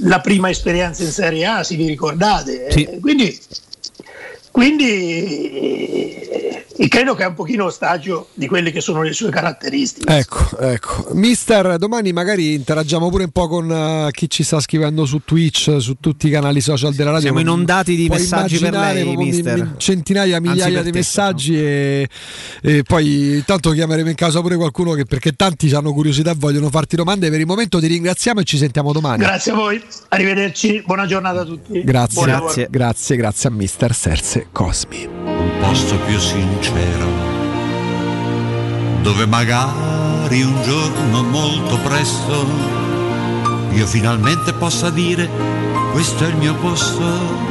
la 0.04 0.20
prima 0.20 0.50
esperienza 0.50 1.02
in 1.02 1.12
Serie 1.12 1.46
A, 1.46 1.64
se 1.64 1.78
vi 1.78 1.88
ricordate. 1.88 2.68
Eh, 2.68 3.00
Quindi, 3.00 3.40
quindi 4.52 4.92
eh, 6.78 6.88
credo 6.88 7.16
che 7.16 7.24
è 7.24 7.28
un 7.28 7.34
pochino 7.34 7.66
ostaggio 7.66 8.28
di 8.34 8.48
quelle 8.48 8.72
che 8.72 8.82
sono 8.82 9.02
le 9.02 9.14
sue 9.14 9.30
caratteristiche. 9.30 10.18
Ecco, 10.18 10.58
ecco. 10.60 11.08
Mister, 11.14 11.78
domani 11.78 12.12
magari 12.12 12.54
interagiamo 12.54 13.10
pure 13.10 13.26
un 13.26 13.32
po' 13.32 13.48
con 13.48 13.72
eh, 13.72 14.10
chi 14.12 14.30
ci 14.30 14.44
sta 14.44 14.60
scrivendo 14.60 15.06
su 15.06 15.22
Twitch, 15.24 15.78
su 15.80 15.96
tutti 16.00 16.28
i 16.28 16.30
canali 16.30 16.62
social 16.62 16.94
della 16.94 17.12
radio. 17.12 17.28
Siamo 17.28 17.40
Non- 17.40 17.54
inondati 17.54 17.96
di 17.96 18.08
puoi 18.08 18.20
messaggi 18.20 18.58
per 18.58 18.74
lei, 18.74 19.16
mister. 19.16 19.62
mi- 19.62 19.72
centinaia, 19.78 20.40
migliaia 20.40 20.82
di 20.82 20.92
te, 20.92 20.98
messaggi 20.98 21.58
e, 21.58 22.10
e 22.62 22.84
poi 22.84 23.36
intanto 23.36 23.72
chiameremo 23.72 24.10
in 24.10 24.16
casa 24.16 24.42
pure 24.42 24.56
qualcuno 24.56 24.94
che 24.94 25.06
perché 25.06 25.34
tanti 25.34 25.74
hanno 25.74 25.94
curiosità 25.94 26.32
e 26.32 26.36
vogliono 26.38 26.70
farti 26.70 26.96
domande. 26.96 27.30
Per 27.30 27.40
il 27.40 27.46
momento 27.46 27.80
ti 27.80 27.88
ringraziamo 27.88 28.40
e 28.40 28.44
ci 28.44 28.58
sentiamo 28.58 28.92
domani. 28.92 29.24
Grazie 29.24 29.52
a 29.52 29.56
voi, 29.56 29.82
arrivederci, 30.10 30.84
buona 30.86 31.06
giornata 31.06 31.42
a 31.42 31.46
tutti. 31.46 31.84
Grazie, 31.84 32.24
grazie, 32.26 32.68
grazie, 32.70 33.16
grazie 33.16 33.50
a 33.50 33.52
Mister 33.52 33.94
Serse 33.94 34.48
Cosmi. 34.52 35.31
Posto 35.62 35.98
più 36.00 36.20
sincero, 36.20 37.08
dove 39.02 39.26
magari 39.26 40.42
un 40.42 40.62
giorno 40.64 41.24
molto 41.24 41.78
presto 41.78 42.90
io 43.74 43.86
finalmente 43.88 44.52
possa 44.54 44.90
dire 44.90 45.30
questo 45.92 46.26
è 46.26 46.28
il 46.28 46.36
mio 46.36 46.56
posto. 46.56 47.51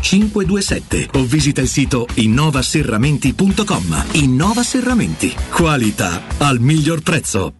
527 0.00 1.10
o 1.14 1.24
visita 1.24 1.60
il 1.60 1.68
sito 1.68 2.06
innovaserramenti.com. 2.14 4.04
Innova 4.12 4.62
Serramenti. 4.62 5.34
Qualità 5.50 6.22
al 6.38 6.58
miglior 6.58 7.02
prezzo. 7.02 7.59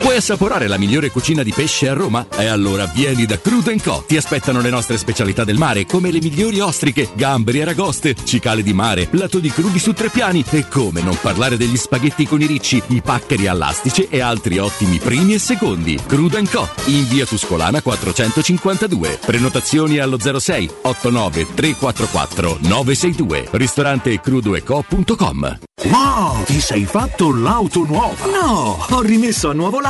Vuoi 0.00 0.16
assaporare 0.16 0.66
la 0.66 0.78
migliore 0.78 1.10
cucina 1.10 1.42
di 1.42 1.52
pesce 1.52 1.88
a 1.88 1.92
Roma? 1.92 2.26
E 2.36 2.46
allora 2.46 2.86
vieni 2.86 3.26
da 3.26 3.38
Crudo 3.38 3.70
Co. 3.82 4.02
Ti 4.06 4.16
aspettano 4.16 4.62
le 4.62 4.70
nostre 4.70 4.96
specialità 4.96 5.44
del 5.44 5.58
mare, 5.58 5.84
come 5.84 6.10
le 6.10 6.20
migliori 6.20 6.58
ostriche, 6.58 7.10
gamberi, 7.12 7.60
aragoste, 7.60 8.16
cicale 8.24 8.62
di 8.62 8.72
mare, 8.72 9.06
plato 9.06 9.38
di 9.38 9.50
crudi 9.50 9.78
su 9.78 9.92
tre 9.92 10.08
piani 10.08 10.42
e 10.50 10.66
come 10.68 11.02
non 11.02 11.18
parlare 11.20 11.58
degli 11.58 11.76
spaghetti 11.76 12.26
con 12.26 12.40
i 12.40 12.46
ricci, 12.46 12.82
i 12.88 13.02
paccheri 13.02 13.46
all'astice 13.46 14.08
e 14.08 14.20
altri 14.20 14.58
ottimi 14.58 14.98
primi 14.98 15.34
e 15.34 15.38
secondi. 15.38 15.98
Crudo 16.06 16.38
Co. 16.50 16.66
in 16.86 17.06
via 17.06 17.26
Tuscolana 17.26 17.82
452. 17.82 19.18
Prenotazioni 19.24 19.98
allo 19.98 20.18
06 20.18 20.70
89 20.82 21.46
344 21.54 22.58
962. 22.62 23.48
Ristorante 23.50 24.18
crudoeco.com. 24.18 25.58
Wow, 25.82 26.44
ti 26.44 26.60
sei 26.60 26.84
fatto 26.84 27.34
l'auto 27.34 27.84
nuova? 27.84 28.26
No, 28.26 28.86
ho 28.88 29.00
rimesso 29.00 29.48
a 29.48 29.54
nuovo 29.54 29.80
l'auto 29.80 29.89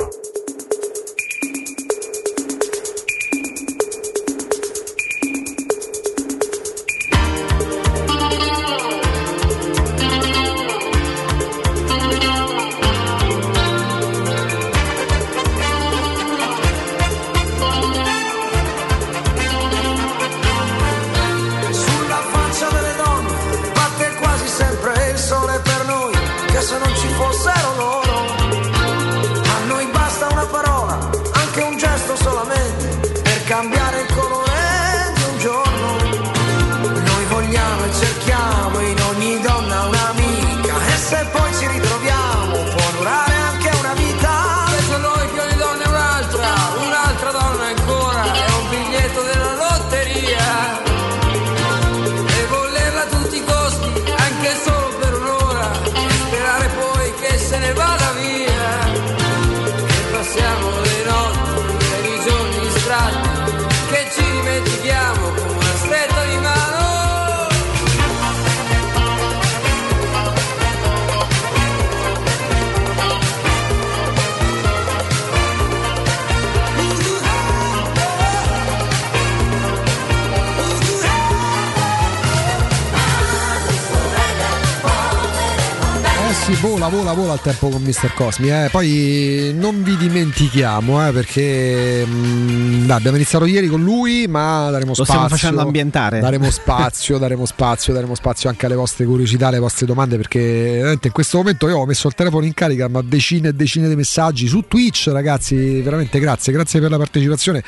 Vola, 87.13 87.33
il 87.33 87.41
tempo 87.41 87.69
con 87.69 87.81
Mr. 87.81 88.13
Cosmi. 88.13 88.49
Eh. 88.49 88.69
Poi 88.71 89.53
non 89.55 89.83
vi 89.83 89.97
dimentichiamo, 89.97 91.07
eh, 91.07 91.11
perché 91.11 92.05
mh, 92.05 92.85
dai, 92.85 92.97
abbiamo 92.97 93.17
iniziato 93.17 93.45
ieri 93.45 93.67
con 93.67 93.81
lui, 93.81 94.27
ma 94.27 94.69
daremo 94.69 94.89
Lo 94.89 94.93
spazio. 94.93 95.13
stiamo 95.13 95.27
facendo 95.27 95.61
ambientare. 95.61 96.19
Daremo 96.19 96.49
spazio, 96.51 97.17
daremo 97.17 97.45
spazio, 97.45 97.93
daremo 97.93 98.15
spazio 98.15 98.49
anche 98.49 98.65
alle 98.65 98.75
vostre 98.75 99.05
curiosità, 99.05 99.47
alle 99.47 99.59
vostre 99.59 99.85
domande, 99.85 100.17
perché 100.17 100.39
veramente 100.77 101.07
in 101.07 101.13
questo 101.13 101.37
momento 101.37 101.67
io 101.67 101.77
ho 101.77 101.85
messo 101.85 102.07
il 102.07 102.13
telefono 102.13 102.45
in 102.45 102.53
carica, 102.53 102.87
ma 102.87 103.01
decine 103.01 103.49
e 103.49 103.53
decine 103.53 103.87
di 103.89 103.95
messaggi 103.95 104.47
su 104.47 104.65
Twitch, 104.67 105.09
ragazzi. 105.11 105.81
Veramente 105.81 106.19
grazie, 106.19 106.53
grazie 106.53 106.79
per 106.79 106.89
la 106.89 106.97
partecipazione. 106.97 107.63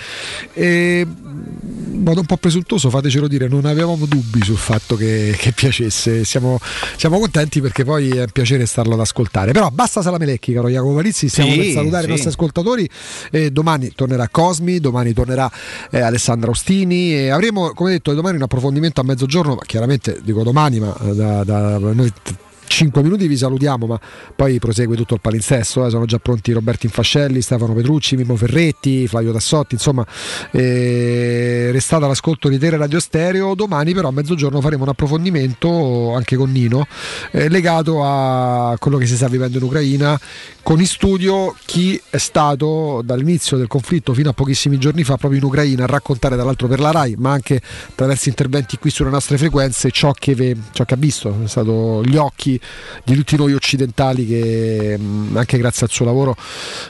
E 0.54 1.06
in 1.06 2.04
modo 2.04 2.22
un 2.22 2.26
po' 2.26 2.38
presuntuoso, 2.38 2.90
fatecelo 2.90 3.28
dire, 3.28 3.48
non 3.48 3.66
avevamo 3.66 4.06
dubbi 4.06 4.44
sul 4.44 4.58
fatto 4.58 4.96
che, 4.96 5.36
che 5.38 5.52
piacesse. 5.52 6.24
Siamo, 6.24 6.60
siamo 6.96 7.20
contenti 7.20 7.62
perché 7.62 7.84
poi 7.84 8.10
è 8.10 8.22
un 8.22 8.32
piacere 8.32 8.66
starlo 8.66 8.94
ad 8.94 9.00
ascoltare. 9.00 9.32
Però 9.52 9.70
basta 9.72 10.02
Salamelecchi, 10.02 10.54
caro 10.54 10.70
Jacopo 10.70 10.94
Palizzi, 10.94 11.28
stiamo 11.28 11.52
Sì, 11.52 11.58
per 11.58 11.72
salutare 11.72 12.02
sì. 12.02 12.08
i 12.08 12.12
nostri 12.12 12.30
ascoltatori. 12.30 12.90
E 13.32 13.52
domani 13.52 13.92
tornerà 13.96 14.28
Cosmi, 14.30 14.80
domani 14.80 15.14
tornerà 15.14 15.50
eh, 15.90 16.00
Alessandra 16.02 16.52
Ostini 16.52 17.14
e 17.14 17.30
avremo, 17.30 17.72
come 17.74 17.92
detto, 17.92 18.14
domani 18.14 18.36
un 18.38 18.44
approfondimento 18.44 19.02
a 19.02 19.04
mezzogiorno, 19.04 19.56
ma 19.56 19.62
chiaramente 19.66 20.20
dico 20.24 20.44
domani, 20.44 20.80
ma 20.80 20.96
eh, 21.02 21.16
da, 21.16 21.44
da- 21.44 21.78
noi 21.80 22.12
5 22.74 23.04
minuti 23.04 23.28
vi 23.28 23.38
salutiamo, 23.38 23.86
ma 23.86 24.00
poi 24.36 24.58
prosegue 24.58 24.96
tutto 24.96 25.14
il 25.14 25.22
palinsesto. 25.22 25.86
eh. 25.86 25.92
Sono 25.92 26.06
già 26.06 26.18
pronti 26.18 26.52
Roberto 26.52 26.88
Infascelli, 26.88 27.40
Stefano 27.42 27.74
Petrucci, 27.74 28.16
Mimo 28.16 28.36
Ferretti, 28.36 29.08
Flavio 29.08 29.32
Tassotti. 29.32 29.76
Insomma, 29.76 30.04
eh, 30.52 31.70
restate 31.72 32.06
all'ascolto 32.06 32.50
di 32.50 32.58
Tele 32.58 32.78
Radio 32.78 33.00
Stereo. 33.00 33.54
Domani, 33.54 33.94
però, 33.94 34.08
a 34.08 34.12
mezzogiorno 34.12 34.60
faremo 34.60 34.84
un 34.84 34.90
approfondimento 34.90 36.14
anche 36.16 36.36
con 36.36 36.52
Nino 36.52 36.88
eh, 37.32 37.48
legato 37.48 38.04
a 38.04 38.76
quello 38.80 38.98
che 38.98 39.06
si 39.06 39.16
sta 39.16 39.28
vivendo 39.28 39.60
in 39.60 39.64
Ucraina. 39.64 40.20
Con 40.64 40.80
in 40.80 40.88
studio 40.88 41.54
chi 41.66 42.02
è 42.10 42.18
stato 42.18 43.02
dall'inizio 43.04 43.58
del 43.58 43.68
conflitto 43.68 44.14
fino 44.14 44.30
a 44.30 44.34
pochissimi 44.34 44.78
giorni 44.80 45.04
fa 45.04 45.18
proprio 45.18 45.40
in 45.40 45.46
Ucraina 45.46 45.84
a 45.84 45.88
raccontare, 45.88 46.36
tra 46.36 46.44
l'altro 46.44 46.68
per 46.68 46.80
la 46.80 46.90
RAI, 46.92 47.16
ma 47.18 47.34
anche 47.34 47.62
attraverso 47.90 48.30
interventi 48.30 48.78
qui 48.78 48.90
sulle 48.90 49.10
nostre 49.10 49.38
frequenze, 49.38 49.92
ciò 49.92 50.14
che, 50.14 50.34
ve- 50.34 50.56
ciò 50.72 50.86
che 50.86 50.94
ha 50.94 50.98
visto. 50.98 51.32
Sono 51.32 51.48
stato 51.48 52.02
gli 52.06 52.16
occhi 52.16 52.60
di 53.04 53.16
tutti 53.16 53.36
noi 53.36 53.54
occidentali 53.54 54.26
che 54.26 54.98
mh, 54.98 55.38
anche 55.38 55.58
grazie 55.58 55.86
al 55.86 55.92
suo 55.92 56.06
lavoro 56.06 56.36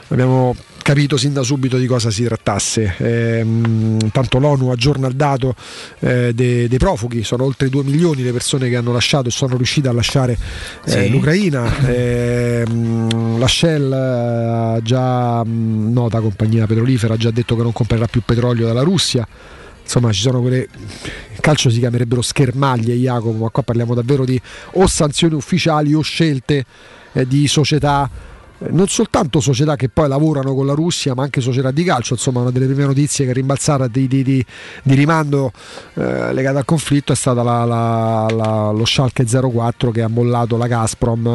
abbiamo 0.08 0.54
capito 0.84 1.16
sin 1.16 1.32
da 1.32 1.42
subito 1.42 1.78
di 1.78 1.86
cosa 1.86 2.10
si 2.10 2.24
trattasse. 2.24 2.94
Ehm, 2.98 4.10
tanto 4.10 4.38
l'ONU 4.38 4.68
aggiorna 4.68 5.08
il 5.08 5.14
dato 5.14 5.54
eh, 6.00 6.32
dei, 6.34 6.68
dei 6.68 6.78
profughi, 6.78 7.24
sono 7.24 7.44
oltre 7.44 7.70
2 7.70 7.82
milioni 7.84 8.22
le 8.22 8.32
persone 8.32 8.68
che 8.68 8.76
hanno 8.76 8.92
lasciato 8.92 9.28
e 9.28 9.30
sono 9.30 9.56
riuscite 9.56 9.88
a 9.88 9.92
lasciare 9.92 10.36
eh, 10.84 10.90
Sì. 10.90 11.08
l'Ucraina. 11.10 11.72
Ehm, 11.88 13.38
la 13.38 13.48
Shell 13.48 13.92
ha 13.92 14.78
già, 14.82 15.42
mh, 15.42 15.90
nota 15.92 16.20
compagnia 16.20 16.66
petrolifera, 16.66 17.14
ha 17.14 17.16
già 17.16 17.30
detto 17.30 17.56
che 17.56 17.62
non 17.62 17.72
comprerà 17.72 18.06
più 18.06 18.20
petrolio 18.24 18.66
dalla 18.66 18.82
Russia. 18.82 19.26
Insomma 19.84 20.10
ci 20.10 20.22
sono 20.22 20.40
quelle 20.40 20.66
in 21.30 21.40
calcio 21.40 21.70
si 21.70 21.78
chiamerebbero 21.78 22.22
schermaglie 22.22 22.94
Jacopo 22.94 23.36
ma 23.36 23.50
qua 23.50 23.62
parliamo 23.62 23.94
davvero 23.94 24.24
di 24.24 24.40
o 24.72 24.86
sanzioni 24.86 25.34
ufficiali 25.34 25.94
o 25.94 26.00
scelte 26.00 26.64
eh, 27.12 27.26
di 27.26 27.46
società 27.46 28.10
non 28.70 28.88
soltanto 28.88 29.40
società 29.40 29.76
che 29.76 29.88
poi 29.88 30.08
lavorano 30.08 30.54
con 30.54 30.66
la 30.66 30.74
Russia, 30.74 31.14
ma 31.14 31.22
anche 31.22 31.40
società 31.40 31.70
di 31.70 31.84
calcio. 31.84 32.14
Insomma, 32.14 32.40
una 32.40 32.50
delle 32.50 32.66
prime 32.66 32.84
notizie 32.84 33.24
che 33.24 33.30
è 33.32 33.34
rimbalzata 33.34 33.88
di, 33.88 34.06
di, 34.08 34.22
di, 34.22 34.44
di 34.82 34.94
rimando 34.94 35.52
eh, 35.94 36.32
legata 36.32 36.58
al 36.58 36.64
conflitto 36.64 37.12
è 37.12 37.16
stata 37.16 37.42
la, 37.42 37.64
la, 37.64 38.26
la, 38.30 38.70
lo 38.70 38.84
Schalke 38.84 39.24
04 39.26 39.90
che 39.90 40.02
ha 40.02 40.08
mollato 40.08 40.56
la 40.56 40.66
Gazprom, 40.66 41.26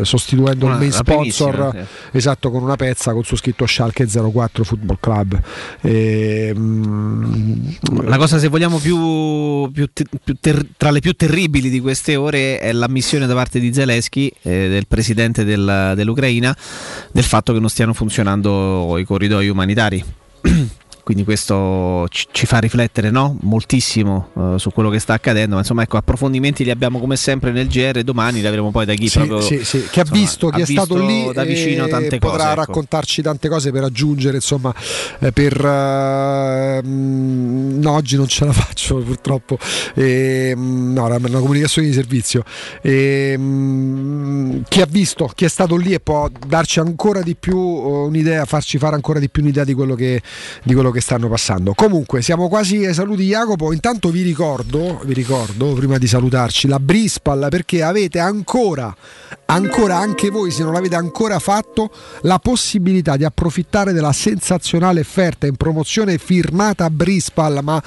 eh, 0.00 0.04
sostituendo 0.04 0.64
Una- 0.66 0.74
il 0.74 0.80
main 0.80 0.92
sponsor 0.92 1.70
sì. 1.72 2.16
esatto 2.16 2.50
con 2.50 2.62
una 2.62 2.76
pezza 2.76 3.12
con 3.12 3.24
su 3.24 3.36
scritto 3.36 3.66
Schalke 3.66 4.06
04 4.06 4.64
Football 4.64 4.96
Club. 5.00 5.40
E, 5.80 6.52
mm, 6.56 7.68
La 8.04 8.16
cosa, 8.16 8.38
se 8.38 8.48
vogliamo, 8.48 8.78
più, 8.78 9.70
più 9.72 9.88
te- 9.92 10.04
più 10.22 10.34
ter- 10.40 10.66
tra 10.76 10.90
le 10.90 11.00
più 11.00 11.12
terribili 11.14 11.70
di 11.70 11.80
queste 11.80 12.16
ore 12.16 12.58
è 12.58 12.72
l'ammissione 12.72 13.26
da 13.26 13.34
parte 13.34 13.60
di 13.60 13.72
Zelensky, 13.72 14.30
eh, 14.42 14.68
del 14.68 14.86
presidente 14.86 15.44
del- 15.44 15.92
dell'Ucraina, 15.94 16.39
del 16.40 17.24
fatto 17.24 17.52
che 17.52 17.60
non 17.60 17.68
stiano 17.68 17.92
funzionando 17.92 18.96
i 18.98 19.04
corridoi 19.04 19.48
umanitari. 19.48 20.04
Quindi 21.02 21.24
questo 21.24 22.06
ci, 22.10 22.46
fa 22.46 22.58
riflettere 22.58 23.10
no? 23.10 23.36
moltissimo 23.42 24.28
eh, 24.36 24.58
su 24.58 24.70
quello 24.70 24.90
che 24.90 24.98
sta 24.98 25.14
accadendo. 25.14 25.54
Ma 25.54 25.60
insomma, 25.60 25.82
ecco, 25.82 25.96
approfondimenti 25.96 26.64
li 26.64 26.70
abbiamo 26.70 26.98
come 26.98 27.16
sempre 27.16 27.50
nel 27.52 27.68
GR. 27.68 28.02
Domani 28.02 28.40
li 28.40 28.46
avremo 28.46 28.70
poi 28.70 28.84
da 28.86 28.94
chi 28.94 29.08
Sì, 29.08 29.18
proprio 29.18 29.40
sì, 29.40 29.64
sì, 29.64 29.86
che 29.90 30.00
ha 30.00 30.02
insomma, 30.02 30.20
visto, 30.20 30.48
chi 30.48 30.60
ha 30.60 30.64
è 30.64 30.66
stato 30.66 30.94
visto 30.94 31.06
lì 31.06 31.32
da 31.32 31.44
vicino 31.44 31.86
e 31.86 31.88
tante 31.88 32.18
potrà 32.18 32.36
cose. 32.36 32.50
ecco. 32.50 32.60
raccontarci 32.60 33.22
tante 33.22 33.48
cose 33.48 33.70
per 33.70 33.84
aggiungere, 33.84 34.36
insomma, 34.36 34.74
eh, 35.18 35.32
per 35.32 35.64
eh, 35.64 36.80
mm, 36.84 37.80
no, 37.80 37.92
oggi 37.92 38.16
non 38.16 38.28
ce 38.28 38.44
la 38.44 38.52
faccio 38.54 38.96
purtroppo. 38.96 39.58
E, 39.94 40.52
mm, 40.56 40.92
no, 40.92 41.06
era 41.06 41.16
una 41.16 41.38
comunicazione 41.40 41.88
di 41.88 41.94
servizio. 41.94 42.44
E, 42.82 43.34
mm, 43.36 44.62
chi 44.68 44.80
ha 44.80 44.86
visto, 44.86 45.30
chi 45.34 45.44
è 45.44 45.48
stato 45.48 45.76
lì 45.76 45.92
e 45.92 46.00
può 46.00 46.28
darci 46.46 46.80
ancora 46.80 47.22
di 47.22 47.34
più 47.36 47.56
eh, 47.56 48.06
un'idea, 48.06 48.44
farci 48.44 48.78
fare 48.78 48.94
ancora 48.94 49.18
di 49.18 49.28
più 49.28 49.42
un'idea 49.42 49.64
di 49.64 49.74
quello 49.74 49.94
che, 49.94 50.22
di 50.62 50.74
quello 50.74 50.89
che 50.90 51.00
stanno 51.00 51.28
passando. 51.28 51.74
Comunque, 51.74 52.22
siamo 52.22 52.48
quasi 52.48 52.84
ai 52.84 52.94
saluti 52.94 53.24
Jacopo. 53.24 53.72
Intanto 53.72 54.10
vi 54.10 54.22
ricordo, 54.22 55.00
vi 55.04 55.14
ricordo, 55.14 55.72
prima 55.74 55.98
di 55.98 56.06
salutarci, 56.06 56.68
la 56.68 56.78
Brispal 56.78 57.48
perché 57.50 57.82
avete 57.82 58.18
ancora, 58.18 58.94
ancora 59.46 59.96
anche 59.96 60.30
voi, 60.30 60.50
se 60.50 60.62
non 60.62 60.72
l'avete 60.72 60.96
ancora 60.96 61.38
fatto, 61.38 61.90
la 62.22 62.38
possibilità 62.38 63.16
di 63.16 63.24
approfittare 63.24 63.92
della 63.92 64.12
sensazionale 64.12 65.00
offerta 65.00 65.46
in 65.46 65.56
promozione 65.56 66.18
firmata 66.18 66.88
Brispal. 66.90 67.60
Ma 67.62 67.82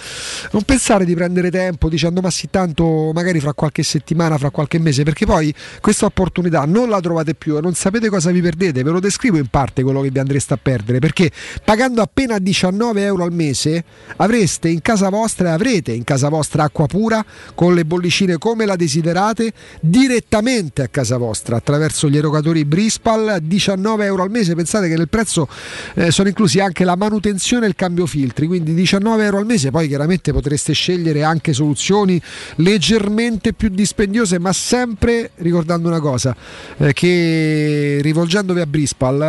non 0.51 0.63
pensare 0.63 1.05
di 1.05 1.15
prendere 1.15 1.49
tempo 1.49 1.89
dicendo 1.89 2.21
ma 2.21 2.29
sì, 2.29 2.49
tanto 2.49 3.11
magari 3.13 3.39
fra 3.39 3.53
qualche 3.53 3.83
settimana, 3.83 4.37
fra 4.37 4.49
qualche 4.49 4.79
mese, 4.79 5.03
perché 5.03 5.25
poi 5.25 5.53
questa 5.81 6.05
opportunità 6.05 6.65
non 6.65 6.89
la 6.89 6.99
trovate 6.99 7.33
più 7.35 7.57
e 7.57 7.61
non 7.61 7.73
sapete 7.73 8.09
cosa 8.09 8.31
vi 8.31 8.41
perdete. 8.41 8.83
Ve 8.83 8.91
lo 8.91 8.99
descrivo 8.99 9.37
in 9.37 9.47
parte 9.47 9.83
quello 9.83 10.01
che 10.01 10.09
vi 10.09 10.19
andreste 10.19 10.53
a 10.53 10.59
perdere, 10.61 10.99
perché 10.99 11.31
pagando 11.63 12.01
appena 12.01 12.37
19 12.39 12.92
euro 13.01 13.23
al 13.23 13.33
mese 13.33 13.83
avreste 14.17 14.69
in 14.69 14.81
casa 14.81 15.09
vostra 15.09 15.49
e 15.49 15.51
avrete 15.51 15.91
in 15.91 16.03
casa 16.03 16.29
vostra 16.29 16.63
acqua 16.63 16.87
pura 16.87 17.25
con 17.55 17.73
le 17.73 17.85
bollicine 17.85 18.37
come 18.37 18.65
la 18.65 18.75
desiderate 18.75 19.51
direttamente 19.79 20.83
a 20.83 20.87
casa 20.87 21.17
vostra 21.17 21.57
attraverso 21.57 22.09
gli 22.09 22.17
erogatori 22.17 22.65
Brispal 22.65 23.39
19 23.41 24.05
euro 24.05 24.23
al 24.23 24.29
mese. 24.29 24.55
Pensate 24.55 24.87
che 24.87 24.95
nel 24.95 25.09
prezzo 25.09 25.47
eh, 25.95 26.11
sono 26.11 26.27
inclusi 26.27 26.59
anche 26.59 26.83
la 26.83 26.95
manutenzione 26.95 27.65
e 27.65 27.69
il 27.69 27.75
cambio 27.75 28.05
filtri 28.05 28.47
quindi 28.47 28.73
19 28.73 29.23
euro 29.23 29.37
al 29.37 29.45
mese 29.45 29.71
poi 29.71 29.87
chiaramente 29.87 30.31
potreste 30.31 30.73
scegliere 30.73 31.23
anche 31.23 31.53
soluzioni 31.53 32.21
leggermente 32.55 33.53
più 33.53 33.69
dispendiose 33.69 34.39
ma 34.39 34.53
sempre 34.53 35.31
ricordando 35.35 35.87
una 35.87 35.99
cosa 35.99 36.35
eh, 36.77 36.93
che 36.93 37.99
rivolgendovi 38.01 38.59
a 38.59 38.65
Brispal 38.65 39.21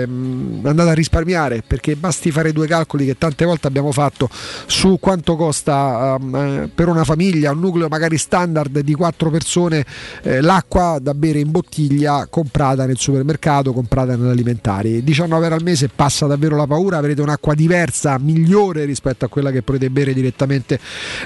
ehm, 0.00 0.60
andate 0.64 0.90
a 0.90 0.94
risparmiare 0.94 1.62
perché 1.66 1.96
basti 1.96 2.30
fare 2.30 2.52
due 2.52 2.66
calcoli 2.66 3.04
che 3.10 3.18
tante 3.18 3.44
volte 3.44 3.66
abbiamo 3.66 3.92
fatto 3.92 4.28
su 4.66 4.98
quanto 5.00 5.36
costa 5.36 6.16
ehm, 6.18 6.34
eh, 6.34 6.70
per 6.72 6.88
una 6.88 7.04
famiglia, 7.04 7.50
un 7.50 7.60
nucleo 7.60 7.88
magari 7.88 8.18
standard 8.18 8.80
di 8.80 8.94
quattro 8.94 9.30
persone, 9.30 9.84
eh, 10.22 10.40
l'acqua 10.40 10.98
da 11.00 11.14
bere 11.14 11.40
in 11.40 11.50
bottiglia 11.50 12.26
comprata 12.30 12.86
nel 12.86 12.98
supermercato, 12.98 13.72
comprata 13.72 14.16
nell'alimentari. 14.16 15.02
19 15.02 15.42
euro 15.44 15.56
al 15.56 15.62
mese 15.62 15.88
passa 15.88 16.26
davvero 16.26 16.56
la 16.56 16.66
paura, 16.66 16.98
avrete 16.98 17.20
un'acqua 17.22 17.54
diversa, 17.54 18.18
migliore 18.18 18.84
rispetto 18.84 19.24
a 19.24 19.28
quella 19.28 19.50
che 19.50 19.62
potete 19.62 19.90
bere 19.90 20.14
direttamente 20.14 20.78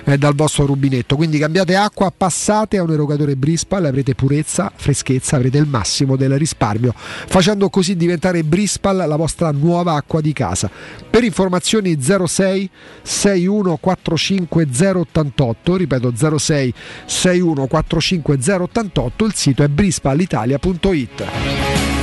eh, 0.05 0.17
dal 0.17 0.35
vostro 0.35 0.65
rubinetto. 0.67 1.17
Quindi 1.17 1.39
cambiate 1.39 1.77
acqua, 1.77 2.13
passate 2.17 2.79
a 2.79 2.83
un 2.83 2.93
erogatore 2.93 3.37
Brispal, 3.37 3.85
avrete 3.85 4.15
purezza, 4.15 4.73
freschezza, 4.75 5.37
avrete 5.37 5.59
il 5.59 5.67
massimo 5.67 6.17
del 6.17 6.39
risparmio, 6.39 6.95
facendo 6.95 7.69
così 7.69 7.97
diventare 7.97 8.43
Brispal 8.43 8.97
la 8.97 9.17
vostra 9.17 9.51
nuova 9.51 9.95
acqua 9.95 10.21
di 10.21 10.33
casa. 10.33 10.71
Per 11.11 11.23
informazioni 11.23 11.74
06 11.83 12.71
6145 13.03 14.67
088, 14.67 15.77
ripeto 15.77 16.39
06 16.39 16.75
6145 17.07 18.39
088, 18.39 19.25
il 19.25 19.35
sito 19.35 19.63
è 19.63 19.69
brispalitalia.it. 19.69 21.94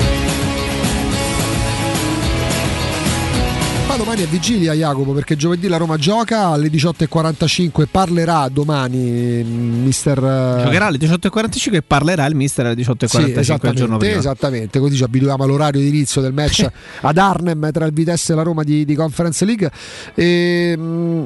Ma 3.91 3.97
domani 3.97 4.21
è 4.21 4.25
vigilia 4.25 4.71
Jacopo 4.71 5.11
perché 5.11 5.35
giovedì 5.35 5.67
la 5.67 5.75
Roma 5.75 5.97
gioca 5.97 6.45
alle 6.45 6.69
18.45 6.69 7.87
parlerà 7.91 8.47
domani 8.47 9.43
mm, 9.43 9.83
mister 9.83 10.17
eh, 10.17 10.63
Giocherà 10.63 10.85
alle 10.85 10.97
18.45 10.97 11.73
e 11.73 11.81
parlerà 11.81 12.25
il 12.25 12.33
mister 12.33 12.67
alle 12.67 12.75
18.45 12.75 13.05
sì, 13.05 13.31
esattamente, 13.37 14.15
esattamente, 14.15 14.79
così 14.79 14.95
ci 14.95 15.03
abituiamo 15.03 15.43
all'orario 15.43 15.81
di 15.81 15.89
inizio 15.89 16.21
del 16.21 16.31
match 16.31 16.65
ad 17.01 17.17
Arnhem 17.17 17.69
tra 17.73 17.85
il 17.85 17.91
Vitesse 17.91 18.31
e 18.31 18.35
la 18.37 18.43
Roma 18.43 18.63
di, 18.63 18.85
di 18.85 18.95
Conference 18.95 19.43
League. 19.43 19.69
E, 20.15 20.73
mm, 20.77 21.23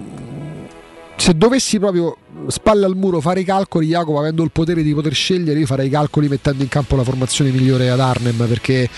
se 1.18 1.38
dovessi 1.38 1.77
proprio 1.77 2.18
spalle 2.48 2.85
al 2.88 2.95
muro 2.95 3.22
fare 3.22 3.42
i 3.42 3.44
calcoli, 3.44 3.85
Jacopo, 3.85 4.18
avendo 4.18 4.42
il 4.42 4.50
potere 4.50 4.82
di 4.82 4.92
poter 4.92 5.14
scegliere, 5.14 5.60
io 5.60 5.68
farei 5.68 5.85
i 5.85 5.92
calcoli 5.92 6.27
mettendo 6.27 6.64
in 6.64 6.69
campo 6.69 6.95
la 6.95 7.03
formazione 7.03 7.52
migliore 7.52 7.92
ad 7.92 8.00
Arnhem. 8.00 8.48
Perché 8.48 8.90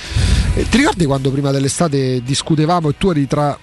eh, 0.59 0.69
ti 0.69 0.77
ricordi 0.77 1.05
quando 1.05 1.31
prima 1.31 1.51
dell'estate 1.51 2.21
discutevamo 2.23 2.89
e 2.89 2.95
tu 2.97 3.09
eri 3.09 3.27
tra. 3.27 3.57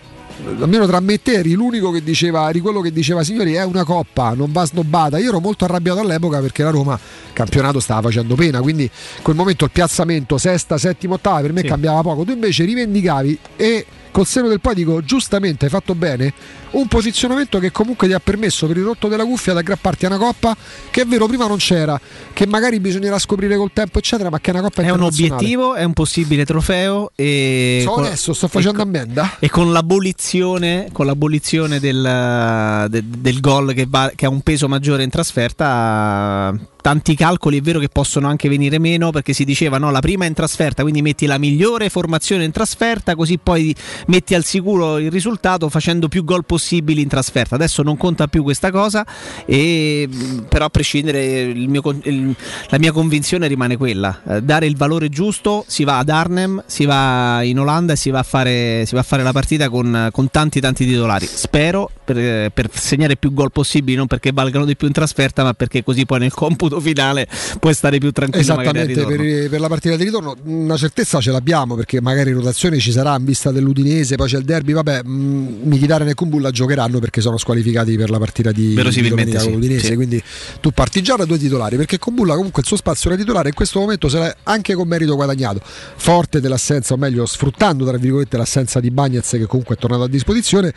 Almeno 0.59 0.85
tra 0.85 0.99
me 0.99 1.13
e 1.15 1.23
te 1.23 1.35
eri 1.35 1.53
l'unico 1.53 1.93
che 1.93 2.03
diceva, 2.03 2.49
eri 2.49 2.59
quello 2.59 2.81
che 2.81 2.91
diceva 2.93 3.23
signori 3.23 3.53
è 3.55 3.65
una 3.65 3.85
coppa, 3.85 4.35
non 4.35 4.51
va 4.51 4.67
snobbata. 4.67 5.17
Io 5.19 5.29
ero 5.29 5.39
molto 5.39 5.65
arrabbiato 5.65 6.01
all'epoca 6.01 6.41
perché 6.41 6.65
la 6.65 6.71
Roma 6.71 6.99
campionato 7.33 7.79
stava 7.79 8.03
facendo 8.03 8.35
pena, 8.35 8.61
quindi 8.61 8.83
in 8.83 9.23
quel 9.23 9.37
momento 9.37 9.65
il 9.65 9.71
piazzamento 9.71 10.37
sesta, 10.37 10.77
settima, 10.77 11.15
ottava 11.15 11.41
per 11.41 11.53
me 11.53 11.61
Sì. 11.61 11.69
cambiava 11.69 12.03
poco. 12.03 12.25
Tu 12.25 12.33
invece 12.33 12.65
rivendicavi 12.65 13.39
e 13.55 13.87
col 14.15 14.27
seno 14.27 14.47
del 14.47 14.61
poi 14.61 14.77
dico 14.77 15.03
giustamente 15.03 15.65
hai 15.65 15.71
fatto 15.73 15.97
bene 15.97 16.33
un 16.71 16.87
posizionamento 16.87 17.59
che 17.59 17.73
comunque 17.73 18.07
ti 18.07 18.13
ha 18.13 18.21
permesso 18.21 18.69
per 18.69 18.77
il 18.77 18.85
rotto 18.85 19.09
della 19.09 19.25
cuffia 19.25 19.53
di 19.53 19.59
aggrapparti 19.59 20.05
a 20.05 20.09
una 20.09 20.19
coppa 20.19 20.57
che 20.91 21.01
è 21.01 21.05
vero 21.05 21.27
prima 21.27 21.49
non 21.49 21.57
c'era 21.57 22.01
che 22.33 22.47
magari 22.47 22.79
bisognerà 22.79 23.19
scoprire 23.19 23.57
col 23.57 23.73
tempo 23.73 23.99
eccetera 23.99 24.31
ma 24.31 24.39
che 24.39 24.51
è 24.51 24.55
una 24.55 24.63
coppa 24.63 24.83
È 24.83 24.91
un 24.91 25.03
obiettivo, 25.03 25.75
è 25.75 25.83
un 25.83 25.93
possibile 25.95 26.45
trofeo 26.45 27.11
e 27.17 27.83
con- 27.87 28.05
onesto, 28.05 28.33
sto 28.33 28.47
facendo 28.49 28.79
e- 28.81 28.83
ammenda. 28.83 29.37
E 29.39 29.51
con 29.51 29.73
l'abolizione, 29.73 30.89
con 30.93 31.07
l'abolizione 31.07 31.81
del, 31.81 32.87
de- 32.89 33.05
del 33.07 33.41
gol 33.41 33.73
che, 33.75 33.87
va- 33.89 34.13
che 34.15 34.27
ha 34.27 34.29
un 34.29 34.41
peso 34.43 34.69
maggiore 34.69 35.03
in 35.03 35.11
trasferta, 35.11 36.55
tanti 36.85 37.15
calcoli 37.15 37.59
è 37.59 37.61
vero 37.63 37.79
che 37.79 37.89
possono 37.89 38.29
anche 38.29 38.49
venire 38.49 38.79
meno 38.79 39.11
perché 39.11 39.33
si 39.33 39.45
diceva 39.45 39.79
no, 39.79 39.91
la 39.91 40.01
prima 40.01 40.25
è 40.25 40.29
in 40.29 40.35
trasferta, 40.35 40.83
quindi 40.83 41.01
metti 41.03 41.25
la 41.27 41.39
migliore 41.39 41.89
formazione 41.89 42.45
in 42.45 42.51
trasferta, 42.51 43.15
così 43.15 43.39
poi 43.39 43.75
metti 44.07 44.35
al 44.35 44.45
sicuro 44.45 44.99
il 44.99 45.11
risultato 45.11 45.69
facendo 45.69 46.09
più 46.09 46.25
gol 46.25 46.45
possibili 46.45 47.03
in 47.03 47.09
trasferta. 47.09 47.55
Adesso 47.55 47.83
non 47.83 47.97
conta 47.97 48.27
più 48.27 48.43
questa 48.43 48.71
cosa, 48.71 49.07
e, 49.47 50.09
mh, 50.11 50.47
però 50.49 50.67
a 50.67 50.71
prescindere 50.71 51.53
mio 51.55 51.83
il- 52.05 52.35
la 52.69 52.79
mia 52.79 52.93
convinzione 52.93 53.47
rimane 53.47 53.77
quella, 53.77 54.21
eh, 54.29 54.43
dare 54.43 54.67
il 54.67 54.77
valore 54.77 55.09
giusto, 55.09 55.65
si 55.67 55.85
va 55.85 55.99
ad 55.99 56.09
Arnhem, 56.09 56.63
si 56.67 56.85
va 56.85 57.43
in 57.43 57.59
Olanda 57.59 57.93
e 57.93 57.97
si 57.97 58.11
va 58.11 58.21
a 58.21 58.23
fare, 58.23 58.85
si 58.87 58.95
va 58.95 59.01
a 59.01 59.05
fare 59.05 59.23
la 59.23 59.33
partita 59.33 59.69
con, 59.69 60.09
con 60.13 60.31
tanti 60.31 60.61
tanti 60.61 60.87
titolari. 60.87 61.27
Spero 61.27 61.91
per, 62.05 62.51
per 62.51 62.69
segnare 62.73 63.17
più 63.17 63.33
gol 63.33 63.53
possibili, 63.53 63.97
non 63.97 64.07
perché 64.07 64.33
valgano 64.33 64.65
di 64.65 64.77
più 64.77 64.87
in 64.87 64.93
trasferta, 64.93 65.43
ma 65.43 65.55
perché 65.55 65.83
così 65.83 66.05
poi 66.07 66.21
nel 66.21 66.33
computo 66.33 66.81
finale 66.81 67.27
puoi 67.61 67.75
stare 67.75 67.99
più 67.99 68.11
tranquillo 68.11 68.43
Esattamente, 68.43 69.05
per, 69.05 69.49
per 69.49 69.61
la 69.61 69.69
partita 69.69 69.97
di 69.97 70.05
ritorno 70.05 70.35
una 70.45 70.77
certezza 70.77 71.21
ce 71.21 71.31
l'abbiamo 71.31 71.75
perché 71.75 72.01
magari 72.01 72.33
rotazione 72.33 72.79
ci 72.79 72.93
sarà 72.93 73.17
in 73.17 73.25
vista 73.25 73.51
dell'Udinese, 73.51 73.93
poi 74.17 74.29
c'è 74.29 74.39
il 74.39 74.45
derby, 74.45 74.73
vabbè, 74.73 75.03
mh, 75.03 75.61
Mkhitaryan 75.65 76.09
e 76.09 76.15
Kumbulla 76.15 76.51
giocheranno 76.51 76.99
perché 76.99 77.21
sono 77.21 77.37
squalificati 77.37 77.97
per 77.97 78.11
la 78.11 78.19
partita 78.19 78.51
di, 78.53 78.75
di 78.75 79.09
domenica 79.09 79.39
sì, 79.39 79.45
con 79.45 79.55
l'Udinese, 79.55 79.87
sì. 79.89 79.95
quindi 79.95 80.23
tu 80.61 80.71
parti 80.73 81.03
già 81.03 81.17
da 81.17 81.25
due 81.25 81.39
titolari 81.39 81.77
perché 81.77 81.99
Kumbulla 81.99 82.35
comunque 82.35 82.63
il 82.63 82.67
suo 82.67 82.77
spazio 82.77 83.11
da 83.11 83.17
titolare 83.17 83.49
in 83.49 83.55
questo 83.55 83.79
momento 83.79 84.09
se 84.09 84.19
l'è 84.19 84.37
anche 84.45 84.75
con 84.75 84.89
merito 84.89 85.15
guadagnato, 85.15 85.61
forte 85.63 86.41
dell'assenza, 86.41 86.95
o 86.95 86.97
meglio 86.97 87.27
sfruttando 87.27 87.85
tra 87.85 87.97
virgolette 87.97 88.37
l'assenza 88.37 88.81
di 88.81 88.91
Bagnez 88.91 89.31
che 89.31 89.47
comunque 89.47 89.77
è 89.77 89.79
tornato 89.79 90.03
a 90.03 90.09
disposizione. 90.09 90.73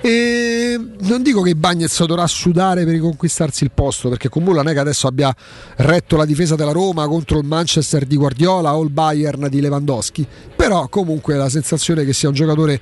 E 0.00 0.78
non 1.00 1.22
dico 1.22 1.42
che 1.42 1.54
Bagnez 1.54 2.04
dovrà 2.04 2.26
sudare 2.26 2.84
per 2.84 2.94
riconquistarsi 2.94 3.64
il 3.64 3.70
posto, 3.72 4.08
perché 4.08 4.28
Kumbulla 4.28 4.62
non 4.62 4.72
è 4.72 4.74
che 4.74 4.80
adesso 4.80 5.06
abbia 5.06 5.34
retto 5.76 6.16
la 6.16 6.24
difesa 6.24 6.56
della 6.56 6.72
Roma 6.72 7.06
contro 7.06 7.38
il 7.38 7.44
Manchester 7.46 8.04
di 8.04 8.16
Guardiola 8.16 8.74
o 8.74 8.82
il 8.82 8.90
Bayern 8.90 9.48
di 9.48 9.60
Lewandowski, 9.60 10.26
però 10.68 10.86
comunque 10.88 11.34
la 11.34 11.48
sensazione 11.48 12.04
che 12.04 12.12
sia 12.12 12.28
un 12.28 12.34
giocatore 12.34 12.78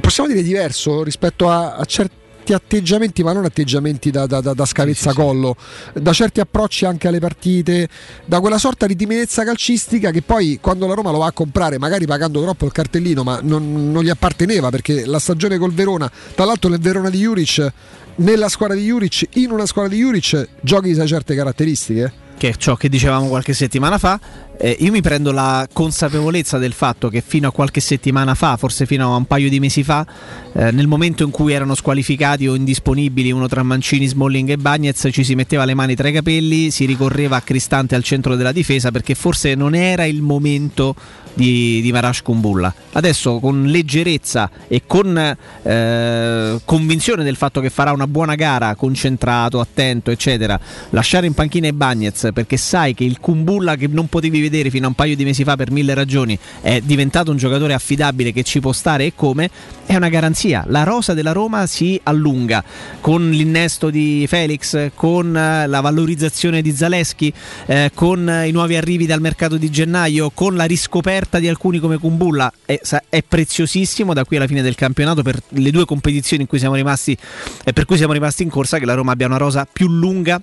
possiamo 0.00 0.28
dire 0.28 0.42
diverso 0.42 1.02
rispetto 1.02 1.48
a, 1.48 1.76
a 1.76 1.84
certi 1.86 2.52
atteggiamenti, 2.52 3.22
ma 3.22 3.32
non 3.32 3.46
atteggiamenti 3.46 4.10
da, 4.10 4.26
da, 4.26 4.42
da, 4.42 4.52
da 4.52 4.66
scavezzacollo, 4.66 5.56
da 5.94 6.12
certi 6.12 6.40
approcci 6.40 6.84
anche 6.84 7.08
alle 7.08 7.18
partite, 7.18 7.88
da 8.26 8.40
quella 8.40 8.58
sorta 8.58 8.86
di 8.86 8.96
timidezza 8.96 9.44
calcistica 9.44 10.10
che 10.10 10.20
poi 10.20 10.58
quando 10.60 10.86
la 10.86 10.92
Roma 10.92 11.10
lo 11.10 11.18
va 11.18 11.28
a 11.28 11.32
comprare, 11.32 11.78
magari 11.78 12.04
pagando 12.04 12.42
troppo 12.42 12.66
il 12.66 12.72
cartellino, 12.72 13.22
ma 13.22 13.40
non, 13.42 13.90
non 13.90 14.02
gli 14.02 14.10
apparteneva 14.10 14.68
perché 14.68 15.06
la 15.06 15.18
stagione 15.18 15.56
col 15.56 15.72
Verona, 15.72 16.10
tra 16.34 16.44
l'altro 16.44 16.68
nel 16.68 16.80
Verona 16.80 17.08
di 17.08 17.20
Juric, 17.20 17.72
nella 18.16 18.50
squadra 18.50 18.76
di 18.76 18.84
Juric, 18.84 19.26
in 19.36 19.52
una 19.52 19.64
squadra 19.64 19.90
di 19.90 20.00
Juric, 20.00 20.48
giochi 20.60 20.92
da 20.92 21.06
certe 21.06 21.34
caratteristiche. 21.34 22.28
Che 22.40 22.48
è 22.48 22.54
ciò 22.56 22.74
che 22.74 22.88
dicevamo 22.88 23.28
qualche 23.28 23.52
settimana 23.52 23.98
fa. 23.98 24.18
Eh, 24.58 24.74
io 24.80 24.90
mi 24.92 25.02
prendo 25.02 25.30
la 25.30 25.68
consapevolezza 25.70 26.56
del 26.56 26.72
fatto 26.72 27.10
che 27.10 27.20
fino 27.20 27.48
a 27.48 27.52
qualche 27.52 27.80
settimana 27.80 28.34
fa, 28.34 28.56
forse 28.56 28.86
fino 28.86 29.12
a 29.12 29.16
un 29.16 29.26
paio 29.26 29.50
di 29.50 29.60
mesi 29.60 29.84
fa, 29.84 30.06
eh, 30.54 30.70
nel 30.70 30.86
momento 30.86 31.22
in 31.22 31.30
cui 31.30 31.52
erano 31.52 31.74
squalificati 31.74 32.48
o 32.48 32.54
indisponibili 32.54 33.30
uno 33.30 33.46
tra 33.46 33.62
Mancini, 33.62 34.06
Smalling 34.06 34.48
e 34.48 34.56
Bagnez, 34.56 35.06
ci 35.12 35.22
si 35.22 35.34
metteva 35.34 35.66
le 35.66 35.74
mani 35.74 35.94
tra 35.94 36.08
i 36.08 36.12
capelli, 36.12 36.70
si 36.70 36.86
ricorreva 36.86 37.36
a 37.36 37.40
Cristante 37.42 37.94
al 37.94 38.02
centro 38.02 38.36
della 38.36 38.52
difesa 38.52 38.90
perché 38.90 39.14
forse 39.14 39.54
non 39.54 39.74
era 39.74 40.06
il 40.06 40.22
momento 40.22 40.94
di, 41.40 41.80
di 41.80 41.90
Marash 41.90 42.22
Kumbulla. 42.22 42.72
Adesso 42.92 43.38
con 43.38 43.64
leggerezza 43.64 44.50
e 44.68 44.82
con 44.86 45.16
eh, 45.16 46.60
convinzione 46.64 47.24
del 47.24 47.36
fatto 47.36 47.60
che 47.60 47.70
farà 47.70 47.92
una 47.92 48.06
buona 48.06 48.34
gara, 48.34 48.74
concentrato, 48.74 49.58
attento, 49.58 50.10
eccetera, 50.10 50.58
lasciare 50.90 51.26
in 51.26 51.34
panchina 51.34 51.66
i 51.66 51.72
Bagnez 51.72 52.28
perché 52.32 52.56
sai 52.56 52.94
che 52.94 53.04
il 53.04 53.18
Kumbulla 53.20 53.76
che 53.76 53.86
non 53.86 54.08
potevi 54.08 54.40
vedere 54.40 54.48
vedere 54.50 54.70
fino 54.70 54.86
a 54.86 54.88
un 54.88 54.94
paio 54.94 55.16
di 55.16 55.24
mesi 55.24 55.44
fa 55.44 55.56
per 55.56 55.70
mille 55.70 55.94
ragioni 55.94 56.38
è 56.60 56.80
diventato 56.80 57.30
un 57.30 57.36
giocatore 57.36 57.72
affidabile 57.72 58.32
che 58.32 58.42
ci 58.42 58.60
può 58.60 58.72
stare 58.72 59.06
e 59.06 59.12
come, 59.14 59.48
è 59.86 59.96
una 59.96 60.08
garanzia. 60.08 60.64
La 60.68 60.82
rosa 60.82 61.14
della 61.14 61.32
Roma 61.32 61.66
si 61.66 61.98
allunga 62.02 62.62
con 63.00 63.30
l'innesto 63.30 63.90
di 63.90 64.26
Felix, 64.28 64.90
con 64.94 65.36
eh, 65.36 65.66
la 65.66 65.80
valorizzazione 65.80 66.60
di 66.60 66.72
Zaleschi, 66.72 67.32
eh, 67.66 67.90
con 67.94 68.42
i 68.44 68.50
nuovi 68.50 68.76
arrivi 68.76 69.06
dal 69.06 69.20
mercato 69.20 69.56
di 69.56 69.70
gennaio, 69.70 70.30
con 70.34 70.56
la 70.56 70.64
riscoperta 70.64 71.29
di 71.38 71.48
alcuni 71.48 71.78
come 71.78 71.98
Kumbulla. 71.98 72.52
È, 72.64 72.80
è 73.08 73.22
preziosissimo 73.22 74.12
da 74.12 74.24
qui 74.24 74.36
alla 74.36 74.46
fine 74.46 74.62
del 74.62 74.74
campionato 74.74 75.22
per 75.22 75.40
le 75.50 75.70
due 75.70 75.84
competizioni 75.84 76.42
in 76.42 76.48
cui 76.48 76.58
siamo 76.58 76.74
rimasti 76.74 77.16
e 77.64 77.72
per 77.72 77.84
cui 77.84 77.96
siamo 77.96 78.12
rimasti 78.12 78.42
in 78.42 78.50
corsa 78.50 78.78
che 78.78 78.86
la 78.86 78.94
Roma 78.94 79.12
abbia 79.12 79.26
una 79.26 79.36
rosa 79.36 79.66
più 79.70 79.88
lunga 79.88 80.40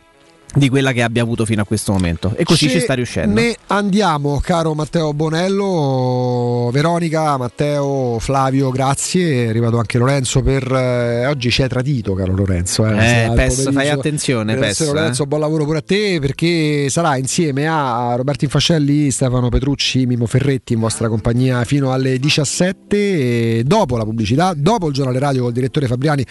di 0.56 0.70
quella 0.70 0.92
che 0.92 1.04
abbia 1.04 1.22
avuto 1.22 1.46
fino 1.46 1.62
a 1.62 1.66
questo 1.66 1.92
momento 1.92 2.34
e 2.36 2.44
così 2.44 2.68
Ce 2.68 2.78
ci 2.78 2.80
sta 2.80 2.94
riuscendo. 2.94 3.40
Ne 3.40 3.56
andiamo, 3.68 4.40
caro 4.42 4.74
Matteo 4.74 5.14
Bonello, 5.14 6.70
Veronica, 6.72 7.38
Matteo, 7.38 8.18
Flavio, 8.20 8.70
grazie. 8.72 9.46
È 9.46 9.50
arrivato 9.50 9.78
anche 9.78 9.98
Lorenzo 9.98 10.42
per 10.42 10.72
eh, 10.72 11.26
oggi 11.28 11.52
ci 11.52 11.62
hai 11.62 11.70
tradito, 11.70 12.14
caro 12.14 12.34
Lorenzo. 12.34 12.86
Eh, 12.88 13.26
Eh, 13.26 13.32
Pes, 13.36 13.72
fai 13.72 13.90
attenzione, 13.90 14.56
Pes, 14.56 14.86
Lorenzo, 14.86 15.24
eh. 15.24 15.28
buon 15.28 15.42
lavoro 15.42 15.66
pure 15.66 15.80
a 15.80 15.82
te 15.82 16.20
perché 16.20 16.90
sarà 16.90 17.18
insieme 17.18 17.68
a 17.68 18.16
Roberto 18.16 18.46
Infascelli, 18.46 19.12
Stefano 19.12 19.50
Petrucci, 19.50 20.06
Mimo 20.06 20.26
Ferretti 20.26 20.74
in 20.74 20.80
vostra 20.80 21.08
compagnia 21.10 21.64
fino 21.66 21.92
alle 21.92 22.20
17 22.20 22.98
e 22.98 23.64
dopo 23.66 23.98
la 23.98 24.04
pubblicità, 24.04 24.54
dopo 24.56 24.88
il 24.88 24.94
giornale 24.94 25.20
radio 25.20 25.44
col 25.44 25.52
direttore 25.52 25.88
Fabriani, 25.88 26.26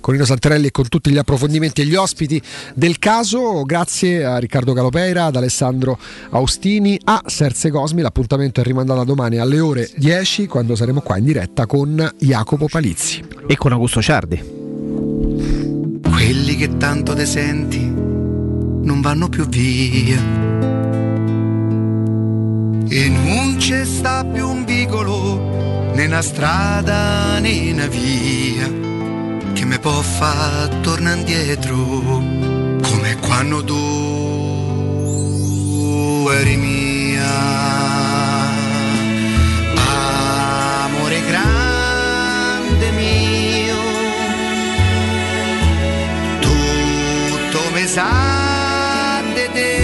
con 0.00 0.14
Nino 0.14 0.26
Santarelli 0.26 0.68
e 0.68 0.70
con 0.70 0.88
tutti 0.88 1.10
gli 1.10 1.18
approfondimenti 1.18 1.82
e 1.82 1.84
gli 1.84 1.94
ospiti 1.94 2.40
del 2.74 2.98
caso. 2.98 3.55
Grazie 3.64 4.24
a 4.24 4.38
Riccardo 4.38 4.72
Calopeira, 4.72 5.24
ad 5.24 5.36
Alessandro 5.36 5.98
Austini, 6.30 6.98
a 7.04 7.22
Serse 7.26 7.70
Cosmi. 7.70 8.02
L'appuntamento 8.02 8.60
è 8.60 8.64
rimandato 8.64 9.00
a 9.00 9.04
domani 9.04 9.38
alle 9.38 9.60
ore 9.60 9.90
10 9.96 10.46
quando 10.46 10.74
saremo 10.74 11.00
qua 11.00 11.16
in 11.18 11.24
diretta 11.24 11.66
con 11.66 12.12
Jacopo 12.18 12.66
Palizzi. 12.68 13.22
E 13.46 13.56
con 13.56 13.72
Augusto 13.72 14.02
Ciardi. 14.02 14.42
Quelli 16.02 16.56
che 16.56 16.76
tanto 16.76 17.14
te 17.14 17.26
senti 17.26 17.78
non 18.86 19.00
vanno 19.00 19.28
più 19.28 19.46
via. 19.46 20.18
E 22.88 23.08
non 23.08 23.56
c'è 23.58 23.84
sta 23.84 24.24
più 24.24 24.48
un 24.48 24.64
vicolo, 24.64 25.90
né 25.92 26.06
una 26.06 26.22
strada 26.22 27.38
né 27.40 27.72
una 27.72 27.86
via, 27.86 28.70
che 29.52 29.64
mi 29.64 29.78
può 29.78 30.00
far 30.00 30.68
tornare 30.82 31.18
indietro, 31.18 32.22
come 33.06 33.16
quando 33.20 33.62
tu 33.62 33.78
eri 36.32 36.56
mia. 36.56 37.34
Amore 40.84 41.20
grande 41.26 42.90
mio, 42.92 43.76
tutto 46.40 47.70
mi 47.74 47.86
sa 47.86 49.22
di 49.34 49.48
te 49.52 49.74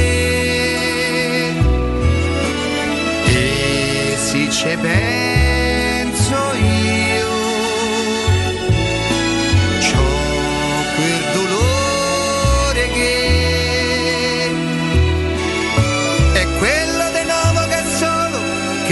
e 3.27 4.17
se 4.17 4.51
ci 4.51 4.77
penso 4.81 5.22